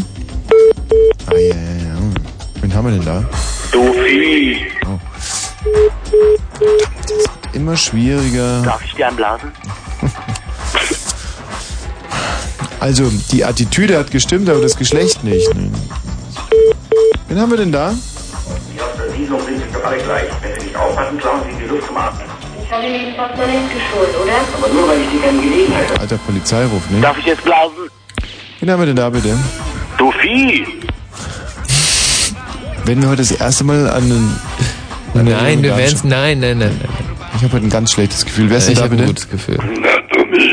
Ah, 1.26 1.32
ja, 1.34 1.38
ja, 1.38 1.54
ja. 1.54 2.39
Wen 2.60 2.74
haben 2.74 2.84
wir 2.86 2.92
denn 2.92 3.04
da? 3.04 3.24
Sophie. 3.72 4.66
Oh. 4.86 4.98
Immer 7.52 7.76
schwieriger. 7.76 8.62
Darf 8.62 8.84
ich 8.84 8.94
dir 8.94 9.08
anblasen? 9.08 9.52
Also, 12.80 13.10
die 13.30 13.44
Attitüde 13.44 13.98
hat 13.98 14.10
gestimmt, 14.10 14.48
aber 14.48 14.62
das 14.62 14.74
Geschlecht 14.74 15.22
nicht. 15.22 15.46
Wen 17.28 17.38
haben 17.38 17.50
wir 17.50 17.58
denn 17.58 17.70
da? 17.70 17.92
Sie 17.92 19.26
so 19.26 19.38
sind 19.38 19.58
Sie 19.58 19.70
doch 19.70 19.84
alle 19.84 19.98
gleich. 19.98 20.24
Wenn 20.40 20.58
Sie 20.58 20.66
nicht 20.68 20.76
aufpassen, 20.76 21.18
klauen 21.18 21.40
Sie 21.50 21.62
die 21.62 21.68
Luft 21.68 21.86
zum 21.86 21.96
Atmen. 21.98 22.22
Ich 22.64 22.72
habe 22.72 22.86
Ihnen 22.86 23.14
Portemonnaie 23.14 23.58
gestohlen, 23.74 24.14
oder? 24.22 24.32
Aber 24.56 24.72
nur, 24.72 24.88
weil 24.88 25.02
ich 25.02 25.10
dir 25.10 25.20
keine 25.20 25.42
Gelegenheit 25.42 25.90
habe. 25.90 26.00
Alter 26.00 26.16
Polizeiruf, 26.16 26.90
ne? 26.90 27.00
Darf 27.02 27.18
ich 27.18 27.26
jetzt 27.26 27.44
blasen? 27.44 27.90
Wen 28.60 28.70
haben 28.70 28.80
wir 28.80 28.86
denn 28.86 28.96
da 28.96 29.10
bitte? 29.10 29.36
Sophie. 29.98 30.66
Werden 32.84 33.02
wir 33.02 33.08
heute 33.08 33.22
das 33.22 33.30
erste 33.32 33.64
Mal 33.64 33.88
an 33.90 34.08
den... 34.08 34.16
an 35.14 35.24
Nein, 35.24 35.62
wir 35.62 35.70
Garten 35.70 35.78
werden's, 35.78 36.02
sch- 36.02 36.06
nein, 36.08 36.40
nein, 36.40 36.58
nein, 36.58 36.78
nein. 36.80 36.88
Ich 37.36 37.42
habe 37.42 37.52
heute 37.54 37.66
ein 37.66 37.70
ganz 37.70 37.92
schlechtes 37.92 38.24
Gefühl. 38.24 38.50
Wer 38.50 38.58
ist 38.58 38.66
denn 38.66 38.72
ich 38.72 38.78
da 38.78 38.84
habe 38.84 38.96
bitte? 38.96 39.04
ein 39.04 39.08
gutes 39.08 39.28
Gefühl. 39.28 39.58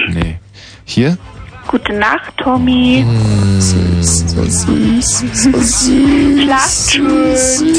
Nee. 0.10 0.38
hier? 0.86 1.18
Gute 1.68 1.94
Nacht, 1.94 2.34
Tommy. 2.38 3.06
Süß, 3.60 4.26
so 4.28 4.44
süß, 4.44 5.24
so 5.34 5.52
süß. 5.60 5.92
Schlaft 6.44 6.92
schön. 6.92 7.04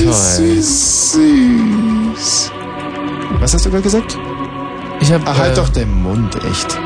Toll. 0.05 0.63
Süß. 0.63 2.53
Was 3.41 3.55
hast 3.55 3.65
du 3.67 3.71
gerade 3.71 3.83
gesagt? 3.83 4.19
Ich 5.01 5.11
hab, 5.13 5.23
Ach, 5.27 5.39
halt 5.39 5.53
äh, 5.53 5.57
doch 5.57 5.69
den 5.71 6.03
Mund, 6.03 6.35
echt. 6.51 6.79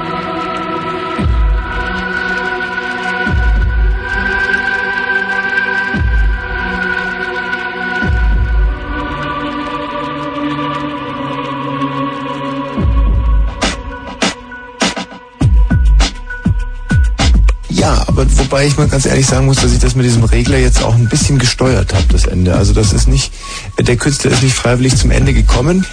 Ja, 17.82 18.04
aber 18.06 18.24
wobei 18.38 18.64
ich 18.64 18.78
mal 18.78 18.86
ganz 18.86 19.06
ehrlich 19.06 19.26
sagen 19.26 19.46
muss, 19.46 19.56
dass 19.56 19.72
ich 19.72 19.80
das 19.80 19.96
mit 19.96 20.06
diesem 20.06 20.22
Regler 20.22 20.56
jetzt 20.56 20.84
auch 20.84 20.94
ein 20.94 21.08
bisschen 21.08 21.40
gesteuert 21.40 21.92
habe, 21.92 22.04
das 22.12 22.26
Ende. 22.26 22.54
Also 22.54 22.72
das 22.72 22.92
ist 22.92 23.08
nicht, 23.08 23.32
der 23.76 23.96
Künstler 23.96 24.30
ist 24.30 24.44
nicht 24.44 24.54
freiwillig 24.54 24.96
zum 24.96 25.10
Ende 25.10 25.32
gekommen. 25.32 25.84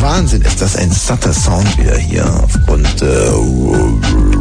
Wahnsinn, 0.00 0.42
ist 0.42 0.60
das 0.60 0.74
ein 0.74 0.90
satter 0.90 1.32
Sound 1.32 1.78
wieder 1.78 1.96
hier 1.96 2.26
aufgrund 2.42 3.00
äh, 3.00 4.39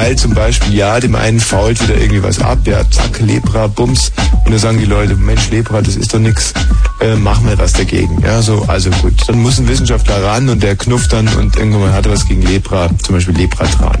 Weil 0.00 0.14
zum 0.14 0.32
Beispiel, 0.32 0.74
ja, 0.74 1.00
dem 1.00 1.16
einen 1.16 1.40
fault 1.40 1.82
wieder 1.82 2.00
irgendwie 2.00 2.22
was 2.22 2.40
ab, 2.40 2.58
ja, 2.66 2.88
zack, 2.88 3.18
Lepra, 3.18 3.66
Bums. 3.66 4.12
Und 4.44 4.52
dann 4.52 4.60
sagen 4.60 4.78
die 4.78 4.84
Leute, 4.84 5.16
Mensch, 5.16 5.50
Lepra, 5.50 5.82
das 5.82 5.96
ist 5.96 6.14
doch 6.14 6.20
nix, 6.20 6.54
äh, 7.00 7.16
machen 7.16 7.48
wir 7.48 7.58
was 7.58 7.72
dagegen. 7.72 8.22
Ja, 8.22 8.40
so, 8.40 8.64
also 8.68 8.90
gut. 8.90 9.14
Dann 9.26 9.42
muss 9.42 9.58
ein 9.58 9.66
Wissenschaftler 9.66 10.22
ran 10.22 10.48
und 10.50 10.62
der 10.62 10.76
knufft 10.76 11.12
dann 11.12 11.26
und 11.26 11.56
irgendwann 11.56 11.92
hat 11.92 12.06
er 12.06 12.12
was 12.12 12.24
gegen 12.28 12.42
Lepra, 12.42 12.88
zum 13.02 13.16
Beispiel 13.16 13.36
Lepratran. 13.38 13.98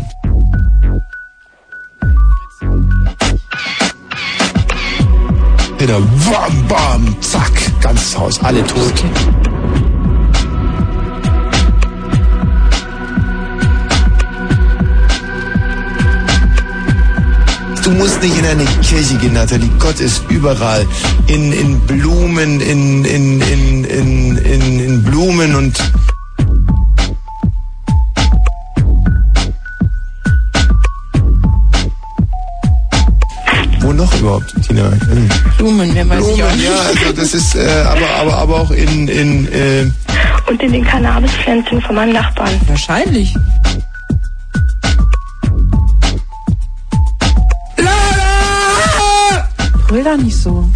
Wieder 5.78 5.98
wam, 6.00 6.68
bam, 6.68 7.16
zack, 7.20 7.50
ganzes 7.80 8.16
Haus, 8.16 8.40
alle 8.44 8.64
tot. 8.64 9.04
Du 17.88 17.94
musst 17.94 18.22
nicht 18.22 18.38
in 18.38 18.44
eine 18.44 18.66
Kirche 18.82 19.14
gehen, 19.14 19.32
Nathalie. 19.32 19.70
Gott 19.78 19.98
ist 19.98 20.22
überall. 20.28 20.86
In, 21.26 21.54
in 21.54 21.80
Blumen, 21.86 22.60
in, 22.60 23.02
in, 23.06 23.40
in, 23.40 23.84
in, 23.84 24.36
in, 24.36 24.80
in 24.80 25.02
Blumen 25.02 25.54
und 25.54 25.74
Wo 33.80 33.92
noch 33.94 34.14
überhaupt, 34.20 34.54
Tina? 34.66 34.90
Hm. 34.90 35.28
Blumen, 35.56 35.90
wer 35.94 36.06
weiß 36.10 36.18
ich 36.18 36.24
auch 36.24 36.36
Blumen, 36.36 36.56
nicht. 36.56 36.64
ja, 36.68 36.76
also 36.76 37.12
das 37.16 37.32
ist, 37.32 37.54
äh, 37.54 37.84
aber, 37.86 38.10
aber, 38.20 38.36
aber 38.36 38.60
auch 38.60 38.70
in, 38.70 39.08
in, 39.08 39.50
äh, 39.50 39.90
Und 40.46 40.62
in 40.62 40.72
den 40.72 40.84
Cannabispflänzchen 40.84 41.80
von 41.80 41.94
meinem 41.94 42.12
Nachbarn. 42.12 42.50
Wahrscheinlich. 42.66 43.34
Brüll 49.88 50.04
doch 50.04 50.18
nicht 50.18 50.36
so. 50.36 50.68